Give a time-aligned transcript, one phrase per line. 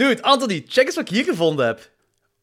[0.00, 1.90] Dude, Anthony, check eens wat ik hier gevonden heb.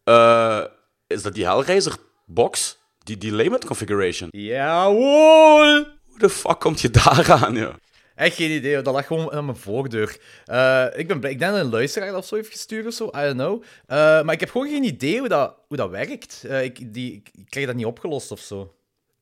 [0.03, 0.63] Eh,
[1.07, 1.95] is dat die Hellraiser
[2.25, 2.77] box?
[3.03, 4.29] Die, die layman configuration?
[4.31, 5.85] Jawohl!
[6.05, 7.73] Hoe de fuck komt je daar aan, joh?
[8.15, 8.83] Echt geen idee, hoor.
[8.83, 10.17] dat lag gewoon aan mijn voordeur.
[10.45, 13.05] Eh, ik, ben, blij- ik denk dat een luisteraar of zo heeft gestuurd of zo,
[13.07, 13.63] I don't know.
[13.85, 16.43] Eh, maar ik heb gewoon geen idee hoe dat, hoe dat werkt.
[16.49, 18.75] Ik, die, ik, krijg dat niet opgelost of zo.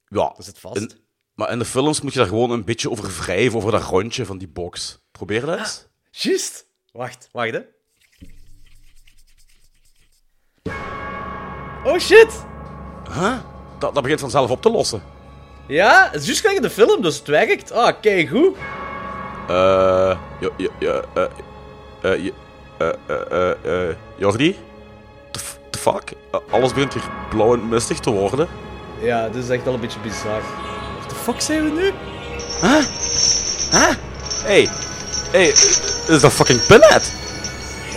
[0.07, 0.33] Ja.
[0.36, 0.77] Dat zit vast.
[0.81, 0.91] in-
[1.33, 4.25] maar in de films moet je daar gewoon een beetje over wrijven, over dat rondje
[4.25, 4.99] van die box.
[5.11, 5.88] Probeer dat eens.
[6.11, 6.67] Juist.
[6.91, 7.59] Wacht, wacht hè.
[11.85, 12.27] Oh shit!
[13.13, 13.34] Huh?
[13.77, 15.03] Dat, dat begint vanzelf op te lossen.
[15.67, 17.71] Ja, het is juist gelijk in de film, dus het werkt.
[17.71, 18.55] Ah, kijk goed.
[19.48, 20.17] Eh.
[20.39, 21.23] ja, ja, ja, eh.
[22.02, 22.31] eh,
[22.77, 24.58] eh, eh, eh, eh, Jordi?
[25.31, 26.11] The, fuck?
[26.31, 28.47] Eh, alles begint hier blauw en mistig te worden.
[28.99, 30.41] Ja, dit is echt al een beetje bizar.
[30.97, 31.91] What the fuck zijn we nu?
[34.44, 34.70] Hey,
[35.31, 35.47] hey,
[36.08, 37.11] is dat fucking Pinhead?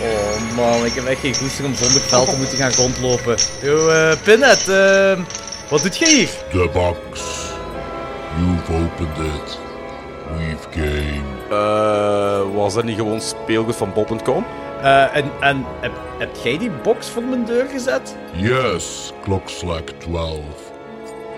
[0.01, 3.35] Oh man, ik heb echt geen goesting om zonder veld te moeten gaan rondlopen.
[3.61, 5.21] Yo, eh Pinhead, ehm,
[5.69, 6.29] wat doet jij hier?
[6.51, 7.21] The box.
[8.37, 9.59] You've opened it.
[10.37, 11.23] We've game.
[11.49, 14.45] Eh, was dat niet gewoon speelgoed van Bob.com?
[14.81, 18.15] Eh, en en heb, heb jij die box voor mijn deur gezet?
[18.33, 20.39] Yes, Clockslack 12.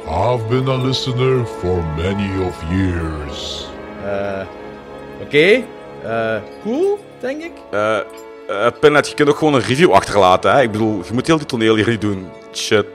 [0.07, 3.67] I've been a listener for many of years.
[4.05, 4.41] Eh,
[5.21, 5.63] oké.
[6.03, 7.51] Eh, cool, denk ik.
[7.71, 7.97] Eh,
[8.79, 10.61] Pinhead, je kunt ook gewoon een review achterlaten, hè?
[10.61, 12.27] Ik bedoel, je moet heel die toneel hier niet doen.
[12.53, 12.85] Shit.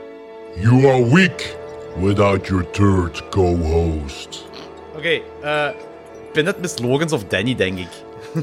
[0.60, 1.56] You are weak
[1.96, 4.44] without your third co-host.
[4.96, 5.68] Oké, eh
[6.32, 7.88] Pinhead Miss Logans of Danny, denk ik.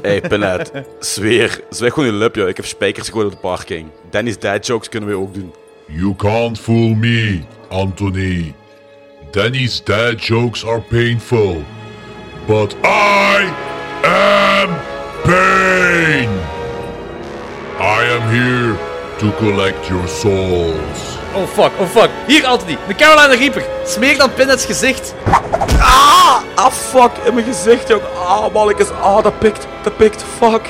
[0.02, 1.60] Hey, Pinhead, zweer.
[1.70, 2.48] Zweer gewoon je lip, joh.
[2.48, 3.90] Ik heb spijkers gegooid op de parking.
[4.10, 5.52] Danny's dad jokes kunnen we ook doen.
[5.86, 8.54] You can't fool me, Anthony.
[9.30, 11.62] Danny's dad jokes are painful.
[12.46, 13.48] But I
[14.02, 14.68] am
[15.22, 15.83] pain.
[17.84, 18.78] I am here
[19.18, 21.18] to collect your souls.
[21.34, 22.10] Oh fuck, oh fuck.
[22.26, 23.62] Hier, Anthony, de Carolina Reaper.
[23.84, 25.14] Smeer dan Pinhead's gezicht.
[25.78, 26.42] Ah!
[26.54, 27.10] Ah, fuck.
[27.26, 28.02] In mijn gezicht, joh.
[28.26, 28.90] Ah, mannetjes.
[28.90, 29.66] Ah, dat pikt.
[29.82, 30.24] Dat pikt.
[30.38, 30.60] Fuck.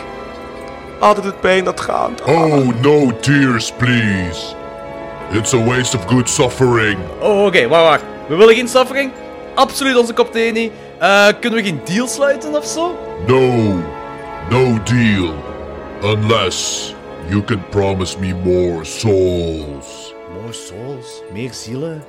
[1.00, 2.22] Ah, dat doet pijn, dat gaat.
[2.26, 4.54] Oh, no tears, please.
[5.32, 6.98] It's a waste of good suffering.
[7.20, 8.02] Oh, oké, wacht, wacht.
[8.26, 9.12] We willen geen suffering.
[9.54, 10.72] Absoluut onze kop thee niet.
[10.98, 12.98] Eh, kunnen we geen deal sluiten of zo?
[13.26, 13.40] No,
[14.50, 15.34] no deal.
[16.02, 16.94] Unless
[17.28, 20.14] you can promise me more souls.
[20.32, 22.04] More souls, meer zielen.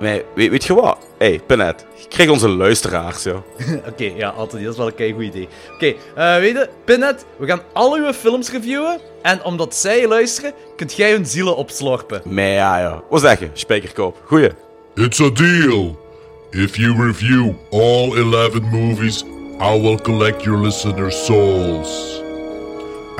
[0.00, 0.98] Nee, weet, weet je wat?
[1.18, 1.86] hey, Pinhead.
[1.96, 3.36] Je krijgt onze luisteraars, joh.
[3.90, 5.48] Oké, ja, Anthony, dat is wel een kei goed idee.
[5.74, 9.00] Oké, eh, weet je, Pinhead, we gaan al uw films reviewen.
[9.22, 12.22] En omdat zij luisteren, kunt jij hun zielen opslorpen.
[12.24, 13.00] Maar ja, joh.
[13.10, 13.50] Wat zeg je?
[13.52, 14.22] Spijkerkoop.
[14.24, 14.50] Goeie.
[14.94, 15.98] It's a deal.
[16.50, 19.24] If you review all 11 movies,
[19.60, 22.19] I will collect your listeners' souls.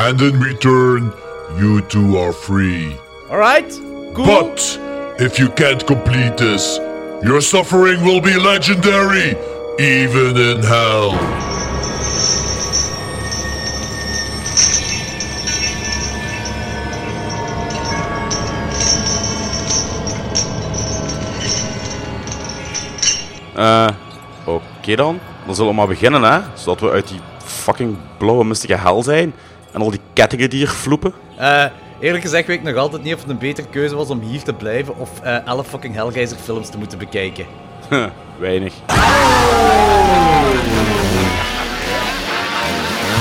[0.00, 1.12] And in return,
[1.59, 2.97] you two are free.
[3.28, 3.71] Alright?
[4.15, 4.25] Cool.
[4.25, 4.78] But
[5.19, 6.78] if you can't complete this,
[7.22, 9.37] your suffering will be legendary,
[9.78, 11.11] even in hell.
[23.55, 23.88] Eh,
[24.44, 25.21] oké dan.
[25.47, 26.41] Dan zullen we maar beginnen, hè.
[26.55, 29.34] Zodat we uit die fucking blauwe mistige hel zijn.
[29.72, 31.12] En al die kettingen die hier vloepen.
[31.36, 31.64] Eh,
[32.00, 34.42] eerlijk gezegd weet ik nog altijd niet of het een betere keuze was om hier
[34.42, 37.47] te blijven of eh 11 fucking Hellraiser films te moeten bekijken.
[37.88, 38.06] Huh,
[38.38, 38.75] weinig.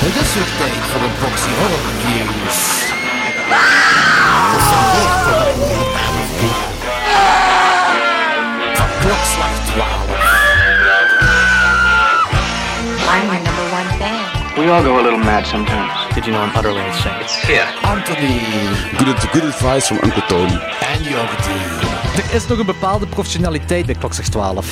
[0.02, 2.89] Het is weer tijd voor een boxy horror reviews.
[14.60, 16.14] We all go a little mad sometimes.
[16.14, 17.24] Did you know I'm utterly insane?
[17.82, 18.40] Anthony
[18.98, 20.58] Good, good advice from Uncle Tony.
[20.80, 21.60] en Jordi.
[22.16, 24.70] Er is nog een bepaalde professionaliteit bij Klokslag 12.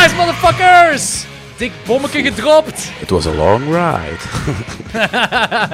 [0.00, 1.24] Surprise, motherfuckers!
[1.56, 2.88] Dik bommetje gedropt!
[3.00, 4.18] It was a long ride.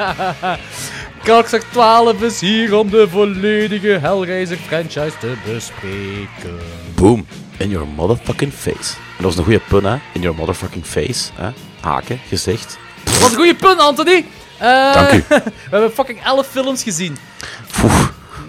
[1.27, 6.59] Kalkzak 12 is hier om de volledige Hellraiser franchise te bespreken.
[6.95, 7.27] Boom.
[7.57, 8.95] In your motherfucking face.
[8.97, 9.97] En dat was een goede pun, hè?
[10.13, 11.31] In your motherfucking face.
[11.35, 11.49] Hè?
[11.81, 12.79] Haken, gezicht.
[13.21, 14.25] Wat een goede punt, Anthony!
[14.59, 15.25] Eh, Dank u.
[15.29, 17.17] we hebben fucking 11 films gezien.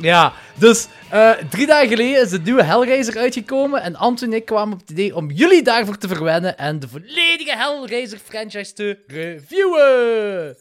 [0.02, 4.46] Ja, dus Eh, drie dagen geleden is de nieuwe Hellraiser uitgekomen en Anton en ik
[4.46, 9.00] kwamen op het idee om jullie daarvoor te verwennen en de volledige Hellraiser franchise te
[9.08, 10.58] reviewen.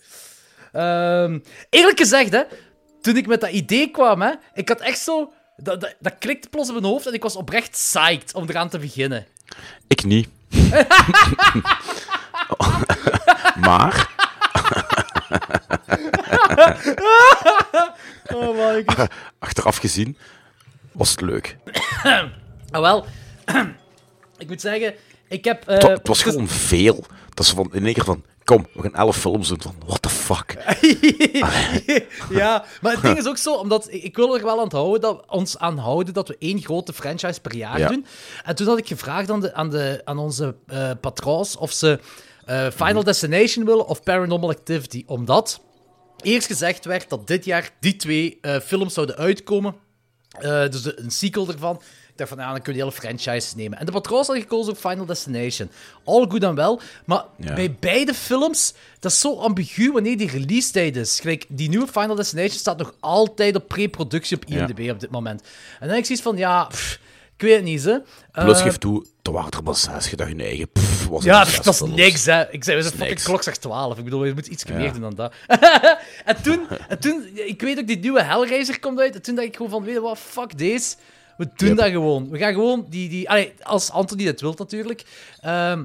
[0.73, 1.39] Ehm,
[1.71, 2.43] eerlijk gezegd, hè,
[3.01, 5.33] toen ik met dat idee kwam, hè, ik had echt zo...
[5.57, 8.69] Dat, dat, dat klikte plots in mijn hoofd en ik was oprecht psyched om eraan
[8.69, 9.27] te beginnen.
[9.89, 10.29] Ik niet.
[13.67, 14.09] maar,
[18.35, 19.09] Oh my god.
[19.39, 20.19] achteraf gezien,
[20.97, 21.57] was het leuk.
[22.71, 23.05] Ah, wel,
[24.39, 24.95] ik moet zeggen,
[25.29, 25.69] ik heb...
[25.69, 27.05] eh, Het het was gewoon veel.
[27.35, 29.63] Dat is van, in één keer van, kom, we gaan elf films doen.
[29.63, 30.57] Van, what the fuck?
[32.31, 35.25] ja, maar het ding is ook zo, omdat ik, wil er wel aan, houden dat,
[35.29, 37.89] ons aan houden dat we één grote franchise per jaar Ja.
[37.89, 38.07] doen.
[38.45, 42.01] En toen had ik gevraagd aan, de, aan, de, aan onze eh patrons of ze
[42.45, 45.61] eh, Final Destination willen of Paranormal Activity, omdat
[46.23, 49.75] eerst gezegd werd dat dit jaar die twee eh, films zouden uitkomen.
[50.41, 51.75] Eh, dus een sequel ervan.
[51.77, 53.79] Ik dacht van, ja, dan kun je de hele franchise nemen.
[53.79, 55.71] En de patroons hadden gekozen voor Final Destination.
[56.05, 56.81] All good en wel.
[57.05, 57.55] Maar Ja.
[57.55, 61.21] bij beide films, dat is zo ambigu wanneer die release tijd is.
[61.21, 65.41] Gelijk, die nieuwe Final Destination staat nog altijd op pre-productie op IMDb op dit moment.
[65.41, 65.49] En
[65.81, 67.01] dan heb ik zoiets van, ja, pff,
[67.37, 67.99] ik weet het niet, hè.
[68.33, 70.11] Plus, Eh, geef toe, er waren er maar zes.
[70.11, 72.51] Je dacht je eigen, pff, was het ja, dat is niks, hè.
[72.51, 73.99] Ik zei, we zijn fucking klok zegt 12.
[73.99, 74.75] Ik bedoel, je moet iets Ja.
[74.75, 75.33] meer doen dan dat.
[76.25, 79.15] en, toen, en toen, ik weet ook, die nieuwe Hellraiser komt uit.
[79.15, 80.95] En toen dacht ik gewoon van, weet je wat, fuck deze.
[81.37, 81.77] We doen Yep.
[81.77, 82.29] dat gewoon.
[82.31, 83.09] We gaan gewoon die...
[83.09, 85.03] die allee, als Anthony het wil, natuurlijk.
[85.41, 85.85] Ehm,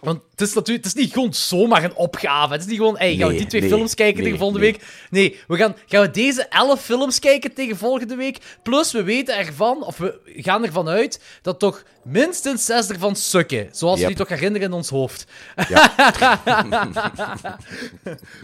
[0.00, 2.52] want het is, natuurlijk, het is niet gewoon zomaar een opgave.
[2.52, 4.64] Het is niet gewoon, hey, gaan we die twee nee, films kijken nee, tegen volgende
[4.64, 4.72] nee.
[4.72, 4.82] week?
[5.10, 8.38] Nee, we gaan, gaan we deze elf films kijken tegen volgende week.
[8.62, 13.68] Plus, we weten ervan, of we gaan ervan uit, dat toch minstens zes ervan sukken.
[13.72, 15.24] Zoals we die toch herinneren in ons hoofd.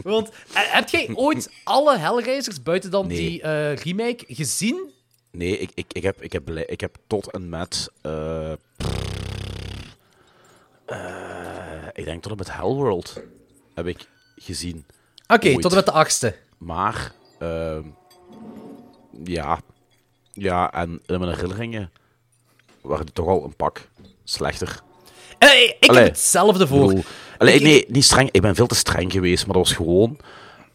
[0.03, 4.95] Want, eh, heb jij ooit alle Hellraisers, buiten dan die eh, remake, gezien?
[5.31, 7.91] Nee, ik, ik, ik, heb, ik, heb, ik heb tot en met...
[8.03, 8.53] eh,
[10.87, 13.21] eh, ik denk tot en met Hellworld
[13.75, 14.87] heb ik gezien.
[15.27, 16.37] Oké, tot en met de achtste.
[16.59, 17.83] Maar, ehm,
[19.25, 19.59] ja,
[20.33, 21.91] ja, en in mijn herinneringen
[22.81, 23.89] waren die toch al een pak
[24.25, 24.81] slechter.
[25.39, 25.49] Eh,
[25.81, 26.87] ik Allee, heb hetzelfde voor.
[26.87, 27.05] bedoel,
[27.39, 28.29] allee, Ik- nee, niet streng.
[28.31, 30.19] Ik ben veel te streng geweest, maar dat was gewoon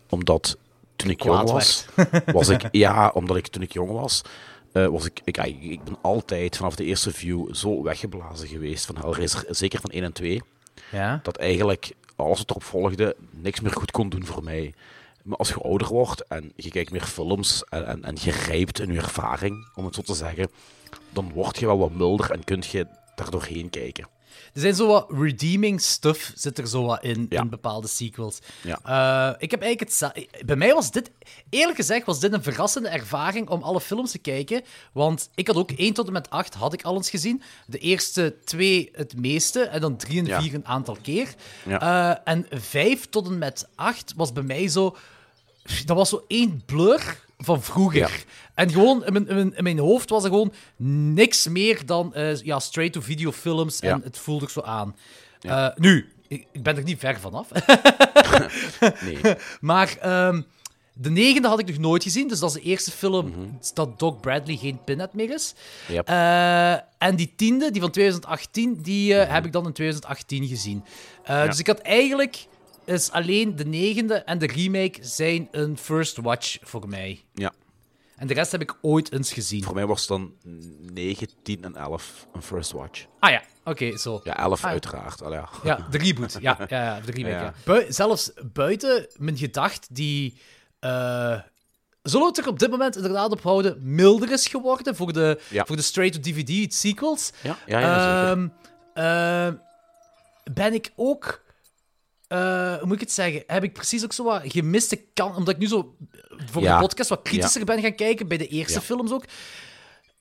[0.10, 0.58] omdat
[0.96, 1.86] toen ik jong was,
[2.26, 4.22] was ik, ja, omdat ik toen ik jong was,
[4.72, 8.86] eh, was ik, ik, ik, ik ben altijd vanaf de eerste view zo weggeblazen geweest
[8.86, 10.42] van Hellraiser, zeker van 1 en 2,
[10.92, 11.20] Ja.
[11.24, 14.74] dat eigenlijk alles wat erop volgde niks meer goed kon doen voor mij.
[15.24, 18.80] Maar als je ouder wordt en je kijkt meer films en, en, en je rijpt
[18.80, 20.50] in je ervaring, om het zo te zeggen,
[21.10, 24.08] dan word je wel wat milder en kun je daar doorheen kijken.
[24.54, 27.42] Er zijn zo wat redeeming stuff zit er zo wat in, Ja.
[27.42, 28.40] in bepaalde sequels.
[28.64, 28.80] Ja.
[28.84, 30.46] Eh, ik heb eigenlijk het...
[30.46, 31.12] Bij mij was dit...
[31.50, 34.62] Eerlijk gezegd was dit een verrassende ervaring om alle films te kijken.
[34.94, 37.42] Want ik had ook 1 tot en met 8 had ik al eens gezien.
[37.68, 39.62] De eerste twee het meeste.
[39.64, 40.42] En dan 3 en Ja.
[40.42, 41.36] 4 een aantal keer.
[41.68, 44.96] Eh, en 5 tot en met 8 was bij mij zo...
[45.86, 48.00] Dat was zo één blur van vroeger.
[48.00, 48.10] Ja.
[48.54, 50.54] En gewoon, in mijn, in, mijn, in mijn hoofd was er gewoon
[51.14, 53.80] niks meer dan eh, ja, straight-to-video films.
[53.80, 54.96] En het voelde zo aan.
[55.42, 57.48] Eh, nu, ik, ik ben er niet ver vanaf.
[59.04, 59.18] Nee.
[59.62, 60.42] maar ehm,
[60.94, 62.28] de negende had ik nog nooit gezien.
[62.28, 63.40] Dus dat is de eerste film Mhm.
[63.74, 65.54] dat Doc Bradley geen pinhead meer is.
[65.88, 66.08] Yep.
[66.08, 70.84] Eh, en die tiende, die van 2018, die eh, heb ik dan in 2018 gezien.
[71.46, 72.46] Dus ik had eigenlijk...
[72.92, 77.24] Is alleen de negende en de remake zijn een first watch voor mij.
[77.34, 77.52] Ja.
[78.16, 79.64] En de rest heb ik ooit eens gezien.
[79.64, 80.34] Voor mij was het dan
[80.94, 83.06] 9, 10 en 11 een first watch.
[83.20, 84.22] Ah ja, oké, zo.
[84.24, 84.70] Ja, 11 Ah.
[84.72, 85.20] uiteraard.
[85.20, 85.50] Ja.
[85.64, 86.38] Ja, de reboot.
[86.42, 87.36] Ja, ja, ja de remake.
[87.36, 87.42] Ja.
[87.44, 87.54] Ja.
[87.66, 90.40] Bui- zelfs buiten mijn gedacht, die.
[90.80, 91.40] eh
[92.04, 95.42] zullen we het er op dit moment inderdaad op houden, milder is geworden voor de,
[95.50, 95.66] Ja.
[95.66, 97.32] voor de straight-to-DVD sequels.
[97.44, 98.32] Ja, ja, ja, zeker.
[98.32, 98.48] Ehm,
[98.94, 99.54] eh,
[100.54, 101.42] ben ik ook.
[102.32, 103.44] Eh, hoe moet ik het zeggen?
[103.48, 105.38] Heb ik precies ook zo wat gemiste kans.
[105.38, 105.96] Omdat ik nu zo
[106.52, 106.76] voor Ja.
[106.76, 108.82] de podcast wat kritischer ben gaan kijken, bij de eerste Ja.
[108.82, 109.24] films ook.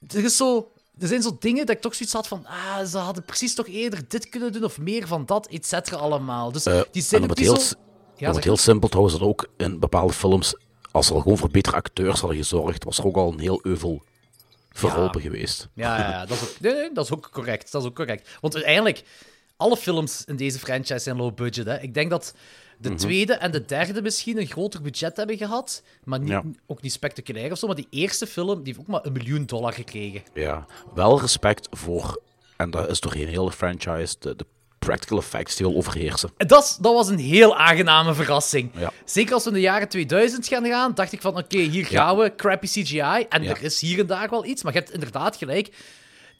[0.09, 2.47] Er, is zo, er zijn zo dingen dat ik toch zoiets had van.
[2.47, 5.97] Ah, ze hadden precies toch eerder dit kunnen doen of meer van dat, et cetera,
[5.97, 6.53] allemaal.
[6.53, 7.61] Dus Eh, die zijn ook heel, zo.
[7.63, 7.75] s-
[8.17, 10.55] Ja, om het heel simpel trouwens, dat ook in bepaalde films,
[10.91, 13.61] als ze al gewoon voor betere acteurs hadden gezorgd, was er ook al een heel
[13.63, 14.03] euvel
[14.73, 15.69] verholpen geweest.
[15.75, 17.73] Ja, ja, ja, dat, is ook, nee, nee, dat is ook correct.
[17.73, 18.29] Dat is ook correct.
[18.41, 19.03] Want uiteindelijk,
[19.61, 21.67] alle films in deze franchise zijn low budget.
[21.67, 21.81] Hè.
[21.81, 22.35] Ik denk dat
[22.79, 22.99] de Mhm.
[22.99, 25.83] tweede en de derde misschien een groter budget hebben gehad.
[26.05, 26.43] Maar niet, Ja.
[26.67, 27.67] ook niet spectaculair of zo.
[27.67, 30.23] Maar die eerste film die heeft ook maar een miljoen dollar gekregen.
[30.35, 32.21] Ja, wel respect voor,
[32.57, 34.47] en dat is doorheen heel de franchise, de, de
[34.79, 36.31] practical effects die overheersen.
[36.37, 38.71] En Dat, dat was een heel aangename verrassing.
[38.79, 38.93] Ja.
[39.05, 42.07] Zeker als we in de jaren 2000 gaan gaan, dacht ik van oké, hier Ja.
[42.07, 43.27] gaan we, crappy CGI.
[43.29, 43.51] En Ja.
[43.51, 45.69] er is hier en daar wel iets, maar je hebt inderdaad gelijk.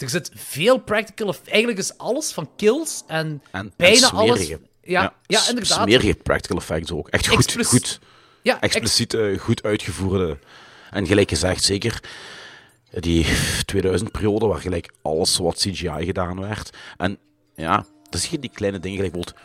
[0.03, 4.49] Er zit veel practical, eigenlijk is alles van kills en, En, bijna en alles.
[4.83, 5.83] Ja, ja, s- inderdaad.
[5.89, 7.09] Smerige practical effects ook.
[7.09, 8.01] Echt goed, goed
[8.43, 10.39] Ja, ex- expliciet goed uitgevoerde.
[10.91, 12.01] En gelijk gezegd, zeker
[12.91, 13.27] die
[13.75, 16.71] 2000-periode waar gelijk alles wat CGI gedaan werd.
[16.97, 17.19] En
[17.55, 19.45] ja, dan zie je die kleine dingen, gelijk bijvoorbeeld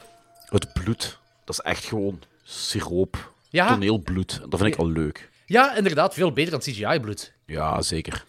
[0.49, 1.19] het bloed.
[1.45, 3.67] Dat is echt gewoon siroop, Ja.
[3.67, 4.39] toneelbloed.
[4.49, 5.29] Dat vind ik al leuk.
[5.45, 7.33] ja, inderdaad, veel beter dan CGI-bloed.
[7.45, 8.25] Ja, zeker.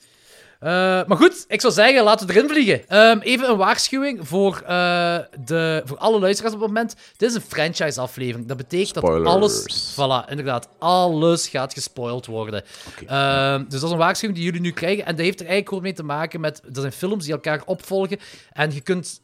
[0.67, 0.73] Eh,
[1.07, 2.89] maar goed, ik zou zeggen, laten we erin vliegen.
[2.89, 6.97] Ehm, even een waarschuwing voor, eh, de, voor alle luisteraars op het moment.
[7.17, 8.49] Dit is een franchise-aflevering.
[8.49, 9.95] Dat betekent dat alles...
[9.95, 10.69] Voilà, inderdaad.
[10.79, 12.63] Alles gaat gespoild worden.
[13.07, 15.05] Ehm, dus dat is een waarschuwing die jullie nu krijgen.
[15.05, 16.63] En dat heeft er eigenlijk gewoon mee te maken met...
[16.75, 18.19] Er zijn films die elkaar opvolgen.
[18.53, 19.21] En je kunt...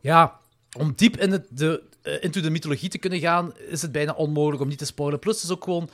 [0.00, 0.38] Ja,
[0.78, 4.12] om diep in het, de, eh, into de mythologie te kunnen gaan, is het bijna
[4.12, 5.18] onmogelijk om niet te spoilen.
[5.18, 5.90] Plus, het is ook gewoon...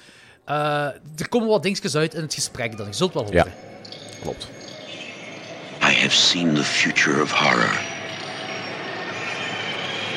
[1.16, 2.86] er komen wat dingetjes uit in het gesprek dan.
[2.86, 3.44] Je zult wel horen.
[3.44, 3.52] Ja.
[4.22, 4.48] Klopt.
[5.92, 7.78] I have seen the future of horror.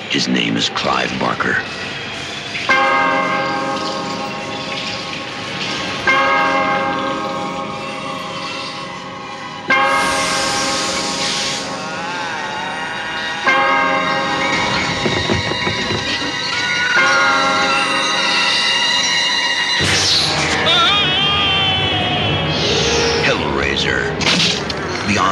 [0.10, 1.66] His name is Clive Barker.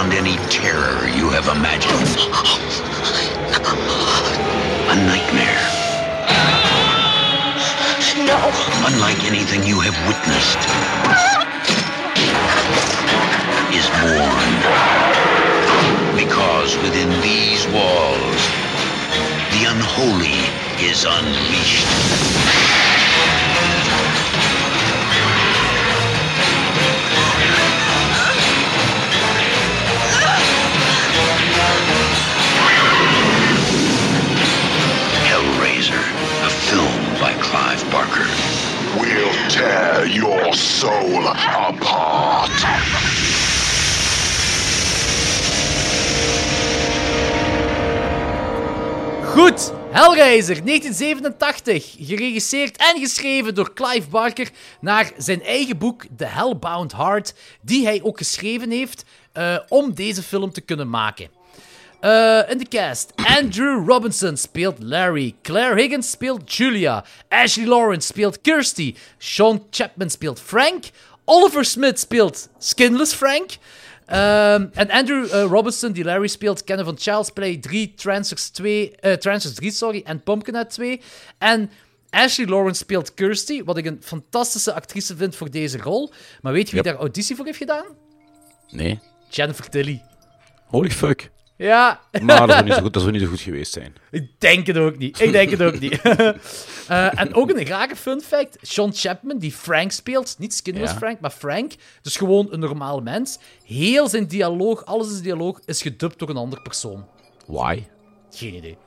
[0.04, 1.94] Beyond any terror you have imagined.
[4.92, 5.64] A nightmare.
[8.18, 8.36] No.
[8.86, 10.60] unlike anything you have witnessed,
[13.72, 14.52] is born.
[16.18, 18.42] Because within these walls,
[19.56, 20.44] the unholy
[20.84, 21.88] is unleashed.
[39.50, 42.66] Tear your soul apart.
[49.26, 54.50] Goed, Hellraiser 1987, geregisseerd en geschreven door Clive Barker
[54.82, 60.24] naar zijn eigen boek The Hellbound Heart, die hij ook geschreven heeft eh, om deze
[60.24, 61.43] film te kunnen maken.
[62.04, 68.42] Eh, in de cast, Andrew Robinson speelt Larry, Claire Higgins speelt Julia, Ashley Lawrence speelt
[68.42, 70.90] Kirsty, Sean Chapman speelt Frank,
[71.26, 73.58] Oliver Smith speelt Skinless Frank,
[74.06, 78.92] Ehm, en Andrew eh, Robinson, die Larry speelt, kennen van Child's Play 3, Transers, 2,
[78.96, 81.02] eh, Transers 3 sorry, en Pumpkinhead 2.
[81.38, 81.72] En
[82.10, 86.12] Ashley Lawrence speelt Kirsty, wat ik een fantastische actrice vind voor deze rol.
[86.42, 86.92] Maar weet je wie Yep.
[86.94, 87.86] daar auditie voor heeft gedaan?
[88.70, 89.00] Nee.
[89.30, 90.02] Jennifer Tilly.
[90.66, 91.30] Holy fuck.
[91.58, 93.96] Ja, Maar dat zou niet zo goed, dat zou niet zo goed geweest zijn.
[94.12, 95.20] ik denk het ook niet.
[95.20, 96.02] Ik denk het ook niet.
[96.88, 98.58] Eh, en ook een rare fun fact.
[98.62, 100.98] Sean Chapman, die Frank speelt, niet Skinless Ja.
[100.98, 103.38] Frank, maar Frank, dus gewoon een normale mens.
[103.64, 107.06] Heel zijn dialoog, alles in zijn dialoog, is gedubt door een andere persoon.
[107.46, 107.84] Why?
[108.32, 108.78] Geen idee.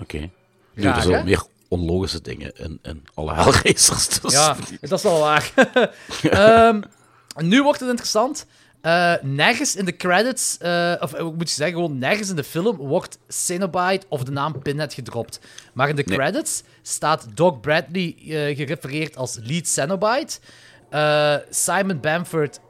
[0.00, 0.30] Oké.
[0.74, 1.24] Nu, er zijn hè?
[1.24, 4.08] meer onlogische dingen in, in alle Hellraisers.
[4.08, 5.52] Dus Ja, dat is wel waar.
[6.30, 6.80] Ehm,
[7.36, 8.46] nu wordt het interessant.
[8.82, 12.44] Eh, nergens in de credits, eh, of eh, moet je zeggen, gewoon nergens in de
[12.44, 15.40] film wordt Cenobite of de naam Pinhead gedropt.
[15.74, 16.16] Maar in de Nee.
[16.16, 18.14] credits staat Doc Bradley
[18.54, 20.38] gerefereerd als lead Cenobite.
[21.50, 22.60] Simon Bamford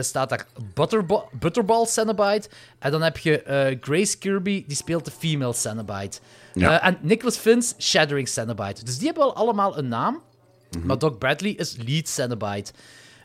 [0.00, 2.48] staat daar Butterba- Butterball Cenobite.
[2.78, 6.18] En dan heb je Grace Kirby, die speelt de female Cenobite.
[6.54, 6.82] Ja.
[6.82, 8.84] En Nicholas Vince, Shattering Cenobite.
[8.84, 10.22] Dus die hebben wel allemaal een naam.
[10.84, 12.72] Maar Doc Bradley is lead Cenobite.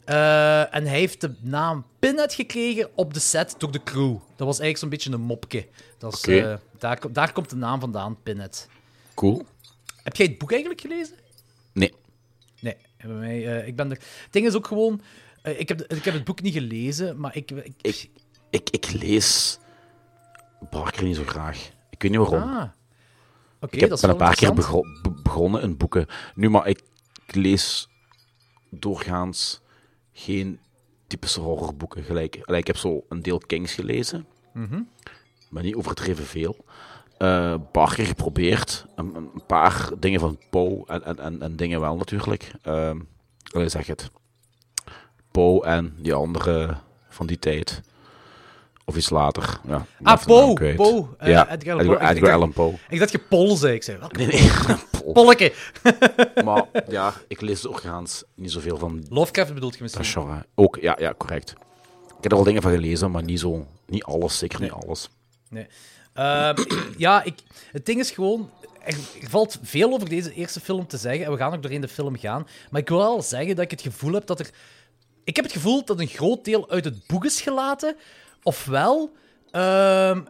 [0.05, 4.11] Eh, en hij heeft de naam Pinhead gekregen op de set door de crew.
[4.35, 5.67] Dat was eigenlijk zo'n beetje een mopje.
[5.97, 8.67] Dat is, eh, daar, ko- daar komt de naam vandaan, Pinhead.
[9.15, 9.45] Cool.
[10.03, 11.15] Heb jij het boek eigenlijk gelezen?
[11.73, 11.93] Nee.
[12.59, 13.97] Nee, bij mij, eh, ik ben er...
[14.23, 15.01] Het ding is ook gewoon...
[15.43, 17.51] ik, heb, ik heb het boek niet gelezen, maar ik...
[17.51, 18.09] ik, Ik,
[18.49, 19.57] ik, ik lees
[20.69, 21.69] Barker niet zo graag.
[21.89, 22.41] Ik weet niet waarom.
[22.41, 22.69] ah.
[23.59, 24.53] Oké, ik heb, dat ben een paar keer
[25.23, 26.07] begonnen in boeken.
[26.35, 26.81] Nu, maar ik
[27.27, 27.87] lees
[28.69, 29.60] doorgaans
[30.23, 30.59] geen
[31.07, 32.39] typische horrorboeken gelijk.
[32.43, 34.81] Allee, ik heb zo een deel Kings gelezen, Mhm.
[35.49, 36.55] maar niet overdreven veel.
[37.17, 38.85] Eh Barker geprobeerd.
[38.95, 42.51] Een, een paar dingen van Poe en, en, en, en dingen wel natuurlijk.
[42.61, 42.99] Ehm
[43.51, 44.09] allee, zeg het.
[45.31, 46.77] Poe en die andere
[47.09, 47.81] van die tijd.
[48.85, 49.59] Of iets later.
[49.67, 50.73] Ja, Ah, Poe.
[50.75, 51.07] Poe.
[51.17, 52.73] eh, ja, Edgar Allan Edgar, Allan Poe.
[52.89, 53.73] Ik dacht je Pol zei.
[53.73, 54.51] Ik zei, welke Nee.
[55.13, 55.53] Polleke?
[56.45, 60.21] Maar ja, ik lees orgaans niet zoveel van Lovecraft bedoelt je dat misschien?
[60.23, 60.45] genre.
[60.55, 61.49] Ook, ja, ja, correct.
[62.07, 63.65] Ik heb er wel dingen van gelezen, maar niet zo...
[63.87, 65.09] Niet alles, zeker niet alles.
[65.49, 65.67] Nee.
[66.13, 66.55] Ehm,
[66.97, 67.35] ja, ik,
[67.71, 68.49] het ding is gewoon...
[68.83, 71.25] Er, er valt veel over deze eerste film te zeggen.
[71.25, 72.47] En we gaan ook doorheen de film gaan.
[72.69, 74.49] Maar ik wil wel zeggen dat ik het gevoel heb dat er...
[75.23, 77.95] Ik heb het gevoel dat een groot deel uit het boek is gelaten.
[78.43, 79.11] Ofwel...
[79.51, 80.21] ehm,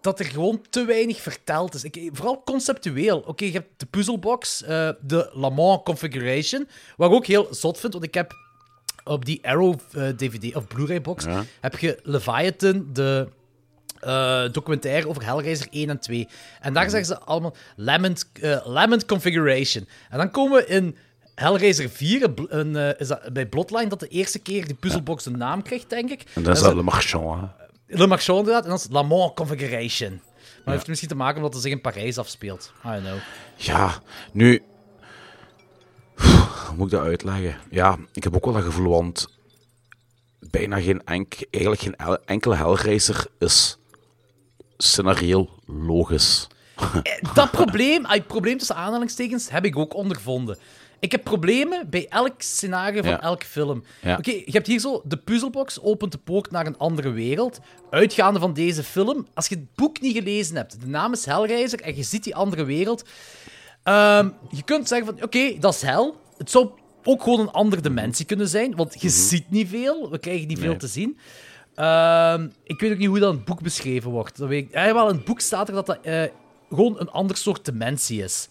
[0.00, 1.84] dat er gewoon te weinig verteld is.
[1.84, 3.18] Ik, vooral conceptueel.
[3.26, 7.78] Oké, je hebt de puzzelbox, eh, de Le Mans Configuration, wat ik ook heel zot
[7.80, 8.32] vind, want ik heb
[9.04, 11.44] op die Arrow eh, DVD of Blu-ray box Ja.
[11.60, 13.28] heb je Leviathan, de
[14.00, 16.28] eh, documentaire over Hellraiser 1 en 2.
[16.60, 19.86] En daar zeggen ze allemaal Lament, eh, Lament Configuration.
[20.10, 20.96] En dan komen we in
[21.36, 25.38] Hellraiser 4, een, eh, is dat bij Bloodline, dat de eerste keer die puzzelbox een
[25.38, 26.24] naam krijgt, denk ik.
[26.34, 27.46] En dan is dat Le Marchand, hè.
[27.98, 30.10] Le Marchand inderdaad, en dat is La Mans Configuration.
[30.10, 32.72] Maar dat heeft misschien te maken omdat het zich in Parijs afspeelt.
[32.84, 33.18] I don't know.
[33.56, 34.02] Ja,
[34.32, 34.62] nu...
[36.66, 37.56] Hoe moet ik dat uitleggen?
[37.70, 39.34] Ja, ik heb ook wel dat gevoel, want...
[40.50, 43.78] Bijna geen enk, eigenlijk geen el- enkele Hellraiser is
[44.76, 46.46] scenarioel logisch.
[47.34, 50.58] Dat probleem, ah, het probleem tussen aanhalingstekens, heb ik ook ondervonden.
[51.00, 53.20] Ik heb problemen bij elk scenario van Ja.
[53.20, 53.84] elke film.
[54.02, 54.16] Ja.
[54.16, 57.58] Oké, je hebt hier zo de puzzelbox opent de poort naar een andere wereld.
[57.90, 61.80] Uitgaande van deze film, als je het boek niet gelezen hebt, de naam is Hellraiser
[61.80, 63.04] en je ziet die andere wereld,
[63.82, 66.16] ehm, je kunt zeggen van, oké, dat is hel.
[66.38, 66.68] Het zou
[67.04, 70.58] ook gewoon een andere dimensie kunnen zijn, want je ziet niet veel, we krijgen niet
[70.58, 70.76] veel Nee.
[70.78, 71.18] te zien.
[71.74, 74.36] Ehm, ik weet ook niet hoe dat in het boek beschreven wordt.
[74.38, 76.22] Dat weet ik, ja, wel, in het boek staat er dat dat eh,
[76.68, 78.48] gewoon een ander soort dimensie is.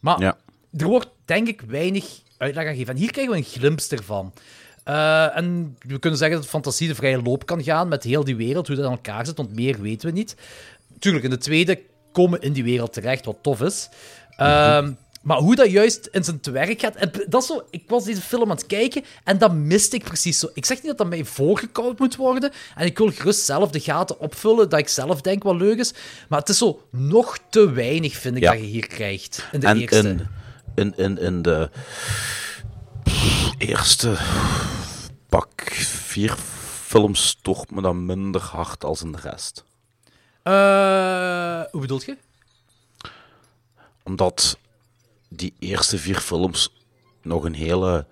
[0.00, 0.36] Maar Ja.
[0.76, 2.04] Er wordt denk ik weinig
[2.38, 2.94] uitleg aan gegeven.
[2.94, 4.32] En hier krijgen we een glimp ervan.
[4.84, 8.36] Eh, en we kunnen zeggen dat fantasie de vrije loop kan gaan met heel die
[8.36, 10.36] wereld, hoe dat in elkaar zit, want meer weten we niet.
[10.98, 11.80] Tuurlijk, in de tweede
[12.12, 13.88] komen we in die wereld terecht, wat tof is.
[14.36, 18.04] Ehm, Maar hoe dat juist in zijn werk gaat, en dat is zo, ik was
[18.04, 20.48] deze film aan het kijken en dat miste ik precies zo.
[20.54, 23.80] Ik zeg niet dat dat mij voorgekoud moet worden, en ik wil gerust zelf de
[23.80, 25.92] gaten opvullen, dat ik zelf denk wat leuk is,
[26.28, 28.50] maar het is zo nog te weinig, vind ik, Ja.
[28.52, 30.08] dat je hier krijgt in de en eerste.
[30.08, 30.26] in,
[30.80, 31.70] in, in, in de
[33.58, 34.16] eerste
[35.28, 36.34] pak vier
[36.84, 39.64] films toch me dan minder hard als in de rest.
[40.42, 42.16] Eh, hoe bedoel je?
[44.02, 44.58] Omdat
[45.28, 46.72] die eerste vier films
[47.22, 48.06] nog een hele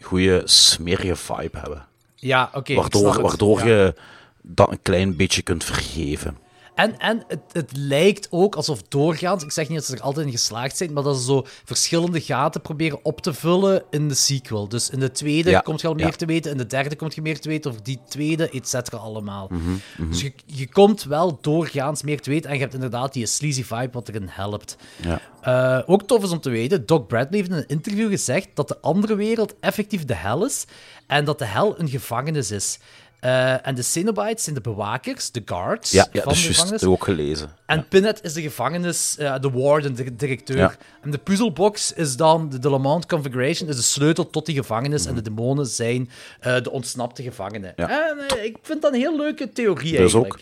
[0.00, 1.86] goede, smerige vibe hebben.
[2.14, 2.74] Ja, oké.
[2.74, 3.64] waardoor waardoor Ja.
[3.66, 3.94] je
[4.42, 6.38] dat een klein beetje kunt vergeven.
[6.74, 10.26] En, en het, het lijkt ook alsof doorgaans, ik zeg niet dat ze er altijd
[10.26, 14.14] in geslaagd zijn, maar dat ze zo verschillende gaten proberen op te vullen in de
[14.14, 14.68] sequel.
[14.68, 16.10] Dus in de tweede Ja, komt je al meer ja.
[16.12, 18.96] te weten, in de derde komt je meer te weten over die tweede, et cetera,
[18.96, 19.48] allemaal.
[19.50, 23.26] Mhm, Dus je, je komt wel doorgaans meer te weten en je hebt inderdaad die
[23.26, 24.76] sleazy vibe wat erin helpt.
[25.02, 25.20] Ja.
[25.40, 28.68] Eh, ook tof is om te weten, Doc Bradley heeft in een interview gezegd dat
[28.68, 30.64] de andere wereld effectief de hel is
[31.06, 32.78] en dat de hel een gevangenis is.
[33.24, 36.70] Eh, en de Cenobites zijn de bewakers, de guards Ja, ja van de gevangenis.
[36.80, 37.50] Dat ik ook gelezen.
[37.66, 40.56] En Pinhead is de gevangenis, eh, de warden, de directeur.
[40.56, 40.74] Ja.
[41.02, 45.06] En de puzzelbox is dan de, de Lamont Configuration, is de sleutel tot die gevangenis.
[45.06, 45.34] En de Mhm.
[45.34, 46.10] demonen zijn
[46.40, 47.72] eh, de ontsnapte gevangenen.
[47.76, 48.08] Ja.
[48.10, 50.32] En ik vind dat een heel leuke theorie eigenlijk.
[50.32, 50.40] ook.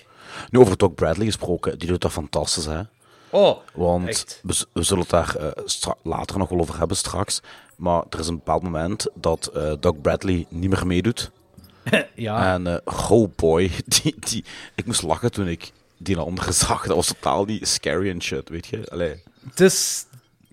[0.50, 2.80] Nu over Doc Bradley gesproken, die doet dat fantastisch, hè?
[3.30, 7.40] Oh, Want we, we zullen het daar later nog wel over hebben straks.
[7.76, 11.30] Maar er is een bepaald moment dat Doc Bradley niet meer meedoet.
[12.14, 12.54] Ja.
[12.54, 13.70] En eh oh boy,
[14.02, 16.86] die, die, ik moest lachen toen ik die naar onderen zag.
[16.86, 18.90] Dat was totaal niet scary en shit, weet je?
[18.90, 20.04] Allee, Het is...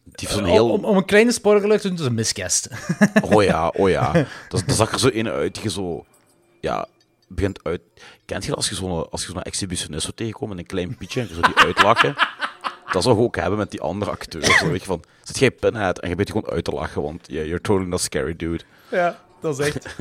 [0.03, 0.71] die heeft zo'n heel...
[0.71, 2.67] Om, om een kleine spoiler te doen, het is een miscast.
[3.31, 4.11] Oh ja, oh ja.
[4.49, 6.05] Dat, dat zag er zo in uit die je zo...
[6.61, 6.87] Ja,
[7.27, 7.81] begint uit...
[8.25, 11.27] Kent je dat als je zo'n zo'n exhibitionist zo tegenkomt met een klein pietje en
[11.27, 12.15] je zo die uitlachen?
[12.91, 14.57] Dat zou je ook hebben met die andere acteurs.
[14.57, 17.27] Zo, weet je, van, zit jij pinhead en je bent gewoon uit te lachen, want
[17.27, 18.63] yeah, you're totally not scary, dude.
[18.91, 19.95] Ja, dat is echt.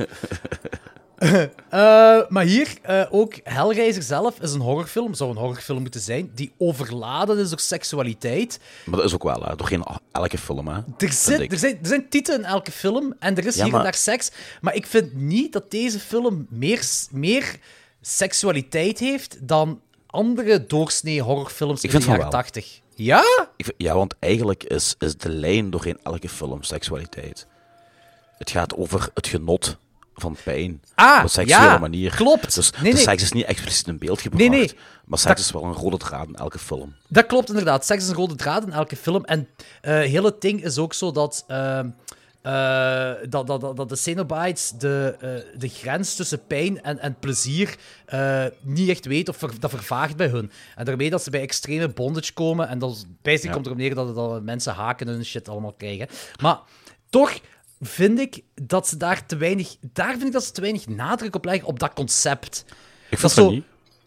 [1.69, 6.31] Eh, maar hier eh, ook Hellraiser zelf is een horrorfilm, zou een horrorfilm moeten zijn,
[6.35, 8.59] die overladen is door seksualiteit.
[8.85, 10.75] Maar dat is ook wel, hè, door geen elke film, hè.
[10.97, 13.69] Er, zit, er, zijn, er zijn titelen in elke film en er is Ja, hier
[13.69, 14.31] en maar- daar seks.
[14.61, 17.55] Maar ik vind niet dat deze film meer, meer
[18.01, 22.31] seksualiteit heeft dan andere doorsnee horrorfilms Ik in vind de jaren wel.
[22.31, 22.79] 80.
[22.95, 23.23] Ja?
[23.55, 27.47] Ik ja, want eigenlijk is, is de lijn doorheen elke film seksualiteit.
[28.37, 29.77] Het gaat over het genot
[30.19, 30.81] van pijn.
[30.95, 32.15] Ah, op een seksuele ja, manier.
[32.15, 32.55] klopt.
[32.55, 32.97] Dus Nee, de nee.
[33.03, 34.49] seks is niet expliciet in beeld gebracht.
[34.49, 34.71] Nee.
[35.05, 36.95] Maar seks Dat- is wel een rode draad in elke film.
[37.07, 37.85] Dat klopt inderdaad.
[37.85, 39.25] Seks is een rode draad in elke film.
[39.25, 39.47] En
[39.81, 41.89] eh het ding is ook zo dat ehm,
[42.41, 47.75] eh, dat, dat, dat, de Cenobites de, eh, de grens tussen pijn en, en plezier
[48.05, 50.51] eh, niet echt weet of ver- dat vervaagt bij hun.
[50.75, 52.67] En daarmee dat ze bij extreme bondage komen.
[52.67, 53.53] En dat basically Ja.
[53.53, 56.07] komt erop neer dat, dat mensen haken en hun shit allemaal krijgen.
[56.41, 56.59] Maar
[57.09, 57.39] toch
[57.81, 59.75] vind ik dat ze daar te weinig...
[59.93, 62.65] Daar vind ik dat ze te weinig nadruk op leggen op dat concept.
[62.67, 62.71] Ik
[63.09, 63.63] Dat vind dat zo- niet.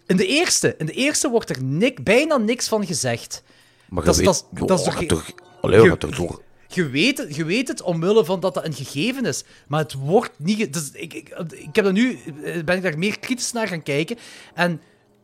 [0.07, 3.43] In de eerste, in de eerste wordt er nik, bijna niks van gezegd.
[3.89, 4.45] Maar dat je is- weet...
[4.59, 5.31] dat dat is toch- toch...
[5.61, 6.43] Allee, we je- door...
[6.91, 9.45] Weet, het, je weet het omwille van dat dat een gegeven is.
[9.69, 10.73] Maar het wordt niet...
[10.73, 12.19] Dus ik, ik, ik heb er nu...
[12.45, 14.19] eh, Ben ik daar meer kritisch naar gaan kijken.
[14.55, 14.81] En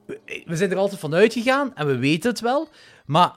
[0.06, 1.74] we- we zijn er altijd van uitgegaan.
[1.74, 2.68] En we weten het wel.
[3.06, 3.32] Maar...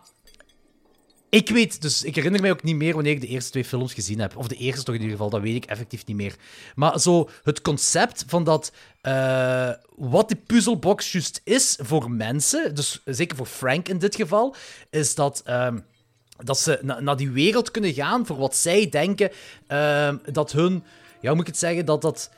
[1.31, 1.81] Ik weet...
[1.81, 4.37] Dus ik herinner mij ook niet meer wanneer ik de eerste twee films gezien heb.
[4.37, 5.29] Of de eerste toch in ieder geval.
[5.31, 6.35] Dat weet ik effectief niet meer.
[6.75, 8.71] Maar zo het concept van dat...
[9.01, 12.75] eh, wat die puzzelbox juist is voor mensen...
[12.75, 14.55] Dus zeker voor Frank in dit geval...
[14.89, 15.41] Is dat...
[15.45, 15.79] ehm,
[16.37, 19.31] dat ze na- naar die wereld kunnen gaan voor wat zij denken
[19.67, 20.83] ehm, dat hun,
[21.21, 22.29] ja, hoe moet ik het zeggen, dat dat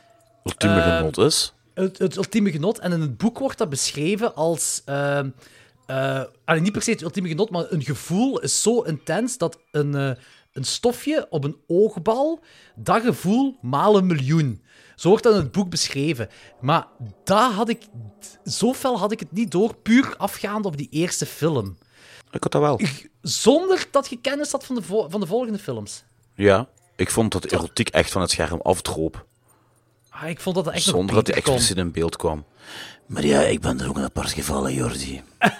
[0.44, 1.54] Ultieme Ehm, genot is.
[1.74, 2.80] het, het ultieme genot.
[2.80, 4.82] En in het boek wordt dat beschreven als.
[6.46, 9.96] Allee, niet per se het ultieme genot, maar een gevoel is zo intens dat een,
[9.96, 10.12] eh,
[10.54, 12.40] een stofje op een oogbal,
[12.76, 14.62] dat gevoel maal een miljoen.
[14.96, 16.30] Zo wordt dat in het boek beschreven.
[16.62, 16.88] Maar
[17.24, 17.84] daar had ik.
[18.46, 21.78] Zo fel had ik het niet door, puur afgaand op die eerste film.
[22.32, 22.80] Ik had dat wel.
[23.22, 26.04] Zonder dat je kennis had van de, van de volgende films.
[26.36, 26.68] Ja.
[26.96, 29.26] Ik vond dat erotiek echt van het scherm afdroop.
[30.10, 31.44] Ah, ik vond dat dat echt Zonder dat die kon.
[31.44, 32.46] expliciet in beeld kwam.
[33.08, 35.22] Maar ja, ik ben er ook een apart gevallen, Jordi.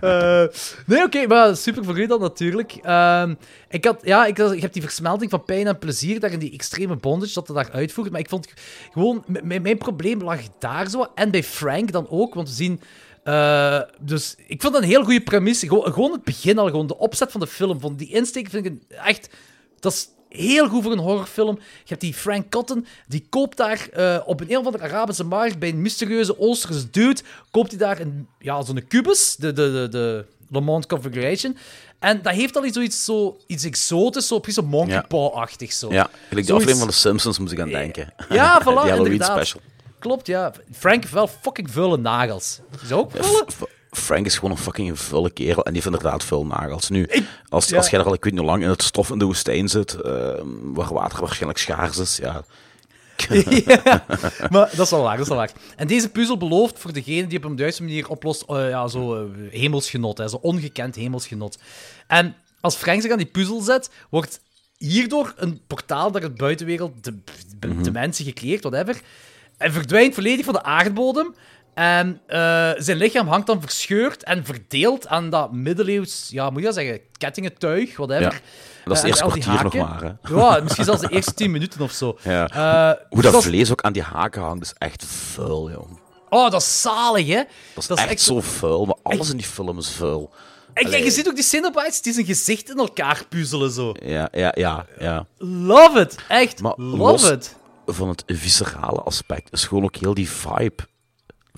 [0.00, 0.44] Eh,
[0.86, 2.72] nee, oké, maar super voor u dan natuurlijk.
[2.82, 3.34] Ehm,
[3.68, 6.52] ik, had, ja, ik, ik heb die versmelting van pijn en plezier daar in die
[6.52, 8.10] extreme bondage dat het daar uitvoert.
[8.10, 8.48] Maar ik vond
[8.92, 11.06] gewoon, mijn probleem lag daar zo.
[11.14, 12.80] En bij Frank dan ook, want we zien.
[13.24, 15.68] eh, dus ik vond dat een heel goede premisse.
[15.68, 17.80] Gewoon, het begin al, gewoon de opzet van de film.
[17.80, 19.28] Vond die insteek vind ik echt.
[19.80, 21.54] Dat heel goed voor een horrorfilm.
[21.58, 25.24] Je hebt die Frank Cotton, die koopt daar eh, op een, een of andere Arabische
[25.24, 29.70] markt bij een mysterieuze Oosterse dude, koopt hij daar een, ja, zo'n kubus, de, de,
[29.72, 31.56] de, de Le Monde Configuration.
[31.98, 35.00] En dat heeft al iets, zoiets, zo, iets exotisch, zo, precies zo Monkey Ja.
[35.08, 35.72] Paw-achtig.
[35.72, 35.92] Zo.
[35.92, 38.12] Ja, gelijk de Zoiets- aflevering van The Simpsons moest ik aan denken.
[38.28, 39.36] Ja, voilà, Die Halloween inderdaad.
[39.36, 39.60] special.
[39.98, 40.52] Klopt, ja.
[40.72, 42.60] Frank heeft wel fucking vuile nagels.
[42.84, 43.62] Is ook Ja, F-
[43.96, 46.88] Frank is gewoon een fucking vuile kerel en die heeft inderdaad veel nagels.
[46.88, 47.08] Nu,
[47.48, 47.76] als, ja.
[47.76, 49.94] als jij er al ik weet niet lang in het stof in de woestijn zit,
[49.94, 50.12] eh,
[50.62, 52.44] waar water waarschijnlijk schaars is, ja,
[53.64, 54.04] ja,
[54.50, 55.50] maar dat is wel waar, dat is wel waar.
[55.76, 59.14] En deze puzzel belooft voor degene die op een juiste manier oplost, eh, ja, zo
[59.14, 61.58] eh, hemelsgenot, hè, zo ongekend hemelsgenot.
[62.06, 64.40] En als Frank zich aan die puzzel zet, wordt
[64.78, 67.18] hierdoor een portaal naar de buitenwereld, de,
[67.58, 69.00] de, de mensen gecreëerd, whatever,
[69.56, 71.34] en verdwijnt volledig van de aardbodem.
[71.76, 72.38] En eh,
[72.76, 77.00] zijn lichaam hangt dan verscheurd en verdeeld aan dat middeleeuws, ja, moet je dat zeggen,
[77.18, 78.22] kettingentuig, whatever.
[78.32, 78.38] Ja.
[78.84, 80.02] Dat is Eh, het eerste kwartier nog maar.
[80.22, 80.34] Hè.
[80.36, 82.18] Ja, misschien zelfs de eerste tien minuten of zo.
[82.22, 82.48] Ja.
[82.48, 85.90] Eh, Hoe dat vlees ook aan die haken hangt, is echt vuil, joh.
[86.28, 87.42] Oh, dat is zalig, hè?
[87.74, 90.30] Dat is, echt, zo vuil, maar alles Echt- in die film is vuil.
[90.72, 93.92] En, je ziet ook die Cenobites die zijn gezicht in elkaar puzzelen, zo.
[94.02, 95.26] Ja, ja, ja, ja.
[95.38, 96.16] Love it.
[96.28, 97.56] Echt, Maar love it.
[97.86, 100.82] Van het viscerale aspect is gewoon ook heel die vibe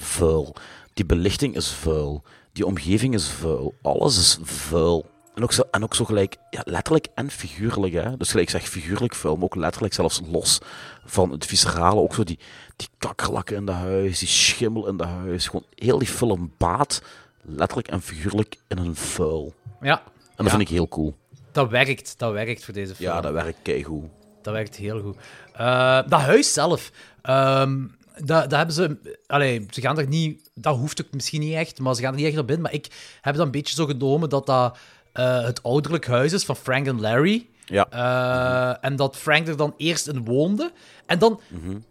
[0.01, 0.55] vuil.
[0.95, 2.23] Die belichting is vuil.
[2.53, 3.75] Die omgeving is vuil.
[3.83, 5.07] Alles is vuil.
[5.35, 7.93] En ook zo, en ook zo gelijk, ja, letterlijk en figuurlijk.
[7.93, 8.17] Hè?
[8.17, 10.59] Dus gelijk ik zeg figuurlijk vuil, maar ook letterlijk zelfs los
[11.05, 12.01] van het viscerale.
[12.01, 12.39] Ook zo die,
[12.77, 15.47] die kakkerlakken in de huis, die schimmel in de huis.
[15.47, 17.03] Gewoon heel die film baat
[17.43, 19.55] letterlijk en figuurlijk in een vuil.
[19.81, 20.05] Ja, En
[20.37, 20.51] dat Ja.
[20.51, 21.17] vind ik heel cool.
[21.53, 22.15] dat werkt.
[22.19, 23.11] Dat werkt voor deze film.
[23.11, 24.05] Ja, dat werkt keigoed.
[24.43, 25.17] Dat werkt heel goed.
[25.53, 26.91] Eh, dat huis zelf,
[27.23, 27.85] ehm
[28.25, 29.17] dat, dat hebben ze...
[29.27, 30.51] Allee, ze gaan er niet...
[30.55, 32.61] Dat hoeft ook misschien niet echt, maar ze gaan er niet echt op in.
[32.61, 32.87] Maar ik
[33.21, 34.79] heb dat een beetje zo genomen dat dat
[35.13, 37.47] eh, het ouderlijk huis is van Frank en Larry.
[37.65, 37.87] Ja.
[37.91, 40.73] Eh, en dat Frank er dan eerst in woonde.
[41.07, 41.41] En dan...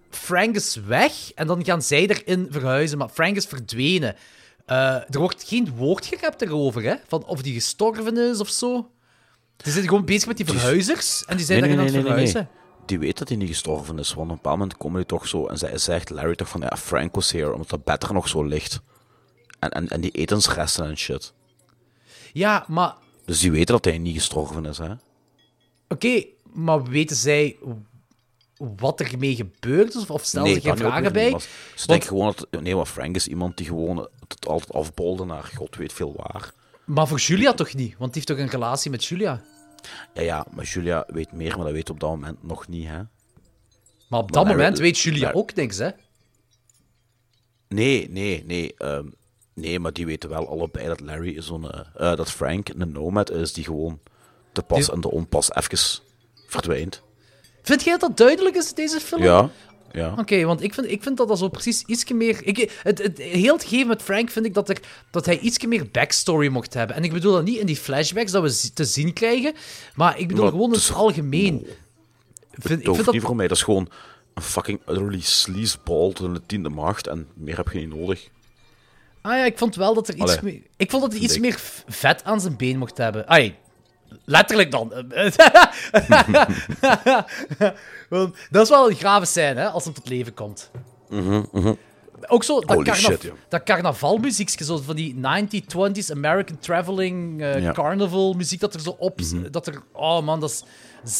[0.09, 2.97] Frank is weg en dan gaan zij erin verhuizen.
[2.97, 4.15] Maar Frank is verdwenen.
[4.65, 6.95] Eh, er wordt geen woord gerept erover, hè?
[7.07, 8.91] Van of die gestorven is of zo.
[9.63, 12.17] Ze zijn gewoon bezig met die verhuizers en die zijn Nee, nee, daarin nee, aan
[12.17, 12.57] het verhuizen.
[12.88, 15.28] Die weet dat hij niet gestorven is, want op een bepaald moment komen die toch
[15.28, 15.45] zo...
[15.47, 18.28] En zij zegt Larry toch van, ja, Frank was hier, omdat dat bed er nog
[18.28, 18.82] zo ligt.
[19.60, 21.34] En, en, en die etensresten en shit.
[22.34, 22.95] Ja, maar
[23.26, 24.89] Dus die weten dat hij niet gestorven is, hè.
[25.88, 26.23] oké,
[26.54, 27.58] maar weten zij
[28.58, 30.06] wat er mee gebeurd is?
[30.10, 31.32] Of- stellen ze geen vragen bij?
[31.32, 32.62] niet, Ze denken gewoon dat...
[32.62, 36.52] Nee, maar Frank is iemand die gewoon het altijd afbolde naar god weet veel waar.
[36.86, 37.89] Maar voor Julia toch niet?
[37.97, 39.43] Want die heeft toch een relatie met Julia?
[40.13, 43.02] Ja, ja, maar Julia weet meer, maar dat weet op dat moment nog niet, hè.
[44.10, 45.89] Maar op dat moment weet Julia ook niks, hè?
[47.67, 48.73] Nee, nee, nee.
[48.78, 49.06] ehm,
[49.54, 51.71] nee, maar die weten wel allebei dat Larry is zo'n...
[51.71, 54.00] eh, eh, dat Frank een nomad is die gewoon
[54.52, 56.02] te pas Die- en te onpas even
[56.47, 57.02] verdwijnt.
[57.62, 59.23] Vind jij dat dat duidelijk is, deze film?
[59.23, 59.50] Ja,
[59.91, 60.15] ja.
[60.17, 62.39] Oké, want ik vind, ik vind dat dat zo precies ietsje meer...
[62.43, 64.78] Ik, het, het, heel het gegeven met Frank vind ik dat, er,
[65.12, 66.95] dat hij ietsje meer backstory mocht hebben.
[66.95, 69.54] En ik bedoel dat niet in die flashbacks dat we te zien krijgen,
[69.95, 71.58] maar ik bedoel Maar gewoon in het algemeen.
[71.60, 71.78] Vind,
[72.52, 73.13] ik vind hoeft dat...
[73.13, 73.47] niet voor mij.
[73.47, 73.89] Dat is gewoon
[74.34, 77.08] een fucking utterly sleazeball tot in de tiende macht.
[77.08, 78.30] En meer heb je niet nodig.
[79.21, 80.62] Ah ja, ik vond wel dat er iets Allee, meer...
[80.78, 81.41] Ik vond dat hij iets ik.
[81.41, 83.28] meer vet aan zijn been mocht hebben.
[83.28, 83.56] Ai,
[84.26, 84.89] letterlijk dan.
[88.10, 90.72] Want dat is wel een grave scène, hè, als hem tot leven komt.
[92.28, 93.32] Ook zo, dat, Holy carna shit, ja.
[93.50, 97.72] dat carnavalmuziekje, zo van die 1920s American Traveling eh, Ja.
[97.72, 99.20] Carnival muziek dat er zo op...
[99.52, 99.82] Dat er...
[99.91, 100.63] Oh man, dat is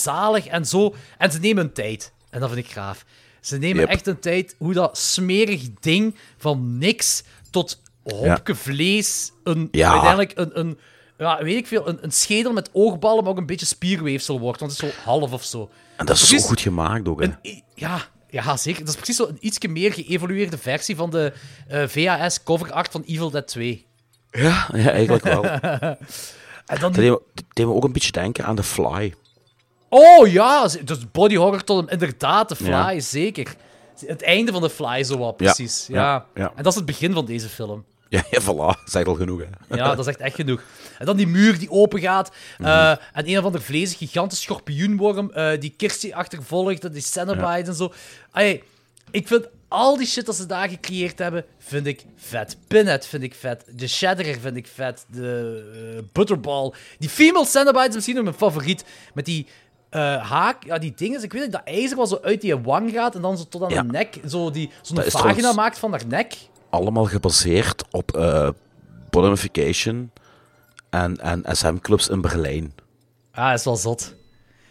[0.04, 0.96] zalig en zo.
[1.18, 2.14] En ze nemen hun tijd.
[2.30, 3.06] En dat vind ik gaaf.
[3.42, 3.90] Ze nemen Yep.
[3.90, 9.92] echt een tijd hoe dat smerig ding van niks tot hopje vlees, een, Ja.
[9.92, 10.80] uiteindelijk een, een,
[11.18, 14.60] ja, weet ik veel, een, een schedel met oogballen, maar ook een beetje spierweefsel wordt,
[14.60, 15.70] want het is zo half of zo.
[15.98, 16.42] En dat is Precies.
[16.42, 17.22] zo goed gemaakt ook.
[17.22, 17.28] Hè.
[17.42, 18.80] Een, ja, ja, zeker.
[18.80, 21.34] Dat is precies zo een ietsje meer geëvolueerde versie van de
[21.68, 23.86] eh, VHS cover art van Evil Dead 2.
[24.32, 25.44] Ja, ja, eigenlijk wel.
[26.68, 29.14] En dan Dat deed me, dat deed me ook een beetje denken aan The Fly.
[29.90, 31.90] Oh ja, dus body horror tot hem.
[31.90, 33.00] Inderdaad, de Fly, Ja.
[33.00, 33.56] zeker.
[34.06, 35.86] Het einde van de Fly, zo wat, precies.
[35.88, 36.52] Ja, ja, ja.
[36.56, 37.86] En dat is het begin van deze film.
[38.10, 38.84] Ja, ja voilà.
[38.86, 39.76] Zegt al genoeg, hè.
[39.76, 40.62] Ja, dat is echt, echt genoeg.
[41.00, 42.32] En dan die muur die open gaat.
[42.58, 42.70] Mhm.
[42.70, 45.32] eh, en een of ander vleesig, gigantisch schorpioenworm.
[45.32, 46.94] eh, die Kirsty achtervolgt.
[46.94, 47.94] Die Cenobites en zo.
[49.12, 52.58] Ik vind al die shit dat ze daar gecreëerd hebben, vind ik vet.
[52.68, 53.64] Pinhead vind ik vet.
[53.72, 55.06] De Shadderer vind ik vet.
[55.12, 55.64] De
[55.98, 56.74] eh, Butterball.
[57.00, 58.84] Die female Cenobites is misschien nog mijn favoriet.
[59.14, 59.48] Met die
[60.22, 61.24] haak, ja, die dingen.
[61.24, 63.64] Ik weet niet, dat ijzer wat zo uit die wang gaat en dan zo tot
[63.64, 63.82] aan Ja.
[63.82, 64.20] de nek.
[64.28, 66.34] Zo die, zo'n Dat is vagina trouwens- maakt van haar nek.
[66.70, 68.50] Allemaal gebaseerd op eh
[69.10, 70.12] bottomification
[70.90, 72.74] en, en SM-clubs in Berlijn.
[73.32, 74.16] Ah, is wel zot.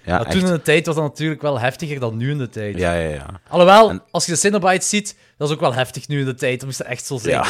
[0.05, 0.31] Ja, Maar echt.
[0.39, 2.77] toen in de tijd was dat natuurlijk wel heftiger dan nu in de tijd.
[2.79, 3.27] Ja, ja, ja.
[3.49, 6.35] Alhoewel, En- als je de Cenobites ziet, dat is ook wel heftig nu in de
[6.35, 6.57] tijd.
[6.59, 7.35] Dat moest het echt zo zijn.
[7.35, 7.47] ja.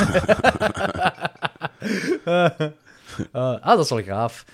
[3.32, 4.44] Ah, dat is wel gaaf.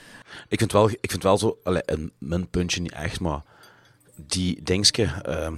[0.48, 3.40] ik, vind wel, ik vind wel zo, allee, een minpuntje niet echt, maar
[4.16, 5.54] die dingske, ehm,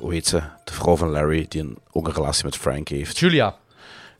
[0.00, 0.42] hoe heet ze?
[0.64, 3.18] De vrouw van Larry, die een, ook een relatie met Frank heeft.
[3.18, 3.56] Julia.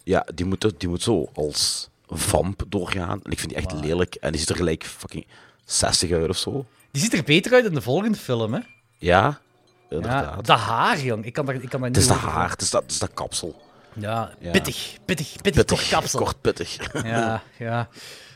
[0.05, 3.21] Ja, die moet, die moet zo als vamp doorgaan.
[3.23, 4.15] En ik vind die echt lelijk.
[4.15, 5.27] En die ziet er gelijk fucking
[5.65, 6.67] 60 uit of zo.
[6.91, 8.61] Die ziet er beter uit in de volgende film, hè?
[8.61, 8.65] Ja,
[8.99, 9.41] Ja,
[9.89, 10.47] inderdaad.
[10.47, 11.25] dat haar, jong.
[11.25, 12.91] Ik kan daar, ik kan daar het niet is de haar, het is dat, het
[12.91, 13.63] is dat kapsel.
[13.93, 14.51] Ja, Ja.
[14.51, 14.97] pittig.
[15.05, 16.19] Pittig, pittig, Pittig, kort kapsel.
[16.21, 16.77] kort pittig.
[17.05, 17.89] Ja, ja.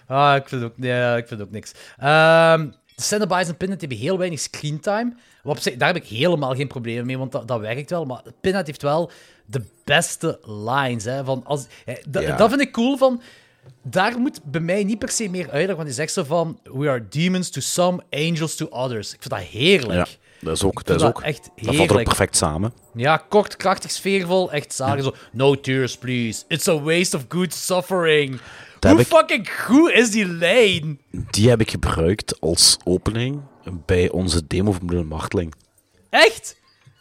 [0.07, 1.73] Ah, ik vind ook, nee, ik vind ook niks.
[1.99, 5.15] Ehm de Cenobites en Pinhead hebben heel weinig screentime.
[5.77, 8.05] Daar heb ik helemaal geen probleem mee, want dat, dat werkt wel.
[8.05, 9.11] Maar Pinhead heeft wel
[9.51, 11.05] de beste lines.
[11.05, 11.67] Hè, van als,
[12.09, 12.37] dat, Ja.
[12.37, 13.23] dat vind ik cool van...
[13.83, 16.59] Daar moet bij mij niet per se meer uitleggen, want hij zegt zo van...
[16.65, 19.13] We are demons to some, angels to others.
[19.15, 20.07] Ik vind dat heerlijk.
[20.07, 20.07] Ja,
[20.41, 21.99] dat is ook, dat is dat ook, echt dat valt er heerlijk.
[21.99, 22.73] ook perfect samen.
[22.95, 24.53] Ja, kort, krachtig, sfeervol.
[24.53, 25.15] Echt zagen zo...
[25.33, 26.45] No tears, please.
[26.49, 28.41] It's a waste of good suffering.
[28.79, 31.01] Dat Hoe ik- fucking goed is die lijn?
[31.31, 33.41] Die heb ik gebruikt als opening
[33.87, 35.55] bij onze demo van Bloed Marteling.
[36.11, 36.57] Echt?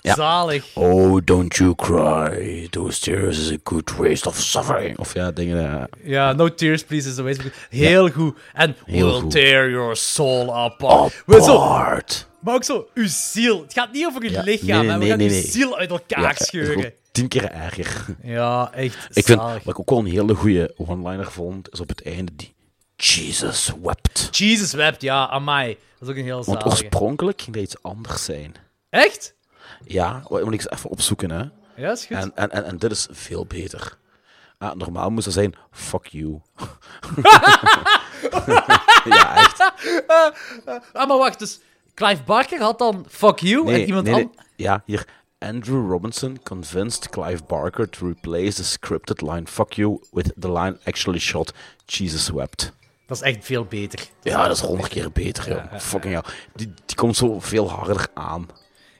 [0.07, 0.15] Ja.
[0.15, 0.65] Zalig.
[0.73, 2.67] Oh, don't you cry.
[2.69, 4.97] Those tears is a good waste of suffering.
[4.99, 5.71] Of ja, dingen.
[5.79, 7.35] eh, Ja, No Tears Please is the way.
[7.69, 8.37] Heel goed.
[8.53, 9.31] En Heel goed.
[9.31, 11.23] tear your soul apart.
[11.25, 12.27] We Zo, apart.
[12.39, 13.61] maar ook zo, uw ziel.
[13.61, 14.97] Het gaat niet over uw Ja, lichaam, nee.
[14.97, 16.93] We gaan uw ziel uit elkaar Ja, scheuren.
[17.11, 18.05] tien keer erger.
[18.23, 21.89] Ja, echt Ik vind, wat ik ook wel een hele goede one-liner vond, is op
[21.89, 22.55] het einde die
[22.95, 24.27] Jesus wept.
[24.37, 25.77] Jesus wept, ja, amai.
[25.99, 26.67] Dat is ook een heel Want zalige.
[26.69, 28.53] oorspronkelijk ging dat iets anders zijn.
[28.89, 29.35] Echt?
[29.83, 31.43] Ja, wat moet ik eens even opzoeken, hè.
[31.75, 32.17] Ja, is goed.
[32.17, 33.97] En, en, en, en dit is veel beter.
[34.57, 36.39] Ah, normaal moest er zijn, fuck you.
[39.05, 39.71] ja, echt.
[40.93, 41.59] Ah, maar wacht, dus
[41.93, 44.37] Clive Barker had dan fuck you en iemand nee, anders...
[44.55, 45.07] Ja, hier.
[45.39, 50.77] Andrew Robinson convinced Clive Barker to replace the scripted line fuck you with the line
[50.83, 51.53] actually shot
[51.85, 52.71] Jesus wept.
[53.07, 54.07] Dat is echt veel beter.
[54.21, 55.79] Ja, dat is honderd keer beter, joh.
[55.79, 56.23] Fucking hell.
[56.55, 58.47] Die, die komt zo veel harder aan.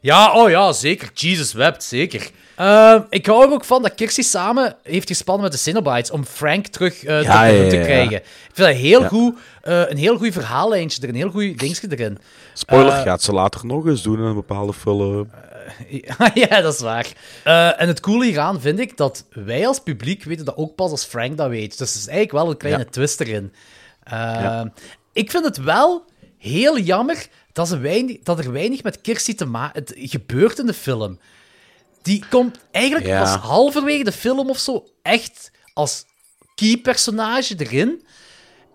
[0.07, 1.09] Ja, oh ja, zeker.
[1.13, 2.29] Jesus wept, zeker.
[2.55, 6.25] Ehm, ik hou er ook van dat Kirsty samen heeft gespannen met de Cenobites om
[6.25, 7.83] Frank terug eh, Ja, te, ja, te ja.
[7.83, 8.15] krijgen.
[8.15, 9.07] Ik vind dat heel Ja.
[9.07, 12.17] goed, eh, een heel goed verhaallijntje er, een heel goed dingetje erin.
[12.53, 15.29] Spoiler, Eh, gaat ze later nog eens doen in een bepaalde film.
[16.33, 17.07] ja, dat is waar.
[17.43, 20.91] Eh, en het coole hieraan vind ik dat wij als publiek weten dat ook pas
[20.91, 21.77] als Frank dat weet.
[21.77, 22.89] Dus er is eigenlijk wel een kleine Ja.
[22.89, 23.53] twist erin.
[25.13, 26.05] Ik vind het wel
[26.37, 29.81] heel jammer dat, ze weinig, dat er weinig met Kirsty te maken...
[29.81, 31.19] Het gebeurt in de film.
[32.01, 33.21] Die komt eigenlijk Ja.
[33.23, 36.05] pas halverwege de film of zo echt als
[36.55, 38.05] key personage erin.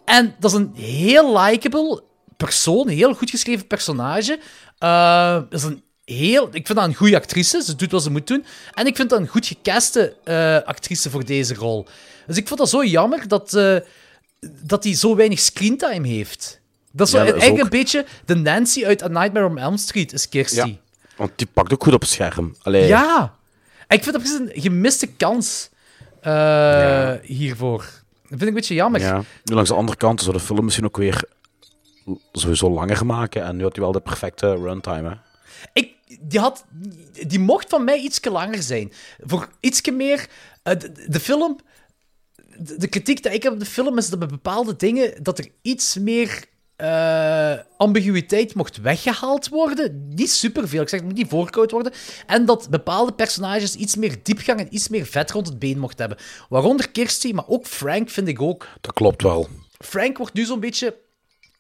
[0.04, 2.02] En dat is een heel likable
[2.36, 4.38] persoon, een heel goed geschreven personage.
[4.78, 7.62] Eh, dat is een heel, ik vind dat een goede actrice.
[7.62, 8.44] Ze doet wat ze moet doen.
[8.74, 11.86] En ik vind dat een goed gecaste eh, actrice voor deze rol.
[12.26, 13.76] Dus ik vond dat zo jammer dat, eh
[14.62, 16.60] dat hij zo weinig screentime heeft.
[16.92, 19.46] Dat is, zo, Ja, dat is eigenlijk ook- een beetje de Nancy uit A Nightmare
[19.46, 20.56] on Elm Street, is Kirsty.
[20.56, 20.76] Ja.
[21.16, 22.56] Want die pakt ook goed op het scherm.
[22.62, 23.34] Allee, Ja.
[23.86, 25.70] En ik vind dat precies een gemiste kans
[26.20, 27.78] eh, hiervoor.
[27.78, 29.00] Dat vind ik een beetje jammer.
[29.00, 29.22] Ja.
[29.44, 31.24] Nu langs de andere kant zou de film misschien ook weer
[32.32, 33.44] sowieso langer maken.
[33.44, 35.08] En nu had hij wel de perfecte runtime.
[35.08, 35.14] Hè?
[35.72, 36.64] Ik, die, had,
[37.26, 38.92] die mocht van mij iets langer zijn.
[39.20, 40.26] Voor iets meer...
[40.62, 41.58] eh, de, de film...
[42.58, 45.22] De, de kritiek die ik heb op de film is dat bij bepaalde dingen...
[45.22, 46.44] dat er iets meer
[46.82, 50.08] eh, ambiguïteit mocht weggehaald worden.
[50.14, 51.92] Niet superveel, ik zeg het moet niet voorkoud worden.
[52.26, 55.98] En dat bepaalde personages iets meer diepgang en iets meer vet rond het been mocht
[55.98, 56.18] hebben.
[56.48, 58.68] Waaronder Kirsty, maar ook Frank vind ik ook.
[58.80, 59.48] Dat klopt wel.
[59.78, 60.96] Frank wordt nu zo'n beetje.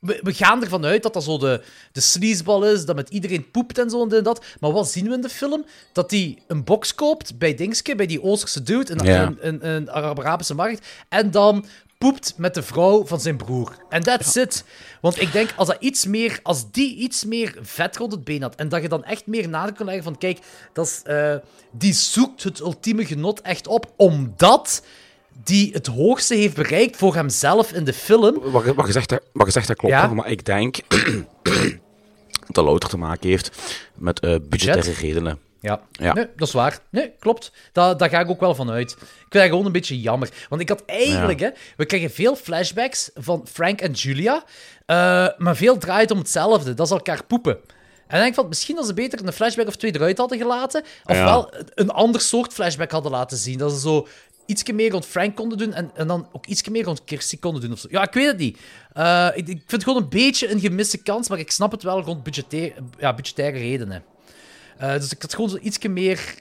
[0.00, 3.78] We, we gaan ervan uit dat dat zo de, de is, dat met iedereen poept
[3.78, 4.44] en zo en dit en dat.
[4.60, 5.64] Maar wat zien we in de film?
[5.92, 9.26] Dat hij een box koopt bij Dingske, bij die Oosterse dude, in Ja.
[9.26, 10.86] een, een, een Arabische markt.
[11.08, 11.64] En dan
[12.02, 13.76] poept met de vrouw van zijn broer.
[13.88, 14.64] En that's it.
[15.00, 18.42] Want ik denk, als, dat iets meer, als die iets meer vet rond het been
[18.42, 20.38] had, en dat je dan echt meer nadruk kon leggen van, kijk,
[20.72, 21.34] dat is, eh,
[21.70, 24.82] die zoekt het ultieme genot echt op, omdat
[25.44, 28.38] die het hoogste heeft bereikt voor hemzelf in de film.
[28.50, 29.94] Wat, je- wat, je zegt, hè- wat je zegt, dat klopt.
[29.94, 30.06] Ja.
[30.06, 30.78] Maar ik denk
[32.48, 33.50] dat louter te maken heeft
[33.94, 34.98] met eh, budgettaire Budget?
[35.02, 35.38] redenen.
[35.62, 36.12] Ja, Ja.
[36.12, 36.78] Nee, dat is waar.
[36.90, 37.52] Nee, klopt.
[37.72, 38.90] Daar, daar ga ik ook wel van uit.
[38.90, 40.28] Ik vind dat gewoon een beetje jammer.
[40.48, 44.44] Want ik had eigenlijk, hè, we krijgen veel flashbacks van Frank en Julia,
[44.86, 46.74] eh, maar veel draait om hetzelfde.
[46.74, 47.52] Dat is elkaar poepen.
[47.52, 50.38] En dan denk ik van, misschien als ze beter een flashback of twee eruit hadden
[50.38, 53.58] gelaten, ofwel een ander soort flashback hadden laten zien.
[53.58, 54.06] Dat ze zo
[54.46, 57.60] iets meer rond Frank konden doen en, en dan ook iets meer rond Kirsty konden
[57.62, 57.72] doen.
[57.72, 57.88] Of zo.
[57.90, 58.58] Ja, ik weet het niet.
[58.92, 61.82] Eh, ik, ik vind het gewoon een beetje een gemiste kans, maar ik snap het
[61.82, 64.04] wel rond budgettaire, ja, budgettaire redenen.
[64.82, 66.34] Eh, dus ik had gewoon zo iets meer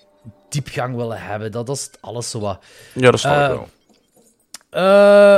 [0.49, 1.51] diepgang willen hebben.
[1.51, 2.63] Dat, dat is alles zo wat.
[2.93, 3.69] Ja, dat snap Eh, ik wel.
[4.71, 4.81] Eh,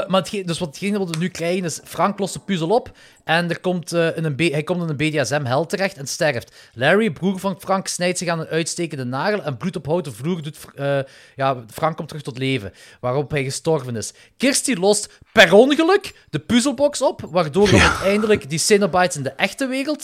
[0.08, 1.80] maar dus wat hetgene wat we nu krijgen is...
[1.84, 2.92] Frank lost de puzzel op
[3.24, 6.56] en er komt, eh, in een B- hij komt in een BDSM-hel terecht en sterft.
[6.74, 10.42] Larry, broer van Frank, snijdt zich aan een uitstekende nagel en bloed op houten vloer
[10.42, 10.58] doet...
[10.76, 11.00] eh,
[11.36, 14.14] ja, Frank komt terug tot leven, waarop hij gestorven is.
[14.38, 19.68] Kirsty lost per ongeluk de puzzelbox op, waardoor dan uiteindelijk die Cenobites in de echte
[19.68, 20.04] wereld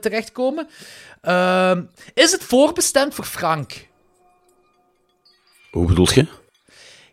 [0.00, 0.68] terechtkomen.
[1.20, 1.82] Ehm,
[2.14, 3.86] is het voorbestemd voor Frank?
[5.70, 6.26] Hoe bedoel je?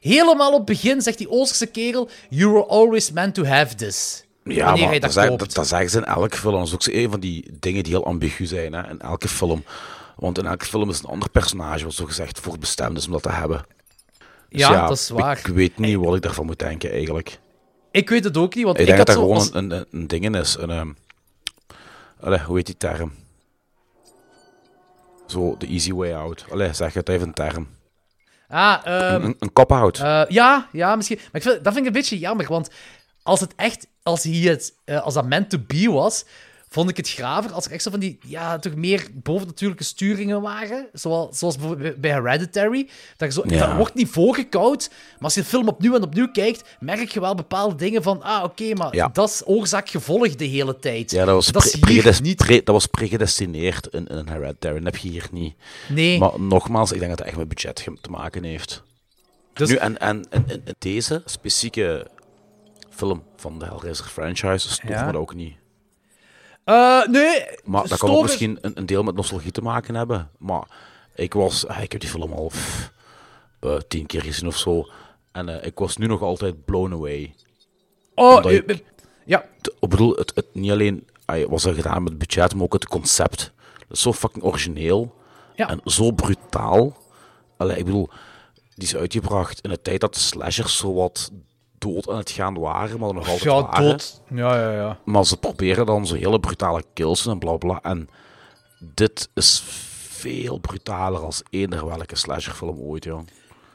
[0.07, 4.25] Helemaal op het begin zegt die Oosterse kerel: You were always meant to have this.
[4.43, 6.53] Ja, maar dat, dat zeggen ze in elke film.
[6.53, 9.63] Dat is ook een van die dingen die heel ambigu zijn hè, in elke film.
[10.15, 13.11] Want in elke film is een ander personage wat zo gezegd voor bestemd is om
[13.11, 13.65] dat te hebben.
[14.49, 15.37] Dus Ja, dat is waar.
[15.37, 17.39] Ik, weet niet wat ik daarvan moet denken eigenlijk.
[17.91, 19.49] Ik weet het ook niet, want Ik ik, denk dat had dat zo...
[19.51, 20.57] gewoon als- een, een, een ding is.
[20.59, 20.91] Een, ehm,
[22.19, 23.11] allee, hoe heet die term?
[25.27, 26.45] Zo, de easy way out.
[26.51, 27.67] Allee, zeg het even een term.
[28.47, 29.99] Ah, ehm, Een, een cop-out.
[29.99, 31.17] eh, ja, ja, misschien.
[31.17, 32.69] Maar ik vind, dat vind ik een beetje jammer, want
[33.23, 33.87] als het echt...
[34.03, 36.25] Als, hij het, eh, als dat meant to be was,
[36.69, 38.17] vond ik het graver als er echt zo van die...
[38.25, 40.87] Ja, toch meer bovennatuurlijke sturingen waren.
[40.93, 42.89] Zoals, zoals bijvoorbeeld bij Hereditary.
[43.17, 43.67] Dat, zo, Ja.
[43.67, 47.19] dat wordt niet voorgekoud, maar als je de film opnieuw en opnieuw kijkt, merk je
[47.19, 48.21] wel bepaalde dingen van...
[48.23, 49.07] Ah, oké, maar Ja.
[49.13, 51.11] dat is oorzaak-gevolg de hele tijd.
[51.11, 52.35] ja, dat was, dat pre- niet.
[52.35, 54.75] pre- dat was predestineerd in, in een Hereditary.
[54.75, 55.55] Dat heb je hier niet.
[55.89, 56.19] Nee.
[56.19, 58.83] Maar nogmaals, ik denk dat het echt met budget ge- te maken heeft.
[59.53, 62.07] Dus- Nu, en, en, en, en deze specifieke
[62.89, 65.05] film van de Hellraiser franchise stoort Ja.
[65.05, 65.55] me dat ook niet.
[66.67, 67.45] Eh, nee.
[67.63, 70.29] Maar dat kan ook misschien een, een deel met nostalgie te maken hebben.
[70.37, 70.67] Maar
[71.15, 71.67] ik was...
[71.67, 72.91] ah, Ik heb die film al pff,
[73.59, 74.87] eh, tien keer gezien of zo.
[75.31, 77.35] En eh, ik was nu nog altijd blown away.
[78.15, 78.77] Oh, eh, ik- eh,
[79.25, 79.45] ja.
[79.61, 81.07] T- Ik bedoel, het, het niet alleen
[81.47, 83.51] was er gedaan met budget, maar ook het concept.
[83.77, 85.15] Dat is zo fucking origineel.
[85.55, 85.69] Ja.
[85.69, 86.97] En zo brutaal.
[87.57, 88.09] Allee, ik bedoel,
[88.75, 91.31] die is uitgebracht in de tijd dat de slashers zo wat
[91.77, 93.87] dood aan het gaan waren, maar nog altijd Ja, waren.
[93.89, 94.21] dood.
[94.29, 94.97] Ja, ja, ja.
[95.05, 97.79] Maar ze proberen dan zo hele brutale kills en bla bla.
[97.81, 98.09] En
[98.79, 99.63] dit is
[100.09, 103.19] veel brutaler als eender welke slasherfilm ooit, joh.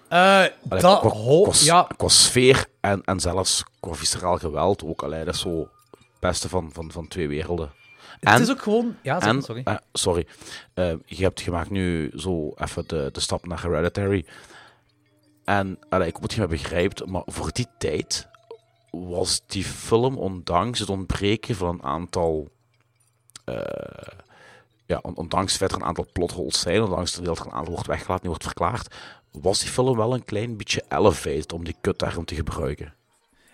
[0.08, 0.50] Eh, Allee,
[0.82, 5.02] dat qua, ja, qua sfeer en, en zelfs qua visceraal geweld ook.
[5.02, 7.72] Allee, dat is zo het beste van, van, van twee werelden.
[8.20, 8.96] het is ook gewoon...
[9.02, 9.62] Ja, zeg, En, sorry.
[9.64, 10.26] eh, sorry.
[10.74, 14.24] Eh, je hebt gemaakt nu zo even de, de stap naar Hereditary.
[15.58, 18.28] En allee, ik dat je me begrijpt, maar voor die tijd
[18.90, 22.48] was die film, ondanks het ontbreken van een aantal.
[23.44, 23.57] eh,
[24.86, 27.86] ja, on- ondanks dat er een aantal plotholes zijn, ondanks dat er een aantal wordt
[27.86, 28.94] weggelaten, niet wordt verklaard,
[29.30, 32.94] was die film wel een klein beetje elevated om die kutterm te gebruiken.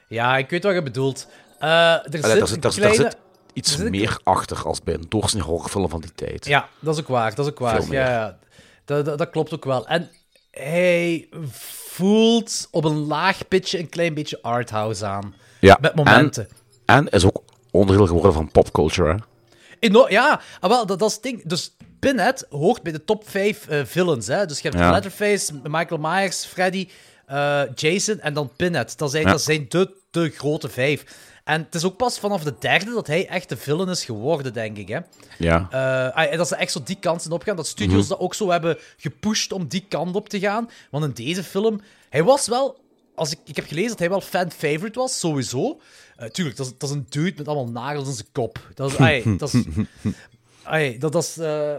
[0.09, 1.29] Ja, ik weet wat je bedoelt.
[1.59, 3.03] Er Allee, zit daar, een zit, daar, kleine...
[3.03, 3.19] daar zit
[3.53, 6.47] iets Er zit- meer achter als bij een doorsnee horrorfilm van die tijd.
[6.47, 7.35] Ja, dat is ook waar.
[7.35, 7.93] Dat is ook waar.
[7.93, 8.39] Ja, ja.
[8.85, 9.87] Dat, dat, dat klopt ook wel.
[9.87, 10.11] En
[10.51, 11.29] hij
[11.99, 15.35] voelt op een laag pitje een klein beetje arthouse aan.
[15.61, 16.49] Ja, Met momenten.
[16.85, 19.09] En, en is ook onderdeel geworden van popculture,
[19.81, 19.87] hè?
[20.09, 21.43] Ja, ah, wel, dat, dat is het ding.
[21.45, 24.27] Dus Pinhead hoort bij de top 5 eh, villains.
[24.27, 24.47] Hè?
[24.47, 24.91] Dus je hebt Ja.
[24.91, 26.89] Letterface, Michael Myers, Freddy,
[27.27, 28.99] eh, Jason en dan Pinhead.
[28.99, 29.31] Dat zijn, Ja.
[29.31, 31.05] dat zijn de, de grote vijf.
[31.49, 34.53] En het is ook pas vanaf de derde dat hij echt de villain is geworden,
[34.53, 34.89] denk ik.
[34.89, 34.99] Hè?
[35.39, 35.69] Ja.
[35.71, 37.57] Eh, ah, en dat ze echt zo die kant zijn opgaan.
[37.57, 38.09] Dat studios Mhm.
[38.09, 40.71] dat ook zo hebben gepusht om die kant op te gaan.
[40.91, 41.81] Want in deze film,
[42.11, 42.81] hij was wel.
[43.15, 45.81] Als ik, ik heb gelezen dat hij wel fan-favorite was, sowieso.
[46.17, 48.59] Eh, tuurlijk, dat is, dat is een dude met allemaal nagels in zijn kop.
[48.75, 48.97] Dat is.
[49.07, 49.63] ai, dat is,
[50.63, 51.75] ai, dat, dat is eh,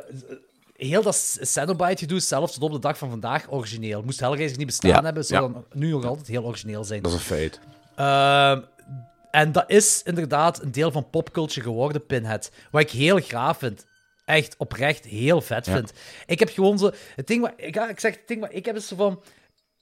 [0.76, 4.02] heel dat Cenobite-gedoe, zelfs tot op de dag van vandaag, origineel.
[4.02, 5.54] Moest Hellraiser niet bestaan Ja, hebben, zou ja.
[5.54, 7.02] dan nu nog altijd heel origineel zijn.
[7.02, 7.60] Dat is een feit.
[7.96, 8.62] Ehm,
[9.32, 12.52] en dat is inderdaad een deel van popculture geworden, Pinhead.
[12.72, 13.86] Wat ik heel gaaf vind.
[14.26, 15.74] Echt oprecht heel vet Ja.
[15.74, 15.94] vind.
[16.26, 16.92] Ik heb gewoon zo...
[17.16, 17.54] Het ding wat...
[17.56, 19.22] Ik, ik zeg, het ding wat ik heb is zo van...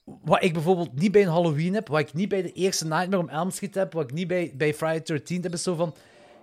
[0.04, 3.22] Wat ik bijvoorbeeld niet bij een Halloween heb, wat ik niet bij de eerste Nightmare
[3.22, 5.74] on Elm Street heb, wat ik niet bij, bij Friday the 13th heb, is zo
[5.74, 5.94] van...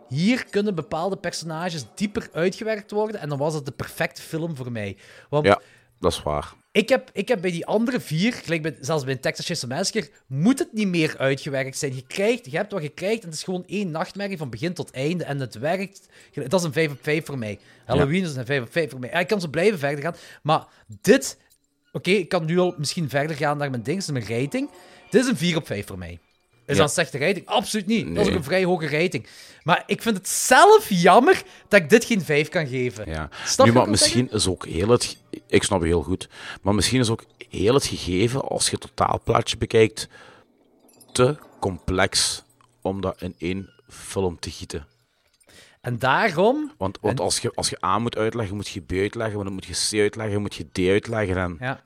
[0.09, 4.71] Hier kunnen bepaalde personages dieper uitgewerkt worden en dan was het de perfecte film voor
[4.71, 4.97] mij.
[5.29, 5.61] Want Ja,
[5.99, 6.53] dat is waar.
[6.71, 10.09] ik heb, ik heb bij die andere vier, gelijk bij, zelfs bij Texas Chainsaw Massacre,
[10.27, 11.95] moet het niet meer uitgewerkt zijn.
[11.95, 14.73] Je, krijgt, je hebt wat je krijgt en het is gewoon één nachtmerrie van begin
[14.73, 15.23] tot einde.
[15.23, 16.07] En het werkt.
[16.33, 17.59] Dat is een 5 op 5 voor mij.
[17.85, 19.09] Halloween is een 5 op 5 voor mij.
[19.09, 20.15] Ja, ik kan zo blijven verder gaan.
[20.43, 20.65] Maar
[21.01, 21.37] dit...
[21.91, 24.69] Oké, ik kan nu al misschien verder gaan naar mijn naar mijn rating.
[25.09, 26.19] Dit is een 4 op 5 voor mij.
[26.65, 26.81] Is Ja.
[26.81, 27.45] dat een slechte rating?
[27.45, 28.15] Absoluut niet.
[28.15, 29.27] Dat is ook een vrij hoge rating.
[29.63, 33.09] Maar ik vind het zelf jammer dat ik dit geen 5 kan geven.
[33.09, 33.29] Ja.
[33.45, 33.91] Snap nu, maar zeggen?
[33.91, 35.17] misschien is ook heel het...
[35.47, 36.29] Ik snap je heel goed.
[36.61, 40.07] Maar misschien is ook heel het gegeven, als je het totaalplaatje bekijkt,
[41.11, 42.43] te complex
[42.81, 44.87] om dat in één film te gieten.
[45.81, 46.71] En daarom...
[46.77, 49.53] Want, want als, je, als je A moet uitleggen, moet je B uitleggen, maar dan
[49.53, 51.37] moet je C uitleggen, moet je D uitleggen.
[51.37, 51.57] En...
[51.59, 51.81] Ja,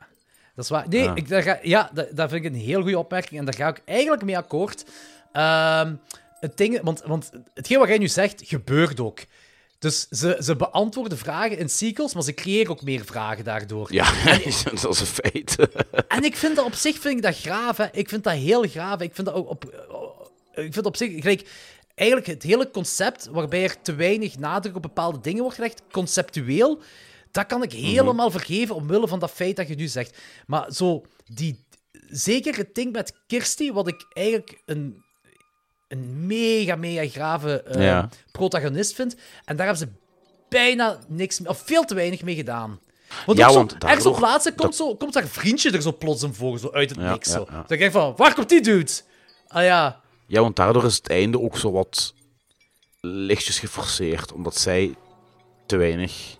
[0.55, 0.87] dat is waar.
[0.89, 1.15] Nee, Ja.
[1.15, 3.67] Ik, daar ga, ja, dat, dat vind ik een heel goede opmerking en daar ga
[3.67, 4.85] ik eigenlijk mee akkoord.
[5.31, 5.95] Ehm,
[6.39, 9.19] het ding, want, want hetgeen wat jij nu zegt, gebeurt ook.
[9.79, 13.93] Dus ze, ze beantwoorden vragen in sequels, maar ze creëren ook meer vragen daardoor.
[13.93, 14.11] Ja,
[14.81, 15.55] dat is een feit.
[16.07, 17.77] En ik vind dat op zich vind ik dat graaf.
[17.77, 17.85] Hè.
[17.91, 19.01] Ik vind dat heel graaf.
[19.01, 19.65] Ik vind dat ook op,
[20.53, 21.49] ik vind op zich gelijk.
[21.95, 26.81] Eigenlijk het hele concept waarbij er te weinig nadruk op bepaalde dingen wordt gelegd, conceptueel,
[27.31, 30.17] dat kan ik helemaal vergeven omwille van dat feit dat je nu zegt.
[30.47, 31.65] Maar zo, die,
[32.07, 35.03] zeker het ding met Kirsty, wat ik eigenlijk een,
[35.89, 38.09] een mega, mega grave eh, Ja.
[38.31, 39.15] protagonist vind.
[39.45, 39.93] En daar hebben ze
[40.49, 42.79] bijna niks, of veel te weinig mee gedaan.
[43.25, 45.93] Want, Ja, ook zo, want ergens op plaatsen komt, zo, komt haar vriendje er zo
[45.97, 47.31] plots in voor, zo uit het Ja, niks.
[47.31, 47.45] Zo.
[47.51, 48.91] Dan denk ik van, waar komt die dude?
[49.47, 52.13] Ah ja, Ja, want daardoor is het einde ook zo wat
[53.01, 54.95] lichtjes geforceerd, omdat zij
[55.65, 56.37] te weinig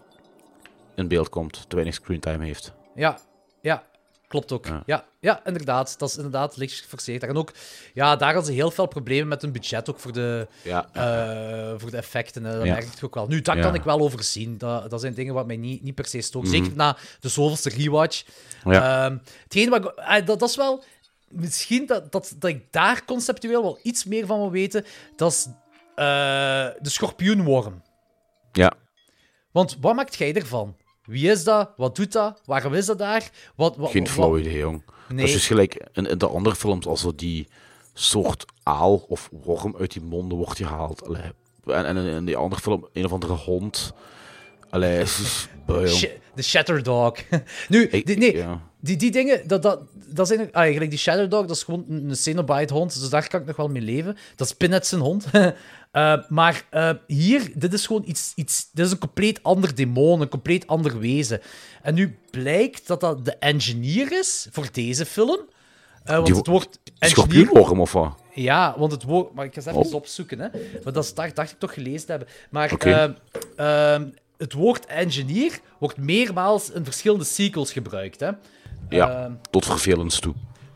[0.95, 2.72] in beeld komt, te weinig screentime heeft.
[2.95, 3.20] ja,
[3.62, 3.88] ja.
[4.30, 4.65] Klopt ook.
[4.65, 4.84] Ja.
[4.86, 5.05] Ja.
[5.19, 5.99] Ja, inderdaad.
[5.99, 7.23] Dat is inderdaad lichtjes geforceerd.
[7.23, 7.51] En ook,
[7.93, 11.73] ja, daar hadden ze heel veel problemen met hun budget, ook voor de, Ja, eh,
[11.80, 12.43] voor de effecten.
[12.43, 12.57] hè.
[12.57, 12.73] Dat Ja.
[12.73, 13.27] merk ik ook wel.
[13.27, 14.57] Nu, dat kan ik wel overzien.
[14.57, 16.49] Dat, dat zijn dingen wat mij niet, niet per se storen.
[16.49, 16.57] Mhm.
[16.57, 18.23] Zeker na de zoveelste rewatch.
[18.63, 19.05] Ja.
[19.05, 20.84] Ehm, hetgeen wat eh, dat, dat is wel...
[21.30, 24.86] Misschien dat, dat, dat ik daar conceptueel wel iets meer van wil weten.
[25.15, 25.45] Dat is
[25.95, 26.05] eh,
[26.80, 27.82] de schorpioenworm.
[28.51, 28.73] ja.
[29.51, 30.75] Want wat maakt jij ervan?
[31.10, 31.70] Wie is dat?
[31.78, 32.41] Wat doet dat?
[32.45, 33.30] Waarom is dat daar?
[33.55, 34.84] Wat, wat, geen flauw idee, jong.
[35.07, 35.18] Nee.
[35.18, 37.47] Dat is dus gelijk in, in de andere films, als er die
[37.93, 41.07] soort aal of worm uit die monden wordt gehaald.
[41.07, 41.32] Allee.
[41.66, 43.93] En, en in, die andere film, een of andere hond.
[44.70, 45.03] Allee,
[46.36, 47.14] De Shatter Dog.
[47.70, 48.68] nu, Ik- nee, ja.
[48.82, 51.86] Die, die dingen, dat, dat, dat zijn ah, eigenlijk die Shatter Dog, dat is gewoon
[51.88, 54.17] een Cenobite hond, dus daar kan ik nog wel mee leven.
[54.36, 55.25] Dat is Pinhead zijn hond.
[55.91, 60.21] Eh, maar eh, hier, dit is gewoon iets, iets, dit is een compleet ander demon,
[60.21, 61.41] een compleet ander wezen.
[61.82, 65.39] En nu blijkt dat dat de engineer is voor deze film.
[66.03, 67.51] Eh, want Die het woord engineer...
[67.51, 68.15] Of wat?
[68.34, 69.34] Ja, want het woord...
[69.34, 69.93] Maar ik ga het even Oh.
[69.93, 70.47] opzoeken, hè.
[70.84, 72.30] Want dat dacht, dacht ik toch gelezen te hebben.
[72.49, 72.71] Maar
[73.55, 74.05] ehm,
[74.38, 78.32] het woord engineer wordt meermaals in verschillende sequels gebruikt, hè.
[78.89, 80.34] Ja, Ehm, tot vervelens toe.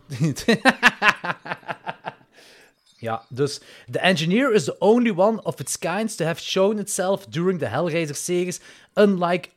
[2.98, 3.60] ja, dus...
[3.92, 7.66] The engineer is the only one of its kind to have shown itself during the
[7.66, 8.60] Hellraiser series,
[8.96, 9.50] unlike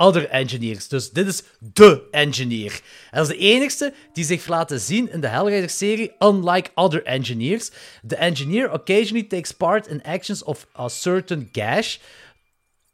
[0.00, 0.88] other engineers.
[0.88, 2.80] Dus dit is de engineer.
[3.10, 7.70] Hij is de enigste die zich laten zien in de Hellraiser-serie, unlike other engineers.
[8.06, 11.98] The engineer occasionally takes part in actions of a certain gash,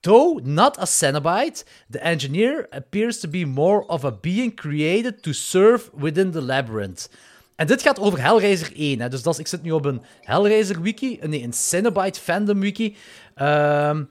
[0.06, 5.32] Though not a Cenobite, the engineer appears to be more of a being created to
[5.32, 7.08] serve within the labyrinth.
[7.56, 9.00] en dit gaat over Hellraiser 1.
[9.00, 9.08] Hè.
[9.08, 11.18] Dus dat is, ik zit nu op een Hellraiser wiki.
[11.22, 12.96] Nee, een Cinebite fandom wiki.
[13.34, 14.04] Ehm,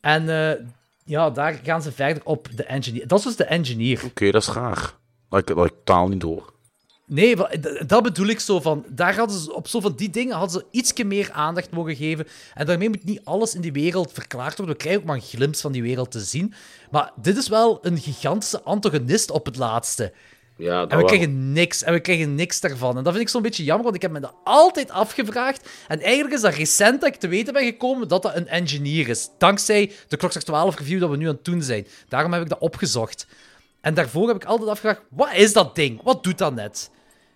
[0.00, 0.66] en eh,
[1.04, 3.06] ja, daar gaan ze verder op de engineer.
[3.06, 4.02] Dat is dus de engineer.
[4.04, 4.94] Oké, dat is raar.
[5.28, 6.51] Dat ik, ik taal niet door.
[7.12, 7.36] Nee,
[7.86, 8.84] dat bedoel ik zo van.
[8.88, 12.26] Daar hadden ze op zo van die dingen hadden ze ietsje meer aandacht mogen geven.
[12.54, 14.74] En daarmee moet niet alles in die wereld verklaard worden.
[14.74, 16.54] We krijgen ook maar een glimp van die wereld te zien.
[16.90, 20.12] Maar dit is wel een gigantische antagonist op het laatste.
[20.56, 21.82] Ja, dat En we krijgen niks.
[21.82, 22.96] En we krijgen niks daarvan.
[22.96, 25.68] En dat vind ik zo'n beetje jammer, want ik heb me dat altijd afgevraagd.
[25.88, 29.08] En eigenlijk is dat recent dat ik te weten ben gekomen dat dat een engineer
[29.08, 29.28] is.
[29.38, 31.86] Dankzij de Klokslag 12 review dat we nu aan het doen zijn.
[32.08, 33.26] Daarom heb ik dat opgezocht.
[33.80, 36.02] En daarvoor heb ik altijd afgevraagd, wat is dat ding?
[36.02, 36.90] Wat doet dat net?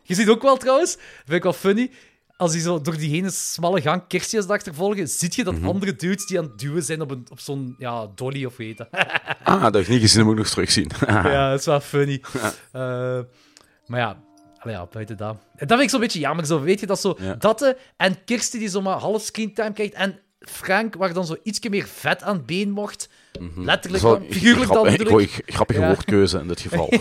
[0.06, 1.90] Je ziet ook wel trouwens, vind ik wel funny,
[2.36, 6.26] als hij zo door die ene smalle gang kerstjes achtervolgen, zie je dat andere dudes
[6.26, 8.88] die aan het duwen zijn op, een, op zo'n ja, dolly of weet dat.
[9.42, 10.90] Ah, dat heb ik niet gezien, dat moet ik nog terugzien.
[11.06, 12.22] Ja, dat is wel funny.
[12.72, 13.20] Eh,
[13.86, 14.16] maar ja,
[14.62, 15.36] ja, buiten dat.
[15.56, 16.46] En dat vind ik zo'n beetje jammer.
[16.46, 17.16] Zo, weet je, dat zo...
[17.18, 17.34] Ja.
[17.34, 19.94] Dat eh, en Kirsten die zomaar half screentime krijgt.
[19.94, 20.18] En
[20.50, 23.08] Frank, waar dan zo ietsje meer vet aan het been mocht.
[23.56, 25.30] Letterlijk Zal- dan, figuurlijk dan bedoel ik.
[25.30, 25.86] gooi- Grappige Ja.
[25.86, 26.92] woordkeuze in dit geval.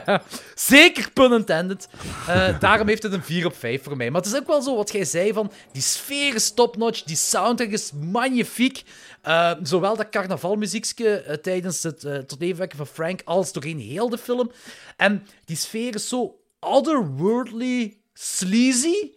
[0.54, 1.88] Zeker pun intended.
[2.28, 4.10] Eh, daarom heeft het een 4 op 5 voor mij.
[4.10, 7.16] Maar het is ook wel zo wat jij zei van die sfeer is topnotch, die
[7.16, 8.82] soundtrack is magnifiek.
[9.22, 14.08] Eh, zowel dat carnavalmuziekje eh, tijdens het tot leven wekken van Frank als doorheen heel
[14.08, 14.50] de film.
[14.96, 19.10] En die sfeer is zo otherworldly sleazy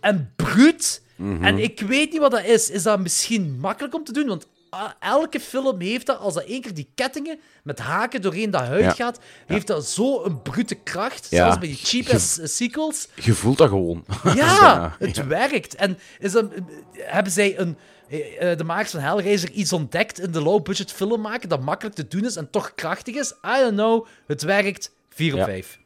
[0.00, 1.02] en bruut.
[1.40, 2.70] En ik weet niet wat dat is.
[2.70, 4.26] Is dat misschien makkelijk om te doen?
[4.26, 8.50] Want ah, elke film heeft dat, als dat één keer die kettingen met haken doorheen
[8.50, 8.90] dat huid Ja.
[8.92, 11.26] gaat, heeft dat zo een brute kracht.
[11.30, 11.36] Ja.
[11.36, 13.08] Zelfs bij die cheap-ass eh, sequels.
[13.14, 14.04] Je voelt dat gewoon.
[14.34, 15.74] Ja, het werkt.
[15.74, 16.50] En is dat,
[16.92, 17.76] hebben zij een,
[18.08, 21.96] eh, eh, de makers van Hellraiser iets ontdekt in de low-budget film maken dat makkelijk
[21.96, 23.30] te doen is en toch krachtig is?
[23.30, 24.06] I don't know.
[24.26, 24.90] Het werkt.
[25.20, 25.44] 4 op Ja.
[25.44, 25.78] 5.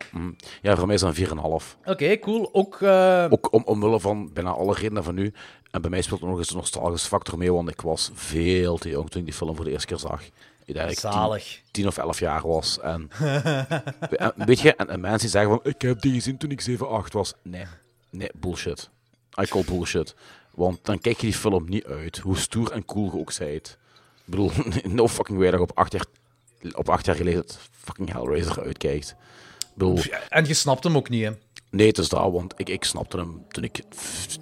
[0.62, 1.76] Ja, voor mij is dat een 4,5.
[1.84, 2.48] Oké, cool.
[2.52, 5.32] Ook, eh, Ook om, omwille van bijna alle redenen van nu.
[5.70, 8.76] En bij mij speelt er nog eens een nostalgische factor mee, want ik was veel
[8.78, 10.22] te jong toen ik die film voor de eerste keer zag.
[10.64, 11.60] Ik denk ik tien, zalig.
[11.70, 12.80] 10 of 11 jaar was.
[12.80, 13.10] En,
[14.10, 16.88] en weet je, en, en mensen zeggen van, ik heb die gezien toen ik 7,
[16.88, 17.34] 8 was.
[17.42, 17.64] Nee,
[18.10, 18.88] nee, bullshit.
[19.40, 20.14] I call bullshit.
[20.54, 23.78] Want dan kijk je die film niet uit, hoe stoer en cool je ook zijt.
[24.24, 24.50] Ik bedoel,
[24.82, 26.04] no fucking way dat je op 8 jaar,
[26.72, 29.16] op acht jaar geleden fucking Hellraiser uitkijkt.
[29.58, 29.98] Ik bedoel,
[30.28, 31.30] En je snapt hem ook niet, hè?
[31.70, 33.82] Nee, het is dat, want ik, ik snapte hem toen ik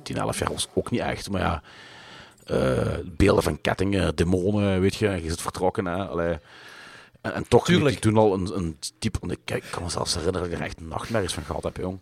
[0.03, 1.31] 10, 11 jaar was ook niet echt.
[1.31, 1.63] Maar ja,
[2.45, 5.85] eh, beelden van kettingen, demonen, weet je, je zit vertrokken.
[5.87, 6.39] Hè, allee.
[7.21, 7.95] En, en toch Tuurlijk.
[7.95, 10.53] ik toen al een, een type, want ik, kijk, ik kan me zelfs herinneren dat
[10.53, 11.99] ik er echt nachtmerries van gehad heb, jong.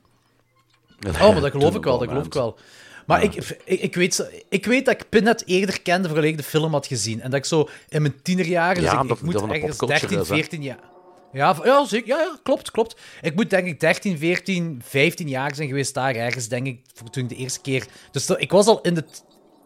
[1.06, 2.58] Oh, maar dat geloof ik wel, dat geloof ik wel.
[3.11, 3.34] Maar ik,
[3.64, 7.20] ik, ik, weet, ik weet dat ik Pinhead eerder kende ik de film had gezien.
[7.20, 9.98] En dat ik zo in mijn tienerjaren, dus Ja, ik, omdat ik moet ergens popculture
[10.00, 10.34] 13, is, hè.
[10.34, 10.78] 14 jaar...
[11.32, 12.08] Ja, ja, zeker.
[12.08, 13.00] Ja, ja, klopt, klopt.
[13.20, 16.80] Ik moet denk ik 13, 14, 15 jaar zijn geweest daar ergens, denk ik,
[17.11, 17.86] toen ik de eerste keer...
[18.11, 19.24] Dus dat- ik was al in het,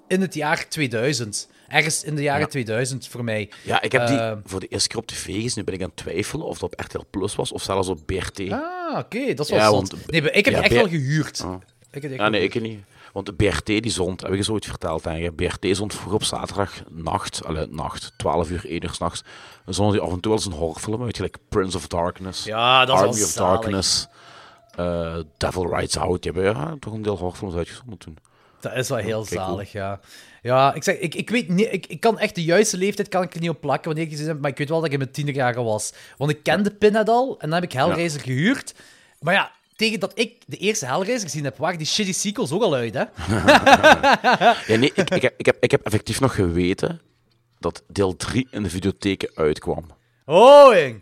[0.09, 1.49] in het jaar 2000.
[1.69, 2.47] Ergens in de jaren Ja.
[2.47, 3.51] 2000 voor mij.
[3.63, 5.53] Ja, ik heb die Eh, voor de eerste keer op tv gezien.
[5.55, 8.07] Nu ben ik aan het twijfelen of dat op RTL Plus was of zelfs op
[8.07, 8.51] BRT.
[8.51, 11.43] Ah, oké, dat wel Ja, want- Nee, ik heb ja, die echt wel gehuurd.
[11.45, 11.55] Oh.
[11.55, 12.79] Ik heb die echt Ja, wel nee, ik niet.
[13.15, 15.37] Want de BRT die zond, heb ik eens ooit verteld ik.
[15.37, 19.23] BRT zond vroeger op zaterdag nacht, allee, nacht, 12 uur, 1 uur s'nachts.
[19.67, 22.85] Zonden die af en toe wel eens een horrorfilm uit, gelijk Prince of Darkness, Ja,
[22.85, 23.61] dat Army of zalig.
[23.61, 24.07] Darkness,
[24.77, 26.23] eh, Devil Rides Out.
[26.23, 28.19] Die hebben ja, toch een deel horrorfilms uitgezonden toen.
[28.61, 30.01] Dat is wel heel kijk, zalig, ja.
[30.43, 33.23] Ja, ik zeg, ik, ik weet niet, ik, ik kan echt de juiste leeftijd kan
[33.23, 34.93] ik er niet op plakken wanneer ik gezien heb, maar ik weet wel dat ik
[34.93, 35.93] in mijn tienerjaren was.
[36.17, 38.75] Want ik kende Pinhead al en dan heb ik Hellraiser gehuurd.
[39.21, 42.63] Maar ja, tegen dat ik de eerste Hellraiser gezien heb, waren die shitty sequels ook
[42.63, 43.05] al uit, hè?
[44.73, 47.01] Ja, nee, ik, ik, heb, ik, heb, ik heb effectief nog geweten
[47.59, 49.85] dat deel 3 in de videotheken uitkwam.
[50.25, 51.01] Oh, jong.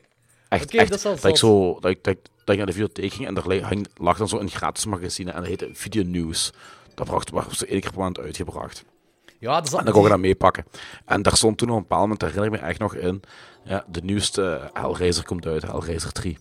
[0.49, 3.37] Echt, echt, dat ik zo, dat, ik, dat, dat ik naar de videotheek ging en
[3.37, 6.53] er lag, hang- lag dan zo een gratis magazine en dat heette Video News.
[6.95, 8.85] Dat bracht, werd zo één keer per maand uitgebracht.
[9.39, 9.73] Ja, dat is.
[9.73, 10.65] En dan kon je dat meepakken.
[11.07, 13.23] En daar stond toen op een bepaald moment, daar herinner ik me echt nog in,
[13.65, 16.39] ja, de nieuwste Hellraiser komt uit, Hellraiser 3.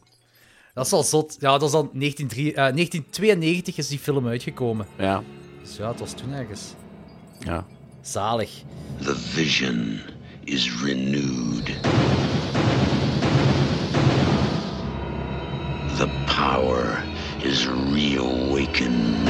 [0.73, 1.37] Dat is al zot.
[1.39, 4.85] Ja, dat is dan 1903 eh, 1992 is die film uitgekomen.
[4.97, 5.23] Ja,
[5.63, 6.61] Dus ja, het was toen ergens.
[7.39, 7.65] ja.
[8.01, 8.49] Zalig.
[9.03, 9.99] The vision
[10.43, 11.65] is renewed.
[15.97, 17.03] The power
[17.37, 19.27] is reawakened.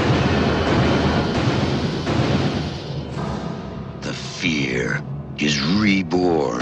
[4.02, 5.02] The fear
[5.36, 6.62] is reborn.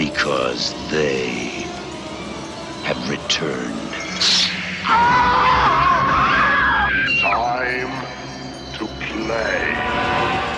[0.00, 1.66] Because they
[2.84, 3.92] have returned.
[7.20, 7.92] Time
[8.78, 9.74] to play.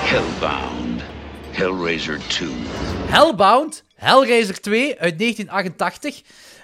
[0.07, 1.03] Hellbound.
[1.55, 2.53] Hellraiser 2.
[3.09, 6.23] Hellbound, Hellraiser 2 uit 1988.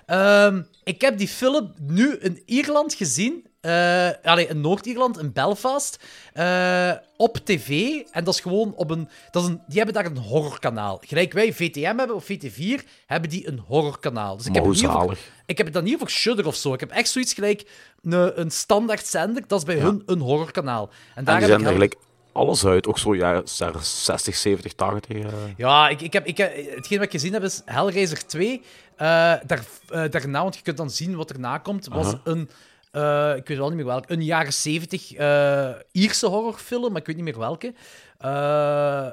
[0.09, 3.47] Ehm, ik heb die film nu in Ierland gezien.
[3.61, 5.99] eh allee, in Noord-Ierland, in Belfast.
[6.33, 8.01] eh, op tv.
[8.11, 9.61] En dat is gewoon op een, dat is een...
[9.67, 11.01] Die hebben daar een horrorkanaal.
[11.07, 14.37] Gelijk wij VTM hebben, of VT4, hebben die een horrorkanaal.
[14.37, 15.19] Dus ik heb, niet zalig.
[15.47, 16.73] ik heb het dan niet over Shudder of zo.
[16.73, 17.71] Ik heb echt zoiets gelijk
[18.03, 19.43] een, een standaard zender.
[19.47, 20.91] Dat is bij hun een horrorkanaal.
[21.15, 21.95] En daar En die heb ik gelijk
[22.33, 22.87] alles uit.
[22.87, 25.17] Ook zo jaren 60, 70, 80.
[25.17, 25.33] eh.
[25.57, 28.63] Ja, ik, ik heb, ik heb, hetgeen wat ik gezien heb is Hellraiser 2.
[28.99, 32.51] Eh, daar, eh, daarna, want je kunt dan zien wat erna komt, was een,
[32.91, 37.07] eh, ik weet wel niet meer welke, een jaren 70 eh, Ierse horrorfilm, maar ik
[37.07, 37.75] weet niet meer welke.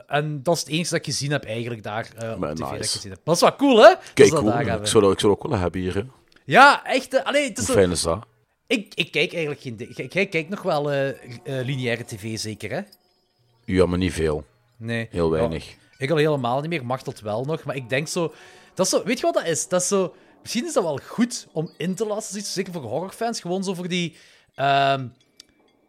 [0.08, 2.40] En dat is het enige dat ik gezien heb eigenlijk daar op tv.
[2.40, 2.92] Dat ik nice.
[2.92, 3.20] gezien heb.
[3.24, 3.90] Dat is wel cool, hè?
[3.90, 4.60] Dat Kijk, cool.
[4.60, 5.96] Ik zou, dat, ik zou ook willen hebben hier.
[5.96, 6.02] Hè.
[6.46, 7.24] Ja, echt.
[7.24, 8.26] allee, het is Hoe zo- fijn is dat?
[8.68, 10.08] ik, ik kijk eigenlijk geen...
[10.10, 10.84] Jij kijkt nog wel
[11.46, 12.82] lineaire tv, zeker, hè?
[13.66, 14.46] Ja, maar niet veel.
[14.78, 15.08] Nee.
[15.12, 15.38] Heel Ja.
[15.38, 15.76] weinig.
[15.98, 17.64] Ik al helemaal niet meer, mag dat wel nog.
[17.64, 18.34] Maar ik denk zo,
[18.76, 19.04] dat is zo.
[19.04, 19.68] Weet je wat dat is?
[19.68, 20.16] Dat is zo.
[20.42, 23.40] Misschien is dat wel goed om in te laten zeker voor horrorfans.
[23.42, 24.16] Gewoon zo voor die.
[24.56, 25.08] ehm,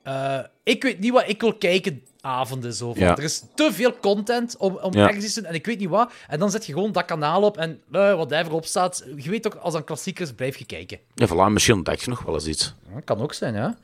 [0.03, 2.03] eh, ik weet niet wat ik wil kijken.
[2.21, 2.93] Avonden zo.
[2.97, 3.17] Ja.
[3.17, 5.07] Er is te veel content om, om Ja.
[5.07, 6.13] ergens iets te doen en ik weet niet wat.
[6.29, 9.05] En dan zet je gewoon dat kanaal op en eh, wat daar op staat.
[9.17, 10.99] Je weet toch, als een klassieker is, blijf je kijken.
[11.15, 12.75] Ja, voilà, misschien ontdek je nog wel eens iets.
[12.95, 13.77] Dat kan ook zijn, ja.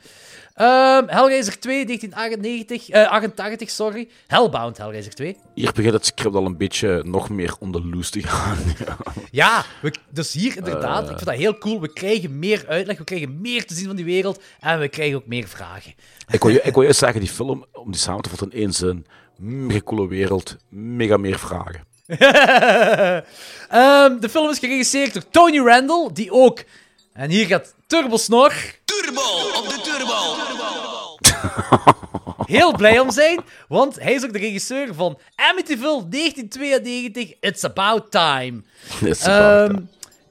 [0.54, 4.08] Ehm, Hellraiser 2, 1998, eh 88, sorry.
[4.26, 5.36] Hellbound, Hellraiser 2.
[5.54, 8.58] Hier begint het script al een beetje nog meer on the loose te gaan.
[9.30, 11.10] Ja, we, dus hier inderdaad, Eh.
[11.10, 11.80] ik vind dat heel cool.
[11.80, 15.16] We krijgen meer uitleg, we krijgen meer te zien van die wereld en we krijgen
[15.16, 15.94] ook meer vragen.
[16.30, 18.58] ik, wil, je- ik wil juist zeggen, die film, om die samen te vatten in
[18.58, 19.06] één zin,
[19.38, 21.80] mega coole wereld, mega meer vragen.
[23.68, 26.62] Ehm, de film is geregisseerd door Tony Randall, die ook,
[27.12, 29.20] en hier gaat Turbo Snor, de turbo.
[32.46, 38.10] Heel blij om zijn, want hij is ook de regisseur van Amityville 1992, It's About
[38.10, 38.62] Time.
[39.04, 39.80] Is waar, Ehm,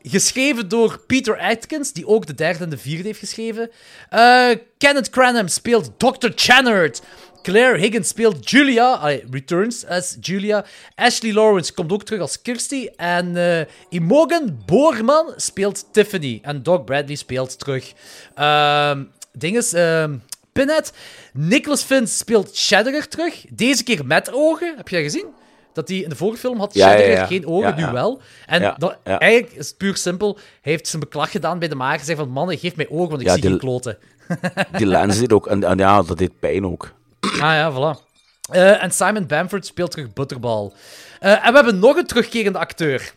[0.04, 3.70] geschreven door Peter Atkins, die ook de derde en de vierde heeft geschreven.
[4.10, 6.30] Eh, Kenneth Cranham speelt Dr.
[6.36, 7.02] Channard.
[7.42, 10.66] Claire Higgins speelt Julia, allee, returns as Julia.
[10.96, 12.90] Ashley Lawrence komt ook terug als Kirsty.
[12.96, 16.40] En eh, Imogen Boorman speelt Tiffany.
[16.42, 17.94] En Doc Bradley speelt terug.
[18.36, 19.04] Ehm
[19.34, 20.18] dinges, ehm,
[20.54, 20.94] Pinhead.
[21.34, 23.46] Nicholas Vince speelt Shadowger terug.
[23.50, 24.74] Deze keer met ogen.
[24.78, 25.26] Heb je dat gezien?
[25.74, 27.26] Dat hij in de vorige film had Ja, ja, Shadowger ja.
[27.26, 28.22] geen ogen, nu wel.
[28.46, 30.36] En dat, eigenlijk is het puur simpel.
[30.62, 31.96] Hij heeft zijn beklag gedaan bij de maker.
[31.98, 33.98] Hij zegt van, man, geef mij ogen, want ik zie die- geen kloten.
[34.78, 36.92] Die lens zit ook, en, en ja, dat deed pijn ook.
[37.20, 38.10] Ah ja, voilà.
[38.52, 40.72] Eh, en Simon Bamford speelt terug Butterball.
[41.20, 43.14] Eh, en we hebben nog een terugkerende acteur.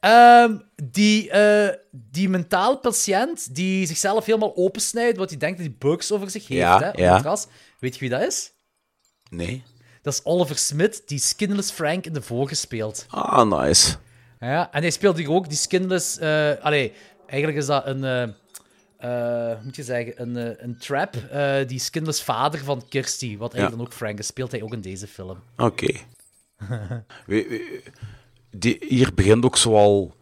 [0.00, 0.56] Ehm,
[0.90, 6.12] die, eh, die mentaal patiënt die zichzelf helemaal opensnijdt, wat hij denkt dat hij bugs
[6.12, 6.60] over zich heeft.
[6.60, 7.12] Ja, hè, op ja.
[7.12, 7.46] het gras.
[7.78, 8.52] Weet je wie dat is?
[9.30, 9.62] Nee.
[10.02, 13.06] Dat is Oliver Smith, die Skinless Frank in de vorige speelt.
[13.08, 13.96] Ah, nice.
[14.40, 16.18] Ja, en hij speelt hier ook die skinless...
[16.18, 16.92] eh allee,
[17.26, 18.04] eigenlijk is dat een...
[18.98, 20.12] eh, moet je zeggen?
[20.16, 21.14] Een, een trap.
[21.66, 23.76] die skinless vader van Kirsty, wat eigenlijk Ja.
[23.76, 25.38] dan ook Frank is, speelt hij ook in deze film.
[25.56, 25.92] Oké.
[28.50, 30.14] die- Hier begint ook zoal...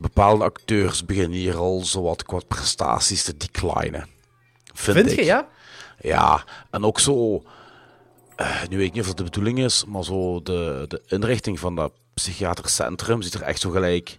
[0.00, 4.06] Bepaalde acteurs beginnen hier al zowat qua prestaties te declinen.
[4.74, 5.18] Vind, Vind ik.
[5.18, 5.48] je, ja?
[6.00, 7.42] Ja, en ook zo...
[8.36, 11.58] eh, nu weet ik niet of dat de bedoeling is, maar zo de, de inrichting
[11.58, 14.18] van dat psychiatrisch centrum ziet er echt zo gelijk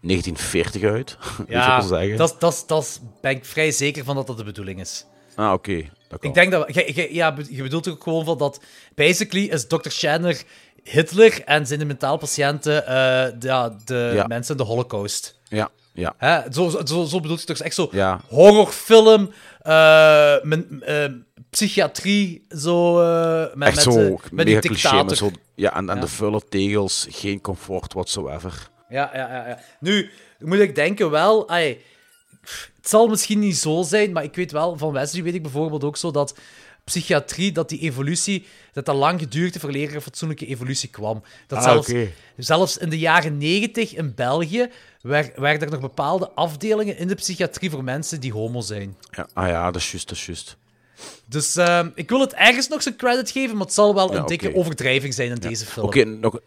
[0.00, 1.16] 1940 uit.
[1.88, 2.16] Zeggen?
[2.16, 5.04] dat, dat, dat ben ik vrij zeker van dat dat de bedoeling is.
[5.34, 5.88] Ah, oké.
[6.08, 6.28] dat kan.
[6.30, 6.74] Ik denk dat...
[7.10, 8.60] ja, je bedoelt ook gewoon van dat...
[8.94, 9.88] Basically is Dr.
[9.88, 10.42] Shanner
[10.90, 12.94] Hitler en zijn mentaal patiënten eh,
[13.38, 14.26] de, ja, de Ja.
[14.26, 15.38] mensen in de holocaust.
[15.48, 16.14] Ja, ja.
[16.16, 16.52] Hè?
[16.52, 18.20] Zo, zo, zo, bedoelt je toch echt zo Ja.
[18.28, 19.30] horrorfilm,
[20.42, 21.04] men- eh,
[21.50, 24.68] psychiatrie, zo uh, met, Echt met, zo met die mega cliché.
[24.74, 25.04] dictator.
[25.04, 28.68] Met zo, ja, en, de vuile tegels, geen comfort whatsoever.
[28.88, 29.58] Ja, ja, ja, ja.
[29.80, 31.48] Nu, moet ik denken wel...
[31.48, 31.80] ai,
[32.76, 35.84] het zal misschien niet zo zijn, maar ik weet wel, van Wesley weet ik bijvoorbeeld
[35.84, 36.38] ook zo dat
[36.90, 41.22] psychiatrie, dat die evolutie, dat dat lang geduurd heeft voor een fatsoenlijke evolutie kwam.
[41.46, 41.92] Dat Ah, zelfs,
[42.36, 44.68] zelfs in de jaren negentig in België
[45.00, 48.96] wer- werden er nog bepaalde afdelingen in de psychiatrie voor mensen die homo zijn.
[49.10, 50.56] Ja, ah ja, dat is juist, dat is juist.
[51.26, 54.18] Dus ehm, ik wil het ergens nog zijn credit geven, maar het zal wel Ja,
[54.18, 55.86] een dikke overdrijving zijn in deze film.
[55.86, 56.40] Oké, nog,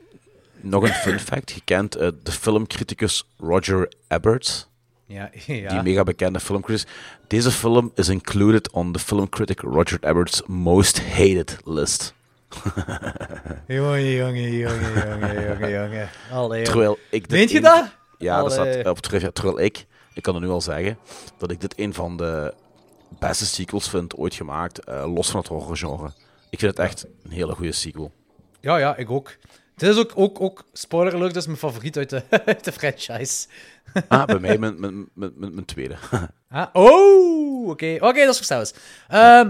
[0.61, 1.51] nog een fun fact.
[1.51, 4.67] Je kent eh, de filmcriticus Roger Ebert.
[5.17, 5.81] Ja, Die ja.
[5.81, 6.91] mega bekende filmcriticus.
[7.27, 12.13] Deze film is included on the film critic Roger Ebert's most hated list.
[13.67, 16.09] Jongen, jongen, jongen, jongen, jongen, jongen.
[16.31, 17.85] Allee, Terwijl ik je een- dat?
[18.17, 19.31] Ja, dat staat op trivia.
[19.31, 20.97] Terwijl ik, ik kan er nu al zeggen,
[21.37, 22.53] dat ik dit een van de
[23.19, 26.11] beste sequels vind ooit gemaakt, eh, los van het horrorgenre.
[26.49, 28.11] Ik vind het echt een hele goede sequel.
[28.59, 29.35] Ja, ja, ik ook.
[29.79, 32.71] Dit is ook, ook, ook spoiler alert, dat is mijn favoriet uit de, uit de
[32.71, 33.47] franchise.
[34.07, 35.95] Ah, bij mij mijn, mijn, mijn, mijn, tweede.
[36.51, 37.97] Ah, oh, oké.
[37.99, 38.65] Oké, dat is verstaan.
[39.07, 39.49] Ehm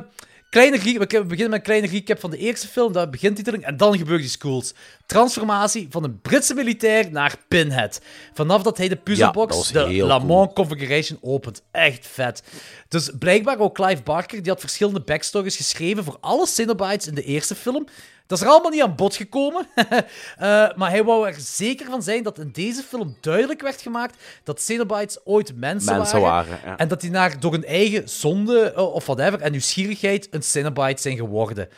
[0.49, 2.93] kleine we beginnen met een kleine recap van de eerste film.
[2.93, 4.73] Dat begint titeling en dan gebeurt die schools.
[5.05, 8.01] Transformatie van een Britse militair naar Pinhead.
[8.33, 11.61] Vanaf dat hij de puzzelbox, de Lamont Configuration, opent.
[11.71, 12.43] Echt vet.
[12.87, 17.23] Dus blijkbaar ook Clive Barker, die had verschillende backstories geschreven voor alle Cenobites in de
[17.23, 17.87] eerste film.
[18.29, 19.67] Dat is er allemaal niet aan bod gekomen.
[20.37, 24.17] Eh, maar hij wou er zeker van zijn dat in deze film duidelijk werd gemaakt
[24.43, 26.49] dat Cenobites ooit mensen, Mensen waren.
[26.49, 26.77] waren, ja.
[26.77, 31.01] En dat die naar, door hun eigen zonde eh, of whatever en nieuwsgierigheid een Cenobite
[31.01, 31.69] zijn geworden.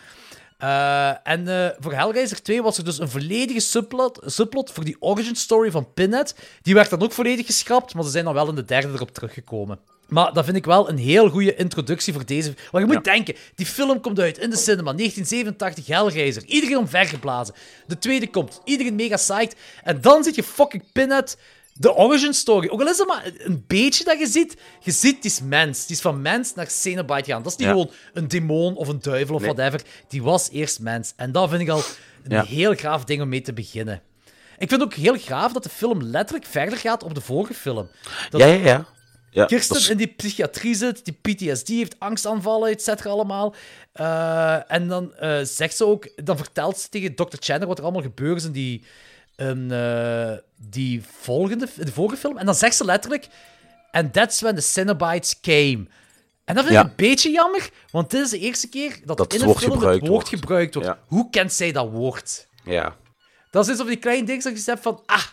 [0.57, 5.35] Eh, en voor Hellraiser 2 was er dus een volledige subplot, subplot voor die origin
[5.35, 6.35] story van Pinhead.
[6.61, 9.11] Die werd dan ook volledig geschrapt, maar ze zijn dan wel in de derde erop
[9.11, 9.79] teruggekomen.
[10.11, 12.53] Maar dat vind ik wel een heel goede introductie voor deze.
[12.71, 16.43] Want je moet denken, die film komt uit in de cinema, 1987, Hellraiser.
[16.45, 17.53] Iedereen omvergeblazen.
[17.87, 19.55] De tweede komt, iedereen mega psyched.
[19.83, 21.37] En dan zit je fucking Pinhead,
[21.73, 22.67] de origin story.
[22.69, 25.85] Ook al is het maar een beetje dat je ziet, je ziet, die is mens.
[25.85, 27.43] Die is van mens naar Cenobite gegaan.
[27.43, 27.73] Dat is niet Ja.
[27.73, 29.53] gewoon een demon of een duivel of Nee.
[29.53, 29.81] whatever.
[30.07, 31.13] Die was eerst mens.
[31.15, 31.83] En dat vind ik al
[32.23, 32.43] een Ja.
[32.43, 34.01] heel gaaf ding om mee te beginnen.
[34.57, 37.87] Ik vind ook heel gaaf dat de film letterlijk verder gaat op de vorige film.
[38.29, 38.85] Dat Ja, ja, ja.
[39.31, 43.55] Ja Kirsten is- in die psychiatrie zit, die PTSD heeft, angstaanvallen, et cetera, allemaal.
[43.93, 47.35] Eh, en dan eh, zegt ze ook, dan vertelt ze tegen Dr.
[47.39, 48.83] Chandler wat er allemaal gebeurd is in die,
[49.37, 52.37] in, eh, die volgende, de vorige film.
[52.37, 53.27] En dan zegt ze letterlijk,
[53.91, 55.85] and that's when the Cenobites came.
[56.45, 56.89] En dat vind ik Ja.
[56.89, 59.81] een beetje jammer, want dit is de eerste keer dat, Dat in een film het
[59.81, 60.29] woord wordt.
[60.29, 60.89] gebruikt wordt.
[60.89, 60.99] Ja.
[61.07, 62.47] Hoe kent zij dat woord?
[62.65, 62.99] ja.
[63.51, 65.23] Dat is iets of die kleine je zegt van, ah,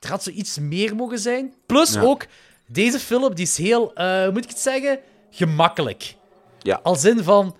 [0.00, 1.54] er had zoiets meer mogen zijn.
[1.66, 2.26] Plus ook,
[2.68, 4.98] deze film die is heel, hoe moet ik het zeggen,
[5.30, 6.14] gemakkelijk.
[6.62, 6.80] Ja.
[6.82, 7.56] Als in van,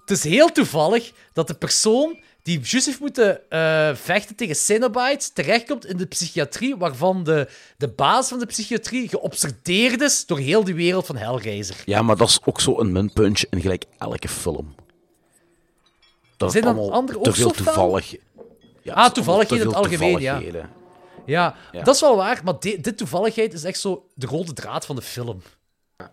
[0.00, 5.30] het is heel toevallig dat de persoon die juist heeft moeten eh, vechten tegen Cenobites
[5.30, 10.64] terechtkomt in de psychiatrie, waarvan de, de baas van de psychiatrie geobsedeerd is door heel
[10.64, 11.76] de wereld van Hellraiser.
[11.86, 14.74] ja, maar dat is ook zo een minpuntje in gelijk elke film.
[16.36, 18.14] Dat Zijn is dan allemaal andere ook te veel toevallig.
[18.82, 20.42] Ja, Ah, allemaal in het algemeen, ja.
[21.26, 21.82] Ja, Ja.
[21.82, 24.96] dat is wel waar, maar di- dit toevalligheid is echt zo de rode draad van
[24.96, 25.42] de film.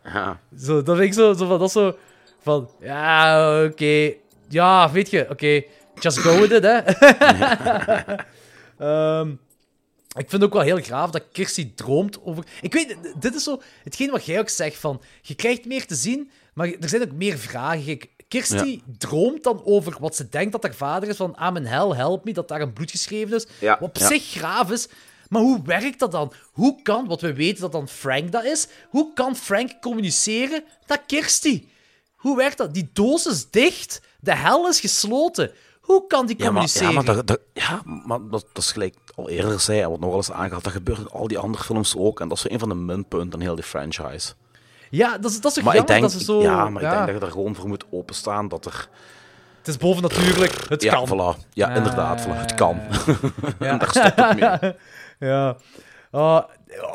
[0.03, 0.39] Ja.
[0.59, 1.97] Zo, dat vind ik zo, zo van, dat is zo
[2.41, 4.13] van, ja, oké,
[4.49, 5.61] ja, weet je, oké,
[5.99, 6.77] just go with it, hè.
[8.77, 9.29] Ehm,
[10.17, 12.43] ik vind ook wel heel graaf dat Kirsty droomt over...
[12.61, 15.95] Ik weet, dit is zo hetgeen wat jij ook zegt, van, je krijgt meer te
[15.95, 17.99] zien, maar er zijn ook meer vragen.
[18.29, 21.89] Kirsty droomt dan over wat ze denkt dat haar vader is, van, I'm in hell,
[21.95, 23.45] help me, dat daar een bloed geschreven is.
[23.59, 24.07] Ja, Wat op ja.
[24.07, 24.87] zich graaf is,
[25.29, 26.33] maar hoe werkt dat dan?
[26.51, 31.01] Hoe kan, wat we weten dat dan Frank dat is, hoe kan Frank communiceren dat
[31.07, 31.67] Kirsty?
[32.15, 32.73] Hoe werkt dat?
[32.73, 35.51] Die doos is dicht, de hel is gesloten.
[35.81, 36.87] Hoe kan die Ja, maar, communiceren?
[36.87, 39.99] ja, maar, dat, dat- ja, maar dat, dat is gelijk al eerder zei en wat
[39.99, 40.63] nog wel eens aangehaald.
[40.63, 42.19] Dat gebeurt in al die andere films ook.
[42.19, 44.33] En dat is een van de minpunten in heel die franchise.
[44.89, 46.41] Ja, dat is, dat is Maar ik jammer denk, dat ze zo...
[46.41, 48.89] ja, maar ik denk dat je er gewoon voor moet openstaan dat er...
[49.57, 51.07] Het is bovennatuurlijk, het ja, kan.
[51.07, 51.47] voilà.
[51.53, 52.25] Ja, inderdaad.
[52.25, 52.81] Voilà, het kan.
[53.59, 53.77] Ja.
[53.77, 54.73] Daar stopt het mee.
[55.29, 55.57] Ja.
[56.11, 56.43] Ah,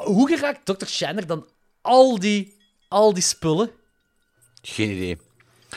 [0.04, 0.86] hoe geraakt Dr.
[0.86, 1.46] Shanner dan
[1.80, 2.56] al die,
[2.88, 3.70] al die spullen?
[4.62, 5.18] Geen idee.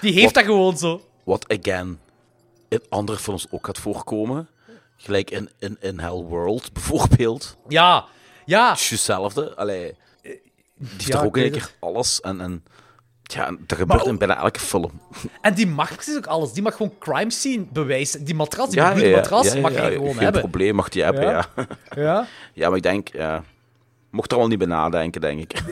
[0.01, 1.01] Die heeft dat gewoon zo.
[1.23, 1.99] Wat, again,
[2.67, 4.47] in andere films ook gaat voorkomen.
[4.97, 7.57] Gelijk in, in, in Hell World, bijvoorbeeld.
[7.67, 8.05] Ja,
[8.45, 8.69] ja.
[8.69, 9.55] Het is hetzelfde.
[9.55, 9.95] Allee,
[10.77, 12.21] die heeft ja, er ook in een keer alles.
[12.21, 12.63] En, en
[13.23, 15.01] ja, dat gebeurt ook- in bijna elke film.
[15.41, 16.51] En die mag precies ook alles.
[16.53, 18.23] Die mag gewoon crime scene bewijzen.
[18.23, 20.41] Die matras, die Ja, matras, ja, mag ja, hij gewoon Geen hebben.
[20.41, 21.45] probleem mag die hebben, Ja.
[21.95, 22.27] ja.
[22.53, 22.67] Ja.
[22.67, 23.43] Maar ik denk, ja...
[24.09, 25.61] Mocht er al niet bij nadenken, denk ik.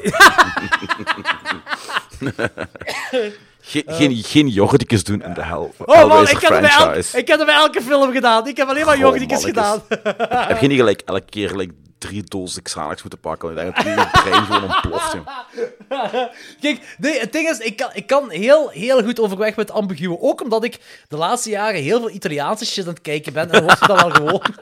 [3.61, 5.73] Ge geen, geen jordicus doen in de hel.
[5.77, 8.47] Oh man, ik heb, het bij elke, ik heb het bij elke film gedaan.
[8.47, 9.81] Ik heb alleen maar jordicus gedaan.
[10.29, 11.49] Heb je niet gelijk elke keer
[11.97, 13.55] drie dozen Xanax moeten pakken?
[13.55, 15.15] Denk dat je brein gewoon ontploft.
[16.61, 20.19] Kijk, nee, het ding is, ik kan, ik kan heel, heel goed overweg met ambigue.
[20.19, 20.77] Ook omdat ik
[21.07, 23.51] de laatste jaren heel veel Italiaanse shit aan het kijken ben.
[23.51, 24.41] En wordt het dan wel gewoon.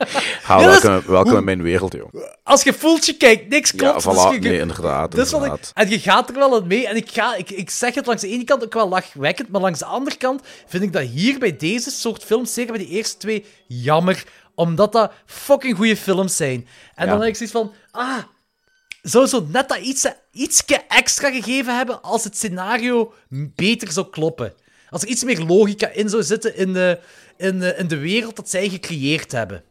[0.44, 2.14] Ha, Dit is- welkom, welkom in mijn wereld, joh.
[2.44, 4.04] Als je voeltje kijkt, niks Ja, klopt.
[4.04, 4.34] dus voilà.
[4.34, 5.14] je- Nee, inderdaad.
[5.18, 5.72] Ik, inderdaad.
[5.74, 6.88] en je gaat er wel aan mee.
[6.88, 9.62] En ik, ga, ik, ik zeg het langs de ene kant ook wel lachwekkend, maar
[9.62, 12.94] langs de andere kant vind ik dat hier bij deze soort films, zeker bij die
[12.96, 14.24] eerste twee, jammer.
[14.56, 16.68] Omdat dat fucking goede films zijn.
[16.96, 17.12] En Ja.
[17.12, 18.18] dan heb ik zoiets van, ah,
[19.02, 24.54] zou zo net dat iets, ietsje extra gegeven hebben als het scenario beter zou kloppen.
[24.90, 27.00] Als er iets meer logica in zou zitten in de,
[27.38, 29.64] in de, in de wereld dat zij gecreëerd hebben.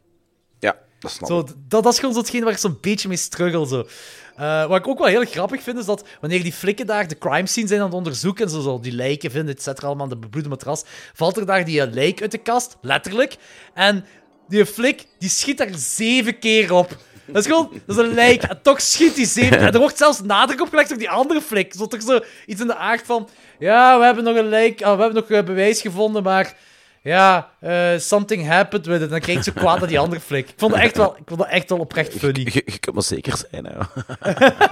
[0.59, 1.47] Ja, dat snap Zo, ik.
[1.47, 3.67] dat, dat is gewoon zo hetgeen waar ik zo'n beetje mee struggle.
[3.67, 3.87] Zo.
[4.35, 7.17] Eh, wat ik ook wel heel grappig vind, is dat wanneer die flikken daar de
[7.17, 10.03] crime scene zijn aan het onderzoeken en zo, zo die lijken vinden, et cetera, allemaal
[10.03, 13.35] aan de bebloede matras, valt er daar die eh, lijk uit de kast, letterlijk.
[13.73, 14.05] En
[14.47, 16.97] die flik, die schiet daar zeven keer op.
[17.25, 18.43] Dat is gewoon, dat is een lijk.
[18.43, 21.41] En toch schiet hij zeven En er wordt zelfs nadruk op gelegd op die andere
[21.41, 21.73] flik.
[21.73, 23.29] Zo toch zo iets in de aard van,
[23.59, 26.55] ja, we hebben nog een lijk, ah, we hebben nog eh, bewijs gevonden, maar
[27.01, 29.01] ja, eh, something happened with it.
[29.01, 30.49] En dan kijkt ze kwaad naar die andere flik.
[30.49, 32.39] Ik vond het echt wel, ik vond het echt wel oprecht funny.
[32.39, 33.77] Je, je kunt maar zeker zijn, hè.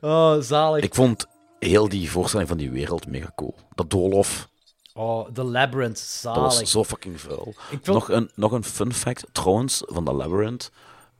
[0.00, 0.84] Oh, zalig.
[0.84, 1.26] Ik vond
[1.58, 3.54] heel die voorstelling van die wereld mega cool.
[3.74, 4.48] Dat doolhof,
[4.94, 6.40] Oh, The Labyrinth, dat zalig.
[6.42, 7.54] was zo fucking vuil.
[7.56, 10.70] Vond- Nog, een, nog een fun fact, trouwens, van de Labyrinth.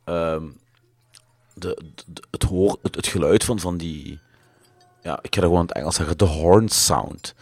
[0.04, 0.44] Ehm,
[1.54, 4.18] de, de- het, hoor, het, het geluid van, van die...
[5.02, 6.18] Ja, ik ga dat gewoon in het Engels zeggen.
[6.18, 7.34] De horn sound.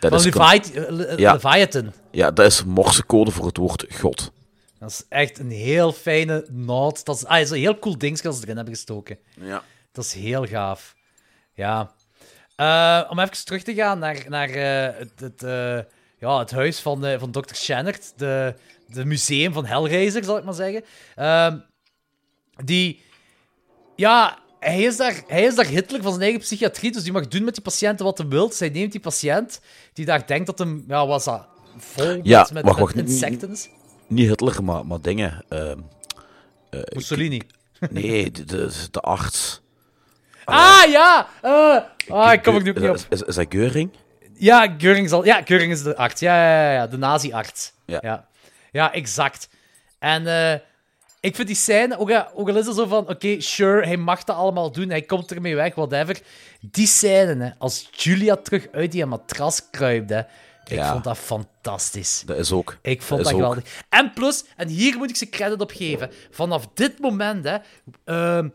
[0.00, 1.32] Dat Van is, Levi eh, Le- Ja.
[1.32, 1.92] Leviathan.
[2.10, 4.32] ja, dat is morsecode voor het woord God.
[4.78, 7.04] Dat is echt een heel fijne noot.
[7.04, 9.18] Dat is, ah, is een heel cool ding dat ze erin hebben gestoken.
[9.40, 9.62] Ja.
[9.92, 10.94] Dat is heel gaaf.
[11.54, 11.92] Ja.
[12.56, 15.78] Eh, om even terug te gaan naar, naar eh, het, het, eh,
[16.18, 17.54] ja, het huis van, van Dr.
[17.54, 18.12] Shannard.
[18.16, 18.54] De,
[18.86, 20.84] de museum van Hellraiser, zal ik maar zeggen.
[21.14, 21.58] Ehm,
[22.64, 23.02] die...
[23.96, 27.28] Ja, hij is, daar, hij is daar hitler van zijn eigen psychiatrie, dus die mag
[27.28, 28.52] doen met die patiënten wat hij wil.
[28.52, 29.60] Zij neemt die patiënt
[29.92, 30.84] die daar denkt dat hem...
[30.88, 31.46] Ja, was dat
[31.76, 33.68] vol Ja, met, insecten is?
[34.06, 35.44] Niet Hitler, maar, maar dingen.
[35.48, 35.78] ehm,
[36.94, 37.40] Mussolini.
[37.90, 39.62] nee, de, de, de arts.
[40.44, 41.26] Ah, ja!
[41.42, 41.76] eh,
[42.08, 42.94] ah, ik kom er nu niet op.
[42.94, 43.90] Is, is, is dat Geuring?
[44.34, 46.20] Ja, Geuring, zal, ja, Geuring is de arts.
[46.20, 47.72] Ja, ja, ja, ja, de nazi-arts.
[47.84, 47.98] Ja.
[48.02, 48.26] ja.
[48.72, 49.48] Ja, exact.
[49.98, 50.52] En eh,
[51.20, 53.96] ik vind die scène, ook, al- ook al is het zo van, oké, sure, hij
[53.96, 56.20] mag dat allemaal doen, hij komt ermee weg, whatever.
[56.60, 60.18] Die scène, hè, als Julia terug uit die matras kruipt, hè,
[60.64, 60.92] ik Ja.
[60.92, 62.22] vond dat fantastisch.
[62.26, 62.76] Dat is ook.
[62.82, 63.38] Ik vond dat ook.
[63.38, 63.64] geweldig.
[63.88, 67.56] En plus, en hier moet ik ze credit op geven, vanaf dit moment hè,
[68.04, 68.48] ehm,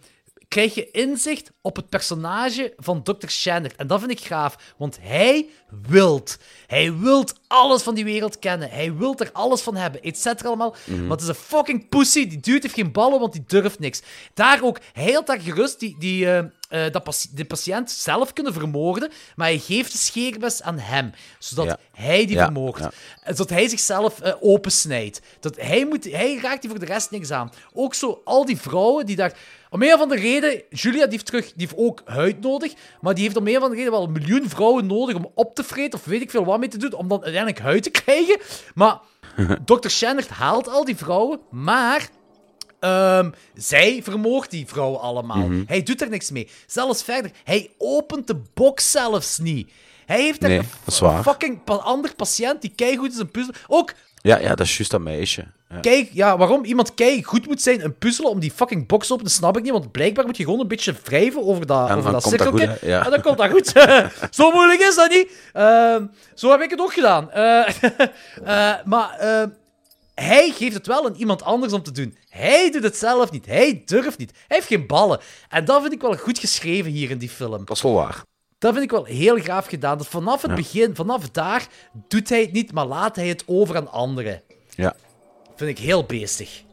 [0.50, 3.28] krijg je inzicht op het personage van Dr.
[3.28, 3.76] Shannard.
[3.76, 5.46] En dat vind ik gaaf, want hij
[5.88, 6.38] wilt.
[6.68, 8.70] Hij wilt alles van die wereld kennen.
[8.70, 10.76] Hij wilt er alles van hebben, et cetera allemaal.
[10.86, 11.02] Mhm.
[11.02, 12.28] Maar het is een fucking pussy.
[12.28, 14.02] Die dude heeft geen ballen, want die durft niks.
[14.34, 16.38] Daar ook, hij had daar gerust die, die, eh,
[16.86, 21.66] eh, dat de patiënt zelf kunnen vermoorden, maar hij geeft de scheermes aan hem, zodat
[21.66, 21.78] Ja.
[21.94, 22.80] hij die Ja, vermoordt.
[22.80, 22.92] ja.
[23.24, 25.22] En Zodat hij zichzelf eh, opensnijdt.
[25.40, 27.52] Dat hij, moet, hij raakt die voor de rest niks aan.
[27.74, 29.38] Ook zo, al die vrouwen die daar...
[29.70, 33.14] Om een of andere reden, Julia die heeft, terug, die heeft ook huid nodig, maar
[33.14, 35.64] die heeft om een of andere reden wel een miljoen vrouwen nodig om op te
[35.64, 38.40] vreten, of weet ik veel wat mee te doen, om dan uiteindelijk huid te krijgen.
[38.76, 39.00] Maar
[39.66, 39.90] Dr.
[39.90, 42.10] Shannard haalt al die vrouwen, maar
[42.80, 45.50] Ehm, zij vermoordt die vrouwen allemaal.
[45.66, 46.50] Hij doet er niks mee.
[46.66, 49.72] Zelfs verder, hij opent de box zelfs niet.
[50.06, 53.60] Hij heeft daar Nee, een, een fucking ander patiënt die keigoed is in puzzelen.
[53.68, 55.48] Ook, Ja, ja, dat is juist dat meisje.
[55.74, 55.80] Ja.
[55.80, 59.32] kijk, ja, waarom iemand goed moet zijn in puzzelen om die fucking box open te
[59.32, 59.72] snap ik niet.
[59.72, 62.68] Want blijkbaar moet je gewoon een beetje wrijven over dat, En over dat dat cirkeltje.
[62.68, 62.88] goed, hè?
[62.88, 63.06] Ja.
[63.06, 63.68] En dan komt dat goed.
[64.36, 65.32] zo moeilijk is dat niet.
[65.54, 67.32] Ehm, zo heb ik het ook gedaan.
[67.32, 67.68] Eh,
[68.44, 69.50] eh, maar ehm,
[70.16, 72.18] hij geeft het wel aan iemand anders om te doen.
[72.30, 73.46] Hij doet het zelf niet.
[73.46, 74.32] Hij durft niet.
[74.48, 75.20] Hij heeft geen ballen.
[75.50, 77.66] En dat vind ik wel goed geschreven hier in die film.
[77.66, 78.24] Dat is wel waar.
[78.58, 79.98] Dat vind ik wel heel gaaf gedaan.
[79.98, 80.56] Dat vanaf het Ja.
[80.58, 81.68] begin, vanaf daar,
[82.08, 84.42] doet hij het niet, maar laat hij het over aan anderen.
[84.76, 84.96] Ja.
[85.60, 86.64] Vind ik heel beestig.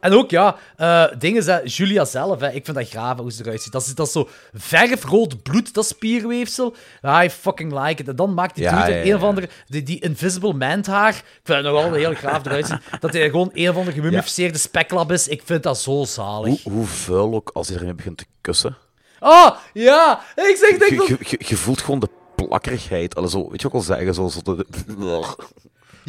[0.00, 3.42] En ook, ja, eh dingen zijn Julia zelf, hè, ik vind dat graaf hoe ze
[3.42, 3.72] eruit ziet.
[3.72, 6.74] Dat is, dat is zo verfrood bloed, dat spierweefsel.
[7.22, 8.08] I fucking like it.
[8.08, 11.14] En dan maakt die Ja, dude ja, een of andere, die, die invisible man haar.
[11.14, 12.80] Ik vind het nog wel heel graaf eruit zien.
[13.00, 15.28] Dat hij gewoon een of andere gemummificeerde speklab is.
[15.28, 16.62] Ik vind dat zo zalig.
[16.62, 18.76] Hoe, hoe vuil ook als hij ermee begint te kussen.
[19.20, 20.20] Oh, ja!
[20.36, 21.06] Ik zeg, denk Je, dat...
[21.06, 23.14] je, je, je voelt gewoon de plakkerigheid.
[23.14, 24.14] Allee, zo, weet je wat ik al zeggen?
[24.14, 24.66] Zo, zo de,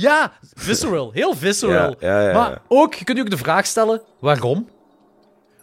[0.01, 1.11] Ja, visceral.
[1.11, 1.95] Heel visceral.
[1.99, 2.33] Ja, ja.
[2.33, 4.69] Maar ook, je kunt je ook de vraag stellen, waarom?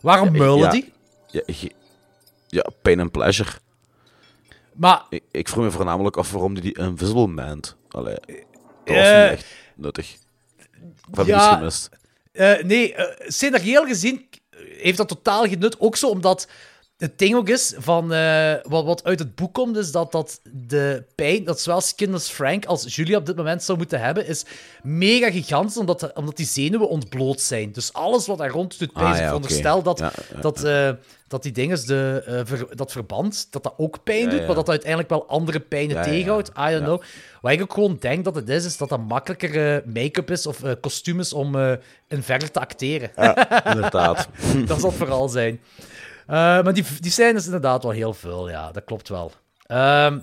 [0.01, 0.71] Waarom muilen ja.
[0.71, 0.93] die?
[1.27, 1.73] ja, je-
[2.47, 3.51] ja, pain and pleasure.
[4.75, 7.63] Maar Ik, ik vroeg me voornamelijk af waarom die die Invisible Man...
[7.89, 10.17] Allee, dat was Eh, niet echt nuttig.
[11.11, 11.89] Of heb iets gemist?
[12.33, 12.95] Eh, nee,
[13.27, 14.29] scenarioel gezien
[14.79, 15.81] heeft dat totaal genut.
[15.81, 16.49] Ook zo omdat
[16.99, 20.41] het ding ook is van eh, wat, wat uit het boek komt, is dat, dat
[20.53, 24.27] de pijn dat zowel Skin als Frank als Julia op dit moment zou moeten hebben,
[24.27, 24.45] is
[24.83, 27.73] mega gigantisch, omdat, omdat die zenuwen ontbloot zijn.
[27.73, 30.91] Dus alles wat daar rond doet pijn, Ah, ik veronderstel dat, Ja, ja, dat, eh,
[31.29, 34.57] dat die dingen, de, eh, ver- dat verband, dat dat ook pijn doet, maar dat
[34.57, 36.49] dat uiteindelijk wel andere pijnen tegenhoudt.
[36.49, 37.03] I don't know.
[37.41, 40.61] Wat ik ook gewoon denk dat het is, is dat dat makkelijker make-up is of
[40.81, 41.57] kostuum is om
[42.09, 43.11] in verder te acteren.
[43.65, 44.29] Inderdaad.
[44.67, 45.61] dat zal het vooral zijn.
[46.29, 49.33] Eh, maar die, die scène is inderdaad wel heel veel, ja, dat klopt wel.
[49.67, 50.19] Ehm,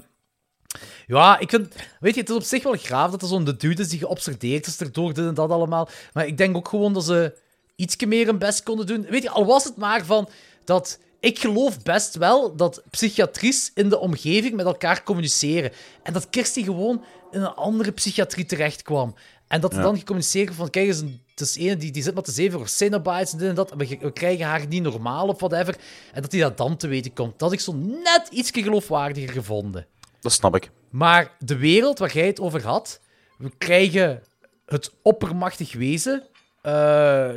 [1.08, 3.56] ja, ik vind, weet je, het is op zich wel graaf dat er zo'n de
[3.56, 5.90] dude is die geobsedeerd is erdoor, dit en dat allemaal.
[6.14, 7.38] Maar ik denk ook gewoon dat ze
[7.76, 9.06] ietsje meer hun best konden doen.
[9.10, 10.30] Weet je, al was het maar van
[10.64, 15.72] dat ik geloof best wel dat psychiatries in de omgeving met elkaar communiceren.
[16.04, 19.16] En dat Kirsty gewoon in een andere psychiatrie terecht kwam.
[19.48, 22.04] En dat er dan gecommuniceerd wordt van, kijk eens, een- het is ene die, die
[22.04, 24.68] zit maar te zeven voor Cenobites en dit en dat, en we, we krijgen haar
[24.68, 25.76] niet normaal of whatever.
[26.14, 27.32] En dat hij dat dan te weten komt.
[27.32, 27.74] Dat had ik zo
[28.04, 29.86] net iets geloofwaardiger gevonden.
[30.20, 30.72] Dat snap ik.
[30.90, 33.00] Maar de wereld waar jij het over had,
[33.38, 34.22] we krijgen
[34.66, 36.24] het oppermachtig wezen,
[36.62, 36.72] eh,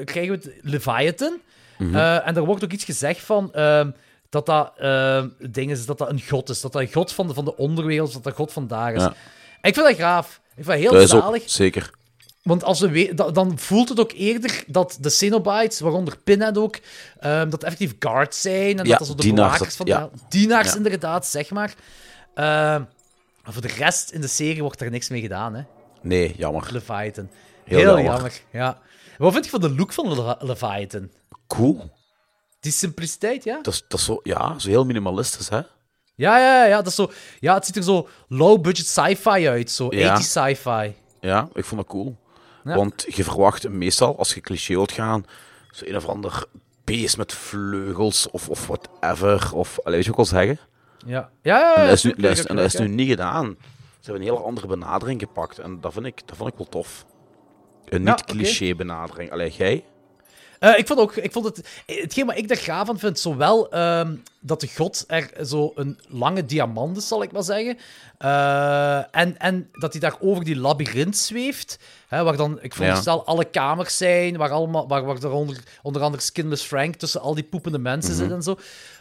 [0.04, 1.38] krijgen we het Leviathan.
[1.78, 3.90] Eh, en er wordt ook iets gezegd van ehm,
[4.28, 6.60] dat dat, ehm, ding is, dat dat een god is.
[6.60, 8.94] Dat dat een god van de, van de onderwereld is, dat dat god van daar
[8.94, 9.02] is.
[9.02, 9.14] Ja.
[9.60, 10.40] En ik vind dat gaaf.
[10.56, 11.42] Ik vind dat heel Dat is ook zalig.
[11.50, 11.90] zeker.
[12.42, 16.58] Want als we we- da- dan voelt het ook eerder dat de Cenobites, waaronder Pinhead
[16.58, 16.78] ook,
[17.20, 18.78] ehm, dat effectief guards zijn.
[18.78, 20.00] En Ja, dat dat de bewakers van ja.
[20.00, 20.10] de...
[20.28, 20.76] Dienaars, Ja.
[20.76, 21.74] inderdaad, zeg maar.
[22.34, 25.62] Maar voor de rest in de serie wordt er niks mee gedaan, hè.
[26.02, 26.68] Nee, jammer.
[26.72, 27.30] Leviathan.
[27.64, 28.04] Heel Heel, jammer.
[28.04, 28.40] jammer.
[28.52, 28.78] ja.
[29.18, 31.10] Wat vind je van de look van Le- Leviathan?
[31.46, 31.90] Cool.
[32.60, 33.58] Die simpliciteit, ja?
[33.62, 35.60] Dat is, dat is zo, ja, zo heel minimalistisch, hè?
[36.14, 36.76] Ja, ja, ja.
[36.76, 37.10] Dat is zo,
[37.40, 39.70] ja, het ziet er zo low-budget sci-fi uit.
[39.70, 40.14] Zo Ja.
[40.14, 40.94] 80 sci-fi.
[41.20, 42.16] Ja, ik vond dat cool.
[42.68, 42.74] Ja.
[42.74, 45.26] Want je verwacht meestal, als je cliché wilt gaan,
[45.70, 46.44] zo een of ander
[46.84, 49.54] beest met vleugels of, of whatever.
[49.54, 50.58] Of, allee, weet je wat ik wil zeggen?
[51.06, 51.74] Ja, ja, ja.
[51.76, 53.56] En dat is nu, dat is, en dat is nu niet gedaan.
[54.00, 55.58] Ze hebben een hele andere benadering gepakt.
[55.58, 57.06] En dat vind ik, dat vond ik wel tof.
[57.84, 59.30] Een Ja, niet-cliché benadering.
[59.30, 59.84] Allee, jij?
[60.58, 63.70] Eh, ik vond ook, ik vond het, hetgeen wat ik daar gaaf aan vind, zowel
[63.70, 67.78] ehm, dat de god er zo een lange diamant is, zal ik maar zeggen,
[68.18, 71.78] eh, en, en dat hij daar over die labyrint zweeft,
[72.08, 76.02] hè, waar dan, ik veronderstel, alle kamers zijn, waar, allemaal, waar, waar er onder, onder
[76.02, 78.58] andere Skinless Frank tussen al die poepende mensen zit en zo.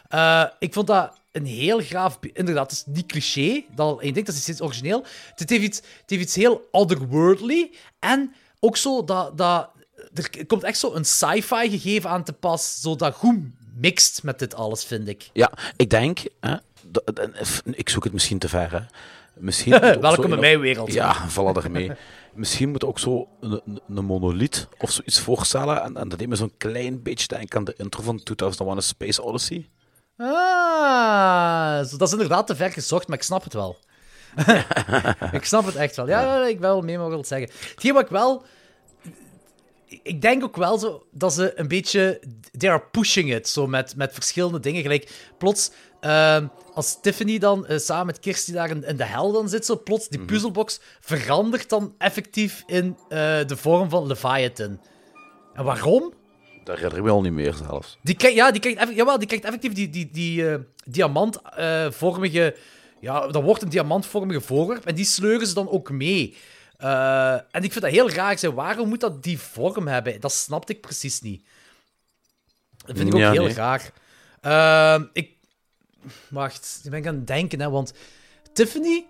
[0.08, 2.18] Eh, ik vond dat een heel graaf...
[2.32, 5.04] Inderdaad, het is niet cliché, dat één ding, dat is steeds origineel.
[5.34, 9.38] Het heeft iets, het heeft iets heel otherworldly, en ook zo dat...
[9.38, 9.68] dat
[10.18, 13.36] er komt echt zo een sci-fi gegeven aan te pas, zo dat goed
[13.74, 15.30] mixt met dit alles, vind ik.
[15.32, 16.20] Ja, ik denk...
[16.40, 16.56] Hè,
[17.64, 18.80] ik zoek het misschien te ver, hè.
[19.34, 20.92] Misschien Welkom in een- mijn wereld.
[20.92, 21.92] Ja, vallen ermee.
[22.34, 25.82] Misschien moet ook zo een, een, monolith of zoiets voorstellen.
[25.82, 28.80] En, en dat deed me zo'n klein beetje denken aan de intro van 2001 A
[28.80, 29.68] Space Odyssey.
[30.16, 33.78] Ah, dat is inderdaad te ver gezocht, maar ik snap het wel.
[35.32, 36.08] ik snap het echt wel.
[36.08, 37.50] Ja, ik wil mee maar wil zeggen.
[37.70, 38.44] Hetgeen wat ik wel...
[40.02, 42.20] Ik denk ook wel zo dat ze een beetje...
[42.58, 44.82] They are pushing it, zo met, met verschillende dingen.
[44.82, 45.70] Gelijk, plots...
[46.00, 49.66] ehm, als Tiffany dan eh, samen met Kirsty daar in, in de hel dan zit,
[49.66, 54.80] zo, plots die puzzelbox verandert dan effectief in eh, de vorm van Leviathan.
[55.54, 56.12] En waarom?
[56.64, 57.98] Dat herinner ik me al niet meer zelfs.
[58.02, 62.56] Die krijgt, ja, die krijgt, eff- jawel, die krijgt effectief die, die, die eh, diamantvormige...
[63.00, 66.36] ja, dat wordt een diamantvormige voorwerp en die sleuren ze dan ook mee.
[66.78, 68.30] Eh, en ik vind dat heel raar.
[68.30, 70.20] Ik zei, waarom moet dat die vorm hebben?
[70.20, 71.44] Dat snapte ik precies niet.
[72.86, 73.54] Dat vind ik ook Ja, heel nee.
[73.54, 73.92] raar.
[74.40, 75.36] Ehm, ik...
[76.28, 77.92] Wacht, ik ben aan het denken, hè, want
[78.52, 79.06] Tiffany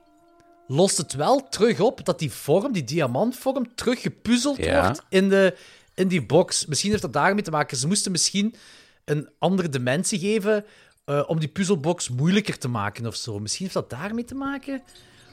[0.66, 4.84] lost het wel terug op dat die vorm, die diamantvorm, terug gepuzzeld Ja.
[4.84, 5.56] wordt in, de,
[5.94, 6.66] in die box.
[6.66, 7.76] Misschien heeft dat daarmee te maken.
[7.76, 8.54] Ze moesten misschien
[9.04, 10.64] een andere dimensie geven
[11.04, 13.38] eh, om die puzzelbox moeilijker te maken of zo.
[13.38, 14.82] Misschien heeft dat daarmee te maken.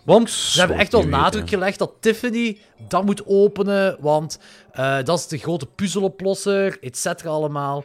[0.06, 4.40] Want ze hebben echt wel nadruk gelegd dat Tiffany dat moet openen, want
[4.72, 7.84] eh, dat is de grote puzzeloplosser, et cetera allemaal.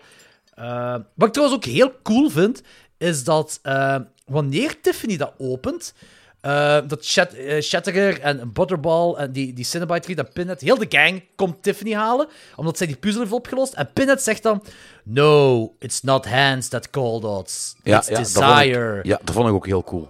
[0.54, 2.62] Eh, wat ik trouwens ook heel cool vind,
[2.98, 3.96] is dat eh,
[4.26, 5.94] wanneer Tiffany dat opent,
[6.86, 11.24] dat Shat Shatterer en Butterball en die, die Cinnabite Tree en Pinhead, heel de gang
[11.36, 13.72] komt Tiffany halen, omdat zij die puzzel heeft opgelost.
[13.72, 14.62] En Pinhead zegt dan,
[15.04, 19.00] no, it's not hands that called us, it's dat vond ik- desire.
[19.02, 20.08] ja, dat vond ik ook heel cool.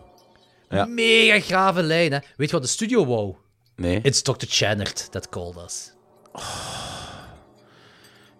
[0.71, 0.85] Ja.
[0.85, 2.19] Mega grave lijn, hè.
[2.37, 3.35] Weet je wat de studio wou?
[3.77, 4.33] Nee, It's Dr.
[4.49, 5.93] Channert that called us.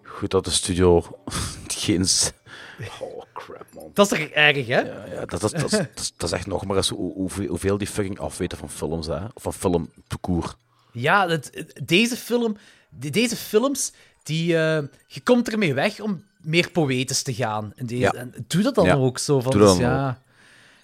[0.03, 1.03] goed dat de studio
[1.67, 2.05] geen...
[2.99, 3.89] Oh, crap, man.
[3.93, 4.79] Dat is toch erg, hè?
[4.79, 7.77] Ja, ja, dat, dat, dat, is- dat, is- echt nog maar eens hoe, hoeveel, hoeveel
[7.77, 9.19] die fucking afweten van films, hè.
[9.33, 10.47] Of van film parcours.
[10.93, 11.39] Ja,
[11.83, 12.57] deze film,
[12.89, 13.91] de- deze films,
[14.23, 17.71] die, eh, je komt ermee weg om meer poëtisch te gaan.
[17.75, 18.13] In deze, Ja.
[18.13, 19.39] En doe dat dan Ja, ook zo.
[19.39, 20.21] Van, dus dan ja,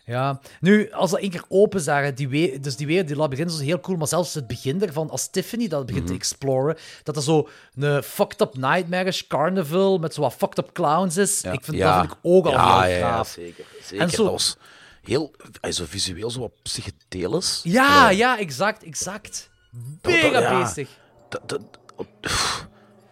[0.08, 0.40] ja.
[0.60, 3.60] Nu, als dat één keer open zagen, die we, dus die weer, die labyrint is
[3.60, 6.12] heel cool, maar zelfs het begin ervan, als Tiffany dat begint Mhm.
[6.14, 10.72] te exploren, dat er zo een fucked up nightmarish carnival met zo wat fucked up
[10.74, 11.42] clowns is.
[11.42, 13.28] Ik vind, Dat vind ik ook al ja, heel ja, ja, gaaf.
[13.28, 13.66] zeker.
[13.84, 14.04] zeker.
[14.06, 14.58] En zo- Dat was
[15.04, 15.32] heel...
[15.70, 17.60] Zo visueel, zo wat psychedelisch.
[17.64, 19.50] Ja, ja, exact, exact.
[20.02, 20.90] Mega beestig.
[21.30, 21.62] Dat, dat,
[22.22, 22.68] pff.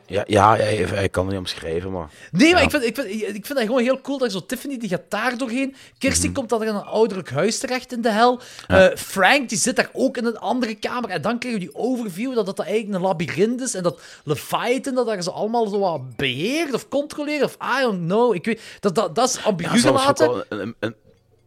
[0.07, 2.09] Ja, ja, hij, hij kan het niet omschrijven, maar...
[2.31, 2.65] Nee, maar Ja.
[2.65, 5.01] ik, vind, ik, vind, ik vind dat gewoon heel cool dat zo Tiffany, die gaat
[5.09, 5.75] daar doorheen.
[5.97, 6.35] Kirsty Mhm.
[6.35, 8.39] komt dan in een ouderlijk huis terecht in de hel.
[8.67, 11.09] Eh, Frank, die zit daar ook in een andere kamer.
[11.09, 13.73] En dan krijgen we die overview dat dat eigenlijk een labyrint is.
[13.73, 17.43] En dat Leviathan dat daar zo allemaal zo wat beheert of controleert.
[17.43, 18.35] Of I don't know.
[18.35, 20.45] Ik weet, dat, dat, dat is ambigu Ja, gelaten.
[20.49, 20.95] een, een,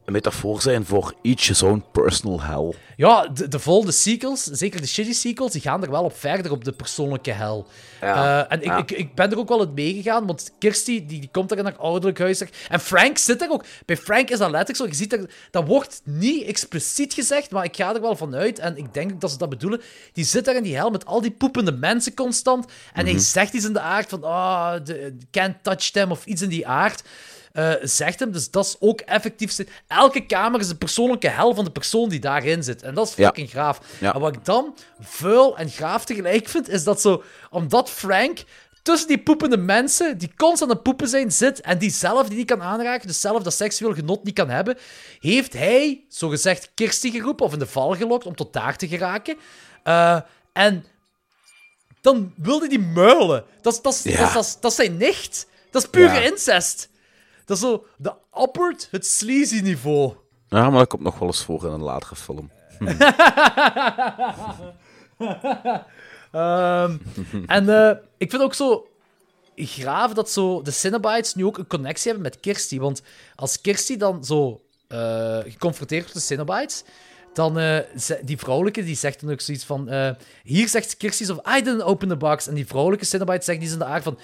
[0.08, 2.74] een metafoor zijn voor each his own personal hell.
[2.96, 6.50] Ja, de, de volgende sequels, zeker de shitty sequels, die gaan er wel op verder
[6.52, 7.66] op de persoonlijke hel.
[8.00, 8.76] Ja, Eh, en ik, ja.
[8.76, 11.64] ik, ik ben er ook wel in meegegaan, want Kirsty die, die komt er in
[11.64, 12.44] haar ouderlijk huis.
[12.68, 13.64] En Frank zit er ook.
[13.86, 14.86] Bij Frank is dat letterlijk zo.
[14.86, 18.58] Je ziet er, dat wordt niet expliciet gezegd, maar ik ga er wel van uit.
[18.58, 19.80] En ik denk ook dat ze dat bedoelen.
[20.12, 22.64] Die zit daar in die hel met al die poepende mensen constant.
[22.92, 23.12] En Mhm.
[23.14, 26.48] hij zegt iets in de aard van, ah, de can't touch them, of iets in
[26.48, 27.02] die aard.
[27.58, 28.32] Eh, zegt hem.
[28.32, 29.58] Dus dat is ook effectief.
[29.86, 32.82] Elke kamer is de persoonlijke hel van de persoon die daarin zit.
[32.82, 33.24] En dat is Ja.
[33.26, 33.80] fucking graaf.
[34.00, 34.14] Ja.
[34.14, 37.22] En wat ik dan vuil en graaf tegelijk vind, is dat zo...
[37.50, 38.38] Omdat Frank
[38.82, 42.36] tussen die poepende mensen, die constant aan het poepen zijn, zit en die zelf die
[42.36, 44.78] niet kan aanraken, dus zelf dat seksueel genot niet kan hebben,
[45.20, 49.36] heeft hij, zogezegd, Kirsty geroepen of in de val gelokt om tot daar te geraken.
[49.82, 50.20] Eh,
[50.52, 50.84] en
[52.00, 53.44] dan wilde die muilen.
[53.62, 54.18] Dat is, dat is, Ja.
[54.18, 55.46] dat is, dat is, dat is zijn nicht.
[55.70, 56.20] Dat is pure Ja.
[56.20, 56.88] incest.
[57.48, 60.14] Dat is zo de upward, het sleazy niveau.
[60.48, 62.50] Ja, maar dat komt nog wel eens voor in een latere film.
[66.32, 66.96] Ehm,
[67.46, 68.88] en eh, ik vind ook zo
[69.56, 72.78] graaf dat zo de Cinnabites nu ook een connectie hebben met Kirsty.
[72.78, 73.02] Want
[73.36, 76.84] als Kirsty dan zo eh, geconfronteerd wordt met de Cinnabites,
[77.32, 77.54] dan
[77.98, 79.90] ze- die vrouwelijke die zegt dan ook zoiets van...
[80.42, 82.46] hier zegt Kirsty van, I didn't open the box.
[82.46, 84.18] En die vrouwelijke Cinnabite zegt iets in de aard van...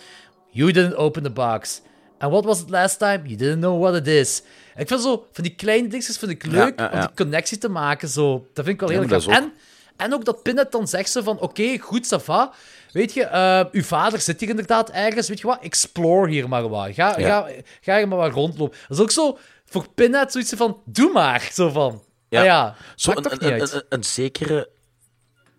[0.50, 1.80] You didn't open the box.
[2.24, 3.20] And what was it last time?
[3.24, 4.42] You didn't know what it is.
[4.74, 7.00] En ik vind zo, van die kleine dingetjes vind ik leuk ja, om ja.
[7.06, 8.08] die connectie te maken.
[8.08, 8.46] Zo.
[8.52, 9.52] Dat vind ik wel heel ook- En,
[9.96, 12.52] en ook dat Pinhead dan zegt ze van, oké, goed, ça va.
[12.92, 15.28] Weet je, eh, uw vader zit hier inderdaad ergens.
[15.28, 16.88] Weet je wat, explore hier maar wat.
[16.94, 17.48] Ga, ga,
[17.80, 18.78] ga hier maar wat rondlopen.
[18.88, 21.48] Dat is ook zo, voor Pinhead zoiets van, doe maar.
[21.52, 22.44] Zo van, ja, Ja.
[22.44, 23.72] ja Zo een, toch niet een, uit.
[23.72, 24.68] een, een zekere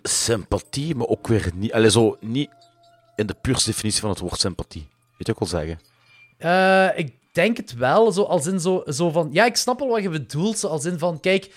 [0.03, 1.73] sympathie, maar ook weer niet...
[1.73, 2.49] Allee, zo niet
[3.15, 4.81] in de puurste definitie van het woord sympathie.
[5.17, 5.79] Weet je wat ik wil zeggen?
[6.37, 9.29] Eh, ik denk het wel, zo als in zo, zo van...
[9.31, 11.19] Ja, ik snap wel wat je bedoelt, zo als in van...
[11.19, 11.53] Kijk,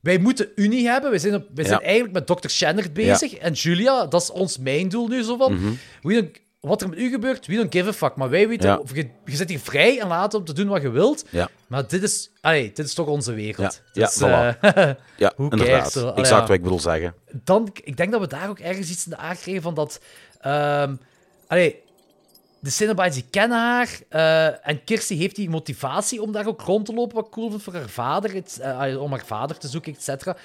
[0.00, 1.10] wij moeten Unie hebben.
[1.10, 2.48] Wij zijn, op, wij zijn eigenlijk met Dr.
[2.48, 3.34] Shannon bezig.
[3.34, 5.78] En Julia, dat is ons mijn doel nu, zo van...
[6.02, 8.16] We don't- wat er met u gebeurt, we don't give a fuck.
[8.16, 8.68] Maar wij weten...
[8.68, 8.76] Ja.
[8.78, 11.24] of Je, je zit hier vrij en laten om te doen wat je wilt.
[11.66, 12.30] Maar dit is...
[12.40, 13.82] Allee, dit is toch onze wereld.
[13.92, 14.60] Ja, ja, Dus, voilà.
[14.74, 15.92] eh, Ja, Who inderdaad.
[15.92, 16.00] zo?
[16.00, 17.14] Allee, exact wat ik bedoel zeggen.
[17.44, 20.00] dan, ik denk dat we daar ook ergens iets in de aard kregen van dat.
[21.46, 21.82] allee,
[22.60, 23.98] de Cinnabites die kennen haar.
[24.08, 27.62] eh, en Kirsty heeft die motivatie om daar ook rond te lopen, wat cool vind
[27.62, 28.34] voor haar vader.
[28.34, 30.36] Het, eh, om haar vader te zoeken, et cetera.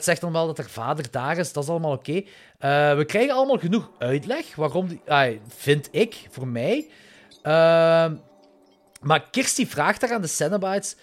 [0.00, 2.22] Zegt dan wel dat haar vader daar is, dat is allemaal oké.
[2.58, 5.00] Eh, we krijgen allemaal genoeg uitleg waarom, die,
[5.48, 6.90] vind ik, voor mij.
[7.42, 8.16] Ehm,
[9.00, 10.96] maar Kirsty vraagt daar aan de Cenobites,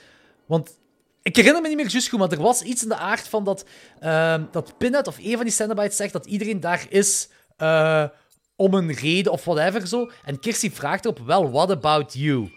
[0.45, 0.78] want
[1.22, 3.43] ik herinner me niet meer juist goed, maar er was iets in de aard van
[3.43, 3.66] dat,
[3.99, 8.03] ehm, dat Pinhead of een van die Cenobites zegt dat iedereen daar is eh,
[8.56, 10.12] om een reden of whatever zo.
[10.26, 12.51] En Kirsty vraagt erop, wel, what about you?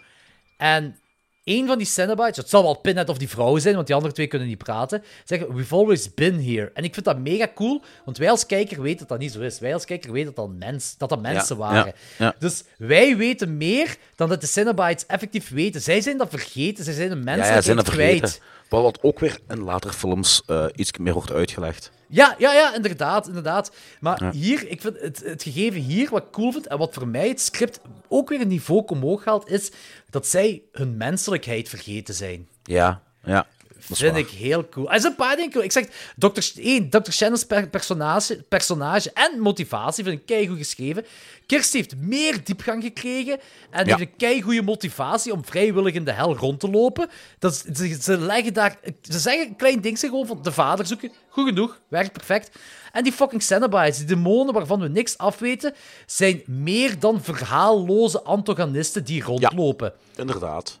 [0.57, 0.99] En
[1.43, 4.13] een van die Cenobites, het zal wel Pinhead of die vrouw zijn, want die andere
[4.13, 6.71] twee kunnen niet praten, zeggen, we've always been here.
[6.73, 9.39] En ik vind dat mega cool, want wij als kijker weten dat dat niet zo
[9.39, 9.59] is.
[9.59, 11.93] Wij als kijker weten dat dat, mens, dat, dat mensen Ja, waren.
[12.17, 12.35] ja, ja.
[12.39, 15.81] Dus wij weten meer dan dat de Cenobites effectief weten.
[15.81, 18.33] Zij zijn dat vergeten, zij zijn de Ja, menselijkheid ja, zijn dat vergeten.
[18.69, 21.91] Wat, ook weer in latere films eh, iets meer wordt uitgelegd.
[22.07, 23.71] Ja, ja, ja, inderdaad, inderdaad.
[23.99, 24.31] Maar Ja.
[24.31, 27.27] hier, ik vind het, het gegeven hier, wat ik cool vind, en wat voor mij
[27.27, 29.71] het script ook weer een niveau omhoog haalt, is
[30.09, 32.47] dat zij hun menselijkheid vergeten zijn.
[32.63, 33.47] Ja, ja.
[33.89, 34.21] Dat is vind waar.
[34.21, 34.91] ik heel cool.
[34.91, 35.63] Er zijn een paar dingen cool.
[35.63, 35.85] Ik zeg,
[36.17, 36.51] Dr.
[36.61, 37.11] Één, Dr.
[37.11, 41.05] Shannon's per- personage, personage en motivatie vind ik keigoed geschreven.
[41.45, 43.95] Kirsty heeft meer diepgang gekregen en Ja.
[43.97, 47.09] heeft een keigoede motivatie om vrijwillig in de hel rond te lopen.
[47.39, 48.79] Dat is- ze, ze leggen daar...
[49.01, 51.11] Ze zeggen een klein ding gewoon van de vader zoeken.
[51.29, 52.57] Goed genoeg, werkt perfect.
[52.91, 55.73] En die fucking Cenobites, die demonen waarvan we niks afweten,
[56.05, 59.93] zijn meer dan verhaalloze antagonisten die rondlopen.
[60.15, 60.79] Inderdaad.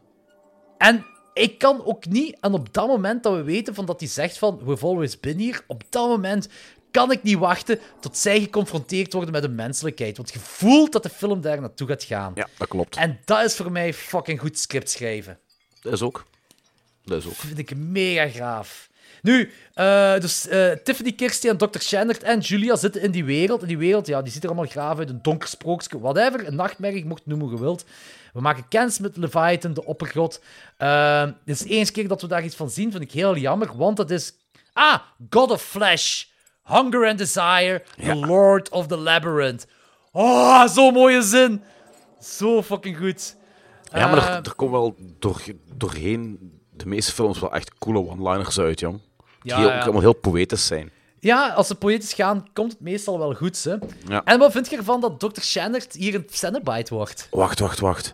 [0.77, 1.05] En
[1.39, 4.37] ik kan ook niet, en op dat moment dat we weten van dat hij zegt
[4.37, 6.47] van we've always been here, op dat moment
[6.91, 10.17] kan ik niet wachten tot zij geconfronteerd worden met de menselijkheid.
[10.17, 12.31] Want je voelt dat de film daar naartoe gaat gaan.
[12.35, 12.95] Ja, dat klopt.
[12.95, 15.39] En dat is voor mij fucking goed script schrijven.
[15.81, 16.25] Dat is ook.
[17.05, 17.35] Dat is ook.
[17.35, 18.89] Dat vind ik mega graaf.
[19.21, 21.79] Nu, eh, dus eh, Tiffany, Kirsty en Dr.
[21.79, 23.61] Shannard en Julia zitten in die wereld.
[23.61, 25.09] En die wereld, ja, die ziet er allemaal graaf uit.
[25.09, 26.47] Een donker sprookje, whatever.
[26.47, 27.85] Een nachtmerrie, mocht het noemen hoe je wilt.
[28.33, 30.41] We maken kennis met Leviathan, de oppergod.
[31.45, 33.77] Dit is eerste keer dat we daar iets van zien, vind ik heel jammer.
[33.77, 34.33] Want dat is...
[34.73, 34.99] Ah,
[35.29, 36.23] God of Flesh.
[36.63, 39.67] Hunger and Desire, the Lord of the Labyrinth.
[40.11, 41.63] Oh, zo'n mooie zin.
[42.21, 43.35] Zo fucking goed.
[43.93, 45.41] Ja, maar Eh, er, er komen wel door,
[45.75, 48.99] doorheen de meeste films wel echt coole one-liners uit, jong.
[49.41, 49.79] Die Ja, ook ja.
[49.79, 50.91] allemaal heel poëtisch zijn.
[51.19, 53.63] Ja, als ze poëtisch gaan, komt het meestal wel goed.
[53.63, 53.75] Hè?
[54.07, 54.23] Ja.
[54.23, 55.41] En wat vind je ervan dat Dr.
[55.41, 57.27] Shannert hier een Cenobite wordt?
[57.31, 58.13] Wacht, wacht, wacht.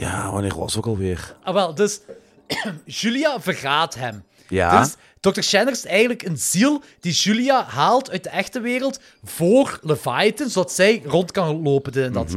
[0.00, 1.36] Ja, wanneer was ook alweer?
[1.42, 2.00] Ah, wel, dus
[2.84, 4.24] Julia verraadt hem.
[4.48, 4.80] Ja.
[4.80, 5.40] Dus Dr.
[5.40, 10.72] Shanner is eigenlijk een ziel die Julia haalt uit de echte wereld voor Leviathan, zodat
[10.72, 12.04] zij rond kan lopen.
[12.04, 12.36] en dat.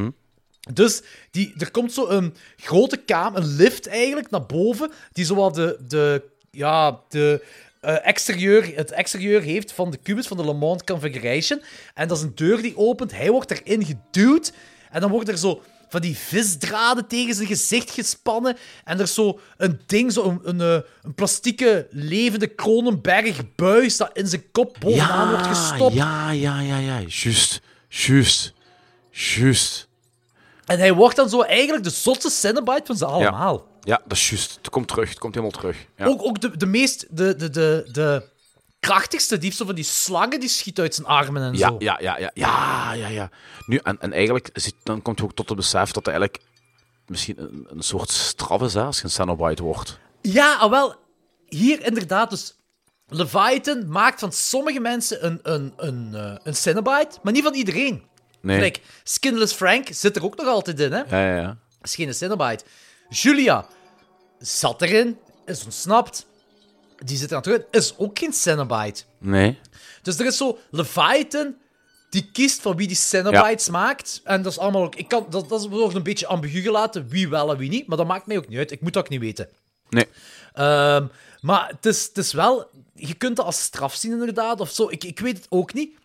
[0.74, 5.56] Dus die, er komt zo een grote kamer, een lift eigenlijk, naar boven, die zowat
[5.56, 7.46] de, de, ja, de,
[7.82, 11.62] eh, exterieur, het exterieur heeft van de kubus van de Le Monde Configuration.
[11.94, 14.54] En dat is een deur die opent, hij wordt erin geduwd,
[14.92, 15.62] en dan wordt er zo
[15.94, 18.58] van die visdraden tegen zijn gezicht gespannen.
[18.84, 24.10] En er is zo een ding, zo een, een, eh, een plastieke levende Kronenberg-buis dat
[24.14, 25.94] in zijn kop bovenaan wordt gestopt.
[25.94, 27.00] Ja, ja, ja, ja.
[27.08, 27.62] Juist.
[27.88, 28.54] Juist.
[29.10, 29.88] Juist.
[30.66, 33.68] En hij wordt dan zo eigenlijk de zotste Cenobite van ze allemaal.
[33.82, 34.56] Ja, dat is juist.
[34.56, 35.10] Het komt terug.
[35.10, 35.78] Het komt helemaal terug.
[35.98, 36.06] Ja.
[36.06, 38.32] Ook, ook de, de meest, de, de, de, de
[38.84, 41.76] krachtigste, die heeft zo van die slangen die schieten uit zijn armen en Ja, zo.
[41.80, 43.30] ja, ja, ja, ja, ja, ja.
[43.66, 46.44] Nu, en, en eigenlijk, zit- dan komt je ook tot het besef dat het eigenlijk
[47.08, 50.00] misschien een, een soort straf is, hè, als je een Cenobite wordt.
[50.22, 50.96] Ja, ah, wel,
[51.48, 52.56] hier inderdaad, dus
[53.08, 58.04] Leviathan maakt van sommige mensen een, een, een, eh, een Cenobite, maar niet van iedereen.
[58.42, 58.60] Nee.
[58.60, 60.98] Kijk, Skinless Frank zit er ook nog altijd in, hè?
[61.10, 61.58] Ja, ja, ja.
[61.82, 62.64] is geen Cenobite.
[63.10, 63.66] Julia
[64.40, 66.26] zat erin, is ontsnapt.
[67.04, 69.04] Die zit er aan terug, is ook geen Cenobite.
[69.18, 69.60] Nee.
[70.02, 71.56] Dus er is zo Leviathan
[72.10, 74.22] die kiest van wie die Cenobites maakt.
[74.24, 74.96] En dat is allemaal ook.
[74.96, 77.88] Ik kan, dat, dat wordt een beetje ambigu gelaten, wie wel en wie niet.
[77.88, 78.72] Maar dat maakt mij ook niet uit.
[78.72, 79.50] Ik moet dat ook niet weten.
[79.90, 80.08] Nee.
[80.54, 81.08] Ehm,
[81.42, 82.70] maar het is, het is wel...
[82.96, 84.90] Je kunt dat als straf zien, inderdaad, of zo.
[84.90, 85.98] Ik, ik weet het ook niet.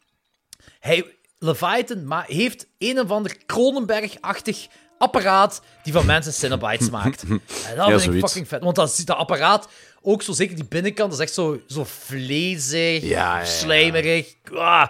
[0.80, 4.66] Hij, Leviathan maar heeft een of ander Kronenberg-achtig
[4.98, 7.22] apparaat die van mensen Cenobites maakt.
[7.68, 8.20] En dat vind ik zoiets.
[8.20, 8.62] fucking vet.
[8.62, 9.68] Want dat, dat apparaat,
[10.02, 13.44] ook zo zeker die binnenkant, dat is echt zo, zo vlezig, Ja, ja, ja.
[13.44, 14.34] slijmerig.
[14.52, 14.88] Ah.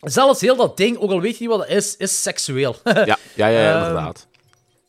[0.00, 2.76] Zelfs heel dat ding, ook al weet je niet wat het is, is seksueel.
[2.84, 4.26] Ja, ja, ja, ja, Ehm, inderdaad.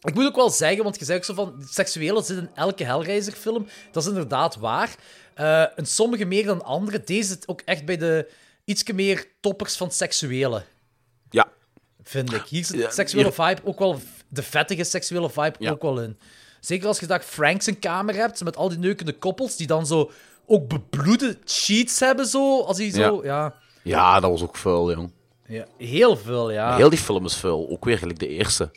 [0.01, 2.84] Ik moet ook wel zeggen, want je zei ook zo van, seksuele zit in elke
[2.84, 3.68] Hellraiser-film.
[3.91, 4.95] Dat is inderdaad waar.
[5.34, 7.03] Eh en sommige meer dan andere.
[7.03, 8.30] Deze zit ook echt bij de
[8.65, 10.64] ietsje meer toppers van seksuele,
[11.30, 11.47] Ja.
[12.03, 12.41] vind ik.
[12.45, 15.72] Hier zit de seksuele vibe ook wel, de vettige seksuele vibe Ja.
[15.72, 16.19] ook wel in.
[16.60, 19.86] Zeker als je dat Frank zijn kamer hebt, met al die neukende koppels, die dan
[19.86, 20.11] zo
[20.45, 23.53] ook bebloede sheets hebben, zo, als hij zo, ja.
[23.84, 25.11] Ja, dat was ook vuil, jong.
[25.48, 25.65] ja.
[25.77, 26.76] Heel veel, ja.
[26.76, 27.68] Heel die film is vuil.
[27.69, 28.72] Ook weer gelijk de eerste.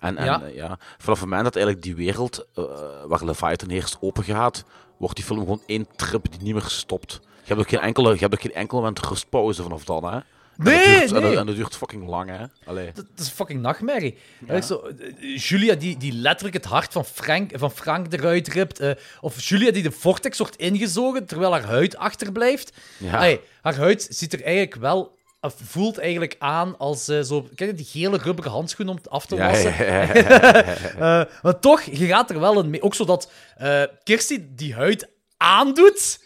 [0.00, 0.40] En, en Ja.
[0.40, 0.46] ja.
[0.46, 2.64] ja, vanaf het moment dat eigenlijk die wereld eh,
[3.06, 4.64] waar Leviathan heerst open gaat,
[4.96, 7.20] wordt die film gewoon één trip die niet meer stopt.
[7.22, 10.18] Je hebt ook geen enkele, je hebt ook geen enkel moment rustpauze vanaf dan, hè?
[10.58, 11.30] En Nee, dat duurt, En, nee.
[11.30, 12.44] dat, en dat duurt fucking lang, hè?
[12.64, 12.86] Allee.
[12.86, 14.18] Dat, dat is een fucking nachtmerrie.
[14.48, 18.80] Eigenlijk Zo, eh, Julia die, die letterlijk het hart van Frank, van Frank eruit ript.
[18.80, 22.76] eh, of Julia die de vortex wordt ingezogen terwijl haar huid achterblijft.
[22.98, 23.16] Ja.
[23.16, 25.18] Allee, haar huid ziet er eigenlijk wel...
[25.64, 27.48] voelt eigenlijk aan als eh, zo...
[27.54, 29.74] Kijk, je, die gele rubberen handschoen om het af te Ja, wassen.
[29.86, 30.62] ja, ja, ja.
[31.22, 32.82] Eh, maar toch, je gaat er wel in mee.
[32.82, 36.20] Ook zodat eh Kirsty die huid aandoet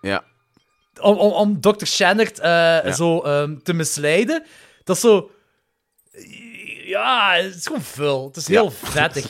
[0.00, 0.24] ja.
[1.00, 1.84] Om, om, om Dr.
[1.84, 4.42] Shannert eh, zo ehm, te misleiden.
[4.84, 5.30] Dat is zo...
[6.84, 8.26] Ja, het is gewoon vuil.
[8.26, 9.28] Het is heel vettig.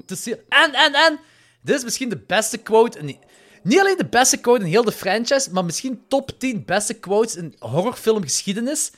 [0.00, 1.18] Het is heel- En, en, en...
[1.62, 2.98] Dit is misschien de beste quote...
[2.98, 3.18] In...
[3.62, 7.36] Niet alleen de beste quote in heel de franchise, maar misschien top 10 beste quotes
[7.36, 8.90] in horrorfilmgeschiedenis.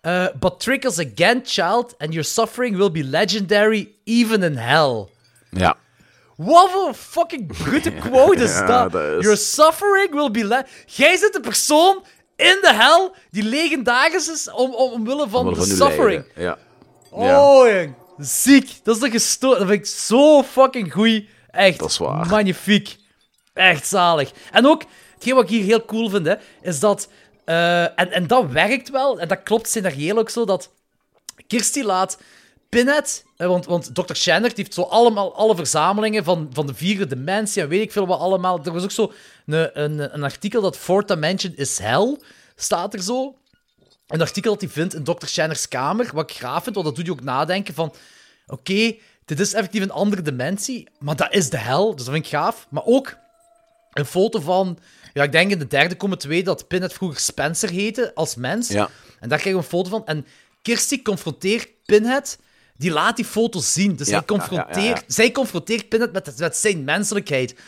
[0.00, 5.06] Eh But trickles again, child, and your suffering will be legendary even in hell.
[5.50, 5.76] ja.
[6.44, 8.92] Wat voor fucking brute quote is Ja, dat?
[8.92, 10.44] dat is- Your suffering will be...
[10.44, 12.04] le- Jij zit de persoon
[12.36, 16.24] in de hel die legendarisch is om, om, omwille van de uw suffering.
[16.34, 16.42] lijden.
[16.44, 16.58] Ja.
[17.10, 17.94] Oh, jong.
[18.18, 18.70] Ziek.
[18.82, 19.58] Dat is toch gestoord.
[19.58, 21.24] Dat vind ik zo fucking goed.
[21.50, 21.78] Echt.
[21.78, 22.26] Dat is waar.
[22.26, 22.96] Magnifiek.
[23.54, 24.30] Echt zalig.
[24.52, 24.82] En ook,
[25.14, 27.08] hetgeen wat ik hier heel cool vind, hè, is dat...
[27.44, 30.70] eh, en, en dat werkt wel, en dat klopt scenarioel ook zo, dat
[31.46, 32.18] Kirsty laat
[32.70, 34.12] Pinhead, eh, want, want Dr.
[34.12, 38.06] Die heeft zo allemaal alle verzamelingen van, van de vierde dimensie en weet ik veel
[38.06, 38.64] wat allemaal.
[38.64, 39.12] Er was ook zo
[39.46, 42.18] een, een, een artikel dat Fourth Dimension is hell,
[42.56, 43.34] staat er zo.
[44.06, 45.26] Een artikel dat hij vindt in Dr.
[45.26, 47.94] Shanners kamer, wat ik graaf vind, want dat doet je ook nadenken van...
[48.46, 52.26] Oké, dit is effectief een andere dimensie, maar dat is de hel, dus dat vind
[52.26, 52.66] ik gaaf.
[52.70, 53.16] Maar ook
[53.92, 54.78] een foto van...
[55.12, 58.68] Ja, ik denk in de derde komen twee dat Pinhead vroeger Spencer heette, als mens.
[58.68, 58.90] Ja.
[59.20, 60.06] En daar krijg je een foto van.
[60.06, 60.26] En
[60.62, 62.38] Kirsty confronteert Pinhead,
[62.80, 63.96] die laat die foto zien.
[63.96, 67.52] Dus Ja, hij confronteert, zij confronteert Pinhead met, met zijn menselijkheid.
[67.52, 67.58] En,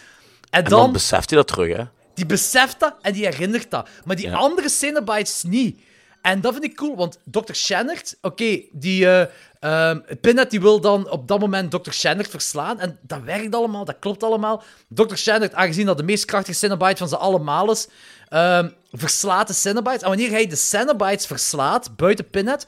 [0.50, 1.84] En dan, dan beseft hij dat terug, hè?
[2.14, 3.88] die beseft dat en die herinnert dat.
[4.04, 5.80] Maar die andere Cenobites niet.
[6.22, 7.52] En dat vind ik cool, want Dr.
[7.52, 9.06] Shannert, oké, die...
[9.06, 9.26] eh
[9.60, 11.90] ehm, Pinhead die wil dan op dat moment Dr.
[11.90, 12.80] Shannert verslaan.
[12.80, 14.62] En dat werkt allemaal, dat klopt allemaal.
[14.88, 15.14] Dr.
[15.14, 17.88] Shannert, aangezien dat de meest krachtige Cenobite van ze allemaal is,
[18.28, 20.02] ehm, verslaat de Cenobites.
[20.02, 22.66] En wanneer hij de Cenobites verslaat, buiten Pinhead,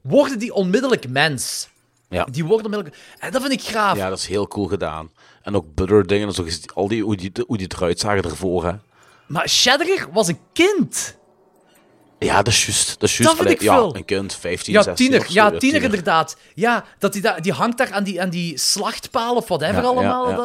[0.00, 1.68] worden die onmiddellijk mens.
[2.10, 2.24] Ja.
[2.30, 2.96] Die onmiddellijk...
[3.18, 3.96] En dat vind ik gaaf.
[3.96, 5.10] Ja, dat is heel cool gedaan.
[5.42, 8.72] En ook Butter dingen, gezien- al die, hoe, die, hoe die eruit zagen ervoor, hè.
[9.26, 11.18] Maar Shadder was een kind.
[12.18, 13.00] Ja, dat is juist.
[13.00, 13.40] Dat is Dat juist.
[13.40, 15.26] Allee, ik ja, een kind, 15, Ja, 16 tiener.
[15.26, 15.82] zo, Ja, tiener, tiener.
[15.82, 16.36] inderdaad.
[16.54, 20.28] Ja, dat die, die hangt daar aan die, aan die slachtpaal of whatever Ja, allemaal
[20.30, 20.44] ja, dat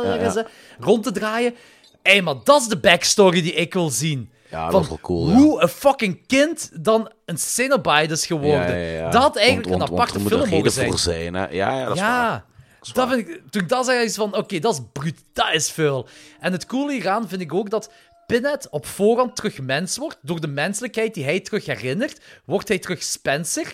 [0.80, 1.56] rond te draaien.
[2.04, 4.30] Hé, maar dat is de backstory die ik wil zien.
[4.56, 5.36] Ja, dat is wel cool, ja.
[5.36, 8.78] Hoe een fucking kind dan een Cenobite is geworden.
[8.80, 9.10] Ja.
[9.10, 10.90] Dat had eigenlijk Want- een want- want aparte er moet film mogen zijn.
[10.90, 11.48] voor zijn, hè.
[11.50, 12.46] Ja, ja, dat is waar.
[12.94, 15.72] dat vind ik, toen ik dat zei, is van, oké, dat is bruut, dat is
[15.72, 16.08] veel.
[16.40, 17.92] En het coole hieraan vind ik ook dat
[18.28, 20.18] Pinhead op voorhand terug mens wordt.
[20.22, 23.74] Door de menselijkheid die hij terug herinnert, wordt hij terug Spencer.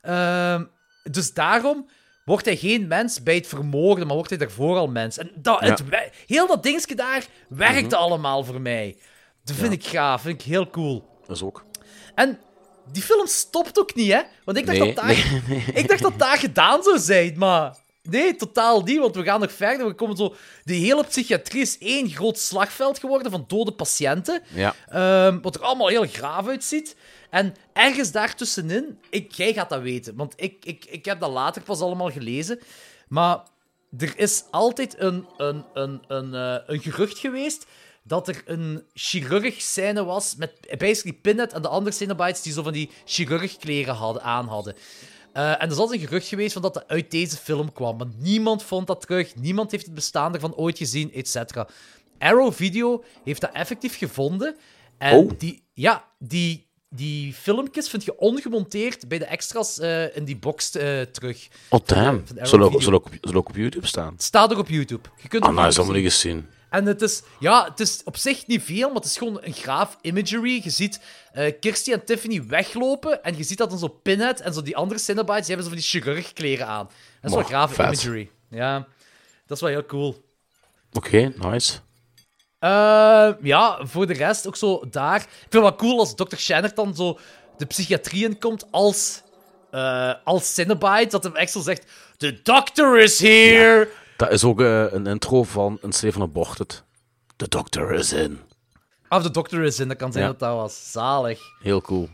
[0.00, 0.64] Ehm,
[1.10, 1.88] dus daarom
[2.24, 5.18] wordt hij geen mens bij het vermoorden, maar wordt hij daarvoor al mens.
[5.18, 5.72] En dat, Ja.
[5.72, 5.92] Mhm.
[5.94, 8.96] het, heel dat dingetje daar werkte allemaal voor mij.
[9.44, 11.08] Dat vind ik gaaf, vind ik heel cool.
[11.26, 11.64] Dat is ook.
[12.14, 12.38] En
[12.92, 14.22] die film stopt ook niet, hè?
[14.44, 15.42] Want ik dacht, Nee, dat, daar,
[15.80, 18.98] ik dacht dat daar gedaan zou zijn, maar nee, totaal niet.
[18.98, 19.86] Want we gaan nog verder.
[19.86, 20.34] We komen zo...
[20.64, 24.42] De hele psychiatrie is één groot slagveld geworden van dode patiënten.
[24.54, 24.74] Ja.
[24.88, 26.96] Ehm, wat er allemaal heel graaf uitziet.
[27.30, 31.62] En ergens daartussenin, ik, jij gaat dat weten, want ik, ik, ik heb dat later
[31.62, 32.58] pas allemaal gelezen.
[33.08, 33.42] Maar
[33.98, 37.66] er is altijd een, een, een, een, eh, een gerucht geweest
[38.06, 42.62] dat er een chirurg scène was met basically Pinhead en de andere Cenobites die zo
[42.62, 44.74] van die chirurgkleren hadden, aan hadden.
[45.32, 47.96] Eh, en er altijd een gerucht geweest van dat dat uit deze film kwam.
[47.96, 49.34] Maar niemand vond dat terug.
[49.34, 51.68] Niemand heeft het bestaan ervan ooit gezien, et cetera.
[52.18, 54.56] Arrow Video heeft dat effectief gevonden.
[54.98, 55.30] En Oh.
[55.38, 60.70] die, ja, die, die filmpjes vind je ongemonteerd bij de extras eh, in die box
[60.76, 61.48] eh, terug.
[61.68, 62.22] Oh, damn.
[62.42, 62.94] Zullen
[63.34, 64.12] ook, op YouTube staan?
[64.12, 65.08] Het staat er op YouTube.
[65.22, 66.46] Je kunt Ah, het nou, ook is allemaal niet gezien.
[66.74, 69.52] En het is, ja, het is op zich niet veel, maar het is gewoon een
[69.52, 70.60] graaf imagery.
[70.64, 71.00] Je ziet
[71.32, 74.76] eh Kirsty en Tiffany weglopen en je ziet dat dan zo Pinhead en zo die
[74.76, 76.88] andere Cenobites, die hebben zo van die chirurgkleren aan.
[77.20, 78.30] Dat is wel graaf imagery.
[78.50, 78.86] Ja,
[79.46, 80.24] dat is wel heel cool.
[80.92, 81.78] Oké, nice.
[82.58, 85.20] Eh, ja, voor de rest ook zo daar.
[85.20, 86.36] Ik vind het wel cool als Dr.
[86.36, 87.18] Shanner dan zo
[87.56, 89.22] de psychiatrie in komt als,
[89.70, 91.08] eh als Cenobite.
[91.08, 91.86] Dat hem echt zo zegt:
[92.16, 93.88] The doctor is here!
[94.16, 96.82] Dat is ook eh, een intro van een Steven Aborted.
[97.36, 98.40] The doctor is in.
[99.08, 100.30] Of de doctor is in, dat kan zijn Ja.
[100.30, 100.90] dat dat was.
[100.92, 101.40] Zalig.
[101.62, 102.08] Heel cool.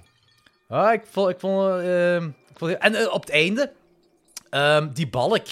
[0.69, 1.29] Ah, ik vond...
[1.31, 3.73] Ik vond, ehm, ik vond en eh, op het einde,
[4.51, 5.47] ehm, die balk.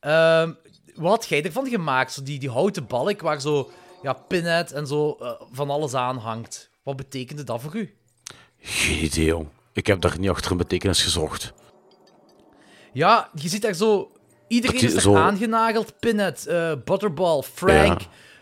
[0.00, 0.52] Ehm,
[0.94, 2.12] wat had jij ervan gemaakt?
[2.12, 3.70] Zo die, die houten balk waar zo
[4.02, 6.70] ja, Pinhead en zo eh, van alles aan hangt.
[6.82, 7.94] Wat betekende dat voor u?
[8.60, 9.48] Geen idee, jong.
[9.72, 11.52] Ik heb daar niet achter een betekenis gezocht.
[12.92, 14.12] Ja, je ziet daar zo...
[14.54, 15.92] Iedereen is zo- aangenageld.
[16.00, 18.00] Pinhead, eh, Butterball, Frank.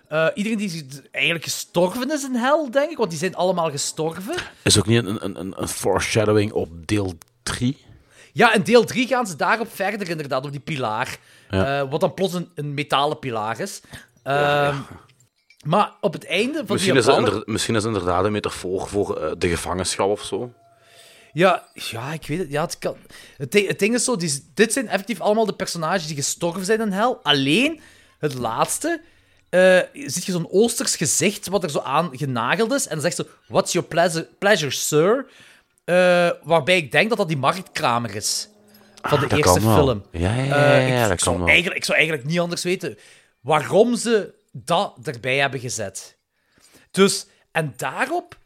[0.08, 2.96] eh, iedereen die eigenlijk gestorven is in hel, denk ik.
[2.96, 4.34] Want die zijn allemaal gestorven.
[4.62, 7.12] Is ook niet een, een, een, foreshadowing op deel
[7.42, 7.84] 3?
[8.32, 11.16] Ja, in deel 3 gaan ze daarop verder, inderdaad, op die pilaar.
[11.50, 11.80] Ja.
[11.80, 13.80] Eh, wat dan plots een, een metalen pilaar is.
[14.22, 14.76] Ehm,
[15.64, 19.34] Maar op het einde van Misschien die is, misschien is het inderdaad een metafoor voor
[19.38, 20.52] de gevangenschap of zo.
[21.32, 22.50] Ja, ja, ik weet het.
[22.50, 22.96] Ja, het, kan...
[23.36, 26.64] het, ding, het ding is zo, die, dit zijn effectief allemaal de personages die gestorven
[26.64, 27.20] zijn in hel.
[27.22, 27.80] Alleen,
[28.18, 29.00] het laatste,
[29.48, 32.84] eh ziet je zo'n Oosters gezicht wat er zo aan genageld is.
[32.86, 35.26] En dan zegt ze, what's your pleasure, pleasure sir?
[35.84, 38.48] Eh, waarbij ik denk dat dat die marktkramer is.
[39.02, 40.04] Van de Ah, eerste film.
[40.10, 41.46] Ja, ja, ja, Eh, ja, ik, dat ik kan zou wel.
[41.46, 42.98] Eigenlijk, ik zou eigenlijk niet anders weten
[43.40, 46.16] waarom ze dat erbij hebben gezet.
[46.90, 48.36] Dus, en daarop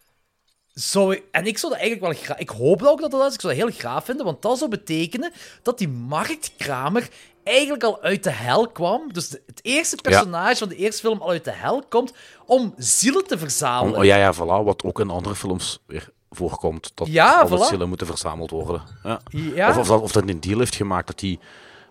[0.81, 1.23] zou.
[1.31, 2.37] En ik zou dat eigenlijk wel.
[2.39, 3.35] Ik hoop ook dat dat is.
[3.35, 5.33] Ik zou dat heel graag vinden, want dat zou betekenen
[5.63, 7.09] dat die marktkramer
[7.45, 9.13] eigenlijk al uit de hel kwam.
[9.13, 12.13] Dus de- het eerste personage van de eerste film al uit de hel komt
[12.47, 13.99] om zielen te Om- verzamelen.
[13.99, 16.93] oh, ja, ja, voilà, wat ook in andere films weer voorkomt.
[16.95, 17.69] Dat Ja, voilà.
[17.69, 18.83] zielen moeten verzameld worden.
[19.03, 19.21] Ja.
[19.31, 19.69] Ja.
[19.71, 21.39] Of, of, dat, of dat een deal heeft gemaakt dat hij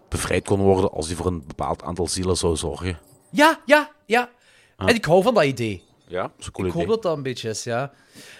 [0.09, 2.99] bevrijd kon worden als hij voor een bepaald aantal zielen zou zorgen.
[3.31, 4.29] Ja, ja, ja.
[4.77, 5.83] En ik hou van dat idee.
[6.07, 6.93] Ja, is cool Ik hoop idee.
[6.95, 7.91] dat dat een beetje is, ja.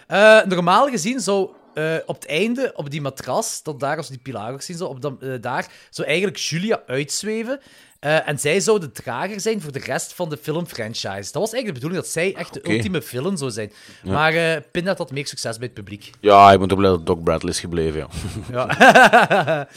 [0.08, 4.18] Eh, normaal gezien zou eh, op het einde, op die matras, dat daar als die
[4.18, 7.60] pilaar ook zien, zo, op dat, eh, daar zou eigenlijk Julia uitzweven.
[8.00, 11.32] En zij zou de drager zijn voor de rest van de filmfranchise.
[11.32, 12.72] Dat was eigenlijk de bedoeling dat zij echt de Oké.
[12.72, 13.72] ultieme film zou zijn.
[14.04, 16.10] Maar eh Pinhead had meer succes bij het publiek.
[16.20, 18.08] Ja, ik ben toch blij dat Doc Bradley is gebleven.
[18.52, 18.68] Ja.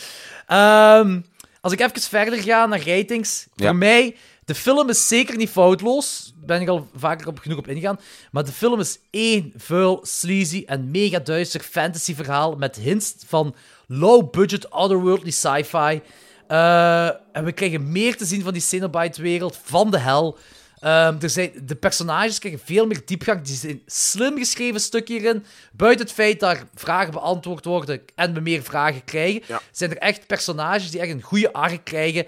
[0.47, 1.21] Ehm,
[1.61, 3.47] als ik even verder ga naar ratings.
[3.55, 3.67] Ja.
[3.67, 4.17] Voor mij,
[4.49, 6.33] De film is zeker niet foutloos.
[6.37, 8.01] Daar ben ik al vaker op, genoeg op ingegaan.
[8.31, 13.55] Maar de film is één vuil, sleazy en mega duister fantasy verhaal met hints van
[13.87, 16.01] low-budget otherworldly sci-fi.
[16.49, 20.39] Uh, en we krijgen meer te zien van die Cenobite-wereld, van de hel.
[20.85, 23.43] Um, er zijn, de personages krijgen veel meer diepgang.
[23.43, 25.45] Die zijn slim geschreven stuk hierin.
[25.73, 30.27] Buiten het feit dat vragen beantwoord worden en we meer vragen krijgen, zijn er echt
[30.27, 32.27] personages die echt een goede arc krijgen.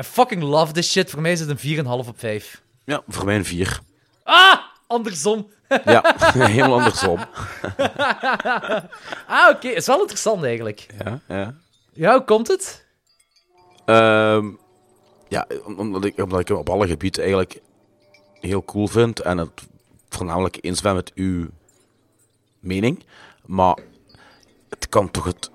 [0.00, 1.10] I fucking love this shit.
[1.10, 2.62] Voor mij is het een 4,5 op 5.
[2.84, 3.80] Ja, voor mij een 4.
[4.24, 4.58] Ah!
[4.86, 5.50] Andersom.
[5.84, 7.18] ja, helemaal andersom.
[9.26, 9.56] ah, oké.
[9.56, 9.72] Okay.
[9.72, 10.86] Is wel interessant eigenlijk.
[11.04, 11.54] Ja, ja.
[11.92, 12.86] Ja, hoe komt het?
[13.86, 14.58] Um,
[15.28, 15.46] ja,
[15.76, 17.60] omdat ik, omdat ik hem op alle gebieden eigenlijk
[18.40, 19.50] heel cool vind en het
[20.08, 21.48] voornamelijk eens ben met uw
[22.60, 23.04] mening.
[23.46, 23.78] Maar
[24.68, 25.50] het kan toch het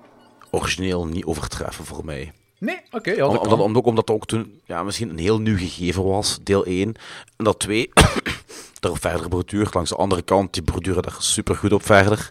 [0.50, 2.32] origineel niet overtreffen voor mij.
[2.58, 3.10] Nee, oké.
[3.10, 6.38] ja, Om, omdat, omdat, omdat het ook toen ja, misschien een heel nieuw gegeven was,
[6.42, 6.94] deel 1.
[7.36, 7.90] En dat 2
[8.80, 9.74] er verder borduurt.
[9.74, 12.30] Langs de andere kant, die borduren daar super goed op verder.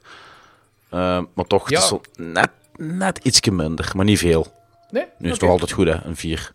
[0.94, 1.82] Uh, maar toch, ja.
[1.82, 4.48] het is net, net ietsje minder, maar niet veel.
[4.90, 5.06] Nee?
[5.18, 6.04] Nu is het toch altijd goed, hè?
[6.04, 6.54] Een 4.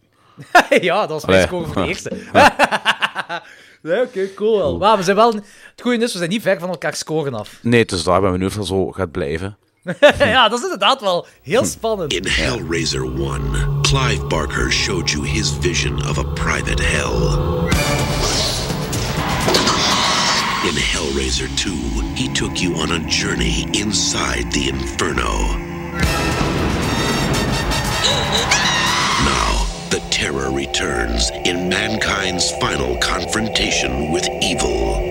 [0.80, 2.10] ja, dat was mijn score voor de eerste.
[3.82, 4.78] nee, oké, okay, cool wel.
[4.78, 5.34] Maar we zijn wel...
[5.34, 7.58] Het goede is, we zijn niet ver van elkaar scoren af.
[7.62, 9.56] Nee, dus daar ben ik benieuwd of zo gaat blijven.
[10.18, 11.66] ja, dat is inderdaad wel heel hm.
[11.66, 12.12] spannend.
[12.12, 17.68] In Hellraiser 1, Clive Barker showed you his vision of a private hell.
[20.64, 21.70] In Hellraiser 2,
[22.14, 25.58] he took you on a journey inside the Inferno.
[29.24, 35.01] Now, the terror returns in mankind's final confrontation with evil.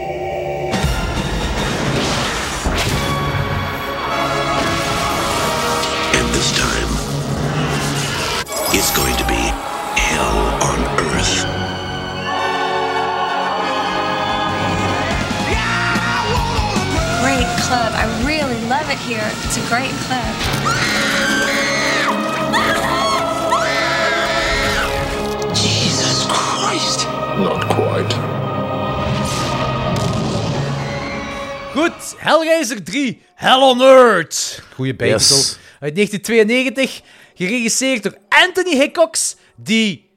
[32.22, 34.64] Hellraiser 3, Hell on Earth.
[34.74, 35.36] Goeie bijtitel.
[35.36, 35.58] Yes.
[35.80, 37.02] uit 1992.
[37.36, 40.10] Geregisseerd door Anthony Hickox, die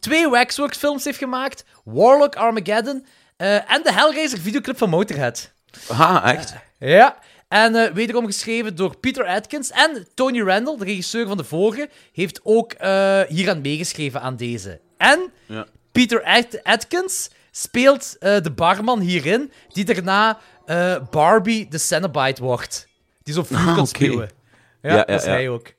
[0.00, 1.64] twee Waxworks films heeft gemaakt.
[1.84, 3.06] Warlock Armageddon
[3.38, 5.52] uh, en de Hellraiser videoclip van Motorhead.
[5.88, 6.54] Ah, echt?
[6.78, 7.18] Uh, ja.
[7.48, 9.70] En uh, wederom geschreven door Peter Atkins.
[9.70, 12.72] En Tony Randall, de regisseur van de vorige, heeft ook
[13.28, 14.80] hier aan meegeschreven aan deze.
[14.96, 15.66] En ja.
[15.92, 20.38] Peter Atkins speelt de barman hierin, die daarna
[21.10, 22.88] Barbie de Cenobite wordt.
[23.22, 24.08] Die zo vuur ah, kan okay.
[24.08, 24.26] Ja,
[24.80, 25.72] ja, dat is hij ook.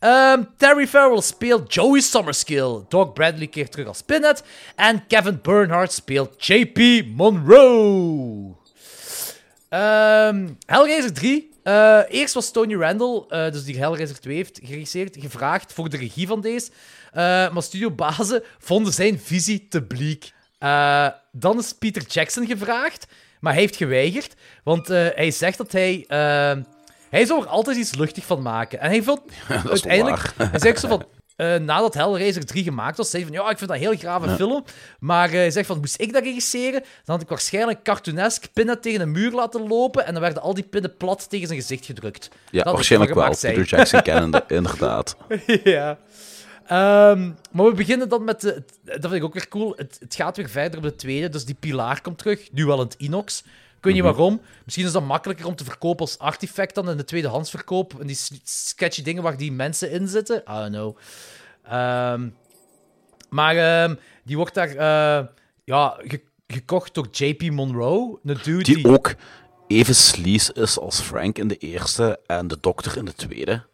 [0.00, 2.84] Um, Terry Farrell speelt Joey Summerskill.
[2.88, 4.42] Doc Bradley keert terug als Pinhead.
[4.74, 8.54] En Kevin Bernhardt speelt JP Monroe.
[9.70, 11.54] Um, Hellraiser 3.
[11.64, 15.96] Uh, eerst was Tony Randall, uh, dus die Hellraiser 2 heeft geregisseerd, gevraagd voor de
[15.96, 16.70] regie van deze.
[16.70, 16.72] Uh,
[17.52, 20.32] maar studiobazen vonden zijn visie te bleek.
[21.32, 23.06] dan is Peter Jackson gevraagd,
[23.40, 24.34] maar hij heeft geweigerd.
[24.64, 26.04] Want hij zegt dat hij
[27.10, 28.80] hij zou er altijd iets luchtig van maken.
[28.80, 29.20] En hij vond
[29.70, 30.32] uiteindelijk...
[30.36, 31.04] Hij zei zo van...
[31.36, 33.42] Uh, nadat Hellraiser 3 gemaakt was, zei hij van...
[33.42, 34.64] Ja, ik vind dat een heel grave film.
[34.98, 35.78] Maar uh, hij zegt van...
[35.78, 36.80] Moest ik dat regisseren?
[36.80, 40.06] Dan had ik waarschijnlijk cartoonesk pinnen tegen een muur laten lopen.
[40.06, 42.28] En dan werden al die pinnen plat tegen zijn gezicht gedrukt.
[42.50, 43.28] Ja, waarschijnlijk wel.
[43.28, 45.16] Peter Jackson kennende, inderdaad.
[45.64, 45.98] ja.
[46.72, 48.40] Um, maar we beginnen dan met...
[48.40, 49.72] De, dat vind ik ook weer cool.
[49.76, 51.28] Het, het gaat weer verder op de tweede.
[51.28, 52.52] Dus die pilaar komt terug.
[52.52, 53.42] Nu wel in het inox.
[53.76, 54.12] Ik weet niet mhm.
[54.12, 54.40] waarom.
[54.64, 58.00] Misschien is dat makkelijker om te verkopen als artefact dan in de tweedehandsverkoop.
[58.00, 60.36] En die sketchy dingen waar die mensen in zitten.
[60.36, 60.96] I don't know.
[61.72, 62.34] Um,
[63.28, 65.26] maar um, die wordt daar uh,
[65.64, 68.18] ja, ge gekocht door JP Monroe.
[68.24, 69.14] Een dude die, die ook
[69.66, 73.64] even sleaze is als Frank in de eerste en de dokter in de tweede.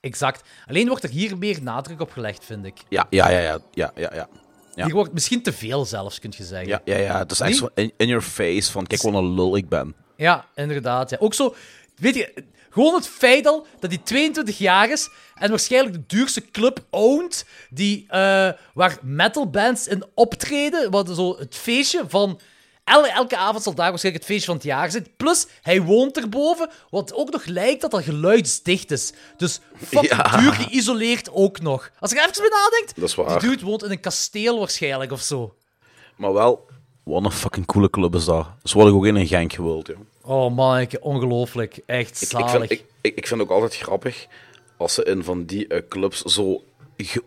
[0.00, 0.48] Exact.
[0.66, 2.78] Alleen wordt er hier meer nadruk op gelegd, vind ik.
[2.88, 4.10] Ja, ja, ja, ja, ja, ja.
[4.14, 4.28] ja.
[4.74, 4.84] Ja.
[4.84, 6.68] Die wordt misschien te veel zelfs, kun je zeggen.
[6.68, 7.18] Ja, ja, ja.
[7.18, 9.94] het is echt zo in, in, your face van kijk wat een lul ik ben.
[10.16, 11.10] Ja, inderdaad.
[11.10, 11.16] Ja.
[11.20, 11.54] Ook zo,
[11.96, 16.50] weet je, gewoon het feit al dat hij 22 jaar is en waarschijnlijk de duurste
[16.50, 22.40] club owned, die, uh, waar metalbands in optreden, wat zo het feestje van
[22.90, 25.06] elke avond zal daar waarschijnlijk het feestje van het jaar zijn.
[25.16, 29.12] Plus, hij woont erboven, wat ook nog lijkt dat dat geluidsdicht is.
[29.36, 31.90] Dus fucking duur geïsoleerd ook nog.
[32.00, 33.40] Als ik er even bij nadenkt, dat is waar.
[33.40, 35.54] die dude woont in een kasteel waarschijnlijk of zo.
[36.16, 36.66] Maar wel,
[37.02, 38.46] wat een fucking coole club is dat.
[38.64, 39.98] Zo word ik ook in een Genk gewild, joh.
[40.22, 41.80] Oh man, ongelooflijk.
[41.86, 42.54] Echt zalig.
[42.54, 44.26] Ik, vind, ik, ik vind het ook altijd grappig
[44.76, 46.62] als ze in van die uh, clubs zo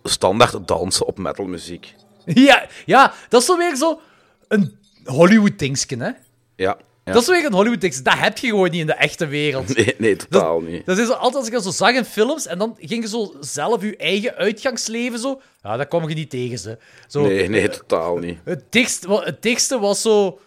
[0.03, 1.94] standaard dansen op metalmuziek.
[2.26, 3.99] Ja, ja, dat is zo weer zo
[4.48, 6.06] een Hollywood-dingetje, hè?
[6.06, 6.16] Ja.
[6.56, 6.78] ja.
[7.04, 8.04] Dat is weer een Hollywood-dingetje.
[8.04, 9.76] Dat heb je gewoon niet in de echte wereld.
[9.76, 10.86] Nee, nee, totaal niet.
[10.86, 13.34] Dat is altijd als ik dat zo zag in films en dan ging je zo
[13.40, 15.42] zelf je eigen uitgangsleven zo.
[15.64, 16.78] Ja, dat kwam je niet tegen ze.
[17.08, 18.40] Zo, Nee, nee, totaal niet.
[18.44, 20.40] Het dichtste, wa- het dichtste was zo.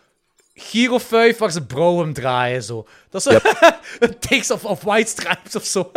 [0.59, 2.87] Giro 5 waar ze Brougham draaien zo.
[3.11, 3.39] Dat is zo.
[3.99, 5.91] het dichtste of, of White Stripes of zo.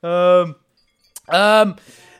[0.00, 1.72] Ehm,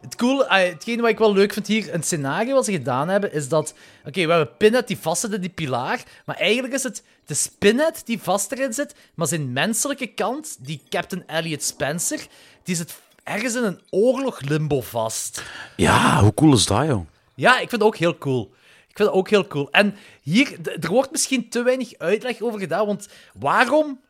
[0.09, 3.32] het cool, hetgene wat ik wel leuk vind hier, een scenario wat ze gedaan hebben,
[3.32, 3.74] is dat...
[4.05, 7.35] Oké, we hebben Pinhead die vast zit in die pilaar, maar eigenlijk is het de
[7.35, 12.26] Spinhead die vast erin zit, maar zijn menselijke kant, die Captain Elliot Spencer,
[12.62, 15.43] die zit ergens in een oorlog limbo vast.
[15.76, 17.06] Ja, hoe cool is dat, joh?
[17.35, 18.55] Ja, ik vind het ook heel cool.
[18.89, 19.68] Ik vind het ook heel cool.
[19.70, 24.01] En hier, er wordt misschien te weinig uitleg over gedaan, want waarom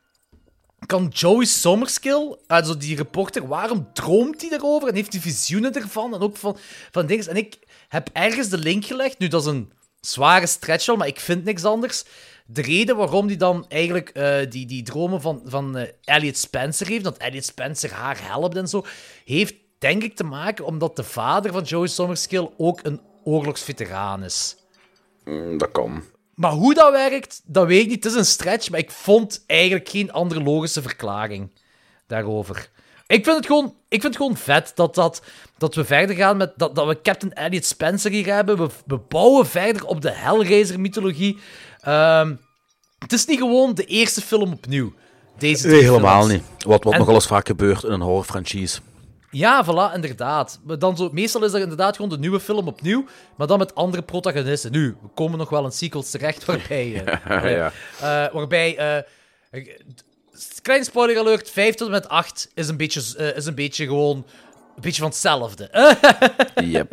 [0.87, 6.15] kan Joey Somerskill, also die reporter, waarom droomt hij erover en heeft hij visioenen ervan
[6.15, 6.57] en ook van,
[6.91, 7.29] van dingen?
[7.29, 11.07] En ik heb ergens de link gelegd, nu dat is een zware stretch al, maar
[11.07, 12.05] ik vind niks anders.
[12.47, 16.87] De reden waarom hij dan eigenlijk eh, die, die dromen van, van eh, Elliot Spencer
[16.87, 18.85] heeft, dat Elliot Spencer haar helpt en zo,
[19.25, 24.57] heeft denk ik te maken omdat de vader van Joey Somerskill ook een oorlogsveteraan is.
[25.25, 26.03] Mm, dat kan.
[26.39, 28.05] Maar hoe dat werkt, dat weet ik niet.
[28.05, 31.51] Het is een stretch, maar ik vond eigenlijk geen andere logische verklaring
[32.07, 32.71] daarover.
[33.07, 35.23] Ik vind het gewoon, ik vind het gewoon vet dat, dat,
[35.59, 38.57] dat we verder gaan met dat, dat we Captain Elliot Spencer hier hebben.
[38.59, 41.39] We, we bouwen verder op de Hellraiser-mythologie.
[41.81, 42.35] Ehm,
[42.99, 44.93] het is niet gewoon de eerste film opnieuw.
[45.39, 46.33] Deze Nee, helemaal films.
[46.33, 46.65] niet.
[46.67, 48.79] Wat, wat En- nogal eens vaak gebeurt in een horror-franchise.
[49.31, 50.61] Ja, voilà, inderdaad.
[50.65, 53.05] Maar Dan zo, meestal is dat inderdaad gewoon de nieuwe film opnieuw,
[53.37, 54.73] maar dan met andere protagonisten.
[54.73, 56.95] Nu, we komen nog wel in sequels terecht waarbij...
[57.05, 57.73] eh, ja.
[58.27, 59.05] eh, waarbij...
[59.51, 59.81] ik-
[60.63, 64.17] kleine spoiler alert, 5 tot en met 8 is een beetje, is een beetje gewoon...
[64.77, 65.71] Een beetje van hetzelfde.
[66.65, 66.93] Yep.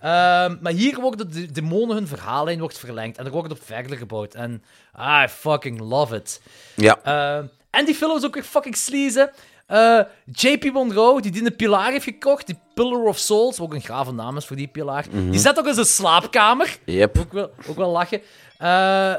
[0.00, 3.96] Ehm, maar hier worden de demonen hun verhaallijn wordt verlengd en er wordt op verder
[3.96, 4.34] gebouwd.
[4.34, 4.62] En
[4.98, 6.40] I fucking love it.
[6.76, 6.98] Ja.
[7.02, 9.24] Ehm, en die film is ook weer fucking sleazy.
[9.66, 10.00] Eh,
[10.32, 13.80] JP Monroe, die die een pilaar heeft gekocht, die Pillar of Souls, wat ook een
[13.80, 16.78] grave naam is voor die pilaar, die zet ook in zijn slaapkamer.
[16.84, 17.18] Yep.
[17.18, 18.20] Ook wel, ook wel lachen.
[18.58, 18.68] Eh,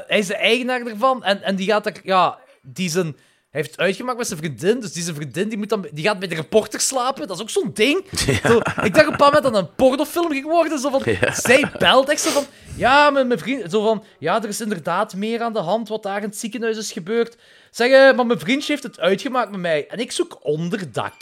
[0.06, 3.16] hij is de eigenaar ervan en, en die gaat er, ja, die zijn,
[3.50, 6.18] hij heeft uitgemaakt met zijn vriendin, dus die zijn vriendin die, moet dan, die gaat
[6.18, 7.26] bij de reporter slapen.
[7.26, 8.04] Dat is ook zo'n ding.
[8.48, 10.78] Zo, ik dacht op een paar moment dat een pornofilm ging worden.
[10.78, 11.02] Zo van,
[11.32, 12.44] Zij belt echt zo van,
[12.76, 16.02] ja, mijn, mijn vriend, zo van, ja, er is inderdaad meer aan de hand wat
[16.02, 17.36] daar in het ziekenhuis is gebeurd.
[17.70, 21.14] Zeg, eh, maar mijn vriendje heeft het uitgemaakt met mij en ik zoek onderdak.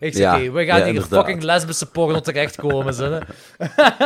[0.00, 1.18] Ik zeg, Ja, oké, we gaan ja, hier inderdaad.
[1.24, 2.94] fucking lesbische porno terechtkomen.
[2.94, 3.18] Zo,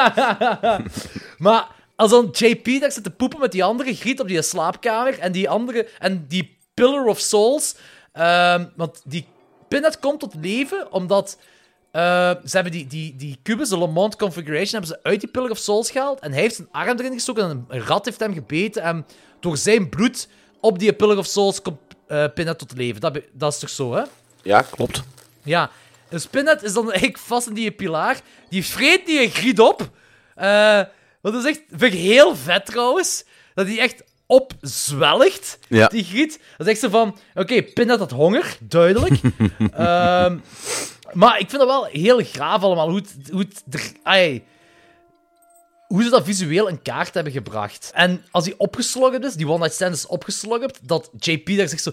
[1.39, 1.67] maar
[1.97, 5.33] als dan JP daar zit te poepen met die andere griet op die slaapkamer en
[5.33, 7.77] die andere en die Pillar of Souls,
[8.13, 9.27] ehm, want die
[9.69, 11.39] Pinhead komt tot leven omdat
[11.91, 15.51] eh, ze hebben die, die, die kubus, de Lamont Configuration, hebben ze uit die Pillar
[15.51, 18.33] of Souls gehaald en hij heeft zijn arm erin gestoken en een rat heeft hem
[18.35, 19.07] gebeten en
[19.41, 20.29] door zijn bloed
[20.61, 23.01] op die Pillar of Souls komt eh Pinhead tot leven.
[23.01, 24.03] Dat, dat is toch zo, hè?
[24.43, 25.03] Ja, klopt.
[25.43, 25.71] Ja,
[26.09, 28.21] een Spinnet is dan eigenlijk vast in die pilaar.
[28.51, 29.89] Die vreet die een griet op.
[30.35, 30.81] Eh
[31.21, 33.25] wat is echt, vind ik heel vet trouwens.
[33.55, 35.87] Dat die echt opzwelgt, Ja.
[35.87, 36.41] die griet.
[36.57, 39.21] Dat is echt zo van, oké, Pinnet had honger, duidelijk.
[39.73, 40.39] Ehm,
[41.13, 44.45] maar ik vind dat wel heel graaf allemaal, hoe, het, hoe, het ai,
[45.89, 47.91] hoe ze dat visueel in kaart hebben gebracht.
[47.95, 51.83] En als die opgesloggerd is, die One Night Stand is opgesloggerd, dat JP daar zegt
[51.83, 51.93] zo...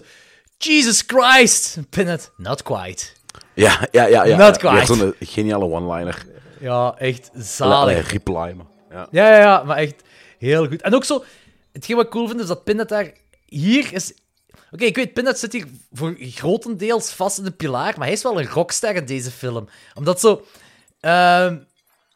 [0.58, 1.78] Jesus Christ!
[1.90, 3.06] Pinnet, not quite.
[3.54, 4.24] Ja, ja, ja.
[4.24, 4.36] ja.
[4.36, 4.94] Not ja, quite.
[4.94, 6.26] Zo'n geniale one-liner.
[6.60, 8.10] Ja, echt zalig.
[8.10, 8.68] reply, man.
[8.90, 9.08] Ja.
[9.10, 10.02] Ja, ja, ja, maar echt
[10.38, 10.82] heel goed.
[10.82, 11.24] En ook zo,
[11.72, 13.12] hetgeen wat ik cool vind, is dat Pinnet daar...
[13.46, 14.12] Hier is...
[14.70, 18.22] Oké, ik weet, Pinnet zit hier voor grotendeels vast in de pilaar, maar hij is
[18.22, 19.68] wel een rockster in deze film.
[19.94, 20.44] Omdat zo...
[21.00, 21.56] ehm,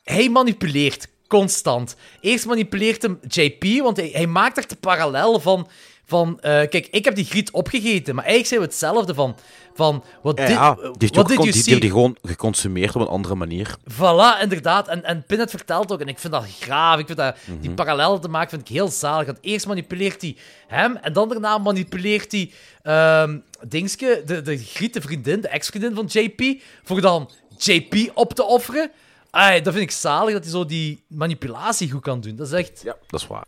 [0.03, 1.97] hij manipuleert constant.
[2.21, 5.69] Eerst manipuleert hem JP, want hij, hij maakt echt de parallel van...
[6.05, 9.37] van eh, kijk, ik heb die griet opgegeten, maar eigenlijk zijn we hetzelfde van...
[9.75, 13.77] van wat Ja, dit, ja, die, you die, die gewoon geconsumeerd op een andere manier.
[13.93, 14.89] Voilà, inderdaad.
[14.89, 17.61] En, en Pinhead vertelt ook, en ik vind dat graaf, ik vind dat, Mhm.
[17.61, 19.27] die parallellen te maken vind ik heel zalig.
[19.27, 20.37] Want eerst manipuleert hij
[20.67, 22.51] hem, en dan daarna manipuleert hij
[22.83, 23.39] ehm
[23.69, 28.45] Dingske, de, de Griet, de vriendin, de ex-vriendin van JP, voor dan JP op te
[28.45, 28.91] offeren.
[29.31, 32.37] Ai, dat vind ik zalig, dat hij zo die manipulatie goed kan doen.
[32.37, 32.83] Dat is echt...
[32.83, 33.47] Ja, dat is waar.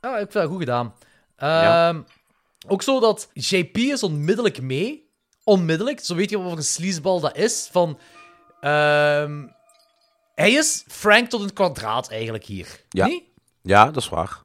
[0.00, 0.94] Ja, ik vind dat goed gedaan.
[1.38, 1.88] Ja.
[1.88, 2.02] Ehm,
[2.68, 5.10] Ook zo dat JP is onmiddellijk mee.
[5.44, 6.00] Onmiddellijk.
[6.00, 7.68] Zo weet je wat voor een sleazeball dat is.
[7.72, 7.98] Van...
[8.60, 9.46] ehm,
[10.34, 12.80] hij is Frank tot een kwadraat eigenlijk hier.
[12.88, 13.06] Ja.
[13.06, 13.22] Niet?
[13.62, 14.42] Ja, dat is waar.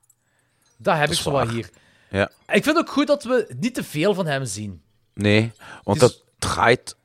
[0.78, 1.70] Dat heb ik zo wat hier.
[2.10, 2.30] Ja.
[2.48, 4.82] Ik vind ook goed dat we niet te veel van hem zien.
[5.14, 5.52] Nee,
[5.84, 6.96] want dat draait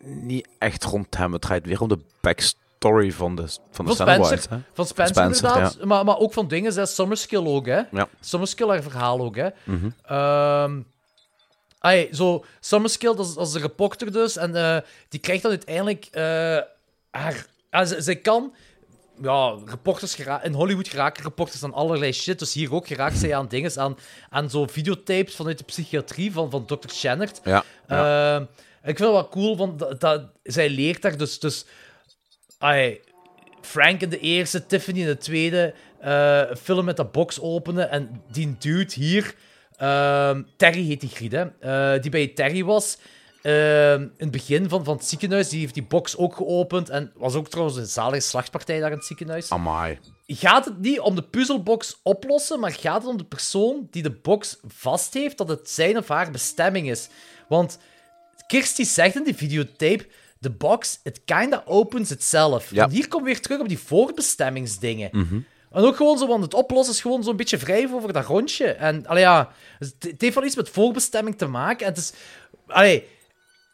[0.00, 1.32] niet echt rond hem.
[1.32, 4.56] Het draait weer om de backstory story van de, van de Van Spencer, hè?
[4.72, 5.84] van Spencer, Spencer, inderdaad.
[5.84, 6.86] Maar, maar ook van dingen, hè.
[6.86, 7.80] Summerskill ook, hè.
[7.90, 8.08] Ja.
[8.20, 9.48] Summerskill haar verhaal ook, hè.
[11.78, 14.36] Ai, zo, Summerskill, dat is, dat is een reporter dus.
[14.36, 14.76] En eh,
[15.08, 16.58] die krijgt dan uiteindelijk eh,
[17.10, 17.46] haar...
[17.86, 18.54] ze, zij kan...
[19.22, 22.38] Ja, reporters gera- in Hollywood geraken reporters aan allerlei shit.
[22.38, 23.96] Dus hier ook geraakt zij aan dingen, aan,
[24.30, 26.88] aan zo videotapes vanuit de psychiatrie van, van Dr.
[26.92, 27.40] Shannard.
[27.44, 27.64] Ja.
[27.88, 28.34] ja.
[28.34, 28.42] Ehm,
[28.82, 31.38] ik vind het wel cool, want dat, dat- zij leert daar dus...
[31.38, 31.64] dus
[33.60, 37.90] Frank in de eerste, Tiffany in de tweede, een film met dat box openen.
[37.90, 39.34] En die dude hier,
[39.76, 42.98] ehm, Terry heet die griet, hè, eh, die bij Terry was.
[43.42, 46.88] ehm, in het begin van, van het ziekenhuis, die heeft die box ook geopend.
[46.88, 49.50] En was ook trouwens een zalige slachtpartij daar in het ziekenhuis.
[49.50, 49.98] Amai.
[50.26, 54.10] Gaat het niet om de puzzelbox oplossen, maar gaat het om de persoon die de
[54.10, 57.08] box vast heeft, dat het zijn of haar bestemming is?
[57.48, 57.78] Want
[58.46, 60.06] Kirsty zegt in die videotape,
[60.44, 62.70] de box, it kinda opens itself.
[62.70, 62.84] Ja.
[62.84, 65.10] En hier we weer terug op die voorbestemmingsdingen.
[65.70, 68.66] En ook gewoon zo, want het oplossen is gewoon zo'n beetje wrijven over dat rondje.
[68.66, 71.86] En, allee, ja, het, het heeft wel iets met voorbestemming te maken.
[71.86, 72.12] En het is,
[72.66, 73.06] allee,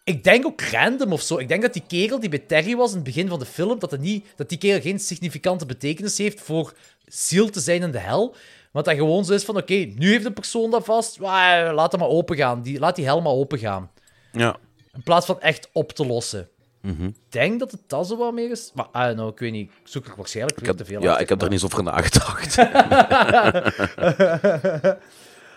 [0.04, 1.38] ik denk ook random of zo.
[1.38, 3.78] Ik denk dat die kerel die bij Terry was in het begin van de film,
[3.78, 6.74] dat, het niet, dat die kerel geen significante betekenis heeft voor
[7.06, 8.34] ziel te zijn in de hel.
[8.70, 12.00] Want dat gewoon zo is van, oké, nu heeft de persoon dat vast, laat hem
[12.00, 12.62] maar open gaan.
[12.62, 13.90] Die, laat die hel maar open gaan.
[14.32, 14.56] Ja.
[14.94, 16.48] In plaats van echt op te lossen.
[16.80, 17.04] Mhm.
[17.06, 18.70] Ik denk dat het dat zo wat meer is.
[18.74, 19.70] Maar, I don't know, ik weet niet.
[19.70, 21.82] Ik zoek er waarschijnlijk Ik heb, te veel ja, ik heb er niet eens over
[21.82, 22.56] nagedacht.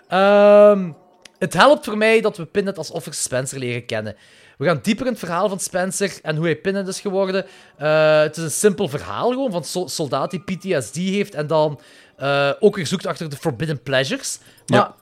[0.07, 0.91] Ehm,
[1.39, 4.15] het helpt voor mij dat we Pinhead als Officer Spencer leren kennen.
[4.57, 7.45] We gaan dieper in het verhaal van Spencer en hoe hij Pinhead is geworden.
[7.77, 11.79] Eh, het is een simpel verhaal gewoon van een soldaat die PTSD heeft en dan
[12.17, 14.39] eh, ook weer zoekt achter de Forbidden Pleasures.
[14.65, 14.95] Maar Ja.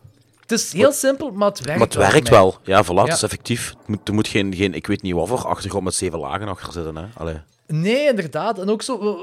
[0.51, 2.57] Het is heel simpel, maar het werkt maar het wel werkt wel.
[2.63, 3.03] Ja, voilà, Ja.
[3.03, 3.69] het is effectief.
[3.77, 6.47] Het moet, er moet geen, geen, ik weet niet wat voor achtergrond met zeven lagen
[6.47, 6.95] achter zitten.
[6.95, 7.05] Hè.
[7.17, 7.35] Allee.
[7.67, 8.59] Nee, inderdaad.
[8.59, 9.17] En ook zo.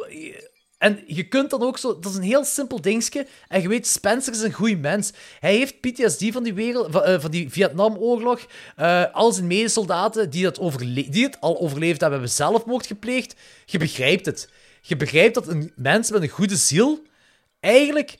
[0.79, 1.99] En je kunt dan ook zo.
[1.99, 3.27] Dat is een heel simpel dingetje.
[3.49, 5.13] En je weet, Spencer is een goede mens.
[5.41, 8.41] Hij heeft PTSD van die, wereld, van, eh, van die Vietnamoorlog.
[8.77, 13.35] Eh al zijn medesoldaten die dat, overle- die het al overleefd hebben, hebben zelfmoord gepleegd.
[13.65, 14.49] Je begrijpt het.
[14.81, 17.03] Je begrijpt dat een mens met een goede ziel
[17.61, 18.17] eigenlijk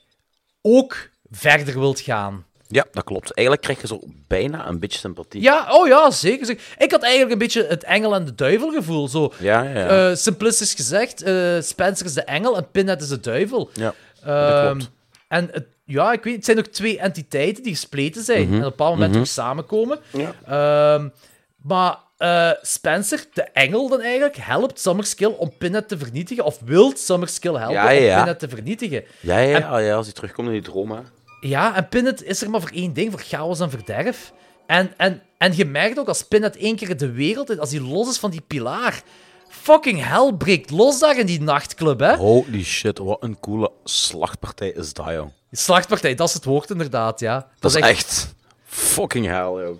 [0.61, 2.45] ook verder wilt gaan.
[2.71, 3.33] Ja, dat klopt.
[3.33, 5.41] Eigenlijk krijg je zo bijna een beetje sympathie.
[5.41, 6.45] Ja, oh ja, zeker.
[6.45, 6.63] zeker.
[6.77, 9.07] Ik had eigenlijk een beetje het engel en de duivel gevoel.
[9.07, 10.09] Zo, Ja, ja, ja.
[10.09, 13.69] eh, simplistisch gezegd, eh, Spencer is de engel en Pinhead is de duivel.
[13.73, 13.93] ja.
[14.25, 14.89] Ehm, klopt.
[15.27, 18.53] En het, ja, ik weet, het zijn ook twee entiteiten die gespleten zijn en op
[18.53, 19.99] een bepaald moment ook samenkomen.
[20.11, 20.21] Mhm.
[20.21, 20.95] Ja.
[20.95, 21.07] Ehm,
[21.63, 26.91] maar eh, Spencer, de engel dan eigenlijk, helpt Summerskill om Pinhead te vernietigen, of wil
[26.95, 28.15] Summerskill helpen Ja, ja, om.
[28.17, 29.03] Pinhead te vernietigen.
[29.19, 30.99] Ja, ja, ja, ja, als hij terugkomt in die droom, hè.
[31.39, 34.33] Ja, en Pinhead is er maar voor één ding, voor chaos en verderf.
[34.65, 37.79] En, en, en je merkt ook als Pinhead één keer de wereld in, als hij
[37.79, 39.01] los is van die pilaar.
[39.49, 42.15] Fucking hell breekt los daar in die nachtclub, hè?
[42.15, 45.27] Holy shit, wat een coole slachtpartij is dat, joh.
[45.51, 47.47] Slachtpartij, dat is het woord inderdaad, ja.
[47.59, 48.35] Dat, is echt
[48.65, 49.77] fucking hell, joh.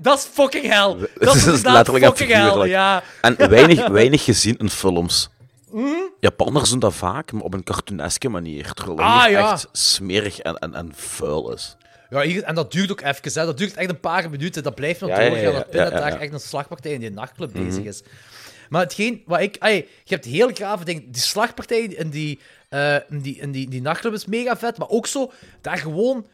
[0.00, 0.96] Dat is fucking hell.
[0.98, 3.02] Dat Dat is is inderdaad letterlijk fucking ja.
[3.20, 5.30] En weinig, weinig gezien in films.
[5.72, 5.94] Mhm.
[6.20, 8.72] Japanners doen dat vaak, maar op een cartooneske manier.
[8.72, 9.52] Terwijl dat Ah, ja.
[9.52, 11.76] echt smerig en, en, en vuil is.
[12.10, 13.44] Ja, hier, en dat duurt ook even, hè.
[13.44, 14.62] Dat duurt echt een paar minuten.
[14.62, 17.84] Dat blijft nog doorgaan ja, dat ja, daar echt een slagpartij in die nachtclub bezig
[17.84, 18.02] is.
[18.68, 19.56] Maar hetgeen wat ik...
[19.58, 19.74] Ay,
[20.04, 21.10] je hebt heel grave dingen.
[21.12, 22.38] Die slagpartij in die,
[22.68, 26.26] eh, in, die, in die, die nachtclub is mega vet, maar ook zo daar gewoon...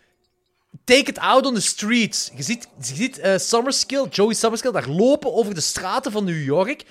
[0.84, 2.30] Take it out on the streets.
[2.36, 6.44] Je ziet, je ziet eh, Summerskill, Joey Summerskill, daar lopen over de straten van New
[6.44, 6.84] York.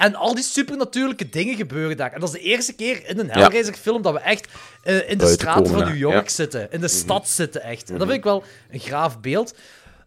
[0.00, 2.12] En al die supernatuurlijke dingen gebeuren daar.
[2.12, 4.48] En dat is de eerste keer in een Hellraiser-film dat we echt
[4.82, 5.78] eh, in de straten van.
[5.78, 6.72] New York zitten.
[6.72, 7.90] In de stad zitten, echt.
[7.90, 9.54] En dat vind ik wel een graaf beeld.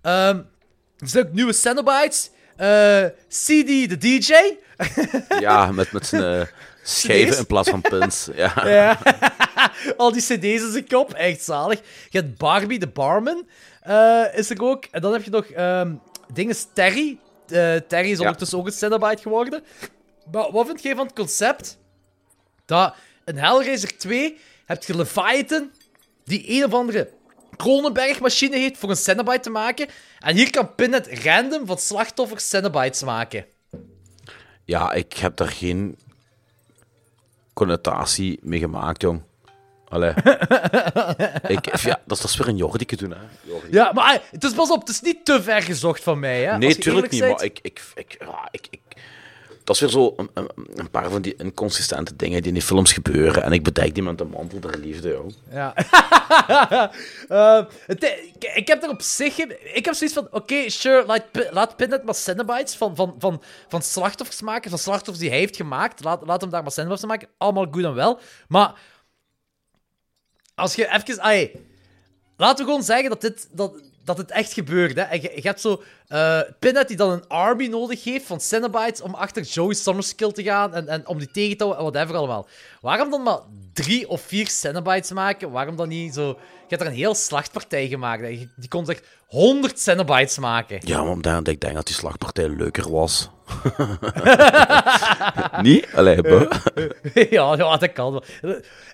[0.01, 0.37] Ehm
[0.97, 2.29] er zijn ook nieuwe Cenobites.
[2.55, 4.33] Eh, CD, de DJ.
[5.39, 6.47] Ja, met, met zijn eh,
[6.83, 8.27] schijven in plaats van pins.
[8.35, 8.67] Ja.
[8.67, 8.99] Ja.
[9.97, 11.13] Al die cd's in zijn kop.
[11.13, 11.79] Echt zalig.
[12.09, 13.45] Je hebt Barbie, de barman.
[14.33, 14.85] is er ook.
[14.91, 15.91] En dan heb je nog ehm
[16.33, 17.17] dingen Terry.
[17.53, 18.23] Eh, Terry is Ja.
[18.23, 19.63] ondertussen ook een Cenobite geworden.
[20.31, 21.77] Maar wat vind jij van het concept?
[22.65, 25.71] Dat in Hellraiser 2 heb je Leviathan,
[26.23, 27.09] die een of andere
[27.55, 29.87] Kronenberg-machine heeft voor een Cenobite te maken.
[30.19, 33.45] En hier kan Pinhead random van slachtoffers Cenobites maken.
[34.65, 35.97] ja, ik heb daar geen
[37.53, 39.21] connotatie mee gemaakt, jong.
[39.93, 40.13] Allee.
[41.55, 43.17] ik, ja, dat is, dat is weer een Jordike doen, hè.
[43.71, 46.43] Ja, maar ah, het is pas op, het is niet te ver gezocht van mij.
[46.43, 47.59] Hè, Nee, tuurlijk niet, maar ik...
[47.61, 48.81] ik, ik, ja, ik, ik
[49.63, 53.43] dat is weer zo een, paar van die inconsistente dingen die in die films gebeuren.
[53.43, 55.29] En ik bedek die met de mantel der liefde, joh.
[55.51, 55.73] Ja.
[57.27, 58.19] Eh, het-
[58.55, 59.37] ik, heb er op zich...
[59.73, 60.27] Ik heb zoiets van...
[60.31, 64.69] Oké, sure, laat, laat Pinhead maar Cinnabites van, van, van, van slachtoffers maken.
[64.69, 66.03] Van slachtoffers die hij heeft gemaakt.
[66.03, 67.27] Laat, laat hem daar maar Cinnabites van maken.
[67.37, 68.19] Allemaal goed en wel.
[68.47, 68.73] Maar...
[70.55, 71.21] Als je even...
[71.21, 71.51] Ai,
[72.37, 73.47] laten we gewoon zeggen dat dit...
[73.51, 75.01] Dat, dat het echt gebeurt, hè.
[75.01, 75.83] En je, je hebt zo...
[76.07, 80.43] eh Pinhead die dan een army nodig heeft van Cinnabites om achter Joey Summerskill te
[80.43, 82.47] gaan en, en om die tegen te houden en whatever allemaal.
[82.81, 83.39] Waarom dan maar
[83.73, 85.51] drie of vier Cinnabites maken?
[85.51, 86.27] Waarom dan niet zo...
[86.67, 88.21] Je hebt er een heel slachtpartij gemaakt.
[88.21, 88.47] hè.
[88.55, 90.79] Die kon echt 100 Cinnabites maken.
[90.83, 93.29] Ja, maar omdat ik denk dat die slagpartij leuker was.
[95.61, 95.87] Niet?
[95.95, 96.21] Allee,
[97.29, 98.23] ja, ja, dat kan wel.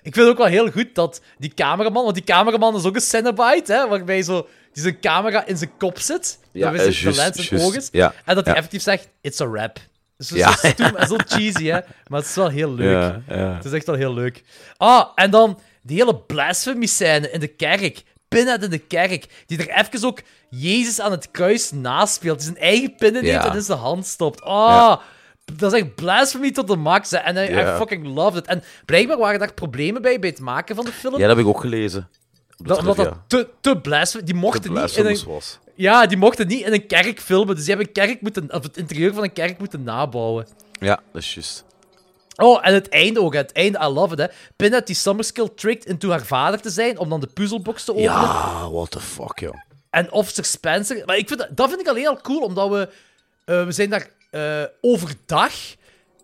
[0.02, 2.02] Ik vind ook wel heel goed dat die cameraman...
[2.02, 3.88] Want die cameraman is ook een Cinnabite, hè.
[3.88, 4.46] Waarbij zo...
[4.72, 6.38] Die zijn camera in zijn kop zit.
[6.52, 7.88] Ja, waarbij eh, zijn juist, lens in oog is.
[7.92, 8.58] Ja, En dat hij ja.
[8.58, 9.78] effectief zegt, it's a rap.
[10.16, 10.56] Dus zo, Ja.
[10.56, 11.78] zo stoem en zo cheesy, hè.
[12.06, 13.14] Maar het is wel heel leuk.
[13.26, 14.42] Het is echt wel heel leuk.
[14.76, 18.02] Ah, en dan die hele blasphemy-scène in de kerk.
[18.28, 19.26] Pinhead in de kerk.
[19.46, 20.20] Die er even ook
[20.50, 22.38] Jezus aan het kruis naspeelt.
[22.38, 24.42] Die zijn eigen pinnen neemt en in zijn hand stopt.
[24.42, 24.96] Ah,
[25.52, 27.10] dat is echt blasphemy tot de max.
[27.10, 27.16] hè.
[27.16, 28.46] En I, fucking loved it.
[28.48, 31.12] En blijkbaar waren daar problemen bij, bij het maken van de film.
[31.18, 32.08] Ja, dat heb ik ook gelezen.
[32.62, 34.22] Dat, omdat dat te, te.
[34.24, 35.28] Die mochten niet in blasphemous een...
[35.28, 35.58] was.
[35.74, 37.54] Ja, die mochten niet in een kerk filmen.
[37.54, 38.54] Dus die hebben een kerk moeten...
[38.54, 40.46] Of het interieur van een kerk moeten nabouwen.
[40.80, 41.64] Ja, dat is juist.
[42.36, 43.34] Oh, en het einde ook.
[43.34, 44.26] Het einde, I love it, hè.
[44.56, 48.10] Pinhead die Summerskill tricked into haar vader te zijn, om dan de puzzelbox te openen.
[48.10, 49.54] Ja, what the fuck, joh.
[49.90, 51.02] En Officer Spencer...
[51.06, 52.88] Maar ik vind dat, dat vind ik alleen al cool, omdat we...
[53.44, 55.52] eh, we zijn daar eh, overdag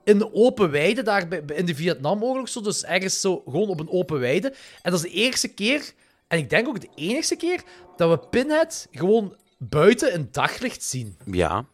[0.04, 3.80] in de open weide, daar bij- in de Vietnamoorlog, zo, dus ergens zo gewoon op
[3.80, 4.48] een open weide.
[4.82, 5.92] En dat is de eerste keer,
[6.28, 7.62] en ik denk ook de enigste keer,
[7.96, 11.18] dat we Pinhead gewoon buiten in daglicht zien.
[11.24, 11.64] Ja.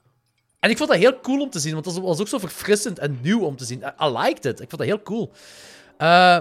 [0.60, 2.98] En ik vond dat heel cool om te zien, want dat was ook zo verfrissend
[2.98, 3.80] en nieuw om te zien.
[3.80, 4.60] I, I liked it.
[4.60, 5.32] Ik vond dat heel cool.
[5.96, 6.34] Eh,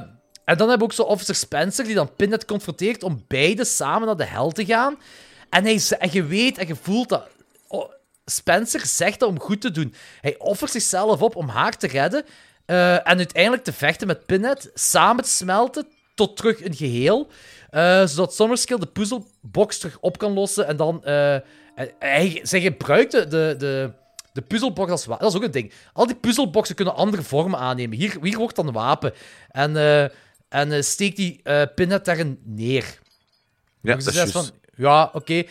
[0.46, 4.08] en dan hebben we ook zo Officer Spencer, die dan Pinhead confronteert om beide samen
[4.08, 5.00] naar de hel te gaan.
[5.50, 7.28] En, hij, en je weet en je voelt dat...
[7.68, 7.92] oh,
[8.26, 9.94] Spencer zegt dat om goed te doen.
[10.22, 12.26] Hij offert zichzelf op om haar te redden
[12.66, 17.28] eh, en uiteindelijk te vechten met Pinhead, samen te smelten tot terug een geheel,
[17.72, 21.02] eh, zodat Summerskill de puzzelbox terug op kan lossen en dan...
[21.04, 21.44] hij,
[22.00, 23.92] hij, zij gebruikte de, de,
[24.34, 25.24] de puzzelbox als wapen.
[25.24, 25.74] Dat is ook een ding.
[25.94, 27.98] Al die puzzelboxen kunnen andere vormen aannemen.
[27.98, 29.14] Hier, hier wordt dan een wapen.
[29.50, 29.76] En,
[30.50, 31.42] en steekt die
[31.76, 33.00] Pinhead daarin neer.
[33.82, 34.46] Ja, Dus dat is van,
[34.76, 35.34] ja, oké.
[35.34, 35.48] Ik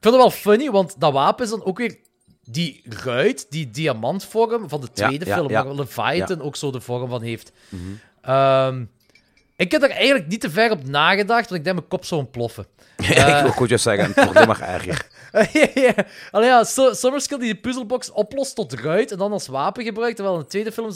[0.00, 1.96] vind het wel funny, want dat wapen is dan ook weer
[2.44, 5.64] die ruit, die diamantvorm van de Ja, tweede ja, film, ja.
[5.64, 7.52] waar Leviathan ook zo de vorm van heeft.
[8.20, 8.84] Ehm,
[9.56, 12.20] ik heb er eigenlijk niet te ver op nagedacht, want ik denk mijn kop zou
[12.20, 12.66] ontploffen.
[12.96, 15.06] Ja, ik wil goed juist zeggen, het wordt alleen maar erger.
[15.84, 15.94] ja.
[16.30, 20.14] Allee, ja, Su- Summerskill die de puzzelbox oplost tot ruit en dan als wapen gebruikt,
[20.16, 20.90] terwijl in de tweede film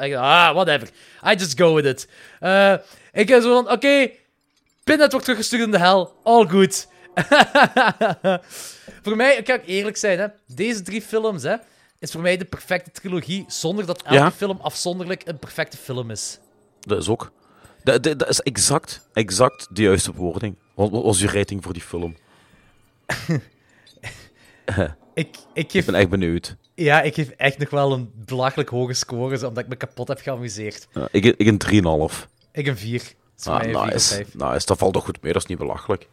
[0.00, 0.88] denk ik, Ah, whatever.
[1.26, 2.08] I just go with it.
[2.40, 2.74] Eh,
[3.12, 4.10] ik heb zo van, oké,
[4.84, 6.14] Pinhead wordt teruggestuurd in de hel.
[6.22, 6.88] All good.
[9.02, 11.54] voor mij, ik ga ook eerlijk zijn, hè, deze drie films hè,
[11.98, 14.30] is voor mij de perfecte trilogie, zonder dat elke Ja.
[14.32, 16.38] film afzonderlijk een perfecte film is.
[16.80, 17.32] Dat is ook.
[17.84, 20.54] Dat, dat, dat is exact, exact de juiste woording.
[20.74, 22.16] Wat wat was je rating voor die film?
[25.14, 26.56] Ik, ik, Ik geef, ben echt benieuwd.
[26.74, 30.20] ja, ik geef echt nog wel een belachelijk hoge score, omdat ik me kapot heb
[30.20, 30.86] geamuseerd.
[30.92, 32.28] Ja, ik, ik een 3,5.
[32.52, 33.02] Ik een 4.
[33.36, 34.14] Dat Ah, mij een 4 of nice.
[34.14, 34.34] 5.
[34.34, 34.66] nice.
[34.66, 36.08] Dat valt toch goed mee, dat is niet belachelijk.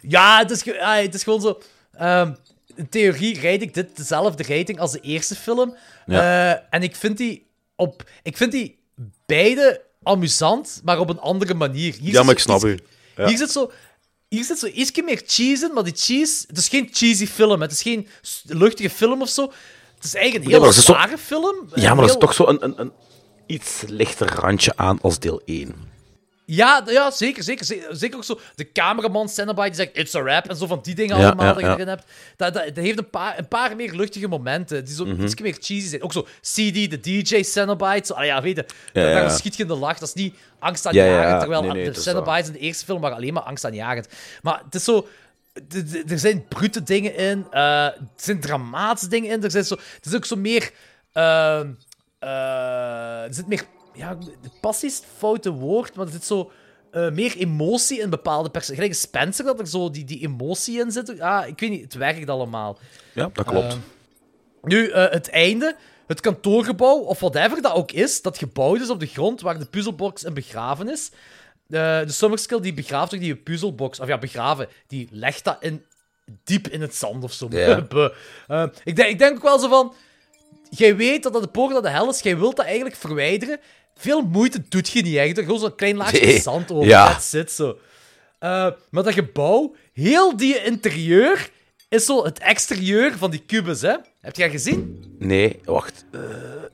[0.00, 1.58] Ja, het is, ah, het is gewoon zo.
[1.92, 2.32] ehm,
[2.74, 5.76] in theorie rijd ik dit dezelfde rating als de eerste film.
[6.06, 6.52] Ja.
[6.54, 8.10] Eh, en ik vind die op.
[8.22, 8.78] Ik vind die
[9.26, 11.94] beide amusant, maar op een andere manier.
[12.00, 12.78] Hier Ja, maar ik snap iets- u.
[13.16, 13.26] Ja.
[13.28, 13.70] Hier zit zo.
[14.28, 16.44] Hier zit zo ietsje meer cheese in, maar die cheese...
[16.46, 18.08] Het is geen cheesy film, het is geen
[18.44, 19.42] luchtige film of zo.
[19.94, 21.68] Het is eigenlijk een heel zware film.
[21.74, 22.92] Ja, maar dat is toch zo een, een, een
[23.46, 25.74] iets lichter randje aan als deel 1.
[26.54, 27.96] Ja, ja zeker, zeker, zeker.
[27.96, 30.94] Zeker ook zo de cameraman Cenobite die zegt it's a rap en zo van die
[30.94, 31.72] dingen Ja, allemaal ja, dat je ja.
[31.74, 32.04] erin hebt.
[32.36, 35.22] Dat, dat, dat heeft een paar, een paar meer luchtige momenten die zo Mhm.
[35.24, 36.02] iets meer cheesy zijn.
[36.02, 38.06] Ook zo CD, de DJ Cenobite.
[38.06, 39.98] Zo, ah ja, weet je, daar schiet je in de lach.
[39.98, 43.00] Dat is niet angstaanjagend, ja, terwijl nee, nee, de het Cenobites in de eerste film
[43.00, 44.08] waren alleen maar angstaanjagend.
[44.42, 45.08] Maar het is zo...
[46.08, 50.08] Er zijn brute dingen in, eh, er zijn dramatische dingen in, er, zijn zo, er
[50.08, 50.70] is ook zo meer...
[51.12, 51.62] eh,
[52.20, 53.64] er zit meer...
[53.94, 54.18] Ja,
[54.60, 56.50] passie is het foute woord, maar er zit zo
[56.90, 58.84] eh, meer emotie in bepaalde personages.
[58.84, 61.20] Gelijk Spencer, dat er zo die, die emotie in zit.
[61.20, 62.78] Ah, ik weet niet, het werkt allemaal.
[63.14, 63.72] Ja, dat klopt.
[63.72, 63.78] Ehm,
[64.62, 69.00] nu, eh, het einde, het kantoorgebouw, of whatever dat ook is, dat gebouwd is op
[69.00, 71.10] de grond waar de puzzelbox in begraven is.
[71.68, 75.84] Eh, de Summerskill die begraaft ook die puzzelbox, of ja, begraven, die legt dat in,
[76.44, 77.48] diep in het zand of zo.
[78.48, 79.94] Eh, ik, denk, ik denk ook wel zo van.
[80.70, 83.60] jij weet dat dat de poort naar de hel is, jij wilt dat eigenlijk verwijderen.
[83.94, 85.38] Veel moeite doet je niet echt.
[85.38, 86.40] Er gewoon zo'n klein laagje Nee.
[86.40, 86.88] zand over.
[86.88, 87.08] Ja.
[87.12, 87.78] That's it, zo.
[88.38, 91.50] Eh, maar dat gebouw, heel die interieur,
[91.88, 93.96] is zo het exterieur van die kubus, hè?
[94.20, 95.04] Heb je dat gezien?
[95.18, 96.04] Nee, wacht.
[96.12, 96.20] Eh,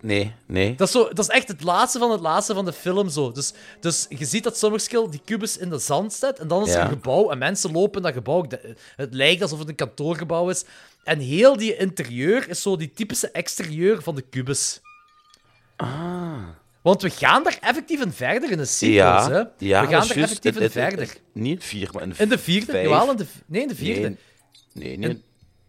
[0.00, 0.74] nee, nee.
[0.74, 3.32] Dat is, zo, dat is echt het laatste van het laatste van de film zo.
[3.32, 6.38] Dus, dus je ziet dat Summerskill die kubus in de zand zet.
[6.38, 8.46] En dan is er een gebouw en mensen lopen in dat gebouw.
[8.96, 10.64] Het lijkt alsof het een kantoorgebouw is.
[11.04, 14.80] En heel die interieur is zo die typische exterieur van de kubus.
[15.76, 16.48] Ah.
[16.88, 19.42] Want we gaan daar effectief in verder in de sequels, Ja, hè?
[19.58, 20.98] we gaan daar effectief in Het- het- verder.
[20.98, 22.72] het- Niet in vier, maar in In de vierde?
[22.72, 22.88] vijf.
[22.88, 24.16] Jawel, in de, nee, in de vierde.
[24.72, 25.22] Nee, nee, in-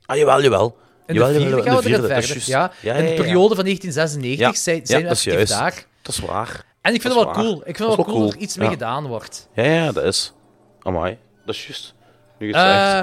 [0.06, 0.78] Ah, jawel, jawel.
[1.08, 2.48] In jawel, de vierde jawel, gaan we in de erin vierde, dat is verder.
[2.50, 2.82] juist.
[2.82, 5.52] Ja, Ja, in de periode van 1996 Ja, zijn, zijn we effectief juist.
[5.52, 5.86] daar.
[6.02, 6.66] Dat is waar.
[6.82, 7.44] En ik vind Dat het wel waar.
[7.44, 7.58] cool.
[7.60, 9.48] Ik vind Dat het wel wel cool dat er iets mee gedaan wordt.
[9.54, 10.34] Ja, ja, dat is.
[10.82, 11.94] Amai, dat is juist.
[12.40, 12.52] Nu.
[12.52, 13.02] Eh,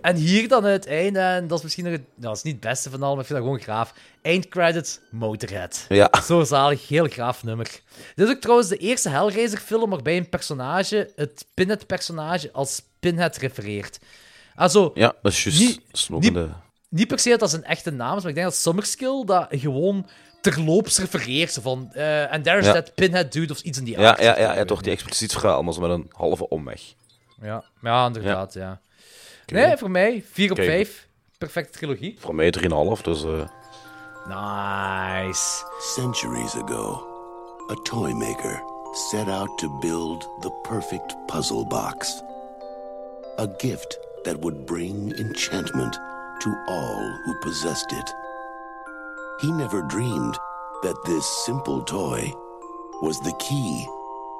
[0.00, 2.52] en hier dan het einde, en dat is misschien nog het, nou, dat is niet
[2.54, 3.94] het beste van allemaal, maar ik vind dat gewoon graaf.
[4.22, 5.86] Eindcredits, Motorhead.
[5.88, 6.10] Ja.
[6.22, 7.66] Zo zalig, heel graaf nummer.
[8.14, 13.98] Dit is ook trouwens de eerste Hellraiser-film waarbij een personage, het Pinhead-personage, als Pinhead refereert.
[14.54, 15.58] Also, Ja, dat is juist.
[15.60, 16.48] Niet- niet-
[16.88, 19.46] niet per se dat dat zijn echte naam is, maar ik denk dat Summerskill dat
[19.50, 20.06] gewoon
[20.40, 21.58] terloops refereert.
[21.62, 22.72] Van, eh and there's Ja.
[22.72, 24.20] that Pinhead dude of iets in die Ja, aard.
[24.22, 26.80] ja, ja, ja, toch die expliciet verhaal, maar zo met een halve omweg.
[27.42, 28.80] Ja, ja inderdaad, ja.
[29.46, 30.68] Nee, voor mij 4 op Kijk.
[30.68, 31.08] 5.
[31.38, 32.16] Perfecte trilogie.
[32.20, 32.54] Voor mij
[32.96, 33.24] 3,5, dus...
[33.24, 33.46] eh,
[34.26, 35.64] Nice.
[35.78, 37.04] Centuries ago,
[37.70, 38.62] a toy maker
[39.10, 42.22] set out to build the perfect puzzle box.
[43.38, 45.98] A gift that would bring enchantment
[46.40, 48.14] to all who possessed it.
[49.40, 50.38] He never dreamed
[50.82, 52.32] that this simple toy
[53.02, 53.86] was the key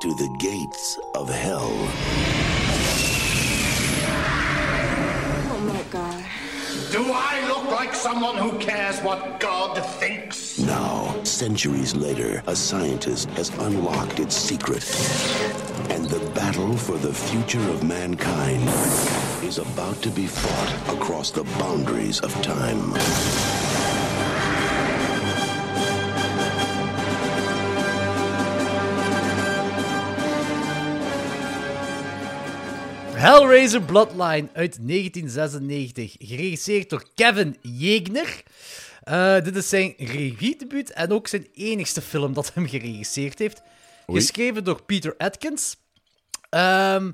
[0.01, 1.73] to the gates of hell.
[8.15, 10.57] Someone who cares what God thinks?
[10.61, 14.85] Now, centuries later, a scientist has unlocked its secret.
[15.91, 18.69] And the battle for the future of mankind
[19.43, 22.95] is about to be fought across the boundaries of time.
[33.25, 36.17] Hellraiser Bloodline uit 1996.
[36.19, 38.43] Geregisseerd door Kevin Jegner.
[39.03, 43.63] Eh, dit is zijn regiedebuut en ook zijn enigste film dat hem geregisseerd heeft.
[44.07, 45.77] Geschreven door Peter Atkins.
[46.51, 47.11] Ehm,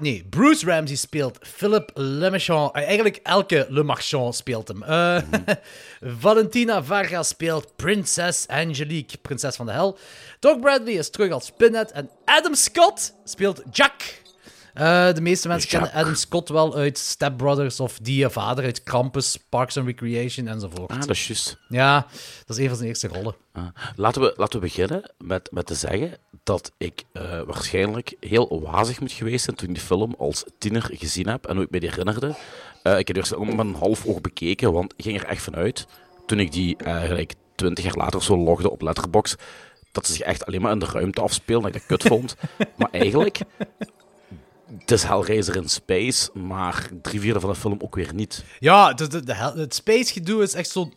[0.00, 2.74] nee, Bruce Ramsey speelt Philip Lemarchand.
[2.74, 4.82] Eh, eigenlijk elke Lemarchand speelt hem.
[4.82, 5.22] Eh,
[6.20, 9.98] Valentina Varga speelt Prinses Angelique, prinses van de hel.
[10.40, 11.92] Doc Bradley is terug als Pinhead.
[11.92, 14.26] En Adam Scott speelt Jack.
[14.78, 15.82] Eh, de meeste mensen Jack.
[15.82, 20.48] kennen Adam Scott wel uit Step Brothers of Die Vader uit Krampus, Parks and Recreation
[20.48, 20.90] enzovoort.
[20.90, 21.58] ah, dat is juist.
[21.68, 22.06] Ja,
[22.46, 23.34] dat is een van zijn eerste rollen.
[23.52, 23.66] Ah.
[23.96, 29.00] Laten, we, laten we beginnen met, met te zeggen dat ik eh, waarschijnlijk heel wazig
[29.00, 31.80] moet geweest zijn toen ik die film als tiener gezien heb en hoe ik me
[31.80, 32.34] die herinnerde.
[32.82, 35.86] Eh, ik heb ook met een half oog bekeken, want ik ging er echt vanuit,
[36.26, 39.42] toen ik die gelijk twintig jaar later zo logde op Letterboxd,
[39.92, 42.36] dat ze zich echt alleen maar in de ruimte afspeelden, dat ik dat kut vond.
[42.76, 43.38] maar eigenlijk,
[44.78, 48.44] het is Hellraiser in space, maar drie vierde van de film ook weer niet.
[48.58, 50.92] Ja, de, de, de hel- het space-gedoe is echt zo'n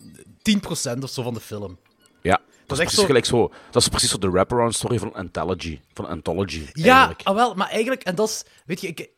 [0.95, 1.79] 10% of zo van de film.
[2.21, 3.51] Ja, dat, is precies zo- gelijk zo.
[3.71, 5.79] Dat is precies zo de wraparound story van Anthology.
[5.93, 6.65] Van Anthology.
[6.73, 9.09] Ja, ah, wel, maar eigenlijk, en dat is, weet je, ik,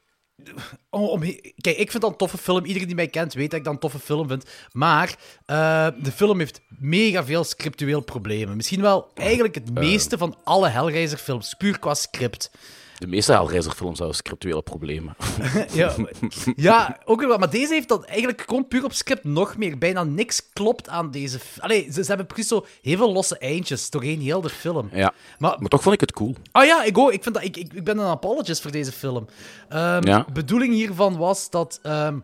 [0.90, 1.22] om, om-
[1.58, 2.66] kijk, ik vind dat een toffe film.
[2.66, 4.46] Iedereen die mij kent weet dat ik dat een toffe film vind.
[4.72, 5.16] Maar
[5.46, 8.56] eh, de film heeft mega veel scriptueel problemen.
[8.56, 12.52] Misschien wel eigenlijk het meeste van alle Hellraiser-films, puur qua script.
[13.04, 15.16] De meeste Hellraiser-films hebben scriptuele problemen.
[15.74, 15.96] Ja,
[16.56, 17.38] ja ook wel.
[17.38, 19.78] Maar deze heeft dat eigenlijk gewoon puur op script nog meer.
[19.78, 21.40] Bijna niks klopt aan deze...
[21.60, 24.90] Allee, ze, ze hebben precies zo heel veel losse eindjes doorheen heel de film.
[24.94, 25.14] ja.
[25.38, 26.36] Maar Maar toch vond ik het cool.
[26.52, 27.12] Ah ja, ik, ook.
[27.12, 29.28] ik, vind dat, ik, ik, ik ben een apologist voor deze film.
[29.70, 30.26] Ja.
[30.34, 32.20] bedoeling hiervan was dat, ehm,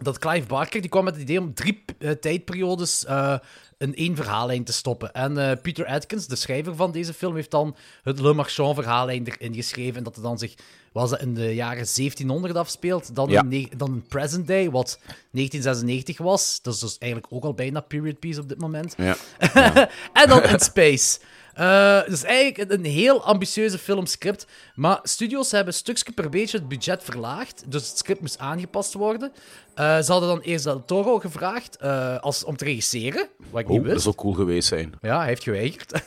[0.00, 3.34] dat Clive Barker die kwam met het idee om drie eh, tijdperiodes eh,
[3.78, 5.12] in één verhaallijn te stoppen.
[5.12, 9.26] En eh, Peter Atkins, de schrijver van deze film, heeft dan het Le Marchand verhaallijn
[9.26, 9.96] erin geschreven.
[9.96, 10.54] En dat het dan zich,
[10.92, 13.44] was dat in de jaren 1700 afspeelt, dan, Ja.
[13.48, 14.98] in, dan in present day, wat
[15.30, 16.58] 1996 was.
[16.62, 18.94] Dat is dus eigenlijk ook al bijna period piece op dit moment.
[18.96, 19.16] Ja.
[20.12, 21.18] en dan in Space.
[21.58, 24.46] Eh, dus eigenlijk een, heel ambitieuze filmscript.
[24.74, 27.64] Maar studios hebben stukje per beetje het budget verlaagd.
[27.66, 29.32] Dus het script moest aangepast worden.
[29.74, 33.28] Eh, ze hadden dan eerst Del Toro gevraagd eh, als, om te regisseren.
[33.50, 34.92] Wat ik Oh, niet dat zou cool geweest zijn.
[35.00, 35.92] Ja, hij heeft geweigerd.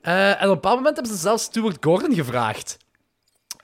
[0.00, 2.76] En op een bepaald moment hebben ze zelfs Stuart Gordon gevraagd.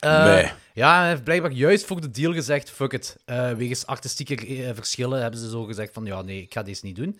[0.01, 0.53] Nee.
[0.75, 3.17] Ja, hij heeft blijkbaar juist voor de deal gezegd, fuck it.
[3.57, 7.19] Wegens artistieke verschillen hebben ze zo gezegd van, ja, nee, ik ga deze niet doen.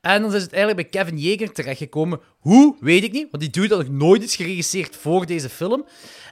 [0.00, 2.20] En dan is het eigenlijk bij Kevin Yeager terechtgekomen.
[2.38, 5.86] Hoe, weet ik niet, want die dude had nog nooit iets geregisseerd voor deze film.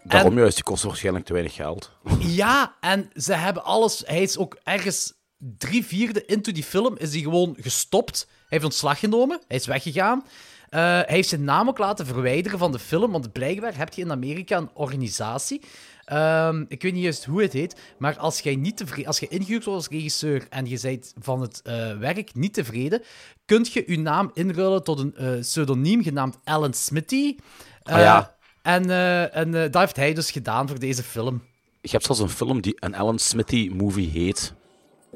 [0.04, 1.90] Daarom En- juist, die kost waarschijnlijk te weinig geld.
[2.20, 4.02] Ja, en ze hebben alles...
[4.06, 8.26] Hij is ook ergens drie vierde into die film is hij gewoon gestopt.
[8.28, 10.24] Hij heeft ontslag genomen, hij is weggegaan.
[10.68, 14.02] Eh, hij heeft zijn naam ook laten verwijderen van de film, want blijkbaar heb je
[14.02, 15.60] in Amerika een organisatie.
[16.08, 19.28] Ehm, ik weet niet juist hoe het heet, maar als jij niet tevreden, als je
[19.28, 23.02] ingehuurd wordt als regisseur en je bent van het eh, werk niet tevreden,
[23.44, 27.36] kunt je je naam inruilen tot een eh, pseudoniem genaamd Alan Smithy.
[27.82, 28.36] Ah ja.
[28.62, 31.42] En, eh, en eh, dat heeft hij dus gedaan voor deze film.
[31.80, 34.54] Je hebt zelfs een film die een Alan Smithy movie heet.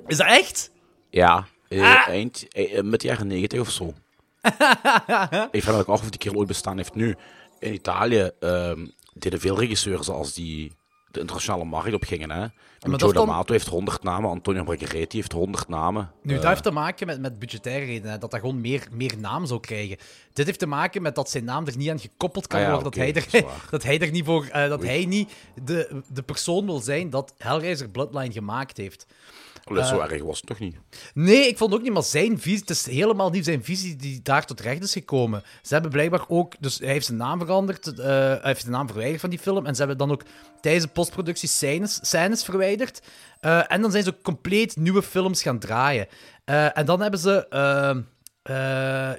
[0.07, 0.71] Is dat echt?
[1.11, 2.09] Ja, Ah.
[2.09, 2.47] eind,
[2.83, 3.85] met de jaren 90 of zo.
[5.51, 6.95] ik vraag me ook af of die kerel ooit bestaan heeft.
[6.95, 7.15] Nu,
[7.59, 10.73] in Italië ehm, deden veel regisseurs als die
[11.15, 12.31] de internationale markt op gingen.
[12.31, 12.47] Hè.
[12.79, 16.11] Joe dan- D'Amato heeft 100 namen, Antonio Margheriti heeft 100 namen.
[16.23, 19.15] Nu, Eh, dat heeft te maken met, met budgettaire redenen, dat dat gewoon meer, meer
[19.19, 19.97] naam zou krijgen.
[20.33, 22.73] Dit heeft te maken met dat zijn naam er niet aan gekoppeld kan Ah ja,
[22.73, 22.91] worden.
[22.93, 24.45] dat, hij er, dat hij er niet voor...
[24.47, 25.33] eh, dat hij niet
[25.65, 29.07] de, de persoon wil zijn dat Hellraiser Bloodline gemaakt heeft.
[29.65, 30.77] Zo eh, erg was het toch niet?
[31.15, 32.61] Nee, ik vond ook niet, maar zijn visie...
[32.61, 35.43] Het is helemaal niet zijn visie die daar tot recht is gekomen.
[35.63, 36.55] Ze hebben blijkbaar ook...
[36.61, 39.67] Dus hij heeft zijn naam veranderd, eh, hij heeft de naam verwijderd van die film,
[39.67, 40.23] en ze hebben dan ook
[40.61, 43.03] tijdens de postproductie scènes, scènes verwijderd.
[43.41, 46.07] Eh, en dan zijn ze ook compleet nieuwe films gaan draaien.
[46.45, 47.47] En dan hebben ze...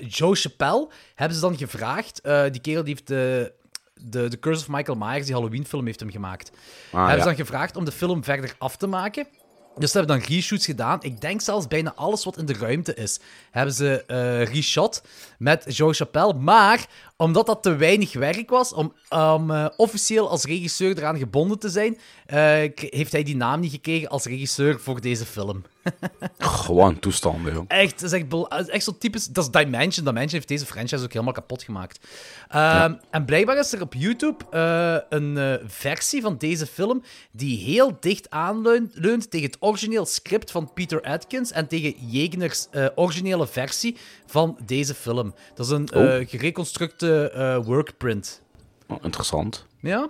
[0.08, 2.22] Joe Chappelle hebben ze dan gevraagd.
[2.52, 3.54] die kerel die heeft de,
[3.94, 6.52] de, de Curse of Michael Myers, die Halloween-film, heeft hem gemaakt.
[6.92, 7.18] hebben ja.
[7.18, 9.28] ze dan gevraagd om de film verder af te maken.
[9.78, 11.04] Dus ze hebben dan reshoots gedaan.
[11.04, 13.20] Ik denk zelfs bijna alles wat in de ruimte is,
[13.52, 15.04] hebben ze eh reshot
[15.38, 16.34] met Joe Chappelle.
[16.34, 16.88] Maar
[17.24, 21.98] omdat dat te weinig werk was om, eh, officieel als regisseur eraan gebonden te zijn,
[22.26, 22.38] eh,
[22.76, 25.64] heeft hij die naam niet gekregen als regisseur voor deze film.
[26.38, 27.64] Gewoon toestanden, joh.
[27.68, 29.28] Echt, dat is echt, is echt zo typisch.
[29.28, 30.06] Dat is Dimension.
[30.06, 32.08] Dimension heeft deze franchise ook helemaal kapot gemaakt.
[32.50, 37.58] Ehm, En blijkbaar is er op YouTube eh, een eh, versie van deze film die
[37.58, 42.86] heel dicht aanleunt leunt tegen het origineel script van Peter Atkins en tegen Jegeners eh,
[42.96, 45.34] originele versie van deze film.
[45.56, 46.30] Dat is een eh Oh.
[46.30, 48.42] gereconstructe eh, workprint.
[48.88, 49.66] Oh, interessant.
[49.80, 50.10] Ja,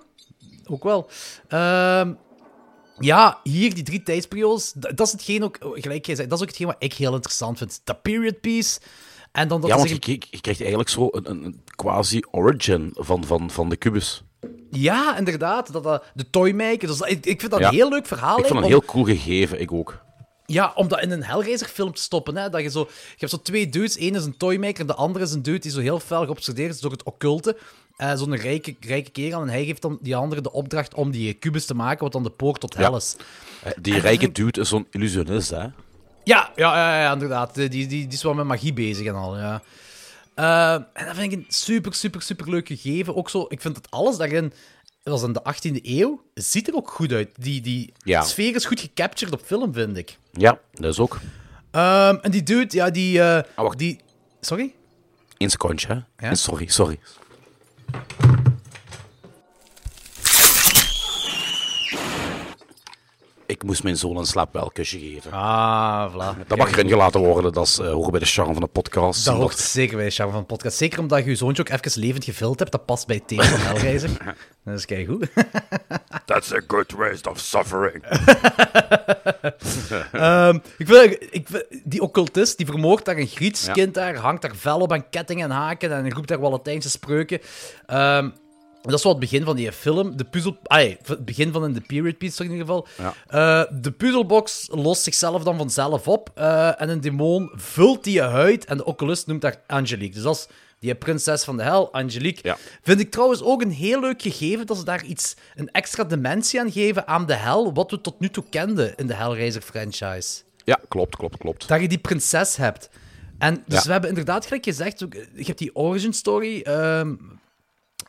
[0.65, 1.09] ook wel.
[1.47, 2.13] Ehm,
[2.99, 6.43] ja, hier, die drie tijdsperiodes, d- dat is hetgeen ook, gelijk jij zei, dat is
[6.43, 7.81] ook hetgeen wat ik heel interessant vind.
[7.83, 8.79] Dat period piece.
[9.31, 12.89] En dan dat ja, want je, zeggen- je, je krijgt eigenlijk zo een, een, quasi-origin
[12.93, 14.23] van, van, van de kubus.
[14.71, 15.71] Ja, inderdaad.
[15.73, 16.87] Dat, dat, de toymaker.
[16.87, 17.67] Dus, ik, ik vind dat Ja.
[17.67, 18.37] een heel leuk verhaal.
[18.37, 20.01] Ik het om- een heel cool gegeven, ik ook.
[20.45, 22.37] Ja, om dat in een Hellraiser-film te stoppen.
[22.37, 22.49] Hè?
[22.49, 23.99] Dat je, zo, je hebt zo twee dudes.
[23.99, 26.79] Eén is een toymaker, de andere is een dude die zo heel fel geobsedeerd is
[26.79, 27.57] door het occulte.
[27.97, 29.41] Eh, Zo'n rijke, rijke kerel.
[29.41, 32.23] En hij geeft dan die andere de opdracht om die kubus te maken, wat dan
[32.23, 33.15] de poort tot hel is.
[33.63, 35.57] Eh, Die En rijke dude is zo'n illusionist, hè.
[35.61, 35.71] Ja,
[36.23, 37.55] ja, ja, ja, inderdaad.
[37.55, 39.61] Die, die, die is wel met magie bezig en al, ja.
[40.35, 43.15] Eh, en dat vind ik een super, super, super leuk gegeven.
[43.15, 44.53] Ook zo, ik vind dat alles daarin,
[45.03, 47.29] dat was in de 18e eeuw, ziet er ook goed uit.
[47.39, 48.21] Die, die Ja.
[48.21, 50.17] sfeer is goed gecaptured op film, vind ik.
[50.37, 51.19] Ja, dat is ook.
[51.71, 53.23] Ehm, en die dude, ja, die...
[53.23, 53.77] Ah, wacht.
[53.77, 53.99] die...
[54.39, 54.73] Sorry?
[55.37, 56.27] Eén secondje, hè.
[56.27, 56.35] Ja?
[56.35, 56.99] Sorry, sorry.
[63.53, 65.31] Ik moest mijn zoon een slaapwelkusje geven.
[65.31, 66.47] Ah, voilà.
[66.47, 69.25] Dat mag erin gelaten worden, dat is eh, horen bij de charme van de podcast.
[69.25, 70.77] Dat hoort zeker bij de charme van de podcast.
[70.77, 72.71] Zeker omdat je je zoontje ook even levend gevuld hebt.
[72.71, 74.17] Dat past bij het thema van.
[74.65, 75.27] Dat is kei goed.
[76.25, 78.03] That's a good waste of suffering.
[80.11, 83.73] Ehm, ik vind, ik vind- die occultist, die vermoordt daar een Grieks Ja.
[83.73, 86.89] kind daar, hangt daar vel op aan kettingen en haken en roept daar wel Latijnse
[86.89, 87.39] spreuken.
[87.85, 88.29] Ehm,
[88.83, 90.17] dat is wel het begin van die film.
[90.17, 90.57] De puzzel...
[90.63, 92.87] Ai, het begin van in de period piece, in ieder geval.
[92.97, 93.13] Ja.
[93.27, 96.29] Eh, de puzzelbox lost zichzelf dan vanzelf op.
[96.35, 98.65] eh, en een demon vult die je huid.
[98.65, 100.13] En de oculist noemt haar Angelique.
[100.13, 100.47] Dus dat is
[100.79, 102.47] die prinses van de hel, Angelique.
[102.47, 102.57] Ja.
[102.81, 106.59] Vind ik trouwens ook een heel leuk gegeven dat ze daar iets, een extra dimensie
[106.59, 110.41] aan geven aan de hel, wat we tot nu toe kenden in de Hellraiser franchise.
[110.65, 111.67] Ja, klopt, klopt, klopt.
[111.67, 112.89] Dat je die prinses hebt.
[113.37, 113.85] En dus Ja.
[113.85, 116.61] we hebben inderdaad, gelijk gezegd, je hebt die origin story.
[116.61, 117.13] ehm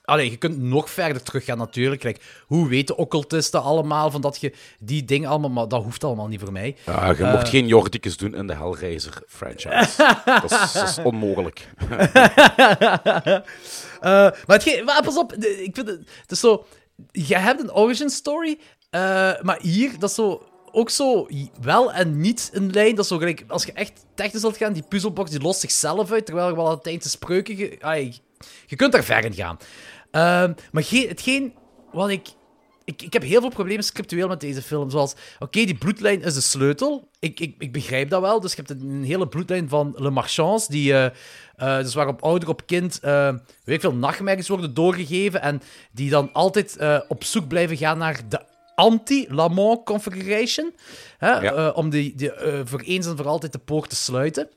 [0.04, 2.02] Allee, je kunt nog verder teruggaan natuurlijk.
[2.02, 5.50] Like, hoe weten occultisten allemaal van dat je die dingen allemaal...
[5.50, 6.76] Maar dat hoeft allemaal niet voor mij.
[6.86, 9.88] Ja, je mocht geen Jordicus doen in de Hellraiser franchise.
[10.24, 11.68] dat, is, dat is onmogelijk.
[14.00, 14.30] Eh,
[14.84, 16.66] maar, pas op, de- ik vind het, het is zo...
[17.12, 18.58] Je hebt een origin story,
[18.90, 19.00] eh,
[19.42, 20.46] maar hier, dat is zo...
[20.76, 21.26] Ook zo
[21.60, 22.94] wel en niet een lijn.
[22.94, 23.44] Dat is zo gelijk...
[23.48, 26.68] Als je echt technisch wilt gaan, die puzzelbox die lost zichzelf uit, terwijl je wel
[26.68, 27.56] aan het eind te spreuken...
[27.56, 28.18] ge- ai,
[28.66, 29.58] je kunt daar ver in gaan.
[30.14, 31.54] Ehm, maar ge- hetgeen
[31.92, 32.28] wat ik
[32.84, 34.90] ik, ik heb heel veel problemen scriptueel met deze film.
[34.90, 37.08] Zoals, oké, die bloedlijn is de sleutel.
[37.18, 38.40] Ik, ik, ik begrijp dat wel.
[38.40, 41.04] Dus je hebt een hele bloedlijn van Le Marchands, die, eh,
[41.56, 43.28] eh, dus waarop ouder op kind, eh,
[43.64, 45.42] weet ik veel, nachtmerries worden doorgegeven.
[45.42, 45.60] En
[45.92, 46.76] die dan altijd
[47.08, 48.40] op zoek blijven gaan naar de
[48.74, 50.74] anti-Lamont configuration.
[51.18, 51.70] Hè, Ja.
[51.70, 52.30] om die, die
[52.64, 54.48] voor eens en voor altijd de poort te sluiten.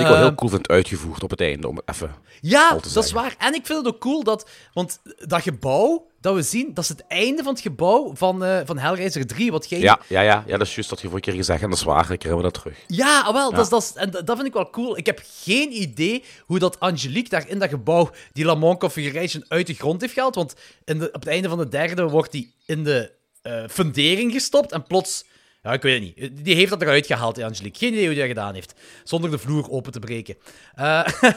[0.00, 2.14] Ik wel heel cool vind uitgevoerd op het einde, om het even...
[2.40, 3.34] ja, dat is waar.
[3.38, 4.48] En ik vind het ook cool dat...
[4.72, 8.60] Want dat gebouw dat we zien, dat is het einde van het gebouw van, eh
[8.64, 9.50] van Hellraiser 3.
[9.50, 9.78] Wat jij...
[9.78, 11.84] Ja, ja, ja, ja, dat is juist dat je vorige keer gezegd en dat is
[11.84, 12.78] waar, dan krijgen we dat terug.
[12.86, 13.56] Ja, ah, wel, Ja.
[13.56, 14.96] Dat, is, dat, en dat vind ik wel cool.
[14.96, 19.66] Ik heb geen idee hoe dat Angelique daar in dat gebouw die Lamont Configuration uit
[19.66, 20.34] de grond heeft gehaald.
[20.34, 20.54] Want
[20.84, 23.12] in de, op het einde van de derde wordt die in de
[23.42, 25.24] eh, fundering gestopt en plots...
[25.68, 26.44] Ja, ik weet het niet.
[26.44, 27.78] Die heeft dat eruit gehaald, Angelique.
[27.78, 28.74] Geen idee hoe die dat gedaan heeft.
[29.04, 30.36] Zonder de vloer open te breken.
[30.74, 31.32] Eh, eh,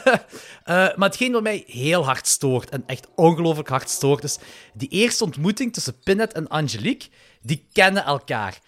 [0.66, 4.38] maar hetgeen wat mij heel hard stoort, en echt ongelooflijk hard stoort, is
[4.74, 7.10] die eerste ontmoeting tussen Pinhead en Angelique.
[7.42, 8.60] Die kennen elkaar.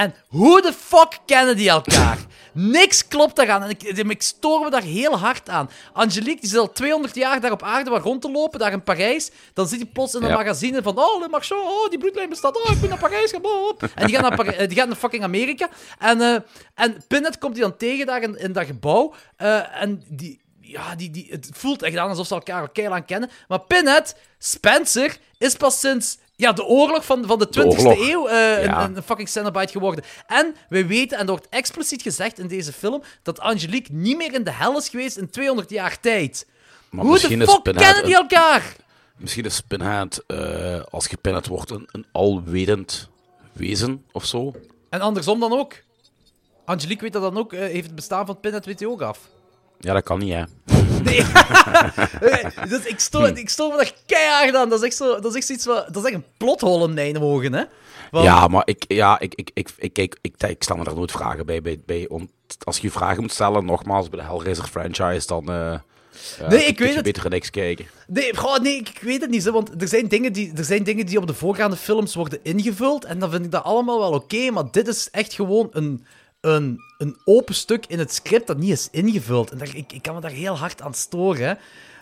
[0.00, 2.18] En hoe de fuck kennen die elkaar?
[2.52, 3.62] Niks klopt daaraan.
[3.62, 5.70] En ik, ik stoor me daar heel hard aan.
[5.92, 8.82] Angelique, die zit al 200 jaar daar op aarde waar rond te lopen, daar in
[8.82, 9.30] Parijs.
[9.54, 10.36] Dan zit hij plots in een Ja.
[10.36, 10.98] magazine van...
[10.98, 12.56] Oh, Le Marchand, oh, die bloedlijn bestaat.
[12.64, 13.40] Oh, ik ben naar Parijs gaan.
[13.40, 13.72] blah.
[13.94, 15.68] En die gaat naar, eh, die gaat naar fucking Amerika.
[15.98, 16.36] En, eh
[16.74, 19.14] en Pinhead komt hij dan tegen daar in, in dat gebouw.
[19.36, 20.40] Eh, en die...
[20.60, 23.30] Ja, die, die, het voelt echt aan alsof ze elkaar al keihard aan kennen.
[23.48, 28.08] Maar Pinhead, Spencer, is pas sinds ja, de oorlog van, van de 20e oorlog.
[28.08, 28.84] eeuw Ja.
[28.84, 30.04] een, een fucking Cenobite geworden.
[30.26, 34.34] En we weten, en er wordt expliciet gezegd in deze film, dat Angelique niet meer
[34.34, 36.46] in de hel is geweest in 200 jaar tijd.
[36.90, 38.76] Maar Hoe de fuck kennen die elkaar?
[39.16, 43.08] Misschien is Pinhead, eh, als Pinhead wordt, een, een alwetend
[43.52, 44.54] wezen of zo.
[44.90, 45.74] En andersom dan ook.
[46.64, 49.28] Angelique weet dat dan ook, eh, heeft het bestaan van Pinhead weet hij ook af.
[49.78, 50.44] Ja, dat kan niet, hè.
[51.10, 51.24] Nee.
[52.68, 54.68] Dus ik stoor, ik stoor me daar keihard aan.
[54.68, 56.94] Dat is echt, zo, dat is echt zoiets wat, dat is echt een plothol in
[56.94, 57.64] mijn ogen, hè.
[58.10, 60.94] Want- Ja, maar ik, ja, ik, ik, ik, ik, kijk, ik, ik stel me daar
[60.94, 61.62] nooit vragen bij.
[61.62, 62.30] bij, bij om,
[62.64, 66.78] als je vragen moet stellen, nogmaals, bij de Hellraiser franchise, dan eh eh, Nee, ik
[66.78, 67.04] weet je het.
[67.04, 67.86] beter niks kijken.
[68.06, 70.82] Nee, goh, nee ik, ik weet het niet, want er zijn, dingen die, er zijn
[70.82, 74.12] dingen die op de voorgaande films worden ingevuld, en dan vind ik dat allemaal wel
[74.12, 76.04] oké, maar dit is echt gewoon een,
[76.40, 79.50] een, een open stuk in het script dat niet is ingevuld.
[79.50, 81.54] En daar, ik, ik kan me daar heel hard aan storen, hè.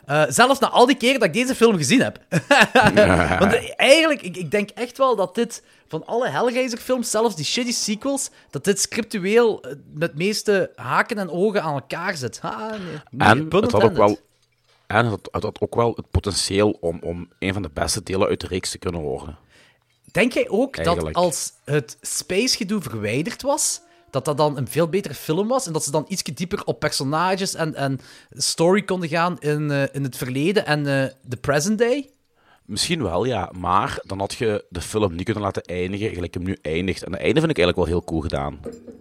[0.09, 2.21] Eh, zelfs na al die keren dat ik deze film gezien heb.
[3.41, 7.45] Want eh, eigenlijk, ik, ik denk echt wel dat dit, van alle Hellraiser-films, zelfs die
[7.45, 12.39] shitty sequels, dat dit scriptueel eh, met meeste haken en ogen aan elkaar zit.
[12.39, 12.79] Ha, nee,
[13.11, 14.19] nee, En het had ook wel,
[14.87, 18.29] en het het had ook wel het potentieel om, om een van de beste delen
[18.29, 19.39] uit de reeks te kunnen worden.
[20.13, 25.15] Denk jij ook dat als het space-gedoe verwijderd was, dat dat dan een veel betere
[25.15, 29.39] film was en dat ze dan iets dieper op personages en, en story konden gaan
[29.39, 32.11] in, eh, in het verleden en eh, de present day?
[32.65, 33.53] Misschien wel, ja.
[33.59, 37.03] Maar dan had je de film niet kunnen laten eindigen gelijk hem nu eindigt.
[37.03, 38.61] En het einde vind ik eigenlijk wel heel cool gedaan.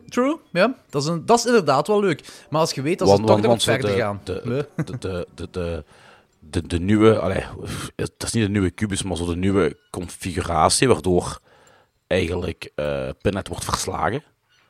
[0.10, 0.76] True, ja.
[0.90, 2.46] Dat is, een, dat is inderdaad wel leuk.
[2.50, 4.22] Maar als je weet dat ze toch zo verder de, gaan.
[4.24, 4.86] De, Nee.
[4.86, 5.84] de, de, de, de,
[6.40, 7.44] de, de nieuwe, allee,
[7.96, 11.40] het is niet de nieuwe kubus, maar zo de nieuwe configuratie, waardoor
[12.08, 12.72] eigenlijk
[13.22, 14.24] Pinhead wordt verslagen.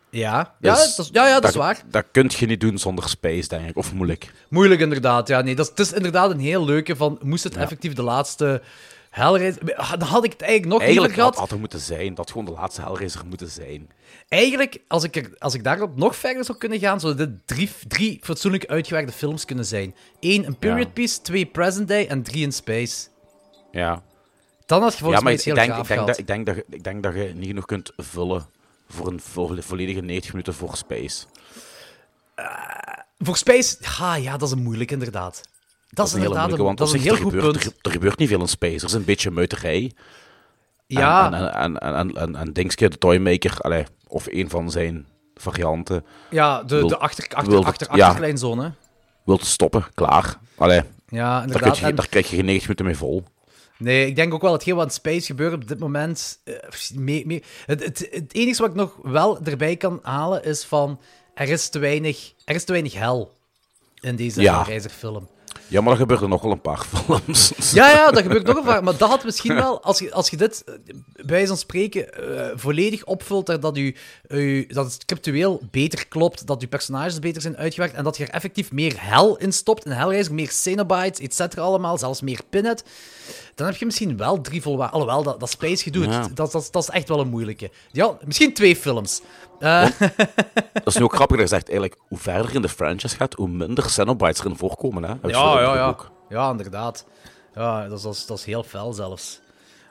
[0.10, 1.82] Ja, ja, Dus dat is, ja, ja, dat is waar.
[1.90, 3.78] Dat kun je niet doen zonder space, denk ik.
[3.78, 4.32] Of moeilijk.
[4.50, 5.42] Moeilijk inderdaad, ja.
[5.42, 8.62] Nee, dat is, het is inderdaad een heel leuke van, moest het effectief de laatste
[9.10, 9.66] Hellraiser...
[9.98, 11.36] Dan had ik het eigenlijk nog Eigenlijk liever gehad.
[11.36, 12.16] had er moeten zijn.
[12.16, 13.90] Dat gewoon de laatste Hellraiser moeten zijn.
[14.28, 17.70] Eigenlijk, als ik, er, als ik daarop nog verder zou kunnen gaan, zouden dit drie,
[17.88, 19.96] drie fatsoenlijk uitgewerkte films kunnen zijn.
[20.20, 20.92] Eén, een period Ja.
[20.94, 23.08] piece, twee, present day en drie in space.
[23.72, 24.02] Ja.
[24.66, 26.28] Dan had je Ja, volgens maar mij ik iets heel denk, ik, denk dat, ik,
[26.28, 28.46] denk dat, je- ik denk dat je niet genoeg kunt vullen
[28.88, 31.26] voor een vo- volledige 90 minuten voor space.
[33.20, 35.42] Voor space, ha, ja, dat is een moeilijk inderdaad.
[35.90, 37.66] Dat, is een hele inderdaad een, want dat is een heel er goed gebeurt, punt.
[37.66, 38.76] Er, er gebeurt niet veel in space.
[38.76, 39.92] Er is een beetje muiterij.
[40.88, 41.78] Ja, En, en,
[42.90, 47.66] de Toymaker, allee, of een van zijn varianten, ja de, wil- de achter, achter, wil
[47.66, 48.06] achter, ja.
[48.06, 48.72] achterkleinzone.
[49.26, 49.86] wil te stoppen.
[49.94, 50.38] Klaar.
[50.58, 51.78] Allee, Ja, daar, inderdaad.
[51.78, 53.24] je, En- daar krijg je geen 90 minuten mee vol.
[53.78, 56.40] Nee, ik denk ook wel dat heel wat in space gebeurt op dit moment.
[56.44, 56.54] eh,
[56.94, 61.00] mee, mee- het, het, het enige wat ik nog wel erbij kan halen is van.
[61.34, 63.32] Er is te weinig, er is te weinig hel
[64.00, 64.56] in deze Ja.
[64.56, 65.28] Hellraiser-film.
[65.70, 67.52] Ja, maar er gebeuren nog wel een paar films.
[67.74, 68.82] Ja, ja, dat gebeurt nog een vaak.
[68.84, 70.74] Maar dat had misschien wel, als je, als je dit eh,
[71.26, 73.96] bij van spreken eh, volledig opvult, dat, u,
[74.28, 78.24] u, dat het scriptueel beter klopt, dat uw personages beter zijn uitgewerkt en dat je
[78.26, 82.40] er effectief meer hel in stopt, in Hellraiser, meer Cenobites, et cetera allemaal, zelfs meer
[82.50, 82.84] Pinhead,
[83.58, 85.00] dan heb je misschien wel drie volwaardige...
[85.00, 86.28] Alhoewel, dat, dat Space gedoe, Ja.
[86.34, 87.72] dat, dat, dat is echt wel een moeilijke.
[87.92, 89.22] Ja, misschien twee films.
[89.60, 89.88] Eh,
[90.74, 93.34] Dat is nu ook grappig dat je zegt, eigenlijk, hoe verder in de franchise gaat,
[93.34, 95.04] hoe minder Cenobites erin voorkomen.
[95.04, 95.10] Hè?
[95.10, 95.88] Heb Ja, ja, ja.
[95.88, 96.12] ook.
[96.30, 97.06] Ja, inderdaad.
[97.56, 99.40] Ja, dat is, dat is, dat is heel fel zelfs.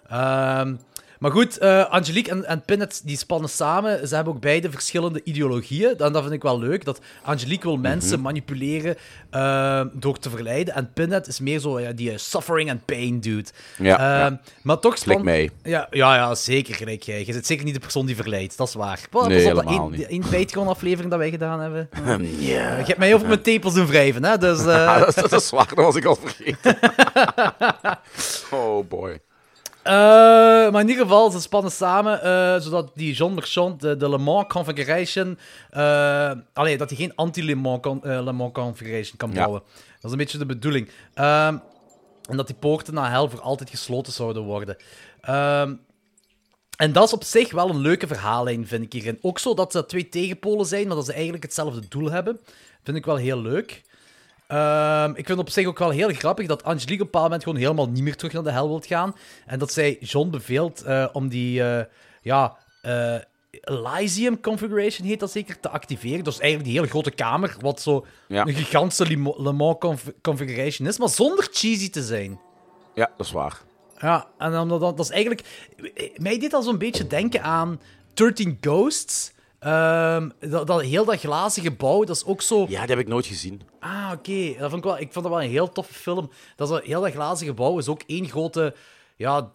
[0.09, 0.75] Ehm,
[1.19, 4.09] Maar goed, eh, Angelique en, en Pinhead die spannen samen.
[4.09, 5.97] Ze hebben ook beide verschillende ideologieën.
[5.99, 6.85] En dat vind ik wel leuk.
[6.85, 8.97] Dat Angelique wil mensen manipuleren
[9.31, 10.75] eh, door te verleiden.
[10.75, 13.49] En Pinhead is meer zo ja, die eh, suffering and pain dude.
[13.79, 14.41] Ja, Eh, ja.
[14.63, 15.25] Maar toch span...
[15.25, 15.51] mij.
[15.63, 17.19] Ja, ja, ja, zeker gelijk jij.
[17.27, 18.57] Je bent zeker niet de persoon die verleidt.
[18.57, 19.01] Dat is waar.
[19.11, 20.07] Nee, dat helemaal één- niet.
[20.07, 21.89] één Patreon-aflevering dat wij gedaan hebben.
[22.39, 22.77] Ja.
[22.79, 24.39] Je hebt mij over mijn tepels doen wrijven, hè?
[24.39, 26.79] Dus, dat, is, dat is zwaar, dat was ik al vergeten.
[28.61, 29.19] oh boy.
[29.87, 29.93] Eh,
[30.73, 34.19] maar in ieder geval, ze spannen samen, eh, zodat die John Merchant de, de Le
[34.19, 35.39] Mans Configuration...
[35.71, 39.35] eh allee, dat hij geen anti-Le Mans, Le Mans Configuration kan Ja.
[39.35, 39.63] bouwen.
[39.95, 40.89] Dat is een beetje de bedoeling.
[41.15, 41.57] Ehm,
[42.29, 44.77] en dat die poorten naar hel voor altijd gesloten zouden worden.
[45.21, 45.75] Ehm,
[46.77, 49.19] en dat is op zich wel een leuke verhaallijn, vind ik hierin.
[49.23, 52.41] Ook zo dat ze twee tegenpolen zijn, maar dat ze eigenlijk hetzelfde doel hebben.
[52.83, 53.83] Vind ik wel heel leuk.
[54.47, 57.43] Ehm, ik vind op zich ook wel heel grappig dat Angelique op een bepaald moment
[57.43, 59.15] gewoon helemaal niet meer terug naar de hel wilt gaan.
[59.47, 61.85] En dat zij John beveelt eh, om die, eh,
[62.23, 63.15] ja, eh,
[63.61, 66.25] Elysium Configuration heet dat zeker, te activeren.
[66.25, 68.47] Dat is eigenlijk die hele grote kamer, wat zo Ja.
[68.47, 69.07] een gigantische
[69.43, 72.41] Le Mans conf- Configuration is, maar zonder cheesy te zijn.
[72.95, 73.61] Ja, dat is waar.
[73.99, 75.43] Ja, en dan, dat, dat is eigenlijk...
[76.17, 77.81] Mij deed al zo'n beetje denken aan
[78.15, 79.33] 13 Ghosts.
[79.67, 82.67] Ehm, dat, dat heel dat glazen gebouw, dat is ook zo...
[82.69, 83.61] Ja, die heb ik nooit gezien.
[83.81, 84.55] Ah, oké.
[84.59, 86.31] Dat vond Ik, wel- ik vond dat wel een heel toffe film.
[86.57, 88.75] Dat, is, heel dat glazen gebouw is ook één grote...
[89.17, 89.51] Ja,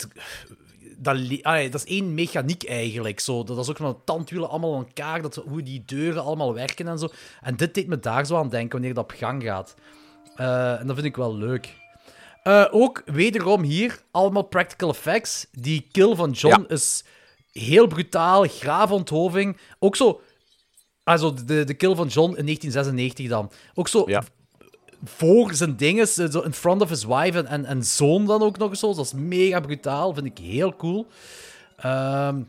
[0.98, 1.24] dat,
[1.72, 3.20] dat is één mechaniek eigenlijk.
[3.20, 3.44] Zo.
[3.44, 5.22] Dat is ook van tandwielen allemaal aan elkaar.
[5.22, 7.08] Dat, hoe die deuren allemaal werken en zo.
[7.42, 9.76] En dit deed me daar zo aan denken wanneer dat op gang gaat.
[10.36, 11.76] Eh, en dat vind ik wel leuk.
[12.44, 15.48] Eh, ook wederom hier allemaal practical effects.
[15.52, 16.76] Die kill van John Ja.
[16.76, 17.04] is
[17.52, 19.58] heel brutaal, grave onthoving.
[19.80, 20.22] Ook zo.
[21.04, 23.52] Also, de, de kill van John in 1996 dan.
[23.74, 24.24] Ook zo Ja.
[25.04, 28.58] voor zijn dingen, zo in front of his wife en, en, en zoon dan ook
[28.58, 28.94] nog eens zo.
[28.94, 31.08] Dat is mega brutaal, vind ik heel cool.
[31.78, 32.42] Ehm,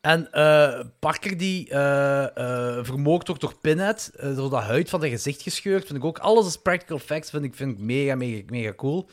[0.00, 5.00] en eh, Parker die eh eh, vermoord wordt door Pinhead, eh, door dat huid van
[5.00, 6.18] zijn gezicht gescheurd, vind ik ook.
[6.18, 9.08] Alles is practical effects, vind ik, vind ik mega, mega, mega cool.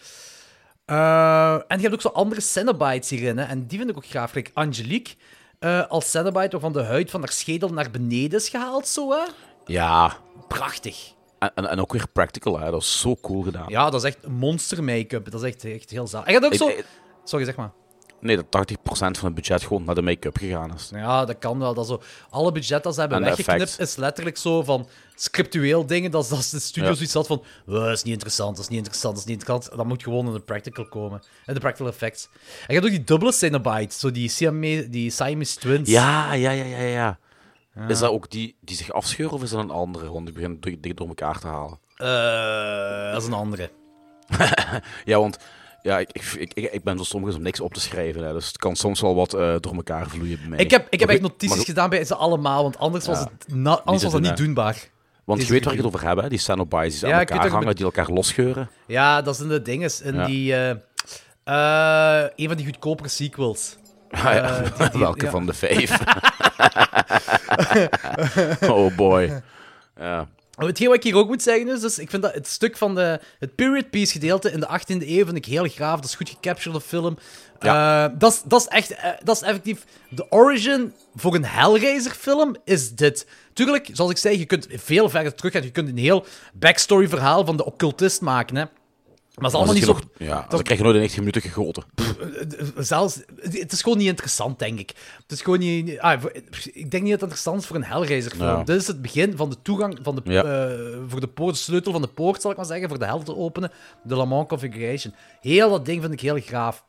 [0.90, 4.06] Eh, en je hebt ook zo andere Cenobites hierin, hè, en die vind ik ook
[4.06, 4.34] gaaf.
[4.34, 5.14] Like Angelique
[5.60, 9.24] eh, als Cenobite, waarvan de huid van haar schedel naar beneden is gehaald, zo hè.
[9.66, 10.18] Ja.
[10.48, 11.14] Prachtig.
[11.40, 12.72] En, en, en ook weer practical, hè.
[12.72, 13.66] Dat is zo cool gedaan.
[13.68, 15.32] Ja, dat is echt monster make-up.
[15.32, 16.28] Dat is echt, echt heel zalig.
[16.28, 16.82] En je hebt ook zo...
[17.24, 17.72] Sorry, zeg maar.
[18.22, 20.90] Nee, dat 80% van het budget gewoon naar de make-up gegaan is.
[20.94, 21.74] Ja, dat kan wel.
[21.74, 26.12] Dat zo, alle budget dat ze hebben En weggeknipt is letterlijk zo van scriptueel dingen.
[26.12, 26.96] Dat, dat de studio Ja.
[26.96, 27.44] zoiets had van...
[27.68, 29.78] "Oh, dat is niet interessant, dat is niet interessant, dat is niet interessant.
[29.78, 31.22] Dat moet gewoon in de practical komen.
[31.46, 32.30] En de practical effects.
[32.34, 33.96] En je hebt ook die dubbele Cenobite.
[34.00, 35.90] Zo die Siamese, die Siamese twins.
[35.90, 37.20] Ja, ja, ja, ja, ja.
[37.88, 40.12] Is dat ook die, die zich afscheuren of is dat een andere?
[40.12, 41.80] Want ik begin dingen door elkaar te halen.
[41.96, 43.70] Eh, dat is een andere.
[45.06, 45.38] Ja, want
[45.82, 48.24] ja, ik, ik, ik, ik ben zo soms om niks op te schrijven.
[48.24, 50.60] Hè, dus het kan soms wel wat eh, door elkaar vloeien bij mij.
[50.60, 53.30] Ik heb, ik heb echt notities maar- gedaan bij ze allemaal, want anders was het,
[53.48, 54.88] na- anders was te dat doen, niet doenbaar.
[55.24, 56.30] Want Deze je weet waar ik het over heb, hè?
[56.30, 58.70] Die Cenobites die Ja, aan elkaar hangen, die elkaar losscheuren.
[58.88, 59.92] Ja, dat zijn de dingen.
[60.04, 60.26] In Ja.
[60.26, 60.54] die...
[60.54, 60.70] eh,
[61.44, 63.78] eh, een van die goedkopere sequels.
[64.10, 66.00] Ja, die- die- Welke van de vijf?
[68.70, 69.42] oh boy.
[70.00, 70.28] Ja.
[70.68, 72.96] Hetgeen wat ik hier ook moet zeggen is, dus ik vind dat het stuk van
[72.96, 75.96] de, het period piece gedeelte in de 18e eeuw vind ik heel graaf.
[75.96, 77.18] Dat is goed gecaptured op film.
[77.60, 78.06] Ja.
[78.06, 82.12] Eh, dat, is, dat is echt, eh, dat is effectief, de origin voor een Hellraiser
[82.12, 83.28] film is dit.
[83.54, 85.64] Tuurlijk, zoals ik zei, je kunt veel verder terug gaan.
[85.64, 88.66] Je kunt een heel backstory verhaal van de occultist maken, hè.
[89.42, 89.92] Maar dat is allemaal niet zo...
[89.92, 91.84] nog, ja, dan krijg je nooit in 90 minuten gegoten.
[92.78, 94.90] zelfs, het is gewoon niet interessant, denk ik.
[95.22, 96.00] Het is gewoon niet...
[96.00, 96.24] Ah,
[96.74, 98.44] ik denk niet dat het interessant is voor een Hellraiser film.
[98.58, 98.64] Ja.
[98.64, 100.44] Dit is het begin van de toegang van de, Ja.
[100.44, 103.06] eh, voor de poort, de sleutel van de poort, zal ik maar zeggen, voor de
[103.06, 103.72] hel te openen.
[104.04, 105.14] De Le Mans Configuration.
[105.42, 106.84] Heel dat ding vind ik heel gaaf.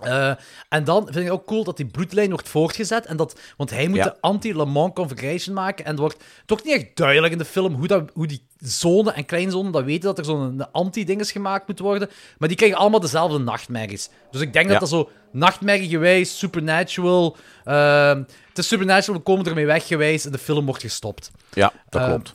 [0.00, 0.30] Eh,
[0.68, 3.06] en dan vind ik ook cool dat die bloedlijn wordt voortgezet.
[3.06, 4.04] En dat, want hij moet Ja.
[4.04, 5.84] de anti-Le Mans Configuration maken.
[5.84, 6.16] En het wordt
[6.46, 9.84] toch niet echt duidelijk in de film hoe, dat, hoe die zonen en kleinzonen dat
[9.84, 12.10] weten dat er zo'n anti-ding is gemaakt moet worden.
[12.38, 14.08] Maar die krijgen allemaal dezelfde nachtmerries.
[14.30, 14.80] Dus ik denk dat Ja.
[14.80, 17.36] dat zo nachtmerriegewijs, supernatural...
[17.64, 18.18] ehm,
[18.48, 21.30] het is supernatural, we komen ermee weg gewijs en de film wordt gestopt.
[21.52, 22.34] Ja, dat Eh, klopt.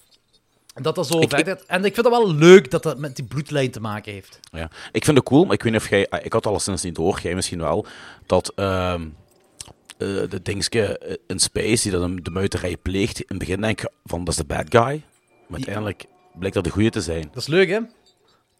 [0.73, 1.63] Dat dat zo Ik- verder...
[1.67, 4.39] En ik vind het wel leuk dat dat met die bloedlijn te maken heeft.
[4.51, 4.69] Ja.
[4.91, 6.09] Ik vind het cool, maar ik weet niet of jij...
[6.09, 7.85] ah, Ik had alleszins niet door, jij misschien wel,
[8.25, 9.07] dat ehm
[9.97, 13.81] eh, de dingske eh, in Space, die dan de muiterij pleegt, in het begin denk
[13.81, 15.01] ik van, dat is de bad guy.
[15.47, 17.21] Maar uiteindelijk blijkt dat de goede te zijn.
[17.33, 17.79] Dat is leuk, hè?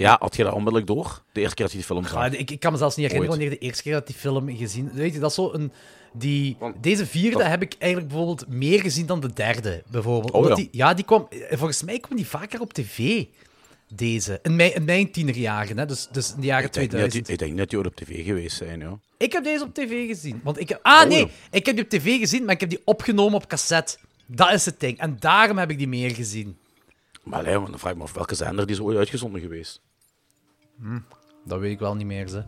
[0.01, 1.21] Ja, had je dat onmiddellijk door?
[1.31, 2.31] De eerste keer dat je die film zag?
[2.31, 3.41] Ja, ik, ik kan me zelfs niet herinneren Ooit.
[3.49, 4.91] wanneer de eerste keer dat die film gezien...
[4.93, 5.71] Weet je, dat is zo een...
[6.13, 10.31] Die, Want- deze vierde dat- heb ik eigenlijk bijvoorbeeld meer gezien dan de derde, bijvoorbeeld.
[10.31, 10.63] Oh, Omdat ja.
[10.63, 11.27] Die, ja, die kwam...
[11.29, 13.25] eh, Volgens mij kwam die vaker op tv.
[13.93, 14.39] Deze.
[14.43, 15.85] In mijn, in mijn tienerjaren, hè?
[15.85, 17.13] Dus, dus in de jaren Ik denk, niet 2000.
[17.13, 18.99] dat die, ik denk niet dat die ooit op tv geweest zijn, ja.
[19.17, 20.39] Ik heb deze op tv gezien.
[20.43, 20.79] Want ik heb...
[20.81, 21.19] Ah, Oh, nee.
[21.19, 21.27] ja.
[21.51, 23.97] Ik heb die op tv gezien, maar ik heb die opgenomen op cassette.
[24.25, 24.97] Dat is het ding.
[24.99, 26.57] En daarom heb ik die meer gezien.
[27.23, 29.81] Maar allee, man, dan vraag ik me af welke zender die is ooit uitgezonden geweest.
[31.45, 32.43] Dat weet ik wel niet meer, ze.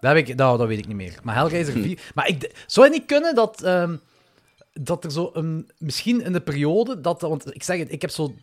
[0.00, 1.18] Dat, heb ik, dat, dat weet ik niet meer.
[1.22, 2.00] Maar Hellraiser 4...
[2.14, 3.62] Maar ik, zou het niet kunnen dat...
[3.62, 3.96] ehm,
[4.72, 5.70] dat er zo een...
[5.78, 7.20] Misschien in de periode dat...
[7.20, 8.34] Want ik zeg het, ik heb zo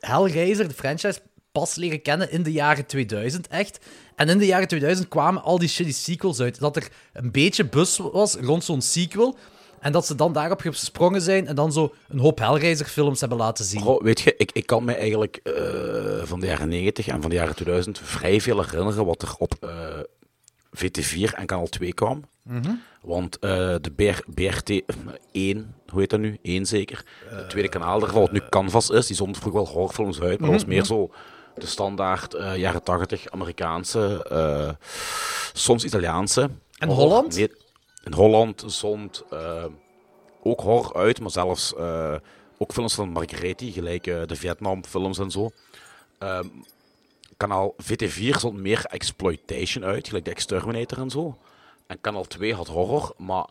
[0.00, 1.20] Hellraiser, de franchise,
[1.52, 3.78] pas leren kennen in de jaren 2000, echt.
[4.14, 6.58] En in de jaren 2000 kwamen al die shitty sequels uit.
[6.58, 9.36] Dat er een beetje bus was rond zo'n sequel.
[9.84, 13.64] En dat ze dan daarop gesprongen zijn en dan zo een hoop Hellraiser-films hebben laten
[13.64, 13.98] zien.
[14.02, 15.54] Weet je, ik, ik kan me eigenlijk eh,
[16.22, 19.54] van de jaren 90 en van de jaren 2000 vrij veel herinneren wat er op
[19.60, 19.70] eh,
[20.76, 22.22] VT4 en kanaal 2 kwam.
[23.02, 23.50] Want eh,
[23.80, 24.82] de BR, BRT
[25.32, 26.38] 1, hoe heet dat nu?
[26.42, 27.04] 1 zeker.
[27.26, 30.50] Het tweede kanaal daarvan, wat nu Canvas is, die zond vroeger wel horrorfilms uit, maar
[30.50, 31.10] dat was meer zo
[31.54, 34.26] de standaard jaren 80 Amerikaanse,
[35.52, 36.50] soms Italiaanse.
[36.78, 36.88] En.
[36.88, 37.36] Holland?
[37.36, 37.50] Nee,
[38.04, 39.64] in Holland zond eh,
[40.42, 42.14] ook horror uit, maar zelfs eh,
[42.58, 45.50] ook films van Margretti, gelijk eh, de Vietnamfilms en zo.
[46.18, 46.46] Ehm,
[47.36, 51.38] kanaal VT4 zond meer exploitation uit, gelijk de Exterminator en zo.
[51.86, 53.46] En kanaal 2 had horror, maar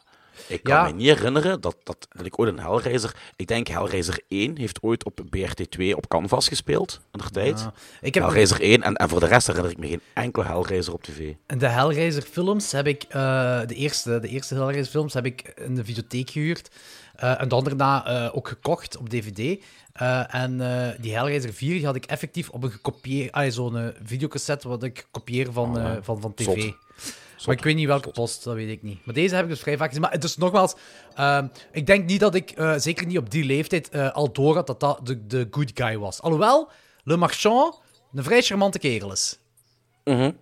[0.47, 0.83] ik kan Ja.
[0.83, 3.15] me niet herinneren dat, dat, dat ik ooit een Hellraiser...
[3.35, 7.59] Ik denk Hellraiser 1 heeft ooit op BRT2 op Canvas gespeeld, in de tijd.
[7.59, 7.73] Ja.
[8.01, 10.93] Ik heb Hellraiser 1, en, en voor de rest herinner ik me geen enkele Hellraiser
[10.93, 11.33] op tv.
[11.45, 15.85] En de Hellraiser-films heb ik, eh, de eerste, de eerste Hellraiser-films heb ik in de
[15.85, 16.69] videotheek gehuurd.
[17.15, 19.63] Eh, en dan daarna eh, ook gekocht op DVD.
[20.27, 20.57] En
[20.99, 25.07] die Hellraiser 4 die had ik effectief op een gekopieerd, ah, zo'n videocassette wat ik
[25.11, 25.99] kopieer van, ja.
[26.01, 26.45] van, van tv.
[26.45, 26.75] Zot.
[27.45, 29.05] Maar ik weet niet welke post, dat weet ik niet.
[29.05, 30.01] Maar deze heb ik dus vrij vaak gezien.
[30.01, 30.73] Maar dus nogmaals,
[31.15, 34.55] ehm, ik denk niet dat ik, eh, zeker niet op die leeftijd, eh, al door
[34.55, 36.21] had dat dat de, de good guy was.
[36.21, 36.69] Alhoewel,
[37.03, 37.79] Le Marchand
[38.13, 39.37] een vrij charmante kerel is.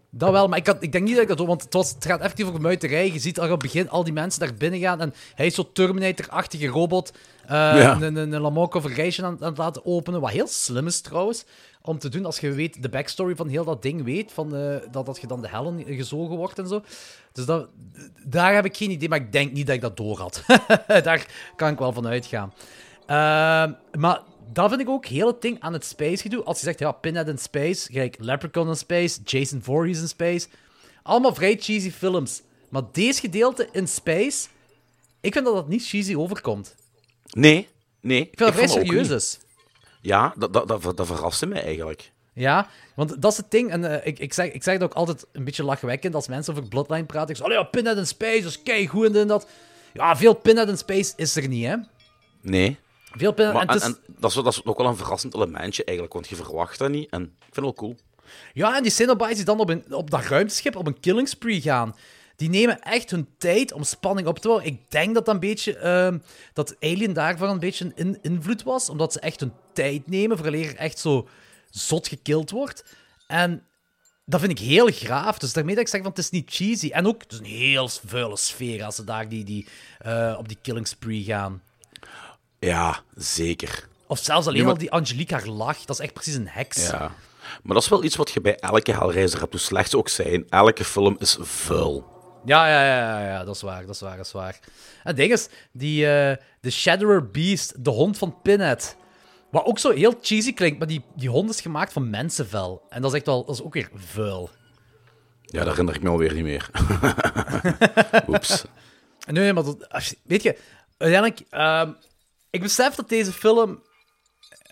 [0.09, 1.89] Dat wel, maar ik, had, ik denk niet dat ik dat doe, want het, was,
[1.89, 3.11] het gaat effectief over muiterij.
[3.11, 5.55] Je ziet al op het begin al die mensen daar binnen gaan en hij is
[5.55, 7.11] zo'n Terminator-achtige robot
[7.43, 8.01] eh, Ja.
[8.01, 11.45] een, een, een Configuration aan, aan het laten openen, wat heel slim is trouwens,
[11.81, 14.75] om te doen als je weet, de backstory van heel dat ding weet, van, eh,
[14.91, 16.83] dat, dat je dan de hellen gezogen wordt en zo.
[17.31, 17.69] Dus dat,
[18.25, 20.43] daar heb ik geen idee, maar ik denk niet dat ik dat door had.
[21.03, 21.25] daar
[21.55, 22.53] kan ik wel van uitgaan.
[23.05, 24.21] Ehm, maar
[24.53, 26.43] dat vind ik ook heel het ding aan het space gedoe.
[26.43, 30.47] Als je zegt, ja, Pinhead in space, gelijk Leprechaun in space, Jason Voorhees in space.
[31.03, 32.41] Allemaal vrij cheesy films.
[32.69, 34.47] Maar deze gedeelte in space,
[35.21, 36.75] ik vind dat dat niet cheesy overkomt.
[37.31, 37.67] Nee,
[38.01, 38.21] nee.
[38.21, 39.39] Ik vind dat vrij het ook serieus is.
[40.01, 42.11] Ja, dat, dat, dat, dat verraste mij eigenlijk.
[42.33, 43.69] Ja, want dat is het ding.
[43.71, 46.53] En eh, ik, ik, zeg, ik zeg het ook altijd een beetje lachwekkend als mensen
[46.55, 47.29] over Bloodline praten.
[47.29, 49.47] Ik zeg, oh ja, Pinhead in space, dat is keigoed en dit en dat.
[49.93, 51.75] Ja, veel Pinhead in space is er niet, hè.
[52.41, 52.77] Nee.
[53.11, 53.53] Veel Pinhead...
[53.53, 55.83] Maar, en en, het is- en dat, is, dat is ook wel een verrassend elementje
[55.83, 57.09] eigenlijk, want je verwacht dat niet.
[57.09, 57.95] En ik vind het wel cool.
[58.53, 61.61] Ja, en die Cenobites die dan op, een, op dat ruimteschip op een killing spree
[61.61, 61.95] gaan,
[62.41, 64.67] die nemen echt hun tijd om spanning op te bouwen.
[64.69, 66.17] Ik denk dat dat een beetje, ehm,
[66.53, 70.37] dat Alien daarvan een beetje een in- invloed was, omdat ze echt hun tijd nemen,
[70.37, 71.27] vooraleer er echt zo
[71.69, 72.85] zot gekild wordt.
[73.27, 73.63] En
[74.25, 75.37] dat vind ik heel graaf.
[75.37, 76.89] Dus daarmee dat ik zeg van het is niet cheesy.
[76.89, 79.67] En ook, het is een heel vuile sfeer als ze daar die, die,
[79.99, 81.61] eh, op die killing spree gaan.
[82.59, 83.87] Ja, zeker.
[84.07, 86.87] Of zelfs alleen maar- al die Angelique haar lach, dat is echt precies een heks.
[86.87, 86.99] Ja.
[87.63, 90.09] Maar dat is wel iets wat je bij elke Hellraiser hebt, hoe slecht ze ook
[90.09, 90.45] zijn.
[90.49, 92.09] Elke film is vuil.
[92.45, 94.59] Ja, ja, ja, ja, dat is waar, dat is waar, dat is waar.
[94.63, 94.69] En
[95.03, 98.95] het ding is, die, eh, de Shadower Beast, de hond van Pinhead,
[99.51, 102.81] wat ook zo heel cheesy klinkt, maar die, die hond is gemaakt van mensenvel.
[102.89, 104.49] En dat is echt wel, dat is ook weer vuil.
[105.41, 106.69] Ja, dat herinner ik me alweer niet meer.
[108.27, 108.63] Oeps.
[109.31, 110.57] Nee, maar dat, als je- weet je,
[110.97, 111.91] uiteindelijk, ehm,
[112.49, 113.83] ik besef dat deze film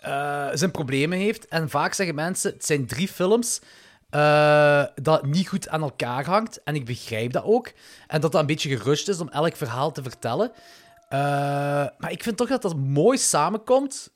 [0.00, 1.48] eh, zijn problemen heeft.
[1.48, 3.60] En vaak zeggen mensen, het zijn drie films
[4.10, 6.62] eh, dat niet goed aan elkaar hangt.
[6.62, 7.72] En ik begrijp dat ook.
[8.06, 10.52] En dat dat een beetje gerust is om elk verhaal te vertellen.
[11.08, 11.18] Eh,
[11.98, 14.12] maar ik vind toch dat dat mooi samenkomt.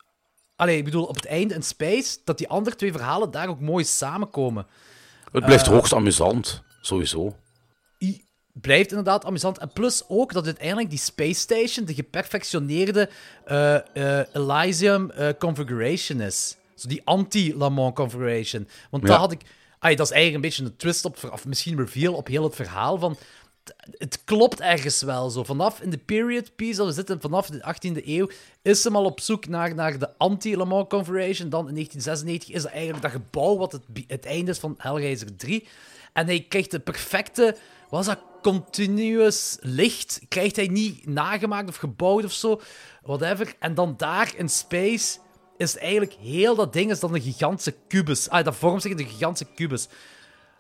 [0.57, 3.61] Allee, ik bedoel, op het einde in Space, dat die andere twee verhalen daar ook
[3.61, 4.67] mooi samenkomen.
[5.33, 7.37] Het blijft Eh, hoogst amusant, sowieso.
[8.61, 9.59] Blijft inderdaad amusant.
[9.59, 13.09] En plus ook dat uiteindelijk die Space Station de geperfectioneerde
[14.33, 16.57] Elysium configuration is.
[16.75, 18.69] Zo die anti-Lamont configuration.
[18.91, 19.09] Want Ja.
[19.09, 19.41] dat had ik...
[19.85, 22.55] Ay, dat is eigenlijk een beetje een twist op, of misschien reveal op heel het
[22.55, 23.17] verhaal van...
[23.91, 25.45] Het klopt ergens wel zo.
[25.45, 28.29] Vanaf in de period piece, we zitten vanaf de 18e eeuw,
[28.63, 31.49] is hem al op zoek naar, naar de anti-Lamont configuration.
[31.49, 35.37] Dan in 1996 is dat eigenlijk dat gebouw wat het, het einde is van Hellraiser
[35.37, 35.67] 3.
[36.13, 37.57] En hij krijgt de perfecte,
[37.89, 40.21] was dat, continuous licht.
[40.29, 42.61] Krijgt hij niet nagemaakt of gebouwd of zo,
[43.03, 43.55] whatever.
[43.59, 45.19] En dan daar in space
[45.57, 48.29] is eigenlijk heel dat ding is dan een gigantische kubus.
[48.29, 49.89] Ah, dat vormt zich in een gigantische kubus.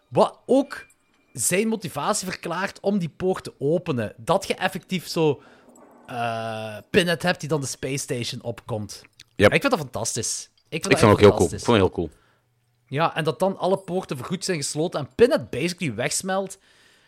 [0.09, 0.87] Wat ook
[1.33, 4.15] zijn motivatie verklaart om die poort te openen.
[4.17, 5.43] Dat je effectief zo
[6.07, 9.03] eh Pinhead hebt die dan de Space Station opkomt.
[9.37, 9.53] Yep.
[9.53, 10.51] Ik vind dat fantastisch.
[10.69, 11.45] Ik vind, Ik vind het ook heel cool.
[11.45, 12.11] Ik vond het heel cool.
[12.87, 16.59] Ja, en dat dan alle poorten voorgoed zijn gesloten en Pinhead basically wegsmelt.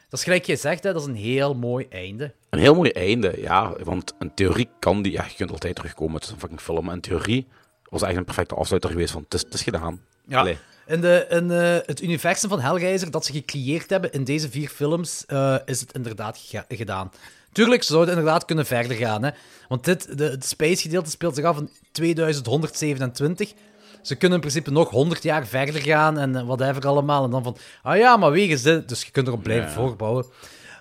[0.08, 2.34] Dat is gelijk je zegt, hè, dat is een heel mooi einde.
[2.50, 3.76] Een heel mooi einde, ja.
[3.84, 5.12] Want in theorie kan die...
[5.12, 6.14] Ja, je kunt altijd terugkomen.
[6.14, 6.90] Het is een fucking film.
[6.90, 7.46] In theorie
[8.00, 9.24] was echt een perfecte afsluiter geweest van...
[9.28, 10.00] Het is, gedaan.
[10.30, 10.58] Allee.
[10.86, 14.68] In, de, in eh, het universum van Hellraiser dat ze gecreëerd hebben in deze vier
[14.68, 17.10] films, eh, is het inderdaad gedaan.
[17.52, 19.22] Tuurlijk, ze zouden inderdaad kunnen verder gaan.
[19.24, 19.30] Hè?
[19.68, 23.52] Want dit, de, het space-gedeelte speelt zich af in 2127.
[24.02, 27.24] Ze kunnen in principe nog 100 jaar verder gaan en eh, whatever allemaal.
[27.24, 28.88] En dan van, ah ja, maar wegens dit.
[28.88, 29.72] Dus je kunt erop blijven Ja.
[29.74, 30.24] voorbouwen.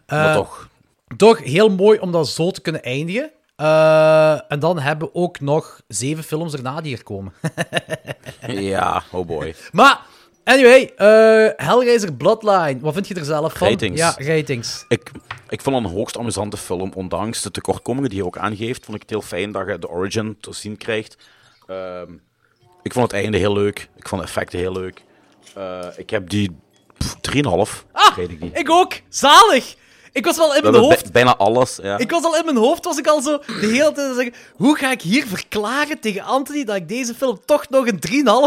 [0.07, 0.69] Maar Eh, toch.
[1.17, 3.31] toch heel mooi om dat zo te kunnen eindigen.
[3.55, 7.33] Eh, en dan hebben we ook nog zeven films erna die er komen.
[8.47, 9.55] Ja, oh boy.
[9.71, 10.01] Maar,
[10.43, 12.79] anyway, eh Hellraiser Bloodline.
[12.79, 13.67] Wat vind je er zelf van?
[13.67, 13.99] Ratings.
[13.99, 14.85] Ja, ratings.
[14.87, 15.11] Ik,
[15.49, 16.91] ik vond het een hoogst amusante film.
[16.95, 19.89] Ondanks de tekortkomingen die je ook aangeeft, vond ik het heel fijn dat je de
[19.89, 21.17] origin te zien krijgt.
[21.67, 22.11] Ehm,
[22.83, 23.89] ik vond het einde heel leuk.
[23.95, 25.03] Ik vond de effecten heel leuk.
[25.55, 26.55] Eh, ik heb die
[26.97, 27.85] pff, 3,5.
[27.91, 28.57] Ah, ik niet.
[28.57, 28.93] ik ook.
[29.09, 29.75] Zalig.
[30.15, 31.01] Ik was wel in mijn hoofd...
[31.01, 31.79] bij- bijna alles.
[31.81, 31.97] Ja.
[31.97, 34.33] Ik was al in mijn hoofd, was ik al zo de hele tijd zeggen...
[34.55, 37.99] Hoe ga ik hier verklaren tegen Anthony dat ik deze film toch nog een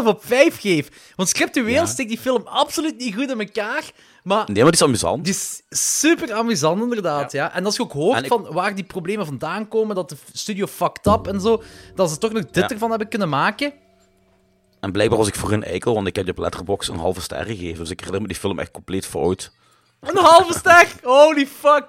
[0.02, 0.88] 3,5 op 5 geef?
[1.16, 1.86] Want scriptueel Ja.
[1.86, 3.90] steekt die film absoluut niet goed in elkaar.
[4.22, 5.24] Maar Nee, maar die is amusant.
[5.24, 7.32] die is super amusant, inderdaad.
[7.32, 7.52] Ja.
[7.54, 10.66] En als je ook hoort ik- van waar die problemen vandaan komen, dat de studio
[10.66, 11.62] fucked up en zo,
[11.94, 12.68] dat ze toch nog dit Ja.
[12.68, 13.72] ervan hebben kunnen maken...
[14.80, 17.20] En blijkbaar was ik voor een eikel, want ik heb die op Letterboxd een halve
[17.20, 17.78] ster gegeven.
[17.78, 19.50] Dus ik herinner me die film echt compleet fout.
[20.00, 20.88] Een halve ster!
[21.02, 21.84] Holy fuck!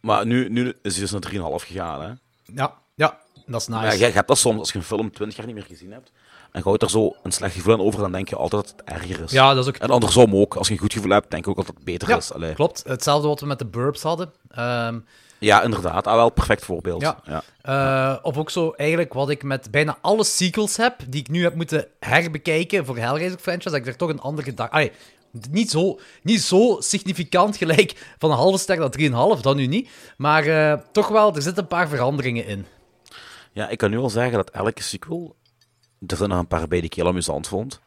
[0.00, 2.02] Maar nu, nu is hij dus naar 3,5 gegaan.
[2.02, 2.10] Hè?
[2.54, 3.82] Ja, ja, dat is nice.
[3.86, 6.12] Ja, jij hebt dat soms als je een film 20 jaar niet meer gezien hebt.
[6.52, 8.70] En je houdt er zo een slecht gevoel aan over, dan denk je altijd dat
[8.76, 9.30] het erger is.
[9.30, 9.76] Ja, dat is ook...
[9.80, 10.54] En andersom ook.
[10.56, 12.32] Als je een goed gevoel hebt, denk je ook dat het beter Ja, is.
[12.32, 12.54] Allee.
[12.54, 12.82] klopt.
[12.86, 14.32] Hetzelfde wat we met de Burbs hadden.
[14.50, 14.98] Ehm,
[15.38, 16.06] Ja, inderdaad.
[16.06, 17.00] Ah, wel, perfect voorbeeld.
[17.02, 17.18] Ja.
[17.24, 17.42] Ja.
[17.62, 21.42] eh, of ook zo eigenlijk wat ik met bijna alle sequels heb, die ik nu
[21.42, 24.92] heb moeten herbekijken voor Hellraiser franchise, dat ik er toch een andere gedachte...
[25.50, 29.88] Niet zo, niet zo significant gelijk van een halve ster naar 3,5, dat nu niet.
[30.16, 32.66] Maar eh, toch wel, er zitten een paar veranderingen in.
[33.52, 35.36] Ja, ik kan nu al zeggen dat elke sequel,
[36.06, 37.80] er zijn nog een paar bij die ik heel amusant vond,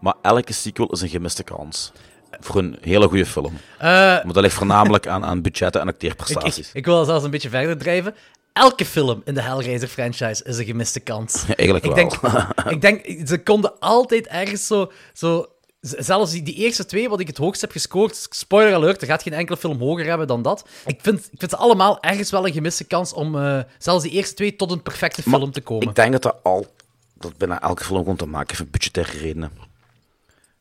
[0.00, 1.92] maar elke sequel is een gemiste kans.
[2.40, 3.52] Voor een hele goede film.
[3.78, 6.68] Eh, Maar dat ligt voornamelijk aan, aan budgetten en acteerprestaties.
[6.68, 8.14] ik, ik wil zelfs een beetje verder drijven.
[8.52, 11.44] Elke film in de Hellraiser franchise is een gemiste kans.
[11.46, 12.30] Ja, eigenlijk ik wel.
[12.30, 14.92] denk, ik denk, ze konden altijd ergens zo...
[15.12, 15.46] zo
[15.84, 19.22] zelfs die, die eerste twee, wat ik het hoogst heb gescoord, spoiler alert, er gaat
[19.22, 20.68] geen enkele film hoger hebben dan dat.
[20.86, 24.12] Ik vind, ik vind ze allemaal ergens wel een gemiste kans om eh, zelfs die
[24.12, 25.88] eerste twee tot een perfecte Maar film te komen.
[25.88, 26.66] Ik denk dat dat al
[27.14, 29.50] dat bijna elke film komt te maken heeft met budgettaire redenen.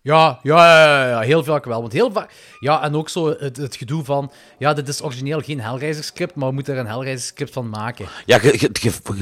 [0.02, 1.82] Ja, ja, ja, ja, heel vaak wel.
[1.82, 2.32] Want heel vaak...
[2.60, 4.32] Ja, en ook zo het, het gedoe van...
[4.58, 8.08] Ja, dit is origineel geen Hellraiser-script, maar we moeten er een Hellraiser-script van maken.
[8.26, 8.40] Ja,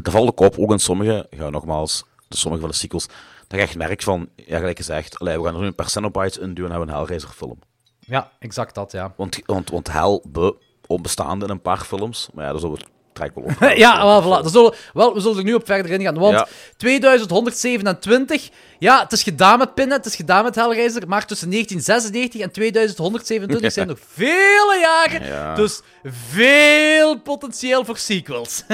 [0.02, 3.08] dat valt ook op, ook in sommige, ja, nogmaals, de sommige van de sequels,
[3.52, 5.90] dat je echt merkt van, ja, gelijk gezegd, allee, we gaan er nu een paar
[5.90, 7.60] Cenobites in doen en hebben we een Hellraiser film.
[8.00, 9.14] Ja, exact dat, ja.
[9.18, 10.56] Want, want, want Hell, be,
[10.88, 12.78] onbestaande in een paar films, maar ja, dat is ook
[13.14, 13.72] trek wel op.
[13.78, 14.44] ja, wel, voilà.
[14.44, 16.18] Dat zullen, wel, we zullen er nu op verder ingaan.
[16.20, 16.48] Want Ja.
[16.78, 18.50] 2127,
[18.80, 22.52] ja, het is gedaan met Pinhead, het is gedaan met Hellraiser, maar tussen 1996 en
[22.52, 25.56] 2127 zijn nog vele jaren, Ja.
[25.56, 28.64] dus veel potentieel voor sequels.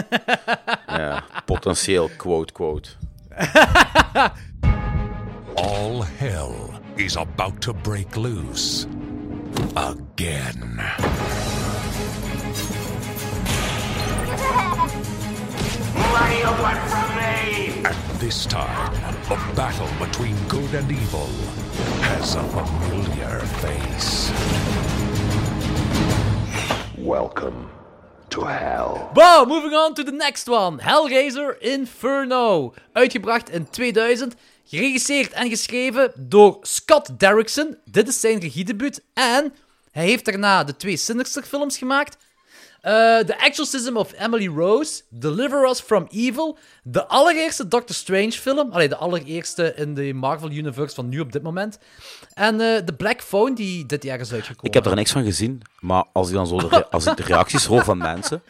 [0.88, 2.90] Ja, potentieel, quote, quote.
[5.58, 8.86] All hell is about to break loose
[9.76, 10.78] again.
[15.98, 17.84] What do you want from me?
[17.86, 18.94] And this time,
[19.24, 21.26] the battle between good and evil
[22.02, 24.32] has a familiar face.
[27.00, 27.72] Welcome
[28.30, 29.12] to hell.
[29.16, 30.80] Wow, moving on to the next one.
[30.82, 32.74] Hellraiser Inferno.
[32.96, 34.36] Uitgebracht in 2000.
[34.70, 37.78] Geregisseerd en geschreven door Scott Derrickson.
[37.86, 39.04] Dit is zijn regiedebuut.
[39.14, 39.54] En
[39.92, 42.18] hij heeft daarna de twee Sinister films gemaakt.
[42.82, 45.02] Eh, The Exorcism of Emily Rose.
[45.10, 46.58] Deliver Us from Evil.
[46.84, 48.72] De allereerste Doctor Strange film.
[48.72, 51.80] Allee, de allereerste in de Marvel Universe van nu op dit moment.
[52.34, 54.66] En eh The Black Phone, die dit jaar is uitgekomen.
[54.66, 57.66] Ik heb er niks van gezien, maar als ik dan zo de, als de reacties
[57.66, 58.42] hoor van mensen,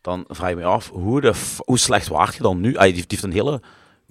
[0.00, 1.32] dan vraag ik me af, hoe, de
[1.64, 2.72] hoe slecht waard je dan nu?
[2.72, 3.60] Die heeft een hele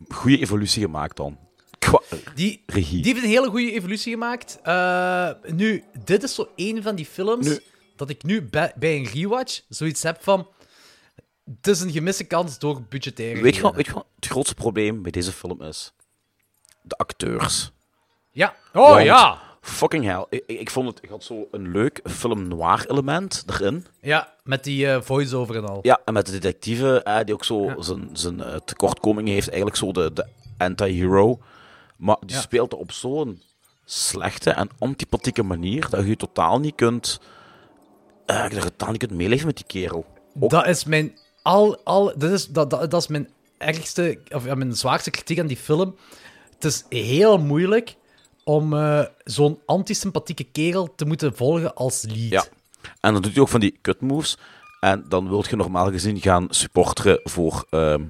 [0.09, 1.37] goede evolutie gemaakt dan.
[1.79, 2.01] Qua
[2.35, 3.01] Die, regie.
[3.01, 4.59] Die heeft een hele goede evolutie gemaakt.
[4.63, 7.59] Eh, nu, dit is zo een van die films Nu-
[7.95, 10.47] dat ik nu bij, bij een rewatch zoiets heb van...
[11.45, 14.55] het is een gemiste kans door budgettaire Weet je, wat, weet je wat het grootste
[14.55, 15.93] probleem bij deze film is?
[16.81, 17.71] De acteurs.
[18.31, 18.55] Ja.
[18.73, 19.41] Oh Want, ja.
[19.61, 20.25] Fucking hell.
[20.29, 23.85] Ik, ik ik vond het, ik had zo een leuk film noir element erin.
[24.01, 25.79] Ja, met die eh, voice-over en al.
[25.81, 29.77] Ja, en met de detectieve, eh, die ook zo zijn, zijn eh, tekortkomingen heeft, eigenlijk
[29.77, 30.25] zo de, de
[30.57, 31.39] anti-hero.
[31.97, 32.41] Maar die Ja.
[32.41, 33.41] speelt op zo'n
[33.85, 37.19] slechte en antipathieke manier dat je totaal niet kunt,
[38.25, 40.05] eh, dat je totaal niet kunt meeleven met die kerel.
[40.33, 44.55] Dat is mijn al, al dat, is, dat, dat, dat is mijn ergste, of ja,
[44.55, 45.95] mijn zwaarste kritiek aan die film.
[46.53, 47.95] Het is heel moeilijk
[48.43, 52.29] om eh, zo'n antisympathieke kerel te moeten volgen als lead.
[52.29, 52.45] Ja.
[52.99, 54.37] En dan doet hij ook van die cut moves.
[54.79, 58.03] En dan wilt je normaal gezien gaan supporteren voor ehm,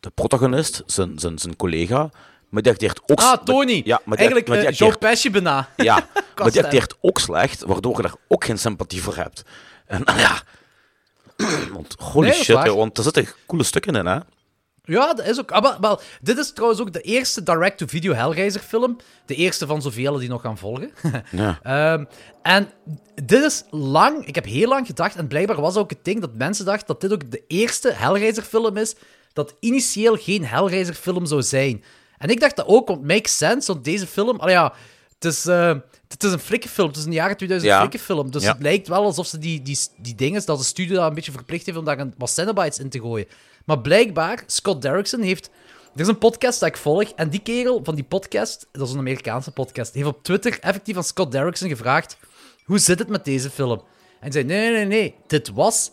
[0.00, 2.10] de protagonist, zijn, zijn, zijn collega.
[2.48, 3.20] Maar die acteert ook...
[3.20, 3.82] Ah, Tony.
[3.84, 5.68] Ja, maar die, Eigenlijk maar die eh, acteert- bijna.
[5.76, 5.94] Ja,
[6.36, 9.44] maar die acteert ook slecht, waardoor je daar ook geen sympathie voor hebt.
[9.86, 10.42] En ja...
[11.72, 14.18] Want holy Nee, shit, joh, want er zitten coole stukken in, hè.
[14.86, 15.50] Ja, dat is ook.
[15.50, 18.96] ah, Maar, maar dit is trouwens ook de eerste direct-to-video Hellraiser film.
[19.26, 20.90] De eerste van zoveel die nog gaan volgen.
[21.30, 21.58] Ja.
[21.62, 22.04] Ehm,
[22.42, 22.68] en
[23.24, 26.34] dit is lang, ik heb heel lang gedacht, en blijkbaar was ook het ding dat
[26.34, 28.94] mensen dachten dat dit ook de eerste Hellraiser film is
[29.32, 31.84] dat initieel geen Hellraiser film zou zijn.
[32.18, 34.72] En ik dacht dat ook, want makes sense, want deze film, al ja,
[35.14, 35.74] het is, eh,
[36.08, 37.78] het is een flikkenfilm, het is een jaren 2000 Ja.
[37.78, 38.52] flikkenfilm, dus Ja.
[38.52, 41.32] het lijkt wel alsof ze die, die, die dingen, dat de studio daar een beetje
[41.32, 43.26] verplicht heeft om daar een, wat Cenobites in te gooien.
[43.64, 45.50] Maar blijkbaar, Scott Derrickson heeft...
[45.94, 48.92] Er is een podcast dat ik volg, en die kerel van die podcast, dat is
[48.92, 52.16] een Amerikaanse podcast, heeft op Twitter effectief aan Scott Derrickson gevraagd
[52.64, 53.82] hoe zit het met deze film?
[54.20, 55.90] En zei, nee, nee, nee, dit was...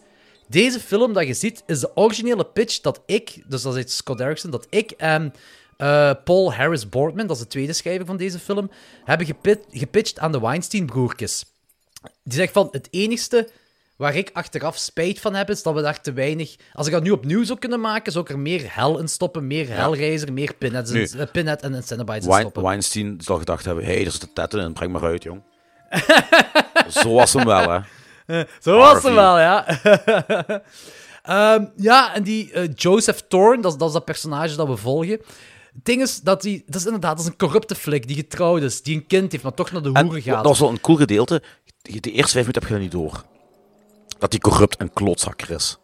[0.47, 4.17] Deze film dat je ziet, is de originele pitch dat ik, dus dat is Scott
[4.17, 5.33] Derrickson, dat ik en
[5.77, 8.71] eh, Paul Harris Boardman, dat is de tweede schrijver van deze film,
[9.03, 11.45] hebben gepit- gepitcht aan de Weinstein-broertjes.
[12.23, 13.49] Die zegt van, het enigste
[14.01, 16.55] waar ik achteraf spijt van heb, is dat we daar te weinig...
[16.73, 19.47] Als ik dat nu opnieuw zou kunnen maken, zou ik er meer hel in stoppen,
[19.47, 20.67] meer Hellraiser, meer Nu.
[20.69, 22.63] en, eh, Pinhead en Cenobites in stoppen.
[22.63, 25.41] Weinstein zal gedacht hebben, hé, hey, er zitten tetten in, breng maar uit, jong.
[26.89, 27.79] Zo was hem wel, hè.
[28.61, 29.65] Zo was het wel, ja.
[31.23, 34.77] Ehm, ja, en die eh, Joseph Thorne, dat, is- dat is dat personage dat we
[34.77, 35.11] volgen.
[35.73, 36.63] Het ding is dat hij...
[36.65, 39.43] Dat is inderdaad dat is een corrupte flik die getrouwd is, die een kind heeft,
[39.43, 40.35] maar toch naar de En hoeren gaat.
[40.35, 41.41] dat was wel een cool gedeelte.
[41.81, 43.23] De de eerste vijf minuten heb je dat niet door.
[44.21, 45.77] Dat hij corrupt en klootzakker is.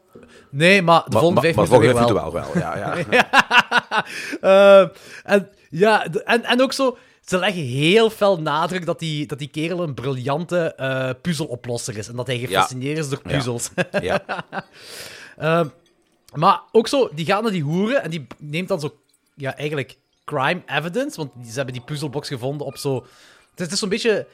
[0.49, 2.33] Nee, maar de volgende maar- vijf maar minuten volgende wel.
[2.33, 4.05] wel, ja, ja.
[4.41, 4.87] Ehm,
[5.23, 6.97] en, ja, de- en, en ook zo...
[7.25, 12.07] Ze leggen heel veel nadruk dat die, dat die kerel een briljante eh, puzzeloplosser is.
[12.07, 13.69] En dat hij gefascineerd is door puzzels.
[14.01, 14.23] Ja.
[15.37, 15.67] Ehm,
[16.33, 18.95] maar ook zo, die gaat naar die hoeren en die neemt dan zo,
[19.35, 21.17] ja, eigenlijk crime evidence.
[21.17, 22.95] Want die, ze hebben die puzzelbox gevonden op zo.
[22.95, 23.05] Het
[23.59, 24.27] is, het is zo'n beetje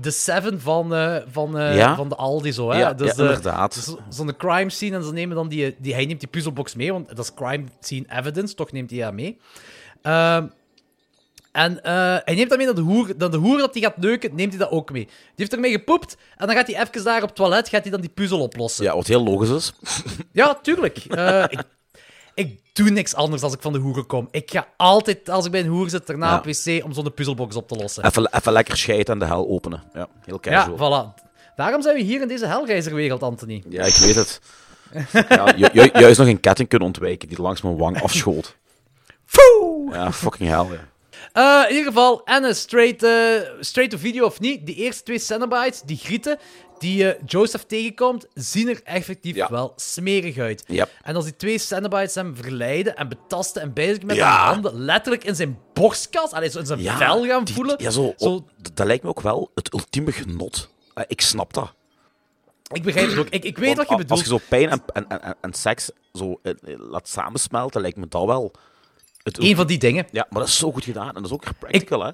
[0.00, 1.94] de Seven van, eh, van, eh, Ja.
[1.96, 2.70] van de Aldi, zo.
[2.70, 2.78] Hè?
[2.78, 3.74] Ja, dus, ja, eh, inderdaad.
[3.74, 5.94] zo- Zo'n crime scene en ze nemen dan die, die.
[5.94, 9.12] Hij neemt die puzzelbox mee, want dat is crime scene evidence, toch neemt hij dat
[9.12, 9.38] mee.
[10.02, 10.46] Ehm,
[11.52, 13.12] en eh, hij neemt dat mee naar de hoer.
[13.18, 15.04] Dan de hoer dat hij gaat neuken, neemt hij dat ook mee.
[15.04, 16.16] Die heeft ermee gepoept.
[16.36, 18.84] En dan gaat hij even daar op het toilet gaat hij dan die puzzel oplossen.
[18.84, 19.72] ja, wat heel logisch is.
[20.32, 20.98] Ja, tuurlijk.
[20.98, 21.62] Eh, ik,
[22.34, 24.28] ik doe niks anders als ik van de hoeren kom.
[24.30, 26.36] Ik ga altijd, als ik bij een hoer zit, daarna Ja.
[26.38, 28.04] op wc om zo'n puzzelbox op te lossen.
[28.04, 29.82] Even, even lekker scheiden en de hel openen.
[29.94, 30.76] Ja, heel Ja, casual.
[30.76, 31.22] voilà.
[31.56, 33.62] Daarom zijn we hier in deze Hellreiserwereld, Anthony.
[33.68, 34.40] Ja, ik weet het.
[35.28, 38.56] Ja, ju- ju- juist nog een ketting kunnen ontwijken die langs mijn wang afschoot.
[39.90, 40.92] Ja, fucking hell, ja.
[41.32, 43.10] Eh, in ieder geval, en een straight, eh,
[43.60, 46.38] straight to video of niet, die eerste twee Cenobites, die grieten,
[46.78, 49.48] die eh, Joseph tegenkomt, zien er effectief Ja.
[49.50, 50.64] wel smerig uit.
[50.66, 50.90] Yep.
[51.02, 54.44] En als die twee Cenobites hem verleiden en betasten en bezig met Ja.
[54.44, 57.76] hun handen letterlijk in zijn borstkas, allee, zo in zijn Ja, vel gaan die- voelen.
[57.82, 60.68] Ja, zo, Zo- op- d- dat lijkt me ook wel het ultieme genot.
[60.94, 61.72] Eh, Ik snap dat.
[62.72, 63.28] Ik begrijp het ook.
[63.28, 64.10] Ik, ik weet Want wat je bedoelt.
[64.10, 68.08] Als je zo pijn en, en, en, en seks zo eh, laat samensmelten, lijkt me
[68.08, 68.52] dat wel...
[69.22, 70.06] Het Een van die dingen.
[70.10, 71.08] Ja, maar dat is zo goed gedaan.
[71.08, 72.10] En dat is ook practical, hè?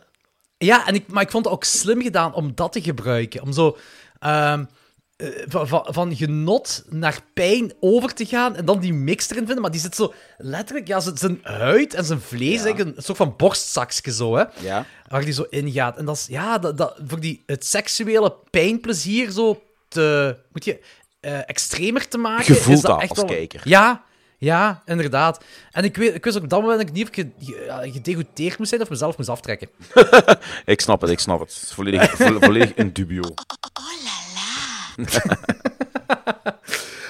[0.59, 3.43] Ja, en ik, maar ik vond het ook slim gedaan om dat te gebruiken.
[3.43, 3.77] Om zo
[4.21, 4.65] ehm,
[5.17, 9.47] eh, van, van, van genot naar pijn over te gaan en dan die mix erin
[9.47, 9.63] vinden.
[9.63, 13.35] Maar die zit zo letterlijk, ja, zijn huid en zijn vlees, eigenlijk een, soort van
[13.37, 14.45] borstzakje zo, hè.
[14.61, 14.87] Ja.
[15.09, 15.97] Waar die zo ingaat.
[15.97, 20.81] En dat is, ja, dat, dat, voor die, het seksuele pijnplezier zo te, moet je,
[21.21, 22.55] eh, extremer te maken.
[22.55, 23.61] Je voelt is dat dat echt als wel- kijker.
[23.65, 24.05] Ja,
[24.41, 25.45] ja, inderdaad.
[25.73, 27.45] En ik, weet, ik wist ook op dat moment dat ik niet of ik ge-
[27.53, 29.69] ge- ja, gedegoûteerd moest zijn of mezelf moest aftrekken.
[30.65, 31.71] Ik snap het, ik snap het.
[31.75, 33.23] Volledig, vo- volledig in dubio.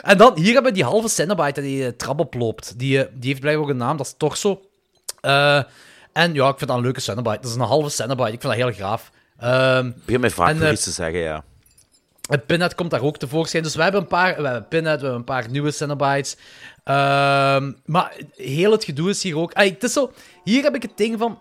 [0.03, 2.79] En dan, hier hebben we die halve Cenobite die de trap oploopt.
[2.79, 4.61] Die, eh, die heeft blijkbaar ook een naam, dat is Torso.
[5.21, 5.63] Eh
[6.13, 7.41] en ja, ik vind dat een leuke Cenobite.
[7.41, 9.11] Dat is een halve Cenobite, ik vind dat heel graaf.
[9.39, 11.45] Ehm, Begin mij vaak En, voor iets te zeggen, ja.
[12.31, 13.63] En Pinhead komt daar ook tevoorschijn.
[13.63, 16.37] Dus we hebben een paar, we hebben Pinhead, we hebben een paar nieuwe Cenobites.
[16.85, 19.51] Ehm, maar heel het gedoe is hier ook...
[19.55, 20.13] Het is zo,
[20.45, 21.41] hier heb ik het ding van...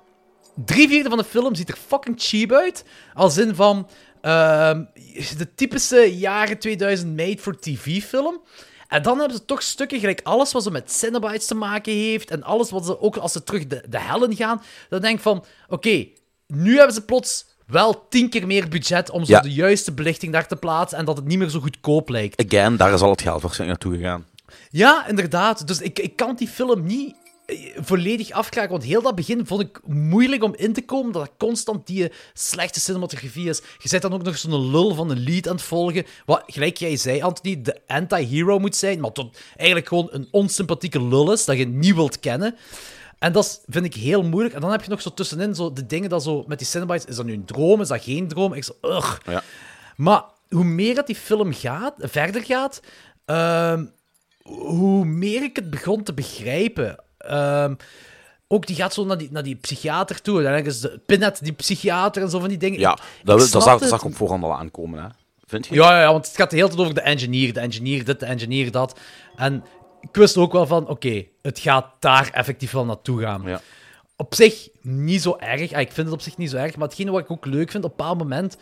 [0.65, 2.85] Drie vierde van de film ziet er fucking cheap uit.
[3.13, 3.89] Als in van...
[4.21, 4.83] ehm,
[5.37, 8.41] de typische jaren 2000 made-for-TV film.
[8.87, 12.31] En dan hebben ze toch stukken, gelijk alles wat ze met Cenobites te maken heeft.
[12.31, 14.61] En alles wat ze, ook als ze terug de, de hel in gaan.
[14.89, 16.07] Dan denk ik van, oké,
[16.47, 19.39] nu hebben ze plots wel tien keer meer budget om zo Ja.
[19.39, 20.97] de juiste belichting daar te plaatsen.
[20.97, 22.45] En dat het niet meer zo goedkoop lijkt.
[22.45, 24.25] Again, daar is al het geld waarschijnlijk naartoe gegaan.
[24.69, 25.67] Ja, inderdaad.
[25.67, 27.15] Dus ik, ik kan die film niet
[27.45, 28.71] eh, volledig afkraken.
[28.71, 31.11] Want heel dat begin vond ik moeilijk om in te komen.
[31.11, 33.61] Dat constant die eh, slechte cinematografie is.
[33.77, 36.05] Je bent dan ook nog zo'n lul van een lied aan het volgen.
[36.25, 38.99] Wat, gelijk jij zei, Anthony, de anti-hero moet zijn.
[38.99, 41.45] Maar tot eigenlijk gewoon een onsympathieke lul is.
[41.45, 42.55] Dat je niet wilt kennen.
[43.19, 44.55] En dat vind ik heel moeilijk.
[44.55, 47.05] En dan heb je nog zo tussenin zo de dingen dat zo met die Cenobites...
[47.05, 47.81] Is dat nu een droom?
[47.81, 48.53] Is dat geen droom?
[48.53, 49.17] Ik zo, ugh.
[49.25, 49.43] Ja.
[49.95, 52.81] Maar hoe meer dat die film gaat, verder gaat,
[53.25, 53.85] ehm,
[54.43, 56.95] hoe meer ik het begon te begrijpen.
[57.17, 57.75] Ehm,
[58.47, 60.41] ook die gaat zo naar die, naar die psychiater toe.
[60.41, 62.79] Dan is de Pinhead die psychiater en zo van die dingen.
[62.79, 65.07] Ja, ik dat, dat, zag, dat zag op voorhand al aankomen, hè.
[65.45, 65.75] Vind je?
[65.75, 67.53] Ja, ja, ja, want het gaat de hele tijd over de engineer.
[67.53, 68.99] De engineer dit, de engineer dat.
[69.35, 69.63] En
[70.01, 73.41] ik wist ook wel van, oké, het gaat daar effectief wel naartoe gaan.
[73.45, 73.61] Ja.
[74.15, 75.73] Op zich niet zo erg.
[75.73, 76.75] Ah, Ik vind het op zich niet zo erg.
[76.75, 78.57] Maar hetgene wat ik ook leuk vind, op een bepaald moment...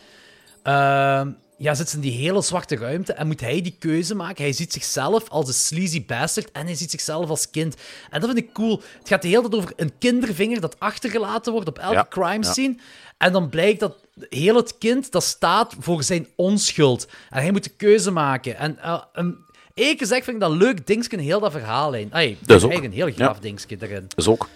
[0.64, 4.44] ehm, ja, zit ze in die hele zwarte ruimte en moet hij die keuze maken.
[4.44, 7.76] Hij ziet zichzelf als een sleazy bastard en hij ziet zichzelf als kind.
[8.10, 8.82] En dat vind ik cool.
[9.00, 12.44] Het gaat de hele tijd over een kindervinger dat achtergelaten wordt op elke Ja, crime
[12.46, 12.52] ja.
[12.52, 12.76] scene.
[13.18, 13.96] En dan blijkt dat
[14.30, 17.08] heel het kind dat staat voor zijn onschuld.
[17.30, 18.58] En hij moet de keuze maken.
[18.58, 19.46] En uh, um,
[19.78, 22.14] eerlijk gezegd vind ik dat leuk dingetje, heel dat verhaallijn.
[22.14, 22.70] Ay, Dat is ook.
[22.72, 23.42] eigenlijk een heel graaf Ja.
[23.42, 24.08] dingetje erin.
[24.16, 24.48] Dus ook.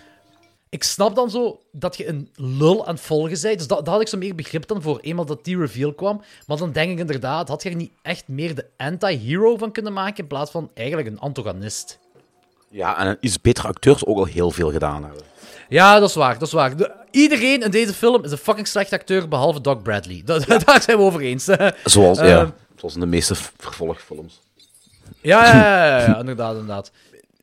[0.69, 3.57] Ik snap dan zo dat je een lul aan het volgen bent.
[3.57, 6.21] Dus dat, dat had ik zo meer begrip dan voor eenmaal dat die reveal kwam.
[6.47, 9.93] Maar dan denk ik inderdaad, had je er niet echt meer de anti-hero van kunnen
[9.93, 11.99] maken in plaats van eigenlijk een antagonist?
[12.69, 15.21] Ja, en iets betere acteurs ook al heel veel gedaan hebben.
[15.69, 16.77] Ja, dat is waar, dat is waar.
[16.77, 20.21] De- iedereen in deze film is een fucking slecht acteur, behalve Doc Bradley.
[20.25, 21.47] Da- Daar zijn we over eens.
[21.83, 24.39] Zoals, Ehm, ja, zoals in de meeste vervolgfilms.
[25.21, 26.91] Ja, ja, ja, ja, ja, inderdaad, inderdaad.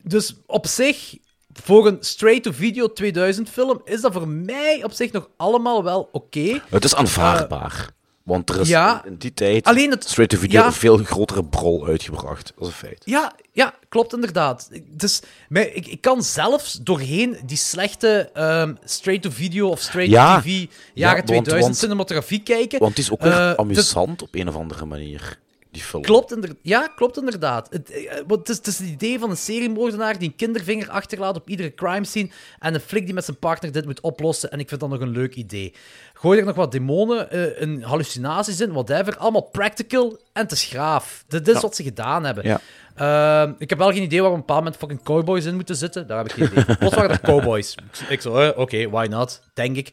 [0.02, 1.16] Dus op zich,
[1.52, 6.60] voor een straight-to-video 2000 film, is dat voor mij op zich nog allemaal wel oké.
[6.68, 7.90] Het is aanvaardbaar.
[8.22, 10.66] want er is ja, in die tijd alleen het- straight to video ja.
[10.66, 12.52] een veel grotere brol uitgebracht.
[12.56, 13.02] Dat is een feit.
[13.04, 14.70] Ja, ja, klopt inderdaad.
[14.90, 19.84] Dus mij- ik, ik kan zelfs doorheen die slechte ehm, straight-to-video of Ja.
[19.86, 22.78] straight-to-tv Ja, jaren want- 2000 want- cinematografie kijken.
[22.78, 25.38] Want het is ook weer Eh, dus- amusant op een of andere manier,
[25.78, 26.02] die film.
[26.02, 27.66] Klopt, inder- ja, klopt inderdaad.
[27.70, 30.88] Het, eh, want het, is, het is het idee van een seriemoordenaar die een kindervinger
[30.90, 34.50] achterlaat op iedere crime scene en een flik die met zijn partner dit moet oplossen.
[34.50, 35.74] En ik vind dat nog een leuk idee.
[36.14, 39.16] Gooi er nog wat demonen, eh een hallucinaties in, whatever.
[39.16, 41.24] Allemaal practical en het is graaf.
[41.28, 41.60] Dit is Ja.
[41.60, 42.44] wat ze gedaan hebben.
[42.46, 42.60] Ja.
[42.98, 45.76] Ehm, ik heb wel geen idee waar op een bepaald moment fucking cowboys in moeten
[45.76, 46.06] zitten.
[46.06, 46.76] Daar heb ik geen idee.
[46.78, 47.74] Plots waren er cowboys.
[48.08, 49.40] Ik- zo, eh, oké, why not?
[49.54, 49.90] Denk ik.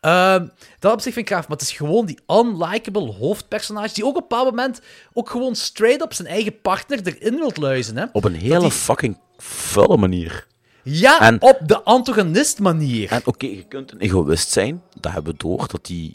[0.00, 0.46] Ehm,
[0.78, 4.16] dat op zich vind ik graaf, maar het is gewoon die unlikable hoofdpersonage die ook
[4.16, 4.80] op een bepaald moment
[5.12, 7.96] ook gewoon straight up zijn eigen partner erin wilt luizen.
[7.96, 8.04] Hè?
[8.12, 10.46] Op een hele die- fucking vuile manier.
[10.82, 13.10] Ja, En- op de antagonist manier.
[13.10, 14.82] En oké, je kunt een egoïst zijn.
[15.00, 16.14] Dat hebben we door, dat hij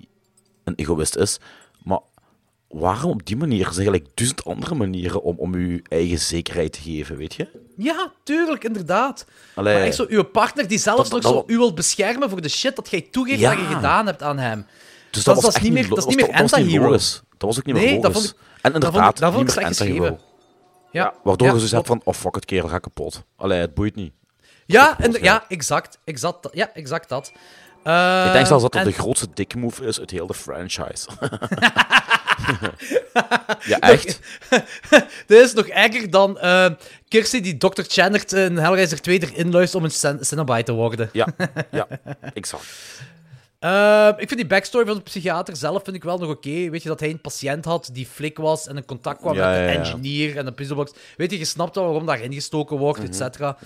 [0.64, 1.40] een egoïst is.
[2.74, 3.66] Waarom op die manier?
[3.68, 7.48] Er zijn eigenlijk duizend andere manieren om, om je eigen zekerheid te geven, weet je?
[7.78, 9.26] Ja, tuurlijk, inderdaad.
[9.56, 9.74] Allee.
[9.74, 12.42] Maar echt zo, uw partner die zelfs Dat- nog dat- zo u wilt beschermen voor
[12.42, 13.50] de shit dat jij toegeeft Ja.
[13.56, 14.66] dat je gedaan hebt aan hem.
[15.12, 16.90] Dus Dat- dat, dat was niet meer- dat is niet meer dat was anti-hero.
[16.92, 18.02] Dat was ook niet meer Nee, logisch.
[18.02, 20.20] dat vond ik- en dat vond ik- inderdaad, dat vond ik niet meer anti-hero.
[20.92, 22.04] Ja, Waardoor ja, je zo zegt klopt.
[22.04, 23.24] van, oh fuck it, kerel, ga kapot.
[23.36, 24.14] Allee, het boeit niet.
[24.66, 25.46] Ja, en, ja.
[25.48, 27.28] exact, exact, ja, exact dat.
[28.28, 31.08] Ik denk zelfs dat dat en- de grootste dick move is uit heel de franchise.
[33.72, 34.20] ja, echt.
[35.28, 36.70] Dit is nog erger dan eh
[37.08, 37.82] Kirsty die Dr.
[37.88, 41.10] Channert in Hellraiser 2 erin luistert om een Cen- Cenobite te worden.
[41.14, 41.28] Ja,
[41.72, 41.88] ja,
[42.34, 42.66] exact.
[43.60, 46.70] Eh, ik vind die backstory van de psychiater zelf vind ik wel nog oké.
[46.70, 49.46] Weet je, dat hij een patiënt had die flik was en in contact kwam Ja,
[49.50, 49.78] met de ja, ja.
[49.80, 50.92] engineer en de puzzlebox.
[51.18, 53.58] Weet je, je snapt wel waarom daar ingestoken wordt, Mhm, et cetera.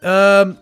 [0.00, 0.52] Ehm,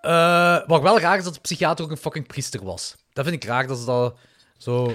[0.00, 2.94] eh, wat wel raar is dat de psychiater ook een fucking priester was.
[3.12, 4.14] Dat vind ik raar dat ze dat
[4.58, 4.94] zo...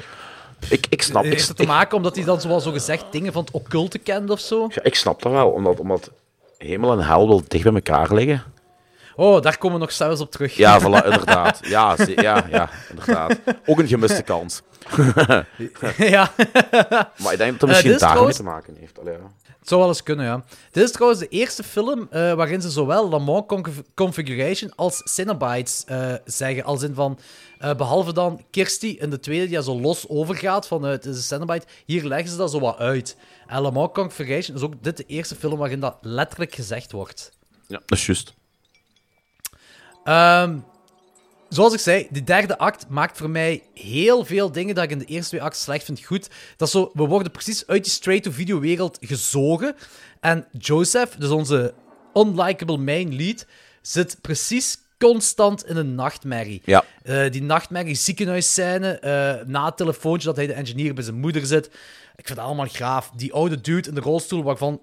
[0.70, 3.44] Ik, ik snap Heeft het te maken omdat hij dan zoals zo gezegd dingen van
[3.44, 4.68] het occulte kent of zo?
[4.70, 6.10] Ja, ik snap dat wel, omdat, omdat
[6.58, 8.44] hemel en hel wel dicht bij elkaar liggen.
[9.16, 10.56] Oh, daar komen we nog zelfs op terug.
[10.56, 11.60] Ja, voilà, inderdaad.
[11.62, 13.36] Ja, ja, ja, inderdaad.
[13.66, 14.62] Ook een gemiste kans.
[15.98, 16.32] ja.
[17.18, 19.00] Maar ik denk dat het Eh, misschien is daar mee trouwens- te maken heeft.
[19.00, 19.49] Allee, ja.
[19.70, 20.44] Zou wel eens kunnen, ja.
[20.72, 25.84] Dit is trouwens de eerste film eh, waarin ze zowel Lamont Conf- Configuration als Cinnabites
[25.86, 26.64] eh, zeggen.
[26.64, 27.20] Als in van,
[27.60, 31.16] eh, behalve dan Kirsty in de tweede, die zo los overgaat van eh, het is
[31.16, 33.18] een hier leggen ze dat zo wat uit.
[33.48, 37.32] En Lamont Configuration is ook dit de eerste film waarin dat letterlijk gezegd wordt.
[37.68, 38.34] Ja, dat is juist.
[40.04, 40.58] Ehm,
[41.50, 45.00] zoals ik zei, die derde act maakt voor mij heel veel dingen dat ik in
[45.00, 46.30] de eerste twee acten slecht vind goed.
[46.58, 49.76] Dat is zo, we worden precies uit die straight-to-video wereld gezogen.
[50.20, 51.74] En Joseph, dus onze
[52.14, 53.46] unlikable main lead,
[53.82, 56.62] zit precies constant in een nachtmerrie.
[56.66, 56.86] Ja.
[57.04, 61.46] Eh, die nachtmerrie ziekenhuisscène, eh na het telefoontje dat hij de engineer bij zijn moeder
[61.46, 61.66] zit.
[62.16, 63.12] Ik vind dat allemaal graaf.
[63.16, 64.82] Die oude dude in de rolstoel waarvan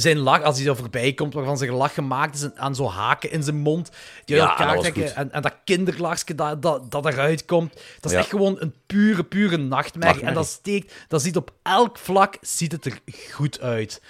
[0.00, 3.30] zijn lach, als hij er voorbij komt, waarvan zijn lach gemaakt is aan zo haken
[3.30, 3.90] in zijn mond,
[4.24, 7.72] die uit Ja, elkaar trekken, en, en dat kinderlachje dat, dat, dat eruit komt.
[7.74, 8.18] Dat is Ja.
[8.18, 10.22] echt gewoon een pure, pure nachtmerrie.
[10.22, 12.98] En dat steekt, dat ziet op elk vlak ziet het er
[13.30, 14.02] goed uit.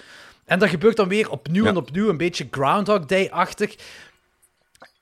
[0.45, 1.71] En dat gebeurt dan weer opnieuw Ja.
[1.71, 3.75] en opnieuw, een beetje Groundhog Day-achtig.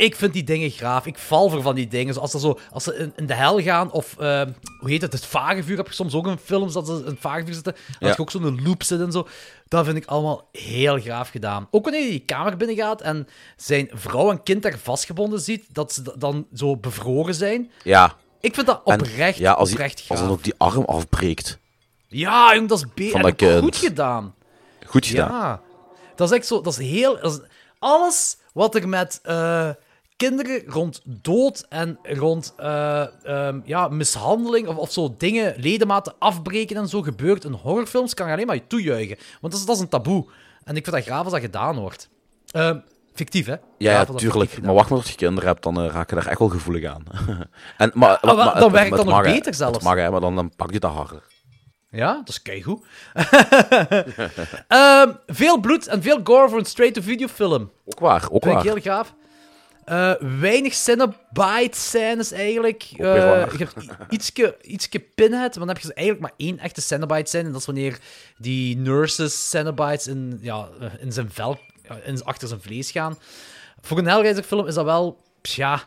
[0.01, 1.07] Ik vind die dingen graaf.
[1.07, 2.15] Ik val voor van die dingen.
[2.15, 4.43] Zoals ze, zo, als ze in, in de hel gaan, of eh,
[4.81, 7.21] hoe heet het, het vagevuur heb je soms ook in films, dat ze in het
[7.21, 7.73] vagevuur zitten.
[7.73, 8.09] Dat Ja.
[8.09, 9.27] je ook zo'n loop zit en zo.
[9.69, 11.69] Dat vind ik allemaal heel graaf gedaan.
[11.71, 15.93] Ook wanneer hij die kamer binnengaat en zijn vrouw en kind daar vastgebonden ziet, dat
[15.93, 17.71] ze dan zo bevroren zijn.
[17.85, 18.15] Ja.
[18.41, 21.59] Ik vind dat En oprecht, ja, als, oprecht als dan ook die arm afbreekt.
[22.09, 23.63] Ja, jong, dat is be- Van heb dat ik kind.
[23.63, 24.35] goed gedaan.
[24.87, 25.31] Goed gedaan.
[25.31, 25.61] Ja,
[26.17, 26.61] dat is echt zo.
[26.61, 27.21] Dat is heel.
[27.21, 27.49] dat is-
[27.79, 29.69] alles wat er met eh,
[30.27, 36.77] kinderen rond dood en rond eh, ehm, ja, mishandeling of, of zo dingen, ledematen afbreken
[36.77, 39.17] en zo gebeurt in horrorfilms, kan je alleen maar toejuichen.
[39.41, 40.27] Want dat is, dat is een taboe.
[40.65, 42.09] En ik vind dat graaf als dat gedaan wordt.
[42.51, 42.79] Ehm,
[43.15, 43.53] fictief, hè?
[43.53, 44.33] Ja, Graaf ja als dat tuurlijk.
[44.41, 46.39] fictief gedaan Maar wacht maar tot je kinderen hebt, dan eh, raak je daar echt
[46.39, 47.03] wel gevoelig aan.
[47.77, 49.75] en, maar, Ah, maar- dan werkt dat nog mag, beter zelfs.
[49.75, 51.23] Het mag, hè, maar dan, dan pak je dat harder.
[51.91, 52.85] Ja, dat is keigoed.
[54.69, 57.71] Ehm veel bloed en veel gore voor een straight-to-video film.
[57.85, 58.67] Ook waar, ook Vind waar.
[58.67, 59.15] ik heel gaaf.
[59.91, 62.83] Eh, weinig Cenobite-scènes eigenlijk.
[63.83, 67.45] i- ietske, ietske pinhead, maar dan heb je dus eigenlijk maar één echte Cenobite-scène.
[67.45, 67.99] En dat is wanneer
[68.39, 71.59] die nurses Cenobites in, ja, eh, in zijn vel,
[72.05, 73.19] in, achter zijn vlees gaan.
[73.81, 75.23] Voor een Hellraiser-film is dat wel...
[75.41, 75.83] Tja...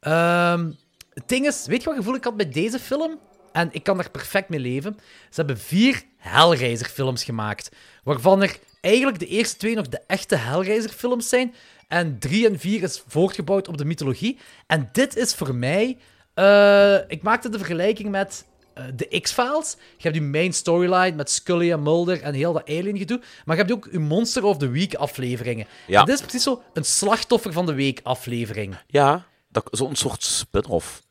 [0.00, 0.70] Ehm,
[1.14, 3.18] het ding is, weet je wat gevoel ik had bij deze film?
[3.52, 4.96] En ik kan er perfect mee leven.
[5.00, 7.70] Ze hebben vier Hellraiser-films gemaakt.
[8.04, 11.54] Waarvan er eigenlijk de eerste twee nog de echte Hellraiser-films zijn.
[11.90, 14.38] En drie en vier is voortgebouwd op de mythologie.
[14.66, 15.98] En dit is voor mij...
[16.34, 18.44] eh, ik maakte de vergelijking met
[18.74, 19.76] eh, de X-Files.
[19.96, 23.20] Je hebt die main storyline met Scully en Mulder en heel dat alien-gedoe.
[23.44, 25.66] Maar je hebt ook je Monster of the Week afleveringen.
[25.86, 26.00] Ja.
[26.00, 28.76] En dit is precies zo een slachtoffer van de week aflevering.
[28.86, 31.02] Ja, dat- zo'n soort spin-off.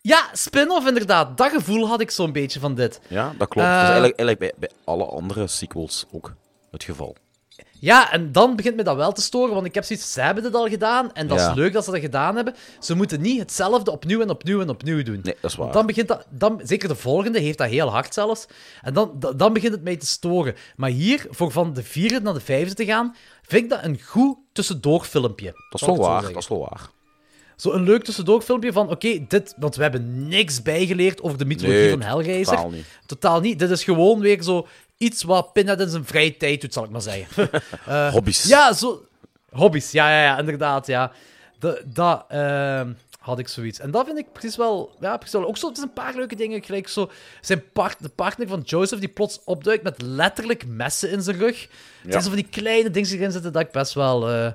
[0.00, 1.36] Ja, spin-off inderdaad.
[1.36, 3.00] Dat gevoel had ik zo'n beetje van dit.
[3.08, 3.66] Ja, dat klopt.
[3.68, 6.34] Eh, dat is eigenlijk, eigenlijk bij, bij alle andere sequels ook
[6.70, 7.16] het geval.
[7.80, 10.42] Ja, en dan begint me dat wel te storen, want ik heb zoiets, ze hebben
[10.42, 11.48] dit al gedaan, en dat Ja.
[11.50, 12.54] is leuk dat ze dat gedaan hebben.
[12.80, 15.20] Ze moeten niet hetzelfde opnieuw en opnieuw en opnieuw doen.
[15.22, 15.58] Nee, dat is waar.
[15.58, 18.46] Want dan begint dat, dan, zeker de volgende heeft dat heel hard zelfs,
[18.82, 20.54] en dan, da- dan begint het mij te storen.
[20.76, 24.00] Maar hier, voor van de vierde naar de vijfde te gaan, vind ik dat een
[24.04, 25.52] goed tussendoorfilmpje.
[25.70, 26.88] Dat is wel het zo waar, dat is wel waar.
[27.56, 29.54] Zo'n leuk tussendoorfilmpje van, oké, dit...
[29.56, 32.54] Want we hebben niks bijgeleerd over de mythologie Nee, van Hellraiser.
[32.56, 32.84] totaal niet.
[33.06, 33.58] Totaal niet.
[33.58, 34.66] Dit is gewoon weer zo
[34.98, 37.50] iets wat Pinhead in zijn vrije tijd doet, zal ik maar zeggen.
[38.12, 38.44] Hobby's.
[38.44, 39.06] Ja, zo...
[39.50, 41.12] Hobby's, ja, ja, ja, inderdaad, ja.
[41.84, 43.78] Dat, ehm, had ik zoiets.
[43.78, 44.96] En dat vind ik precies wel...
[45.00, 45.48] Ja, precies wel.
[45.48, 46.64] Ook zo, het is een paar leuke dingen.
[46.64, 47.10] Gelijk zo...
[47.40, 51.60] Zijn part, de partner van Joseph, die plots opduikt met letterlijk messen in zijn rug.
[51.60, 54.30] Het zijn zo van die kleine dingen die erin zitten dat ik best wel...
[54.30, 54.52] eh,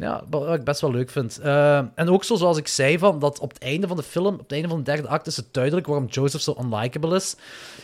[0.00, 1.38] ja, wat ik best wel leuk vind.
[1.38, 4.34] Eh, en ook zo, zoals ik zei, van, dat op het einde van de film,
[4.34, 7.36] op het einde van de derde act, is het duidelijk waarom Joseph zo unlikable is.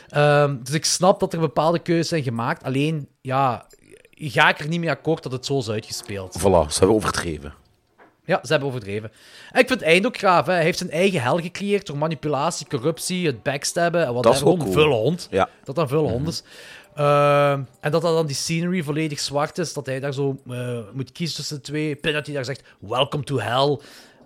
[0.08, 2.62] Ehm, dus ik snap dat er bepaalde keuzes zijn gemaakt.
[2.62, 3.66] Alleen, ja,
[4.10, 6.38] ga ik er niet mee akkoord dat het zo is uitgespeeld.
[6.38, 7.54] Voilà, ze hebben overdreven.
[8.24, 9.12] Ja, ze hebben overdreven.
[9.52, 10.46] En ik vind het eind ook graaf.
[10.46, 10.52] Hè.
[10.52, 14.38] Hij heeft zijn eigen hel gecreëerd door manipulatie, corruptie, het backstabben en wat Dat is
[14.38, 14.84] Gewoon cool.
[14.84, 15.28] een hond.
[15.30, 15.48] Ja.
[15.64, 16.42] Dat dat een vulle hond is.
[16.96, 19.72] Ehm, en dat dat dan die scenery volledig zwart is.
[19.72, 21.96] Dat hij daar zo eh, moet kiezen tussen de twee.
[21.96, 23.78] Pinhead die daar zegt, welcome to hell.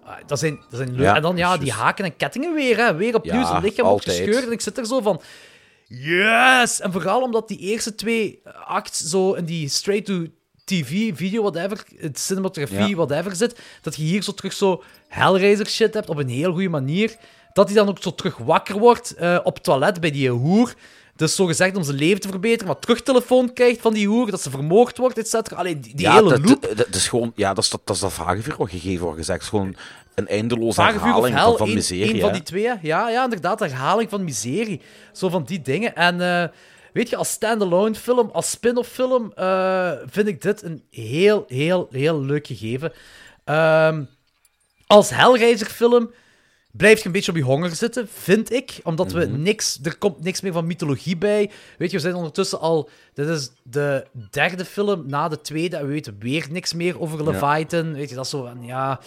[0.05, 1.00] Ah, dat zijn, dat zijn leuk.
[1.00, 2.76] Ja, en dan ja, die haken en kettingen weer.
[2.76, 2.94] Hè.
[2.94, 4.44] Weer opnieuw Ja, zijn lichaam wordt gescheurd.
[4.44, 5.20] En ik zit er zo van...
[5.86, 6.81] Yes!
[6.81, 12.94] En vooral omdat die eerste twee acts zo in die straight-to-TV, video, whatever, cinematografie, Ja.
[12.94, 16.68] whatever zit, dat je hier zo terug zo Hellraiser shit hebt op een heel goede
[16.68, 17.16] manier.
[17.52, 20.74] Dat hij dan ook zo terug wakker wordt eh, op toilet bij die hoer.
[21.20, 24.42] Dus zo gezegd om zijn leven te verbeteren, maar terugtelefoon krijgt van die hoer, dat
[24.42, 25.57] ze vermoord wordt, et cetera.
[25.57, 26.62] Allee, die, die ja, hele dat, loop.
[26.62, 29.18] dat, dat is gewoon, ja, dat is dat, dat, is dat vagevuur wat gegeven wordt
[29.18, 29.42] gezegd.
[29.42, 29.76] Het is gewoon
[30.15, 32.20] een eindeloze Vagevuur herhaling hel, van, van één- miserie.
[32.20, 32.62] van die twee.
[32.82, 34.81] Ja, ja, inderdaad, herhaling van miserie.
[35.12, 35.94] Zo van die dingen.
[35.94, 36.49] En eh,
[36.92, 41.89] weet je, als standalone film, als spin-off film, eh, vind ik dit een heel, heel,
[41.90, 42.92] heel leuk gegeven.
[43.44, 44.02] Ehm,
[44.86, 46.10] als Hellraiser film
[46.70, 48.81] blijf je een beetje op je honger zitten, vind ik.
[48.82, 49.78] Omdat we niks...
[49.82, 51.50] Er komt niks meer van mythologie bij.
[51.78, 52.89] Weet je, we zijn ondertussen al...
[53.15, 57.24] Dit is de derde film na de tweede en we weten weer niks meer over
[57.24, 57.92] Leviathan.
[57.92, 59.00] Weet je, dat is zo van, ja...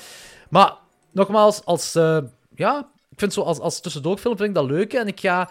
[0.49, 0.73] Maar,
[1.11, 1.95] nogmaals, als...
[1.95, 2.17] eh,
[2.55, 4.93] ja, ik vind zo als, als tussendoorfilm vind ik dat leuk.
[4.93, 5.49] En ik ga...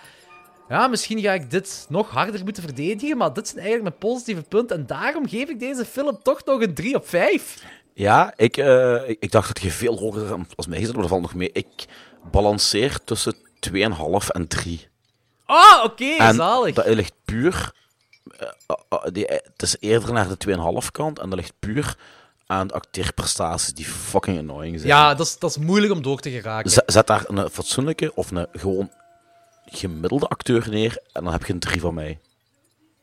[0.68, 4.42] Ja, misschien ga ik dit nog harder moeten verdedigen, maar dit zijn eigenlijk mijn positieve
[4.42, 4.76] punten.
[4.76, 7.64] En daarom geef ik deze film toch nog een 3 op 5.
[7.94, 11.08] Ja, ik, eh, ik, ik dacht dat je veel hoger als mij zit, maar dat
[11.10, 11.50] valt nog mee.
[11.52, 11.84] Ik
[12.30, 14.88] balanceer tussen 2,5 en 3.
[15.46, 16.74] Ah, oké, En zalig.
[16.74, 17.72] dat ligt puur...
[18.38, 18.48] eh,
[18.88, 21.96] eh, die, het is eerder naar de 2,5 kant en dat ligt puur
[22.46, 24.88] aan de acteerprestaties die fucking annoying zijn.
[24.88, 26.70] Ja, dat is, dat is moeilijk om door te geraken.
[26.70, 28.90] Z- Zet daar een fatsoenlijke of een gewoon
[29.64, 32.20] gemiddelde acteur neer en dan heb je een 3 van mij.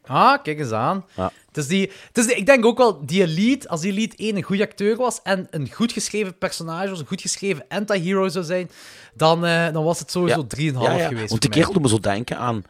[0.09, 1.05] Ah, kijk eens aan.
[1.15, 1.31] Ja.
[1.47, 4.15] Het is die, het is die, ik denk ook wel, die Elite, als die Elite
[4.17, 8.27] één een goede acteur was en een goed geschreven personage was, een goed geschreven anti-hero
[8.27, 8.69] zou zijn,
[9.13, 11.29] dan, eh, dan was het sowieso 3,5 Ja, ja, geweest.
[11.29, 12.63] Want die kerel doet me zo denken aan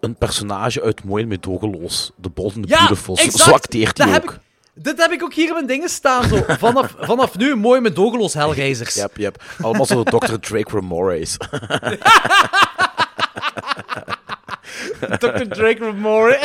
[0.00, 2.10] een personage uit Mooi en Medogeloos.
[2.20, 3.16] The Bold and the Beautiful.
[3.16, 3.44] Zo- exact.
[3.44, 4.30] Zo acteert Dat hij ook.
[4.30, 4.38] ik-
[4.74, 6.28] Dit heb ik ook hier in mijn dingen staan.
[6.28, 6.42] Zo.
[6.58, 8.94] Vanaf, vanaf nu mooi met dogeloos Hellreizers.
[8.94, 9.42] Yep, yep.
[9.62, 10.34] Allemaal zo Dr.
[10.40, 11.36] Drake Ramora's.
[15.18, 15.48] Dr.
[15.48, 16.40] Drake Ramore.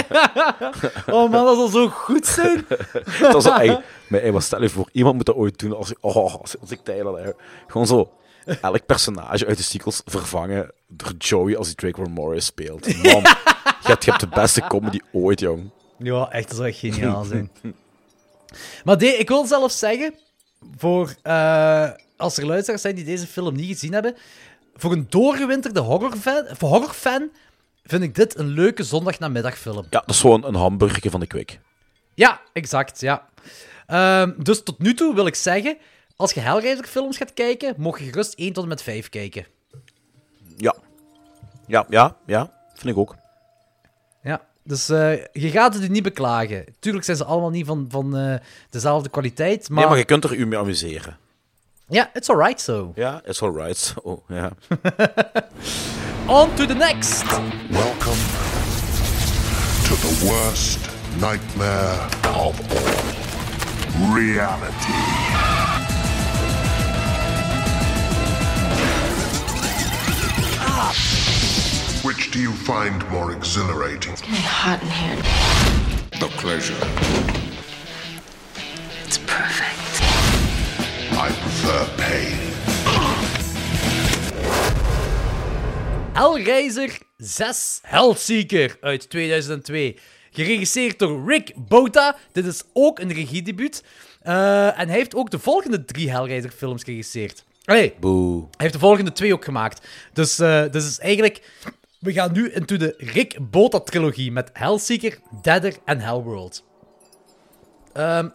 [1.15, 2.65] oh man, dat zal zo goed zijn.
[3.19, 3.87] dat was eigenlijk...
[4.07, 6.59] Maar hey, wat stel je voor, iemand moet dat ooit doen als ik, oh, als,
[6.59, 6.79] als ik.
[7.67, 8.11] Gewoon zo
[8.61, 13.03] elk personage uit de sequels vervangen door Joey als hij Drake Ramora's speelt.
[13.03, 13.21] Man,
[13.83, 15.69] je, hebt, de beste comedy ooit, jong.
[15.97, 17.51] Ja, echt, dat zou echt geniaal zijn.
[18.83, 20.13] maar de, ik wil zelfs zeggen,
[20.77, 24.15] voor, eh, als er luisteraars zijn die deze film niet gezien hebben,
[24.75, 27.29] voor een doorgewinterde horrorfan, voor horrorfan
[27.83, 29.85] vind ik dit een leuke zondagnamiddagfilm.
[29.89, 31.59] Ja, dat is gewoon een hamburgertje van de Quick.
[32.13, 33.29] Ja, exact, ja.
[33.87, 35.77] Ehm, dus tot nu toe wil ik zeggen,
[36.15, 39.45] als je Hellraiser films gaat kijken, mocht je gerust 1 tot en met 5 kijken.
[40.57, 40.75] Ja.
[41.67, 42.51] Ja, ja, ja.
[42.73, 43.15] Vind ik ook.
[44.23, 46.65] Ja, dus eh, je gaat het niet beklagen.
[46.79, 48.35] Tuurlijk zijn ze allemaal niet van, van eh,
[48.69, 49.79] dezelfde kwaliteit, maar...
[49.79, 51.17] Nee, maar je kunt er u mee amuseren.
[51.91, 52.93] Ja, it's alright so.
[52.95, 53.75] Yeah, it's alright.
[53.75, 54.51] So, yeah.
[56.29, 57.25] On to the next!
[57.69, 58.21] Welcome
[59.83, 60.79] to the worst
[61.19, 64.93] nightmare of all reality.
[72.07, 74.13] Which do you find more exhilarating?
[74.13, 75.17] It's Getting hot in here.
[76.21, 76.73] The pleasure.
[79.05, 80.10] It's perfect.
[81.21, 82.37] I prefer pain.
[86.13, 89.97] Hellraiser 6 Hellseeker uit 2002.
[90.31, 92.15] Geregisseerd door Rick Bota.
[92.31, 93.83] Dit is ook een regiedebuut.
[94.21, 97.43] Eh, en hij heeft ook de volgende drie Hellraiser films geregisseerd.
[97.65, 98.39] Allee, Boe.
[98.39, 99.87] hij heeft de volgende twee ook gemaakt.
[100.13, 101.51] Dus, eh dus is eigenlijk...
[101.99, 106.63] We gaan nu into de Rick Bota-trilogie met Hellseeker, Deader en Hellworld.
[107.93, 108.29] Ehm,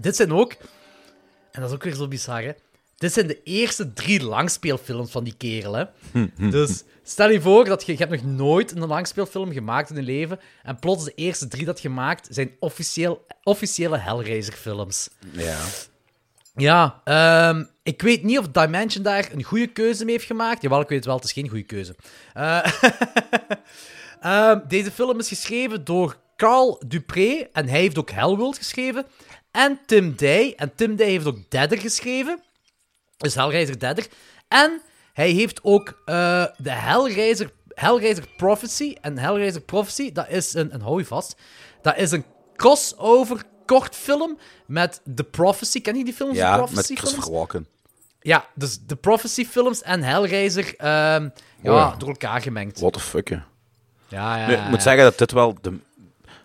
[0.00, 0.56] dit zijn ook...
[1.58, 2.52] En dat is ook weer zo bizar, hè.
[2.96, 5.84] Dit zijn de eerste drie langspeelfilms van die kerel, hè.
[6.50, 10.02] Dus stel je voor dat je, je hebt nog nooit een langspeelfilm gemaakt in je
[10.02, 15.08] leven en plots de eerste drie dat je maakt zijn officieel, officiële Hellraiser-films.
[15.32, 15.58] Ja.
[16.54, 20.62] Ja, ehm, ik weet niet of Dimension daar een goede keuze mee heeft gemaakt.
[20.62, 21.96] Jawel, ik weet het wel, het is geen goede keuze.
[22.34, 22.72] Eh,
[24.20, 29.06] ehm, deze film is geschreven door Carl Dupré en hij heeft ook Hellworld geschreven.
[29.58, 30.54] En Tim Day.
[30.56, 32.42] En Tim Day heeft ook Deader geschreven.
[33.16, 34.06] Dus Hellraiser Deader.
[34.48, 34.80] En
[35.12, 38.96] hij heeft ook eh, de Hellraiser, Hellraiser Prophecy.
[39.00, 41.36] En Hellraiser Prophecy, dat is een, en hou je vast,
[41.82, 42.24] dat is een
[42.56, 45.80] crossover kortfilm met The Prophecy.
[45.80, 46.32] Ken je die films?
[46.32, 47.32] The Ja, met Christopher?
[47.32, 47.66] Walken.
[48.20, 51.28] Ja, dus de Prophecy films en Hellraiser ehm,
[51.62, 52.80] ja, door elkaar gemengd.
[52.80, 53.28] What the fuck.
[53.28, 53.46] Ja,
[54.08, 54.80] ja, ik moet ja.
[54.80, 55.78] zeggen dat dit wel de,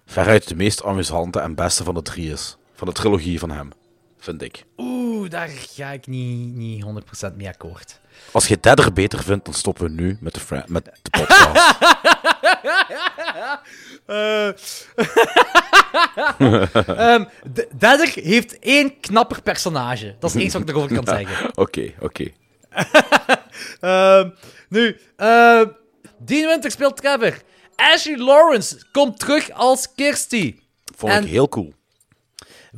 [0.05, 2.57] veruit de meest amusante en beste van de drie is.
[2.83, 3.71] Van de trilogie van hem,
[4.19, 4.65] vind ik.
[4.77, 6.85] Oeh, daar ga ik niet, niet
[7.31, 7.99] 100% mee akkoord.
[8.31, 11.79] Als je Deader beter vindt, dan stoppen we nu met de, met de podcast.
[17.79, 20.15] Deader heeft één knapper personage.
[20.19, 21.51] Dat is enige wat ik erover kan zeggen.
[21.63, 22.31] Oké, oké.
[23.79, 24.29] Ehm,
[24.69, 25.67] nu, ehm
[26.17, 27.41] Dean Winter speelt Trevor.
[27.75, 30.55] Ashley Lawrence komt terug als Kirsty.
[30.95, 31.73] Vond En- ik heel cool.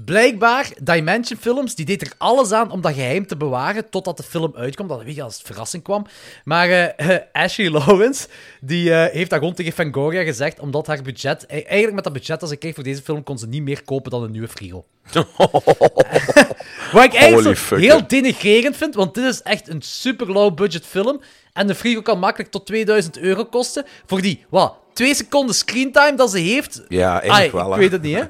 [0.03, 4.23] Blijkbaar, Dimension Films, die deed er alles aan om dat geheim te bewaren totdat de
[4.23, 4.87] film uitkwam.
[4.87, 6.05] Dat weet je, als het verrassing kwam.
[6.43, 8.27] Maar eh, Ashley Lawrence,
[8.61, 11.45] die eh, heeft dat gewoon tegen Fangoria gezegd, omdat haar budget...
[11.45, 13.83] eh, Eigenlijk met dat budget dat ze kreeg voor deze film, kon ze niet meer
[13.83, 14.85] kopen dan een nieuwe frigo.
[16.91, 21.21] Wat ik eigenlijk zo heel denigrerend vind, want dit is echt een super low-budget film.
[21.53, 23.85] En de frigo kan makkelijk tot 2000 euro kosten.
[24.05, 26.81] Voor die, wat, twee seconden screentime dat ze heeft.
[26.87, 28.23] Ja, eigenlijk Ai, wel, Ik weet het niet, hè.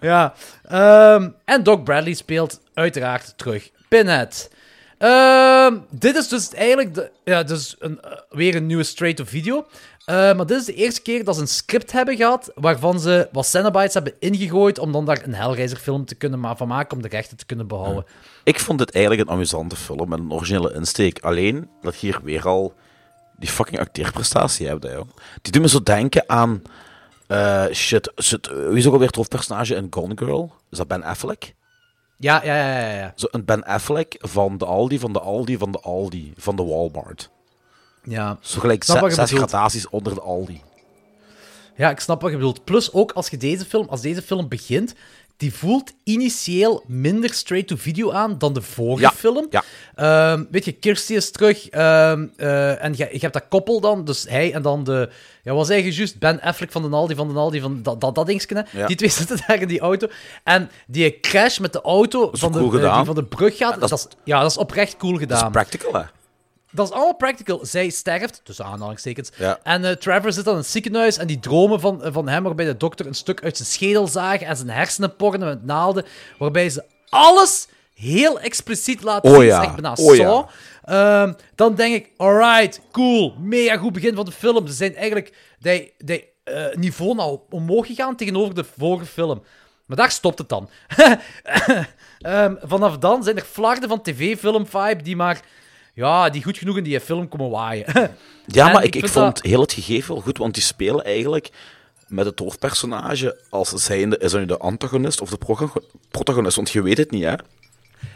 [0.08, 0.34] ja.
[0.68, 4.50] Ehm, en Doc Bradley speelt uiteraard terug Pinhead.
[4.98, 9.66] Ehm, dit is dus eigenlijk de, ja, dus een, eh, weer een nieuwe straight-to-video.
[10.04, 13.28] Eh, maar dit is de eerste keer dat ze een script hebben gehad waarvan ze
[13.32, 17.02] wat Cenobites hebben ingegooid om dan daar een Hellraiser-film te kunnen ma- van maken om
[17.02, 18.04] de rechten te kunnen behouden.
[18.44, 21.18] Ik vond dit eigenlijk een amusante film met een originele insteek.
[21.20, 22.74] Alleen dat hier weer al
[23.42, 24.82] die fucking acteerprestatie hebt.
[24.82, 25.08] Hè, joh.
[25.42, 26.62] Die doen me zo denken aan.
[27.26, 30.52] eh, shit, shit, wie is ook alweer het hoofdpersonage in Gone Girl?
[30.70, 31.54] Is dat Ben Affleck?
[32.16, 32.96] Ja, ja, ja, ja.
[32.98, 33.12] ja.
[33.16, 36.62] Zo een Ben Affleck van de Aldi, van de Aldi, van de Aldi, van de
[36.64, 37.30] Walmart.
[38.04, 38.38] ja.
[38.40, 40.62] Zo gelijk zes gradaties onder de Aldi.
[41.76, 42.64] Ja, ik snap wat je bedoelt.
[42.64, 44.94] Plus ook als je deze film, als deze film begint,
[45.36, 49.46] die voelt initieel minder straight-to-video aan dan de vorige Ja, film.
[49.50, 49.62] ja.
[49.94, 54.04] Ehm, weet je, Kirsty is terug ehm, eh, en je, je hebt dat koppel dan,
[54.04, 55.10] dus hij en dan de,
[55.42, 58.14] ja, zei je juist, Ben Affleck van de Aldi, van de Aldi, van dat, dat,
[58.14, 58.66] dat dingetje?
[58.72, 58.86] Ja.
[58.86, 60.06] Die twee zitten daar in die auto.
[60.44, 63.80] En die crash met de auto van de, cool eh, die van de brug gaat,
[63.80, 65.44] dat dat is- ja, dat is oprecht cool Dat gedaan.
[65.46, 66.02] is practical, hè?
[66.74, 67.58] Dat is allemaal practical.
[67.62, 69.30] Zij sterft, tussen aanhalingstekens.
[69.36, 69.58] Ja.
[69.62, 72.42] En eh, Trevor zit dan in het ziekenhuis en die dromen van, eh, van hem,
[72.42, 76.04] waarbij de dokter een stuk uit zijn schedel zagen en zijn hersenen porren met naalden,
[76.38, 79.46] waarbij ze alles heel expliciet laten Oh zien.
[79.46, 79.62] ja.
[79.62, 80.24] Echt bijna Oh ja.
[80.24, 80.48] Saw.
[80.84, 84.66] Ehm, dan denk ik, alright, cool, mega goed begin van de film.
[84.66, 89.42] Ze zijn eigenlijk die, die, eh, niveau nou omhoog gegaan tegenover de vorige film.
[89.86, 90.68] Maar daar stopt het dan.
[92.18, 95.40] Ehm, vanaf dan zijn er flarden van tv-film-vibe die maar...
[95.94, 97.86] Ja, die goed genoeg in die film komen waaien.
[98.46, 101.04] Ja, En maar ik ik, vond dat- heel het gegeven wel goed, want die spelen
[101.04, 101.50] eigenlijk
[102.08, 105.80] met het hoofdpersonage als zijnde, is dat nu de antagonist of de protago-
[106.10, 106.56] protagonist?
[106.56, 107.34] Want je weet het niet, hè?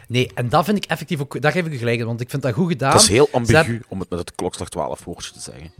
[0.07, 1.41] Nee, en dat vind ik effectief ook...
[1.41, 2.91] Daar geef ik u gelijk in, want ik vind dat goed gedaan.
[2.91, 5.71] Dat is heel ambigu, hebben- om het met het klokslag 12 woordje te zeggen.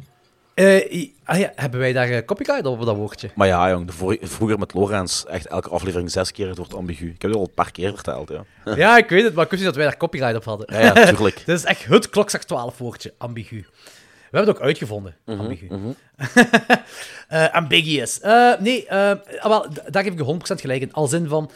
[0.58, 3.30] Eh, ah ja, hebben wij daar eh, copyright op, dat woordje?
[3.36, 7.06] Maar ja, jong, vroeger met Lorenz, echt elke aflevering zes keer het woord ambigu.
[7.06, 8.44] Ik heb het al een paar keer verteld, ja.
[8.76, 10.74] ja, ik weet het, maar ik wist niet dat wij daar copyright op hadden.
[10.74, 11.36] Ja, ja, tuurlijk.
[11.45, 13.56] Dit is echt het klokslag 12 woordje, ambigu.
[13.56, 15.68] We hebben het ook uitgevonden, Mhm, ambigu.
[17.27, 18.19] Eh, ambiguous.
[18.60, 20.94] Nee, ah, wel, daar geef ik je 100% gelijk in.
[20.94, 21.52] Als in van...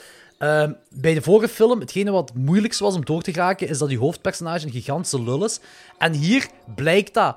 [0.90, 3.90] bij de vorige film, hetgene wat het moeilijkste was om door te geraken, is dat
[3.90, 5.60] die hoofdpersonage een gigantische lul is.
[5.98, 7.36] En hier blijkt dat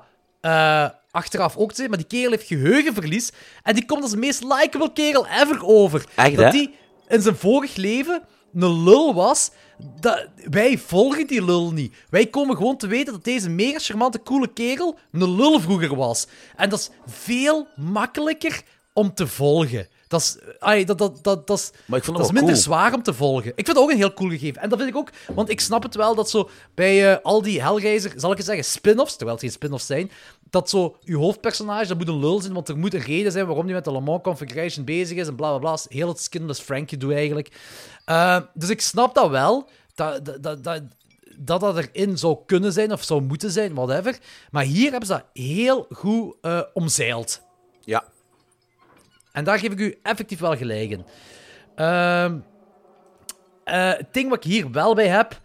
[1.15, 3.31] achteraf ook te zijn, maar die kerel heeft geheugenverlies.
[3.63, 6.05] En die komt als de meest likable kerel ever over.
[6.15, 6.51] Echt, dat hè?
[6.51, 6.75] die
[7.07, 8.21] in zijn vorig leven
[8.53, 9.51] een lul was.
[9.99, 11.95] Dat, wij volgen die lul niet.
[12.09, 16.27] Wij komen gewoon te weten dat deze mega charmante, coole kerel een lul vroeger was.
[16.55, 18.61] En dat is veel makkelijker
[18.93, 19.87] om te volgen.
[20.07, 22.63] Dat is, ai, dat, dat, dat, dat is, Maar ik vond dat het is minder
[22.63, 22.77] cool.
[22.77, 23.49] zwaar om te volgen.
[23.55, 24.61] Ik vind het ook een heel cool gegeven.
[24.61, 27.41] En dat vind ik ook, want ik snap het wel dat zo bij eh, al
[27.41, 30.11] die Hellraiser, zal ik eens zeggen, spin-offs, terwijl het geen spin-offs zijn,
[30.49, 33.45] dat zo uw hoofdpersonage, dat moet een lul zijn, want er moet een reden zijn
[33.45, 35.77] waarom hij met de Le Mans Configuration bezig is en bla bla bla.
[35.89, 37.51] Heel het skinless Frankie doe eigenlijk.
[38.05, 42.91] Eh, dus ik snap dat wel, dat dat, dat, dat, dat erin zou kunnen zijn
[42.91, 44.19] of zou moeten zijn, whatever.
[44.51, 47.41] Maar hier hebben ze dat heel goed eh, omzeild.
[47.79, 48.03] Ja.
[49.31, 51.05] En daar geef ik u effectief wel gelijk in.
[51.75, 52.33] Eh,
[53.63, 55.41] het ding wat ik hier wel bij heb,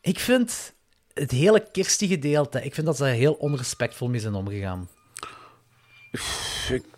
[0.00, 0.74] ik vind
[1.14, 4.88] het hele Kirsty-gedeelte, ik vind dat ze er heel onrespectvol mee zijn omgegaan.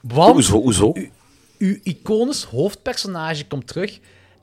[0.00, 0.92] Want Hoezo, hoezo?
[1.58, 3.98] uw iconisch hoofdpersonage komt terug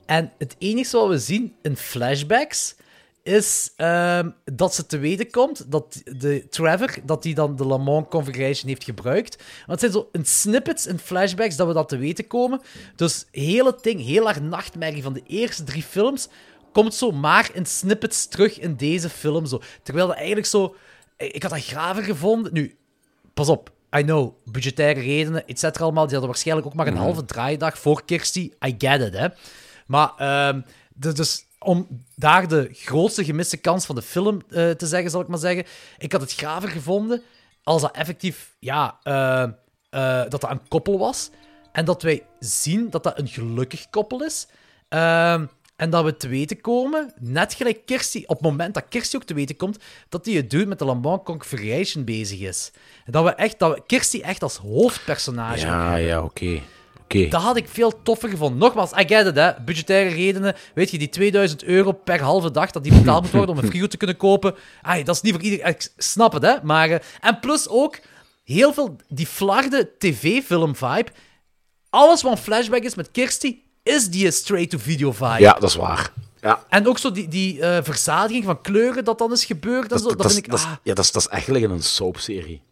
[0.06, 2.74] en het enige wat we zien in flashbacks
[3.22, 7.78] is ehm, dat ze te weten komt dat de Trevor, dat hij dan de Le
[7.78, 9.36] Mans Configuration heeft gebruikt.
[9.66, 12.60] Want het zijn zo in snippets, in flashbacks, dat we dat te weten komen.
[12.96, 16.28] Dus heel het ding, heel haar nachtmerrie van de eerste drie films,
[16.72, 19.46] komt zo maar in snippets terug in deze film.
[19.46, 19.60] Zo.
[19.82, 20.76] Terwijl dat eigenlijk zo...
[21.16, 22.52] Ik had dat graver gevonden.
[22.52, 22.76] Nu,
[23.34, 26.96] pas op, I know, budgettaire redenen, et cetera allemaal, die hadden waarschijnlijk ook maar een
[26.96, 28.52] halve draaidag voor Kirsty.
[28.66, 29.28] I get it, hè.
[29.86, 30.60] Maar, ehm,
[30.94, 31.86] dus, dus om
[32.16, 35.64] daar de grootste gemiste kans van de film eh, te zeggen, zal ik maar zeggen,
[35.98, 37.22] ik had het graver gevonden
[37.62, 39.42] als dat effectief, ja, eh,
[39.90, 41.30] eh, dat dat een koppel was.
[41.72, 44.46] En dat wij zien dat dat een gelukkig koppel is.
[45.82, 49.24] En dat we te weten komen, net gelijk Kirsty, op het moment dat Kirsty ook
[49.24, 49.78] te weten komt,
[50.08, 52.70] dat die het dude met de Le Mans Configuration bezig is.
[53.04, 56.60] En dat we echt, dat we Kirsty echt als hoofdpersonage Ja, ja, oké.
[57.02, 57.28] Oké.
[57.28, 58.58] Dat had ik veel toffer gevonden.
[58.58, 59.52] Nogmaals, I get it, hè.
[59.64, 60.54] Budgettaire redenen.
[60.74, 63.70] Weet je, die 2000 euro per halve dag dat die betaald moet worden om een
[63.70, 64.54] frigo te kunnen kopen.
[64.82, 65.66] Ai, dat is niet voor iedereen.
[65.66, 66.54] Ik snap het, hè.
[66.62, 67.98] Maar, eh, en plus ook,
[68.44, 71.10] heel veel die flarde tv-film-vibe.
[71.90, 75.40] Alles wat een flashback is met Kirsty, is die straight-to-video vibe.
[75.40, 76.12] Ja, dat is waar.
[76.40, 76.64] Ja.
[76.68, 79.88] En ook zo die, die eh, verzadiging van kleuren dat dan is gebeurd.
[79.88, 80.52] Dat, dat, vind ik...
[80.52, 80.72] ah.
[80.82, 82.62] ja, dat is, dat is eigenlijk een soapserie.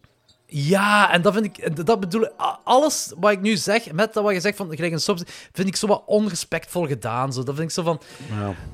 [0.53, 2.31] Ja, en dat vind ik, dat bedoel ik,
[2.63, 5.23] alles wat ik nu zeg, met dat wat je zegt van gelijk een soms,
[5.53, 7.33] vind ik zo wat onrespectvol gedaan.
[7.33, 7.43] Zo.
[7.43, 8.01] Dat vind ik zo van.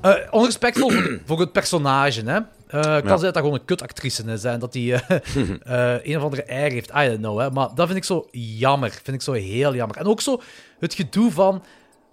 [0.00, 2.38] eh, onrespectvol voor, voor het personage, hè?
[2.68, 6.22] Eh kan zijn dat dat gewoon een kutactrice is en dat die eh, een of
[6.22, 6.90] andere air heeft.
[6.90, 7.50] I don't know, hè?
[7.50, 8.90] Maar dat vind ik zo jammer.
[8.90, 9.96] Vind ik zo heel jammer.
[9.96, 10.40] En ook zo
[10.78, 11.62] het gedoe van.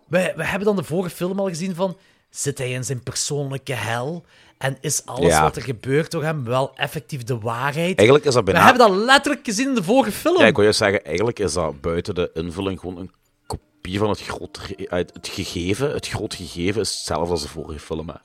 [0.08, 1.98] We, we hebben dan de vorige film al gezien van.
[2.30, 4.25] Zit hij in zijn persoonlijke hel?
[4.58, 5.42] En is alles Ja.
[5.42, 7.98] wat er gebeurt door hem wel effectief de waarheid?
[7.98, 8.66] Eigenlijk is dat We bijna...
[8.67, 10.40] hebben dat letterlijk gezien in de vorige film.
[10.40, 13.11] Ja, ik wil juist zeggen, eigenlijk is dat buiten de invulling gewoon een
[13.48, 14.59] kopie van het, groot,
[14.90, 15.92] het gegeven.
[15.92, 18.08] Het groot gegeven is hetzelfde als de vorige film.
[18.09, 18.16] Hè.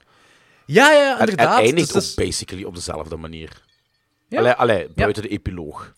[0.67, 1.59] Ja, ja, inderdaad.
[1.59, 3.62] en eindigt Dus- ook basically op dezelfde manier.
[4.28, 4.39] Ja.
[4.39, 5.92] Allee, allee, buiten de epiloog.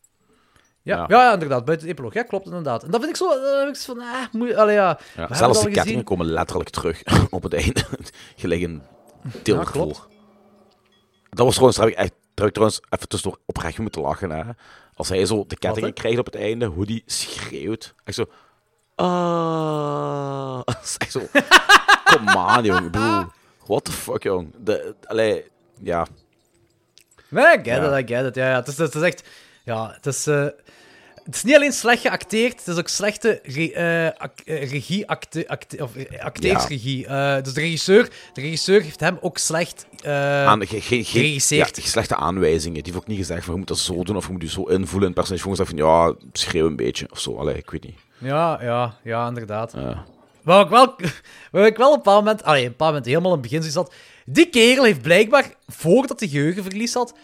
[0.83, 1.33] Ja, ja.
[1.33, 1.65] inderdaad.
[1.65, 2.15] Buiten de epiloog.
[2.15, 2.83] Ja, klopt, inderdaad.
[2.85, 3.59] En dat vind ik zo...
[3.59, 4.99] heb ik zo van, ah, moet, allee, ja.
[5.17, 6.05] Ja, zelfs de kettingen gezien.
[6.05, 7.85] komen letterlijk terug op het einde.
[8.36, 8.83] Gelijk een
[9.43, 9.83] deelgevoel.
[9.83, 10.09] klopt.
[11.31, 14.02] dat was trouwens, daar heb ik echt daar heb ik trouwens even tussendoor oprecht moeten
[14.02, 14.31] lachen.
[14.31, 14.43] Hè.
[14.94, 17.94] Als hij zo de kettingen krijgt op het einde, hoe die schreeuwt.
[18.05, 18.25] Echt zo...
[18.94, 20.61] Ah.
[20.65, 21.20] Dat echt zo...
[22.05, 22.91] Come on, jong.
[23.67, 24.52] What the fuck, jong.
[24.59, 25.44] De, allee,
[25.81, 26.07] ja.
[27.28, 28.35] Nee, I get it, I get it.
[28.35, 28.57] Ja, ja.
[28.57, 29.28] Het, is, het is echt...
[29.65, 30.27] Ja, het is...
[30.27, 30.47] eh,
[31.25, 35.09] het is niet alleen slecht geacteerd, het is ook slechte re, eh, ac- eh, regie,
[35.09, 37.07] acte, acte- of acteersregie.
[37.43, 41.79] Dus de regisseur, de regisseur heeft hem ook slecht Aan, ge, ge, ge- ja, geregisseerd.
[41.83, 42.83] slechte aanwijzingen.
[42.83, 44.49] Die heeft ook niet gezegd van je moet dat zo doen of je moet je
[44.49, 45.43] zo invoelen in het personage.
[45.43, 47.37] Gewoon gezegd van ja, schreeuw een beetje of zo.
[47.37, 47.99] Allee, ik weet niet.
[48.19, 49.73] Ja, ja, ja, inderdaad.
[49.77, 50.05] Ja.
[50.43, 50.95] Waar ik wel,
[51.53, 53.73] waar ik wel op een bepaald moment, allee, een bepaald moment helemaal in het begin
[53.75, 53.95] had.
[54.27, 57.15] Die kerel heeft blijkbaar, voordat hij geheugenverlies had,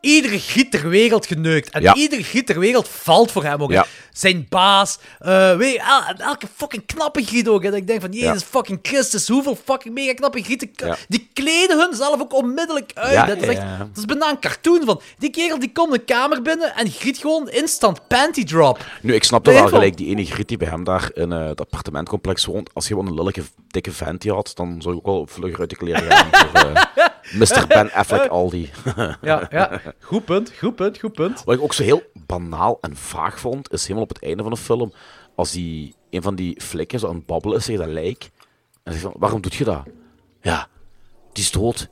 [0.00, 1.70] iedere giet ter wereld geneukt.
[1.70, 1.94] En Ja.
[1.94, 3.70] iedere giet ter wereld valt voor hem ook.
[3.72, 3.86] Ja.
[4.12, 7.64] Zijn baas, eh, weet je, el- elke fucking knappe giet ook.
[7.64, 10.70] En ik denk van, jezus fucking Christus, hoeveel fucking mega knappe gieten...
[11.08, 13.26] Die kleden hunzelf ook onmiddellijk uit.
[13.28, 15.00] Dat, is echt, dat is bijna een cartoon van.
[15.18, 18.84] Die kerel die komt een kamer binnen en giet gewoon instant panty drop.
[19.02, 19.96] Nu, ik snap dat wel van- gelijk.
[19.96, 22.74] Die ene griet die bij hem daar in eh, het appartementcomplex woont.
[22.74, 25.60] Als je gewoon een lelijke, dikke vent die had, dan zou je ook wel vlugger
[25.60, 26.30] uit de kleren gaan.
[26.52, 26.82] eh,
[27.32, 27.64] Mr.
[27.68, 28.70] Ben Affleck Aldi.
[29.20, 29.80] Ja, ja.
[30.00, 31.42] Goed punt, goed punt, goed punt.
[31.44, 34.52] Wat ik ook zo heel banaal en vaag vond, is helemaal op het einde van
[34.52, 34.92] de film,
[35.34, 38.30] als die, een van die flikken zo aan het babbelen is tegen dat lijk.
[38.82, 39.82] En zegt van, waarom doet je dat?
[40.42, 40.68] Ja,
[41.32, 41.88] die is dood.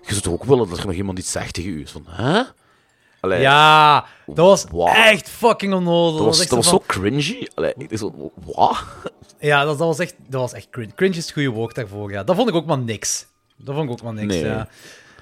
[0.00, 1.80] Je zou toch ook willen dat er nog iemand iets zegt tegen u?
[1.82, 2.42] Is Van, hè?
[3.20, 4.88] Allee, Ja, dat was Wow.
[4.88, 6.16] echt fucking onnozel.
[6.16, 7.48] Dat was, echt dat was van- zo cringy.
[7.54, 8.82] Allee, ik dacht zo, wat?
[9.38, 10.94] Ja, dat, dat was echt, dat was echt cringe.
[10.94, 12.24] Cringe is het goede woord daarvoor, ja.
[12.24, 13.26] Dat vond ik ook maar niks.
[13.64, 14.44] Dat vond ik ook maar niks, Nee.
[14.44, 14.68] ja.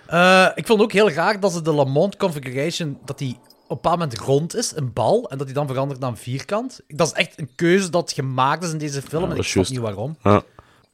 [0.07, 3.41] Eh, ik vond ook heel raar dat ze de Lamont configuration, dat die op
[3.77, 6.81] een bepaald moment rond is, een bal, en dat die dan verandert naar een vierkant.
[6.89, 9.69] Dat is echt een keuze dat gemaakt is in deze film, Ja, en ik snap
[9.69, 10.17] niet waarom.
[10.23, 10.43] Ja.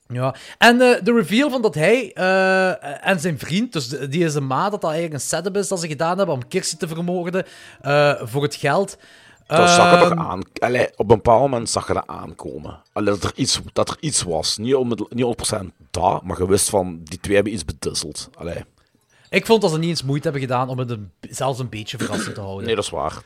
[0.09, 4.25] Ja, en eh, de reveal van dat hij eh, en zijn vriend, dus de- die
[4.25, 6.77] is een maat, dat dat eigenlijk een setup is dat ze gedaan hebben om Kirsty
[6.77, 7.45] te vermoorden
[8.29, 8.99] voor het geld.
[9.47, 10.43] Dat zag je toch Ehm, aan.
[10.59, 12.83] Allee, op een bepaald moment zag je dat aankomen.
[12.93, 14.57] Allee, dat, er iets, dat er iets was.
[14.57, 14.77] Niet,
[15.15, 18.29] niet 100% dat, maar je wist van, die twee hebben iets bedisseld.
[18.39, 18.65] Allee.
[19.29, 21.99] Ik vond dat ze niet eens moeite hebben gedaan om het een, zelfs een beetje
[21.99, 22.67] verrassend te houden.
[22.67, 23.23] Nee, dat is waar.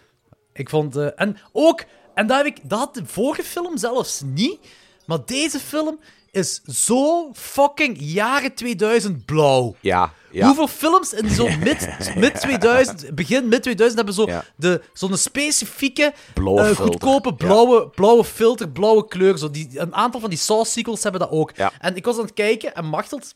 [0.53, 0.97] Ik vond...
[0.97, 1.85] eh, en ook...
[2.15, 4.59] En dat, heb ik, dat had de vorige film zelfs niet.
[5.07, 6.01] Maar deze film
[6.33, 9.75] is zo fucking jaren 2000 blauw.
[9.81, 10.47] Ja, ja.
[10.47, 14.45] Hoeveel films in zo'n mid, mid 2000, begin mid 2000 hebben zo Ja.
[14.57, 19.39] de, zo'n specifieke, Blauwe eh, goedkope blauwe, blauwe filter, blauwe kleur.
[19.39, 21.53] Zo die, een aantal van die Saw-sequels hebben dat ook.
[21.57, 21.73] Ja.
[21.79, 23.35] En ik was aan het kijken en Machteld...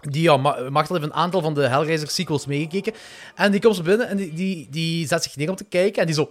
[0.00, 2.92] Die, ja, Machtel heeft een aantal van de Hellraiser sequels meegekeken.
[3.34, 6.00] En die komt zo binnen en die, die, die zet zich neer om te kijken.
[6.00, 6.28] En die zo...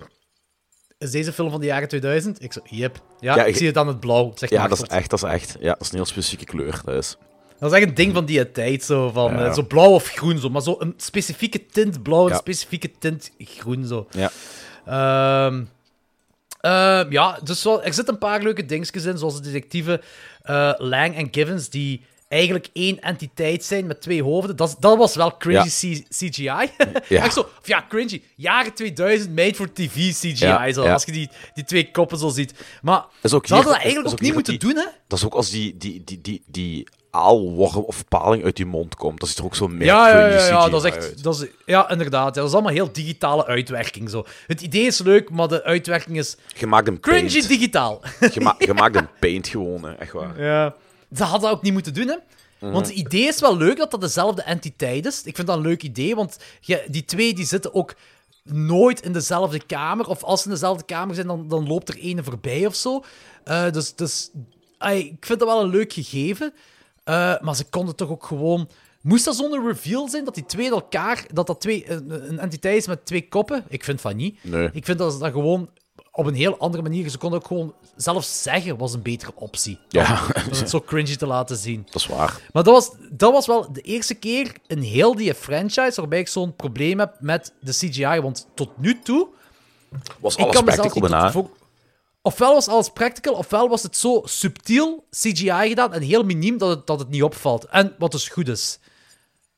[1.02, 2.44] Is deze film van de jaren 2000?
[2.44, 3.02] Ik zo, yep.
[3.20, 5.24] Ja, Ja, ik ik- zie het aan het blauw, zegt Ja, dat is echt, dat
[5.24, 5.56] is echt.
[5.60, 6.82] Ja, dat is een heel specifieke kleur.
[6.86, 7.18] Dat is.
[7.60, 9.46] Dat is echt een ding van die tijd, zo, van, Ja.
[9.46, 13.32] eh, zo blauw of groen, zo, maar zo een specifieke tint blauw, een specifieke tint
[13.40, 14.08] groen, zo.
[14.12, 14.32] Ja.
[14.86, 15.64] Ehm,
[16.62, 20.02] ehm, ja, dus wel, er zitten een paar leuke dingetjes in, zoals de detectieven
[20.42, 24.56] eh, Lang en Givens, die eigenlijk één entiteit zijn met twee hoofden.
[24.56, 25.96] Dat, is- dat was wel cringy Ja.
[26.00, 26.42] C- CGI.
[26.44, 26.70] Ja.
[27.24, 28.22] Echt zo, of ja, cringy.
[28.36, 32.30] Jaren 2000, made for TV CGI, Ja, zo, als je die, die twee koppen zo
[32.30, 32.54] ziet.
[32.82, 34.86] Maar is hier- hadden dat is- eigenlijk is ook ook niet moeten doen, hè?
[35.08, 38.96] Dat is ook als die, die, die, die, die aalworm of paling uit die mond
[38.96, 39.20] komt.
[39.20, 41.24] Dat ziet er ook zo meer Ja, ja, ja, ja, dat is echt, uit.
[41.24, 42.36] dat is, ja, inderdaad.
[42.36, 44.10] Ja, dat is allemaal heel digitale uitwerking.
[44.10, 44.26] Zo.
[44.48, 47.48] Het idee is leuk, maar de uitwerking is Je maakt een cringy paint.
[47.48, 48.02] digitaal.
[48.34, 49.92] Je, ma- je maakt een paint gewoon, hè.
[49.94, 50.42] echt waar.
[50.44, 50.74] Ja.
[51.16, 52.16] Ze hadden dat ook niet moeten doen, hè.
[52.60, 52.72] Mhm.
[52.72, 55.24] Want het idee is wel leuk dat dat dezelfde entiteit is.
[55.24, 57.96] Ik vind dat een leuk idee, want je, die twee die zitten ook
[58.44, 60.08] nooit in dezelfde kamer.
[60.08, 63.04] Of als ze in dezelfde kamer zijn, dan, dan loopt er ene voorbij of zo.
[63.44, 64.32] Eh, dus dus
[64.80, 66.54] ik vind dat wel een leuk gegeven.
[67.04, 68.70] Eh, maar ze konden toch ook gewoon...
[69.02, 71.26] Moest dat zonder reveal zijn, dat die twee elkaar...
[71.34, 73.64] Dat dat twee, een, een entiteit is met twee koppen?
[73.68, 74.44] Ik vind van niet.
[74.44, 74.70] Nee.
[74.74, 75.70] Ik vind dat ze dat gewoon
[76.12, 77.10] op een heel andere manier...
[77.10, 79.80] Ze konden ook gewoon zelfs zeggen was een betere optie.
[79.90, 81.82] Ja, Om het zo cringy te laten zien.
[81.86, 82.40] dat is waar.
[82.54, 86.28] Maar dat was, dat was wel de eerste keer in heel die franchise waarbij ik
[86.28, 88.20] zo'n probleem heb met de CGI.
[88.22, 89.28] Want tot nu toe...
[90.20, 91.32] Was alles practical bijna.
[91.32, 91.50] voor-
[92.24, 96.70] Ofwel was alles practical, ofwel was het zo subtiel CGI gedaan en heel miniem dat
[96.70, 97.66] het, dat het niet opvalt.
[97.66, 98.80] En wat dus goed is.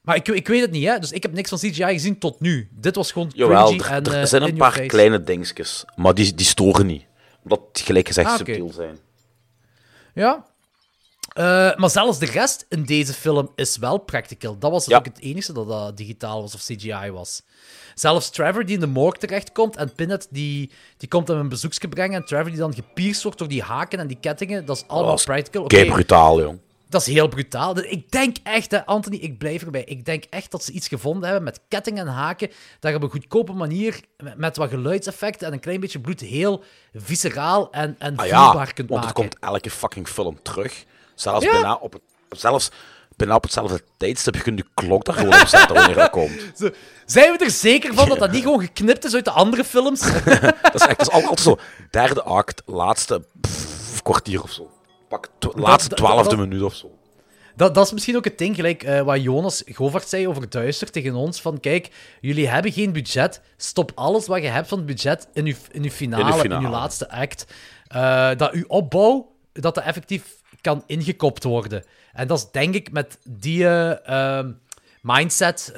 [0.04, 1.00] Maar ik, ik weet het niet, hè.
[1.00, 2.70] Dus ik heb niks van CGI gezien tot nu.
[2.72, 6.34] Dit was gewoon Jawel, er, en er eh, zijn een paar kleine dingetjes, maar die,
[6.34, 7.06] die storen niet.
[7.44, 8.98] Omdat die, gelijk gezegd Ah, subtiel zijn.
[10.14, 10.46] Ja.
[11.34, 14.58] Eh, maar zelfs de rest in deze film is wel practical.
[14.58, 14.98] Dat was Ja.
[14.98, 17.42] ook het enige dat dat digitaal was of CGI was.
[17.96, 21.88] Zelfs Trevor die in de morgue terechtkomt en Pinhead die, die komt hem een bezoekje
[21.88, 24.84] brengen en Trevor die dan gepierst wordt door die haken en die kettingen, dat is
[24.88, 25.64] allemaal Dat practical.
[25.64, 26.60] Oké, Kei brutaal, jong.
[26.94, 27.74] Dat is heel brutaal.
[27.74, 29.84] Dus Ik denk echt, hè, Anthony, ik blijf erbij.
[29.84, 32.52] Ik denk echt dat ze iets gevonden hebben met kettingen en haken.
[32.80, 34.00] Dat je op een goedkope manier,
[34.36, 36.64] met, wat geluidseffecten en een klein beetje bloed, heel
[36.94, 39.30] visceraal en, en Ah voelbaar ja, kunt want het maken.
[39.30, 40.84] komt elke fucking film terug.
[41.16, 41.52] Zelfs Ja.
[41.52, 42.02] bijna op het...
[42.30, 42.70] Zelfs
[43.16, 44.36] bijna op hetzelfde tijdstip.
[44.36, 46.32] Je kunt de klok daar gewoon op zetten wanneer dat komt.
[46.58, 46.70] Zo,
[47.06, 50.00] Zijn we er zeker van dat dat niet gewoon geknipt is uit de andere films?
[50.62, 51.58] Dat is echt dat is altijd zo.
[51.92, 54.72] Derde act, laatste pff, kwartier of zo.
[55.14, 56.92] Pak tw- laatste dat- twaalfde dat- minuut of zo.
[57.56, 60.92] Dat, dat is misschien ook het ding, gelijk eh, wat Jonas Govert zei over Duister
[60.92, 61.42] tegen ons.
[61.42, 61.90] Van kijk,
[62.22, 63.42] jullie hebben geen budget.
[63.58, 66.66] Stop alles wat je hebt van het budget in je, in uw finale, in, finale.
[66.66, 67.46] uw laatste act.
[67.88, 70.24] Eh, dat uw opbouw, dat dat effectief
[70.62, 71.84] kan ingekopt worden.
[72.14, 74.52] En dat is denk ik met die eh, ehm,
[75.02, 75.74] mindset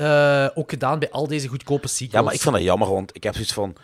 [0.53, 2.13] ook gedaan bij al deze goedkope sequels.
[2.13, 3.75] Ja, maar ik vind dat jammer, want ik heb zoiets van...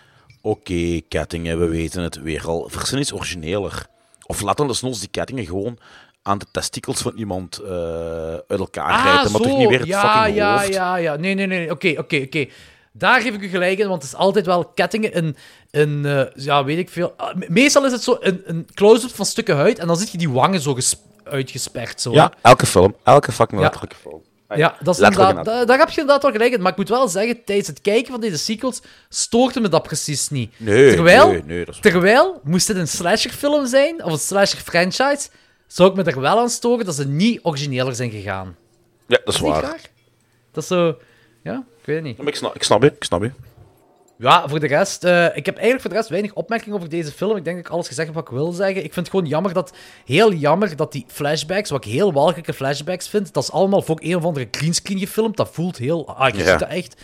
[0.41, 2.69] Oké, kettingen, we weten het weer al.
[2.69, 3.87] Verzin iets origineler.
[4.31, 5.77] Of laat dan desnoods die kettingen gewoon
[6.21, 7.71] aan de testikels van iemand eh,
[8.33, 9.31] uit elkaar Ah, rijden.
[9.31, 10.73] Maar toch niet weer het ja, fucking ja, hoofd.
[10.73, 11.71] Ja, ja, Nee, nee, nee.
[11.71, 12.45] Oké, oké, oké.
[12.93, 15.35] Daar geef ik u gelijk in, want het is altijd wel kettingen in,
[15.71, 17.13] in eh, ja, weet ik veel.
[17.17, 20.11] Ah, me- Meestal is het zo een, een close-up van stukken huid en dan zit
[20.11, 22.01] je die wangen zo ges- uitgesperd.
[22.01, 22.49] Zo, Ja, hè.
[22.49, 22.95] elke film.
[23.03, 23.73] Elke fucking Ja.
[24.01, 24.21] film.
[24.57, 26.61] Ja, dat is inderdaad, daar, daar heb je inderdaad wel gelijk in.
[26.61, 30.29] Maar ik moet wel zeggen, tijdens het kijken van deze sequels stoorde me dat precies
[30.29, 30.51] niet.
[30.57, 35.29] Nee, terwijl, nee, nee, dat is- terwijl, moest het een slasherfilm zijn, of een slasher-franchise,
[35.67, 38.55] zou ik me er wel aan storen dat ze niet origineler zijn gegaan.
[39.07, 39.81] Ja, dat is waar.
[40.51, 40.97] Dat is zo...
[41.43, 42.17] Ja, ik weet het niet.
[42.17, 43.31] Maar ik, snap, ik snap je, ik snap je.
[44.21, 45.03] Ja, voor de rest...
[45.03, 47.37] eh, ik heb eigenlijk voor de rest weinig opmerkingen over deze film.
[47.37, 48.75] Ik denk dat ik alles gezegd heb wat ik wil zeggen.
[48.83, 49.73] Ik vind het gewoon jammer dat...
[50.05, 53.97] Heel jammer dat die flashbacks, wat ik heel walgelijke flashbacks vind, dat is allemaal voor
[54.01, 55.37] een of andere greenscreen gefilmd.
[55.37, 56.07] Dat voelt heel...
[56.17, 56.49] Ah, je Ja.
[56.49, 57.01] ziet dat echt.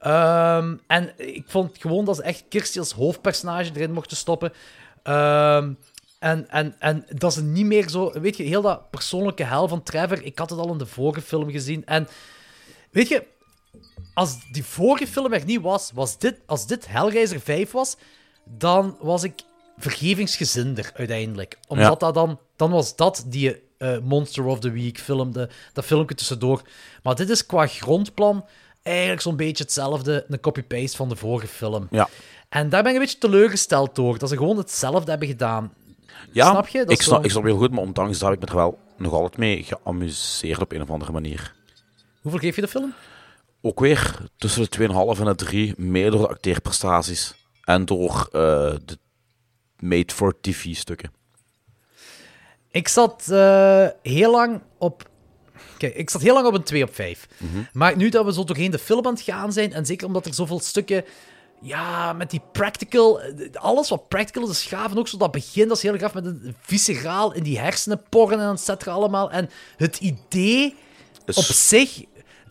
[0.00, 4.52] Ehm, en ik vond gewoon dat ze echt Kirsty als hoofdpersonage erin mochten stoppen.
[5.02, 5.72] Ehm,
[6.18, 8.12] en, en, en dat ze niet meer zo...
[8.20, 11.20] Weet je, heel dat persoonlijke hel van Trevor, ik had het al in de vorige
[11.20, 11.86] film gezien.
[11.86, 12.08] En
[12.90, 13.22] weet je,
[14.14, 17.96] als die vorige film er niet was, was dit, als dit Hellraiser 5 was,
[18.44, 19.40] dan was ik
[19.78, 21.58] vergevingsgezinder uiteindelijk.
[21.68, 21.94] Omdat Ja.
[21.94, 26.14] dat dan, dan was dat die eh, Monster of the Week film, de, dat filmpje
[26.14, 26.62] tussendoor.
[27.02, 28.44] Maar dit is qua grondplan
[28.82, 31.86] eigenlijk zo'n beetje hetzelfde, een copy-paste van de vorige film.
[31.90, 32.08] Ja.
[32.48, 35.72] En daar ben ik een beetje teleurgesteld door, dat ze gewoon hetzelfde hebben gedaan.
[36.32, 36.78] Ja, Snap je?
[36.78, 38.60] Dat ik, snap, zo- ik snap heel goed, maar ondanks dat heb ik me er
[38.60, 41.54] wel nog altijd mee geamuseerd op een of andere manier.
[42.22, 42.94] Hoeveel geef je de film?
[43.62, 47.34] Ook weer tussen de 2,5 en de 3, meer door de acteerprestaties
[47.64, 48.40] en door eh,
[48.84, 48.98] de
[49.78, 51.12] made-for-TV-stukken.
[52.70, 55.10] Ik zat eh, heel lang op.
[55.78, 57.28] Kijk, ik zat heel lang op een 2 op 5.
[57.72, 60.26] Maar nu dat we zo doorheen de film aan het gaan zijn, en zeker omdat
[60.26, 61.04] er zoveel stukken.
[61.60, 63.20] Ja, met die practical.
[63.20, 64.90] eh, Alles wat practical is, is gaaf.
[64.90, 68.02] En ook zo dat begin, dat is heel gaaf met een visceraal in die hersenen
[68.08, 69.30] porren en et cetera allemaal.
[69.30, 70.76] En het idee
[71.26, 72.02] Is- op zich.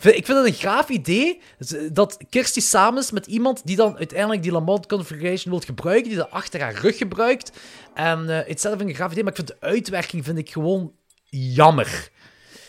[0.03, 1.41] Ik vind het een gaaf idee
[1.91, 6.17] dat Kirsty samen is met iemand die dan uiteindelijk die Lamont Configuration wil gebruiken, die
[6.17, 7.51] dat achter haar rug gebruikt.
[7.93, 10.93] En eh het zelf een gaaf idee, maar ik vind de uitwerking vind ik gewoon
[11.29, 12.09] jammer.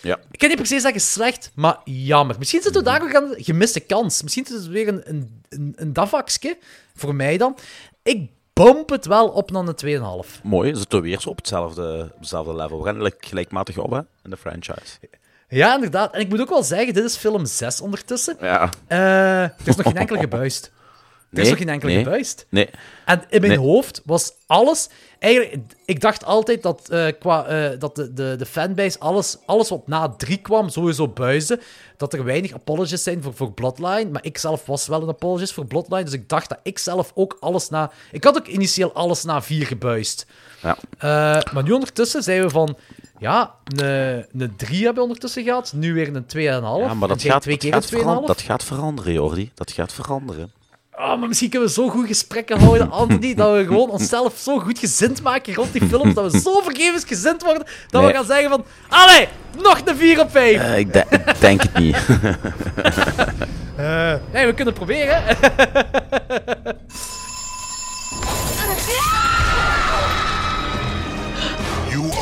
[0.02, 0.20] Ja.
[0.30, 2.38] Ik kan niet se zeggen slecht, maar jammer.
[2.38, 4.22] Misschien zitten we daar ook aan een gemiste kans.
[4.22, 5.02] Misschien is het weer een,
[5.48, 5.94] een, een,
[6.94, 7.58] voor mij dan.
[8.02, 10.42] Ik bump het wel op naar een 2,5.
[10.42, 12.78] Mooi, zitten we weer zo op hetzelfde, op hetzelfde level.
[12.78, 14.98] We gaan gelijk- gelijkmatig op hè, in de franchise.
[15.52, 16.14] Ja, inderdaad.
[16.14, 18.36] En ik moet ook wel zeggen, dit is film 6 ondertussen.
[18.40, 18.70] Ja.
[18.86, 20.72] Eh, er is nog geen enkele gebuist.
[21.32, 22.02] Er is nog geen enkele nee.
[22.02, 22.46] gebuist.
[22.48, 22.70] Nee.
[23.04, 23.66] En in mijn Nee.
[23.66, 24.88] hoofd was alles...
[25.18, 29.68] Eigenlijk, ik dacht altijd dat, eh, qua, eh, dat de, de, de fanbase alles, alles
[29.68, 31.60] wat na 3 kwam sowieso buisde.
[31.96, 34.10] Dat er weinig apologies zijn voor, voor Bloodline.
[34.10, 36.04] Maar ik zelf was wel een apologist voor Bloodline.
[36.04, 37.90] Dus ik dacht dat ik zelf ook alles na...
[38.12, 40.26] Ik had ook initieel alles na 4 gebuist.
[40.62, 40.76] Ja.
[41.52, 42.76] Maar nu ondertussen zijn we van...
[43.22, 45.72] Ja, een, een 3 hebben we ondertussen gehad.
[45.76, 46.38] Nu weer een 2,5.
[46.40, 48.02] Ja, maar dat gaat, twee dat, keer gaat een 2,5.
[48.02, 49.50] veran- dat gaat veranderen, Jordi.
[49.54, 50.52] Dat gaat veranderen.
[50.96, 54.58] Oh, maar misschien kunnen we zo goed gesprekken houden, Anthony, dat we gewoon onszelf zo
[54.58, 58.24] goed gezind maken rond die films, dat we zo vergevens gezind worden, dat we gaan
[58.24, 58.64] zeggen van...
[58.88, 59.28] Allee,
[59.62, 60.60] nog een 4 op 5.
[60.62, 61.96] Eh, ik, de- ik denk het niet.
[63.76, 65.22] Eh, nee, we kunnen het proberen.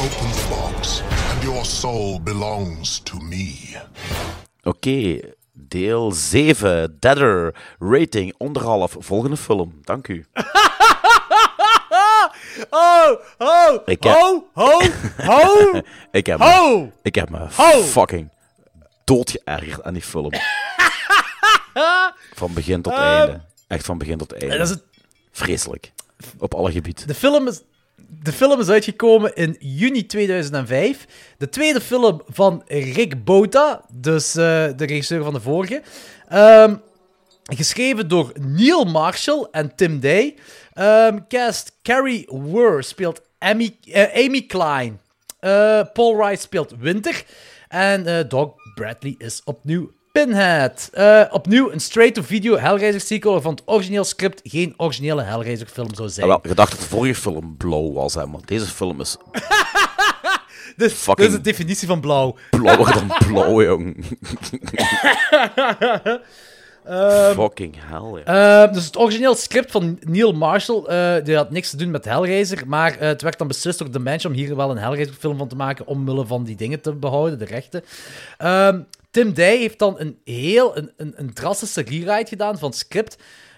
[0.01, 3.77] Open the box, and your soul belongs to me.
[4.63, 5.21] Oké,
[5.53, 9.81] deel 7, Deader, rating onderhalf, volgende film.
[9.85, 10.25] Dank u.
[12.71, 14.81] oh, ho, Ik heb- ho, ho,
[15.17, 15.81] ho.
[16.19, 16.79] Ik heb, Ho!
[16.81, 17.83] me, ik heb me Ho!
[17.83, 18.31] fucking
[19.05, 20.31] doodgeërgerd aan die film.
[22.41, 23.41] Van begin tot Ehm, einde.
[23.67, 24.57] Echt van begin tot einde.
[24.57, 24.83] Dat is het,
[25.33, 25.93] Vreselijk.
[26.39, 27.07] Op alle gebieden.
[27.07, 27.63] de, film is,
[28.19, 31.07] de film is uitgekomen in juni 2005.
[31.39, 34.45] De tweede film van Rick Bota, dus eh,
[34.77, 35.83] de regisseur van de vorige.
[36.29, 36.77] Ehm,
[37.43, 40.37] geschreven door Neil Marshall en Tim Day.
[40.73, 45.01] Ehm, cast Carrie Wurr speelt Amy, eh, Amy Klein.
[45.41, 47.25] Eh, Paul Wright speelt Winter.
[47.69, 50.89] En Doug Bradley is opnieuw Pinhead.
[50.93, 56.07] Eh, opnieuw een straight-to-video Hellraiser sequel waarvan het origineel script geen originele Hellraiser film zou
[56.09, 56.27] Ja, zijn.
[56.27, 59.17] wel, je dacht dat de vorige film blauw was, hè, maar deze film is
[60.77, 62.37] Dus, Dat is de definitie van blauw.
[62.51, 64.05] blauwer dan blauw, jong.
[67.35, 68.65] fucking hell, ja.
[68.67, 72.05] Eh, dus het origineel script van Neil Marshall, eh, die had niks te doen met
[72.05, 75.49] Hellraiser, maar eh, het werd dan beslist door Dimension om hier wel een Hellraiser-film van
[75.49, 77.83] te maken, omwille van die dingen te behouden, de rechten.
[79.11, 83.17] Tim Day heeft dan een heel, een, een, een drastische rewrite gedaan van het script.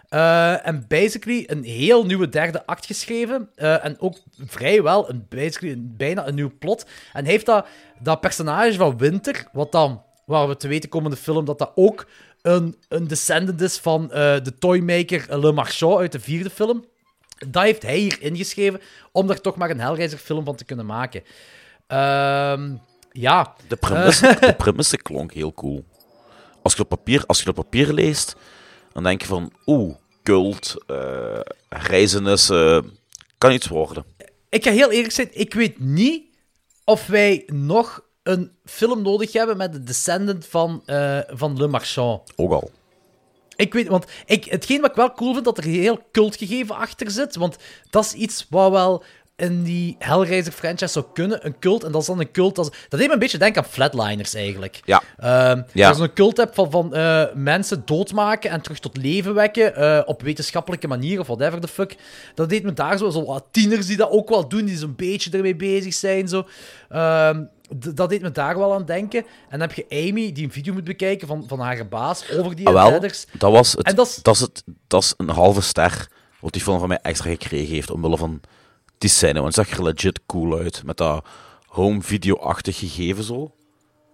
[0.08, 3.50] eh, en basically een heel nieuwe derde act geschreven.
[3.54, 6.86] eh, en ook vrijwel een, basically bijna een nieuw plot.
[7.12, 7.66] En heeft dat,
[7.98, 11.58] dat personage van Winter, wat dan, waar we te weten komen in de film, dat
[11.58, 12.06] dat ook
[12.42, 16.84] een, een descendant is van eh, de toymaker Le Marchand uit de vierde film.
[17.48, 18.80] Dat heeft hij hier ingeschreven
[19.12, 21.22] om daar toch maar een Hellraiser-film van te kunnen maken.
[21.86, 22.74] Ehm,
[23.12, 23.54] ja.
[23.68, 25.84] De premisse, de premisse klonk heel cool.
[26.62, 28.36] Als je, op papier, als je het op papier leest,
[28.92, 29.52] dan denk je van...
[29.66, 32.78] Oeh, cult, eh reizenis, eh,
[33.38, 34.04] kan iets worden.
[34.48, 36.24] Ik ga heel eerlijk zijn, ik weet niet
[36.84, 42.32] of wij nog een film nodig hebben met de descendant van, eh, van Le Marchand.
[42.36, 42.70] Ook al.
[43.56, 47.10] Ik weet, want ik, hetgeen wat ik wel cool vind, dat er heel cultgegeven achter
[47.10, 47.36] zit.
[47.36, 47.56] Want
[47.90, 49.04] dat is iets wat wel
[49.36, 51.46] in die Hellraiser-franchise zou kunnen.
[51.46, 52.54] Een cult, en dat is dan een cult...
[52.56, 54.80] Dat, dat deed me een beetje denken aan Flatliners, eigenlijk.
[54.84, 55.02] Ja.
[55.16, 55.86] Ehm Ja.
[55.86, 59.74] Dat is een cult hebt van, van eh, mensen doodmaken en terug tot leven wekken.
[59.76, 61.96] eh, op wetenschappelijke manier of whatever the fuck.
[62.34, 63.10] Dat deed me daar zo.
[63.10, 66.28] Zo wat tieners die dat ook wel doen, die zo'n beetje ermee bezig zijn.
[66.28, 66.46] Zo.
[66.88, 67.42] Ehm,
[67.94, 69.20] dat deed me daar wel aan denken.
[69.48, 72.56] En dan heb je Amy, die een video moet bekijken van, van haar baas over
[72.56, 73.00] die Ah, wel,
[73.38, 76.08] dat, was het, En dat is- dat, is het, dat is een halve ster
[76.40, 78.40] wat die film van mij extra gekregen heeft, omwille van
[79.02, 79.40] die scène.
[79.40, 81.24] Want het zag er legit cool uit, met dat
[81.66, 83.52] home video-achtig gegeven zo.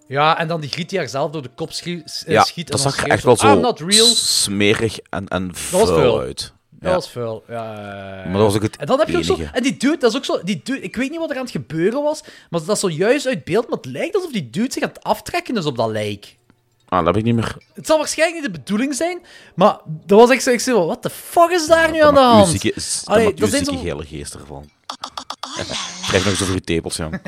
[0.06, 2.70] Ja, en dan die griet die haar zelf door de kop eh, Ja, schiet.
[2.70, 6.20] en dat zag er echt wel zo smerig en, en vuil vuil.
[6.20, 6.52] uit.
[6.70, 6.94] Dat Ja.
[6.94, 7.44] was vuil.
[7.48, 8.24] Ja, ja, ja.
[8.24, 9.38] Maar dat was ook het En dan heb je ook zo...
[9.52, 10.40] En die dude, dat is ook zo...
[10.42, 12.90] Die dude, ik weet niet wat er aan het gebeuren was, maar dat is zo
[12.90, 15.76] juist uit beeld, maar het lijkt alsof die dude zich aan het aftrekken is op
[15.76, 16.36] dat lijk.
[16.88, 17.56] Ah, dat heb ik niet meer.
[17.74, 19.18] Het zal waarschijnlijk niet de bedoeling zijn,
[19.54, 20.50] maar dat was echt zo...
[20.50, 22.46] Ik zei, wat de fuck is daar nu aan de hand?
[22.46, 24.70] uw zieke, s- dan Allee, dat zijn zo- hele geest ervan.
[26.06, 27.08] Krijg nog eens over je tepels, ja.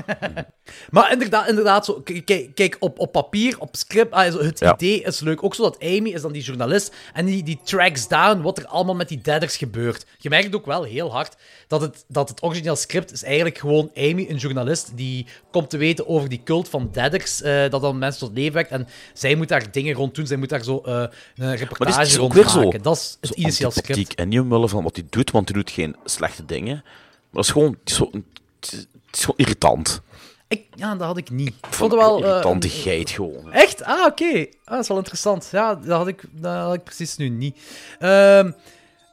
[0.90, 4.74] Maar inderdaad, inderdaad zo, kijk, kijk op, op papier, op script, ah, zo, het Ja.
[4.74, 5.42] idee is leuk.
[5.44, 8.66] Ook zo dat Amy is dan die journalist en die, die tracks down wat er
[8.66, 10.06] allemaal met die deaders gebeurt.
[10.18, 13.90] Je merkt ook wel heel hard dat het, dat het origineel script is eigenlijk gewoon
[13.97, 17.98] Amy, een journalist, die komt te weten over die cult van deaders, eh, dat dan
[17.98, 18.70] mensen tot leven wekt.
[18.70, 21.98] En zij moet daar dingen rond doen, zij moet daar zo eh, een Maar reportage
[21.98, 22.62] dit is rond weer zo.
[22.64, 22.82] maken.
[22.82, 24.14] Dat is het zo initieel script.
[24.14, 26.84] En niet omwille van wat hij doet, want hij doet geen slechte dingen.
[27.33, 30.00] Dat is gewoon, het is zo, het is, het is gewoon irritant.
[30.49, 31.49] Ik, ja, dat had ik niet.
[31.49, 32.23] Ik vond het wel...
[32.25, 33.52] eh, irritante geit gewoon.
[33.52, 33.83] Echt?
[33.83, 34.47] Ah, oké.
[34.65, 35.49] Ah, dat is wel interessant.
[35.52, 37.59] Ja, dat had ik, dat had ik precies nu niet.
[37.99, 38.50] Ehm,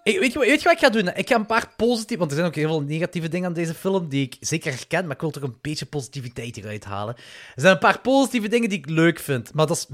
[0.03, 1.07] Ik, weet, je, weet je wat ik ga doen?
[1.15, 2.17] Ik ga een paar positieve...
[2.17, 5.03] Want er zijn ook heel veel negatieve dingen aan deze film die ik zeker herken,
[5.05, 7.15] maar ik wil toch een beetje positiviteit eruit halen.
[7.55, 9.85] Er zijn een paar positieve dingen die ik leuk vind, maar dat is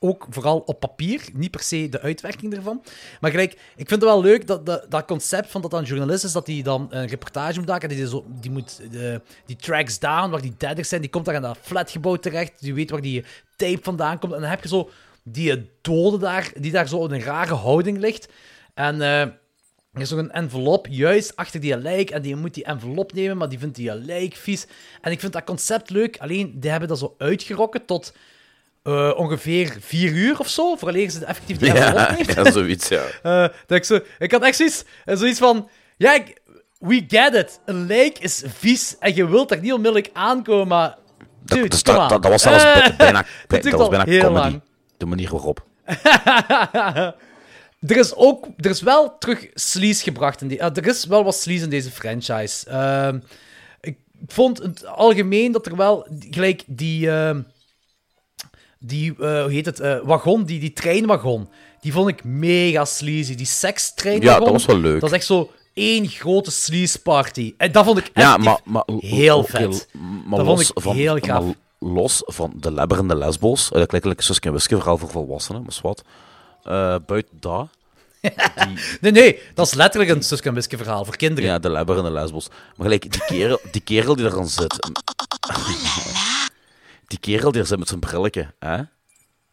[0.00, 2.82] ook vooral op papier, niet per se de uitwerking ervan.
[3.20, 6.32] Maar gelijk, ik vind het wel leuk dat, dat, concept van dat dan journalist is,
[6.32, 10.30] dat hij dan een reportage moet maken, en die, die moet de, die tracks down,
[10.30, 13.24] waar die deaders zijn, die komt daar in dat flatgebouw terecht, die weet waar die
[13.56, 14.90] tape vandaan komt, en dan heb je zo
[15.22, 18.28] die dode daar, die daar zo in een rare houding ligt.
[18.74, 22.10] En eh, er is nog een envelop juist achter die lijk.
[22.10, 24.66] En die moet die envelop nemen, maar die vindt die lijk vies.
[25.00, 26.18] En ik vind dat concept leuk.
[26.18, 28.12] Alleen, die hebben dat zo uitgerokken tot
[28.84, 30.76] eh, ongeveer vier uur of zo.
[30.76, 33.02] Vooraleer ze effectief die Ja, ja, zoiets, ja.
[33.22, 35.68] Eh, dat ik, zo, ik had echt zoiets, eh, zoiets van...
[35.96, 36.40] Ja, ik-
[36.78, 37.60] we get it.
[37.64, 40.96] Een lijk is vies en je wilt er niet onmiddellijk aankomen, maar...
[41.44, 42.64] Dude, Dus dat, dat, dat was zelfs
[42.96, 44.40] bijna, dat dat was bijna heel comedy.
[44.48, 44.60] lang.
[44.96, 45.64] De manier waarop.
[47.86, 50.58] Er is ook, er is wel terug sleaze gebracht in die.
[50.58, 52.70] er is wel wat sleaze in deze franchise.
[52.70, 53.18] Ehm,
[53.80, 53.96] ik
[54.26, 57.10] vond het algemeen dat er wel gelijk die.
[58.86, 59.80] Die, eh, hoe heet het?
[59.80, 61.48] eh, wagon, die, die treinwagon.
[61.80, 63.34] Die vond ik mega sleazy.
[63.34, 64.32] Die sekstreinwagon.
[64.32, 65.00] Ja, dat was wel leuk.
[65.00, 67.54] Dat is echt zo één grote sleaze party.
[67.56, 69.88] En dat vond ik Ja, effectief maar, maar heel vet.
[70.26, 71.44] maar dat vond ik van, heel gaaf.
[71.44, 75.10] maar los van de lebberende lesbos, uh, dat klinkt like een Suske en verhaal voor
[75.10, 76.02] volwassenen, maar wat.
[76.62, 77.68] Eh, buiten dat,
[79.00, 81.50] Nee, nee, dat is letterlijk een Suske en Wiske verhaal voor kinderen.
[81.50, 82.48] ja, de lebberende lesbos.
[82.48, 84.76] Maar gelijk, die kerel, die kerel die er dan zit.
[87.06, 88.76] Die kerel die er zit met zijn brilletje, hè?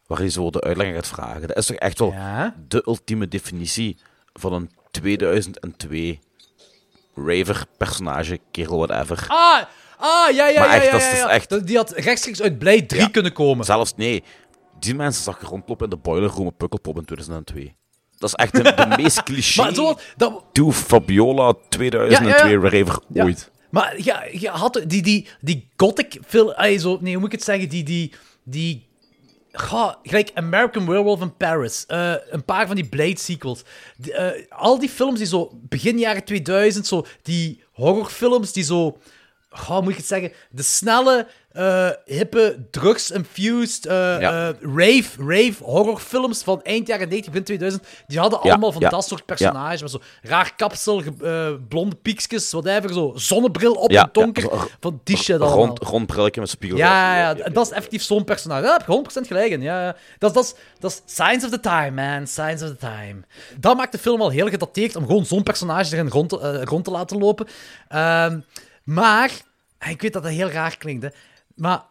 [0.07, 1.47] waar hij zo de uitleg gaat vragen.
[1.47, 2.55] Dat is toch echt wel Ja.
[2.67, 3.97] de ultieme definitie
[4.33, 6.19] van een 2002
[7.15, 9.25] raver personage, kerel whatever.
[9.27, 9.61] Ah,
[9.97, 11.21] ah, ja, ja, Maar ja, echt, ja, dat ja, is- ja.
[11.23, 13.07] dat is echt- Die had rechtstreeks uit Blij 3 Ja.
[13.07, 13.65] kunnen komen.
[13.65, 14.23] Zelfs nee,
[14.79, 17.75] die mensen zag je rondlopen in de boiler room op Pukkelpop in 2002.
[18.17, 22.47] Dat is echt de, de meest cliché Maar zo, dat, to Fabiola 2002 Ja, ja,
[22.47, 22.69] ja.
[22.69, 23.51] raver ooit.
[23.71, 26.53] Maar ja, je had die, die, die gothic film...
[26.79, 27.69] zo, nee, hoe moet ik het zeggen?
[27.69, 27.83] Die...
[27.83, 28.89] die, die
[29.53, 31.85] gelijk American Werewolf in Paris.
[31.85, 33.63] eh, een paar van die Blade sequels.
[34.11, 38.97] Eh, al die films die zo begin jaren 2000, zo die horrorfilms die zo.
[39.49, 40.31] Hoe moet ik het zeggen?
[40.49, 44.49] De snelle, eh, hippe, drugs-infused, eh, Ja.
[44.49, 47.83] eh, rave, rave horrorfilms van eind jaren 90, begin 2000.
[48.07, 49.81] Die hadden Ja, allemaal van ja, dat soort personages.
[49.81, 51.03] Met zo raar kapsel,
[51.67, 52.93] blonde piekjes, whatever.
[52.93, 54.41] Zo zonnebril op een donker.
[54.43, 55.57] zo- van die shit allemaal.
[55.65, 56.77] Rond, rond brilletje met spiegel.
[56.77, 58.61] Ja, ja, ja, dat is effectief zo'n personage.
[58.61, 59.61] Daar heb je 100% gelijk in.
[59.61, 59.95] Ja, ja.
[60.17, 62.27] Dat, is- dat, is, dat is Signs of the Time, man.
[62.27, 63.21] Signs of the Time.
[63.59, 66.83] Dat maakt de film al heel gedateerd om gewoon zo'n personage erin rond te, rond
[66.85, 67.47] te laten lopen.
[67.87, 68.39] Ehm,
[68.83, 69.31] maar,
[69.89, 71.09] ik weet dat dat heel raar klinkt, hè,
[71.61, 71.85] maar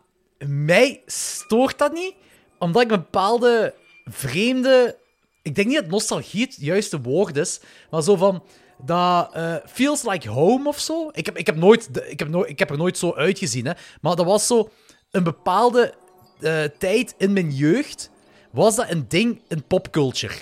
[0.46, 2.14] mij stoort dat niet,
[2.58, 3.74] omdat ik een bepaalde
[4.04, 4.96] vreemde...
[5.42, 8.42] Ik denk niet dat nostalgie het juiste woord is, maar zo van...
[8.84, 11.10] Dat eh, feels like home of zo.
[11.12, 13.72] Ik heb, ik, heb nooit, ik, heb nooit, ik heb er nooit zo uitgezien, hè.
[14.00, 14.70] Maar dat was zo
[15.10, 15.94] een bepaalde
[16.40, 18.10] eh, tijd in mijn jeugd.
[18.50, 20.34] Was dat een ding in popculture.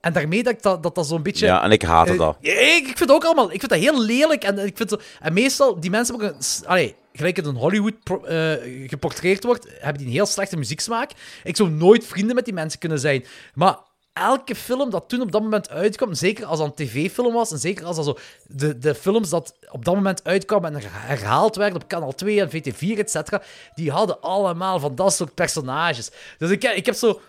[0.00, 1.46] En daarmee dat ik dat, dat, dat zo'n beetje.
[1.46, 2.36] Ja, en ik haatte Eh, dat.
[2.40, 3.52] Ik, ik vind het ook allemaal.
[3.52, 4.44] Ik vind dat heel lelijk.
[4.44, 6.66] En, ik vind zo, en meestal, die mensen hebben ook een.
[6.66, 11.10] Allee, gelijk het in Hollywood pro- eh, geportretteerd wordt, hebben die een heel slechte muzieksmaak.
[11.44, 13.24] Ik zou nooit vrienden met die mensen kunnen zijn.
[13.54, 13.76] Maar
[14.12, 17.58] elke film dat toen op dat moment uitkwam, zeker als dat een tv-film was, en
[17.58, 21.82] zeker als dat zo de, de films dat op dat moment uitkwamen en herhaald werden
[21.82, 23.42] op kanaal 2 en VT4, et cetera,
[23.74, 26.10] die hadden allemaal van dat soort personages.
[26.38, 27.20] Dus ik, ik heb zo.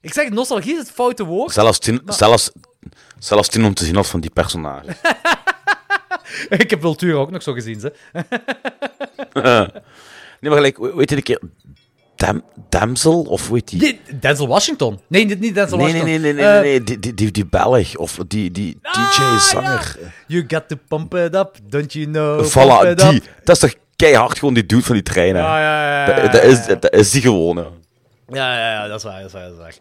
[0.00, 1.52] Ik zeg, nostalgie is het foute woord.
[1.52, 2.50] Zelfs tien, zelfs,
[3.18, 4.94] zelfs tien om te zien als van die personages.
[6.48, 7.92] ik heb Vultuur ook nog zo gezien, ze.
[9.32, 11.40] nee, maar gelijk, weet je een keer...
[12.16, 14.00] Dam, Damsel, of hoe heet die?
[14.20, 15.00] Denzel Washington.
[15.06, 16.22] Nee, dit niet Denzel Nee, nee, Washington.
[16.22, 19.96] nee, nee, nee, Eh, nee, die, die, die, die Belg, of die, die Ah, DJ-zanger.
[20.26, 22.44] You got to pump it up, don't you know?
[22.44, 23.14] Voilà, die.
[23.16, 23.22] up.
[23.44, 25.42] Dat is toch keihard gewoon die dude van die treinen.
[25.42, 27.66] Ja, ja, ja, Dat, dat, is, dat is die gewone.
[28.28, 29.74] Ja, ja, ja, dat is waar, dat is waar, dat is waar.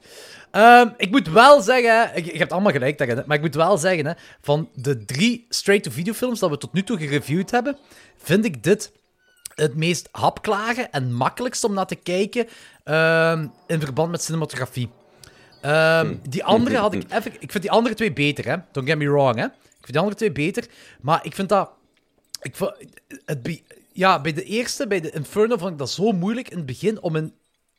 [0.51, 3.77] Ehm, ik moet wel zeggen, ik, je hebt allemaal gelijk hè, maar ik moet wel
[3.77, 7.77] zeggen, hè, van de drie straight-to-video films dat we tot nu toe gereviewd hebben,
[8.23, 8.91] vind ik dit
[9.59, 12.47] het meest hapklare en makkelijkst om naar te kijken
[12.83, 14.89] ehm, in verband met cinematografie.
[15.61, 17.33] Ehm, die andere had ik even...
[17.39, 18.55] Ik vind die andere twee beter, hè.
[18.71, 19.45] Don't get me wrong, hè.
[19.45, 20.65] Ik vind die andere twee beter,
[21.01, 21.71] maar ik vind dat...
[22.41, 22.73] Ik vond,
[23.25, 23.61] het,
[23.93, 27.01] ja, bij de eerste, bij de Inferno, vond ik dat zo moeilijk in het begin
[27.01, 27.33] om in,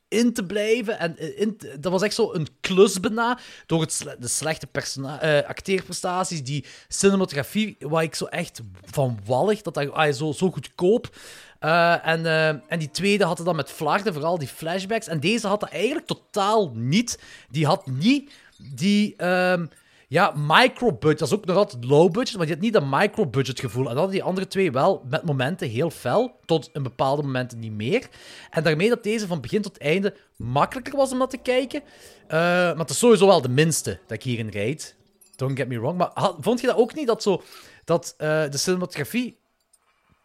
[0.07, 0.99] in te blijven.
[0.99, 5.47] En in, te- dat was echt zo een klus bijna, door het de slechte eh,
[5.47, 11.15] acteerprestaties, die cinematografie, waar ik zo echt van wallig, dat dat ah, zo, zo goedkoop.
[11.61, 15.07] Eh, en, eh, en die tweede had het dan met flarden, vooral die flashbacks.
[15.07, 17.19] En deze had dat eigenlijk totaal niet.
[17.49, 19.15] Die had niet die...
[19.15, 19.65] ehm,
[20.07, 21.19] ja, micro-budget.
[21.19, 23.81] Dat is ook nog altijd low-budget, maar je hebt niet dat micro-budget gevoel.
[23.81, 27.59] En dat hadden die andere twee wel met momenten heel fel, tot een bepaalde momenten
[27.59, 28.07] niet meer.
[28.49, 31.81] En daarmee dat deze van begin tot einde makkelijker was om dat te kijken.
[32.27, 34.95] Eh, maar het is sowieso wel de minste dat ik hierin rijd.
[35.35, 35.97] Don't get me wrong.
[35.97, 37.41] Maar had- vond je dat ook niet, dat, zo,
[37.85, 39.37] dat de cinematografie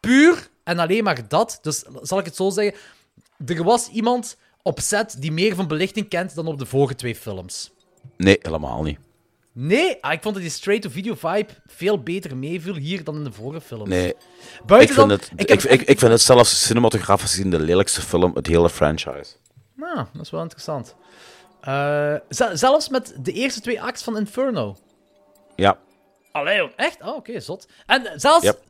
[0.00, 2.74] puur en alleen maar dat, dus zal ik het zo zeggen,
[3.46, 7.14] er was iemand op set die meer van belichting kent dan op de vorige twee
[7.14, 7.70] films.
[8.16, 8.98] Nee, helemaal niet.
[9.52, 13.32] Nee, ah, ik vond dat die straight-to-video vibe veel beter meeviel hier dan in de
[13.32, 13.88] vorige films.
[13.88, 14.14] Nee.
[14.66, 17.50] Buiten ik, vind dan, het, ik ik, heb ik, ik vind het zelfs cinematografisch gezien
[17.50, 19.32] de lelijkste film, het hele franchise.
[19.74, 20.94] Nou, dat is wel interessant.
[21.60, 24.76] Eh, ze- zelfs met de eerste twee acts van Inferno.
[25.56, 25.78] Ja.
[26.32, 27.02] Allee, echt?
[27.02, 27.68] Oh, oké, zot.
[27.86, 28.62] En zelfs, Yep.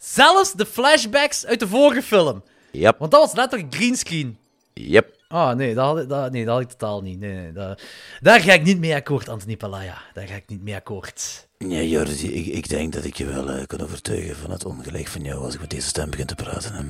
[0.00, 2.42] Zelfs de flashbacks uit de vorige film.
[2.72, 2.98] Yep.
[2.98, 4.38] Want dat was letterlijk greenscreen.
[4.74, 5.18] Yep.
[5.28, 7.18] Ah, nee dat, had, ik- dat, nee, dat had ik totaal niet.
[7.20, 7.82] Nee, nee, dat-
[8.20, 9.98] daar ga ik niet mee akkoord, Anthony Palaya.
[10.14, 11.48] Daar ga ik niet mee akkoord.
[11.58, 15.06] Ja, Jordi, ik, ik denk dat ik je wel eh, kan overtuigen van het ongelijk
[15.06, 16.74] van jou als ik met deze stem begin te praten.
[16.74, 16.82] hè.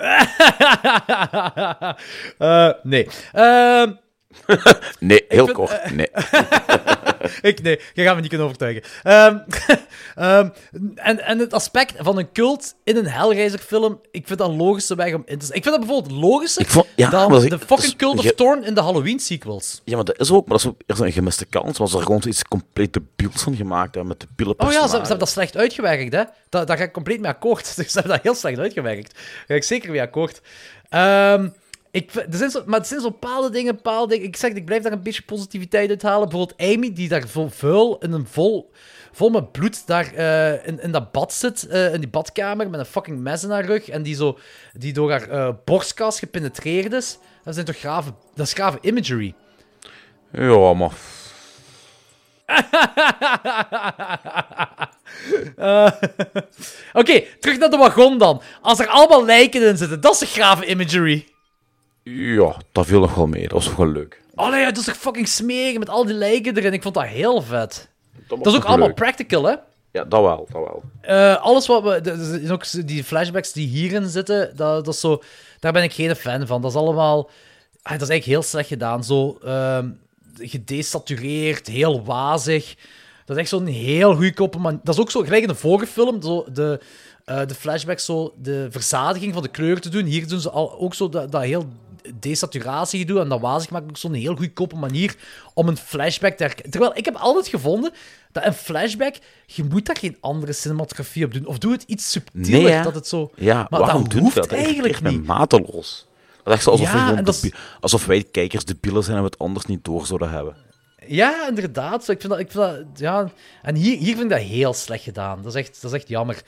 [2.38, 3.08] Eh, nee.
[3.32, 3.92] Ehm,
[4.98, 5.70] Nee, heel vind, kort.
[5.70, 6.08] eh, Nee.
[7.50, 8.82] ik, nee, je gaat me niet kunnen overtuigen.
[9.02, 9.38] Ehm,
[10.14, 10.48] ehm,
[10.94, 14.94] en, en het aspect van een cult in een Hellraiser-film, ik vind dat een logische
[14.94, 17.58] weg om in te Ik vind dat bijvoorbeeld logischer vond- ja, dan dat de dat
[17.60, 19.80] fucking is- Cult of je- Thorn in de Halloween-sequels.
[19.84, 21.78] Ja, maar dat is ook, maar dat is een gemiste kans.
[21.78, 24.88] Was er gewoon iets compleet debiels van gemaakt hè, met de pielen Oh ja, ze,
[24.88, 26.22] ze hebben dat slecht uitgewerkt, hè.
[26.48, 27.66] Da- daar ga ik compleet mee akkoord.
[27.66, 29.14] Ze hebben dat heel slecht uitgewerkt.
[29.14, 30.40] Daar ga ik zeker mee akkoord.
[30.88, 31.48] Ehm,
[31.90, 34.26] ik, er zijn zo, maar er zijn zo bepaalde dingen, bepaalde dingen.
[34.26, 36.28] Ik zeg, ik blijf daar een beetje positiviteit uit halen.
[36.28, 38.70] Bijvoorbeeld Amy, die daar vol vuil in een vol,
[39.12, 42.80] vol met bloed daar eh, in, in dat bad zit, eh, in die badkamer, met
[42.80, 43.88] een fucking mes in haar rug.
[43.88, 44.38] En die, zo,
[44.72, 47.18] die door haar borstkas gepenetreerd is.
[47.44, 49.34] Dat zijn toch grave, dat is grave imagery.
[50.32, 50.92] Ja, maar...
[56.92, 58.42] Oké, terug naar de wagon dan.
[58.60, 61.28] Als er allemaal lijken in zitten, dat is een grave imagery.
[62.16, 63.42] Ja, dat viel nog wel mee.
[63.42, 64.20] Dat was wel leuk.
[64.34, 66.72] Allee, dat is toch fucking smeren met al die lijken erin.
[66.72, 67.88] Ik vond dat heel vet.
[68.28, 68.96] Dat, is ook allemaal leuk.
[68.96, 69.54] practical, hè?
[69.92, 70.82] Ja, dat wel, dat wel.
[71.00, 72.00] Eh, alles wat we.
[72.00, 75.22] de- ook die flashbacks die hierin zitten, dat, dat is zo,
[75.58, 76.62] daar ben ik geen fan van.
[76.62, 77.18] Dat is allemaal.
[77.82, 79.04] ah, dat is eigenlijk heel slecht gedaan.
[79.04, 79.88] Zo ehm
[80.42, 82.74] gedesatureerd, heel wazig.
[83.24, 84.80] Dat is echt zo'n heel goedkope man.
[84.82, 86.80] Dat is ook zo, gelijk in de vorige film, zo de,
[87.24, 90.04] eh, de flashbacks, zo de verzadiging van de kleur te doen.
[90.04, 91.68] Hier doen ze al, ook zo dat, dat heel
[92.14, 95.16] desaturatie gedoe en dat wazig maakt ook zo'n heel goedkope manier
[95.54, 96.70] om een flashback te herkennen.
[96.72, 97.92] Terwijl ik heb altijd gevonden
[98.32, 99.14] dat een flashback,
[99.46, 101.46] je moet daar geen andere cinematografie op doen.
[101.46, 103.30] Of doe het iets subtieler, Nee, dat het zo...
[103.34, 104.52] Ja, maar waarom dat doen hoeft dat?
[104.52, 105.26] eigenlijk irriteert niet.
[105.26, 106.06] mateloos.
[106.44, 109.28] Dat is echt alsof, Ja, en dat alsof wij kijkers de bielen zijn en we
[109.28, 110.56] het anders niet door zouden hebben.
[111.06, 112.08] Ja, inderdaad.
[112.08, 113.30] Ik vind dat, ik vind dat, ja.
[113.62, 115.42] En hier, hier vind ik dat heel slecht gedaan.
[115.42, 116.42] Dat is echt, dat is echt jammer.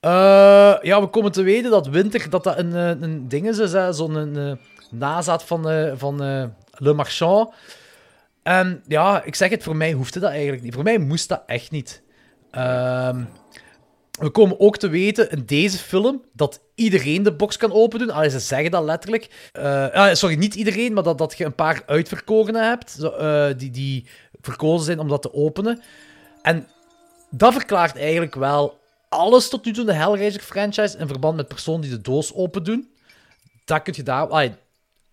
[0.00, 3.58] Eh, ja, we komen te weten dat Winter dat dat een, eh, een ding is,
[3.58, 4.56] is zo'n een, eh,
[4.92, 7.54] nazaat van, eh, van eh, Le Marchand.
[8.42, 10.74] En ja, ik zeg het, voor mij hoefde dat eigenlijk niet.
[10.74, 12.02] Voor mij moest dat echt niet.
[12.50, 13.24] Ehm,
[14.20, 18.10] we komen ook te weten in deze film dat iedereen de box kan opendoen.
[18.10, 19.50] Allee, ze zeggen dat letterlijk.
[19.92, 23.00] Ah, sorry, niet iedereen, maar dat, dat je een paar uitverkorenen hebt
[23.58, 24.06] die, die
[24.40, 25.82] verkozen zijn om dat te openen.
[26.42, 26.66] En
[27.30, 31.80] dat verklaart eigenlijk wel alles tot nu toe in de Hellraiser-franchise in verband met personen
[31.80, 32.90] die de doos open doen.
[33.64, 34.26] Dat kun je daar...
[34.26, 34.52] allee,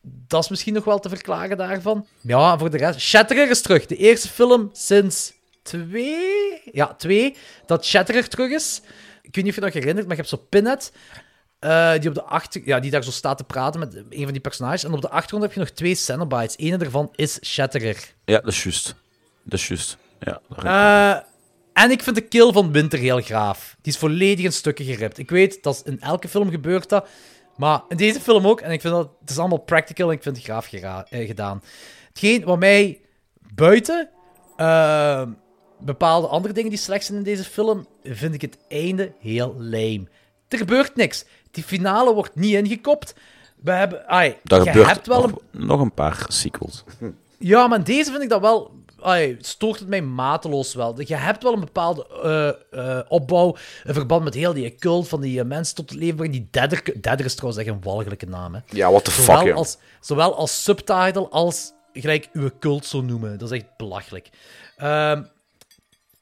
[0.01, 2.05] dat is misschien nog wel te verklaren daarvan.
[2.21, 2.99] Ja, voor de rest...
[2.99, 3.85] Shatterer is terug.
[3.85, 6.61] De eerste film sinds twee...
[6.71, 7.35] Ja, twee.
[7.65, 8.81] Dat Shatterer terug is.
[9.21, 10.91] Ik weet niet of je nog herinnert, maar je hebt zo Pinhead...
[11.59, 12.61] eh, die, op de achter...
[12.65, 14.83] ja, die daar zo staat te praten met een van die personages.
[14.83, 16.55] En op de achtergrond heb je nog twee Cenobites.
[16.57, 17.97] Eén daarvan is Shatterer.
[18.25, 18.95] Ja, dat is juist.
[19.43, 19.97] Dat is juist.
[20.19, 21.21] Ja, Eh,
[21.83, 23.75] en ik vind de kill van Winter heel gaaf.
[23.81, 25.17] Die is volledig in stukken geript.
[25.17, 27.07] Ik weet, dat in elke film gebeurt dat.
[27.59, 28.61] Maar in deze film ook.
[28.61, 31.63] En ik vind dat het is allemaal practical en ik vind het graaf eh, gedaan.
[32.07, 33.01] Hetgeen wat mij
[33.53, 34.09] buiten
[34.55, 35.27] eh,
[35.79, 40.07] bepaalde andere dingen die slecht zijn in deze film, vind ik het einde heel lame.
[40.47, 41.25] Er gebeurt niks.
[41.51, 43.13] Die finale wordt niet ingekopt.
[43.63, 44.07] We hebben...
[44.07, 46.83] Ai, daar je gebeurt hebt wel een nog, nog een paar sequels.
[47.37, 48.71] ja, maar deze vind ik dat wel.
[49.01, 51.01] Ai, stoort het mij mateloos wel.
[51.01, 53.55] Je hebt wel een bepaalde eh, eh, opbouw.
[53.83, 56.33] In verband met heel die cult van die eh, mensen tot het leven brengen.
[56.33, 56.47] Die
[57.01, 58.53] Deader, is trouwens echt een walgelijke naam.
[58.53, 58.59] Hè.
[58.69, 59.53] Ja, what the zowel fuck.
[59.55, 63.37] Als, zowel als subtitle als gelijk uw cult zo noemen.
[63.37, 64.29] Dat is echt belachelijk.
[64.77, 65.23] Ehm,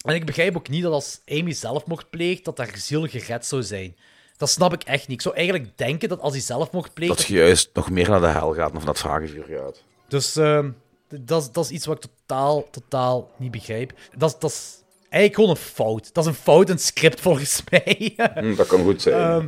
[0.05, 3.63] en ik begrijp ook niet dat als Amy zelfmoord pleegt, dat haar ziel gered zou
[3.63, 3.95] zijn.
[4.37, 5.17] Dat snap ik echt niet.
[5.17, 7.17] Ik zou eigenlijk denken dat als hij zelfmoord pleegt...
[7.17, 9.83] Dat je juist nog meer naar de hel gaat of naar het vagevuur gaat.
[10.07, 10.69] Dus ehm,
[11.09, 13.93] Dat is, dat is iets wat ik totaal, totaal niet begrijp.
[14.17, 16.13] Dat, is- dat is eigenlijk gewoon een fout.
[16.13, 18.13] Dat is een fout in het script, volgens mij.
[18.33, 19.15] Hm, dat kan goed zijn.
[19.15, 19.47] Ehm,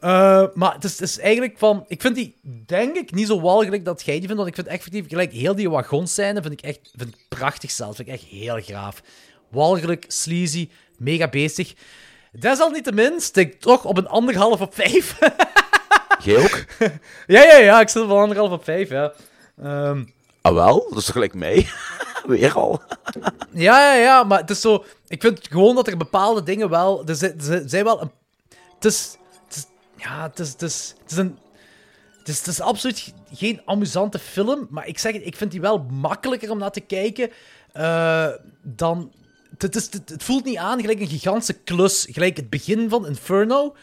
[0.00, 1.84] eh, maar het is, het is eigenlijk van...
[1.88, 4.36] Ik vind die, denk ik, niet zo walgelijk dat jij die vindt.
[4.36, 7.96] Want ik vind effectief, gelijk heel die wagonscène vind ik echt vind ik prachtig zelfs.
[7.96, 9.02] Vind ik echt heel graaf.
[9.48, 11.74] Walgelijk, sleazy, mega beestig.
[12.32, 15.18] Desalniettemin stik ik toch op een anderhalf op vijf.
[16.24, 16.64] Jij ook?
[17.26, 17.80] ja, ja, ja.
[17.80, 19.12] Ik zit op een anderhalf op vijf, ja.
[19.62, 20.04] Ehm,
[20.42, 21.68] Ah wel, dat is gelijk mij?
[22.26, 22.82] Weer al.
[23.52, 24.84] Ja, ja, ja, maar het is zo...
[25.08, 27.06] Ik vind gewoon dat er bepaalde dingen wel...
[27.06, 27.14] Er
[27.66, 28.10] zijn, wel een...
[28.74, 29.16] Het is...
[29.96, 31.38] Ja, het is, het is, is een...
[32.18, 36.58] Het is, absoluut geen amusante film, maar ik zeg ik vind die wel makkelijker om
[36.58, 37.30] naar te kijken
[37.72, 38.28] eh,
[38.62, 39.12] dan...
[39.58, 43.74] Het, is, het voelt niet aan gelijk een gigantische klus, gelijk het begin van Inferno.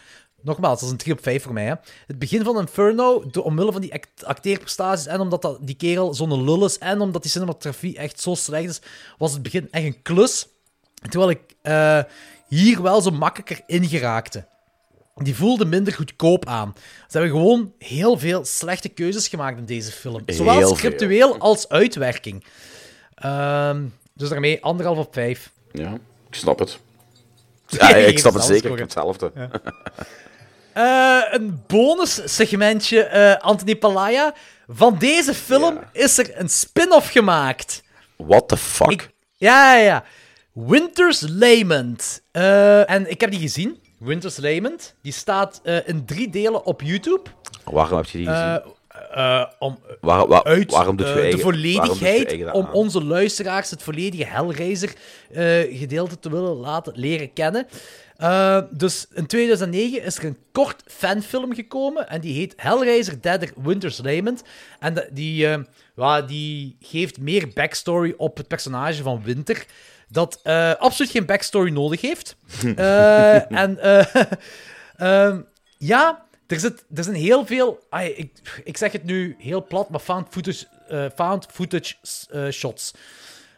[0.42, 1.66] Nogmaals, dat is een 3 op 5 voor mij.
[1.66, 1.74] Hè.
[2.08, 6.14] Het begin van Inferno, door, omwille van die act- acteerprestaties en omdat dat, die kerel
[6.14, 8.82] zo'n lul is en omdat die cinematografie echt zo slecht is,
[9.18, 10.48] was het begin echt een klus.
[11.10, 12.00] Terwijl ik eh,
[12.48, 14.46] hier wel zo makkelijker in geraakte.
[15.16, 16.74] Die voelde minder goedkoop aan.
[17.08, 20.22] Ze hebben gewoon heel veel slechte keuzes gemaakt in deze film.
[20.26, 20.76] Zowel Heel veel.
[20.76, 22.44] scriptueel als uitwerking.
[23.16, 25.52] Ehm, dus daarmee anderhalf op vijf.
[25.72, 25.94] Ja,
[26.30, 26.80] ik snap het.
[27.68, 28.80] Ja, Ja, je ik snap het zeker.
[28.80, 29.18] Ik zelfs
[30.80, 34.34] Eh, een bonussegmentje, eh Anthony Palaya.
[34.68, 37.84] Van deze film is er een spin-off gemaakt.
[38.18, 39.10] What the fuck?
[39.36, 40.04] Ja, ja, ja.
[40.54, 42.24] Winter's Lament.
[42.32, 43.80] Eh, en ik heb die gezien.
[43.98, 44.96] Winter's Lament.
[45.02, 47.30] Die staat in drie delen op YouTube.
[47.64, 48.62] Waarom heb je die gezien?
[49.14, 53.84] Eh, eh, om, Waar- waar- uit waarom doet eh, de volledigheid, om onze luisteraars het
[53.84, 57.68] volledige Hellraiser-gedeelte te willen laten leren kennen.
[58.18, 63.52] Eh, dus in 2009 is er een kort fanfilm gekomen en die heet Hellraiser Deader
[63.56, 64.44] Winter's Lament.
[64.80, 65.60] En de- die, eh,
[65.96, 69.66] ja, die geeft meer backstory op het personage van Winter,
[70.10, 72.36] dat eh, absoluut geen backstory nodig heeft.
[72.76, 74.06] Eh, en eh,
[74.98, 75.42] ehm,
[75.78, 77.80] ja, er, zit, er zijn heel veel.
[77.90, 81.96] ai, ik, ik zeg het nu heel plat, maar found footage, eh, found footage
[82.30, 82.94] eh, shots.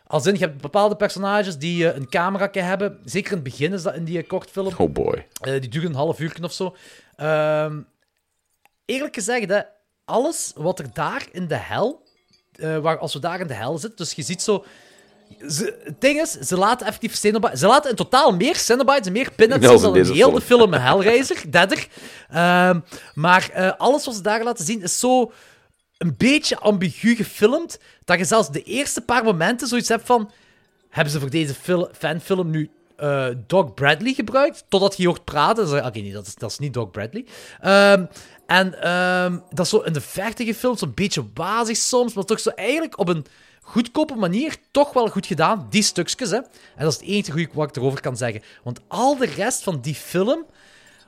[0.08, 3.00] Als in, je hebt bepaalde personages die eh, een camera hebben.
[3.06, 4.74] Zeker in het begin is dat in die kortfilm.
[4.78, 5.28] Oh boy.
[5.42, 6.76] Die duren een half uur of zo.
[7.16, 7.82] Ehm,
[8.86, 9.61] eerlijk gezegd, hè,
[10.06, 12.10] alles wat er daar in de hel.
[12.82, 14.66] waar, als we daar in de hel zitten, dus je ziet zo.
[15.50, 17.60] Ze, het ding is, ze laten effectief Cenobites...
[17.60, 20.35] Ze laten in totaal meer Cenobites en meer in dan in heel film.
[20.35, 21.88] de film Hellraiser, Deader.
[22.30, 22.80] Ehm,
[23.14, 25.32] maar eh, alles wat ze daar laten zien is zo
[25.98, 30.32] een beetje ambigu gefilmd, dat je zelfs de eerste paar momenten zoiets hebt van...
[30.90, 34.64] Hebben ze voor deze fil- fanfilm nu eh, Doc Bradley gebruikt?
[34.69, 35.85] Totdat je hoort praten.
[35.85, 37.26] Oké, nee, dat is, dat is niet Doc Bradley.
[37.60, 38.06] Ehm,
[38.45, 42.40] en ehm, dat is zo in de verte gefilmd, zo'n beetje wazig soms, maar toch
[42.40, 43.26] zo eigenlijk op een
[43.72, 45.67] goedkope manier toch wel goed gedaan.
[45.69, 46.38] Die stukjes, hè.
[46.38, 46.45] En
[46.77, 48.41] dat is het enige goede wat ik erover kan zeggen.
[48.64, 50.45] Want al de rest van die film...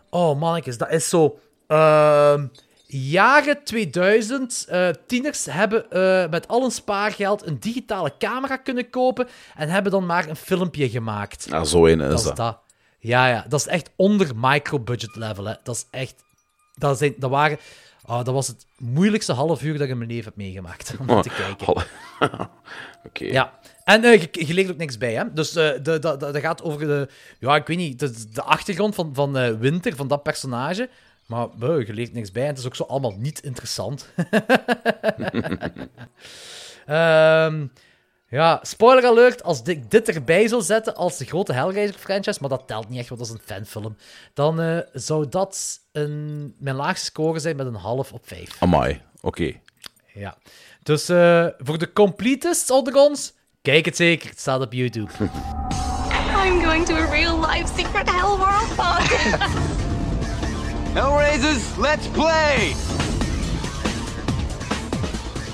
[0.09, 1.39] Oh, mannetjes, dat is zo...
[1.67, 2.45] ehm,
[2.87, 9.27] jaren 2000, eh, tieners hebben eh, met al hun spaargeld een digitale camera kunnen kopen
[9.55, 11.45] en hebben dan maar een filmpje gemaakt.
[11.49, 12.19] Ja, zo een is dat.
[12.19, 12.35] Is dat.
[12.35, 12.59] dat.
[12.99, 15.45] Ja, ja, dat is echt onder micro-budget level.
[15.45, 15.53] Hè.
[15.63, 16.15] Dat is echt...
[16.75, 17.57] Dat, zijn, dat, waren,
[18.05, 21.21] oh, dat was het moeilijkste half uur dat ik in mijn leven heb meegemaakt om
[21.21, 21.67] te kijken.
[23.07, 23.25] Oké.
[23.25, 23.59] Ja.
[23.83, 25.33] En eh, je, je leert ook niks bij, hè.
[25.33, 27.07] Dus eh, dat gaat over de...
[27.39, 30.89] Ja, ik weet niet, de, de achtergrond van, van eh, Winter, van dat personage.
[31.25, 34.07] Maar je leert niks bij en het is ook zo allemaal niet interessant.
[36.85, 37.67] Ehm,
[38.33, 42.63] ja, spoiler alert, als ik dit erbij zou zetten als de grote Hellraiser-franchise, maar dat
[42.67, 43.95] telt niet echt, want dat is een fanfilm,
[44.33, 48.55] dan eh, zou dat een, mijn laagste score zijn met een half op vijf.
[48.59, 49.53] Amai, oké.
[50.13, 50.37] Ja.
[50.83, 54.29] Dus eh, voor de completists onder ons, kijk het zeker.
[54.29, 55.11] Het staat op YouTube.
[56.43, 58.71] I'm going to a real life secret hell world.
[60.99, 62.75] Hellraisers, let's play!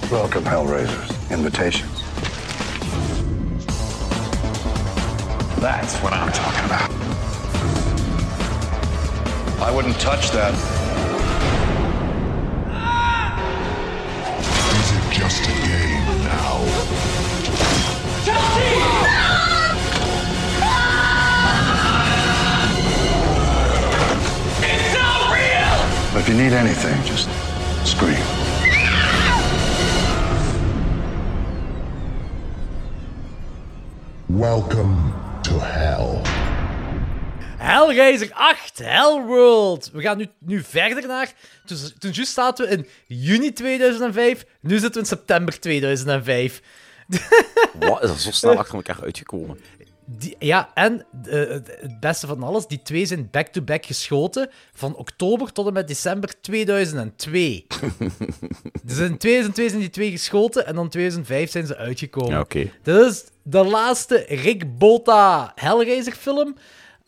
[0.10, 1.10] Welcome, Hellraisers.
[1.30, 1.99] Invitations.
[5.60, 6.90] That's what I'm talking about.
[9.62, 10.54] I wouldn't touch that.
[14.80, 16.64] Is it just a game now?
[24.64, 26.22] It's not real!
[26.22, 27.28] If you need anything, just
[27.86, 28.16] scream.
[34.30, 36.22] Welcome to hell.
[37.58, 39.90] Hellraiser 8, Hellworld.
[39.94, 41.34] We gaan nu, nu verder naar...
[41.66, 46.62] Dus, toen juist zaten we in juni 2005, nu zitten we in september 2005.
[47.80, 49.60] Wat is er zo snel achter elkaar uitgekomen?
[50.18, 51.40] Die, ja, en eh,
[51.82, 56.42] het beste van alles, die twee zijn back-to-back geschoten van oktober tot en met december
[56.42, 57.66] 2002.
[58.84, 62.32] dus in 2002 zijn die twee geschoten en dan 2005 zijn ze uitgekomen.
[62.32, 62.46] Ja.
[62.84, 66.56] Dit is de laatste Rick Bota Hellraiser film.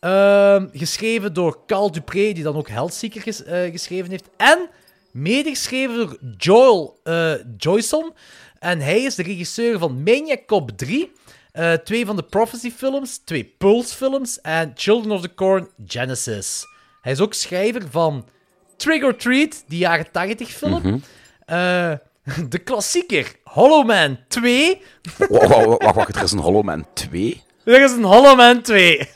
[0.00, 4.28] Ehm, geschreven door Carl Dupré, die dan ook Hellseeker ges- eh, geschreven heeft.
[4.36, 4.68] En
[5.10, 8.12] medegeschreven door Joel eh Joyson.
[8.58, 11.12] En hij is de regisseur van Maniac Cop 3.
[11.52, 16.66] Eh, twee van de Prophecy-films, twee Pulse-films en Children of the Corn Genesis.
[17.00, 18.28] Hij is ook schrijver van
[18.76, 20.82] Trick or Treat, die jaren 80-film.
[20.82, 20.98] Mhm.
[21.44, 21.92] Eh,
[22.48, 24.82] de klassieker Hollow Man 2.
[25.28, 27.42] Wacht, wacht, er is een Hollow Man 2?
[27.64, 28.98] Er is een Hollow Man 2.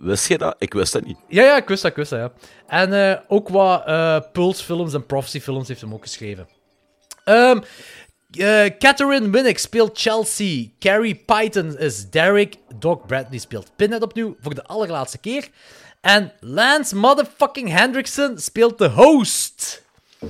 [0.00, 0.54] Wist je dat?
[0.58, 1.18] Ik wist dat niet.
[1.28, 2.32] Ja, ja, ik wist dat, ik wist dat, ja.
[2.66, 6.48] En eh, ook wat eh Pulse-films en Prophecy-films heeft hem ook geschreven.
[7.24, 7.60] Ehm
[8.36, 10.66] eh, Catherine Winnick speelt Chelsea.
[10.78, 12.56] Carrie Python is Derek.
[12.78, 15.48] Doc Bradley speelt Pinhead opnieuw voor de allerlaatste keer.
[16.00, 19.82] En Lance motherfucking Hendrickson speelt de host.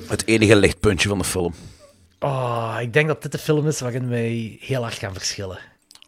[0.06, 1.54] Het enige lichtpuntje van de film.
[2.20, 5.58] Oh, ik denk dat dit de film is waarin wij heel hard gaan verschillen.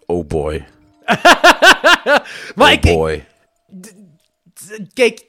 [0.07, 0.65] Oh boy.
[2.55, 3.25] Maar oh ik, boy.
[4.93, 5.25] kijk,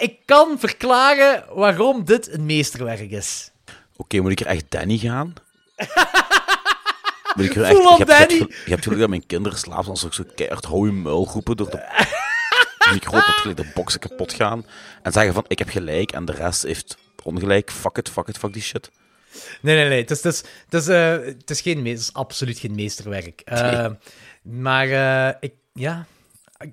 [0.00, 3.50] ik kan verklaren waarom dit een meesterwerk is.
[3.96, 5.34] Oké, moet ik er echt Danny gaan?
[7.34, 7.74] Moet ik echt...
[7.74, 8.46] on Je hebt, je hebt, Danny.
[8.64, 11.56] je hebt geluk dat mijn kinderen slapen als ik zo keihard hou je muil roepen
[11.56, 12.06] door de
[12.92, 14.66] micro dat gelijk de boksen kapot gaan.
[15.02, 17.70] En zeggen van, ik heb gelijk en de rest heeft ongelijk.
[17.70, 18.90] Fuck it, fuck it, fuck die shit.
[19.60, 20.00] Nee, nee, nee.
[20.00, 23.40] Het is, het is, het is, eh, het is, geen, het is absoluut geen meesterwerk.
[23.44, 23.86] Eh,
[24.42, 26.06] Maar eh, ik, ja...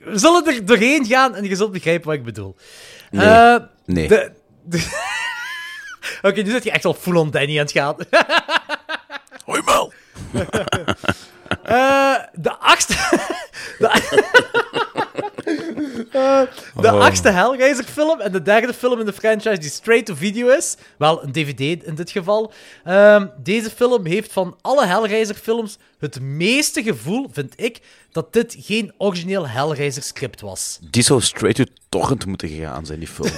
[0.03, 2.55] We zullen er doorheen gaan en je zult begrijpen wat ik bedoel.
[3.11, 3.59] Nee.
[3.85, 4.07] Nee.
[4.07, 4.31] de-
[4.63, 5.11] de-
[6.21, 7.95] Oké, nu zit je echt al full on Danny aan het gaan.
[9.45, 9.93] Hoi muil!
[11.63, 12.93] Eh, de achtste...
[13.79, 13.87] de,
[16.11, 16.41] Eh,
[16.81, 16.99] de Oh.
[16.99, 20.75] achtste Hellraiser-film en de derde film in de franchise die straight-to-video is.
[20.97, 22.53] Wel, een DVD in dit geval.
[22.83, 27.79] Ehm, deze film heeft van alle Hellraiser-films het meeste gevoel, vind ik,
[28.11, 30.79] dat dit geen origineel Hellraiser-script was.
[30.81, 33.31] Die zou straight to torrent moeten gegaan zijn, die film.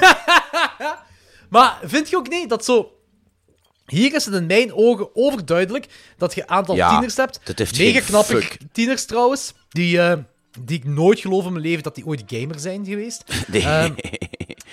[1.49, 2.89] Maar vind je ook niet dat zo...
[3.85, 5.85] Hier is het in mijn ogen overduidelijk
[6.17, 7.39] dat je een aantal Ja, tieners hebt.
[7.43, 8.57] dit heeft Mega knappe fuck.
[8.71, 9.53] tieners trouwens.
[9.69, 10.17] Die, eh,
[10.59, 13.23] die ik nooit geloof in mijn leven dat die ooit gamer zijn geweest.
[13.47, 13.61] Nee.
[13.61, 13.93] Ehm,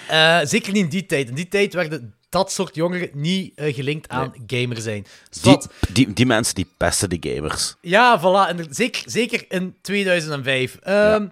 [0.09, 1.29] eh, zeker niet in die tijd.
[1.29, 5.07] In die tijd werden dat soort jongeren niet eh, gelinkt aan gamer zijn.
[5.31, 5.59] Dus Die,
[5.93, 7.75] die, die mensen die pesten de gamers.
[7.81, 8.49] ja, voilà.
[8.49, 10.77] En er- zeker, zeker in 2005.
[10.83, 11.27] Ehm,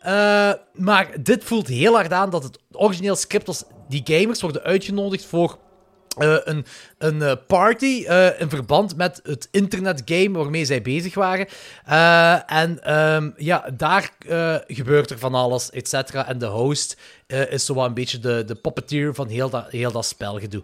[0.00, 3.64] eh, maar dit voelt heel hard aan dat het origineel script was.
[3.88, 5.58] Die gamers worden uitgenodigd voor
[6.16, 6.66] eh, een,
[6.98, 11.46] een eh, party eh, in verband met het internetgame waarmee zij bezig waren.
[12.46, 14.10] En ehm, ja, daar
[14.66, 16.26] gebeurt er van alles, et cetera.
[16.26, 19.92] En de host is zo wat een beetje de, de puppeteer van heel dat, heel
[19.92, 20.62] dat spelgedoe.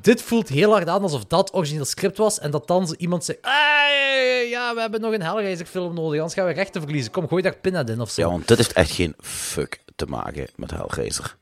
[0.00, 3.38] Dit voelt heel hard aan alsof dat origineel script was en dat dan iemand zegt:
[3.42, 7.12] "Hey, ja, we hebben nog een Hellraiser film nodig, anders gaan we rechten verliezen.
[7.12, 8.20] Kom, gooi daar Pinhead in of zo.
[8.22, 11.36] Ja, want dit heeft echt geen fuck te maken met Hellraiser.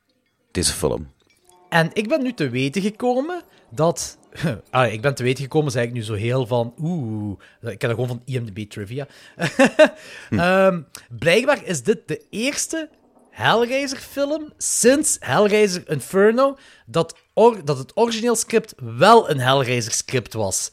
[0.53, 1.11] Deze film.
[1.69, 4.17] En ik ben nu te weten gekomen dat.
[4.71, 6.75] Ah, ik ben te weten gekomen, zei ik nu zo heel van.
[6.81, 9.07] Oeh, ik ken dat gewoon van IMDb trivia.
[10.31, 10.81] Ehm,
[11.19, 12.89] blijkbaar is dit de eerste
[13.31, 20.71] Hellraiser-film sinds Hellraiser Inferno dat, or- dat het origineel script wel een Hellraiser-script was.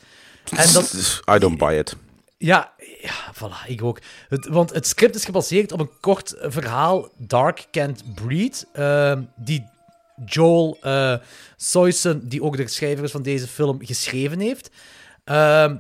[0.55, 0.93] En dat,
[1.35, 1.95] I don't buy it.
[2.37, 3.99] ja, ja, voilà, ik ook.
[4.29, 9.69] Want het script is gebaseerd op een kort verhaal, Dark Can't Breed, ehm, die
[10.25, 11.15] Joel eh
[11.57, 14.69] Soyson, die ook de schrijver is van deze film, geschreven heeft.
[15.23, 15.77] Ehm,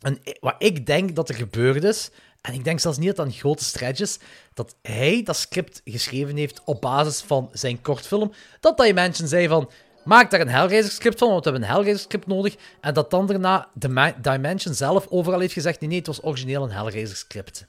[0.00, 2.10] en wat ik denk dat er gebeurd is,
[2.40, 4.18] en ik denk zelfs niet dat een grote stretch is,
[4.54, 9.70] dat hij dat script geschreven heeft op basis van zijn kortfilm, dat Dimension zei van,
[10.04, 13.68] maak daar een Hellraiser-script van, want we hebben een Hellraiser-script nodig, en dat dan daarna
[13.72, 17.64] Dima- Dimension zelf overal heeft gezegd, nee, nee, het was origineel een Hellraiser-script.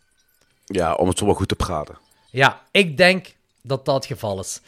[0.65, 1.97] Ja, om het zo wel goed te praten.
[2.29, 4.61] Ja, ik denk dat dat het geval is.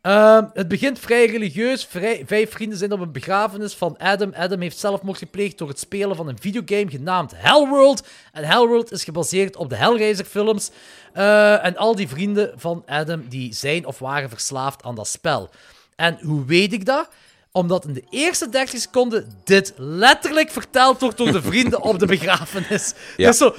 [0.00, 1.84] Ehm, het begint vrij religieus.
[1.84, 4.32] Vrij- vijf vrienden zijn op een begrafenis van Adam.
[4.34, 8.06] Adam heeft zelfmoord gepleegd door het spelen van een videogame genaamd Hellworld.
[8.32, 10.70] En Hellworld is gebaseerd op de Hellraiser-films.
[11.12, 15.50] Eh, en al die vrienden van Adam die zijn of waren verslaafd aan dat spel.
[15.96, 17.08] En hoe weet ik dat?
[17.52, 22.06] Omdat in de eerste 30 seconden dit letterlijk verteld wordt door de vrienden op de
[22.06, 22.94] begrafenis.
[23.16, 23.26] Ja.
[23.28, 23.54] Dus zo,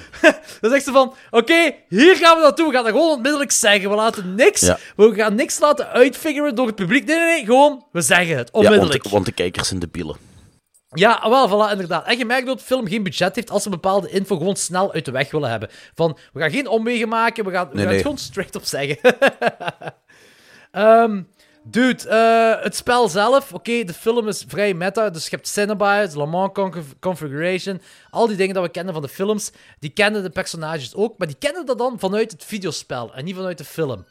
[0.61, 2.67] dan zegt ze van, oké, hier gaan we naartoe.
[2.67, 3.89] We gaan dat gewoon onmiddellijk zeggen.
[3.89, 4.77] We laten niks, Ja.
[4.95, 7.05] we gaan niks laten uitfiguren door het publiek.
[7.05, 9.03] Nee, nee, nee, gewoon, we zeggen het, Ja, want, onmiddellijk.
[9.03, 10.15] de, want de kijkers zijn debielen.
[10.89, 12.05] Ja, wel, voilà, inderdaad.
[12.05, 14.93] En je merkt dat de film geen budget heeft als ze bepaalde info gewoon snel
[14.93, 15.69] uit de weg willen hebben.
[15.93, 17.93] Van, we gaan geen omwegen maken, we gaan, we Nee, gaan nee.
[17.93, 18.97] het gewoon straight op zeggen.
[20.71, 21.21] Ehm,
[21.67, 26.15] dude, eh, het spel zelf, oké, de film is vrij meta, dus je hebt Cinebites,
[26.15, 30.23] Le Mans Conf- Configuration, al die dingen dat we kennen van de films, die kennen
[30.23, 33.63] de personages ook, maar die kennen dat dan vanuit het videospel en niet vanuit de
[33.63, 34.05] film.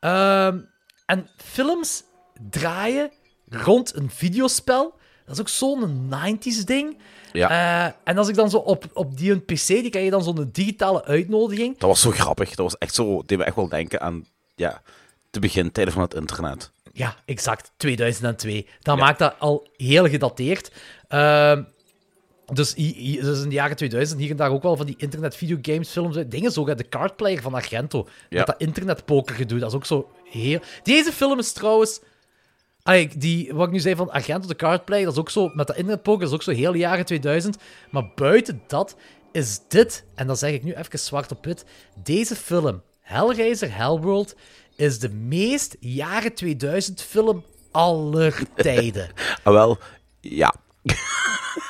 [0.00, 0.58] Ehm,
[1.06, 2.02] en films
[2.50, 3.10] draaien
[3.48, 4.94] rond een videospel,
[5.26, 6.98] dat is ook zo'n 90s ding.
[7.32, 7.48] Ja.
[7.86, 10.22] Eh, en als ik dan zo op, op die een PC, die krijg je dan
[10.22, 11.78] zo'n digitale uitnodiging.
[11.78, 12.48] Dat was zo grappig.
[12.48, 13.22] Dat was echt zo...
[13.26, 14.26] deed me echt wel denken aan...
[14.54, 14.82] Ja,
[15.30, 16.70] de begintijden van het internet.
[16.94, 17.72] Ja, exact.
[17.76, 18.66] 2002.
[18.82, 20.72] Dat maakt dat al heel gedateerd.
[21.08, 21.62] Ehm,
[22.52, 25.90] dus, dus in de jaren 2000 hier en daar ook wel van die internet videogames
[25.90, 26.18] films.
[26.26, 28.08] Dingen zo, de cardplayer van Argento.
[28.28, 28.38] Ja.
[28.38, 29.58] Met dat internetpoker gedoe.
[29.58, 30.60] Dat is ook zo heel...
[30.82, 32.00] Deze film is trouwens...
[32.82, 35.50] Allee, die, wat ik nu zei van Argento, de cardplayer, dat is ook zo...
[35.54, 37.56] Met dat internetpoker, dat is ook zo heel jaren 2000.
[37.90, 38.96] Maar buiten dat
[39.32, 41.64] is dit, en dat zeg ik nu even zwart op wit,
[42.02, 44.36] deze film, Hellraiser Hellworld,
[44.76, 49.10] is de meest jaren 2000 film aller tijden.
[49.42, 49.78] Ah, wel,
[50.20, 50.54] ja.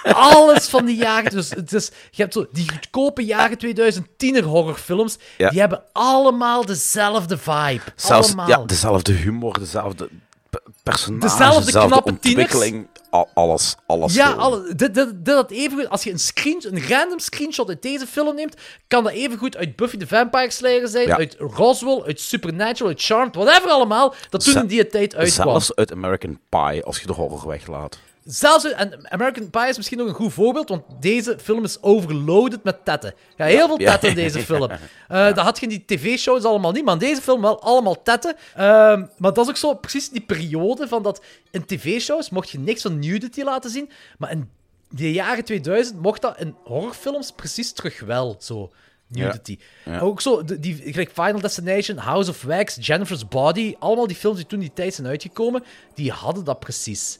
[0.02, 1.30] Alles van die jaren.
[1.30, 5.18] Dus, het is, je hebt zo die goedkope jaren 2000 tiener horrorfilms.
[5.38, 5.50] Ja.
[5.50, 7.82] Die hebben allemaal dezelfde vibe.
[7.96, 8.48] Zelfs allemaal.
[8.48, 10.08] ja, dezelfde humor, dezelfde
[10.54, 12.86] pe- personage, Dezelfde knappe ontwikkeling.
[13.10, 14.14] al- alles, alles.
[14.14, 15.52] Ja, dit, dit, dit dat
[15.88, 18.56] als je een, screen, een random screenshot uit deze film neemt,
[18.88, 21.16] kan dat even goed uit Buffy the Vampire Slayer zijn, Ja.
[21.16, 25.48] uit Roswell, uit Supernatural, uit Charmed, whatever allemaal, dat toen in die tijd uitkwam.
[25.48, 27.98] Zelfs uit American Pie, als je de horror weglaat.
[28.24, 32.62] Zelfs, en American Pie is misschien nog een goed voorbeeld, want deze film is overloaded
[32.62, 33.14] met tetten.
[33.36, 34.70] Ja, heel veel tetten in deze film.
[34.70, 34.78] Eh,
[35.08, 38.36] dat had je in die tv-shows allemaal niet, maar in deze film wel allemaal tetten.
[38.54, 42.58] Ehm, maar dat is ook zo precies die periode van dat in tv-shows mocht je
[42.58, 44.50] niks van nudity laten zien, maar in
[44.88, 48.72] de jaren 2000 mocht dat in horrorfilms precies terug wel, zo.
[49.06, 49.58] Nudity.
[49.84, 49.92] Ja.
[49.92, 50.00] Ja.
[50.00, 54.46] Ook zo, die, gelijk Final Destination, House of Wax, Jennifer's Body, allemaal die films die
[54.46, 57.18] toen die tijd zijn uitgekomen, die hadden dat precies.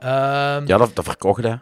[0.00, 1.54] Ehm, Ja, dat, dat verkocht, hè.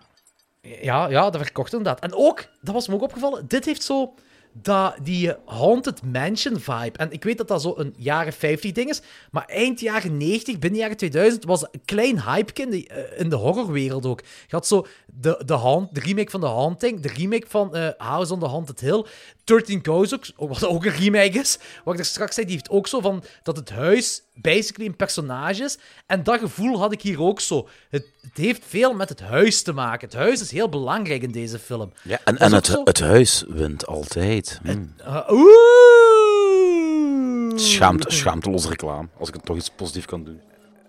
[0.63, 2.01] ja, ja, dat verkocht inderdaad.
[2.01, 4.15] En ook, dat was me ook opgevallen, dit heeft zo
[4.53, 6.99] dat, die Haunted Mansion vibe.
[6.99, 10.59] En ik weet dat dat zo een jaren 50 ding is, maar eind jaren 90,
[10.59, 14.21] binnen jaren 2000, was een klein hype in de, eh, in de horrorwereld ook.
[14.21, 17.89] Je had zo de, de, haunt, de remake van The Haunting, de remake van eh,
[17.97, 19.05] House on the Haunted Hill,
[19.49, 21.59] 13 Ghosts, ook, wat ook een remake is.
[21.85, 24.97] Wat ik er straks zei, die heeft ook zo van dat het huis basically een
[24.97, 25.79] personage is.
[26.07, 27.69] En dat gevoel had ik hier ook zo.
[27.91, 30.09] Het, het heeft veel met het huis te maken.
[30.09, 31.93] Het huis is heel belangrijk in deze film.
[32.03, 34.61] Ja, en, en het, zo- het huis wint altijd.
[34.63, 34.85] Hm.
[35.01, 35.49] Uh, oeh!
[37.59, 40.41] Schaamt, schaamteloos reclame, als ik het toch iets positiefs kan doen.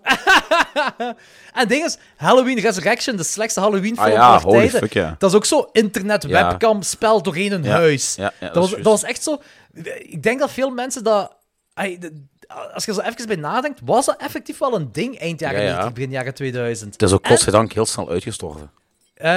[1.54, 4.80] En ding is, Halloween Resurrection, de slechtste Halloween-film Ah ja, aller tijden.
[4.80, 5.14] fuck, ja.
[5.18, 6.28] Dat is ook zo internet Ja.
[6.48, 8.14] webcam spel doorheen een huis.
[8.14, 9.40] dat, dat was, dat echt zo...
[9.98, 11.36] Ik denk dat veel mensen dat...
[12.74, 15.58] Als je er zo even bij nadenkt, was dat effectief wel een ding eind jaren
[15.60, 15.72] Ja, ja.
[15.72, 16.92] 90, begin jaren 2000.
[16.92, 18.70] Het is ook En- godzijdank heel snel uitgestorven.
[19.14, 19.30] Eh,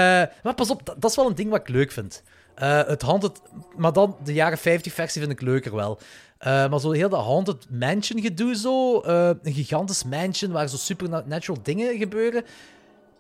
[0.44, 2.24] maar pas op, dat, dat is wel een ding wat ik leuk vind.
[2.56, 3.42] Eh, het Haunted...
[3.76, 6.00] Maar dan, de jaren 50 versie vind ik leuker wel.
[6.44, 9.00] Eh, maar zo heel dat Haunted Mansion gedoe zo.
[9.00, 12.44] eh, een gigantisch mansion waar zo supernatural dingen gebeuren.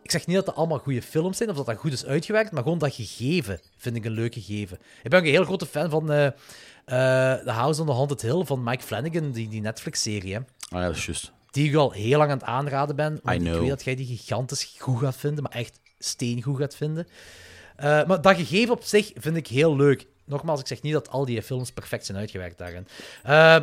[0.01, 2.51] Ik zeg niet dat dat allemaal goede films zijn of dat dat goed is uitgewerkt,
[2.51, 4.77] maar gewoon dat gegeven vind ik een leuk gegeven.
[5.03, 6.27] Ik ben ook een heel grote fan van eh,
[6.85, 10.35] The House on the Haunted Hill van Mike Flanagan, die, die Netflix-serie.
[10.37, 11.31] Ah ja, dat is juist.
[11.51, 13.21] Die ik al heel lang aan het aanraden ben.
[13.29, 17.07] I Ik weet dat jij die gigantisch goed gaat vinden, maar echt steengoed gaat vinden.
[17.77, 20.07] Maar dat gegeven op zich vind ik heel leuk.
[20.25, 22.87] Nogmaals, ik zeg niet dat al die films perfect zijn uitgewerkt daarin.
[23.23, 23.55] Eh,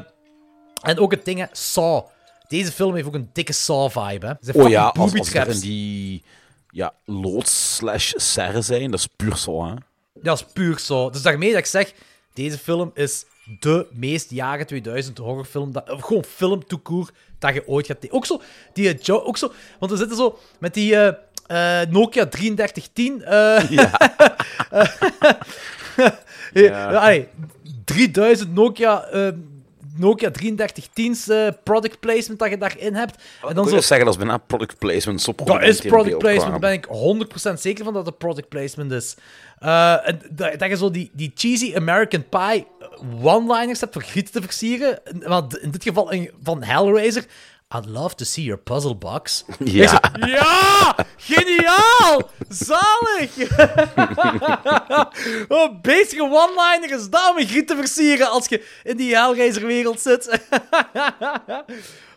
[0.82, 2.04] en ook het ding, Saw.
[2.48, 4.26] Deze film heeft ook een dikke Saw-vibe.
[4.26, 4.32] hè.
[4.40, 6.24] Ze zijn Oh ja, als, als er die
[6.70, 9.74] ja, loods slash serre zijn, dat is puur zo, hè.
[10.14, 11.10] Dat is puur zo.
[11.10, 11.92] Dus daarmee dat ik zeg,
[12.34, 13.24] deze film is
[13.60, 18.10] de meest jaren 2000 horrorfilm, dat, of gewoon film to court, dat je ooit gaat...
[18.10, 18.40] Ook zo,
[18.72, 23.24] die, eh, ook zo, want we zitten zo met die eh, Nokia 3310.
[23.24, 23.90] eh ja.
[26.98, 27.28] allee,
[27.84, 29.04] 3000 Nokia...
[29.04, 29.28] eh,
[29.96, 33.22] Nokia 3310's eh, product placement dat je daarin hebt.
[33.48, 35.20] En dan zo, wil zeggen, dat is bijna product placement.
[35.22, 36.86] Zo dat is product placement, daar ben ik
[37.50, 39.16] 100% zeker van dat het product placement is.
[39.58, 42.66] Eh, en dat, dat je zo die, die cheesy American Pie
[43.22, 44.98] one-liners hebt voor grieten te versieren.
[45.26, 47.24] Want in dit geval een- van Hellraiser.
[47.72, 49.44] I'd love to see your puzzle box.
[49.58, 49.88] Ja.
[49.88, 50.94] Zo, ja!
[51.16, 52.30] Geniaal!
[52.48, 53.36] Zalig!
[55.48, 60.00] oh, bezige one-liner is dat om je griet te versieren als je in die Hellraiser-wereld
[60.00, 60.28] zit.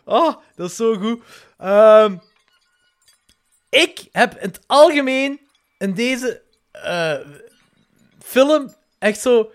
[0.04, 1.22] oh, dat is zo goed.
[1.58, 2.16] Ehm,
[3.68, 5.40] ik heb in het algemeen
[5.78, 6.42] in deze
[6.72, 7.18] eh,
[8.18, 9.50] film echt zo...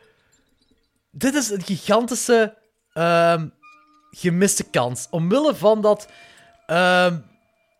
[1.11, 2.58] Dit is een gigantische
[2.94, 3.48] ehm,
[4.12, 5.08] gemiste kans.
[5.10, 6.08] Omwille van dat...
[6.66, 7.18] ehm,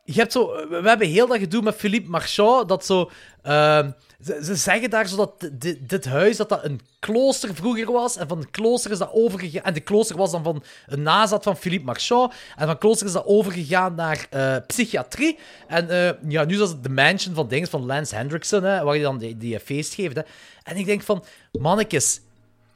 [0.03, 0.67] je hebt zo...
[0.69, 3.09] We hebben heel dat gedoe met Philippe Marchand, dat zo...
[3.41, 3.91] ehm,
[4.24, 7.91] ze, ze zeggen daar zo dat di- di- dit huis dat dat een klooster vroeger
[7.91, 8.17] was.
[8.17, 9.64] En van het klooster is dat overgegaan.
[9.64, 12.33] En de klooster was dan van een nazat van Philippe Marchand.
[12.56, 15.38] En van klooster is dat overgegaan naar eh, psychiatrie.
[15.67, 18.95] En eh, ja, nu is het de mansion van dingen van Lance Hendrickson, hè, waar
[18.95, 20.16] je dan die, die feest geeft.
[20.16, 20.22] Hè.
[20.64, 22.22] En ik denk van, mannetjes,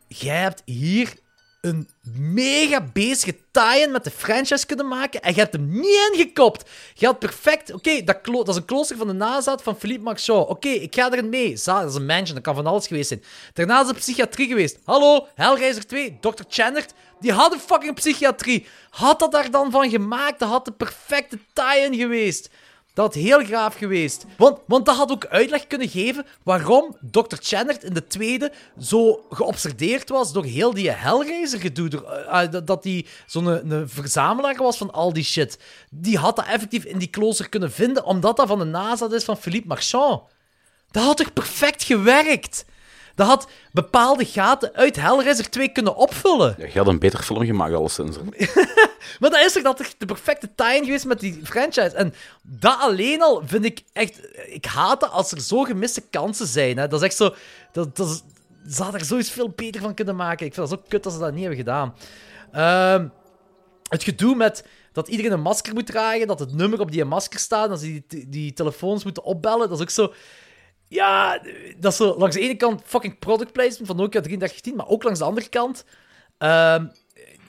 [0.07, 1.13] jij hebt hier
[1.63, 6.69] een mega bezige tie-in met de franchise kunnen maken en je hebt hem niet ingekopt.
[6.93, 7.73] Je had perfect...
[7.73, 10.47] Oké, dat, dat is een klooster van de nazaat van Philippe Marchand.
[10.47, 11.59] Oké, ik ga erin mee.
[11.63, 13.23] Dat is een mansion, dat kan van alles geweest zijn.
[13.53, 14.79] Daarna is het psychiatrie geweest.
[14.83, 16.43] Hallo, Hellraiser 2, Dr.
[16.47, 18.67] Channert, die hadden fucking psychiatrie.
[18.89, 20.39] Had dat daar dan van gemaakt?
[20.39, 22.49] Dat had de perfecte tie-in geweest.
[22.93, 24.25] Dat had heel graaf geweest.
[24.37, 27.35] Want, want dat had ook uitleg kunnen geven waarom Dr.
[27.39, 32.05] Channert in de tweede zo geobsedeerd was door heel die Hellraiser-gedoe.
[32.05, 35.57] Eh, eh, dat- hij zo'n een verzamelaar was van al die shit.
[35.91, 39.23] Die had dat effectief in die klooster kunnen vinden, omdat dat van de nazaat is
[39.23, 40.21] van Philippe Marchand.
[40.91, 42.65] Dat had toch perfect gewerkt?
[43.15, 46.55] Dat had bepaalde gaten uit Hellraiser 2 kunnen opvullen.
[46.57, 48.17] Ja, je had een beter film gemaakt, alleszins.
[49.19, 51.95] Maar dat is toch dat de perfecte tie-in geweest met die franchise.
[51.95, 54.19] En dat alleen al vind ik echt...
[54.47, 56.77] Ik haat het als er zo gemiste kansen zijn.
[56.77, 56.87] Hè.
[56.87, 57.33] Dat is echt zo...
[57.71, 58.23] Dat, dat is-
[58.75, 60.45] ze hadden er zoiets veel beter van kunnen maken.
[60.45, 61.95] Ik vind dat zo kut dat ze dat niet hebben gedaan.
[62.51, 63.07] Ehm,
[63.89, 67.39] het gedoe met dat iedereen een masker moet dragen, dat het nummer op die masker
[67.39, 70.13] staat, dat ze die, die telefoons moeten opbellen, dat is ook zo...
[70.93, 71.39] Ja,
[71.79, 75.03] dat is zo langs de ene kant fucking product placement van Nokia 3310, maar ook
[75.03, 75.85] langs de andere kant...
[76.37, 76.85] ehm,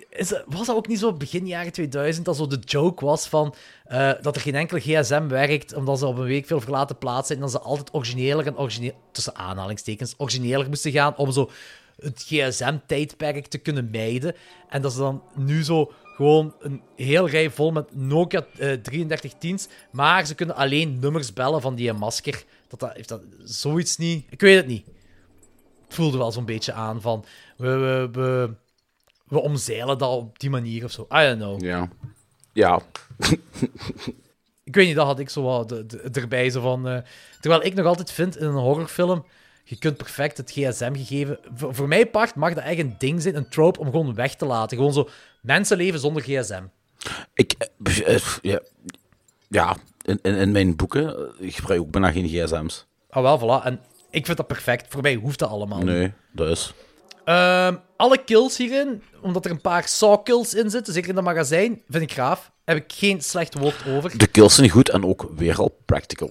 [0.09, 3.55] is, was dat ook niet zo begin jaren 2000 dat zo de joke was van
[3.85, 7.27] eh, dat er geen enkele gsm werkt omdat ze op een week veel verlaten plaats
[7.27, 11.51] zijn en dat ze altijd origineler en origineel, tussen aanhalingstekens, origineler moesten gaan om zo
[11.99, 14.35] het gsm-tijdperk te kunnen mijden.
[14.69, 19.69] En dat ze dan nu zo gewoon een heel rij vol met Nokia eh 3310's,
[19.91, 22.45] maar ze kunnen alleen nummers bellen van die masker.
[22.79, 24.27] Dat, dat, heeft dat zoiets niet...
[24.31, 24.87] Ik weet het niet.
[25.85, 27.25] Het voelde wel zo'n beetje aan van...
[27.57, 28.55] We, we, we,
[29.29, 31.03] we omzeilen dat op die manier of zo.
[31.03, 31.63] I don't know.
[31.63, 31.89] Ja.
[32.53, 32.81] Ja.
[34.65, 36.51] Ik weet niet, dat had ik zo wat de- de- erbij.
[36.51, 36.99] Zo van, eh,
[37.41, 39.25] terwijl ik nog altijd vind in een horrorfilm,
[39.65, 41.39] je kunt perfect het gsm-gegeven...
[41.55, 44.35] Voor, voor mij part mag dat echt een ding zijn, een trope, om gewoon weg
[44.35, 44.77] te laten.
[44.77, 45.09] Gewoon zo,
[45.43, 46.63] mensen leven zonder gsm.
[47.35, 48.61] Ik, eh, eh, ja,
[49.49, 52.87] ja in, in, in mijn boeken eh, ik gebruik ik ook bijna geen gsm's.
[53.11, 53.65] Ah wel, voilà.
[53.65, 54.87] En ik vind dat perfect.
[54.89, 55.83] Voor mij hoeft dat allemaal.
[55.83, 56.73] Nee, dat is.
[57.25, 61.83] Ehm, alle kills hierin, omdat er een paar saw-kills in zitten, zeker in dat magazijn,
[61.89, 62.51] vind ik graaf.
[62.65, 64.19] Heb ik geen slecht woord over.
[64.19, 66.31] De kills zijn goed en ook weer al practical.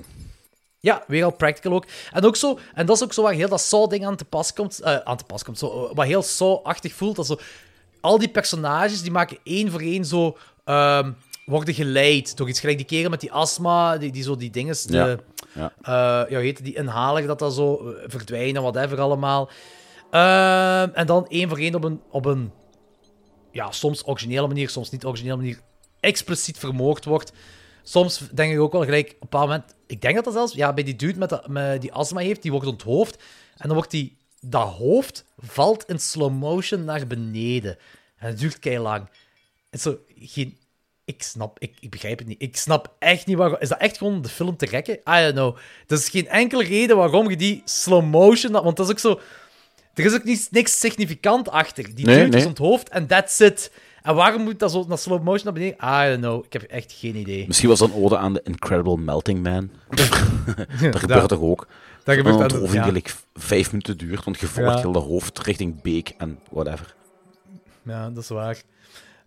[0.79, 1.85] Ja, weer al practical ook.
[2.11, 4.53] En ook zo, en dat is ook zo waar heel dat Saw-ding aan te pas
[4.53, 4.79] komt.
[4.81, 5.59] eh, aan te pas komt.
[5.59, 7.15] Zo, eh, wat heel Saw-achtig voelt.
[7.15, 7.37] Dat zo,
[8.01, 10.37] al die personages die maken één voor één zo.
[10.63, 11.11] ehm,
[11.45, 14.75] worden geleid door iets gelijk die kerel met die astma, die, die zo die dingen.
[14.87, 15.19] De,
[15.53, 16.23] Ja, ja.
[16.25, 19.49] eh, ja, heet die inhaler, dat dat zo eh, verdwijnen, whatever allemaal.
[20.11, 22.51] Ehm, en dan één voor één op een, op een
[23.51, 25.59] ja, soms originele manier, soms niet originele manier,
[25.99, 27.31] expliciet vermoord wordt.
[27.83, 30.53] Soms denk ik ook wel gelijk, op een bepaald moment, ik denk dat dat zelfs,
[30.53, 33.15] ja, bij die dude met, dat- met die astma heeft, die wordt onthoofd.
[33.57, 37.77] En dan wordt die, dat hoofd valt in slow motion naar beneden.
[38.17, 39.09] En het duurt kei lang.
[39.69, 40.57] En zo, geen,
[41.05, 42.41] ik snap, ik, ik begrijp het niet.
[42.41, 43.57] Ik snap echt niet waarom.
[43.59, 44.93] Is dat echt gewoon om de film te rekken?
[44.95, 45.55] I don't know.
[45.87, 49.19] Er is geen enkele reden waarom je die slow motion, want dat is ook zo.
[49.93, 51.95] Er is ook niets, niks significant achter.
[51.95, 52.45] Die Nee, is nee.
[52.45, 53.71] onthoofd en that's it.
[54.01, 55.77] En waarom moet dat zo naar slow motion naar beneden?
[56.05, 56.45] I don't know.
[56.45, 57.47] Ik heb echt geen idee.
[57.47, 59.69] Misschien was dat een ode aan de Incredible Melting Man.
[60.91, 61.67] dat gebeurt toch ook?
[62.03, 63.13] dat gebeurt onthoofding ja.
[63.33, 64.79] vijf minuten duurt, want je volgt Ja.
[64.79, 66.95] heel dat hoofd richting beek en whatever.
[67.83, 68.61] Ja, dat is waar.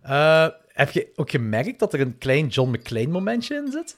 [0.01, 0.47] Eh,
[0.77, 3.97] heb je ook gemerkt dat er een klein John McClane momentje in zit?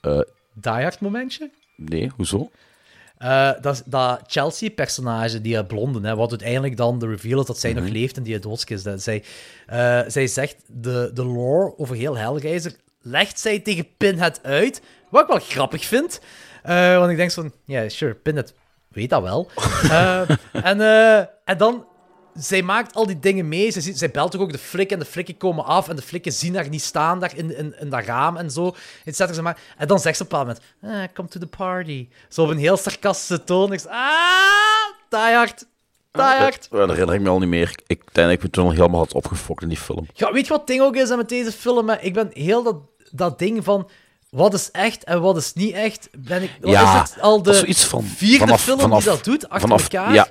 [0.00, 0.20] Eh,
[0.54, 1.50] Die Hard momentje?
[1.76, 2.50] nee, hoezo?
[3.18, 7.72] Eh, dat, dat Chelsea-personage, die blonde, hè, wat uiteindelijk dan de reveal is dat zij
[7.72, 8.84] nog leeft en die doodskist.
[8.84, 9.24] Dat zij,
[9.66, 15.22] eh, zij zegt de, de lore over heel Hellraiser, legt zij tegen Pinhead uit, wat
[15.22, 16.20] ik wel grappig vind.
[16.62, 18.54] Want ik denk van, ja, sure, Pinhead
[18.88, 19.50] weet dat wel.
[20.52, 20.80] En,
[21.44, 21.86] en dan
[22.38, 23.70] zij maakt al die dingen mee.
[23.70, 26.54] Zij, belt toch ook de flik en de flikken komen af en de flikken zien
[26.54, 28.74] haar niet staan daar in, in, in dat raam en zo.
[29.42, 29.58] Maar.
[29.76, 32.08] En dan zegt ze op een bepaald moment, ah, come to the party.
[32.28, 33.72] Zo op een heel sarcastische toon.
[33.72, 35.66] Ik zeg, ah, die hard.
[36.12, 36.66] Die hard.
[36.70, 37.70] Dat herinner ik me al niet meer.
[37.86, 40.06] Ik denk dat ik me toen al helemaal had opgefokt in die film.
[40.12, 41.88] Ja, weet je wat het ding ook is met deze film?
[41.88, 42.00] hè?
[42.00, 42.76] Ik ben heel dat,
[43.10, 43.88] dat ding van
[44.30, 46.08] wat is echt en wat is niet echt.
[46.18, 48.02] Ben ik, ja, is het al de dat is zoiets van...
[48.02, 50.14] vierde vanaf, film vanaf, die dat doet, achter vanaf, elkaar.
[50.14, 50.26] Ja,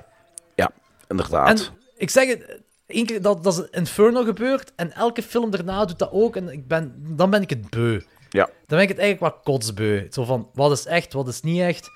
[0.54, 0.70] ja
[1.08, 1.48] inderdaad.
[1.48, 5.84] En ik zeg het, één keer dat, dat is Inferno gebeurt en elke film daarna
[5.84, 6.36] doet dat ook.
[6.36, 8.00] En ik ben, dan ben ik het beu.
[8.30, 8.44] Ja.
[8.44, 10.06] Dan ben ik het eigenlijk wat kotsbeu.
[10.10, 11.90] Zo van, wat is echt, wat is niet echt.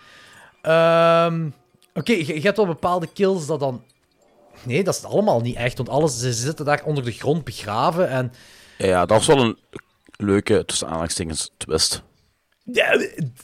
[0.62, 1.48] Ehm,
[1.94, 3.84] Oké, je, je hebt wel bepaalde kills dat dan...
[4.62, 8.08] Nee, dat is allemaal niet echt, want alles, ze zitten daar onder de grond begraven
[8.08, 8.32] en...
[8.78, 9.58] Ja, dat was wel een
[10.16, 12.02] leuke, tussen aanhalingstekens, twist.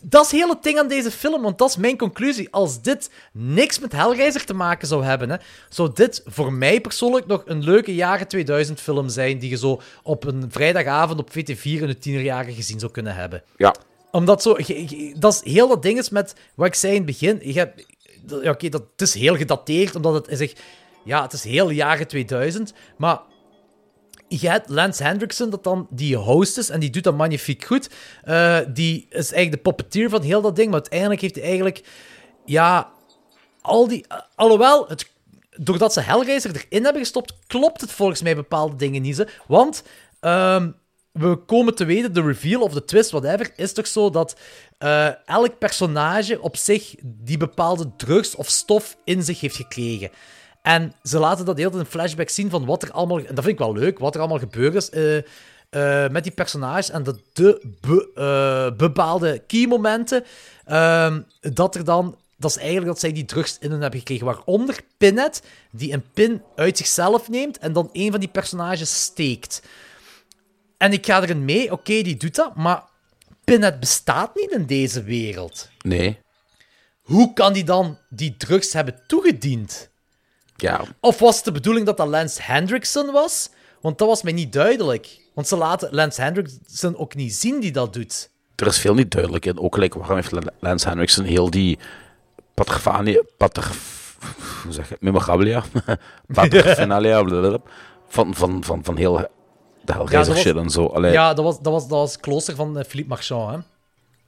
[0.03, 2.49] Dat is heel het ding aan deze film, want dat is mijn conclusie.
[2.51, 5.37] Als dit niks met Hellraiser te maken zou hebben, hè,
[5.69, 9.81] zou dit voor mij persoonlijk nog een leuke jaren 2000 film zijn die je zo
[10.03, 13.43] op een vrijdagavond op VT4 in de tienerjaren gezien zou kunnen hebben.
[13.57, 13.75] Ja.
[14.11, 14.57] Omdat zo,
[15.19, 17.41] dat is heel dat ding is met wat ik zei in het begin.
[17.43, 17.87] Je hebt,
[18.43, 20.61] ja, oké, dat het is heel gedateerd, omdat het echt,
[21.05, 23.21] ja, het is heel jaren 2000, maar
[24.29, 27.91] je hebt Lance Hendrickson, dat dan die host is, en die doet dat magnifiek goed.
[28.23, 31.83] Eh, die is eigenlijk de puppeteer van heel dat ding, maar uiteindelijk heeft hij eigenlijk,
[32.45, 32.91] ja,
[33.61, 34.05] al die...
[34.35, 35.11] alhoewel, het,
[35.57, 39.17] doordat ze Hellraiser erin hebben gestopt, klopt het volgens mij bepaalde dingen niet.
[39.17, 39.83] Ze, want
[40.21, 40.71] ehm,
[41.13, 44.37] we komen te weten, de reveal of de twist, whatever, is toch zo dat
[44.79, 50.11] eh, elk personage op zich die bepaalde drugs of stof in zich heeft gekregen.
[50.67, 53.19] En ze laten dat tijd in flashback zien van wat er allemaal...
[53.19, 56.33] En dat vind ik wel leuk, wat er allemaal gebeurd is eh, eh, met die
[56.33, 56.91] personages.
[56.91, 60.25] En dat de be- eh, bepaalde key-momenten,
[60.65, 62.17] ehm, dat er dan...
[62.37, 64.27] Dat is eigenlijk dat zij die drugs in hun hebben gekregen.
[64.27, 69.63] Waaronder Pinhead, die een pin uit zichzelf neemt en dan een van die personages steekt.
[70.77, 72.83] En ik ga erin mee, oké, die doet dat, maar
[73.45, 75.69] Pinhead bestaat niet in deze wereld.
[75.79, 76.19] Nee.
[77.01, 79.95] Hoe kan die dan die drugs hebben toegediend?
[80.57, 80.81] Ja.
[81.01, 83.51] Of was het de bedoeling dat dat Lance Hendrickson was?
[83.81, 85.19] Want dat was mij niet duidelijk.
[85.35, 88.31] Want ze laten Lance Hendrickson ook niet zien die dat doet.
[88.57, 89.61] Er is veel niet duidelijk in.
[89.61, 91.79] Ook gelijk, waarom heeft Lance Henriksen heel die
[92.55, 93.23] patrafanie...
[93.37, 93.61] Patr...
[94.63, 95.03] Hoe zeg je het?
[95.03, 95.65] Memorabilia?
[96.35, 97.25] Patrafinalia,
[98.09, 99.29] van, van, van, van heel de
[99.85, 100.87] Ja, Hellraiser shit en zo.
[100.87, 103.59] Allee, Ja, dat was, dat was, dat was klooster van eh, Philippe Marchand, hè.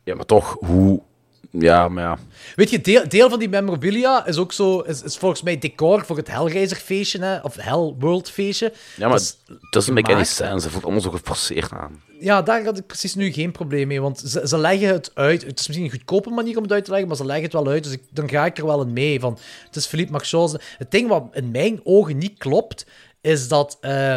[0.05, 1.03] ja, maar toch, hoe...
[1.51, 2.19] Ja, maar ja.
[2.57, 4.81] Weet je, deel, deel van die memorabilia is ook zo...
[4.81, 7.39] Is, is volgens mij decor voor het Hellraiser feestje, hè.
[7.41, 8.73] Of Hell World feestje.
[8.97, 9.37] Ja, maar Dat
[9.71, 10.63] doesn't make any sense.
[10.63, 12.03] Het voelt allemaal zo geforceerd aan.
[12.21, 14.01] Ja, daar had ik precies nu geen probleem mee.
[14.01, 15.45] Want ze, ze leggen het uit.
[15.45, 17.53] Het is misschien een goedkope manier om het uit te leggen, maar ze leggen het
[17.53, 17.85] wel uit.
[17.85, 19.21] Dus ik, dan ga ik er wel in mee.
[19.21, 20.57] Van, het is Philippe Marchand.
[20.79, 22.87] Het ding wat in mijn ogen niet klopt,
[23.21, 24.17] is dat eh,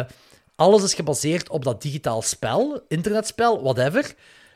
[0.56, 4.14] alles is gebaseerd op dat digitaal spel, internetspel, whatever.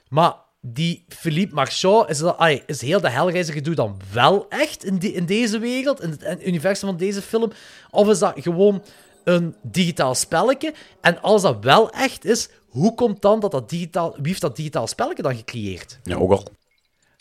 [0.09, 0.35] Maar
[0.73, 4.99] die Philippe Marchand, is, dat, ai, is heel de Hellraiser gedoe dan wel echt in,
[4.99, 7.53] die, in deze wereld, in het, in het universum van deze film?
[7.91, 8.83] Of is dat gewoon
[9.25, 10.75] een digitaal spelletje?
[11.01, 14.13] En als dat wel echt is, hoe komt dan dat dat digitaal...
[14.17, 15.99] Wie heeft dat digitaal spelletje dan gecreëerd?
[16.03, 16.49] Ja, ook al.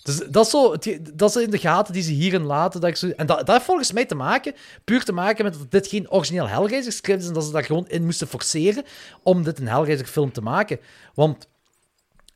[0.03, 0.75] Dus dat is, zo,
[1.13, 2.81] dat is in de gaten die ze hierin laten.
[2.81, 5.53] Dat ik zo, en dat, dat heeft volgens mij te maken, puur te maken met
[5.53, 8.83] dat dit geen origineel Hellraiser script is en dat ze daar gewoon in moesten forceren
[9.23, 10.79] om dit een Hellraiser film te maken.
[11.13, 11.47] Want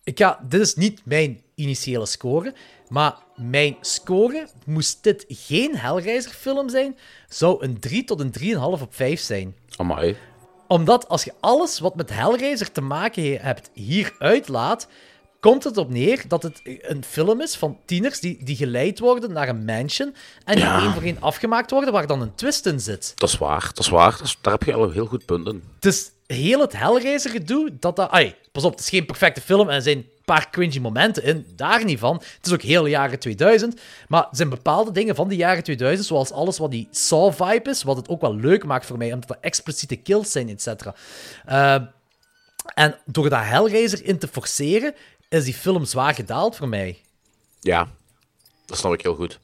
[0.03, 2.53] ik ga, dit is niet mijn initiële score,
[2.87, 6.97] maar mijn score, moest dit geen Hellraiser film zijn,
[7.29, 10.15] zou een 3 tot een 3,5 op 5 zijn Amai.
[10.67, 14.87] omdat als je alles wat met Hellraiser te maken he- hebt hier uitlaat,
[15.39, 19.31] komt het op neer dat het een film is van tieners die, die geleid worden
[19.31, 20.81] naar een mansion en die Ja.
[20.81, 23.11] één voor één afgemaakt worden waar dan een twist in zit.
[23.15, 24.11] Dat is waar, dat is waar.
[24.11, 25.63] Dat is- daar heb je al een heel goed punt in.
[25.79, 28.09] Dus heel het Hellraiser gedoe, dat dat...
[28.09, 31.23] Ai, pas op, het is geen perfecte film en er zijn een paar cringy momenten
[31.23, 32.15] in, daar niet van.
[32.15, 36.07] Het is ook heel jaren 2000, maar er zijn bepaalde dingen van die jaren 2000,
[36.07, 39.29] zoals alles wat die Saw-vibe is, wat het ook wel leuk maakt voor mij, omdat
[39.29, 40.95] er expliciete kills zijn, et cetera.
[41.45, 41.83] Eh,
[42.73, 44.93] en door dat Hellraiser in te forceren,
[45.29, 47.01] is die film zwaar gedaald voor mij.
[47.59, 47.87] Ja,
[48.65, 49.39] dat snap ik heel goed.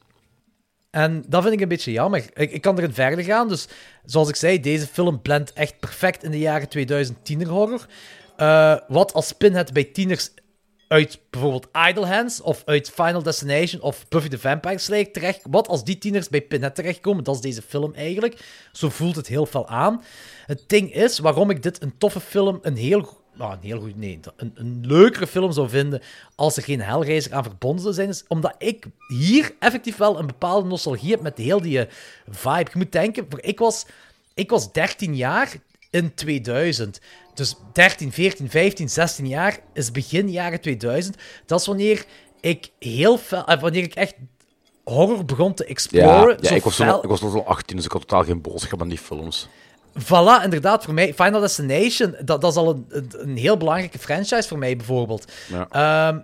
[0.96, 2.24] En dat vind ik een beetje jammer.
[2.34, 3.48] Ik, ik kan erin verder gaan.
[3.48, 3.68] Dus
[4.04, 7.86] zoals ik zei, deze film blendt echt perfect in de jaren 2000 tienerhorror.
[8.36, 10.30] Eh, wat als Pinhead bij tieners
[10.88, 15.40] uit bijvoorbeeld Idle Hands of uit Final Destination of Buffy the Vampire Slayer terecht...
[15.50, 18.40] Wat als die tieners bij Pinhead terechtkomen, dat is deze film eigenlijk.
[18.72, 20.02] Zo voelt het heel veel aan.
[20.46, 23.24] Het ding is, waarom ik dit een toffe film, een heel...
[23.38, 26.02] Nou, een heel goed, nee, een, een leukere film zou vinden
[26.34, 30.26] als er geen Hellraiser aan verbonden zou zijn, is omdat ik hier effectief wel een
[30.26, 31.92] bepaalde nostalgie heb met heel die eh,
[32.28, 32.70] vibe.
[32.72, 33.86] Je moet denken, ik was
[34.34, 35.52] ik was 13 jaar
[35.90, 37.00] in 2000.
[37.34, 41.16] Dus 13, 14, 15, 16 jaar is begin jaren 2000.
[41.46, 42.04] Dat is wanneer
[42.40, 44.14] ik heel fel, eh, wanneer ik echt
[44.84, 46.36] horror begon te exploren.
[46.40, 48.40] ja zo ik, was al- ik was toen al 18, dus ik had totaal geen
[48.40, 49.48] boodschap aan die films.
[50.04, 51.14] Voilà, inderdaad, voor mij.
[51.14, 55.32] Final Destination, dat, dat is al een, een, heel belangrijke franchise voor mij, bijvoorbeeld.
[55.48, 55.68] Ja.
[55.70, 56.18] Ehm,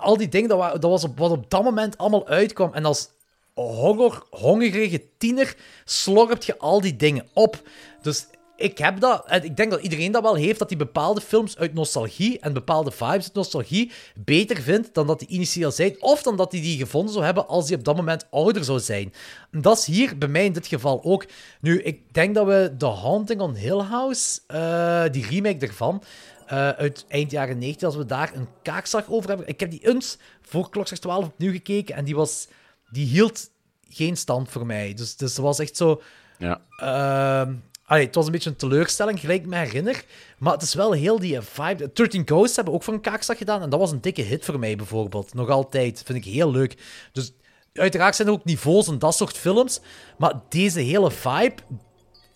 [0.00, 2.74] al die dingen, dat, wa- dat was op, wat op dat moment allemaal uitkwam.
[2.74, 3.08] En als
[3.54, 7.62] horror, hongerige tiener slorpt je al die dingen op.
[8.02, 8.26] Dus
[8.56, 11.58] ik heb dat, en ik denk dat iedereen dat wel heeft, dat hij bepaalde films
[11.58, 16.22] uit nostalgie en bepaalde vibes uit nostalgie beter vindt dan dat hij initieel zijn, of
[16.22, 19.12] dan dat hij die gevonden zou hebben als hij op dat moment ouder zou zijn.
[19.50, 21.26] En dat is hier bij mij in dit geval ook.
[21.60, 26.02] Nu, ik denk dat we The Haunting on Hill House, eh, die remake ervan,
[26.46, 29.48] eh, uit eind jaren 90, als we daar een kaakslag over hebben.
[29.48, 32.48] Ik heb die eens voor Klokslag 12 opnieuw gekeken en die, was,
[32.90, 33.50] die hield
[33.88, 34.94] geen stand voor mij.
[34.94, 36.02] Dus, dus het was echt zo...
[36.38, 36.60] Ja.
[36.76, 37.54] Ehm,
[37.86, 40.04] allee, het was een beetje een teleurstelling, gelijk ik me herinner.
[40.38, 41.90] Maar het is wel heel die vibe.
[41.92, 43.62] 13 Ghosts hebben ook een kaakslag gedaan.
[43.62, 45.34] En dat was een dikke hit voor mij, bijvoorbeeld.
[45.34, 46.02] Nog altijd.
[46.04, 46.76] Vind ik heel leuk.
[47.12, 47.32] Dus
[47.72, 49.80] uiteraard zijn er ook niveaus en dat soort films.
[50.18, 51.62] Maar deze hele vibe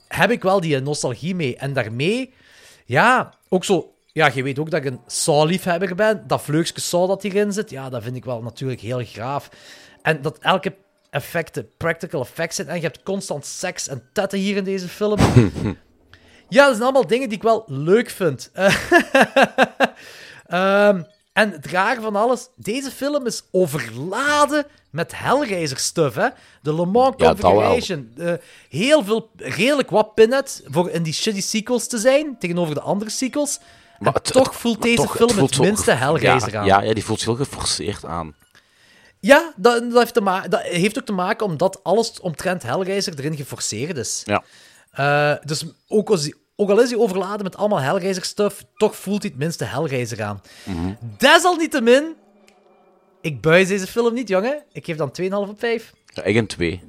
[0.08, 1.56] heb ik wel die nostalgie mee.
[1.56, 2.34] En daarmee,
[2.84, 3.94] ja, ook zo...
[4.12, 6.24] Ja, je weet ook dat ik een Saw-liefhebber ben.
[6.26, 9.50] Dat vleugske Saw dat hierin zit, ja, dat vind ik wel natuurlijk heel graaf.
[10.02, 10.74] En dat elke
[11.10, 12.68] effecten, practical effects zijn.
[12.68, 15.18] En je hebt constant seks en tetten hier in deze film.
[16.48, 18.50] ja, dat zijn allemaal dingen die ik wel leuk vind.
[20.46, 26.14] Ehm, en het raar van alles, deze film is overladen met Hellraiser-stuff.
[26.14, 26.28] hè.
[26.62, 27.34] De Le Mans Ja.
[27.34, 28.12] Configuration.
[28.68, 33.10] heel veel, redelijk wat pinhead voor in die shitty sequels te zijn, tegenover de andere
[33.10, 33.58] sequels.
[34.00, 36.66] Maar en toch voelt deze toch, film het, minste Hellraiser ja, aan.
[36.66, 38.34] Ja, ja, die voelt heel geforceerd aan.
[39.20, 43.36] Ja, dat, dat, heeft te dat heeft ook te maken omdat alles omtrent Hellraiser erin
[43.36, 44.22] geforceerd is.
[44.24, 44.42] Ja.
[44.90, 49.22] Eh, dus ook, als die, ook al is hij overladen met allemaal Hellraiser-stuff, toch voelt
[49.22, 50.40] hij het minste Hellraiser aan.
[50.64, 50.92] Mhm.
[51.18, 52.14] Desalniettemin,
[53.20, 54.62] ik buis deze film niet, jongen.
[54.72, 55.92] Ik geef dan 2,5 op 5.
[56.06, 56.82] Ja, ik een 2.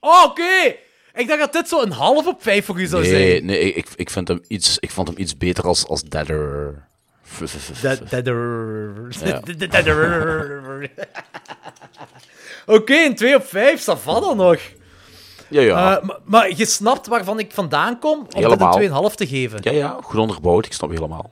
[0.00, 0.74] Oh, oké!
[1.14, 3.44] Ik dacht dat dit zo een half op 5 voor u zou Nee, zijn.
[3.44, 6.88] nee ik, ik, vind hem iets, ik vond hem iets beter als, als Deader.
[12.66, 14.58] Oké, een 2 op 5, dat valt dan nog.
[15.48, 15.96] Ja, ja.
[15.96, 18.78] Eh, maar, maar je snapt waarvan ik vandaan kom om Helemaal.
[18.78, 19.58] dit een 2,5 te geven.
[19.62, 21.30] ja, ja, goed onderbouwd, ik snap helemaal.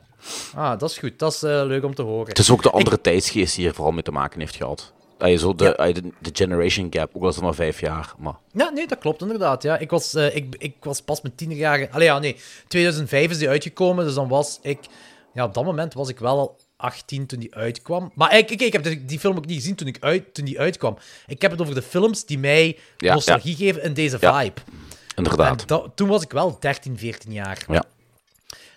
[0.55, 1.19] Ah, dat is goed.
[1.19, 2.29] Dat is eh, leuk om te horen.
[2.29, 4.93] Het is ook de andere tijdsgeest die hier vooral mee te maken heeft gehad.
[5.37, 8.15] Zo de, de, generation gap, ook al is het maar vijf jaar.
[8.19, 9.63] Maar Ja, nee, dat klopt inderdaad.
[9.63, 9.79] Ja.
[9.79, 11.93] Ik, was, eh, ik, ik was pas mijn tienerjaren...
[11.93, 12.37] Allee, ja, nee.
[12.69, 14.79] 2005 is die uitgekomen, dus dan was ik...
[15.39, 18.13] Ja, op dat moment was ik wel al 18 toen die uitkwam.
[18.15, 20.45] Maar ik, ik, ik heb die, die film ook niet gezien toen, ik uit, toen
[20.45, 20.97] die uitkwam.
[21.27, 24.41] Ik heb het over de films die mij Ja, nostalgie geven in deze Ja.
[24.41, 24.61] vibe.
[25.17, 25.61] inderdaad.
[25.61, 27.65] En dat- toen was ik wel 13, 14 jaar.
[27.69, 27.85] Ja.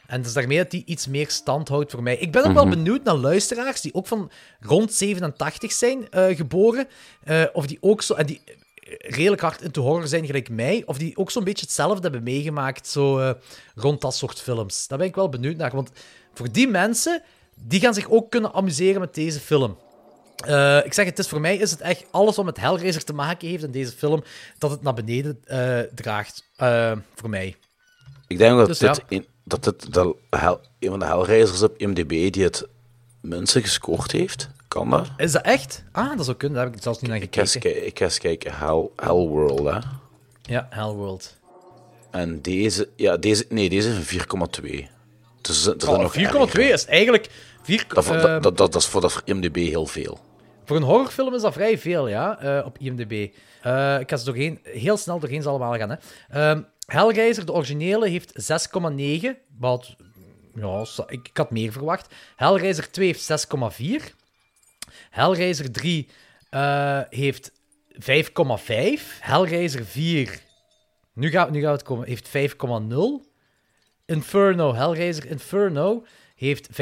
[0.07, 2.17] En dus daarmee dat die iets meer stand houdt voor mij.
[2.17, 2.73] Ik ben ook wel Mhm.
[2.75, 6.87] benieuwd naar luisteraars die ook van rond 87 zijn eh, geboren.
[7.23, 8.13] eh, of die ook zo...
[8.13, 8.53] En die eh,
[9.15, 10.83] redelijk hard into horror zijn, gelijk mij.
[10.85, 13.31] Of die ook zo'n beetje hetzelfde hebben meegemaakt, zo eh,
[13.75, 14.87] rond dat soort films.
[14.87, 15.71] Daar ben ik wel benieuwd naar.
[15.75, 15.91] Want
[16.33, 17.21] voor die mensen,
[17.55, 19.77] die gaan zich ook kunnen amuseren met deze film.
[20.45, 23.13] Eh, ik zeg, het is voor mij is het echt alles wat met Hellraiser te
[23.13, 24.23] maken heeft in deze film,
[24.57, 26.43] dat het naar beneden eh, draagt.
[26.55, 27.55] eh, voor mij.
[28.27, 29.03] Ik denk dat Dus dit, ja.
[29.17, 32.67] een, dat dit de, hel, een van de Hellraisers op IMDb die het
[33.21, 34.49] minste gescoord heeft.
[34.67, 35.07] Kan dat?
[35.17, 35.83] Is dat echt?
[35.91, 36.57] Ah, dat zou kunnen.
[36.57, 37.85] Daar heb ik zelfs niet naar gekeken.
[37.85, 38.53] ik ga eens kijken.
[38.57, 39.79] Hell, Hellworld, hè.
[40.41, 41.35] Ja, Hellworld.
[42.11, 42.89] En deze...
[42.95, 43.45] Ja, deze...
[43.49, 44.19] Nee, deze is een
[44.85, 44.87] 4,2.
[45.41, 47.29] Dus er zijn Oh, nog 4,2 is eigenlijk...
[47.63, 50.19] 4, Dat, eh, dat, dat, dat is voor, dat voor IMDb heel veel.
[50.65, 53.27] Voor een horrorfilm is dat vrij veel, ja, eh, op IMDb.
[53.61, 55.89] Eh, ik ga ze doorheen, heel snel doorheen ze allemaal gaan.
[55.89, 55.95] Hè.
[56.29, 59.37] Ehm, Hellraiser, de originele, heeft 6,9.
[59.57, 59.95] Wat,
[60.55, 62.13] ja, ik, ik had meer verwacht.
[62.35, 64.13] Hellraiser 2 heeft 6,4.
[65.09, 66.09] Hellraiser 3
[66.49, 67.51] eh, heeft
[67.99, 69.19] 5,5.
[69.19, 70.39] Hellraiser 4,
[71.13, 73.30] nu gaat, nu gaat het komen, heeft 5,0.
[74.05, 76.05] Inferno, Hellraiser Inferno
[76.35, 76.77] heeft 5,4.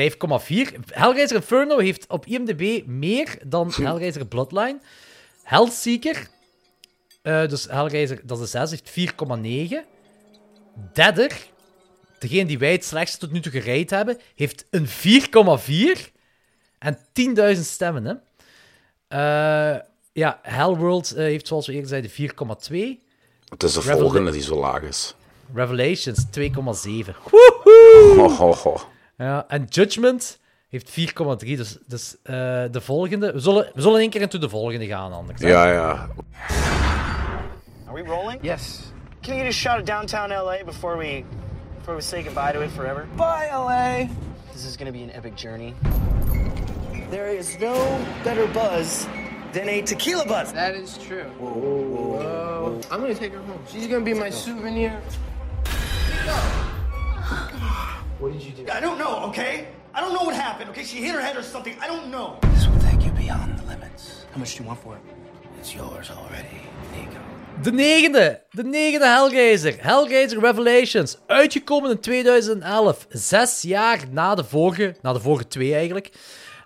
[0.85, 4.79] Hellraiser Inferno heeft op IMDb meer dan Hellraiser Bloodline.
[5.43, 6.27] Hellseeker,
[7.21, 9.85] eh, dus Hellraiser, dat is de 6, heeft 4,9.
[10.93, 11.47] Deader,
[12.19, 16.11] degene die wij het slechtste tot nu toe gereid hebben, heeft een 4,4.
[16.79, 18.13] En 10.000 stemmen, hè.
[19.07, 19.79] Eh,
[20.13, 23.03] ja, Hellworld eh, heeft, zoals we eerder zeiden, 4,2.
[23.49, 25.15] Het is de volgende die zo laag is.
[25.53, 27.15] Revelations 2,7.
[28.15, 28.77] Ho, ho, ho.
[29.17, 31.55] Ja, en Judgment heeft 4,3.
[31.55, 32.33] Dus, dus eh,
[32.71, 33.31] de volgende.
[33.31, 35.41] We zullen, we zullen één keer into de volgende gaan, anders.
[35.41, 36.09] Ja, ja.
[37.87, 38.39] Are we rolling?
[38.41, 38.79] Yes.
[39.21, 41.23] can you get a shot of downtown LA before we
[41.77, 43.07] before we say goodbye to it forever?
[43.15, 44.07] Bye, LA.
[44.53, 45.73] This is gonna be an epic journey.
[47.09, 47.73] There is no
[48.23, 49.07] better buzz
[49.51, 50.51] than a tequila buzz.
[50.53, 51.25] That is true.
[51.39, 52.79] Whoa.
[52.91, 53.59] I'm gonna take her home.
[53.71, 55.01] She's gonna be my souvenir.
[58.19, 58.71] What did you do?
[58.71, 59.67] I don't know, okay?
[59.93, 60.83] I don't know what happened, okay?
[60.83, 61.75] She hit her head or something.
[61.81, 62.37] I don't know.
[62.53, 64.25] This will take you beyond the limits.
[64.31, 65.01] How much do you want for it?
[65.59, 66.61] It's yours already,
[66.95, 67.19] Nico.
[67.61, 68.41] De negende.
[68.51, 69.75] De negende Hellraiser.
[69.79, 71.17] Hellraiser Revelations.
[71.27, 73.05] Uitgekomen in 2011.
[73.09, 74.95] Zes jaar na de vorige.
[75.01, 76.11] Na de vorige twee eigenlijk.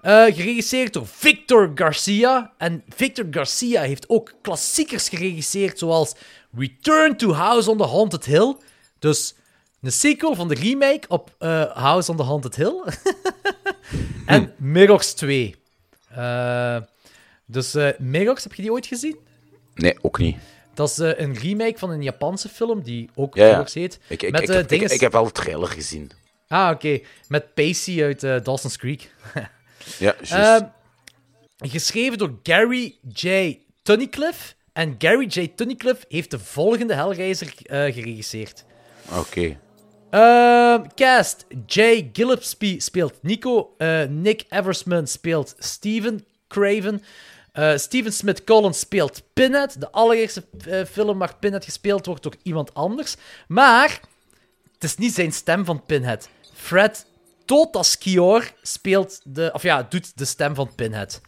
[0.01, 2.53] Eh, geregisseerd door Victor Garcia.
[2.57, 5.79] En Victor Garcia heeft ook klassiekers geregisseerd.
[5.79, 6.15] Zoals
[6.57, 8.55] Return to House on the Haunted Hill.
[8.99, 9.35] Dus
[9.83, 12.83] een sequel van de remake op eh, House on the Haunted Hill.
[14.25, 15.55] en Mirrors 2.
[16.09, 16.77] Eh,
[17.45, 19.17] dus eh Mirrors, heb je die ooit gezien?
[19.75, 20.37] Nee, ook niet.
[20.73, 23.47] Dat is een remake van een Japanse film die ook Ja.
[23.47, 23.99] Mirrors heet.
[24.07, 26.11] Ik, ik, met ik, heb, dinges- ik heb wel de trailer gezien.
[26.47, 26.99] Ah, oké.
[27.27, 29.11] Met Pacey uit Dawson's Creek.
[29.99, 30.31] Ja, juist.
[30.31, 30.65] Ehm,
[31.69, 33.57] geschreven door Gary J.
[33.81, 34.53] Tunnicliffe.
[34.73, 35.47] En Gary J.
[35.55, 38.63] Tunnicliffe heeft de volgende Hellraiser geregisseerd.
[39.17, 39.57] Oké.
[40.13, 41.45] Ehm, cast.
[41.65, 43.73] Jay Gillespie speelt Nico.
[43.77, 47.03] eh, Nick Eversman speelt Steven Craven.
[47.51, 49.75] eh, Steven Smith Collins speelt Pinhead.
[49.79, 53.15] De allereerste eh, film waar Pinhead gespeeld wordt door iemand anders.
[53.47, 53.99] Maar
[54.73, 56.29] het is niet zijn stem van Pinhead.
[56.53, 57.05] Fred
[57.45, 59.49] Totaskior speelt de...
[59.53, 61.21] Of ja, doet de stem van Pinhead.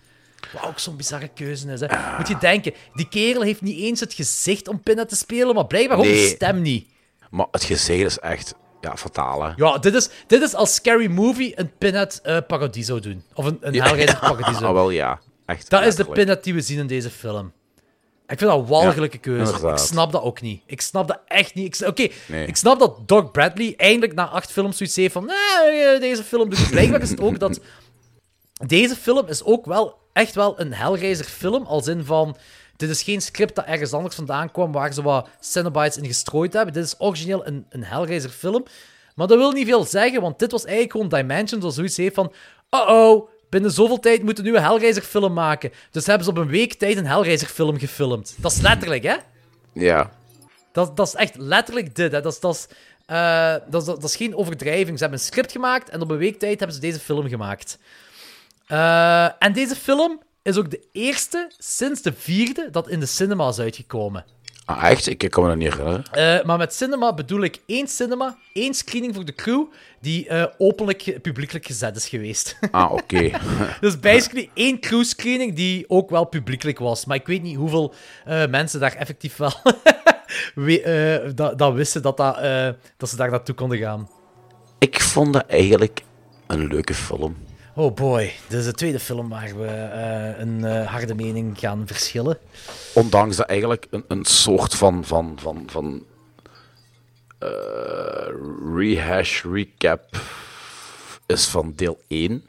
[0.54, 1.80] Wat ook zo'n bizarre keuze is.
[1.80, 1.88] Hè.
[2.18, 5.68] Moet je denken, die kerel heeft niet eens het gezicht om Pinhead te spelen, maar
[5.68, 6.28] blijkbaar ook de Nee.
[6.28, 6.88] stem niet.
[7.30, 8.94] Maar het gezicht is echt ja,
[9.40, 9.54] hè.
[9.56, 13.24] Ja, dit is, dit is als Scary Movie een Pinhead eh parodie zou doen.
[13.34, 15.20] Of een, een Hellraiser parodie zou Ah, wel ja.
[15.45, 15.70] Echt.
[15.70, 16.06] Dat is de.
[16.06, 17.54] Pinhead die we zien in deze film.
[18.28, 19.68] Ik vind dat een walgelijke Ja, keuze.
[19.68, 20.62] Ik snap dat ook niet.
[20.66, 21.86] Ik snap dat echt niet.
[21.88, 22.48] Oké, Nee.
[22.48, 26.24] ik snap dat Doc Bradley eindelijk na acht films zoiets heeft van nee, eh, deze
[26.24, 26.70] film doet.
[26.70, 27.60] Blijkbaar is het ook dat...
[28.68, 32.38] Deze film is ook wel echt wel een Hellraiser film, als in van...
[32.78, 36.54] Dit is geen script dat ergens anders vandaan kwam, waar ze wat Cenobites in gestrooid
[36.54, 36.74] hebben.
[36.74, 38.66] Dit is origineel een, een Hellraiser film.
[39.16, 42.16] Maar dat wil niet veel zeggen, want dit was eigenlijk gewoon Dimension, dat zoiets heeft
[42.16, 42.34] van...
[42.72, 45.72] Uh-oh, binnen zoveel tijd moeten we nu een Hellraiser film maken.
[45.92, 48.36] Dus hebben ze op een week tijd een Hellraiser film gefilmd.
[48.38, 49.16] Dat is letterlijk, hè?
[49.74, 50.12] Ja.
[50.72, 52.12] Dat, dat is echt letterlijk dit.
[52.12, 52.22] Hè.
[52.22, 52.68] Dat, is, dat, is,
[53.06, 54.98] eh, dat, is, dat is geen overdrijving.
[54.98, 57.78] Ze hebben een script gemaakt en op een week tijd hebben ze deze film gemaakt.
[58.68, 63.48] Eh, en deze film is ook de eerste sinds de vierde dat in de cinema
[63.49, 64.25] is uitgekomen.
[64.65, 65.07] Ah, echt?
[65.07, 66.03] Ik, kan me dat niet herinneren.
[66.11, 69.64] Eh, maar met cinema bedoel ik één cinema, één screening voor de crew,
[70.01, 72.57] die eh, openlijk, publiekelijk gezet is geweest.
[72.72, 73.30] Ah, oké.
[73.82, 77.06] dus basically één crew screening die ook wel publiekelijk was.
[77.06, 77.93] Maar ik weet niet hoeveel
[78.25, 79.53] eh, mensen daar effectief wel
[80.56, 82.35] we- dat, dat wisten dat, dat,
[82.98, 84.09] dat ze daar naartoe konden gaan.
[84.80, 86.01] ik vond dat eigenlijk
[86.48, 87.35] een leuke film.
[87.78, 91.88] Oh boy, dit is de tweede film waar we eh, een eh, harde mening gaan
[91.88, 92.40] verschillen.
[92.94, 96.06] Ondanks dat eigenlijk een, een soort van, van, van, van
[97.40, 98.28] eh,
[98.76, 100.22] rehash, recap
[101.26, 102.45] is van deel 1.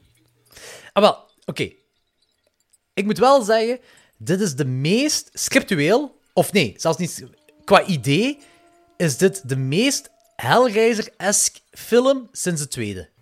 [0.93, 1.73] Ah, wel, oké.
[2.95, 3.81] Ik moet wel zeggen,
[4.17, 7.25] dit is de meest scriptueel, of nee, zelfs niet
[7.65, 8.39] qua idee,
[8.97, 13.15] is dit de meest Hellraiser-esque film sinds de tweede.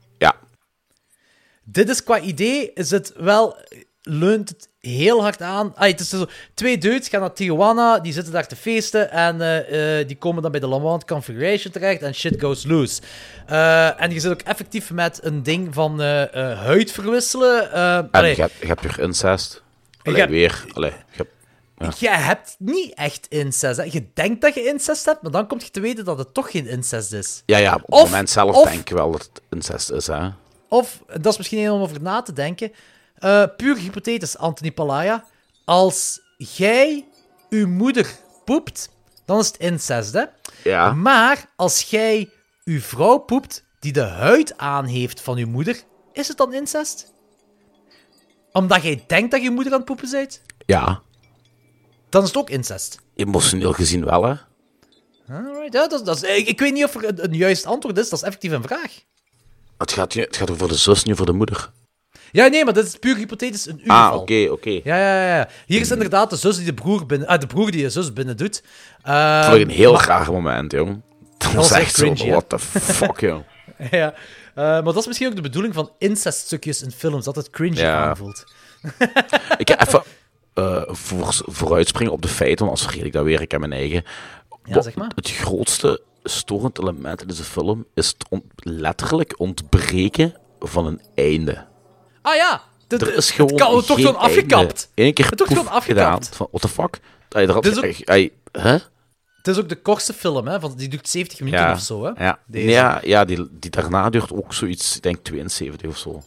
[1.65, 3.57] Dit is qua idee, is het wel,
[4.03, 5.73] leunt het heel hard aan.
[5.77, 9.41] Ah, het is zo, twee dudes gaan naar Tijuana, die zitten daar te feesten en
[9.41, 13.01] eh, eh, die komen dan bij de Lamont Configuration terecht en shit goes loose.
[13.47, 17.73] Eh, en je zit ook effectief met een ding van huid verwisselen.
[17.73, 19.63] En allee, je hebt, je hebt weer incest.
[20.03, 20.65] Allee, heb- weer.
[20.73, 21.33] Allee, je hebt-
[21.79, 21.93] ja.
[21.99, 23.77] Je hebt niet echt incest.
[23.77, 23.83] Hè.
[23.91, 26.51] Je denkt dat je incest hebt, maar dan kom je te weten dat het toch
[26.51, 27.43] geen incest is.
[27.47, 30.07] ja, ja, op het Of- moment zelf of- denk je wel dat het incest is,
[30.07, 30.29] hè.
[30.69, 32.73] Of, dat is misschien een om over na te denken,
[33.15, 35.25] eh, puur hypothetisch, Anthony Palaya.
[35.65, 37.05] Als jij
[37.51, 38.11] uw moeder
[38.45, 38.89] poept,
[39.25, 40.25] dan is het incest, hè?
[40.65, 40.93] Ja.
[40.93, 42.31] Maar als jij
[42.65, 47.13] uw vrouw poept die de huid aan heeft van uw moeder, is het dan incest?
[48.53, 51.03] Omdat jij denkt dat je moeder aan het poepen bent, Ja.
[52.09, 52.99] dan is het ook incest.
[53.15, 54.35] Emotioneel gezien wel, hè.
[55.29, 57.99] Alright, ja, dat, dat is, ik, ik weet niet of er een, een juist antwoord
[57.99, 58.93] is, dat is effectief een vraag.
[59.79, 61.71] Het gaat, het gaat over de zus, niet over de moeder.
[62.33, 64.71] Ja, nee, maar dat is puur hypothetisch een Ah, oké, oké.
[64.71, 65.49] Ja, ja, ja.
[65.67, 67.29] Hier is inderdaad de zus die de broer binnen...
[67.29, 68.63] Ah, de broer die de zus binnen doet.
[69.07, 71.01] Uh, Vond ik een heel raar moment, jong.
[71.39, 72.31] Dat was echt zo, cringy, hè?
[72.31, 73.41] what the fuck, joh.
[73.91, 74.15] ja.
[74.55, 77.79] Eh, maar dat is misschien ook de bedoeling van inceststukjes in films, dat het cringy
[77.81, 78.05] Ja.
[78.09, 78.45] aanvoelt.
[79.59, 80.03] Ik ga even
[80.55, 83.41] eh, voor, vooruitspringen op de feiten, want anders vergeet ik dat weer.
[83.41, 84.05] Ik heb mijn eigen
[84.65, 85.11] Ja, zeg maar.
[85.15, 91.65] Het grootste storend element in deze film is het letterlijk ontbreken van een einde.
[92.23, 94.89] Ah ja, de, Er is gewoon het kan toch geen gewoon afgekapt.
[94.95, 96.25] Eén keer Het wordt gewoon afgekapt.
[96.27, 96.37] gedaan.
[96.37, 97.01] Van, what the fuck?
[97.29, 98.73] Ay, is ook- ay, hè?
[99.37, 100.59] Het is ook de kortste film, hè?
[100.61, 102.25] Want die duurt 70 minuten Ja, of zo, hè?
[102.25, 102.39] ja.
[102.47, 102.69] Deze.
[102.69, 106.23] ja, ja die, die daarna duurt ook zoiets, ik denk 72 of zo.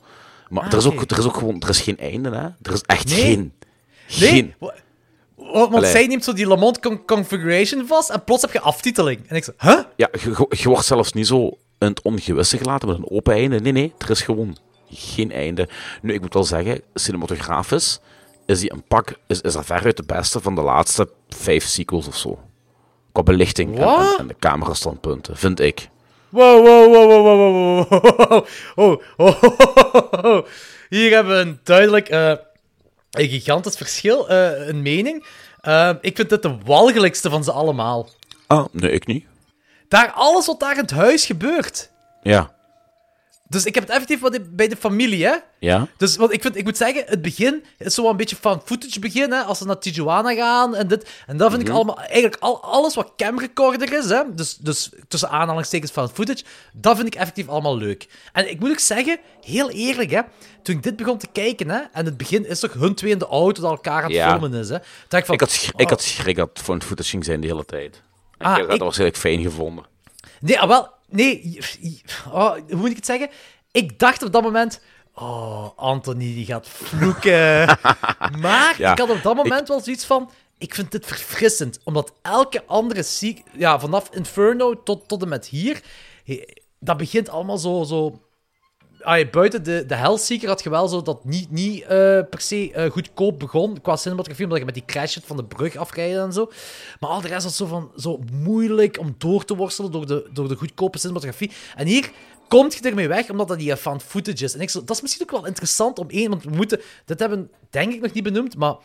[0.49, 2.43] Maar Ah, er, is ook, er is ook gewoon, er is geen einde, hè?
[2.61, 3.21] Er is echt Nee.
[3.21, 3.53] geen.
[4.19, 4.53] Nee, Geen.
[5.37, 5.91] Wa- want Allee.
[5.91, 9.19] zij neemt zo die Lamont con- configuration vast en plots heb je aftiteling.
[9.27, 9.79] En ik zo, huh?
[9.95, 10.09] Ja,
[10.49, 11.45] je, wordt zelfs niet zo
[11.79, 13.59] in het ongewisse gelaten met een open einde.
[13.59, 14.57] Nee, nee, er is gewoon
[14.91, 15.67] geen einde.
[16.01, 17.99] Nu, ik moet wel zeggen, cinematografisch
[18.45, 22.07] is die een pak, is, is er veruit de beste van de laatste vijf sequels
[22.07, 22.39] of zo.
[23.11, 24.13] Qua belichting en, Wat?
[24.13, 25.89] en, en de camerastandpunten, vind ik.
[26.29, 29.43] Wow, wow, wow, wow, wow, wow, wow, wow, oh, oh, oh,
[29.93, 30.45] oh, oh.
[30.89, 32.31] Hier hebben we een duidelijk, eh,
[33.19, 35.25] een gigantisch verschil, eh, een mening.
[35.61, 38.09] Eh, ik vind dit de walgelijkste van ze allemaal.
[38.47, 39.25] Ah, nee, ik niet.
[39.87, 41.91] Daar, alles wat daar in het huis gebeurt.
[42.21, 42.55] Ja.
[43.49, 45.35] Dus ik heb het effectief wat bij de familie, hè.
[45.59, 45.87] Ja?
[45.97, 48.61] Dus wat ik, vind, ik moet zeggen, het begin is zo wel een beetje van
[48.65, 51.09] footage begin, hè, als ze naar Tijuana gaan en dit.
[51.27, 51.75] En dat vind ik Mhm.
[51.77, 56.43] allemaal, eigenlijk al, alles wat camrecorder is, hè, dus, dus tussen aanhalingstekens van footage,
[56.73, 58.07] dat vind ik effectief allemaal leuk.
[58.33, 60.21] En ik moet ook zeggen, heel eerlijk, hè,
[60.63, 63.17] toen ik dit begon te kijken, hè, en het begin is toch hun twee in
[63.17, 64.29] de auto dat elkaar aan het Ja.
[64.29, 64.75] filmen is, hè.
[64.75, 67.25] ik van, Ik had, schrik, ik oh, had schrik dat het voor een footage ging
[67.25, 68.01] zijn de hele tijd.
[68.37, 69.85] Ah, ik heb dat ik- waarschijnlijk fijn gevonden.
[70.39, 71.57] Nee, ah, wel, nee,
[72.27, 73.29] oh, hoe moet ik het zeggen?
[73.71, 74.81] Ik dacht op dat moment,
[75.13, 77.65] oh, Anthony die gaat vloeken.
[78.45, 82.13] maar Ja, ik had op dat moment wel zoiets van, ik vind dit verfrissend, omdat
[82.21, 85.81] elke andere seek, ja, vanaf Inferno tot, tot en met hier,
[86.79, 88.19] dat begint allemaal zo, zo
[89.07, 91.87] Buiten de, de Hellseeker had je wel zo dat niet, niet eh,
[92.29, 95.75] per se eh, goedkoop begon qua cinematografie, omdat je met die crash van de brug
[95.75, 96.51] afrijden en zo.
[96.99, 100.29] Maar al de rest was zo, van, zo moeilijk om door te worstelen door de,
[100.33, 101.51] door de goedkope cinematografie.
[101.75, 102.11] En hier
[102.47, 104.53] komt je ermee weg, omdat dat die found footage is.
[104.53, 107.19] En ik zo, dat is misschien ook wel interessant om één, want we moeten, dit
[107.19, 108.75] hebben denk ik nog niet benoemd, maar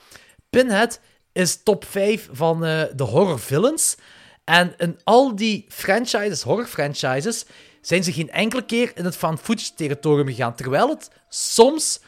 [0.50, 1.00] Pinhead
[1.32, 3.96] is top 5 van eh, de horror villains.
[4.44, 7.44] En in al die franchises, horror franchises,
[7.82, 10.54] zijn ze geen enkele keer in het found footage territorium gegaan.
[10.54, 12.00] Terwijl het soms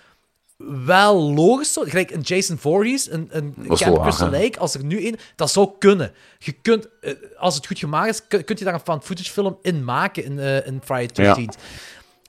[0.56, 4.18] wel logisch zo, gelijk een Jason Voorhees, een, een Camp?
[4.18, 6.12] Lake, als er nu een, dat zou kunnen.
[6.38, 9.30] Je kunt, eh, als het goed gemaakt is, kun, kunt je daar een found footage
[9.30, 11.60] film in maken in, eh in Friday 13th.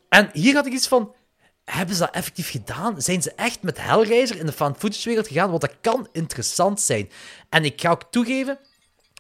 [0.10, 1.14] En hier had ik iets van,
[1.64, 3.02] hebben ze dat effectief gedaan?
[3.02, 5.50] Zijn ze echt met Hellraiser in de found footage wereld gegaan?
[5.50, 7.10] Want dat kan interessant zijn.
[7.50, 8.60] En ik ga ook toegeven,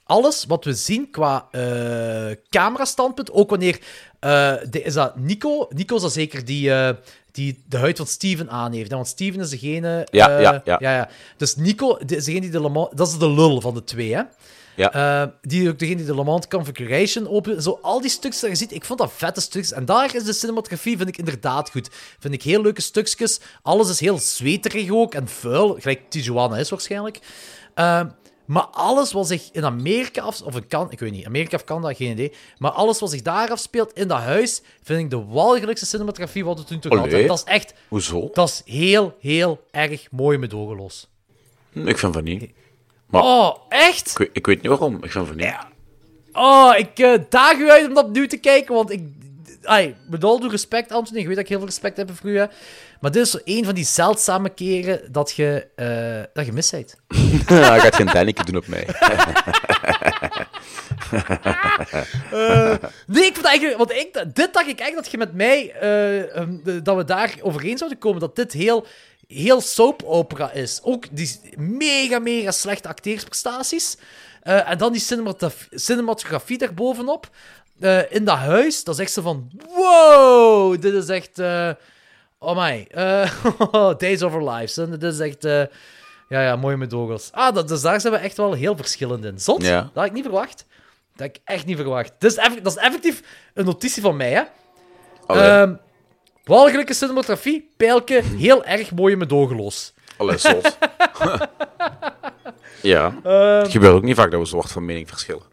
[0.05, 3.79] alles wat we zien qua eh camerastandpunt, ook wanneer
[4.19, 6.95] eh, de, is dat Nico, Nico is dat zeker die, eh,
[7.31, 8.91] die de huid van Steven aan heeft.
[8.91, 10.07] Want Steven is degene.
[10.11, 10.77] Ja, ja, ja.
[10.79, 11.09] ja, ja.
[11.37, 14.15] Dus Nico is degene die de Le Mans, dat is de lul van de twee,
[14.15, 14.21] hè?
[14.75, 15.33] Ja.
[15.41, 17.61] Die ook degene die de Le Mans Configuration open.
[17.61, 19.71] Zo al die stukjes dat je ziet, ik vond dat vette stukjes.
[19.71, 21.89] En daar is de cinematografie, vind ik inderdaad goed.
[22.19, 23.39] Vind ik heel leuke stukjes.
[23.61, 25.77] Alles is heel zweterig ook en vuil.
[25.79, 27.19] Gelijk Tijuana is waarschijnlijk.
[28.45, 30.41] Maar alles wat zich in Amerika af...
[30.41, 32.33] Of in kan, ik weet niet, Amerika of Canada, geen idee.
[32.57, 36.59] Maar alles wat zich daar afspeelt in dat huis, vind ik de walgelijkste cinematografie wat
[36.59, 37.27] we toen toch hadden.
[37.27, 37.73] Dat is echt...
[37.87, 38.29] Hoezo?
[38.33, 41.07] Dat is heel, heel erg mooi met ogenloos.
[41.71, 42.49] Hm, Ik vind van niet.
[43.05, 44.09] Maar Oh, echt?
[44.11, 45.03] ik, weet, ik weet niet waarom.
[45.03, 45.55] Ik vind van niet.
[46.33, 49.01] Oh, ik eh, daag u uit om dat opnieuw te kijken, want ik...
[49.65, 52.29] Ai, met al due respect, Anthony, ik weet dat ik heel veel respect heb voor
[52.29, 52.45] u, hè.
[52.99, 56.69] maar dit is zo een van die zeldzame keren dat je, eh, dat je mis
[56.69, 56.95] bent.
[57.47, 58.87] Ja, ik ga geen Danneke doen op mij.
[62.31, 62.73] Eh,
[63.07, 63.77] nee, ik vond eigenlijk...
[63.77, 65.71] Want ik, dit dacht ik echt dat je met mij...
[65.73, 68.19] eh, ehm, de- dat we daar overeen zouden komen.
[68.19, 68.85] Dat dit heel,
[69.27, 70.79] heel soap opera is.
[70.83, 73.97] Ook die mega, mega slechte acteersprestaties.
[74.41, 77.29] En dan die cinematografie, cinematografie daarbovenop.
[77.79, 78.83] Eh in dat huis.
[78.83, 79.51] Dat is echt zo van...
[79.75, 80.81] Wow!
[80.81, 81.39] Dit is echt...
[81.39, 81.69] eh,
[82.39, 82.87] oh my.
[82.91, 83.29] eh,
[83.97, 84.75] Days of Our Lives.
[84.75, 84.97] hè.
[84.97, 85.43] Dit is echt...
[85.43, 87.29] ja, ja, mooi met dogels.
[87.31, 89.39] Ah, dat, dus daar zijn we echt wel heel verschillend in.
[89.39, 89.61] Zot?
[89.65, 89.81] Ja.
[89.81, 90.65] Dat had ik niet verwacht.
[91.15, 92.13] Dat heb ik echt niet verwacht.
[92.19, 93.21] Dat is, eff- dat is effectief
[93.53, 94.41] een notitie van mij, hè.
[95.25, 95.43] Allee.
[95.43, 95.73] Ehm
[96.43, 99.93] walgelijke cinematografie, pijlke, heel erg mooie medogeloos.
[100.17, 100.77] Allee, zot.
[102.81, 103.15] ja.
[103.23, 103.33] Ehm.
[103.63, 105.43] het gebeurt ook niet vaak dat we zo hard van mening verschillen.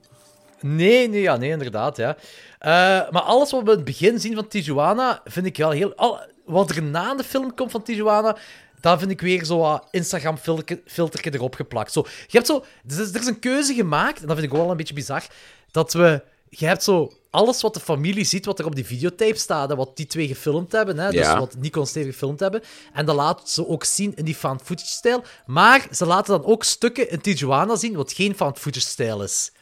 [0.62, 2.16] Nee, nee, ja, nee, inderdaad, ja.
[2.58, 2.70] Eh,
[3.10, 5.94] maar alles wat we in het begin zien van Tijuana, vind ik wel heel...
[5.94, 8.36] Al, wat er na de film komt van Tijuana,
[8.80, 11.92] daar vind ik weer zo wat Instagram-filtertje erop geplakt.
[11.92, 12.64] Zo, je hebt zo...
[12.88, 15.26] Er is, er is een keuze gemaakt, en dat vind ik wel een beetje bizar,
[15.70, 16.22] dat we...
[16.48, 19.76] Je hebt zo alles wat de familie ziet, wat er op die videotape staat, en
[19.76, 22.62] wat die twee gefilmd hebben, hè, dus wat Nico en Steve gefilmd hebben.
[22.92, 25.24] En dat laten ze ook zien in die found footage-stijl.
[25.46, 29.52] Maar ze laten dan ook stukken in Tijuana zien, wat geen found footage-stijl is.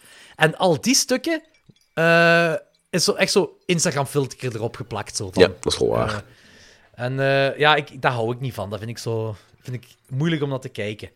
[0.40, 1.42] En al die stukken
[1.94, 2.54] eh,
[2.90, 5.16] is zo echt zo Instagram-filter erop geplakt.
[5.16, 6.14] Zo, van, Ja, dat is wel waar.
[6.14, 8.70] eh, en eh, ja, ik, daar hou ik niet van.
[8.70, 11.10] Dat vind ik, zo, vind ik moeilijk om naar te kijken.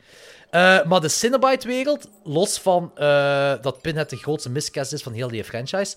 [0.89, 2.93] Maar de Cinnabite-wereld, los van
[3.63, 5.97] dat Pinhead de grootste miscast is van heel die franchise,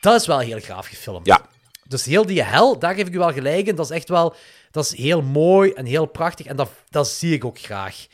[0.00, 1.26] dat is wel heel gaaf gefilmd.
[1.26, 1.46] Ja.
[1.88, 3.74] Dus heel die hel, daar geef ik u wel gelijk in.
[3.74, 4.34] Dat is echt wel...
[4.70, 6.46] Dat is heel mooi en heel prachtig.
[6.46, 8.06] En dat, dat zie ik ook graag.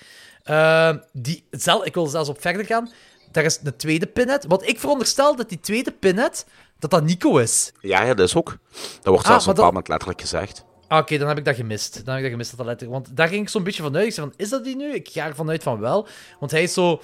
[1.13, 2.91] Die, zel, ik wil zelfs op verder gaan.
[3.33, 4.45] Daar is een tweede Pinhead.
[4.45, 6.47] Want ik veronderstel dat die tweede Pinhead,
[6.79, 7.73] dat dat Nico is.
[7.81, 8.57] Ja, ja, dat is ook.
[8.73, 10.65] Dat wordt Ah, zelfs op een dat- moment letterlijk gezegd.
[10.89, 11.95] Ah, Oké, dan heb ik dat gemist.
[11.95, 13.05] Dan heb ik dat gemist, dat letterlijk...
[13.05, 14.07] Want daar ging ik zo'n beetje vanuit.
[14.07, 14.95] Ik zei van, is dat die nu?
[14.95, 16.07] Ik ga ervan uit van wel.
[16.41, 17.03] Want hij is zo...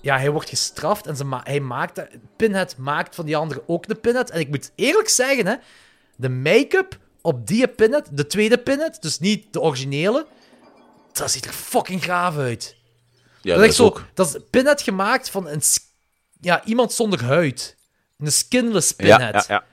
[0.00, 2.02] Ja, hij wordt gestraft en ze ma hij maakt...
[2.36, 4.30] Pinhead maakt van die andere ook de Pinhead.
[4.30, 5.54] En ik moet eerlijk zeggen, hè.
[6.16, 10.26] De make-up op die Pinhead, de tweede Pinhead, dus niet de originele,
[11.12, 12.76] dat ziet er fucking graaf uit.
[13.44, 14.04] Ja, dat, dat is zo, ook.
[14.14, 15.62] dat is Pinhead gemaakt van een...
[16.40, 17.76] Ja, iemand zonder huid.
[18.18, 19.46] Een skinless Pinhead.
[19.46, 19.64] ja, ja.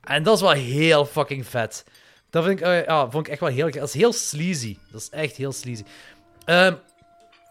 [0.00, 1.84] En dat is wel heel fucking vet.
[2.30, 3.70] Dat vind ik, eh, ja, vond ik echt wel heel...
[3.70, 4.76] Dat is heel sleazy.
[4.92, 5.82] Dat is echt heel sleazy.
[6.44, 6.74] Ehm,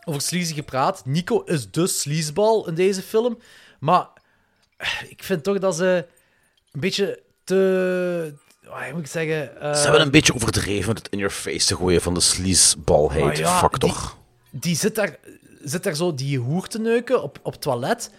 [0.05, 1.05] over sleazy gepraat.
[1.05, 3.39] Nico is de sleazeball in deze film.
[3.79, 4.07] Maar
[4.77, 6.05] eh, ik vind toch dat ze
[6.71, 8.33] een beetje te...
[8.65, 9.61] Hoe moet ik zeggen?
[9.61, 13.23] eh, Ze hebben een beetje overdreven het in your face te gooien van de sleazeballheid
[13.25, 14.15] Maar ja, factor.
[14.51, 15.15] die zit daar,
[15.69, 18.11] zit daar zo die hoer te neuken op, op toilet.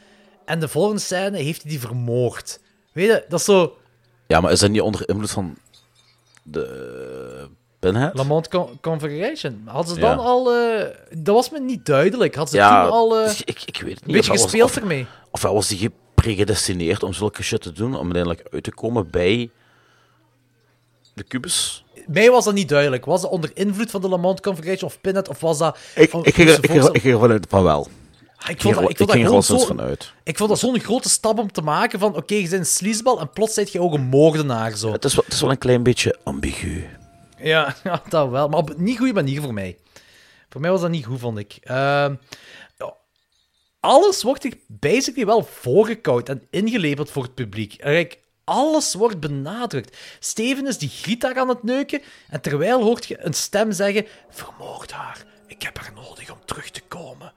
[0.45, 2.61] En de volgende scène heeft hij die vermoord.
[2.93, 3.77] Weet je, dat is zo...
[4.27, 5.57] Ja, maar is dat niet onder invloed van
[6.43, 8.15] de Pinhead?
[8.15, 9.63] Lamont Con- Configuration.
[9.67, 10.15] Hadden ze Ja.
[10.15, 10.53] dan al...
[10.53, 10.87] eh,
[11.19, 12.35] dat was me niet duidelijk.
[12.35, 14.17] Hadden ze Ja, toen al eh, ik, ik weet het een niet.
[14.17, 15.07] beetje Ofwel was- gespeeld of- ermee?
[15.31, 19.51] Ofwel was die gepredestineerd om zulke shit te doen, om uiteindelijk uit te komen bij
[21.15, 21.85] de kubus.
[22.07, 23.05] Mij was dat niet duidelijk.
[23.05, 25.29] Was dat onder invloed van de Lamont Configuration of Pinhead?
[25.29, 25.79] Of was dat...
[25.95, 27.89] Ik, van- ik, ging, er- ik, ging, voorstellen- ik ging ervan uit van wel.
[28.39, 29.59] Ah, Ik vond dat, ik vond ik dat ging er zo...
[29.59, 30.13] vanuit.
[30.25, 32.17] Ik vond dat zo'n grote stap om te maken van...
[32.17, 34.77] Oké, je bent een sleazeball en plots zit je ook een moordenaar.
[34.77, 34.93] Zo.
[34.93, 36.87] Het is, wel, het is wel een klein beetje ambigu.
[37.39, 38.49] Ja, ja, dat wel.
[38.49, 39.77] Maar op een niet goede manier voor mij.
[40.49, 41.57] Voor mij was dat niet goed, vond ik.
[41.63, 42.15] Ehm,
[42.79, 42.95] ja,
[43.81, 47.77] alles wordt er basically wel voorgekoud en ingeleverd voor het publiek.
[47.79, 48.19] Kijk,
[48.51, 49.97] alles wordt benadrukt.
[50.21, 54.07] Steven is die griet daar aan het neuken en terwijl hoort je een stem zeggen...
[54.31, 55.25] Vermoord haar.
[55.47, 57.33] Ik heb haar nodig om terug te komen.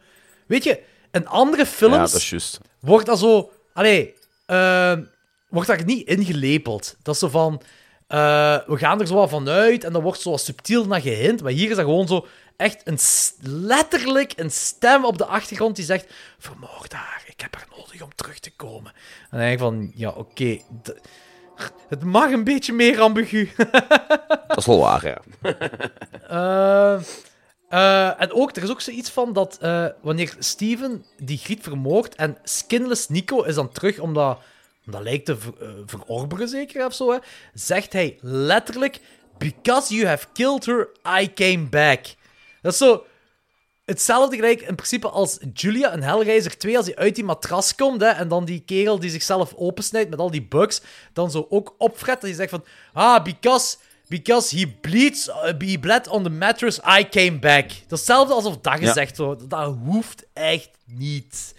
[0.46, 0.82] Weet je,
[1.12, 2.60] in andere films Ja, dat is juist.
[2.80, 3.52] wordt dat zo...
[3.74, 4.16] Allee,
[4.46, 5.04] ehm,
[5.50, 6.96] wordt daar niet ingelepeld.
[7.04, 7.62] Dat is zo van...
[8.08, 11.42] eh, we gaan er zo wat vanuit en dan wordt zo subtiel naar gehint.
[11.42, 13.00] Maar hier is dat gewoon zo echt een,
[13.42, 16.06] letterlijk een stem op de achtergrond die zegt...
[16.40, 18.92] Vermoord haar, ik heb haar nodig om terug te komen.
[19.22, 20.62] En dan denk ik van, ja, oké...
[21.90, 23.52] het mag een beetje meer ambigu.
[24.48, 25.22] Dat is wel waar, ja.
[26.30, 27.02] Eh,
[27.70, 32.16] eh, en ook, er is ook zoiets van dat eh, wanneer Steven die griet vermoordt
[32.16, 34.40] en skinless Nico is dan terug omdat,
[34.86, 35.54] om dat lijkt te ver,
[35.86, 37.18] verorberen zeker of zo, hè,
[37.54, 39.00] zegt hij letterlijk
[39.38, 40.90] Because you have killed her,
[41.22, 42.06] I came back.
[42.62, 43.06] Dat is zo
[43.90, 48.02] hetzelfde gelijk in principe als Julia en Hellraiser 2 als hij uit die matras komt
[48.02, 50.82] hè, en dan die kerel die zichzelf opensnijdt met al die bugs,
[51.14, 53.78] dan zo ook opfret en die zegt van ah, because...
[54.08, 57.72] Because he bleeds, uh, he bled on the mattress, I came back.
[57.88, 58.88] Hetzelfde alsof dat Ja.
[58.88, 59.50] gezegd wordt.
[59.50, 61.54] Dat hoeft echt niet.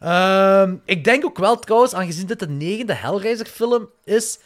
[0.00, 4.38] Ehm, ik denk ook wel trouwens, aangezien dit de negende Hellraiser-film is,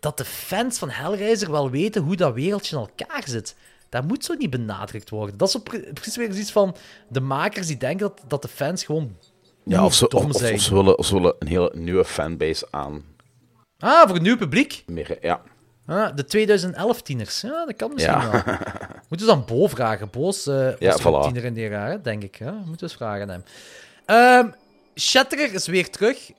[0.00, 3.54] dat de fans van Hellraiser wel weten hoe dat wereldje in elkaar zit.
[3.92, 5.36] Dat moet zo niet benadrukt worden.
[5.36, 5.56] Dat is
[5.92, 6.76] precies weer iets van
[7.08, 9.16] de makers die denken dat, dat de fans gewoon
[9.64, 10.54] Ja, of ze, of, of, zijn.
[10.54, 13.04] of ze, willen, of ze willen een hele nieuwe fanbase aan.
[13.78, 14.82] Ah, voor een nieuw publiek?
[14.86, 15.40] Meer, ja.
[15.86, 17.40] Ah, de 2011-tieners.
[17.40, 18.30] Ja, dat kan misschien Ja.
[18.30, 18.42] wel.
[19.08, 20.10] Moeten we dan Bo vragen.
[20.10, 21.22] Boos uh, was Ja, voilà.
[21.24, 22.38] tiener in die jaren, denk ik.
[22.38, 23.44] Ja, moeten we eens vragen aan hem.
[24.06, 24.48] Ehm
[25.00, 26.30] Shatterer is weer terug.
[26.30, 26.36] Eh,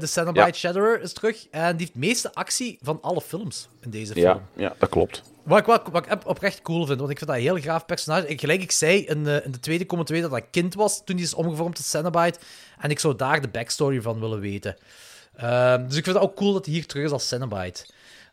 [0.00, 0.52] de Cenobite Ja.
[0.52, 1.46] Shatterer is terug.
[1.50, 4.24] En die heeft de meeste actie van alle films in deze film.
[4.24, 5.22] Ja, ja, dat klopt.
[5.46, 8.26] Wat ik, wat, ik- oprecht cool vind, want ik vind dat een heel graaf personage.
[8.28, 11.16] Ik, gelijk ik zei in, eh, in de tweede comment dat dat kind was toen
[11.16, 12.38] hij is omgevormd tot Cenobite.
[12.78, 14.76] En ik zou daar de backstory van willen weten.
[15.36, 17.86] Ehm, dus ik vind het ook cool dat hij hier terug is als Cenobite.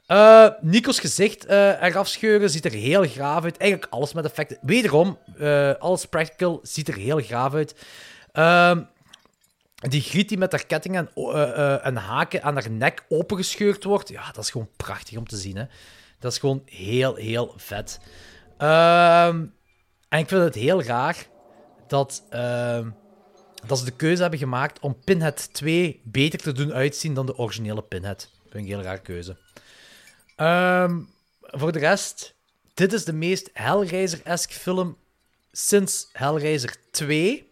[0.05, 3.57] Eh, Nico's gezicht eh eraf scheuren ziet er heel graaf uit.
[3.57, 4.57] Eigenlijk alles met effecten.
[4.61, 7.75] Wederom, eh, alles practical ziet er heel graaf uit.
[8.31, 8.81] Ehm,
[9.75, 14.09] die griet die met haar kettingen en, en haken aan haar nek opengescheurd wordt.
[14.09, 15.57] Ja, dat is gewoon prachtig om te zien.
[15.57, 15.63] Hè?
[16.23, 17.99] Dat is gewoon heel, heel vet.
[18.57, 19.45] Ehm,
[20.09, 21.27] en ik vind het heel raar
[21.87, 22.89] dat, ehm,
[23.65, 27.37] dat ze de keuze hebben gemaakt om Pinhead 2 beter te doen uitzien dan de
[27.37, 28.19] originele Pinhead.
[28.19, 29.37] Dat vind ik een heel raar keuze.
[30.35, 30.99] Ehm,
[31.41, 32.35] voor de rest,
[32.73, 34.97] dit is de meest Hellraiser-esque film
[35.51, 37.51] sinds Hellraiser 2.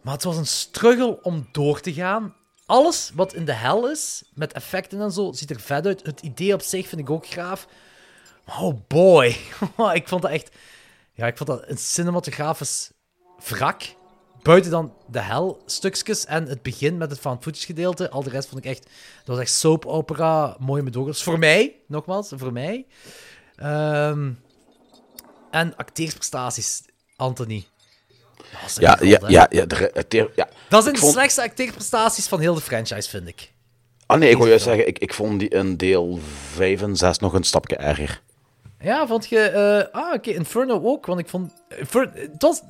[0.00, 2.34] Maar het was een struggle om door te gaan.
[2.66, 6.06] Alles wat in de hel is, met effecten en zo, ziet er vet uit.
[6.06, 7.66] Het idee op zich vind ik ook gaaf.
[8.46, 9.36] Oh boy.
[9.94, 10.50] ik vond dat echt...
[11.12, 12.90] Ja, ik vond dat een cinematografisch
[13.48, 13.82] wrak.
[14.42, 18.10] Buiten dan de hel-stukjes en het begin met het found footage gedeelte.
[18.10, 18.82] Al de rest vond ik echt...
[18.84, 21.22] Dat was echt soap opera, mooie medogers.
[21.22, 22.86] Voor mij, nogmaals, voor mij.
[23.56, 24.32] Ehm,
[25.50, 26.82] en acteersprestaties,
[27.16, 27.66] Anthony.
[28.78, 30.10] Ja, ja, ja, ja, het.
[30.68, 33.52] Dat zijn Ik de vond- slechtste acteerprestaties van heel de franchise, vind ik.
[34.06, 36.18] Ah nee, ik wil juist zeggen, ik, ik vond die in deel
[36.54, 38.20] 5 en 6 nog een stapje erger.
[38.80, 39.38] Ja, vond je...
[39.40, 41.52] eh, ah, oké, Inferno ook, want ik vond...
[41.68, 42.62] Het was,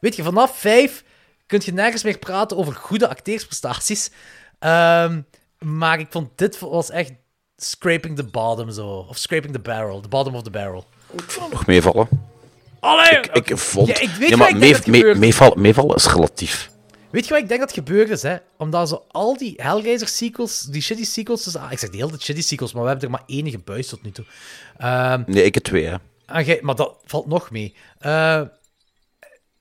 [0.00, 1.04] weet je, vanaf vijf
[1.46, 4.10] kun je nergens meer praten over goede acteersprestaties.
[4.58, 5.20] Ehm,
[5.58, 7.12] maar ik vond dit was echt
[7.56, 9.06] scraping the bottom, zo.
[9.08, 10.84] Of scraping the barrel, the bottom of the barrel.
[11.50, 12.08] Nog meevallen.
[12.80, 13.20] Allee!
[13.32, 13.88] Ik vond...
[13.88, 16.70] Ja, ik weet ja, wat maar ik denk mee, mee- meevallen, meevallen is relatief.
[17.10, 18.36] Weet je wat ik denk dat gebeurd is, hè?
[18.58, 22.08] Omdat zo al die Hellraiser sequels, die shitty sequels, dus, ah, ik zeg de hele
[22.08, 24.24] tijd shitty sequels, maar we hebben er maar één gebuist tot nu toe.
[24.76, 25.94] Ehm, Nee, ik heb twee, hè.
[26.26, 27.74] Ah, maar dat valt nog mee.
[27.98, 28.40] Eh,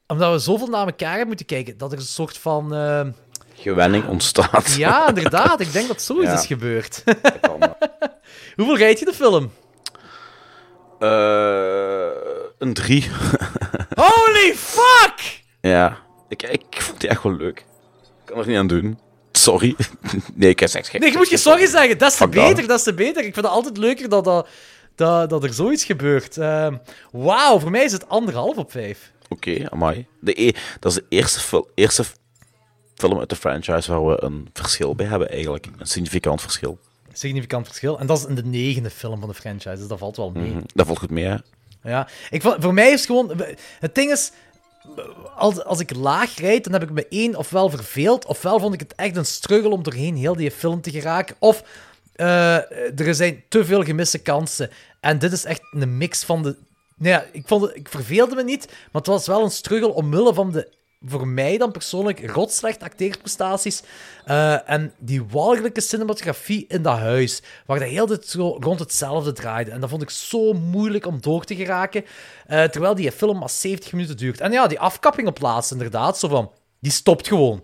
[0.07, 2.73] omdat we zoveel naar elkaar hebben moeten kijken, dat er een soort van...
[2.75, 3.05] eh,
[3.55, 4.73] Gewenning ontstaat.
[4.77, 5.59] Ja, inderdaad.
[5.59, 6.39] Ik denk dat zoiets Ja.
[6.39, 7.03] is gebeurd.
[8.55, 9.51] Hoeveel rijd je de film?
[10.99, 12.07] Eh,
[12.57, 13.09] een drie.
[13.95, 15.43] Holy fuck!
[15.61, 15.97] ja.
[16.29, 17.59] Ik, ik vond die echt wel leuk.
[17.59, 17.65] Ik
[18.25, 18.99] kan er niet aan doen.
[19.31, 19.75] Sorry.
[20.33, 21.01] nee, ik zeg geen...
[21.01, 21.97] Nee, je moet je sorry zeggen.
[21.97, 22.31] Dat is te dat.
[22.31, 23.17] beter, dat is te beter.
[23.17, 24.47] Ik vind het altijd leuker dat, dat,
[24.95, 26.37] dat, dat er zoiets gebeurt.
[26.37, 26.77] Ehm,
[27.11, 29.11] Wauw, voor mij is het anderhalf op vijf.
[29.29, 30.07] Oké, amai.
[30.19, 32.03] De e dat is de eerste, fil- eerste
[32.95, 35.65] film uit de franchise waar we een verschil bij hebben, eigenlijk.
[35.77, 36.79] Een significant verschil.
[37.13, 37.99] Significant verschil.
[37.99, 40.49] En dat is in de negende film van de franchise, dus dat valt wel mee.
[40.51, 40.61] Mhm.
[40.73, 41.35] Dat valt goed mee, hè?
[41.88, 43.41] Ja, ik, voor mij is gewoon...
[43.80, 44.32] Het ding is,
[45.35, 48.80] als, als ik laag rijd, dan heb ik me één ofwel verveeld, ofwel vond ik
[48.80, 51.64] het echt een struggle om doorheen heel die film te geraken, of
[52.16, 54.69] eh, er zijn te veel gemiste kansen.
[54.99, 56.56] En dit is echt een mix van de...
[56.98, 60.33] Nou ja, ik, vond ik verveelde me niet, maar het was wel een struggle omwille
[60.33, 60.67] van de,
[61.06, 63.84] voor mij dan persoonlijk, rotslecht acteerprestaties
[64.26, 68.80] eh, en die walgelijke cinematografie in dat huis, waar dat heel de tijd zo rond
[68.80, 69.72] hetzelfde draaide.
[69.72, 72.06] En dat vond ik zo moeilijk om door te geraken,
[72.48, 74.40] eh, terwijl die film maar 70 minuten duurt.
[74.40, 77.64] En ja, die afkapping op laatst, inderdaad, zo van, die stopt gewoon.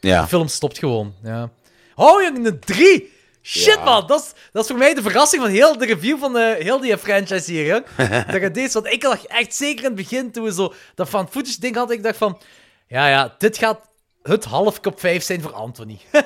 [0.00, 0.22] Ja.
[0.22, 1.50] De film stopt gewoon, ja.
[1.94, 3.12] Oh, jongen, een 3!
[3.42, 4.06] Shit, man!
[4.06, 6.80] Dat is, dat is voor mij de verrassing van heel de review van eh, heel
[6.80, 7.82] die franchise hier,
[8.30, 8.72] dat je deze...
[8.72, 11.76] Want ik dacht echt zeker in het begin, toen we zo dat van footage ding
[11.76, 12.38] hadden, ik dacht van...
[12.86, 13.80] Ja, ja, dit gaat
[14.22, 15.98] het half kop 5 zijn voor Anthony.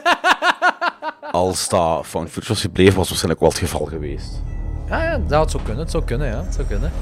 [1.31, 4.43] Als dat found footage was gebleven, was waarschijnlijk wel het geval geweest.
[4.89, 6.45] ja, ja, dat zou kunnen, het zou kunnen, ja.
[6.45, 6.93] Het zou kunnen.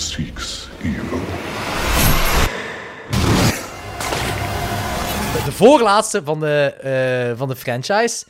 [0.00, 1.18] Seeks evil.
[5.44, 8.24] De voorlaatste van de, eh, van de franchise.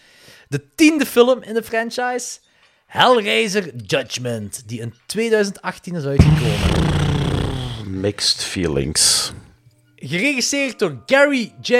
[0.48, 2.38] De tiende film in de franchise.
[2.86, 8.00] Hellraiser Judgment, die in 2018 is uitgekomen.
[8.00, 9.32] Mixed feelings.
[9.96, 11.74] Geregisseerd door Gary J.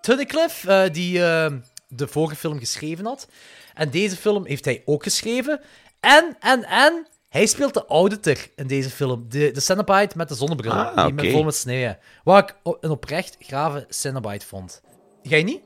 [0.00, 1.52] Tunnicliffe, eh, die eh,
[1.88, 3.28] de vorige film geschreven had.
[3.74, 5.60] En deze film heeft hij ook geschreven.
[6.00, 9.24] En, en, en, hij speelt de auditor in deze film.
[9.28, 11.94] De, de Cenobite met de zonnebril, Ah, die met vol met sneeuw.
[12.24, 14.80] Wat ik een oprecht grave Cenobite vond.
[15.22, 15.60] Jij niet?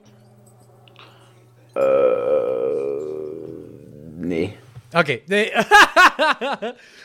[4.17, 4.57] Nee.
[4.95, 5.53] Oké, nee.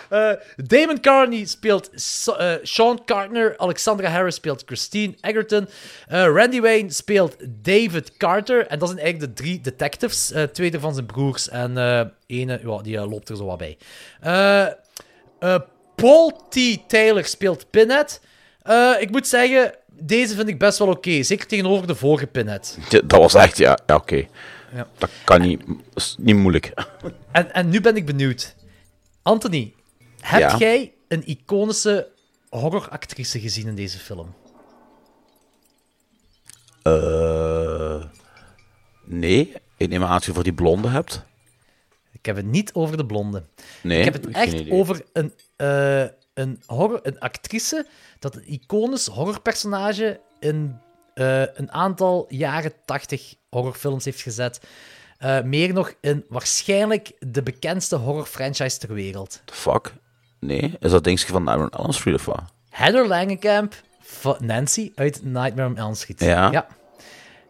[0.10, 1.90] Eh, Damon Carney speelt
[2.38, 3.58] eh, Sean Carter.
[3.58, 5.68] Alexandra Harris speelt Christine Egerton.
[6.08, 8.68] eh, Randy Wayne speelt David Carter.
[8.68, 10.32] En dat zijn eigenlijk de drie detectives.
[10.32, 11.50] eh twee van zijn broers.
[11.50, 11.78] En
[12.28, 13.78] ene, ja, die loopt er zo wat bij.
[15.96, 16.58] Paul T.
[16.88, 18.22] Taylor speelt Pinhead.
[19.00, 21.24] Ik moet zeggen, deze vind ik best wel oké.
[21.24, 22.78] Zeker tegenover de vorige Pinhead.
[22.90, 24.28] Dat was echt, ja, ja oké.
[24.74, 24.88] Ja.
[24.98, 26.74] Dat kan niet, dat is niet moeilijk.
[27.32, 28.56] En, en nu ben ik benieuwd.
[29.22, 29.74] Anthony,
[30.20, 30.58] heb Ja?
[30.58, 32.08] jij een iconische
[32.50, 34.34] horroractrice gezien in deze film?
[36.84, 38.04] Eh,
[39.04, 41.26] nee, ik neem aan dat je voor die blonde hebt.
[42.12, 43.44] Ik heb het niet over de blonde.
[43.84, 47.88] Nee, ik heb het echt over een, eh, een, horror, een actrice
[48.20, 50.80] dat een iconisch horrorpersonage in
[51.20, 54.60] eh, een aantal jaren 80 horrorfilms heeft gezet.
[55.18, 59.42] Eh, meer nog in waarschijnlijk de bekendste horror-franchise ter wereld.
[59.46, 59.94] The fuck?
[60.40, 62.42] Nee, is dat dingetje van Nightmare on Elm Street of wat?
[62.70, 66.20] Heather Langenkamp, van Nancy uit Nightmare on Elm Street.
[66.20, 66.68] Ja.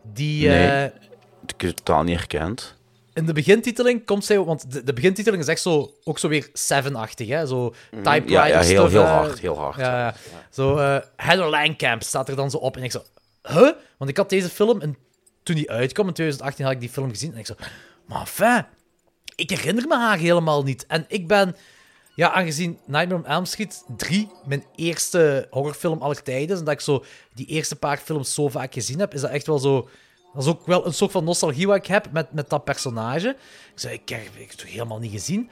[0.03, 0.67] Die, Nee.
[0.67, 2.75] eh, Ik heb het totaal niet herkend.
[3.13, 4.39] in de begintiteling komt zij...
[4.43, 7.47] Want de, de begintiteling is echt zo, ook zo weer Seven-achtig, hè?
[7.47, 10.13] Zo typewriter Mm, ja, ja, heel- stuff, heel hard, heel hard, Ja, ja.
[10.49, 10.77] Zo,
[11.15, 12.77] Heather Langenkamp staat er dan zo op.
[12.77, 13.01] En ik zo,
[13.41, 13.71] huh?
[13.97, 14.97] Want ik had deze film, en
[15.43, 17.33] toen die uitkwam, in 2018 had ik die film gezien.
[17.33, 17.55] En ik zo,
[18.05, 18.69] maar
[19.35, 20.85] ik herinner me haar helemaal niet.
[20.85, 21.55] En ik ben...
[22.15, 26.73] Ja, aangezien Nightmare on Elm Street 3 mijn eerste horrorfilm aller tijden is, en dat
[26.73, 27.03] ik zo
[27.33, 29.89] die eerste paar films zo vaak gezien heb, is dat echt wel zo...
[30.33, 33.29] Dat is ook wel een soort van nostalgie wat ik heb met, met dat personage.
[33.73, 35.49] Ik zei, ik heb, ik heb het helemaal niet gezien.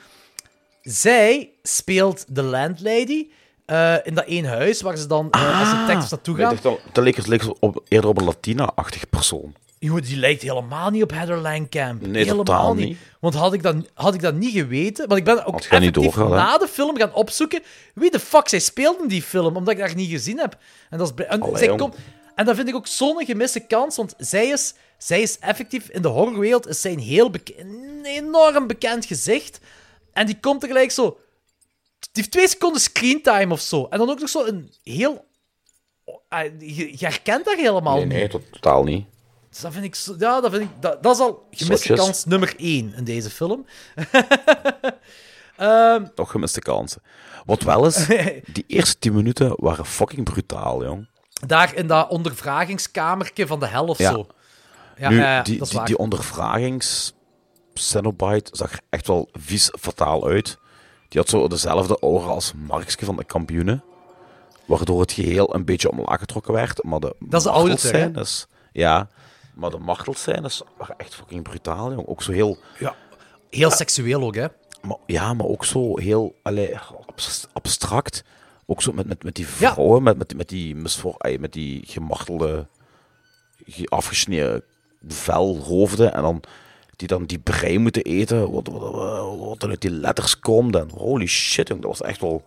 [0.82, 3.28] Zij speelt de landlady
[3.68, 6.58] eh, in dat één huis waar ze dan eh, als de detectives naartoe Nee, gaan.
[6.64, 9.56] al- Dat leek, het leek op, eerder op een Latina-achtig persoon.
[9.80, 12.02] Die lijkt helemaal niet op Heather Langenkamp.
[12.08, 12.88] Nee, helemaal totaal niet.
[12.88, 12.98] niet.
[13.20, 15.08] Want had ik, dat, had ik dat niet geweten...
[15.08, 16.28] Want ik ben ook effectief hè?
[16.30, 17.62] na de film gaan opzoeken
[17.94, 20.58] wie de fuck zij speelde in die film, omdat ik dat niet gezien heb.
[20.90, 21.96] En dat, is, en, Allee, zij komt,
[22.36, 26.02] en dat vind ik ook zo'n gemiste kans, want zij is, zij is effectief in
[26.02, 29.60] de horrorwereld is zij een heel bek- een enorm bekend gezicht.
[30.14, 31.18] En die komt er gelijk zo...
[32.00, 33.86] Die heeft twee seconden screentime of zo.
[33.90, 35.26] En dan ook nog zo een heel...
[36.30, 38.14] ah, Je, je herkent dat helemaal Nee, niet.
[38.14, 39.06] nee, tot- totaal niet.
[39.50, 39.96] Dus dat vind ik...
[39.96, 40.70] zo- Ja, dat vind ik...
[40.80, 43.66] Dat, dat is al gemiste kans nummer één in deze film.
[45.58, 47.02] Ehm, Toch gemiste kansen.
[47.46, 48.06] Wat wel is,
[48.54, 51.08] die eerste 10 minuten waren fucking brutaal, jong.
[51.48, 54.12] daar in dat ondervragingskamertje van de hel of Ja.
[54.12, 54.28] zo.
[54.98, 57.14] Ja, nu, ja, die, die, die ondervragings
[57.74, 60.58] Cenobite zag er echt wel vies fataal uit.
[61.10, 63.84] Die had zo dezelfde aura als Markske van de kampioenen.
[64.66, 66.84] Waardoor het geheel een beetje omlaag getrokken werd.
[66.84, 69.08] Maar de Dat is de oude martelscènes- Ja,
[69.54, 72.08] maar de martelscènes waren echt fucking brutaal, jong.
[72.08, 72.58] Ook zo heel...
[72.80, 72.96] Ja,
[73.50, 74.46] heel seksueel ook, hè.
[74.82, 76.78] Maar, ja, maar ook zo heel allee,
[77.08, 78.24] abs- abstract.
[78.66, 80.76] Ook zo met, met, met die vrouwen, met, met, met, die,
[81.40, 82.68] met die gemartelde,
[83.66, 84.64] ge- afgesneden
[85.08, 86.14] velhoofden.
[86.14, 86.42] En dan
[86.98, 90.76] die dan die brei moeten eten, wat, wat, wat, wat dan uit die letters komt.
[90.76, 92.44] En holy shit, jong, dat was echt wel...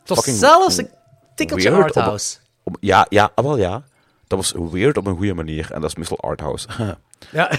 [0.00, 0.90] Het was zelfs een
[1.34, 2.36] tikkeltje op arthouse.
[2.62, 3.82] op- ja, ja, ah, wel ja.
[4.26, 5.70] Dat was weird op een goede manier.
[5.72, 6.68] En dat is meestal arthouse.
[7.32, 7.50] Ja.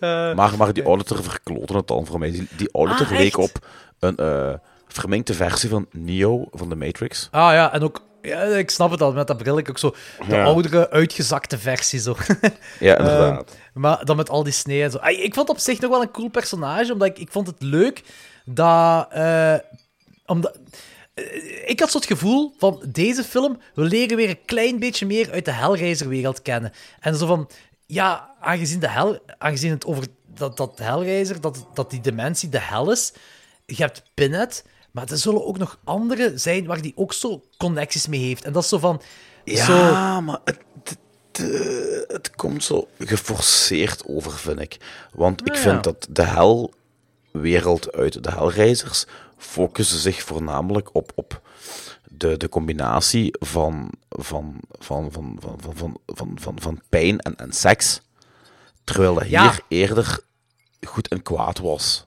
[0.34, 2.30] maar, maar die auditor verkloten het dan voor mij.
[2.30, 3.50] Die, die auditor Ah, leek op
[3.98, 4.54] een eh
[4.88, 7.28] verminkte versie van Neo van de Matrix.
[7.30, 8.00] Ah ja, en ook...
[8.22, 9.94] Ja, ik snap het al, met dat bril ook zo...
[10.28, 10.44] De Ja.
[10.44, 12.16] oudere, uitgezakte versie, zo.
[12.80, 13.50] Ja, inderdaad.
[13.50, 14.98] Eh, maar dan met al die sneeën en zo.
[15.02, 17.62] Ik vond het op zich nog wel een cool personage, omdat ik, ik vond het
[17.62, 18.02] leuk
[18.44, 19.06] dat...
[19.12, 19.54] eh,
[20.26, 20.58] omdat...
[21.14, 25.06] eh, Ik had zo het gevoel van deze film, we leren weer een klein beetje
[25.06, 26.72] meer uit de Hellraiser-wereld kennen.
[27.00, 27.48] En zo van,
[27.86, 32.60] ja, aangezien, de hel, aangezien het over dat, dat Hellraiser, dat, dat die dimensie de
[32.60, 33.12] hel is,
[33.66, 34.64] je hebt Pinhead,
[34.98, 38.44] maar er zullen ook nog andere zijn waar die ook zo connecties mee heeft.
[38.44, 39.00] En dat is zo van...
[39.44, 40.98] Ja, zo, maar het, het,
[41.32, 44.76] eh, het komt zo geforceerd over, vind ik.
[45.12, 45.60] Want ik Ah, ja.
[45.70, 49.04] vind dat de helwereld uit de Hellreizers
[49.36, 51.40] focussen zich voornamelijk op, op
[52.04, 57.36] de, de combinatie van, van, van, van, van, van, van, van, van, van pijn en,
[57.36, 58.00] en seks.
[58.84, 59.42] Terwijl dat Ja.
[59.42, 60.20] hier eerder
[60.86, 62.06] goed en kwaad was.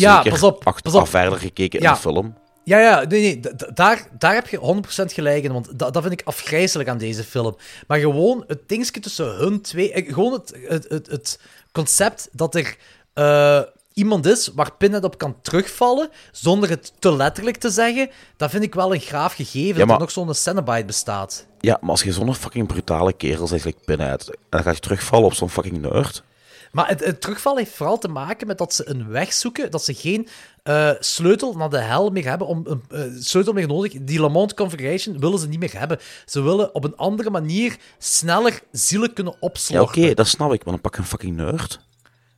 [0.00, 1.08] Ja, pas op, ach- pas op.
[1.08, 1.88] verder gekeken Ja.
[1.88, 2.34] in de film.
[2.64, 6.20] Ja, ja, nee, nee, daar, daar heb je 100% gelijk in, want dat, dat vind
[6.20, 7.56] ik afgrijzelijk aan deze film.
[7.86, 11.40] Maar gewoon het dingetje tussen hun twee, eh, gewoon het, het, het, het
[11.72, 12.76] concept dat er
[13.14, 13.60] eh,
[13.92, 18.62] iemand is waar Pinhead op kan terugvallen, zonder het te letterlijk te zeggen, dat vind
[18.62, 21.46] ik wel een graaf gegeven, dat maar- er nog zo'n Cenobite bestaat.
[21.60, 24.78] Ja, maar als je zo'n fucking brutale kerel zegt, like Pinhead, en dan ga je
[24.78, 26.22] terugvallen op zo'n fucking nerd.
[26.72, 29.84] Maar het, het terugval heeft vooral te maken met dat ze een weg zoeken, dat
[29.84, 30.28] ze geen
[30.62, 33.92] eh, sleutel naar de hel meer hebben, om een eh, sleutel meer nodig.
[34.00, 35.98] Die Lamont Configuration willen ze niet meer hebben.
[36.24, 40.02] Ze willen op een andere manier sneller zielen kunnen Ja, opslorpen.
[40.02, 41.80] oké, dat snap ik, maar dan pak je een fucking nerd.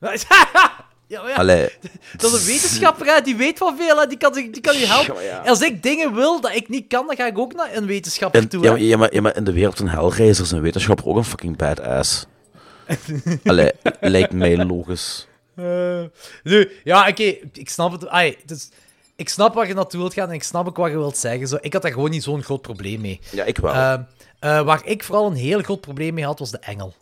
[1.06, 1.34] Ja, ja.
[1.34, 1.68] Allee.
[2.16, 4.86] Dat is een wetenschapper, hè, die weet van veel, hè, die kan, die kan je
[4.86, 5.14] helpen.
[5.24, 5.50] Ja, ja.
[5.50, 8.40] Als ik dingen wil dat ik niet kan, dan ga ik ook naar een wetenschapper
[8.40, 8.62] En, toe.
[8.62, 8.72] ja, hè.
[8.72, 11.24] maar, ja, maar, ja, maar in de wereld van Hellraiser is een wetenschapper ook een
[11.24, 12.26] fucking badass.
[13.44, 15.26] Allee, lijkt mij logisch.
[15.54, 16.02] Eh,
[16.42, 18.06] nu, ja, oké, ik snap het.
[18.06, 18.68] Ai, dus,
[19.16, 21.48] ik snap waar je naartoe wilt gaan en ik snap ook wat je wilt zeggen.
[21.48, 23.20] Zo, ik had daar gewoon niet zo'n groot probleem mee.
[23.30, 23.72] Ja, ik wel.
[23.72, 23.92] Eh,
[24.38, 26.94] eh, waar ik vooral een heel groot probleem mee had, was de engel.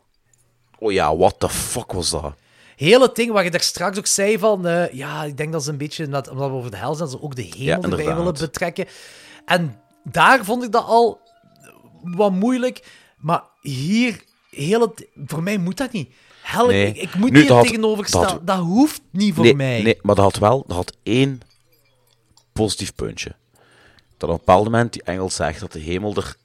[0.78, 2.34] Oh ja, what the fuck was dat?
[2.76, 4.66] Heel het ding waar je daar straks ook zei van...
[4.66, 6.04] eh, ja, ik denk dat ze een beetje...
[6.04, 8.86] Omdat, omdat we over de hel zijn, ze ook de hemel Ja, erbij willen betrekken.
[9.44, 11.20] En daar vond ik dat al
[12.02, 12.82] wat moeilijk.
[13.16, 14.22] Maar hier,
[14.56, 16.08] heel het, voor mij moet dat niet.
[16.42, 16.86] Hel, Nee.
[16.88, 18.24] ik, ik moet Nu, hier dat had- tegenover dat staan.
[18.24, 19.82] had- Dat hoeft niet voor nee, mij.
[19.82, 21.40] Nee, maar dat had wel dat had één
[22.52, 23.34] positief puntje.
[24.16, 26.36] Dat op een bepaald moment die engel zegt dat de hemel, er,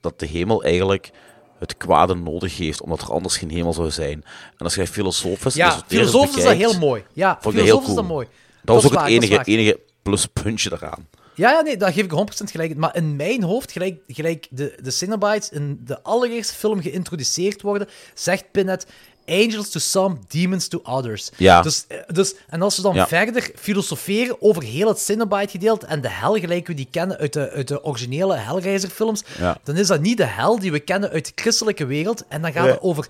[0.00, 1.10] dat de hemel eigenlijk
[1.58, 4.24] het kwade nodig heeft, omdat er anders geen hemel zou zijn.
[4.56, 7.04] En als jij filosofisch Ja, filosofisch is dat heel mooi.
[7.12, 8.14] Ja, dat heel filosofisch is dat cool.
[8.16, 8.26] mooi.
[8.26, 11.06] Dat, Dat was ook waar, het enige, enige pluspuntje daaraan.
[11.38, 12.78] Ja, ja, nee, daar geef ik 100% gelijk in.
[12.78, 17.88] Maar in mijn hoofd, gelijk, gelijk de, de Cenobites in de allereerste film geïntroduceerd worden,
[18.14, 18.86] zegt Pinhead...
[19.30, 21.30] Angels to some, demons to others.
[21.36, 21.62] Ja.
[21.62, 23.06] Dus, eh, dus, en als we dan Ja.
[23.06, 27.50] verder filosoferen over heel het Cenobite-gedeelte en de hel gelijk we die kennen uit de,
[27.50, 29.58] uit de originele Hellraiser-films, Ja.
[29.64, 32.24] dan is dat niet de hel die we kennen uit de christelijke wereld.
[32.28, 32.72] En dan gaat Nee.
[32.72, 33.06] het over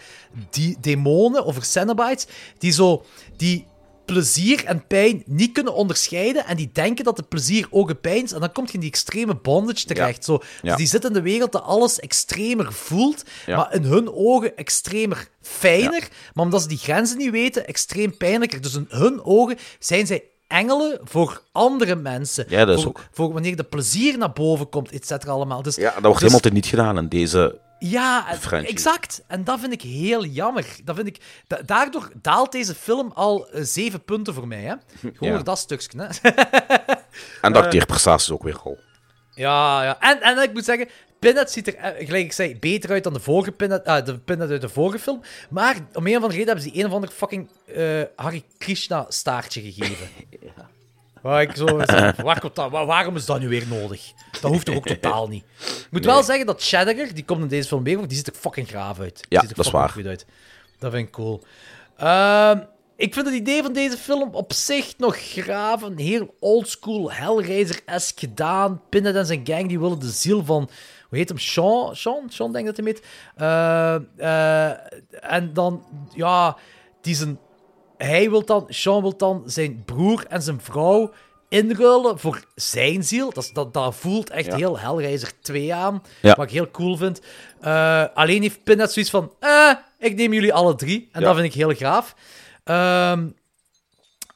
[0.50, 2.26] die demonen, over Cenobites,
[2.58, 3.04] die zo...
[3.36, 3.66] Die
[4.12, 8.24] plezier en pijn niet kunnen onderscheiden en die denken dat het plezier ook een pijn
[8.24, 10.24] is en dan komt je in die extreme bondage terecht.
[10.24, 10.36] Zo.
[10.38, 10.76] Dus Ja.
[10.76, 13.56] die zitten in de wereld dat alles extremer voelt, Ja.
[13.56, 18.60] maar in hun ogen extremer fijner, maar omdat ze die grenzen niet weten, extreem pijnlijker.
[18.60, 22.44] Dus in hun ogen zijn zij engelen voor andere mensen.
[22.48, 23.04] Ja, dat is voor, ook.
[23.12, 25.62] voor wanneer de plezier naar boven komt, et cetera allemaal.
[25.62, 27.58] Dus, Ja, dat wordt dus- helemaal niet gedaan in deze...
[27.78, 28.72] ja, franchise.
[28.72, 29.22] exact.
[29.26, 30.66] En dat vind ik heel jammer.
[30.84, 34.62] Dat vind ik, da- daardoor daalt deze film al eh, zeven punten voor mij.
[34.62, 34.74] Hè?
[35.00, 35.42] Gewoon Ja.
[35.42, 35.98] dat stukje.
[36.02, 36.06] Hè?
[37.42, 38.78] En de Eh, acteerprestaties ook weer al.
[39.34, 40.00] ja, ja.
[40.00, 43.12] En, en ik moet zeggen, Pinhead ziet er, eh, gelijk ik zei, beter uit dan
[43.12, 45.20] de vorige Pinhead, de Pinhead uit de vorige film.
[45.50, 48.42] Maar om een of andere reden hebben ze die een of ander fucking eh Hare
[48.58, 50.08] Krishna staartje gegeven.
[51.22, 51.76] Waar ik zo, zo
[52.24, 54.12] waar komt dat, waar- waarom is dat nu weer nodig?
[54.40, 55.44] Dat hoeft toch ook totaal niet.
[55.60, 58.34] Ik moet wel zeggen dat Shadowger, die komt in deze film weer die ziet er
[58.34, 59.16] fucking graaf uit.
[59.16, 59.88] Die Ja, ziet er dat is waar.
[59.88, 60.26] goed uit.
[60.78, 61.42] Dat vind ik cool.
[61.96, 62.58] Ehm,
[62.96, 65.82] ik vind het idee van deze film op zich nog graaf.
[65.82, 68.80] Een heel oldschool Hellraiser-esque gedaan.
[68.88, 70.70] Pinhead en zijn gang die willen de ziel van...
[71.08, 71.38] Hoe heet hem?
[71.38, 71.96] Sean?
[71.96, 72.30] Sean?
[72.30, 73.06] Sean, denk ik dat hij heet.
[73.36, 73.94] Eh,
[74.70, 76.56] eh, en dan, ja,
[77.00, 77.38] die zijn...
[77.98, 81.12] Hij wil dan, Sean wil dan zijn broer en zijn vrouw
[81.48, 83.32] inruilen voor zijn ziel.
[83.32, 84.56] Dat, dat, dat voelt echt Ja.
[84.56, 86.02] heel Hellraiser 2 aan.
[86.22, 86.34] Ja.
[86.34, 87.20] Wat ik heel cool vind.
[87.60, 89.32] Eh, alleen heeft Pinhead zoiets van...
[89.40, 91.08] Eh, ik neem jullie alle drie.
[91.12, 91.26] En Ja.
[91.26, 92.14] dat vind ik heel gaaf.
[92.64, 93.28] Ehm,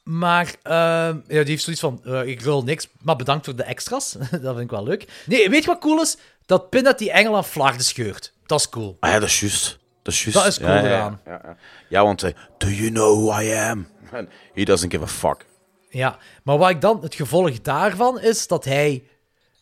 [0.05, 2.01] maar ehm, ja, die heeft zoiets van...
[2.05, 4.13] eh, ik ruil niks, maar bedankt voor de extra's.
[4.31, 5.23] dat vind ik wel leuk.
[5.27, 6.17] Nee, weet je wat cool is?
[6.47, 8.33] Dat Pinhead die engel aan flarden scheurt.
[8.47, 8.97] Dat is cool.
[9.01, 9.79] Ah ja, dat is juist.
[10.03, 10.39] Dat is juist.
[10.39, 11.21] Dat is cool ja,
[11.89, 12.35] ja, want hij...
[12.59, 13.89] Do you know who I am?
[14.55, 15.47] He doesn't give a fuck.
[15.89, 19.07] Ja, maar wat ik dan, het gevolg daarvan is dat hij,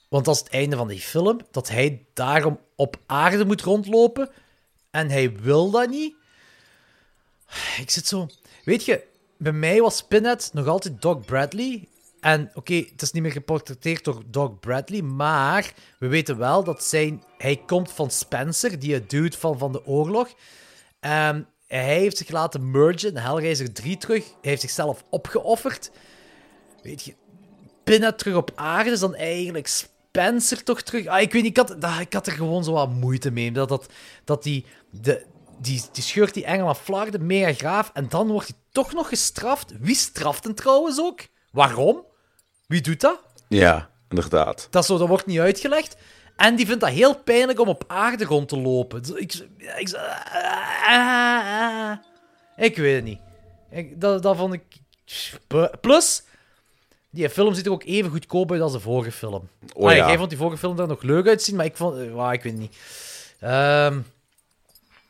[0.09, 4.31] want dat is het einde van die film, dat hij daarom op aarde moet rondlopen
[4.91, 6.15] en hij wil dat niet.
[7.79, 8.27] Ik zit zo,
[8.65, 9.05] weet je,
[9.37, 11.89] bij mij was Pinhead nog altijd Doc Bradley.
[12.21, 16.85] En oké, het is niet meer geportretteerd door Doc Bradley, maar we weten wel dat
[16.85, 20.35] zijn, hij komt van Spencer, die dude van, van de oorlog.
[21.01, 24.25] Ehm, hij heeft zich laten mergen Hellraiser 3 terug.
[24.25, 25.91] Hij heeft zichzelf opgeofferd.
[26.83, 27.15] Weet je,
[27.85, 31.07] Pinhead terug op aarde is dan eigenlijk Spencer toch terug.
[31.07, 33.53] Ah, ik weet niet, ik had, ik had er gewoon zo wat moeite mee.
[33.53, 33.93] Dat, dat,
[34.25, 35.27] dat die, de,
[35.59, 37.91] die, die scheurt die engel aan flarden, mega graaf.
[37.95, 39.73] En dan wordt hij toch nog gestraft.
[39.79, 41.21] Wie straft hem trouwens ook?
[41.53, 42.05] Waarom?
[42.71, 43.21] Wie doet dat?
[43.49, 44.67] Ja, inderdaad.
[44.71, 45.97] Dat, zo, dat wordt niet uitgelegd.
[46.37, 49.03] En die vindt dat heel pijnlijk om op aarde rond te lopen.
[49.03, 49.35] Dus Ik,
[49.79, 49.95] ik,
[50.89, 51.93] ah.
[52.57, 53.19] ik weet het niet.
[53.71, 54.63] Ik, dat, dat vond ik...
[55.81, 56.23] Plus,
[57.11, 59.49] die film ziet er ook even goedkoop uit als de vorige film.
[59.75, 60.07] Oh Ah, ja.
[60.07, 61.97] Jij vond die vorige film er nog leuk uitzien, maar ik vond...
[61.99, 62.77] eh, wauw, ik weet het niet.
[63.41, 63.99] Ehm,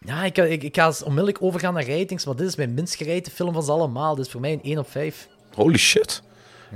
[0.04, 3.30] ja, ik, ik, ik ga onmiddellijk overgaan naar ratings, maar dit is mijn minst gerate
[3.30, 4.14] film van ze allemaal.
[4.14, 5.28] Dit is voor mij een 1 op 5.
[5.54, 6.22] Holy shit.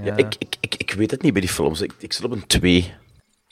[0.03, 0.17] Ja.
[0.17, 1.81] Ik, ik, ik, ik weet het niet bij die films.
[1.81, 2.95] Ik, ik zit op een 2.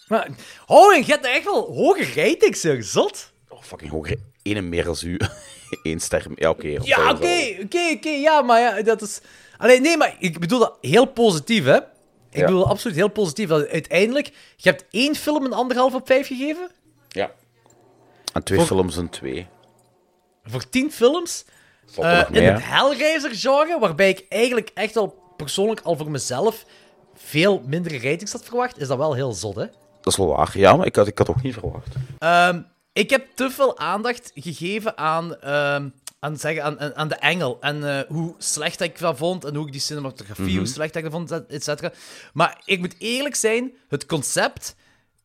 [0.09, 0.29] Maar,
[0.67, 2.85] oh, en je hebt echt wel hoge ratings, zeg.
[2.85, 3.33] Zot.
[3.49, 4.09] Oh, fucking hoog.
[4.43, 5.17] Eén en meer als u.
[5.83, 6.27] Eén ster.
[6.35, 6.69] Ja, oké.
[6.83, 9.21] Ja, oké, oké, oké, ja, maar ja, dat is...
[9.59, 11.77] Alleen, nee, maar ik bedoel dat heel positief, hè.
[11.77, 12.45] Ik Ja.
[12.45, 13.49] bedoel absoluut heel positief.
[13.49, 16.71] Dat uiteindelijk, je hebt één film een anderhalf op vijf gegeven.
[17.09, 17.31] Ja.
[18.33, 19.47] En twee Voor- films een 2.
[20.45, 21.45] Voor tien films.
[21.97, 26.65] Eh, in het Hellraiser-genre, waarbij ik eigenlijk echt al persoonlijk al voor mezelf
[27.15, 29.67] veel mindere ratings had verwacht, is dat wel heel zot, hè.
[30.01, 30.59] Dat is wel waar.
[30.59, 31.95] Ja, maar ik had, ik had ook niet verwacht.
[32.19, 32.61] Ehm,
[32.93, 35.89] ik heb te veel aandacht gegeven aan, ehm,
[36.21, 37.57] aan, zeggen, aan, aan, de engel.
[37.61, 39.45] En eh, hoe slecht ik dat vond.
[39.45, 40.57] En hoe ik die cinematografie, Mhm.
[40.57, 41.93] hoe slecht ik dat vond, et cetera.
[42.33, 44.75] Maar ik moet eerlijk zijn, het concept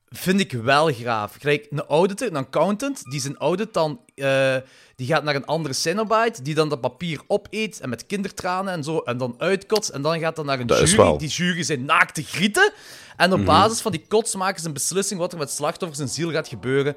[0.10, 1.36] vind ik wel graaf.
[1.40, 4.00] Gelijk een auditor, een accountant, die zijn audit dan...
[4.16, 4.56] eh,
[4.96, 8.84] die gaat naar een andere Cenobite, die dan dat papier opeet en met kindertranen en
[8.84, 9.90] zo, en dan uitkotst.
[9.90, 11.18] En dan gaat dat naar een Dat jury.
[11.18, 12.72] Die jury zijn naakte grieten.
[13.18, 13.48] En op Mhm.
[13.48, 16.48] basis van die kots maken ze een beslissing wat er met slachtoffers en ziel gaat
[16.48, 16.96] gebeuren.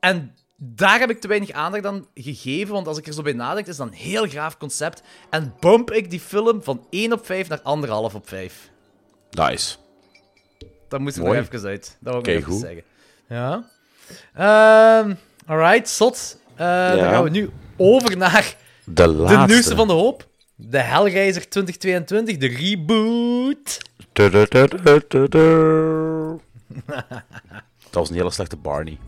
[0.00, 3.32] En daar heb ik te weinig aandacht aan gegeven, want als ik er zo bij
[3.32, 5.02] nadenk, is dat een heel graaf concept.
[5.30, 8.70] En bump ik die film van 1 op 5 naar 1,5 op 5.
[9.30, 9.76] Nice.
[10.90, 11.96] Dat moest ik nog even uit.
[12.00, 12.60] Dat wil ik nog even goed.
[12.60, 12.82] zeggen.
[13.28, 13.64] Ja.
[14.34, 15.14] Ehm
[15.46, 16.38] alright, zot.
[16.54, 20.28] Eh, Dan gaan we nu over naar De de nieuwste van de hoop.
[20.56, 23.78] De Hellraiser 2022, de reboot.
[27.90, 28.98] Dat was een hele slechte Barney.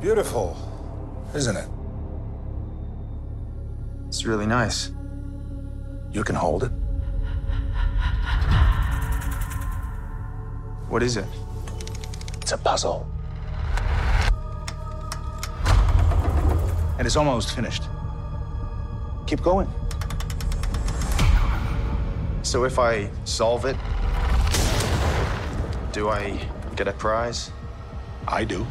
[0.00, 0.56] Beautiful,
[1.34, 1.68] isn't it?
[4.08, 4.90] It's really nice.
[6.12, 6.70] You can hold it.
[10.88, 11.24] What is it?
[12.42, 13.08] It's a puzzle.
[16.98, 17.84] And it's almost finished.
[19.26, 19.68] Keep going.
[22.42, 23.76] So if I solve it,
[25.92, 26.38] do I
[26.76, 27.50] get a prize?
[28.28, 28.66] I do.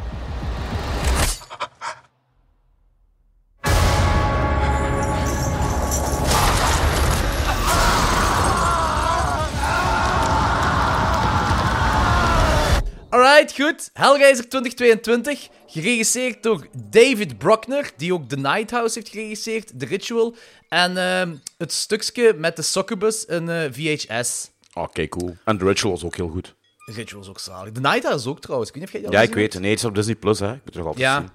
[13.50, 13.90] Goed.
[13.92, 20.34] Hellraiser 2022, geregisseerd door David Bruckner, die ook The Night House heeft geregisseerd, The Ritual,
[20.68, 24.50] en ehm, het stukje met de succubus in eh, VHS.
[24.74, 25.36] Oké, cool.
[25.44, 26.54] En The Ritual was ook heel goed.
[26.86, 27.72] Ritual is ook zalig.
[27.72, 28.70] The Night House ook trouwens.
[28.70, 29.60] Ik weet niet of jij die Ja, ik weet.
[29.60, 30.52] Nee, het is op Disney Plus, hè.
[30.52, 31.18] Ik moet nog altijd Ja.
[31.18, 31.28] zien.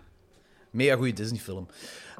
[0.72, 1.68] Mega goede Disney-film.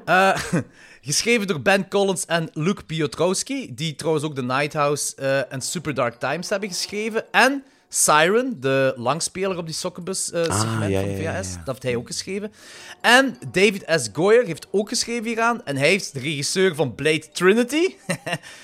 [0.04, 0.36] Eh,
[1.00, 5.60] geschreven door Ben Collins en Luke Piotrowski, die trouwens ook The Night House eh, en
[5.60, 7.32] Super Dark Times hebben geschreven.
[7.32, 11.56] En Siren, de langspeler op die Succubus-segment Ah, ja, van ja, VHS, ja.
[11.56, 12.52] dat heeft hij ook geschreven.
[13.00, 14.08] En David S.
[14.12, 15.64] Goyer heeft ook geschreven hieraan.
[15.64, 17.94] En hij is de regisseur van Blade Trinity.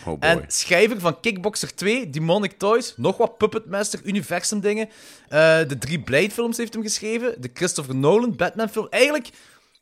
[0.04, 0.16] Oh.
[0.20, 4.88] En schrijver van Kickboxer 2, Demonic Toys, nog wat Puppet Master, Universum dingen.
[5.28, 7.34] Eh, de drie Blade-films heeft hem geschreven.
[7.40, 8.86] De Christopher Nolan Batman-film.
[8.90, 9.28] Eigenlijk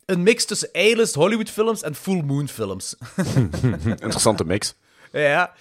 [0.07, 2.95] een mix tussen A-list Hollywood-films en Full Moon-films.
[3.85, 4.75] Interessante mix.
[5.35, 5.53] ja.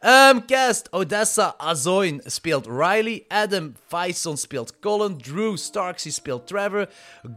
[0.00, 3.24] Ehm, cast: Odessa Azoin speelt Riley.
[3.28, 5.18] Adam Faison speelt Colin.
[5.18, 6.88] Drew Starksy speelt Trevor.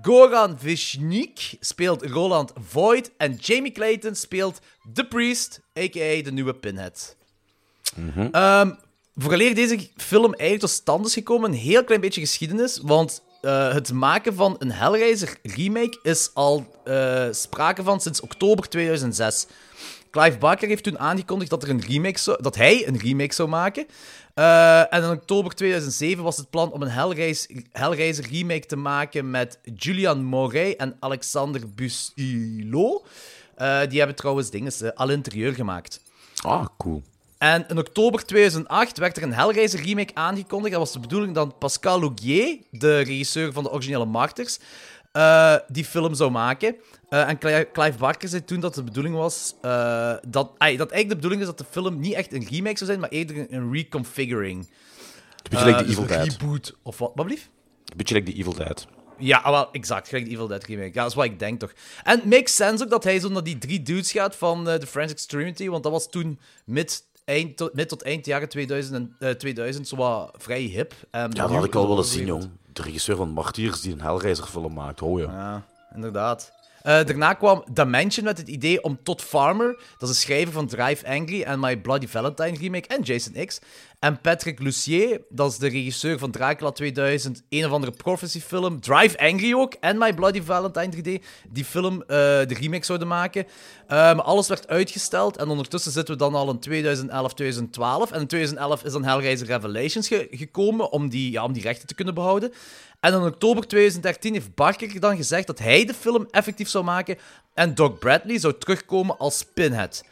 [0.01, 3.11] Goran Vishnik speelt Roland Voigt.
[3.17, 4.59] En Jamie Clayton speelt
[4.93, 6.21] The Priest, a.k.a.
[6.23, 7.15] de nieuwe Pinhead.
[8.31, 8.71] Ehm
[9.15, 12.79] vooraleer deze film eigenlijk tot stand is gekomen, een heel klein beetje geschiedenis.
[12.83, 18.69] Want eh, het maken van een Hellraiser remake is al eh, sprake van sinds oktober
[18.69, 19.47] 2006.
[20.11, 23.49] Clive Barker heeft toen aangekondigd dat, er een remake zou, dat hij een remake zou
[23.49, 23.87] maken.
[24.33, 29.29] Eh, en in oktober 2007 was het plan om een Hellraiser, Hellraiser remake te maken
[29.29, 33.03] met Julian Moret en Alexander Bustillo.
[33.55, 36.01] Eh, die hebben trouwens dingen, uh, al interieur gemaakt.
[36.41, 37.01] Ah, cool.
[37.37, 40.71] En in oktober 2008 werd er een Hellraiser remake aangekondigd.
[40.71, 44.59] Dat was de bedoeling dat Pascal Laugier, de regisseur van de originele Martyrs,
[45.11, 46.75] eh, die film zou maken.
[47.09, 50.91] Eh, en Cli- Clive Barker zei toen dat de bedoeling was eh, dat, ai, dat
[50.91, 53.45] eigenlijk de bedoeling is dat de film niet echt een remake zou zijn, maar eerder
[53.53, 54.59] een, reconfiguring.
[54.59, 56.37] Een beetje like The dus Evil een Dead.
[56.39, 57.11] reboot of wat?
[57.15, 57.49] Wat blieft?
[57.85, 58.87] Een beetje like The Evil Dead.
[59.17, 60.07] Ja, ah, wel, exact.
[60.07, 60.87] Gelijk de Evil Dead remake.
[60.93, 61.71] Ja, dat is wat ik denk toch.
[62.03, 64.87] En het makes sense ook dat hij zo naar die drie dudes gaat van The
[64.87, 69.87] French Extremity, want dat was toen mid, eind tot, eind jaren 2000, en, eh, 2000
[69.87, 70.93] zo wat vrij hip.
[71.11, 72.49] Ja, dat had ik al willen zien, jong.
[72.73, 75.01] De regisseur van Martyrs die een Hellraiser film maakt.
[75.01, 75.25] Oh ja.
[75.25, 75.63] Ja,
[75.95, 76.51] inderdaad.
[76.81, 80.67] Eh, daarna kwam Dimension met het idee om Todd Farmer, dat is een schrijver van
[80.67, 83.59] Drive Angry en My Bloody Valentine remake, en Jason X.
[84.01, 89.19] En Patrick Lucier, dat is de regisseur van Dracula 2000, een of andere prophecy-film, Drive
[89.19, 90.89] Angry ook, en My Bloody Valentine
[91.19, 93.45] 3D, die film eh, de remake zouden maken.
[93.87, 98.11] Maar alles werd uitgesteld en ondertussen zitten we dan al in 2011, 2012.
[98.11, 101.87] En in 2011 is dan Hellraiser Revelations ge- gekomen om die, ja, om die rechten
[101.87, 102.53] te kunnen behouden.
[102.99, 107.17] En in oktober 2013 heeft Barker dan gezegd dat hij de film effectief zou maken
[107.53, 110.03] en Doc Bradley zou terugkomen als Pinhead.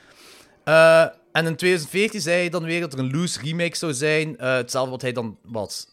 [0.64, 4.38] Eh, en in 2014 zei hij dan weer dat er een loose remake zou zijn.
[4.38, 5.88] Eh, hetzelfde wat hij dan wat,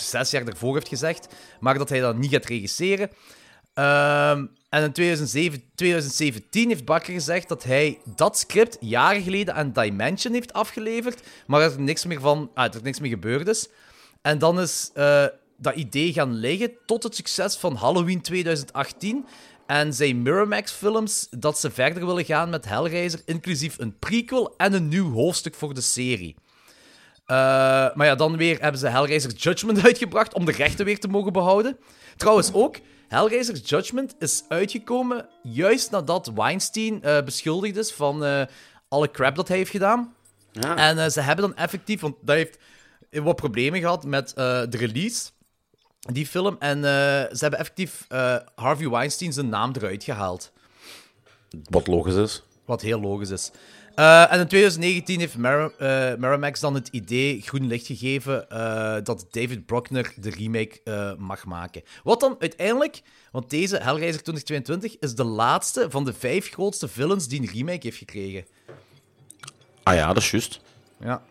[0.00, 1.28] zes jaar daarvoor heeft gezegd.
[1.60, 3.10] Maar dat hij dat niet gaat regisseren.
[3.74, 9.72] Ehm, en in 2007, 2017 heeft Bakker gezegd dat hij dat script jaren geleden aan
[9.72, 11.22] Dimension heeft afgeleverd.
[11.46, 13.68] Maar dat er niks meer, van, ah, dat er niks meer gebeurd is.
[14.22, 15.26] En dan is eh,
[15.56, 19.26] dat idee gaan liggen tot het succes van Halloween 2018.
[19.66, 24.88] En zijn Miramax-films dat ze verder willen gaan met Hellraiser, inclusief een prequel en een
[24.88, 26.36] nieuw hoofdstuk voor de serie.
[27.26, 27.36] Eh,
[27.94, 31.32] maar ja, dan weer hebben ze Hellraiser Judgment uitgebracht om de rechten weer te mogen
[31.32, 31.78] behouden.
[32.16, 32.76] Trouwens ook,
[33.08, 38.42] Hellraiser Judgment is uitgekomen juist nadat Weinstein eh, beschuldigd is van eh,
[38.88, 40.14] alle crap dat hij heeft gedaan.
[40.52, 40.76] Ja.
[40.76, 42.58] En ze hebben dan effectief, want dat heeft
[43.10, 45.30] wat problemen gehad met de release,
[46.12, 46.56] die film.
[46.58, 46.82] En eh,
[47.32, 50.52] ze hebben effectief eh, Harvey Weinstein zijn naam eruit gehaald.
[51.70, 52.42] Wat logisch is.
[52.64, 53.50] Wat heel logisch is.
[53.94, 55.36] Eh, en in 2019 heeft
[56.18, 58.46] Miramax dan het idee groen licht gegeven
[59.04, 61.82] dat David Bruckner de remake mag maken.
[62.02, 63.02] Wat dan uiteindelijk,
[63.32, 67.80] want deze Hellraiser 2022 is de laatste van de vijf grootste villains die een remake
[67.82, 68.46] heeft gekregen.
[69.82, 70.60] Ah ja, dat is juist.
[71.00, 71.22] Ja.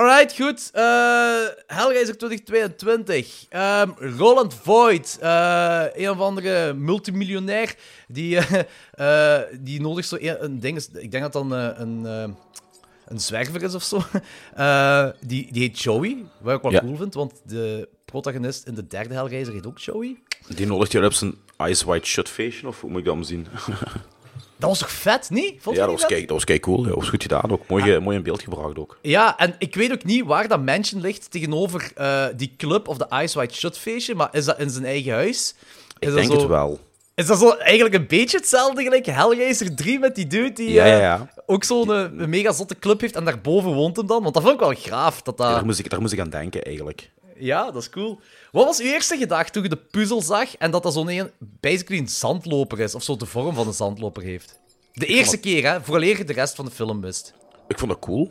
[0.00, 0.70] Alright, goed.
[0.72, 3.46] Eh Hellraiser 2022.
[3.48, 7.74] Ehm, Roland Voigt, eh, een of andere multimiljonair,
[8.08, 10.78] die, eh, eh, die nodigt zo een, een ding.
[10.92, 12.34] Ik denk dat dan een, eh,
[13.06, 14.02] een zwerver is of zo.
[15.26, 16.80] Die, die heet Joey, wat ik wel Ja.
[16.80, 20.16] cool vind, want de protagonist in de derde Hellraiser heet ook Joey.
[20.54, 23.46] Die nodigt je op zijn Eyes Wide Shut feestje, of hoe moet ik dat zien?
[24.60, 25.54] Dat was toch vet, niet?
[25.62, 26.82] Vond ja, dat was, kei, dat was kei cool.
[26.82, 27.66] Dat was goed gedaan ook.
[27.68, 28.98] Mooi, mooi in beeld gebracht ook.
[29.02, 32.96] Ja, en ik weet ook niet waar dat mansion ligt tegenover eh, die club of
[32.96, 35.54] de Ice White Shut feestje, maar is dat in zijn eigen huis?
[35.98, 36.78] Is Ik denk zo- het wel.
[37.14, 40.86] Is dat zo eigenlijk een beetje hetzelfde gelijk Hellraiser 3 met die dude die Ja,
[40.86, 44.22] ja, eh, ook zo'n eh, mega zotte club heeft en daarboven woont hem dan?
[44.22, 45.22] Want dat vond ik wel graaf.
[45.22, 45.54] Dat dat...
[45.54, 47.10] daar, moest ik, daar moest ik aan denken, eigenlijk.
[47.40, 48.20] Ja, dat is cool.
[48.52, 51.30] Wat was uw eerste gedachte toen je de puzzel zag en dat dat zo'n een,
[51.38, 54.58] basically een zandloper is, of zo de vorm van een zandloper heeft?
[54.92, 57.34] De eerste keer, hè, vooraleer je de rest van de film wist.
[57.68, 58.30] Ik vond dat cool.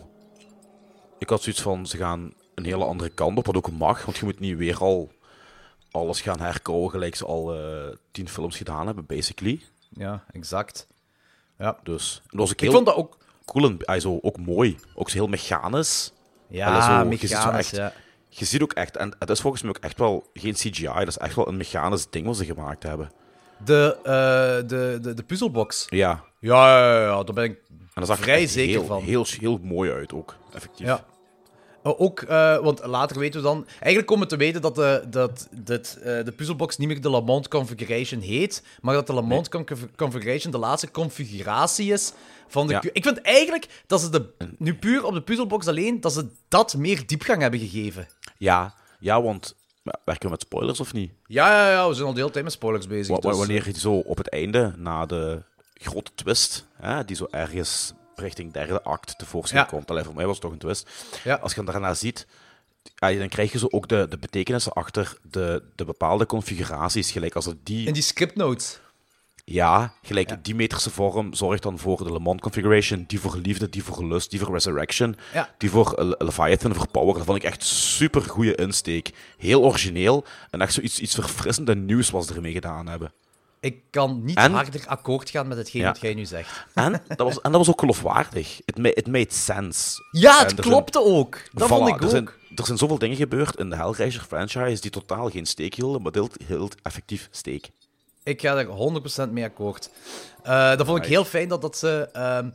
[1.17, 4.17] Ik had zoiets van, ze gaan een hele andere kant op, wat ook mag, want
[4.17, 5.11] je moet niet weer al
[5.91, 9.61] alles gaan herkouwen gelijk ze al eh, tien films gedaan hebben, basically.
[9.89, 10.87] Ja, exact.
[11.57, 11.79] Ja.
[11.83, 13.17] Dus, dat was ook Ik heel vond dat ook...
[13.45, 14.77] cool en ah, zo, ook mooi.
[14.95, 16.13] Ook zo heel mechanisch.
[16.47, 17.93] Ja, Allee, zo mechanisch, echt, ja.
[18.29, 21.07] Je ziet ook echt, en het is volgens mij ook echt wel geen CGI, dat
[21.07, 23.11] is echt wel een mechanisch ding wat ze gemaakt hebben.
[23.65, 25.85] De, eh, de, de, de puzzelbox.
[25.89, 26.23] Ja.
[26.39, 29.03] Ja, ja, ja, daar ben ik En dat zag vrij zeker heel, van.
[29.03, 30.85] Heel, heel mooi uit ook, effectief.
[30.85, 31.05] Ja.
[31.83, 33.65] Oh, Ook, eh, want later weten we dan...
[33.69, 37.09] Eigenlijk komen we te weten dat, de, dat dit, eh, de puzzelbox niet meer de
[37.09, 42.13] Lamont Configuration heet, maar dat de Lamont Conf- Configuration de laatste configuratie is
[42.47, 42.73] van de...
[42.73, 42.81] Ja.
[42.93, 44.25] Ik vind eigenlijk dat ze de,
[44.57, 48.07] nu puur op de puzzelbox alleen, dat ze dat meer diepgang hebben gegeven.
[48.37, 51.11] Ja, ja, want werken we met spoilers of niet?
[51.27, 53.19] Ja, ja, ja, we zijn al de hele tijd met spoilers bezig.
[53.19, 55.41] Dus, wanneer je zo op het einde, na de
[55.73, 59.67] grote twist, hè, die zo ergens richting derde act tevoorschijn Ja.
[59.69, 59.89] komt.
[59.91, 60.89] Alleen voor mij was het toch een twist.
[61.23, 61.35] Ja.
[61.35, 62.27] Als je daarna ziet,
[62.95, 67.11] ja, dan krijg je zo ook de, de betekenissen achter de, de bepaalde configuraties.
[67.11, 67.87] Gelijk als het die...
[67.87, 68.79] In die script notes.
[69.45, 73.69] Ja, gelijk die meterse vorm zorgt dan voor de Le Mans configuration, die voor liefde,
[73.69, 75.49] die voor lust, die voor resurrection, Ja.
[75.57, 77.13] die voor Leviathan, voor power.
[77.15, 79.11] Dat vond ik echt super goede insteek.
[79.37, 83.11] Heel origineel en echt zoiets iets verfrissend en nieuws wat ze ermee gedaan hebben.
[83.59, 85.87] Ik kan niet En- harder akkoord gaan met hetgeen Ja.
[85.87, 86.65] wat jij nu zegt.
[86.73, 88.61] En dat was, en dat was ook geloofwaardig.
[88.65, 90.03] It, ma- it made sense.
[90.11, 91.41] Ja, het klopte ook.
[91.51, 92.09] Dat Voilà, vond ik er ook.
[92.09, 96.01] Zijn, er zijn zoveel dingen gebeurd in de Hellraiser franchise die totaal geen steek hielden,
[96.01, 97.69] maar heel, heel effectief steek.
[98.23, 98.67] Ik ga er
[99.27, 99.89] 100% mee akkoord.
[100.43, 102.09] Eh dat vond ik heel fijn dat, dat ze.
[102.13, 102.49] ehm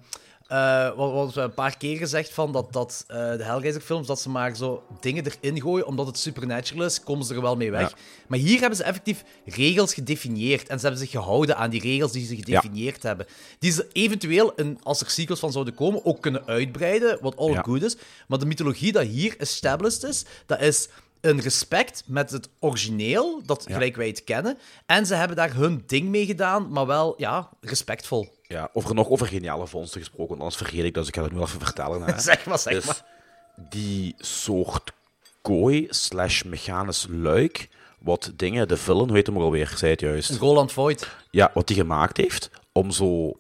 [0.47, 4.21] eh, wat, wat we een paar keer gezegd van dat, dat eh, de Hellraiser-films dat
[4.21, 7.71] ze maar zo dingen erin gooien omdat het supernatural is, komen ze er wel mee
[7.71, 7.91] weg.
[7.91, 7.97] Ja.
[8.27, 12.13] Maar hier hebben ze effectief regels gedefinieerd en ze hebben zich gehouden aan die regels
[12.13, 13.27] die ze gedefinieerd hebben.
[13.59, 17.63] Die ze eventueel, als er sequels van zouden komen, ook kunnen uitbreiden, wat all Ja.
[17.63, 17.97] good is.
[18.29, 20.89] Maar de mythologie dat hier established is, dat is
[21.21, 24.59] een respect met het origineel, dat gelijk wij het kennen.
[24.87, 28.34] En ze hebben daar hun ding mee gedaan, maar wel, ja, respectvol.
[28.47, 31.23] Ja, over nog over geniale vondsten gesproken, want anders vergeet ik dat, dus ik ga
[31.23, 32.03] het nu even vertellen.
[32.03, 32.19] Hè.
[32.31, 33.05] Zeg maar, zeg Dus maar.
[33.69, 34.93] Die soort
[35.43, 37.69] kooi slash mechanisch luik,
[38.01, 40.31] wat dingen, de villain, hoe heet hem ook alweer, zei het juist.
[40.31, 41.17] Roland Voigt.
[41.31, 43.33] Ja, wat hij gemaakt heeft om zo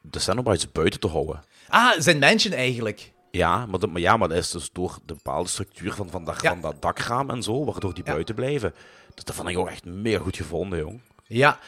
[0.00, 1.42] de Cenobites buiten te houden.
[1.68, 3.12] Ah, zijn mansion eigenlijk.
[3.30, 6.24] Ja, maar, dat- maar, ja, maar dat is dus door de bepaalde structuur van, van,
[6.24, 8.74] dat, van dat dakraam en zo, waardoor die buiten blijven.
[9.14, 11.00] Dus dat vond ik ook echt mega goed gevonden, jong.
[11.26, 11.58] Ja,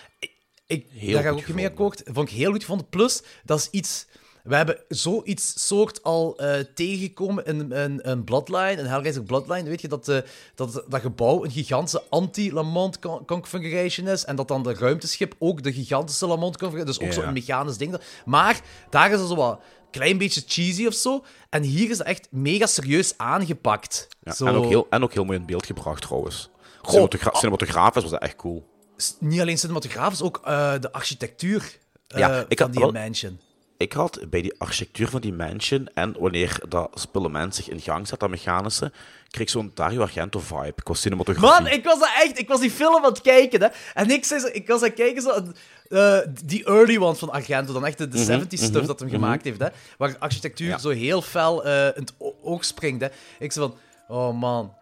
[0.66, 2.02] ik, Heel daar ga ik ook mee akkoord.
[2.04, 2.88] Vond ik heel goed gevonden.
[2.88, 4.06] Plus, dat is iets...
[4.42, 9.68] We hebben zoiets soort al eh, tegengekomen in, in Bloodline, in Hellraiser Bloodline.
[9.68, 10.18] Weet je, dat, eh,
[10.54, 14.24] dat dat gebouw een gigantische anti-Lamont con- configuration is.
[14.24, 17.22] En dat dan de ruimteschip ook de gigantische Lamont configuration Dus ook Ja.
[17.24, 17.96] zo'n mechanisch ding.
[18.24, 18.60] Maar
[18.90, 19.60] daar is het zo wat
[19.90, 21.24] klein beetje cheesy of zo.
[21.50, 24.08] En hier is het echt mega serieus aangepakt.
[24.20, 26.50] Ja, Zo- en, ook heel, en ook heel mooi in beeld gebracht, trouwens.
[26.78, 26.90] Goh.
[26.90, 28.72] Cinematogra cinematografisch was dat echt cool.
[29.18, 33.40] Niet alleen cinematografisch, ook eh, de architectuur eh, Ja, ik van had die wel- mansion.
[33.76, 38.08] Ik had bij die architectuur van die mansion en wanneer dat spullement zich in gang
[38.08, 38.92] zet, dat mechanische,
[39.30, 41.62] kreeg ik zo'n Dario Argento vibe qua cinematografie.
[41.64, 43.68] Man, ik was dat echt, ik was die film aan het kijken, hè.
[43.94, 45.42] En ik, zei ik was aan het kijken, zo,
[45.88, 48.98] eh, die early ones van Argento, dan echt de, de Mhm, 70s stuff mhm, dat
[49.00, 49.16] hem mhm.
[49.16, 49.68] gemaakt heeft, hè.
[49.98, 50.78] Waar architectuur Ja.
[50.78, 53.08] zo heel fel in het oog springt, hè.
[53.38, 53.78] Ik zei van,
[54.16, 54.74] Oh man.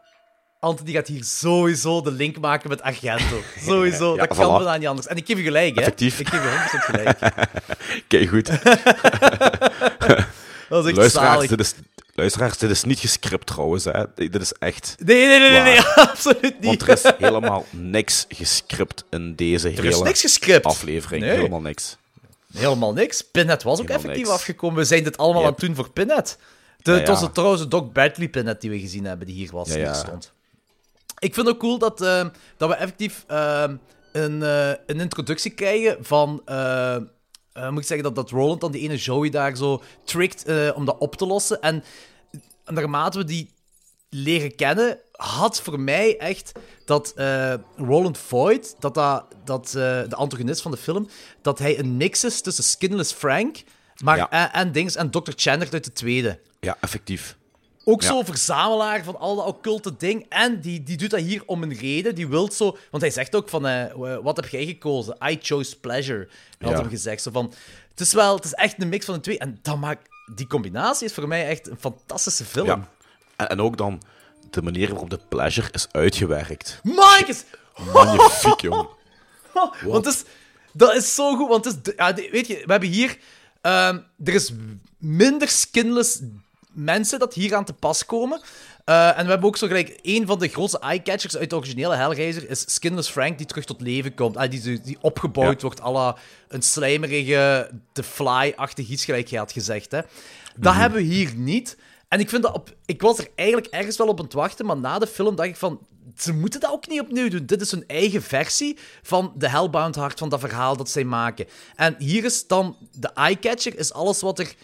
[0.84, 3.42] Die gaat hier sowieso de link maken met Argento.
[3.66, 5.06] Sowieso, Ja, dat kan bijna niet anders.
[5.06, 5.80] En ik geef je gelijk, hè.
[5.80, 6.18] Effectief.
[6.20, 7.18] Ik geef je 100% gelijk.
[8.08, 8.50] Kijk goed.
[10.68, 11.74] Dat is echt luisteraars, dit is,
[12.14, 13.84] luisteraars, dit is niet gescript trouwens.
[13.84, 14.04] Hè.
[14.14, 14.94] Dit is echt.
[15.04, 16.64] Nee, nee, nee, nee, absoluut niet.
[16.64, 20.64] Want er is helemaal niks gescript in deze Er hele is niks gescript.
[20.64, 21.22] aflevering.
[21.24, 21.32] Nee.
[21.36, 21.96] Helemaal niks.
[22.54, 23.22] Helemaal niks.
[23.22, 24.38] Pinhead was ook Helemaal effectief niks.
[24.38, 24.76] afgekomen.
[24.76, 25.50] We zijn dit allemaal Yep.
[25.50, 26.38] aan het doen voor Pinhead.
[26.82, 29.36] De, Ja, Het was het trouwens de Doc Bradley Pinhead die we gezien hebben, die
[29.36, 29.92] hier was, Ja, die ja.
[29.92, 30.32] hier stond.
[31.22, 32.26] Ik vind het ook cool dat, eh,
[32.56, 33.64] dat we effectief eh,
[34.12, 36.30] een, eh, een introductie krijgen van...
[37.70, 40.44] moet ik zeggen dat, dat Roland dan die ene Joey daar zo trickt
[40.74, 41.60] om dat op te lossen.
[41.60, 41.84] En
[42.64, 43.50] naarmate we die
[44.10, 46.52] leren kennen, had voor mij echt
[46.84, 47.14] dat
[47.76, 51.08] Roland Voigt, dat, dat, dat de antagonist van de film,
[51.42, 53.62] dat hij een mix is tussen Skinless Frank
[54.02, 54.30] maar, Ja.
[54.30, 55.32] en, en, dings, en Dr.
[55.36, 56.40] Chandler uit de tweede.
[56.60, 57.36] Ja, effectief.
[57.84, 58.08] Ook Ja.
[58.08, 60.26] zo verzamelaar van al dat occulte ding.
[60.28, 62.14] En die, die doet dat hier om een reden.
[62.14, 62.76] Die wil zo...
[62.90, 63.66] Want hij zegt ook van...
[63.66, 65.16] eh, wat heb jij gekozen?
[65.30, 66.28] I chose pleasure.
[66.58, 66.78] Had Ja.
[66.80, 67.22] hem gezegd.
[67.22, 67.52] Zo van...
[67.90, 68.34] Het is wel...
[68.34, 69.38] Het is echt een mix van de twee.
[69.38, 70.08] En dat maakt...
[70.34, 72.66] Die combinatie is voor mij echt een fantastische film.
[72.66, 72.88] Ja.
[73.36, 74.02] En, en ook dan
[74.50, 76.80] de manier waarop de pleasure is uitgewerkt.
[76.82, 77.44] Marcus!
[77.92, 78.88] Magnifiek, jong.
[79.84, 80.22] Want is,
[80.72, 81.48] dat is zo goed.
[81.48, 83.18] Want is, ja, weet je, we hebben hier.
[83.60, 84.52] ehm, er is
[84.98, 86.20] minder skinless
[86.72, 88.40] mensen dat hier aan te pas komen.
[88.84, 89.98] Eh, en we hebben ook zo gelijk.
[90.02, 93.80] Een van de grootste eyecatchers uit de originele Hellraiser is Skinless Frank, die terug tot
[93.80, 94.36] leven komt.
[94.36, 95.66] Ah, die, die opgebouwd Ja.
[95.66, 96.16] wordt, à la
[96.48, 99.90] een slijmerige, The Fly-achtig iets, gelijk je had gezegd.
[99.90, 100.00] Hè.
[100.56, 100.80] Dat Mhm.
[100.80, 101.76] hebben we hier niet.
[102.08, 102.74] En ik vind dat op...
[102.86, 105.48] Ik was er eigenlijk ergens wel op aan het wachten, maar na de film dacht
[105.48, 105.80] ik van...
[106.16, 107.46] Ze moeten dat ook niet opnieuw doen.
[107.46, 111.46] Dit is hun eigen versie van de Hellbound Heart, van dat verhaal dat zij maken.
[111.76, 112.76] En hier is dan...
[112.98, 114.54] De eyecatcher is alles wat er...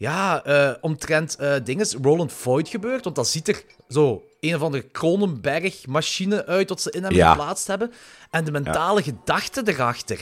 [0.00, 3.04] Ja, eh, omtrent eh dinges Roland Voigt gebeurt.
[3.04, 7.30] Want dat ziet er zo een of andere Kronenberg-machine uit wat ze in hem Ja.
[7.30, 7.92] geplaatst hebben.
[8.30, 10.18] En de mentale gedachte erachter.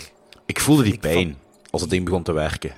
[0.47, 1.37] Ik voelde die pijn
[1.71, 2.73] als het ding begon te werken.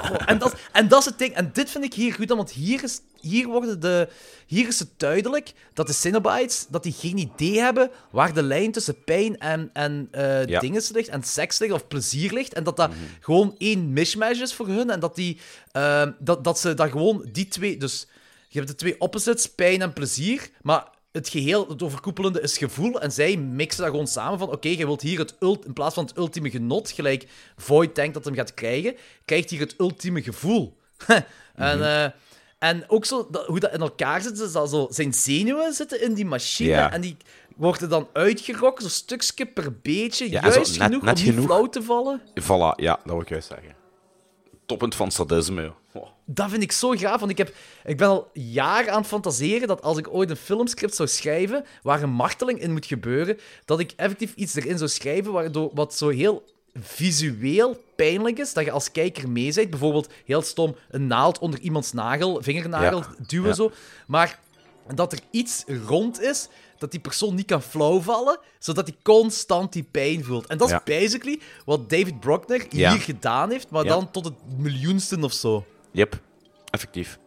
[0.00, 1.34] Oh, en, dat, en dat is het ding.
[1.34, 4.08] En dit vind ik hier goed aan, want hier is, hier, worden de,
[4.46, 8.72] hier is het duidelijk dat de Cenobites dat die geen idee hebben waar de lijn
[8.72, 10.60] tussen pijn en, en eh Ja.
[10.60, 12.52] dingen ligt, en seks ligt, of plezier ligt.
[12.52, 12.90] En dat dat
[13.20, 14.90] gewoon één mishmash is voor hun.
[14.90, 15.40] En dat, die,
[15.72, 17.76] eh, dat, dat ze dat gewoon die twee...
[17.76, 18.06] Dus
[18.48, 23.00] je hebt de twee opposites, pijn en plezier, maar het geheel, het overkoepelende is gevoel.
[23.00, 25.94] En zij mixen dat gewoon samen van, oké, je wilt hier het ult, in plaats
[25.94, 27.26] van het ultieme genot, gelijk
[27.56, 30.76] Void denkt dat hem gaat krijgen, krijgt hier het ultieme gevoel.
[31.54, 32.10] en, eh,
[32.58, 36.02] en ook zo, dat, hoe dat in elkaar zit, is dat zo, zijn zenuwen zitten
[36.02, 37.16] in die machine en die
[37.56, 41.44] worden dan uitgerokken, zo stukje per beetje, Ja, juist net- genoeg net om niet genoeg.
[41.46, 42.20] flauw te vallen.
[42.40, 43.74] Voilà, ja, dat wil ik juist zeggen.
[44.66, 45.62] Toppunt van sadisme.
[45.62, 45.72] joh.
[46.24, 47.54] Dat vind ik zo gaaf, want ik, heb,
[47.84, 51.64] ik ben al jaren aan het fantaseren dat als ik ooit een filmscript zou schrijven
[51.82, 55.94] waar een marteling in moet gebeuren, dat ik effectief iets erin zou schrijven waardoor, wat
[55.94, 59.70] zo heel visueel pijnlijk is, dat je als kijker mee bent.
[59.70, 63.14] Bijvoorbeeld, heel stom, een naald onder iemands nagel, vingernagel Ja.
[63.26, 63.54] duwen Ja.
[63.54, 63.72] zo.
[64.06, 64.38] Maar
[64.94, 66.48] dat er iets rond is,
[66.78, 70.46] dat die persoon niet kan flauwvallen, zodat hij constant die pijn voelt.
[70.46, 70.82] En dat is Ja.
[70.84, 75.64] basically wat David Brockner hier gedaan heeft, maar dan tot het miljoenste of zo.
[75.92, 76.20] Yep,
[76.70, 77.18] effectief.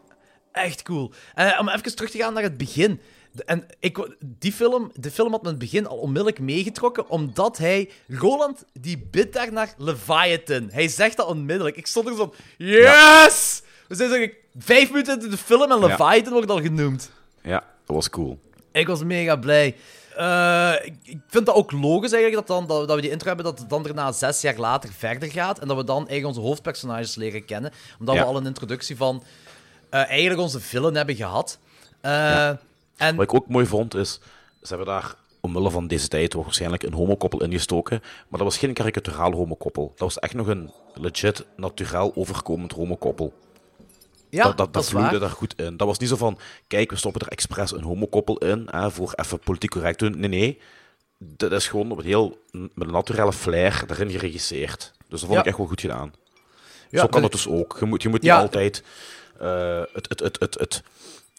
[0.52, 1.12] Echt cool.
[1.36, 3.00] En om even terug te gaan naar het begin.
[3.32, 7.10] De- En ik, die film, de film had me in het begin al onmiddellijk meegetrokken,
[7.10, 7.90] omdat hij...
[8.08, 10.68] Roland, die bidt daar naar Leviathan.
[10.72, 11.76] Hij zegt dat onmiddellijk.
[11.78, 13.62] Ik stond er zo van, yes!
[13.88, 14.28] We zijn zo
[14.58, 15.86] vijf minuten de film en Ja.
[15.88, 17.12] Leviathan wordt al genoemd.
[17.44, 18.40] Ja, dat was cool.
[18.72, 19.76] Ik was mega blij.
[20.16, 23.46] Eh, ik, vind dat ook logisch eigenlijk, dat, dan, dat, dat we die intro hebben,
[23.46, 25.60] dat het dan daarna zes jaar later verder gaat.
[25.60, 27.72] En dat we dan eigenlijk onze hoofdpersonages leren kennen.
[28.00, 28.22] Omdat Ja.
[28.22, 29.24] we al een introductie van
[29.90, 31.60] eh, eigenlijk onze villain hebben gehad.
[32.02, 32.48] Eh,
[32.98, 34.20] en, Wat ik ook mooi vond is,
[34.62, 38.74] ze hebben daar omwille van deze tijd waarschijnlijk een homokoppel ingestoken, maar dat was geen
[38.74, 39.88] karikaturaal homokoppel.
[39.90, 43.34] Dat was echt nog een legit, naturaal overkomend homokoppel.
[44.36, 45.78] Ja, dat, dat, dat daar goed in.
[45.78, 49.14] Dat was niet zo van, kijk, we stoppen er expres een homokoppel in, hè, voor
[49.16, 50.20] even politiek correct doen.
[50.20, 50.60] Nee, nee.
[51.18, 54.92] Dat is gewoon op een heel, met een naturele flair daarin geregisseerd.
[55.10, 55.40] Dus dat vond Ja.
[55.40, 56.14] ik echt wel goed gedaan.
[56.90, 57.78] Ja, zo kan het dus ook.
[57.80, 58.84] Je moet, je moet niet altijd
[59.40, 60.84] eh, het, het, het, het, het,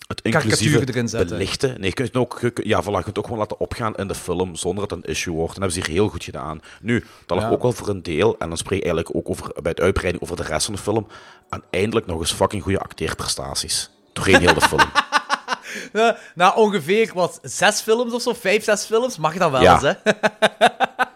[0.07, 1.29] het inclusieve erin zetten.
[1.37, 1.69] belichten.
[1.81, 3.95] Nee, je kunt het ook, je ja, voilà, je kunt het ook gewoon laten opgaan
[3.95, 5.55] in de film zonder dat het een issue wordt.
[5.55, 6.61] En dat hebben ze hier heel goed gedaan.
[6.81, 7.53] Nu, dat lag Ja.
[7.53, 10.23] ook wel voor een deel, en dan spreek ik eigenlijk ook over, bij het uitbreiding
[10.23, 11.07] over de rest van de film,
[11.49, 13.91] aan eindelijk nog eens fucking goede acteerprestaties.
[14.13, 14.91] Doorheen heel de film.
[15.93, 19.73] Na, na ongeveer, wat, zes films of zo, vijf, zes films, mag dat wel Ja.
[19.73, 19.93] eens, hè?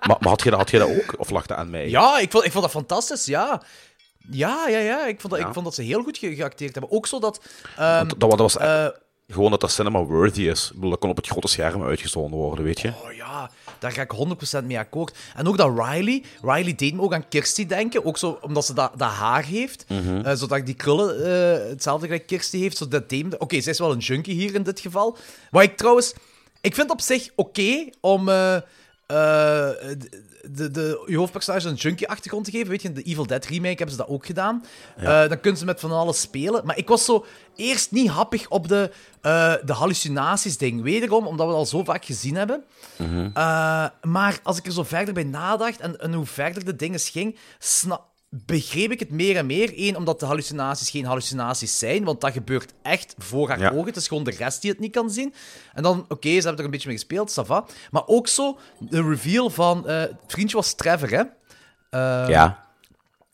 [0.09, 1.15] maar maar had, je dat, had je dat ook?
[1.19, 1.89] Of lag dat aan mij?
[1.89, 3.62] Ja, ik vond, ik vond dat fantastisch, ja.
[4.31, 5.07] Ja, ja, ja.
[5.07, 5.47] Ik vond dat, Ja.
[5.49, 6.92] Ik vond dat ze heel goed ge- geacteerd hebben.
[6.92, 7.41] Ook zo dat...
[7.76, 8.86] ehm, dat, dat was, eh,
[9.28, 10.67] Gewoon dat dat cinema-worthy is.
[10.68, 12.89] Ik bedoel, dat kon op het grote scherm uitgezonden worden, weet je?
[13.05, 14.12] Oh ja, daar ga ik
[14.60, 15.17] 100% mee akkoord.
[15.34, 18.75] En ook dat Riley, Riley deed me ook aan Kirsty denken, ook zo omdat ze
[18.75, 22.76] dat, dat haar heeft, eh, zodat die krullen eh, hetzelfde gelijk Kirsty heeft.
[22.76, 25.17] Zo dat Oké, zij is wel een junkie hier in dit geval.
[25.50, 26.15] Wat ik trouwens,
[26.60, 28.28] ik vind op zich oké om
[30.51, 32.69] de, de, je hoofdpersonage een junkie-achtergrond te geven.
[32.69, 34.65] Weet je, in de Evil Dead remake hebben ze dat ook gedaan.
[35.01, 35.23] Ja.
[35.23, 36.67] Eh, dan kunnen ze met van alles spelen.
[36.67, 37.25] Maar ik was zo
[37.57, 40.83] eerst niet happig op de, eh, de hallucinaties-ding.
[40.83, 42.65] Wederom, omdat we het al zo vaak gezien hebben.
[42.97, 43.31] Mhm.
[43.35, 46.99] Eh, maar als ik er zo verder bij nadacht en, en hoe verder de dingen
[47.01, 49.73] ging, sna- begreep ik het meer en meer.
[49.76, 53.70] Eén, omdat de hallucinaties geen hallucinaties zijn, want dat gebeurt echt voor haar Ja.
[53.70, 53.84] ogen.
[53.86, 55.34] Het is gewoon de rest die het niet kan zien.
[55.75, 57.65] En dan, oké, ze hebben er een beetje mee gespeeld, ça va.
[57.91, 59.89] Maar ook zo, de reveal van...
[59.89, 61.23] eh, het vriendje was Trevor, hè?
[61.91, 62.68] Eh, Ja.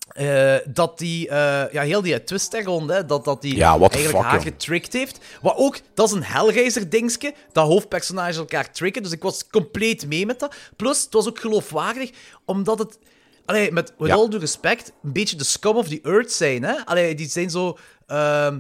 [0.09, 3.71] eh, dat die, eh, ja, heel die twist daar rond, hè, dat, dat die Ja,
[3.79, 4.43] eigenlijk fuck, haar joh.
[4.43, 5.19] getricked heeft.
[5.43, 9.03] Wat ook, dat is een Hellraiser-dingetje, dat hoofdpersonages elkaar tricken.
[9.03, 10.55] Dus ik was compleet mee met dat.
[10.77, 12.11] Plus, het was ook geloofwaardig,
[12.45, 12.99] omdat het,
[13.47, 14.15] allee, met with Ja.
[14.15, 16.63] all due respect, een beetje de scum of the earth zijn.
[16.63, 16.75] Hè?
[16.85, 17.79] Allee, die zijn zo...
[18.07, 18.59] ehm,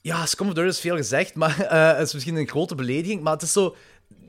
[0.00, 1.56] ja, scum of the earth is veel gezegd, maar
[1.96, 3.22] het is misschien een grote belediging.
[3.22, 3.76] Maar het is zo...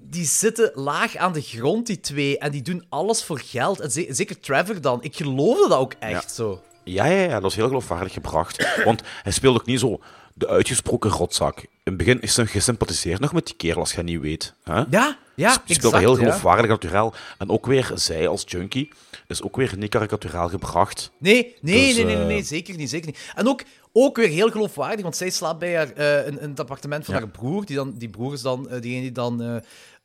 [0.09, 2.38] Die zitten laag aan de grond, die twee.
[2.38, 3.80] En die doen alles voor geld.
[3.80, 5.03] En ze- zeker Trevor dan.
[5.03, 6.33] Ik geloofde dat ook echt Ja.
[6.33, 6.61] zo.
[6.83, 8.67] Ja, ja, ja, dat is heel geloofwaardig gebracht.
[8.85, 9.99] Want hij speelt ook niet zo
[10.33, 11.59] de uitgesproken rotzak.
[11.59, 14.53] In het begin is hij gesympathiseerd nog met die kerel, als je niet weet.
[14.63, 14.73] Hè?
[14.73, 16.17] Ja, ja, Hij speelt exact, heel ja.
[16.23, 17.13] geloofwaardig naturel.
[17.38, 18.89] En ook weer, zij als junkie,
[19.33, 21.11] is ook weer niet karikaturaal gebracht.
[21.19, 23.31] Nee, nee, Dus, nee, nee, nee, eh, nee, zeker niet, zeker niet.
[23.35, 26.59] En ook, ook weer heel geloofwaardig, want zij slaapt bij haar, eh, in, in het
[26.59, 27.19] appartement van Ja.
[27.19, 27.65] haar broer.
[27.65, 29.41] Die, dan, die broer is dan eh, degene die dan...
[29.41, 29.55] eh,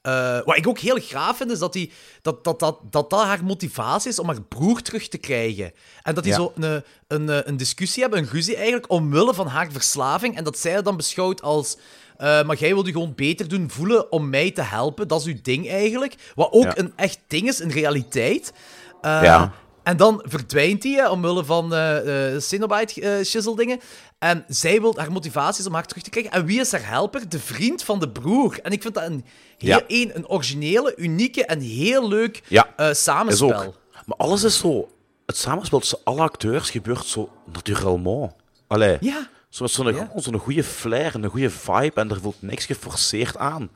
[0.03, 1.93] eh, wat ik ook heel graaf vind, is dat, die,
[2.23, 5.73] dat, dat, dat, dat dat haar motivatie is om haar broer terug te krijgen.
[6.03, 6.39] En dat die Ja.
[6.39, 10.37] zo een, een, een discussie hebben, een ruzie eigenlijk, omwille van haar verslaving.
[10.37, 11.77] En dat zij het dan beschouwt als...
[12.17, 15.09] eh, maar jij wilde je gewoon beter doen voelen om mij te helpen.
[15.09, 16.15] Dat is uw ding eigenlijk.
[16.35, 16.79] Wat ook Ja.
[16.79, 18.53] een echt ding is in realiteit.
[19.01, 19.53] Eh, Ja.
[19.83, 23.81] en dan verdwijnt hij, hè, omwille van eh eh Cenobite-shizzle-dingen.
[24.19, 26.33] en zij wil haar motivatie is om haar terug te krijgen.
[26.33, 27.29] En wie is haar helper?
[27.29, 28.59] De vriend van de broer.
[28.63, 29.25] En ik vind dat een,
[29.59, 29.83] heel, Ja.
[29.87, 33.55] een, een originele, unieke en heel leuk Ja, Is samenspel.
[33.65, 33.75] ook.
[34.07, 34.89] Maar alles is zo...
[35.27, 38.33] Het samenspel tussen alle acteurs gebeurt zo naturellement.
[38.67, 39.29] Allee, Ja.
[39.49, 40.05] zo zo'n Ja.
[40.05, 43.71] gewoon zo'n goede flair en een goede vibe en er voelt niks geforceerd aan.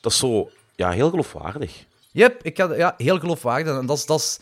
[0.00, 0.50] Dat is zo...
[0.76, 1.84] Ja, heel geloofwaardig.
[2.18, 3.78] Yep, ik had, ja, heel geloofwaardig.
[3.78, 4.38] En dat is, dat, is,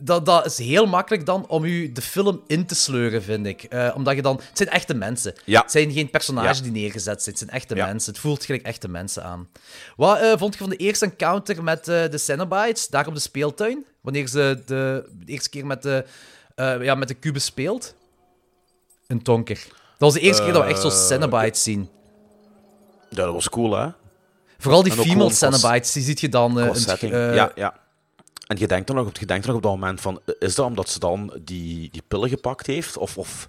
[0.00, 3.62] dat, dat is heel makkelijk dan om u de film in te sleuren, vind ik.
[3.62, 4.36] Eh, omdat je dan...
[4.48, 5.34] Het zijn echte mensen.
[5.44, 5.60] Ja.
[5.62, 6.62] Het zijn geen personages Ja.
[6.62, 7.34] die neergezet zijn.
[7.34, 7.86] Het zijn echte Ja.
[7.86, 8.12] mensen.
[8.12, 9.48] Het voelt gelijk echte mensen aan.
[9.96, 13.20] Wat eh, vond je van de eerste encounter met eh, de Cenobites, daar op de
[13.20, 13.84] speeltuin?
[14.00, 16.04] Wanneer ze de, de eerste keer met de,
[16.56, 17.94] ja, met de kubus speelt?
[19.06, 19.56] Een tonker.
[19.68, 21.88] Dat was de eerste keer dat we echt zo Eh, Cenobites zien.
[23.10, 23.88] Ja, dat was cool, hè?
[24.58, 26.60] Vooral die female Cenobites, die ziet je dan...
[26.60, 27.12] eh, het- setting.
[27.12, 27.74] eh, ja, ja.
[28.46, 30.20] En je denkt, dan nog, je denkt dan nog op dat moment van...
[30.38, 32.96] Is dat omdat ze dan die, die pillen gepakt heeft?
[32.96, 33.48] Of, of,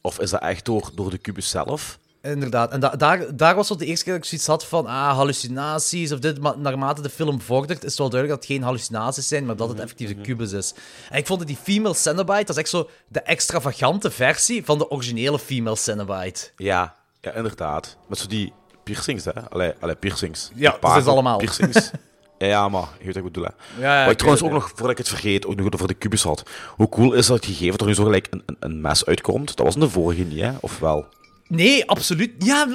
[0.00, 1.98] of is dat echt door, door de kubus zelf?
[2.22, 2.70] Inderdaad.
[2.70, 5.14] En da- daar, daar was het de eerste keer dat ik zoiets had van ah,
[5.14, 6.40] hallucinaties of dit.
[6.40, 9.56] Maar naarmate de film vordert, is het wel duidelijk dat het geen hallucinaties zijn, maar
[9.56, 10.74] dat het effectief de kubus is.
[11.10, 14.78] En ik vond dat die female Cenobite, dat is echt zo de extravagante versie van
[14.78, 16.50] de originele female Cenobite.
[16.56, 17.96] Ja, ja inderdaad.
[18.08, 18.52] Met zo die
[18.84, 19.50] piercings, hè?
[19.50, 20.50] Allee, allee piercings.
[20.54, 21.38] Ja, dat is allemaal.
[21.38, 21.90] Piercings.
[22.38, 23.80] ja, maar je weet wat ik bedoel, hè?
[23.82, 25.94] Ja, ja, wat ik trouwens ook nog, voordat ik het vergeet, ook nog over de
[25.94, 26.42] kubus had.
[26.76, 29.56] Hoe cool is dat gegeven dat er nu zo gelijk een, een, een mes uitkomt?
[29.56, 30.52] Dat was in de vorige niet, hè?
[30.60, 31.06] Of wel?
[31.48, 32.32] Nee, absoluut.
[32.38, 32.66] Ja,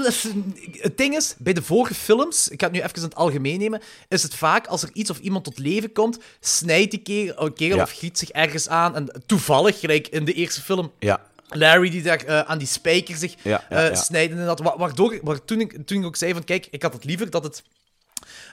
[0.72, 3.60] het ding is, bij de vorige films, ik ga het nu even in het algemeen
[3.60, 7.46] nemen, is het vaak als er iets of iemand tot leven komt, snijdt die kerel,
[7.46, 7.84] een kerel Ja.
[7.84, 8.96] of giet zich ergens aan.
[8.96, 11.22] En toevallig, gelijk in de eerste film, Ja.
[11.50, 14.32] Larry die daar eh, aan die spijker zich Ja, ja, eh, snijdt.
[14.32, 17.04] Inderdaad, wa- waardoor, waar, toen, ik, toen ik ook zei van, kijk, ik had het
[17.04, 17.64] liever dat het...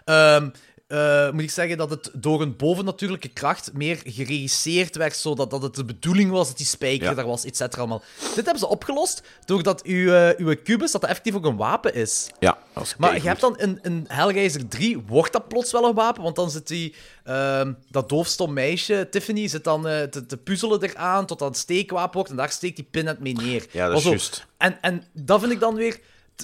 [0.05, 0.49] ehm,
[0.95, 5.63] eh, moet ik zeggen dat het door een bovennatuurlijke kracht meer geregisseerd werd, zodat dat
[5.63, 7.15] het de bedoeling was dat die spijker Ja.
[7.15, 7.81] daar was, et cetera.
[7.81, 8.03] allemaal.
[8.21, 11.95] Dit hebben ze opgelost doordat uw, eh, uw kubus, dat dat effectief ook een wapen
[11.95, 12.29] is.
[12.39, 15.95] Ja, dat Maar je hebt dan in, in Hellraiser 3, wordt dat plots wel een
[15.95, 16.23] wapen?
[16.23, 20.83] Want dan zit die, ehm, dat doofstom meisje, Tiffany, zit dan eh, te, te puzzelen
[20.83, 23.67] eraan tot dat een steekwapen wordt en daar steekt die pin net mee neer.
[23.71, 24.47] Ja, dat is juist.
[24.57, 26.01] En, en dat vind ik dan weer...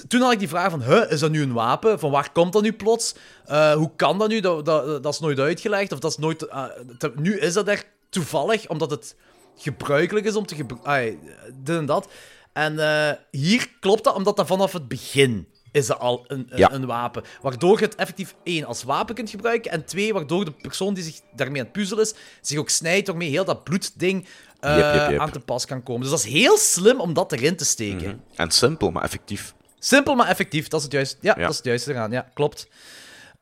[0.07, 1.99] Toen had ik die vraag van, huh, is dat nu een wapen?
[1.99, 3.15] Van waar komt dat nu plots?
[3.45, 4.39] Eh, hoe kan dat nu?
[4.39, 5.91] Dat, dat, dat is nooit uitgelegd.
[5.91, 6.41] Of dat is nooit...
[6.47, 6.63] eh,
[6.97, 9.15] te- nu is dat er toevallig, omdat het
[9.57, 11.19] gebruikelijk is om te gebruiken.
[11.63, 12.07] Dit en dat.
[12.53, 16.57] En eh, hier klopt dat, omdat dat vanaf het begin is dat al een, een,
[16.57, 16.71] Ja.
[16.71, 17.23] een wapen.
[17.41, 19.71] Waardoor je het effectief één als wapen kunt gebruiken.
[19.71, 23.07] En twee, waardoor de persoon die zich daarmee aan het puzzelen is, zich ook snijdt,
[23.07, 24.27] waarmee heel dat bloedding
[24.63, 25.19] Yep, yep, yep.
[25.19, 26.01] aan te pas kan komen.
[26.01, 28.23] Dus dat is heel slim om dat erin te steken.
[28.35, 29.53] En simpel, maar effectief.
[29.83, 30.67] Simpel, maar effectief.
[30.67, 31.17] Dat is het juiste.
[31.21, 31.41] Ja, Ja.
[31.41, 32.11] dat is het juiste eraan.
[32.11, 32.67] Ja, klopt.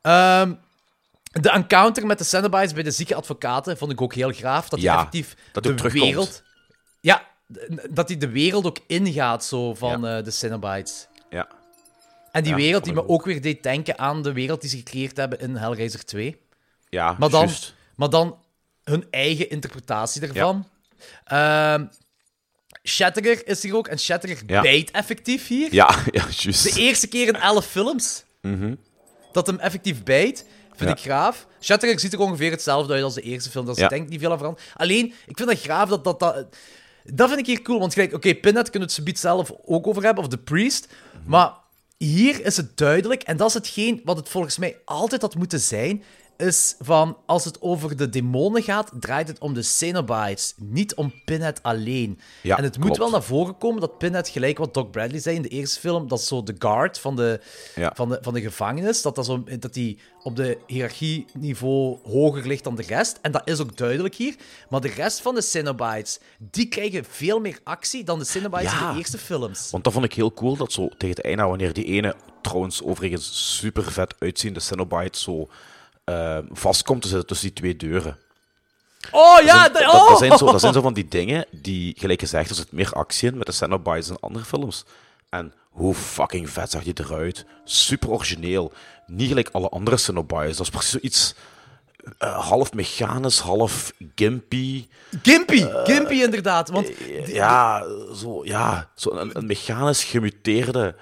[0.02, 0.54] Ehm,
[1.22, 4.68] de encounter met de Cenobites bij de zieke advocaten vond ik ook heel graaf.
[4.68, 6.42] Dat hij Ja, effectief dat de wereld...
[7.00, 7.22] Ja,
[7.90, 11.06] dat hij de wereld ook ingaat zo van eh, de Cenobites.
[11.30, 11.48] Ja.
[12.32, 15.16] En die wereld die me ook weer deed denken aan de wereld die ze gecreëerd
[15.16, 16.40] hebben in Hellraiser 2.
[16.88, 17.74] Ja, Maar dan, juist.
[17.94, 18.38] maar dan
[18.84, 20.68] hun eigen interpretatie ervan.
[21.24, 21.86] Ehm
[22.94, 23.88] Shatterer is hier ook.
[23.88, 24.60] En Shatterer Ja.
[24.62, 25.74] bijt effectief hier.
[25.74, 26.74] Ja, ja, juist.
[26.74, 28.74] De eerste keer in elf films Mhm.
[29.32, 30.44] dat hem effectief bijt,
[30.76, 30.96] vind Ja.
[30.96, 31.46] ik graaf.
[31.60, 33.66] Shatterer ziet er ongeveer hetzelfde uit als de eerste film.
[33.66, 33.88] Dat is Ja.
[33.88, 34.66] denk ik niet veel aan veranderd.
[34.76, 36.20] Alleen, ik vind dat graaf dat dat...
[36.20, 36.46] dat
[37.04, 39.86] dat vind ik hier cool, want gelijk, oké, Pinhead kunnen we het subiet zelf ook
[39.86, 41.30] over hebben, of The Priest, Mhm.
[41.30, 41.52] maar
[41.98, 45.60] hier is het duidelijk, en dat is hetgeen wat het volgens mij altijd had moeten
[45.60, 46.02] zijn,
[46.40, 51.12] is van, als het over de demonen gaat, draait het om de Cenobites, niet om
[51.24, 52.18] Pinhead alleen.
[52.42, 55.36] Ja, en het moet wel naar voren komen dat Pinhead, gelijk wat Doc Bradley zei
[55.36, 57.40] in de eerste film, dat zo de guard van de,
[57.74, 57.92] Ja.
[57.94, 62.64] van de, van de gevangenis, dat dat zo, dat die op de hiërarchieniveau hoger ligt
[62.64, 63.18] dan de rest.
[63.22, 64.34] En dat is ook duidelijk hier.
[64.68, 68.86] Maar de rest van de Cenobites, die krijgen veel meer actie dan de Cenobites Ja.
[68.86, 69.70] in de eerste films.
[69.70, 72.82] Want dat vond ik heel cool, dat zo tegen het einde, wanneer die ene, trouwens
[72.82, 75.48] overigens super vet uitziende Cenobite, zo
[76.10, 78.18] eh, vast komt te zitten tussen die twee deuren.
[79.10, 80.08] Oh ja, dat, dat, dat, oh!
[80.08, 82.92] dat zijn zo, dat zijn zo van die dingen die, gelijk gezegd, er zit meer
[82.92, 84.84] actie in met de Cenobites dan andere films.
[85.28, 87.44] En hoe fucking vet zag die eruit.
[87.64, 88.72] Super origineel.
[89.06, 90.56] Niet gelijk alle andere Cenobites.
[90.56, 91.34] Dat is precies zoiets
[92.18, 94.86] eh, half mechanisch, half gimpy.
[95.22, 96.68] Gimpy, Gimpy inderdaad.
[96.68, 96.88] Want
[97.26, 100.94] Ja, zo, ja, zo een, een mechanisch gemuteerde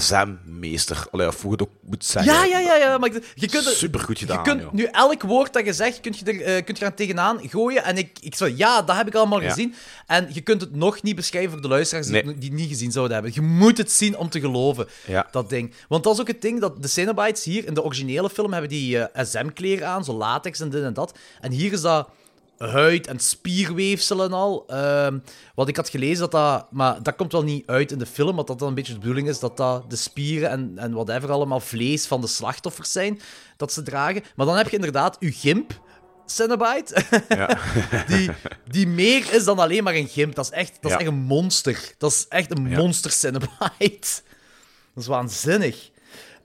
[0.00, 1.06] SM-meester.
[1.10, 2.32] Allee, of hoe je het ook moet zeggen.
[2.32, 2.98] ja, ja, ja, ja.
[2.98, 4.72] Maar je- je kunt, Supergoed gedaan, Je kunt joh.
[4.72, 7.84] nu elk woord dat je zegt, kun je er, eh, kunt je er tegenaan gooien.
[7.84, 9.48] En ik, ik zo, ja, dat heb ik allemaal Ja.
[9.48, 9.74] gezien.
[10.06, 12.38] En je kunt het nog niet beschrijven voor de luisteraars die, Nee.
[12.38, 13.32] die het niet gezien zouden hebben.
[13.34, 15.28] Je moet het zien om te geloven, Ja.
[15.30, 15.74] dat ding.
[15.88, 18.70] Want dat is ook het ding, dat de Cenobites hier in de originele film hebben
[18.70, 21.18] die eh, SM-kleren aan, zo latex en dit en dat.
[21.40, 22.08] En hier is dat
[22.70, 24.64] huid en spierweefsel en al.
[24.66, 25.18] Ehm,
[25.54, 26.72] wat ik had gelezen, dat dat...
[26.72, 28.98] Maar dat komt wel niet uit in de film, want dat dan een beetje de
[28.98, 33.20] bedoeling is dat dat de spieren en, en whatever allemaal vlees van de slachtoffers zijn
[33.56, 34.22] dat ze dragen.
[34.36, 35.80] Maar dan heb je inderdaad uw gimp,
[36.26, 37.58] Cenobite, Ja.
[38.08, 38.30] die,
[38.70, 40.34] die meer is dan alleen maar een gimp.
[40.34, 40.98] Dat is echt, dat is Ja.
[40.98, 41.94] echt een monster.
[41.98, 42.76] Dat is echt een Ja.
[42.78, 43.50] monster Cenobite.
[44.94, 45.90] Dat is waanzinnig.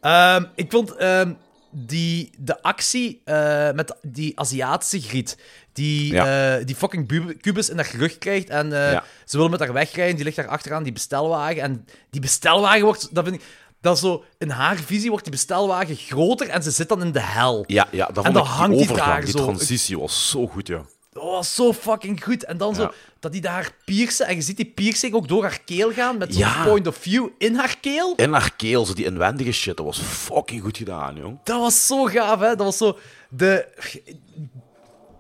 [0.02, 1.34] Ehm, ik vond ehm,
[1.72, 5.38] die, de actie eh, met die Aziatische griet,
[5.78, 6.58] die, Ja.
[6.58, 9.04] eh, die fucking bu- kubus in haar rug krijgt en eh, Ja.
[9.26, 11.62] ze wil met haar wegrijden, die ligt daar achteraan, die bestelwagen.
[11.62, 13.44] En die bestelwagen wordt, dat vind ik,
[13.82, 17.22] dat zo, in haar visie wordt die bestelwagen groter en ze zit dan in de
[17.22, 17.64] hel.
[17.68, 19.44] Ja, ja, dat En dan ik, hangt die daar die zo.
[19.44, 20.82] transitie was zo goed, ja.
[21.12, 22.44] Dat was zo fucking goed.
[22.46, 24.28] En dan zo, dat die daar piercen.
[24.28, 26.18] En je ziet die piercing ook door haar keel gaan.
[26.18, 26.64] Met zo'n Ja.
[26.66, 28.14] point of view in haar keel.
[28.16, 31.40] In haar keel, zo die inwendige shit, dat was fucking goed gedaan, jong.
[31.44, 32.48] Dat was zo gaaf, hè.
[32.56, 32.98] Dat was zo...
[33.30, 33.68] De...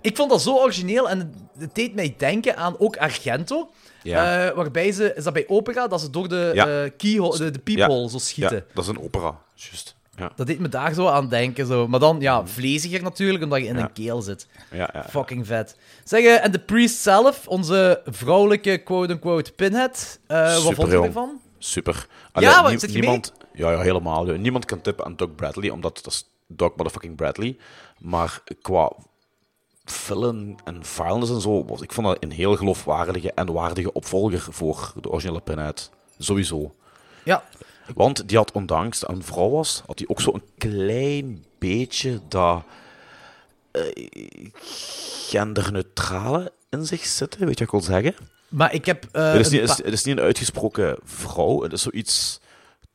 [0.01, 1.09] Ik vond dat zo origineel.
[1.09, 3.69] En het deed mij denken aan ook Argento.
[4.03, 4.47] Ja.
[4.47, 5.13] Eh, waarbij ze...
[5.15, 5.87] Is dat bij opera?
[5.87, 6.67] Dat ze door de, Ja.
[6.83, 8.07] eh, keyhole, de, de peephole Ja.
[8.07, 8.55] zo schieten.
[8.57, 9.95] Ja, dat is een opera, juist.
[10.15, 10.31] Ja.
[10.35, 11.65] Dat deed me daar zo aan denken.
[11.67, 11.87] Zo.
[11.87, 13.81] Maar dan, ja, vleesiger natuurlijk, omdat je in Ja.
[13.81, 14.47] een keel zit.
[14.71, 15.03] Ja, ja, ja.
[15.09, 15.75] Fucking vet.
[16.03, 20.19] Zeg, eh, en de priest zelf, onze vrouwelijke quote-unquote pinhead.
[20.27, 21.39] wat vond je ervan?
[21.57, 22.07] Super.
[22.33, 24.23] Ja, wat, nie- zit je niemand, Ja, ja, helemaal.
[24.25, 27.57] Niemand kan tippen aan Doug Bradley, omdat dat is Doug motherfucking Bradley.
[27.99, 28.91] Maar qua
[29.91, 34.47] film en violence en zo, was, ik vond dat een heel geloofwaardige en waardige opvolger
[34.49, 35.89] voor de originele Pinhead.
[36.17, 36.75] Sowieso.
[37.23, 37.43] Ja.
[37.95, 42.19] Want die had, ondanks dat een vrouw was, had hij ook zo een klein beetje
[42.27, 42.63] dat
[43.71, 43.83] eh,
[45.27, 48.15] genderneutrale in zich zitten, weet je wat ik wil zeggen?
[48.49, 49.05] Maar ik heb...
[49.11, 51.81] eh, het, is niet, het, is, pa- het is niet een uitgesproken vrouw, het is
[51.81, 52.39] zoiets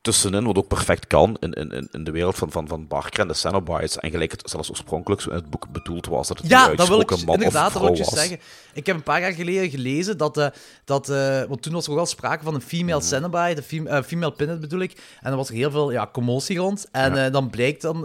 [0.03, 3.27] tussenin, wat ook perfect kan in, in, in- de wereld van, van, van Barker en
[3.27, 3.97] de Cenobites.
[3.97, 6.75] En gelijk het zelfs oorspronkelijk zo in het boek bedoeld was, dat het Ja, een
[6.75, 8.39] dat wil ik man inderdaad dat wil ik je zeggen.
[8.73, 10.47] Ik heb een paar jaar geleden gelezen dat, eh,
[10.85, 13.07] dat eh, want toen was er ook al sprake van een female Mhm.
[13.07, 16.57] Cenobite, fem- eh, female Pinhead bedoel ik, en er was er heel veel ja, commotie
[16.57, 16.87] rond.
[16.91, 17.29] En Ja.
[17.29, 18.03] dan blijkt dan,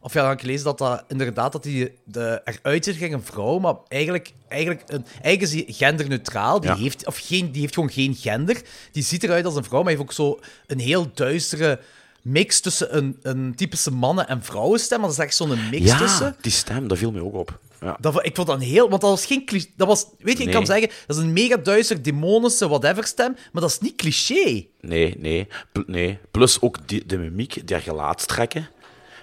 [0.00, 3.10] of ja, dan heb ik gelezen dat dat inderdaad dat die de, eruit ziet als
[3.12, 6.60] een vrouw, maar eigenlijk, eigenlijk, een, eigenlijk is die genderneutraal.
[6.60, 6.76] Die, Ja.
[6.76, 8.62] heeft, of geen, die heeft gewoon geen gender.
[8.92, 11.80] Die ziet eruit als een vrouw, maar heeft ook zo een heel duistere
[12.22, 14.98] mix tussen een, een typische mannen- en vrouwenstem.
[15.00, 16.36] Maar dat is echt zo'n mix Ja, tussen.
[16.40, 17.58] die stem, dat viel me ook op.
[17.80, 17.96] Ja.
[18.00, 18.88] Dat, ik vond dat een heel...
[18.88, 19.66] Want dat was geen cliché...
[19.76, 20.06] Dat was...
[20.18, 23.70] Weet je, ik kan zeggen, dat is een mega duister, demonische whatever stem, maar dat
[23.70, 24.66] is niet cliché.
[24.80, 26.18] Nee, nee, Pl- nee.
[26.30, 28.68] Plus ook die, de mimiek, die gelaatstrekken.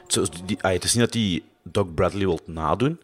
[0.07, 2.99] Zo- Die, ah, het is niet dat hij Doug Bradley wilt nadoen,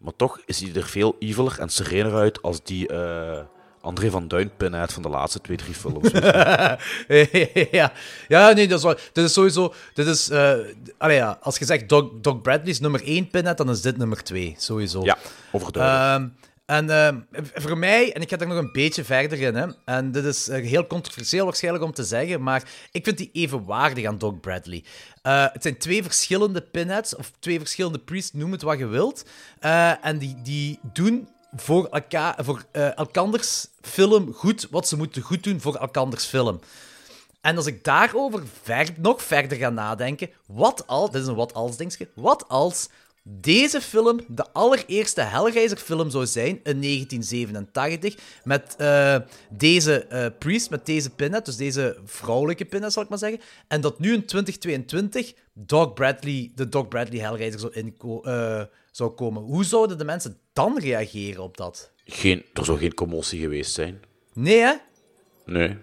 [0.00, 3.40] maar toch is hij er veel eviler en serener uit als die, eh,
[3.80, 6.10] André van Duin Pinhead van de laatste twee, drie films.
[7.70, 7.92] ja.
[8.28, 9.74] ja, nee, dat is, wel, dit is sowieso...
[9.94, 10.30] Dit is,
[10.98, 13.96] allee, ja, als je zegt Doc, Doc Bradley is nummer 1 Pinhead, dan is dit
[13.96, 15.02] nummer 2, sowieso.
[15.04, 15.18] ja,
[15.52, 16.32] overduidelijk.
[16.32, 17.20] Ehm, en ehm,
[17.54, 20.48] voor mij, en ik ga er nog een beetje verder in, hè, en dit is
[20.48, 24.84] eh, heel controversieel waarschijnlijk om te zeggen, maar ik vind die evenwaardig aan Doc Bradley.
[25.22, 29.24] Eh, het zijn twee verschillende pinheads, of twee verschillende priests, noem het wat je wilt.
[29.58, 35.44] Eh, en die, die doen voor, elkaar, voor elkanders film goed wat ze moeten goed
[35.44, 36.60] doen voor elkanders film.
[37.40, 41.54] En als ik daarover ver, nog verder ga nadenken, wat als, dit is een wat
[41.54, 42.88] als dingetje, wat als
[43.38, 49.16] deze film de allereerste Hellraiser-film zou zijn in 1987 met eh,
[49.50, 53.80] deze eh, priest, met deze pinhead, dus deze vrouwelijke pinhead zal ik maar zeggen, en
[53.80, 57.72] dat nu in 2022 Doc Bradley, de Doc Bradley Hellraiser zou,
[58.22, 59.42] eh, zou komen.
[59.42, 61.92] Hoe zouden de mensen dan reageren op dat?
[62.04, 64.00] Geen, er zou geen commotie geweest zijn.
[64.32, 64.74] Nee, hè?
[65.46, 65.76] Nee.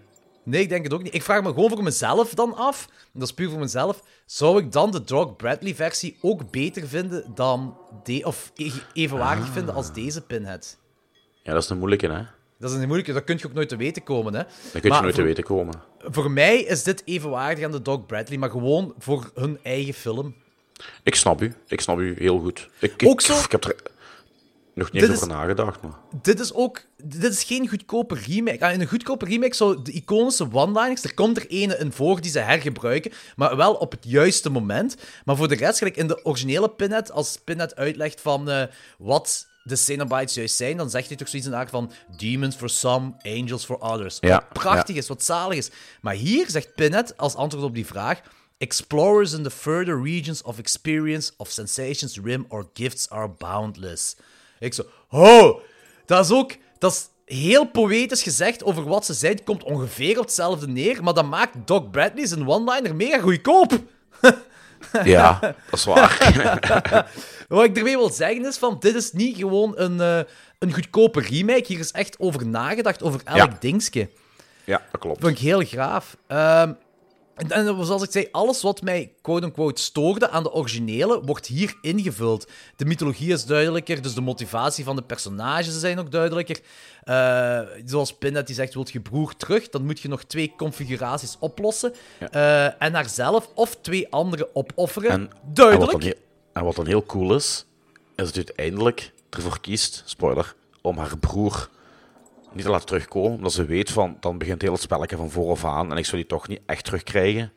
[0.47, 1.13] Nee, ik denk het ook niet.
[1.13, 4.59] Ik vraag me gewoon voor mezelf dan af, en dat is puur voor mezelf, zou
[4.59, 8.51] ik dan de Doc Bradley-versie ook beter vinden dan, de, of
[8.93, 10.77] evenwaardig vinden als deze Pinhead?
[11.43, 12.21] Ja, dat is een moeilijke, hè?
[12.59, 14.43] Dat is een moeilijke, dat kun je ook nooit te weten komen, hè?
[14.43, 15.73] Dat kun je Maar nooit te weten komen.
[15.99, 20.35] Voor mij is dit evenwaardig aan de Doc Bradley, maar gewoon voor hun eigen film.
[21.03, 21.53] Ik snap u.
[21.67, 22.69] Ik snap u heel goed.
[22.79, 23.75] Ik, Ook ik, zo- Ik heb er
[24.77, 25.91] nog niet Dit over is- nagedacht, maar...
[26.21, 26.81] Dit is ook...
[27.03, 28.65] Dit is geen goedkope remake.
[28.65, 31.03] Ah, In een goedkope remake zou de iconische one-liners...
[31.03, 34.95] Er komt er ene in voor die ze hergebruiken, maar wel op het juiste moment.
[35.25, 38.63] Maar voor de rest, gelijk in de originele Pinhead, als Pinhead uitlegt van eh,
[38.97, 42.55] wat de Cenobites juist zijn, dan zegt hij toch zoiets in de aard van demons
[42.55, 44.17] for some, angels for others.
[44.19, 45.01] Ja, wat prachtig ja.
[45.01, 45.69] is, wat zalig is.
[46.01, 48.21] Maar hier zegt Pinhead als antwoord op die vraag...
[48.59, 54.15] Explorers in the further regions of experience, of sensations, rim, or gifts are boundless.
[54.59, 55.59] Ik zo, oh,
[56.05, 59.31] dat is ook, dat is heel poëtisch gezegd over wat ze zijn.
[59.33, 63.71] Het komt ongeveer op hetzelfde neer, maar dat maakt Doc Bradley zijn one-liner mega goedkoop.
[65.03, 66.17] Ja, dat is waar.
[67.47, 70.19] Wat ik ermee wil zeggen is van, dit is niet gewoon een, eh,
[70.59, 71.63] een goedkope remake.
[71.67, 73.57] Hier is echt over nagedacht, over elk Ja.
[73.59, 74.09] dingetje.
[74.63, 75.19] ja, dat klopt.
[75.23, 76.17] Vind ik heel gaaf.
[76.27, 76.73] Ehm,
[77.37, 82.47] en, zoals ik zei, alles wat mij quote-unquote stoorde aan de originele, wordt hier ingevuld.
[82.75, 86.59] De mythologie is duidelijker, dus de motivatie van de personages zijn ook duidelijker.
[87.03, 91.37] Eh, zoals Pinhead die zegt, wilt je broer terug, dan moet je nog twee configuraties
[91.39, 91.93] oplossen.
[92.31, 95.09] Eh, en haarzelf of twee andere opofferen.
[95.09, 95.91] En, duidelijk.
[95.91, 96.21] En wat, dan heel,
[96.53, 97.65] en wat dan heel cool is,
[98.15, 101.69] is dat uiteindelijk ervoor kiest, spoiler, om haar broer
[102.53, 105.65] niet te laten terugkomen, omdat ze weet van, dan begint heel het spelletje van vooraf
[105.65, 107.51] aan en ik zou die toch niet echt terugkrijgen.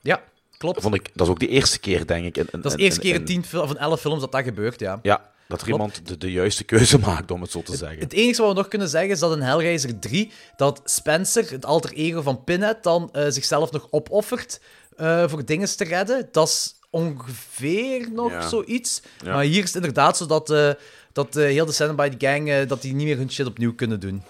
[0.00, 0.22] Ja,
[0.58, 0.74] klopt.
[0.74, 2.36] Dat, vond ik, dat is ook de eerste keer, denk ik.
[2.36, 4.32] in- in- Dat is de in- eerste keer in tien of in elf films dat
[4.32, 4.98] dat gebeurt, ja.
[5.02, 5.66] Ja, dat er Klopt.
[5.66, 7.98] iemand de, de juiste keuze maakt, om het zo te zeggen.
[7.98, 11.64] Het enige wat we nog kunnen zeggen is dat in Hellraiser 3 dat Spencer, het
[11.64, 14.60] alter ego van Pinhead, dan eh, zichzelf nog opoffert
[14.96, 16.28] eh, voor dingen te redden.
[16.32, 18.48] Dat is ongeveer nog Ja.
[18.48, 19.02] zoiets.
[19.24, 19.32] Ja.
[19.34, 20.70] Maar hier is het inderdaad zo dat, eh,
[21.12, 24.00] dat eh, heel de Cenobite gang eh, dat die niet meer hun shit opnieuw kunnen
[24.00, 24.22] doen.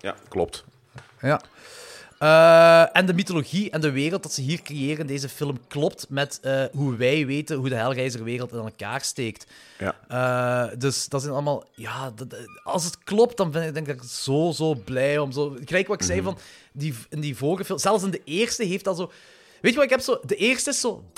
[0.00, 0.64] Ja, klopt.
[1.20, 1.40] Ja.
[2.18, 6.06] Eh, en de mythologie en de wereld dat ze hier creëren in deze film klopt
[6.08, 6.40] met
[6.72, 9.46] hoe wij weten hoe de Hellraiser-wereld in elkaar steekt.
[9.78, 10.66] Ja.
[10.78, 11.64] Dus dat zijn allemaal...
[11.74, 15.56] Ja, dat, als het klopt, dan ben ik, denk ik zo, zo blij om zo...
[15.64, 16.28] Gelijk wat ik zei Mhm.
[16.28, 16.38] van,
[16.72, 17.78] die, in die vorige film...
[17.78, 19.10] Zelfs in de eerste heeft dat zo...
[19.60, 20.20] Weet je wat, ik heb zo...
[20.26, 21.14] De eerste is zo 30%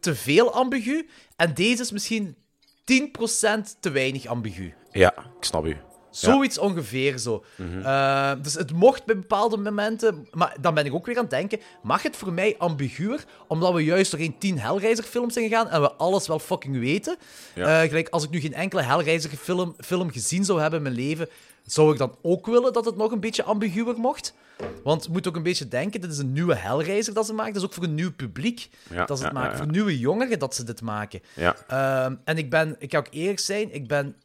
[0.00, 1.08] te veel ambigu.
[1.36, 2.36] En deze is misschien
[2.84, 4.74] 10% te weinig ambigu.
[4.90, 5.76] Ja, ik snap u.
[6.10, 7.44] Zoiets ongeveer zo.
[7.56, 7.80] Mhm.
[7.80, 11.30] Eh, dus het mocht bij bepaalde momenten, maar dan ben ik ook weer aan het
[11.30, 15.80] denken: mag het voor mij ambiguur, omdat we juist doorheen 10 Hellraiser-films zijn gegaan en
[15.80, 17.16] we alles wel fucking weten?
[17.54, 17.82] Ja.
[17.82, 21.28] Eh, gelijk, als ik nu geen enkele Hellraiser-film film gezien zou hebben in mijn leven,
[21.66, 24.34] zou ik dan ook willen dat het nog een beetje ambiguur mocht?
[24.82, 27.52] Want je moet ook een beetje denken: dit is een nieuwe Hellraiser dat ze maken.
[27.52, 29.56] Dat is ook voor een nieuw publiek Ja, dat ze het ja, maken.
[29.56, 31.20] Voor nieuwe jongeren dat ze dit maken.
[31.66, 34.16] Ehm, en ik ben, ik ga ook eerlijk zijn, ik ben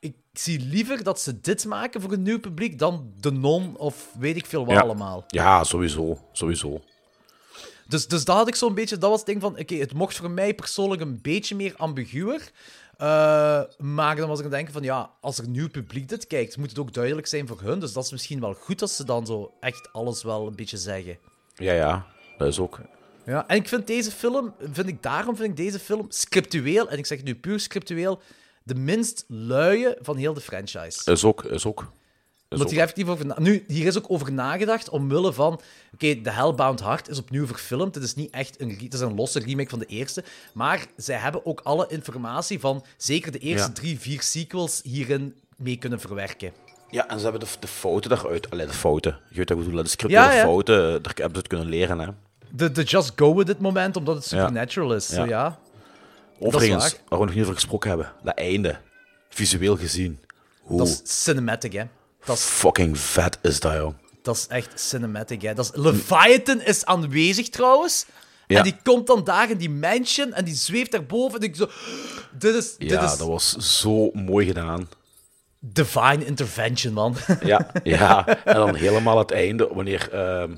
[0.00, 4.08] ik zie liever dat ze dit maken voor een nieuw publiek dan de non of
[4.18, 5.24] weet ik veel wat allemaal.
[5.26, 6.18] Ja, sowieso.
[6.32, 6.80] Sowieso.
[7.88, 10.16] Dus, dus dat had ik zo'n beetje, dat was het ding van, oké, het mocht
[10.16, 12.50] voor mij persoonlijk een beetje meer ambiguur.
[12.96, 16.26] Eh, maar dan was ik aan het denken van, ja, als er nieuw publiek dit
[16.26, 17.80] kijkt, moet het ook duidelijk zijn voor hun.
[17.80, 20.76] Dus dat is misschien wel goed als ze dan zo echt alles wel een beetje
[20.76, 21.18] zeggen.
[21.54, 22.06] Ja, ja.
[22.38, 22.80] Dat is ook.
[23.26, 26.98] Ja, en ik vind deze film, vind ik, daarom vind ik deze film scriptueel, en
[26.98, 28.20] ik zeg het nu puur scriptueel,
[28.62, 31.10] de minst luie van heel de franchise.
[31.10, 31.44] Is ook.
[31.44, 31.90] Is ook.
[32.48, 35.60] Hier, effectief over na- nu, hier is ook over nagedacht omwille van...
[35.94, 37.94] Oké, The Hellbound Heart is opnieuw verfilmd.
[37.94, 40.24] Het is niet echt een, het is een losse remake van de eerste.
[40.54, 43.72] Maar zij hebben ook alle informatie van zeker de eerste Ja.
[43.72, 46.52] drie, vier sequels hierin mee kunnen verwerken.
[46.90, 48.50] Ja, en ze hebben de, de fouten daaruit...
[48.50, 49.18] Allee, de fouten.
[49.30, 50.42] Je weet wat ik bedoel, de script Ja, ja.
[50.42, 52.06] fouten, daar hebben ze het kunnen leren, hè.
[52.50, 54.38] De, de just go with it moment, omdat het Ja.
[54.38, 55.06] supernatural is.
[55.06, 55.26] Zo, Ja.
[55.28, 55.58] ja.
[56.38, 57.00] Overigens, waar.
[57.08, 58.78] waar we nog niet over gesproken hebben, dat einde.
[59.28, 60.18] Visueel gezien.
[60.60, 61.84] Hoe Dat is cinematic, hè.
[62.26, 63.94] Dat is, fucking vet is dat, joh.
[64.22, 65.54] dat is echt cinematic, hè.
[65.54, 68.06] Dat is, Leviathan is aanwezig, trouwens.
[68.46, 68.56] Ja.
[68.58, 71.40] En die komt dan daar in die mansion en die zweeft daarboven.
[71.40, 71.68] En ik zo...
[72.38, 72.76] Dit is...
[72.76, 74.88] Dit Ja, is dat was zo mooi gedaan.
[75.60, 77.16] divine intervention, man.
[77.44, 78.26] Ja, ja.
[78.44, 80.56] en dan helemaal het einde, wanneer ehm,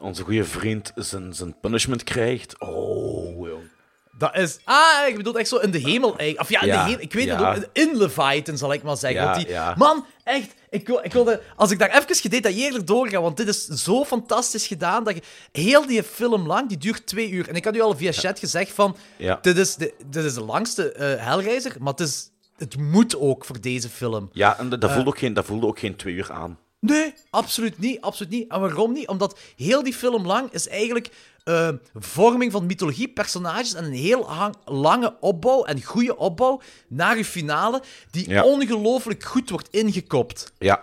[0.00, 2.60] onze goede vriend zijn, zijn punishment krijgt.
[2.60, 3.70] Oh, jong.
[4.18, 4.58] Dat is...
[4.64, 6.16] Ah, ik bedoel echt zo in de hemel.
[6.18, 6.40] eigenlijk.
[6.40, 7.02] Of ja, in Ja, de hemel.
[7.04, 7.52] Ik weet ja.
[7.54, 7.70] het ook.
[7.72, 9.22] In Leviathan, zal ik maar zeggen.
[9.22, 9.74] Ja, die, ja.
[9.78, 10.54] Man, echt.
[10.72, 14.66] Ik wil, ik wilde, als ik daar even gedetailleerder doorga, want dit is zo fantastisch
[14.66, 15.22] gedaan, dat je...
[15.52, 17.48] Heel die film lang, die duurt twee uur.
[17.48, 18.96] En ik had u al via chat gezegd van...
[19.16, 19.38] Ja.
[19.42, 23.60] Dit, is de, dit is de langste Hellraiser, maar het, is, het moet ook voor
[23.60, 24.28] deze film.
[24.32, 24.96] Ja, en dat, dat Eh.
[24.96, 26.58] voelde ook geen, dat voelde ook geen twee uur aan.
[26.80, 28.00] Nee, absoluut niet.
[28.00, 28.50] Absoluut niet.
[28.50, 29.08] En waarom niet?
[29.08, 31.08] Omdat heel die film lang is eigenlijk
[31.44, 37.16] eh, vorming van mythologie, personages en een heel hang- lange opbouw en goede opbouw naar
[37.16, 38.44] je finale, die Ja.
[38.44, 40.52] ongelooflijk goed wordt ingekopt.
[40.58, 40.80] Ja,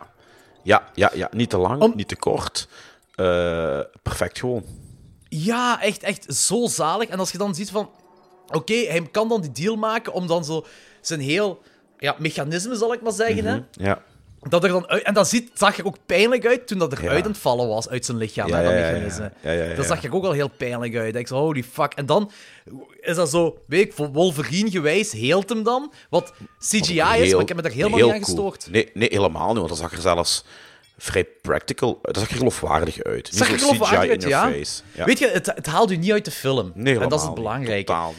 [0.64, 1.30] ja, ja, ja.
[1.32, 2.68] niet te lang, Om- niet te kort.
[3.16, 4.64] Eh, perfect gewoon.
[5.30, 7.10] Ja, echt, echt zo zalig.
[7.10, 7.90] En als je dan ziet van...
[8.48, 10.66] Oké, hij kan dan die deal maken om dan zo
[11.02, 11.62] zijn heel...
[11.98, 13.56] Ja, mechanisme, zal ik maar zeggen, hè.
[13.56, 14.02] Mhm, Ja.
[14.42, 17.18] Dat er dan uit, en dat ziet, zag er ook pijnlijk uit toen dat eruit
[17.18, 17.24] Ja.
[17.24, 18.48] aan het vallen was uit zijn lichaam.
[18.48, 19.32] Ja, hè, dat mechanisme.
[19.42, 21.16] Ja, Dat zag er ook al heel pijnlijk uit.
[21.16, 21.94] Ik zo, holy fuck.
[21.94, 22.32] En dan
[23.00, 25.92] is dat zo, weet ik, voor Wolverine gewijs heelt hem dan.
[26.10, 28.50] Wat CGI is, maar ik heb me daar helemaal heel niet aan cool.
[28.52, 28.72] gestoord.
[28.72, 30.46] Nee, nee, helemaal niet, want dat zag er zelfs
[30.98, 32.00] vrij practical...
[32.02, 33.28] Dat zag er geloofwaardig uit.
[33.28, 34.30] Het zag er niet geloofwaardig CGI uit, in
[34.94, 35.06] ja.
[35.06, 36.72] Weet je, het, het haalt u niet uit de film.
[36.76, 37.36] Nee, en dat is het niet.
[37.44, 37.94] belangrijke.
[37.94, 38.16] Niet.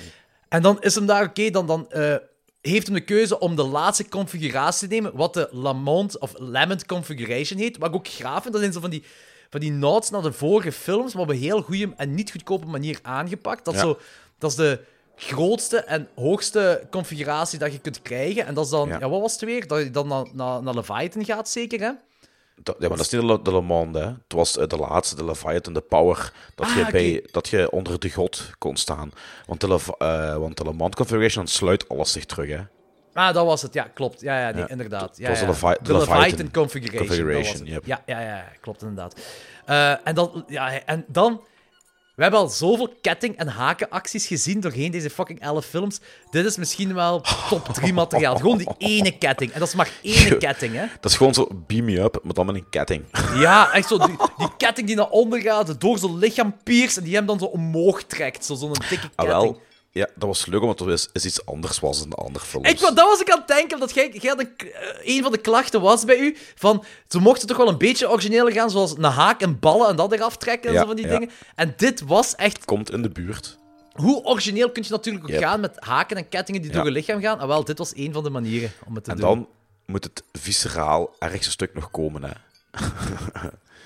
[0.49, 2.15] En dan is hem daar, oké, dan, dan eh,
[2.61, 6.87] heeft hem de keuze om de laatste configuratie te nemen, wat de Lamont of Lament
[6.87, 7.79] configuration heet.
[7.79, 9.03] Wat ik ook graaf vind, dat zijn zo van die,
[9.51, 12.67] van die nods naar de vorige films, maar op een heel goede en niet goedkope
[12.67, 13.65] manier aangepakt.
[13.65, 13.81] Dat, Ja.
[13.81, 13.99] zo,
[14.39, 14.81] dat is de
[15.17, 18.47] grootste en hoogste configuratie dat je kunt krijgen.
[18.47, 19.09] En dat is dan, ja, Ja.
[19.09, 19.67] wat was het weer?
[19.67, 21.91] Dat je dan naar, naar, naar Leviathan gaat, zeker, hè?
[22.63, 24.07] Dat, ja, maar dat is niet de, Le- de Le Monde, hè.
[24.07, 27.71] Het was eh, de laatste, de Leviathan, de Power, dat, Ah, je bij, dat je
[27.71, 29.13] onder de god kon staan.
[29.47, 32.61] Want de, Lev- eh, want de Le Monde Configuration sluit alles zich terug, hè.
[33.15, 33.75] Ah, dat was het.
[33.75, 34.21] Ja, klopt.
[34.21, 35.17] Ja, ja, inderdaad.
[35.17, 35.73] Ja, Het was de ja.
[35.73, 37.59] De de Leviathan, configuration.
[37.59, 37.87] dat yep.
[37.87, 39.21] ja, ja, ja, klopt inderdaad.
[39.67, 41.41] Eh, en, dan, ja, en dan...
[42.21, 46.01] We hebben al zoveel ketting- en hakenacties gezien doorheen deze fucking 11 films.
[46.31, 48.37] Dit is misschien wel top 3 materiaal.
[48.37, 49.53] Gewoon die ene ketting.
[49.53, 50.85] En dat is maar één ketting, hè.
[51.01, 53.05] Dat is gewoon zo beam me up, maar dan met een ketting.
[53.39, 53.99] Ja, echt zo.
[53.99, 57.39] Die, die ketting die naar onder gaat, door zijn lichaam pierst en die hem dan
[57.39, 58.45] zo omhoog trekt.
[58.45, 59.13] Zo- Zo'n dikke ketting.
[59.17, 59.61] Ah, wel.
[59.93, 62.69] Ja, dat was leuk, omdat het is, is iets anders was dan de andere films.
[62.71, 65.39] Ik, dat was ik aan het denken, dat jij, jij een, eh, een van de
[65.39, 69.05] klachten was bij u, van ze mochten toch wel een beetje origineler gaan, zoals een
[69.05, 71.11] haak en ballen en dat eraf trekken en Ja, zo van die ja.
[71.19, 71.31] dingen.
[71.55, 72.65] En dit was echt...
[72.65, 73.59] Komt in de buurt.
[73.93, 75.43] Hoe origineel kun je natuurlijk ook Yep.
[75.43, 76.77] gaan met haken en kettingen die Ja.
[76.77, 77.41] door je lichaam gaan?
[77.41, 79.27] En wel, dit was een van de manieren om het te En doen.
[79.29, 79.49] dan
[79.87, 82.31] moet het visceraal ergste stuk nog komen, hè.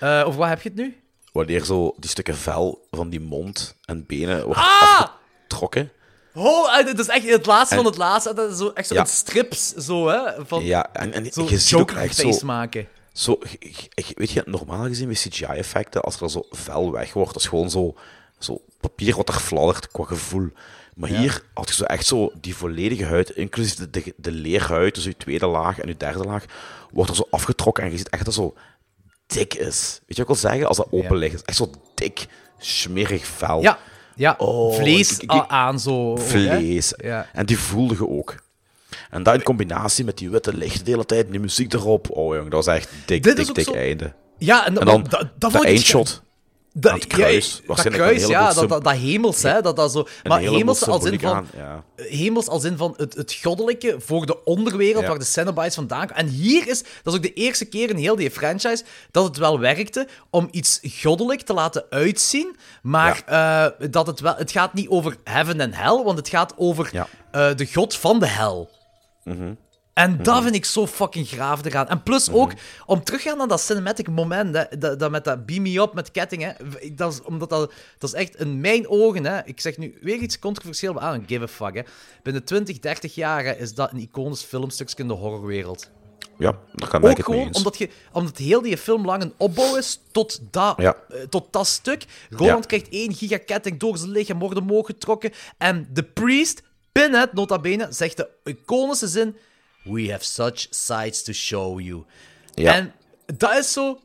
[0.00, 0.97] Eh, over wat heb je het nu?
[1.33, 5.07] Wanneer zo die stukken vel van die mond en benen wordt Ah!
[5.55, 5.91] Afgetrokken.
[6.34, 8.34] Oh, eh, dat is echt het laatste En- van het laatste.
[8.34, 9.05] Dat is zo, echt zo Ja.
[9.05, 10.47] strips, zo, hè.
[10.47, 12.31] Van, Ja, en, en zo je ziet ook echt zo...
[12.44, 12.89] maken.
[13.12, 13.39] Zo,
[14.15, 17.70] weet je, normaal gezien met CGI-effecten, als er zo vel weg wordt, dat is gewoon
[17.70, 17.94] zo,
[18.39, 20.49] zo papier wat er fladdert qua gevoel.
[20.94, 21.18] Maar Ja.
[21.18, 25.05] hier had je zo echt zo die volledige huid, inclusief de, de, de leerhuid, dus
[25.05, 26.44] je tweede laag en je derde laag,
[26.92, 28.55] wordt er zo afgetrokken en je ziet echt dat zo
[29.26, 30.00] dik is.
[30.07, 30.66] Weet je wat ik wil zeggen?
[30.68, 32.26] Als dat open ligt, is echt zo dik,
[32.58, 33.62] smerig vel.
[33.62, 33.78] Ja,
[34.17, 34.34] ja.
[34.39, 36.15] Oh, vlees ik- aan zo.
[36.17, 36.23] hè.
[36.23, 36.94] Vlees.
[36.97, 37.26] Ja.
[37.33, 38.34] En die voelde je ook.
[39.10, 42.10] En dat in combinatie met die witte licht de hele tijd en die muziek erop.
[42.10, 44.12] Oh jong, dat was echt dik, Dit dik, dik zo- einde.
[44.39, 46.23] Ja, en, En dan dat, dat, ik eindshot
[46.77, 47.62] Dat, kruis.
[47.67, 49.61] Ja, dat kruis, ja, dat, dat, dat hemels, hè.
[49.62, 51.47] Dat, dat zo, maar hemels als in van...
[51.57, 51.85] ja.
[51.97, 55.09] Hemels als in van het, het goddelijke voor de onderwereld Ja.
[55.09, 56.17] waar de Cenobites vandaan komen.
[56.17, 59.36] En hier is, dat is ook de eerste keer in heel die franchise, dat het
[59.36, 64.35] wel werkte om iets goddelijk te laten uitzien, maar eh, dat het wel...
[64.35, 66.91] Het gaat niet over heaven en hell, want het gaat over
[67.31, 68.70] eh, de god van de hel.
[69.25, 69.53] Mhm.
[69.94, 71.89] En dat vind ik zo fucking graaf eraan.
[71.89, 72.52] En plus ook,
[72.86, 75.81] om terug te gaan naar dat cinematic moment, hè, dat, dat met dat beam me
[75.81, 76.56] up met kettingen,
[76.92, 80.16] dat is, omdat dat, dat is echt in mijn ogen, hè, ik zeg nu weer
[80.18, 81.74] iets controversieel, maar I don't give a fuck.
[81.74, 81.82] Hè.
[82.23, 85.90] Binnen 20, 30 jaar is dat een iconisch filmstukje in de horrorwereld.
[86.39, 87.56] Ja, daar kan ik gewoon eens.
[87.56, 90.97] omdat, je, omdat heel die film lang een opbouw is tot dat, Ja.
[91.08, 92.05] eh, tot dat stuk.
[92.31, 92.66] Roland Ja.
[92.66, 95.32] krijgt één gigaketting door zijn lichaam, wordt omhoog getrokken.
[95.58, 99.36] En de priest, Pinhead, nota bene, zegt de iconische zin...
[99.85, 102.05] We have such sights to show you.
[102.55, 102.75] Ja.
[102.75, 102.93] En
[103.39, 103.99] dat is zo...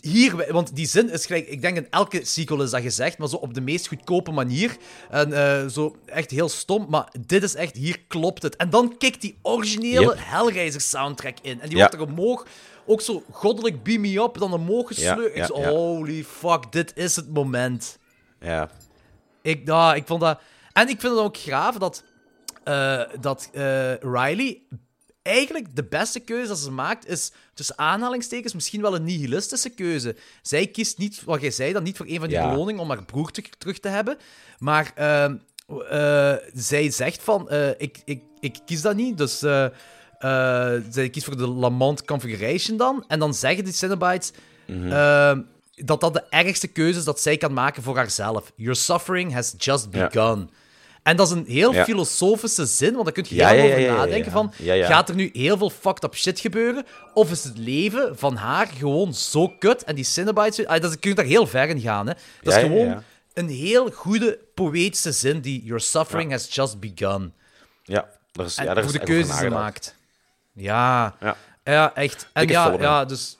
[0.00, 1.48] Hier, want die zin is gelijk...
[1.48, 4.76] Ik denk in elke sequel is dat gezegd, maar zo op de meest goedkope manier.
[5.10, 7.76] En eh, zo echt heel stom, maar dit is echt...
[7.76, 8.56] Hier klopt het.
[8.56, 10.14] En dan kikt die originele Yep.
[10.18, 11.60] Hellraiser soundtrack in.
[11.60, 11.88] En die Ja.
[11.88, 12.46] wordt er omhoog...
[12.86, 15.34] Ook zo goddelijk beam me up, dan omhoog gesleurd.
[15.34, 17.98] Ja, holy fuck, dit is het moment.
[18.40, 18.70] Ja.
[19.42, 20.40] Ik, ja, ik vond dat...
[20.72, 22.04] En ik vind het ook graaf dat,
[22.64, 24.62] eh, dat eh, Riley
[25.22, 30.16] eigenlijk de beste keuze dat ze maakt is, tussen aanhalingstekens, misschien wel een nihilistische keuze.
[30.42, 32.48] Zij kiest niet, wat jij zei, dan niet voor een van die Ja.
[32.50, 34.16] beloningen om haar broer te- terug te hebben.
[34.58, 35.36] Maar ehm,
[35.90, 39.42] eh, zij zegt van, eh, ik, ik, ik kies dat niet, dus...
[39.42, 39.66] eh,
[40.90, 43.04] zij kiest voor de Lamont Configuration dan.
[43.08, 44.32] En dan zeggen die Cinnabites...
[44.66, 44.92] Mhm.
[44.92, 45.40] ehm,
[45.74, 48.52] dat dat de ergste keuze is dat zij kan maken voor haarzelf.
[48.56, 50.08] Your suffering has just Ja.
[51.02, 51.84] En dat is een heel Ja.
[51.84, 54.52] filosofische zin, want daar kun je Ja, heel ja, over nadenken van...
[54.64, 56.84] Gaat er nu heel veel fucked up shit gebeuren?
[57.14, 59.84] Of is het leven van haar gewoon zo kut?
[59.84, 60.66] En die Cinnabites...
[60.66, 62.12] Ah, dat, je kunt daar heel ver in gaan, hè.
[62.42, 63.02] Dat is gewoon
[63.34, 65.64] een heel goede poëtische zin die...
[65.64, 67.34] Your suffering has just begun.
[67.82, 69.62] Ja, daar is, En ja, daar is de keuzes die ze nagedacht.
[69.62, 69.94] maakt.
[70.52, 71.16] Ja.
[71.64, 71.94] Ja.
[71.94, 72.28] Echt.
[72.32, 73.38] En ja, ja, dus...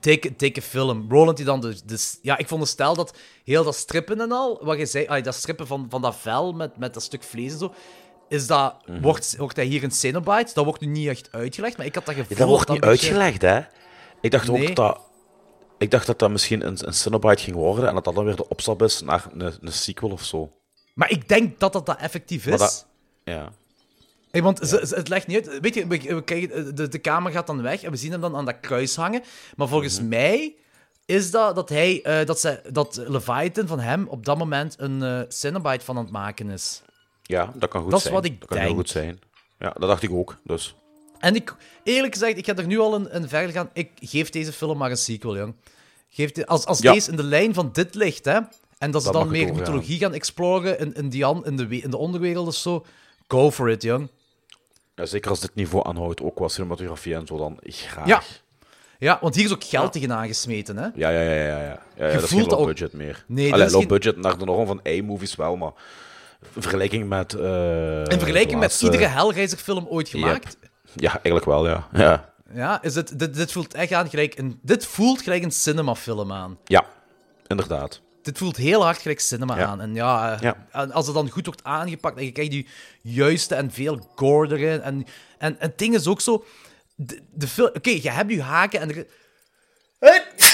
[0.00, 1.06] Dikke, dikke film.
[1.08, 2.18] Roland die dan dus, dus...
[2.22, 5.22] Ja, ik vond de stijl dat heel dat strippen en al, wat je zei, ah,
[5.24, 7.72] dat strippen van, van dat vel met, met dat stuk vlees en zo,
[8.28, 8.74] is dat...
[8.86, 9.00] Mhm.
[9.00, 10.54] Wordt, wordt hij hier een Cenobite?
[10.54, 12.36] Dat wordt nu niet echt uitgelegd, maar ik had dat gevoel...
[12.36, 13.60] Ja, dat wordt dat niet beetje- uitgelegd, hè?
[14.20, 14.68] Ik dacht Nee.
[14.68, 15.00] ook dat...
[15.78, 18.36] Ik dacht dat dat misschien een, een Cinnabite ging worden en dat dat dan weer
[18.36, 20.52] de opstap is naar een, een sequel of zo.
[20.94, 22.58] Maar ik denk dat dat, dat effectief is.
[22.58, 22.86] Dat...
[23.24, 23.52] Ja.
[24.30, 25.60] Hey, want ze, ze- het legt niet uit.
[25.60, 28.20] Weet je, we, we krijgen, de, de kamer gaat dan weg en we zien hem
[28.20, 29.22] dan aan dat kruis hangen.
[29.56, 30.08] Maar volgens Mhm.
[30.08, 30.54] mij
[31.06, 35.02] is dat dat hij, eh, dat, ze, dat Leviathan van hem op dat moment een
[35.02, 36.82] eh Cenobite van aan het maken is.
[37.22, 38.14] Ja, dat kan goed Dat is zijn.
[38.14, 38.78] wat ik dat kan heel denk.
[38.78, 39.20] goed zijn.
[39.58, 40.74] Ja, dat dacht ik ook, dus...
[41.18, 43.70] En ik, eerlijk gezegd, ik ga er nu al een, een verder gaan.
[43.72, 45.54] Ik geef deze film maar een sequel, jong.
[46.10, 46.92] Geef de- als als Ja.
[46.92, 48.38] deze in de lijn van dit ligt, hè,
[48.78, 51.96] en dat ze Dan meer mythologie gaan exploren in, in, die in, de, in de
[51.96, 52.84] onderwereld of zo,
[53.28, 54.08] go for it, jong.
[54.98, 58.06] Ja, zeker als dit niveau aanhoudt, ook qua cinematografie en zo, dan graag.
[58.06, 58.22] Ja.
[58.98, 60.82] Ja, want hier is ook geld tegen aangesmeten, hè.
[60.94, 61.46] Ja, ja, ja, ja.
[61.46, 61.58] ja.
[61.96, 63.24] ja, ja dat is voelt geen low ook- budget meer.
[63.26, 65.72] Nee, dat Allee, is low geen- budget naar de norm van A-movies wel, maar
[66.54, 67.34] in vergelijking met...
[67.34, 70.70] eh, In vergelijking met iedere Hellraiser-film ooit gemaakt, Yep.
[70.94, 71.88] Ja, eigenlijk wel, ja.
[71.92, 74.58] Ja, ja, is het, dit, dit voelt echt aan gelijk een...
[74.62, 76.58] Dit voelt gelijk een cinema-film aan.
[76.64, 76.84] ja
[77.46, 78.00] inderdaad.
[78.28, 79.66] Dit voelt heel hard gelijk cinema Ja.
[79.66, 79.80] aan.
[79.80, 80.86] En ja, eh, Ja.
[80.92, 82.66] als het dan goed wordt aangepakt en je krijgt die
[83.02, 84.80] juiste en veel gore erin.
[84.80, 85.06] En, en,
[85.38, 86.44] en het ding is ook zo...
[86.94, 87.68] De, de film...
[87.74, 88.94] Oké, je hebt je haken en...
[88.96, 89.06] Er...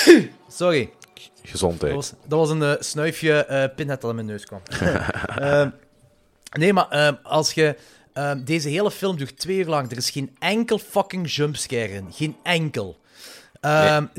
[0.49, 0.91] Sorry.
[1.43, 1.93] Gezondheid.
[1.95, 4.63] Dat was, dat was een eh, snuifje eh pinnet dat in mijn neus kwam.
[5.39, 5.71] Ehm,
[6.59, 7.77] nee, maar ehm, als je...
[8.13, 9.91] ehm, deze hele film duurt twee uur lang.
[9.91, 12.07] Er is geen enkel fucking jumpscare in.
[12.13, 13.01] Geen enkel.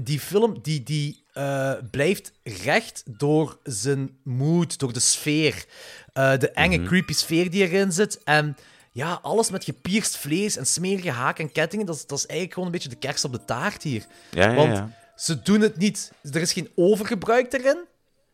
[0.02, 5.66] Die film die, die, eh, blijft recht door zijn mood, door de sfeer.
[6.14, 6.88] Eh, de enge, Mhm.
[6.88, 8.24] creepy sfeer die erin zit.
[8.24, 8.58] En
[8.92, 11.86] ja, alles met gepierst vlees en smerige haken en kettingen.
[11.86, 14.06] Dat is, dat is eigenlijk gewoon een beetje de kerst op de taart hier.
[14.32, 14.90] Ja, ja, Want ja.
[15.16, 16.12] ze doen het niet.
[16.32, 17.78] Er is geen overgebruik erin.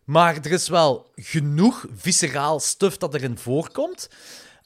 [0.04, 4.10] Maar er is wel genoeg visceraal stuff dat erin voorkomt.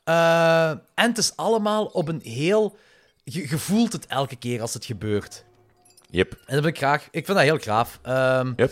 [0.03, 2.77] Eh, en het is allemaal op een heel.
[3.23, 5.44] Je, je voelt het elke keer als het gebeurt.
[6.15, 6.31] Yep.
[6.31, 7.03] En dat vind ik graag.
[7.03, 7.99] Ik vind dat heel graaf.
[8.01, 8.71] Ehm Yep.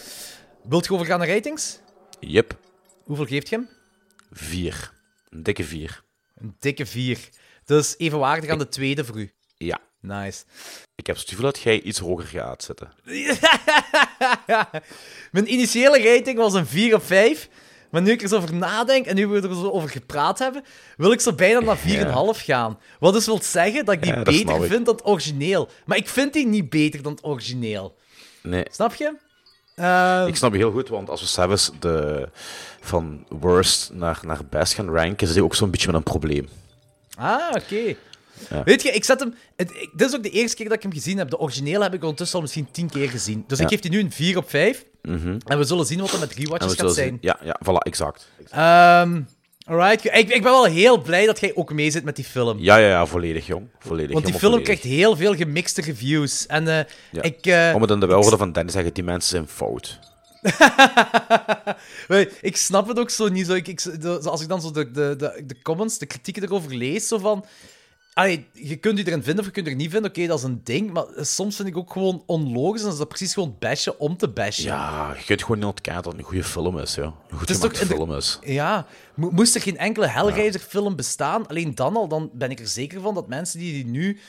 [0.63, 1.79] Wilt je overgaan naar ratings?
[2.19, 2.57] Yep.
[3.03, 3.69] Hoeveel geeft je hem?
[4.31, 4.91] Vier.
[5.29, 6.03] Een dikke vier.
[6.35, 7.19] Een dikke 4.
[7.65, 9.33] Dus evenwaardig aan de tweede voor u.
[9.57, 9.79] Ja.
[9.99, 10.43] Nice.
[10.95, 12.93] Ik heb het gevoel dat jij iets hoger gaat zitten.
[15.31, 17.49] Mijn initiële rating was een 4 op 5.
[17.93, 20.63] Maar nu ik er zo over nadenk en nu we er zo over gepraat hebben,
[20.97, 22.79] wil ik zo bijna naar 4,5 gaan.
[22.99, 24.71] Wat dus wil zeggen dat ik die Ja, dat beter ik.
[24.71, 25.69] vind dan het origineel.
[25.85, 27.95] Maar ik vind die niet beter dan het origineel.
[28.41, 28.65] Nee.
[28.71, 29.13] Snap je?
[29.75, 32.29] Ehm, Ik snap je heel goed, want als we zelfs de,
[32.81, 36.49] van worst naar, naar best gaan ranken, is die ook zo'n beetje met een probleem.
[37.17, 37.95] Ah, oké.
[38.49, 38.63] Ja.
[38.63, 39.33] Weet je, ik zet hem...
[39.55, 41.29] Het, ik- dit is ook de eerste keer dat ik hem gezien heb.
[41.29, 43.43] De originele heb ik ondertussen al misschien 10 keer gezien.
[43.47, 44.85] Dus ik geef die nu een 4 op 5.
[45.01, 45.37] Mhm.
[45.45, 47.07] En we zullen zien wat er met rewatches gaat zijn.
[47.07, 48.29] zien- Ja, ja, voilà, exact.
[48.49, 49.21] Ehm
[49.65, 50.05] alright.
[50.05, 52.59] Ik, ik ben wel heel blij dat jij ook mee zit met die film.
[52.59, 53.67] Ja, ja, ja, volledig, jong.
[53.79, 54.63] Volledig, Want die film volledig.
[54.79, 56.45] krijgt heel veel gemixte reviews.
[56.45, 57.21] En eh, Ja.
[57.21, 57.45] ik...
[57.45, 59.99] eh, Om het in de woorden van Dennis zeggen, die mensen zijn fout.
[62.41, 63.45] Ik snap het ook zo niet.
[63.47, 63.81] Zo, ik,
[64.23, 67.45] als ik dan zo de, de, de, de comments, de kritieken erover lees, zo van...
[68.13, 70.43] Allee, je kunt die erin vinden of je kunt er niet vinden, oké, dat is
[70.43, 70.91] een ding.
[70.91, 74.27] Maar soms vind ik ook gewoon onlogisch en is dat precies gewoon bashen om te
[74.27, 74.63] bashen.
[74.63, 77.03] Ja, je kunt gewoon niet ontkennen dat het een goede film is, ja.
[77.03, 78.39] Een goed gemaakte toch film is.
[78.43, 82.67] Ja, mo- moest er geen enkele Hellraiser-film bestaan, alleen dan al, dan ben ik er
[82.67, 84.19] zeker van dat mensen die die nu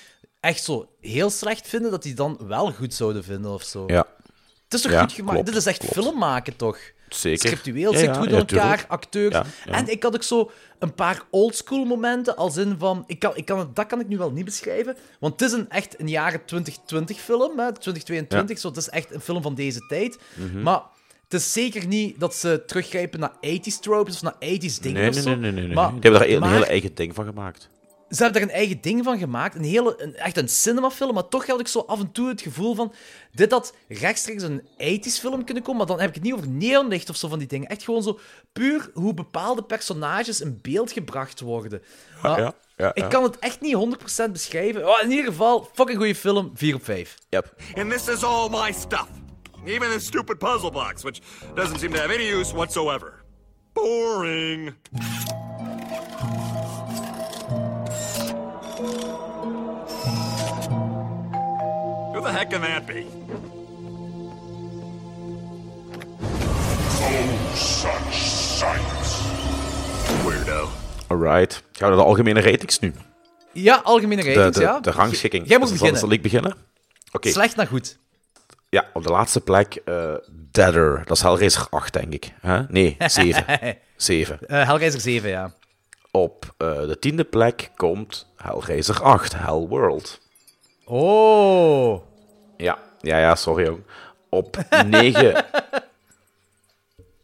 [0.40, 3.84] echt zo heel slecht vinden, dat die dan wel goed zouden vinden of zo.
[3.86, 4.06] Ja.
[4.64, 5.46] Het is toch Ja, goed gemaakt?
[5.46, 5.94] Dit is echt klopt.
[5.94, 6.78] film maken, toch?
[7.14, 7.48] Zeker.
[7.48, 9.40] Scriptueel Ja, zit ja, goed door elkaar, acteurs.
[9.64, 13.04] En ik had ook zo een paar oldschool momenten, als in van...
[13.06, 15.70] Ik kan, ik kan, dat kan ik nu wel niet beschrijven, want het is een,
[15.70, 19.86] echt een jaren 2020 film, hè, 2022, zo, het is echt een film van deze
[19.88, 20.18] tijd.
[20.34, 20.62] Mhm.
[20.62, 20.80] Maar
[21.24, 25.08] het is zeker niet dat ze teruggrijpen naar 80s tropes of naar 80s dingen Nee,
[25.08, 25.28] of nee, zo.
[25.30, 25.66] nee, nee, nee.
[25.66, 25.74] nee.
[25.74, 27.68] Maar- Die hebben daar een, maar- hele eigen ding van gemaakt.
[28.14, 29.54] Ze hebben er een eigen ding van gemaakt.
[29.54, 31.14] Een hele, een, echt een cinemafilm.
[31.14, 32.92] Maar toch had ik zo af en toe het gevoel van...
[33.32, 35.76] Dit had rechtstreeks een 80s film kunnen komen.
[35.76, 37.68] Maar dan heb ik het niet over neonlicht of zo van die dingen.
[37.68, 38.18] Echt gewoon zo
[38.52, 41.82] puur hoe bepaalde personages in beeld gebracht worden.
[42.22, 44.88] Maar ja, ja, Ik kan het echt niet 100% beschrijven.
[44.88, 46.50] Oh, in ieder geval, fucking goede film.
[46.54, 47.14] 4 op 5.
[47.28, 47.54] Yep.
[47.74, 49.08] And this is all my stuff.
[49.64, 51.20] Even this stupid puzzle box, which
[51.54, 53.22] doesn't seem to have any use whatsoever.
[53.72, 54.74] Boring.
[62.24, 63.04] The heck can that be?
[67.00, 68.12] Oh, such
[68.58, 69.20] sights.
[70.26, 70.68] Weirdo.
[71.08, 71.54] Alright.
[71.72, 72.92] Gaan we naar de algemene ratings nu?
[73.52, 74.80] Ja, algemene De, ratings, de, ja.
[74.80, 75.48] de rangschikking.
[75.48, 76.00] Jij moet Zal- beginnen.
[76.00, 76.54] Zal ik beginnen?
[77.12, 77.28] Oké.
[77.30, 77.98] Slecht naar goed.
[78.68, 80.14] Ja, op de laatste plek eh
[80.50, 81.02] Deader.
[81.06, 82.32] Dat is Hellraiser 8, denk ik.
[82.42, 82.60] Huh?
[82.68, 83.44] Nee, 7.
[83.96, 84.38] 7.
[84.48, 85.52] Eh Hellraiser 7, ja.
[86.10, 90.20] Op eh, de tiende plek komt Hellraiser 8, Hellworld.
[90.84, 92.02] Oh.
[92.56, 93.82] Ja, ja, ja, sorry jong.
[94.28, 95.44] Op 9.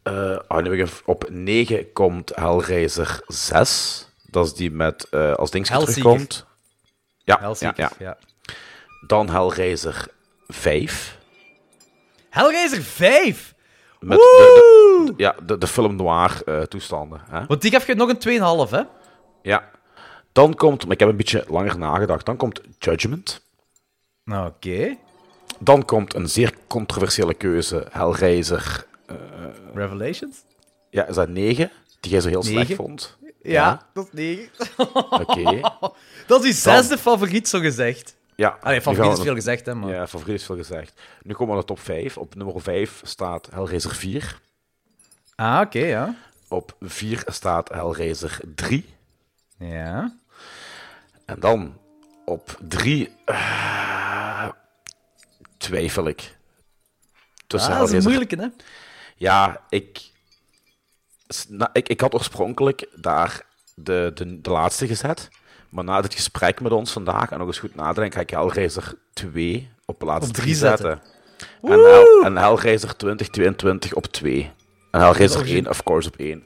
[0.03, 4.07] eh, oh, op 9 komt Hellraiser 6.
[4.25, 5.85] Dat is die met eh, als Hellseeker.
[5.85, 6.45] terugkomt.
[7.23, 7.91] Ja, ja, Hellseeker, ja.
[7.99, 8.17] ja.
[9.07, 10.07] Dan Hellraiser
[10.47, 11.17] 5.
[12.29, 13.53] Hellraiser 5!
[13.99, 17.21] Met de, de, ja, de, de film noir eh, toestanden.
[17.29, 17.45] Hè?
[17.45, 18.81] Want die gaf je nog een 2,5, hè?
[19.41, 19.69] Ja.
[20.31, 23.45] Dan komt, maar ik heb een beetje langer nagedacht, dan komt Judgment.
[24.25, 24.97] Oké.
[25.63, 28.85] Dan komt een zeer controversiële keuze, Hellraiser.
[29.05, 29.15] eh,
[29.73, 30.37] Revelations?
[30.89, 31.71] ja, is dat 9?
[31.99, 33.17] Die jij zo heel slecht vond.
[33.41, 34.49] Ja, dat is 9.
[35.21, 35.59] Oké.
[36.27, 38.15] Dat is uw zesde favoriet, zo gezegd.
[38.35, 38.57] Ja.
[38.61, 39.89] Allee, favoriet is veel gezegd, hè, maar...
[39.89, 41.01] Ja, favoriet is veel gezegd.
[41.23, 42.17] Nu komen we naar de top 5.
[42.17, 44.39] Op nummer 5 staat Hellraiser 4.
[45.35, 46.15] Ah, oké, ja.
[46.47, 48.85] Op 4 staat Hellraiser 3.
[49.57, 50.15] Ja.
[51.25, 51.77] En dan
[52.25, 53.09] op 3
[55.61, 56.37] twijfel ik.
[57.47, 58.47] Tussen Ah, dat is een moeilijke, hè?
[59.15, 60.01] Ja, ik,
[61.73, 63.41] ik, ik had oorspronkelijk daar
[63.75, 65.29] de, de, de laatste gezet.
[65.69, 68.93] Maar na dit gesprek met ons vandaag en nog eens goed nadenken, ga ik Hellraiser
[69.13, 70.85] 2 op plaats Op 3 drie zetten.
[70.87, 71.71] zetten.
[71.71, 74.51] En, Hell, en Hellraiser 2022 op 2.
[74.91, 76.43] En Hellraiser Dat is 1, of course, op 1.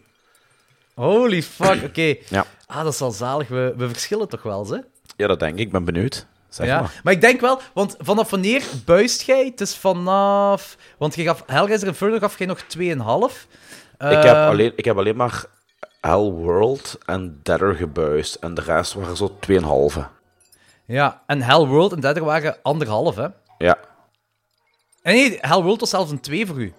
[0.93, 2.15] Holy fuck, oké.
[2.29, 2.45] Ja.
[2.65, 3.47] Ah, dat is wel zalig.
[3.47, 4.79] We, we verschillen toch wel, hè?
[5.17, 5.59] Ja, dat denk ik.
[5.59, 6.25] Ik ben benieuwd.
[6.55, 6.79] Zeg ja.
[6.79, 6.99] maar.
[7.03, 9.45] Maar ik denk wel, want vanaf wanneer buist jij?
[9.45, 10.77] Het is vanaf...
[10.97, 12.67] Want je gaf Hellraiser Inferno gaf jij nog 2,5.
[12.67, 12.93] ik,
[13.97, 15.45] heb Eh, alleen, ik heb alleen maar
[16.01, 18.35] Hellworld en Deader gebuist.
[18.35, 20.09] En de rest waren zo 2,5.
[20.85, 23.27] Ja, en Hellworld en Deader waren anderhalf, hè?
[23.57, 23.77] Ja.
[25.01, 26.73] En nee, Hellworld was zelfs een 2 voor u.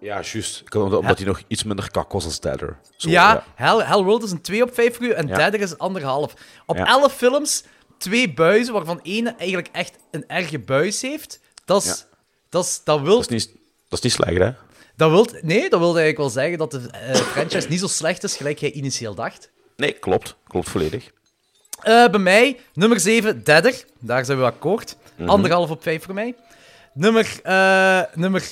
[0.00, 0.74] Ja, juist.
[0.74, 2.78] Omdat hij nog iets minder kak was als Deader.
[2.96, 5.36] Zo, ja, Hell, Hellworld is een 2 op 5 voor u en Ja.
[5.36, 6.34] Deader is anderhalf.
[6.66, 6.86] Op Ja.
[6.86, 7.64] 11 films,
[8.00, 11.40] twee buizen, waarvan één eigenlijk echt een erge buis heeft.
[11.64, 11.88] Dat is...
[11.88, 12.08] Ja.
[12.48, 13.16] Dat, is, dat wil...
[13.16, 13.56] Dat is niet,
[13.88, 14.52] dat is niet slecht, hè?
[14.96, 18.24] Dat wil, nee, dat wil eigenlijk wel zeggen dat de eh, franchise niet zo slecht
[18.24, 19.50] is gelijk jij initieel dacht.
[19.76, 20.36] Nee, klopt.
[20.48, 21.10] Klopt volledig.
[21.80, 23.84] Eh, bij mij, nummer 7, Deader.
[23.98, 24.96] Daar zijn we akkoord.
[25.16, 25.28] Mhm.
[25.28, 26.34] Anderhalf op 5 voor mij.
[26.92, 28.48] Nummer, eh, nummer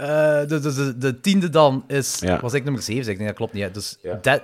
[0.00, 2.18] eh, de, de, de, de tiende dan is...
[2.20, 2.40] Ja.
[2.40, 3.04] Was ik nummer 7?
[3.04, 3.74] Zeg ik, nee, dat klopt niet.
[3.74, 3.96] Dus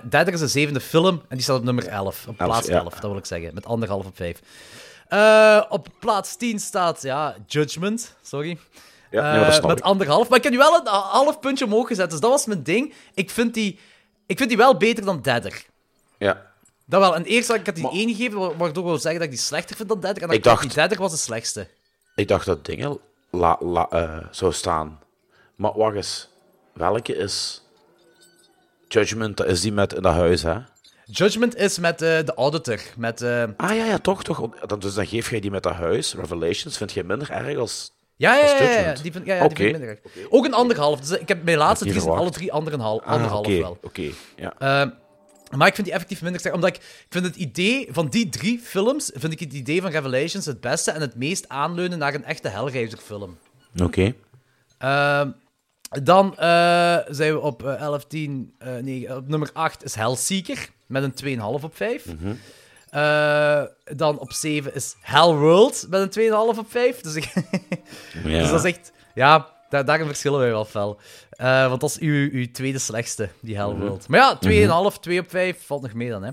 [0.09, 2.25] Deader is de zevende film en die staat op nummer 11.
[2.27, 2.73] Op Elf, plaats ja.
[2.79, 3.53] 11, dat wil ik zeggen.
[3.53, 4.39] Met anderhalf op 5.
[5.07, 8.15] Eh, op plaats 10 staat, ja, Judgment.
[8.21, 8.57] Sorry.
[9.11, 10.29] Ja, nee, maar dat Eh, met anderhalf.
[10.29, 12.93] Maar ik heb nu wel een half puntje omhoog gezet, dus dat was mijn ding.
[13.13, 13.79] Ik vind die,
[14.25, 15.65] ik vind die wel beter dan Deader.
[16.17, 16.45] Ja.
[16.85, 17.15] Dat wel.
[17.15, 19.35] En eerst had ik het die één gegeven, wa- waardoor ik wil zeggen dat ik
[19.35, 20.21] die slechter vind dan Deader.
[20.21, 21.67] En dan Ik dacht- die Deader was de slechtste.
[22.15, 22.99] Ik dacht dat dingen
[23.31, 23.87] la, la,
[24.31, 24.99] zou staan.
[25.57, 26.29] Maar wacht eens.
[26.73, 27.61] Welke is...
[28.87, 30.57] Judgment, dat is die met in dat huis, hè?
[31.05, 32.79] Judgment is met eh, de Auditor.
[32.97, 34.49] Met, eh, Ah ja, ja, toch, toch.
[34.65, 37.91] Dan, dus dan geef jij die met dat huis, Revelations, vind jij minder erg als,
[38.15, 39.63] ja, ja, als ja, ja, die vind, ja, ja, die vind ik Oké.
[39.63, 39.99] minder erg.
[40.29, 40.99] Ook een anderhalf.
[40.99, 43.77] Dus ik heb mijn laatste drie zijn alle drie anderhalf, Ah, anderhalf wel.
[43.81, 44.53] Oké, ja.
[44.57, 44.89] Eh,
[45.57, 48.29] maar ik vind die effectief minder sterk, omdat ik, ik vind het idee van die
[48.29, 52.13] drie films, vind ik het idee van Revelations het beste en het meest aanleunen naar
[52.13, 53.37] een echte Hellraiser film.
[53.83, 54.13] Oké.
[54.77, 55.29] Ehm,
[55.89, 60.69] dan eh, zijn we op eh, 11, 10, eh, nee, op nummer 8 is Hellseeker
[60.85, 62.05] met een 2,5 op 5.
[62.05, 62.33] Mhm.
[62.89, 63.63] Eh,
[63.95, 66.09] dan op 7 is Hellworld met een
[66.53, 67.01] 2,5 op 5.
[67.01, 67.33] Dus, ik
[68.23, 68.39] Ja.
[68.39, 68.91] dus dat is echt...
[69.13, 70.99] Ja, daar, daarin verschillen wij wel fel.
[71.37, 74.07] Eh, want dat is uw, uw tweede slechtste, die Hellworld.
[74.07, 74.37] Maar ja,
[74.91, 76.27] 2,5, 2 op 5 valt nog mee dan, hè.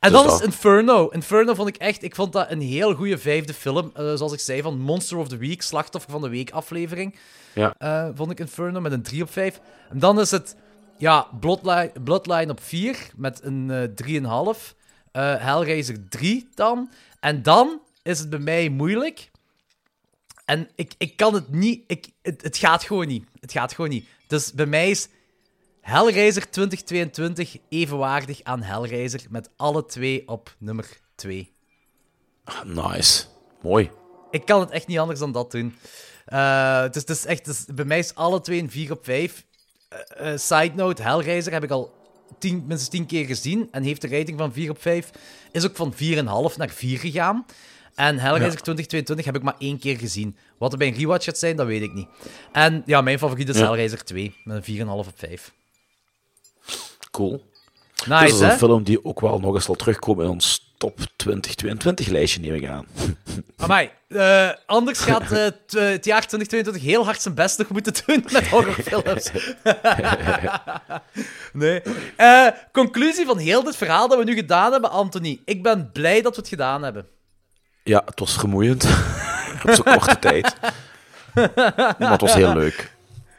[0.00, 0.40] En Dus dan is.
[0.40, 1.08] Inferno.
[1.08, 2.02] Inferno vond ik echt...
[2.02, 3.90] Ik vond dat een heel goede vijfde film.
[3.94, 7.18] Eh, zoals ik zei, van Monster of the Week, Slachtoffer van de Week aflevering.
[7.54, 7.74] Ja.
[7.78, 9.60] Eh, vond ik Inferno met een 3 op 5.
[9.90, 10.56] En dan is het...
[10.98, 14.74] Ja, Bloodline, Bloodline op 4 met een eh 3,5.
[15.12, 16.90] Eh Hellraiser 3 dan.
[17.20, 19.30] En dan is het bij mij moeilijk.
[20.44, 21.84] En ik, ik kan het niet...
[21.86, 23.24] Ik, het, het gaat gewoon niet.
[23.40, 24.06] Het gaat gewoon niet.
[24.30, 25.08] Dus bij mij is
[25.80, 29.20] Hellraiser 2022 evenwaardig aan Hellraiser.
[29.30, 31.52] Met alle twee op nummer 2.
[32.64, 33.24] Nice.
[33.62, 33.90] Mooi.
[34.30, 35.74] Ik kan het echt niet anders dan dat doen.
[36.24, 39.04] Eh, het is, het is echt, is- bij mij is alle twee een 4 op
[39.04, 39.44] 5.
[39.88, 41.94] Eh, eh, side note, Hellraiser heb ik al
[42.38, 45.10] tien, minstens 10 keer gezien en heeft een rating van 4 op 5.
[45.52, 47.46] Is ook van 4,5 naar 4 gegaan.
[48.00, 48.62] En Hellraiser Ja.
[48.62, 50.36] 2022 heb ik maar één keer gezien.
[50.58, 52.06] Wat er bij een rewatch gaat zijn, dat weet ik niet.
[52.52, 53.64] En ja, mijn favoriet is Ja.
[53.64, 55.52] Hellraiser 2, met een 4,5 op 5.
[57.10, 57.44] Cool.
[58.06, 60.98] Nice, Dit is een film die ook wel nog eens zal terugkomen in ons top
[60.98, 62.86] 2022-lijstje, neem ik aan.
[63.56, 67.92] Amai, eh, anders gaat eh, eh, het jaar 2022 heel hard zijn best nog moeten
[68.06, 69.30] doen met horrorfilms.
[71.52, 71.82] nee.
[72.72, 75.40] Conclusie van heel dit verhaal dat we nu gedaan hebben, Anthony.
[75.44, 77.06] Ik ben blij dat we het gedaan hebben.
[77.90, 78.84] Ja, het was vermoeiend.
[79.64, 80.54] Op zo'n korte tijd.
[81.98, 82.92] Maar het was heel leuk.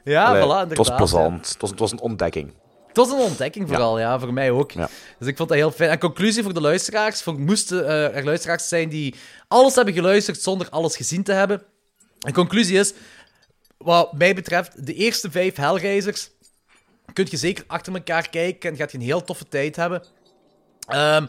[0.03, 1.47] Ja, Allee, voilà, Het was plezant.
[1.49, 2.53] Het, was, het was een ontdekking.
[2.87, 4.71] Het was een ontdekking vooral, ja, voor mij ook.
[4.71, 4.89] Ja.
[5.19, 5.89] Dus ik vond dat heel fijn.
[5.89, 7.21] En conclusie voor de luisteraars.
[7.21, 9.15] Voor, moesten eh, er luisteraars zijn die
[9.47, 11.63] alles hebben geluisterd zonder alles gezien te hebben.
[12.19, 12.93] En conclusie is,
[13.77, 16.29] wat mij betreft, de eerste vijf Hellraisers
[17.13, 20.03] kun je zeker achter elkaar kijken en gaat je een heel toffe tijd hebben.
[20.87, 21.25] Ehm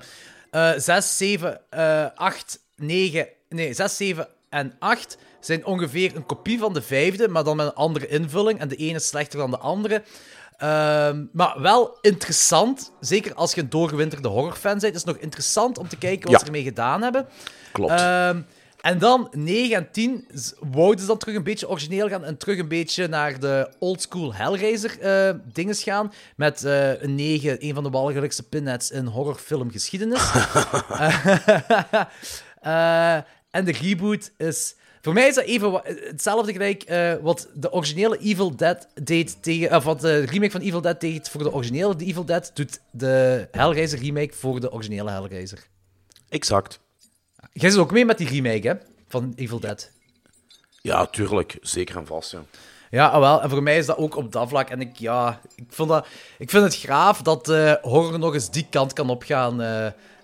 [0.76, 1.60] 6, 7,
[2.15, 3.29] 8, 9...
[3.49, 7.67] Nee, 6, 7 en 8 zijn ongeveer een kopie van de vijfde, maar dan met
[7.67, 8.59] een andere invulling.
[8.59, 10.03] En de ene is slechter dan de andere.
[10.57, 15.79] Ehm, maar wel interessant, zeker als je een doorgewinterde horrorfan bent, is het nog interessant
[15.79, 16.39] om te kijken wat Ja.
[16.39, 17.27] ze ermee gedaan hebben.
[17.73, 17.93] Klopt.
[17.93, 18.41] Ehm,
[18.81, 22.37] en dan 9 en 10 z- wouden ze dan terug een beetje origineel gaan en
[22.37, 26.13] terug een beetje naar de oldschool Hellraiser eh dinges gaan.
[26.37, 30.21] Met eh, een 9, een van de walgelijkste pinheads in horrorfilmgeschiedenis.
[32.62, 33.15] Eh,
[33.51, 34.75] en de reboot is...
[35.01, 39.77] Voor mij is dat even hetzelfde gelijk eh, wat de originele Evil Dead deed tegen...
[39.77, 42.81] Of wat de remake van Evil Dead deed voor de originele The Evil Dead, doet
[42.91, 45.67] de Hellraiser remake voor de originele Hellraiser.
[46.28, 46.81] Exact.
[47.53, 48.75] Jij zit ook mee met die remake, hè?
[49.09, 49.91] Van Evil Dead.
[50.81, 51.57] Ja, tuurlijk.
[51.61, 52.43] Zeker en vast, ja.
[52.91, 53.43] Ja, ah, wel.
[53.43, 54.71] En voor mij is dat ook op dat vlak.
[54.71, 56.07] En ik, ja, ik, vond dat,
[56.39, 59.61] ik vind het graaf dat eh, horror nog eens die kant kan opgaan.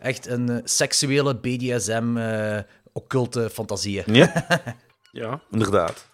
[0.00, 2.58] Echt een eh, seksuele BDSM, eh
[2.92, 4.04] occulte fantasieën.
[4.06, 4.32] Ja.
[5.12, 6.06] Ja, inderdaad.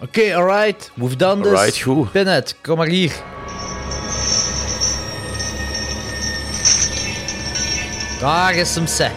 [0.00, 0.90] Oké, alright.
[0.94, 1.52] Move down dus.
[1.58, 2.10] Alright, goed.
[2.10, 3.12] Pinhead, kom maar hier.
[8.20, 9.12] Daar is hem, zeg.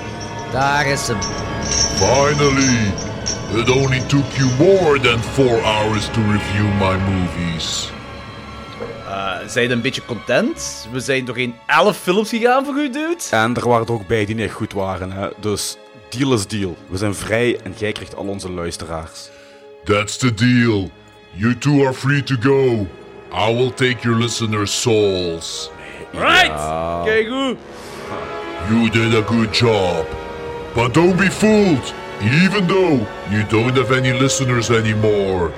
[0.51, 1.17] Daar is hem.
[1.97, 2.93] Finally!
[3.61, 7.91] It only took you more than four hours to review my movies.
[9.11, 10.87] Eh, zijn je een beetje content?
[10.91, 13.15] We zijn doorheen 11 films gegaan voor u, dude.
[13.31, 15.29] En er waren er ook bij die niet goed waren, hè.
[15.39, 15.77] Dus
[16.09, 16.77] deal is deal.
[16.87, 19.29] We zijn vrij en jij krijgt al onze luisteraars.
[19.83, 20.89] That's the deal.
[21.31, 22.87] You two are free to go.
[23.33, 25.71] I will take your listeners' souls.
[26.11, 26.51] Right!
[27.05, 27.57] Kijk goed.
[28.69, 30.05] You did a good job.
[30.73, 35.51] But don't be fooled, even though you don't have any listeners anymore.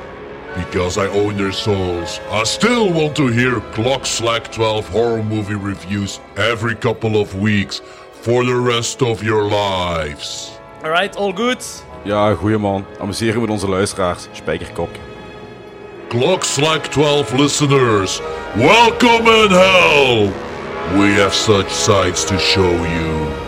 [0.56, 5.56] Because I own their souls, I still want to hear Clock Slack 12 horror movie
[5.56, 7.82] reviews every couple of weeks
[8.22, 10.52] for the rest of your lives.
[10.84, 11.66] Alright, all good.
[12.04, 12.86] Ja, goeie man.
[13.00, 14.28] Amuseren met onze luisteraars.
[14.32, 14.90] Spijkerkok.
[16.08, 18.22] Clock Slack 12 listeners,
[18.56, 20.32] welcome in hell!
[21.00, 23.43] We have such sights to show you.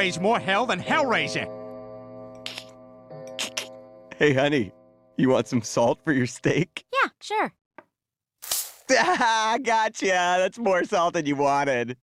[0.00, 1.46] Raise more hell than Hellraiser.
[4.16, 4.72] Hey, honey,
[5.18, 6.84] you want some salt for your steak?
[6.92, 7.52] Yeah, sure.
[8.92, 10.06] Ah, gotcha.
[10.06, 11.96] That's more salt than you wanted.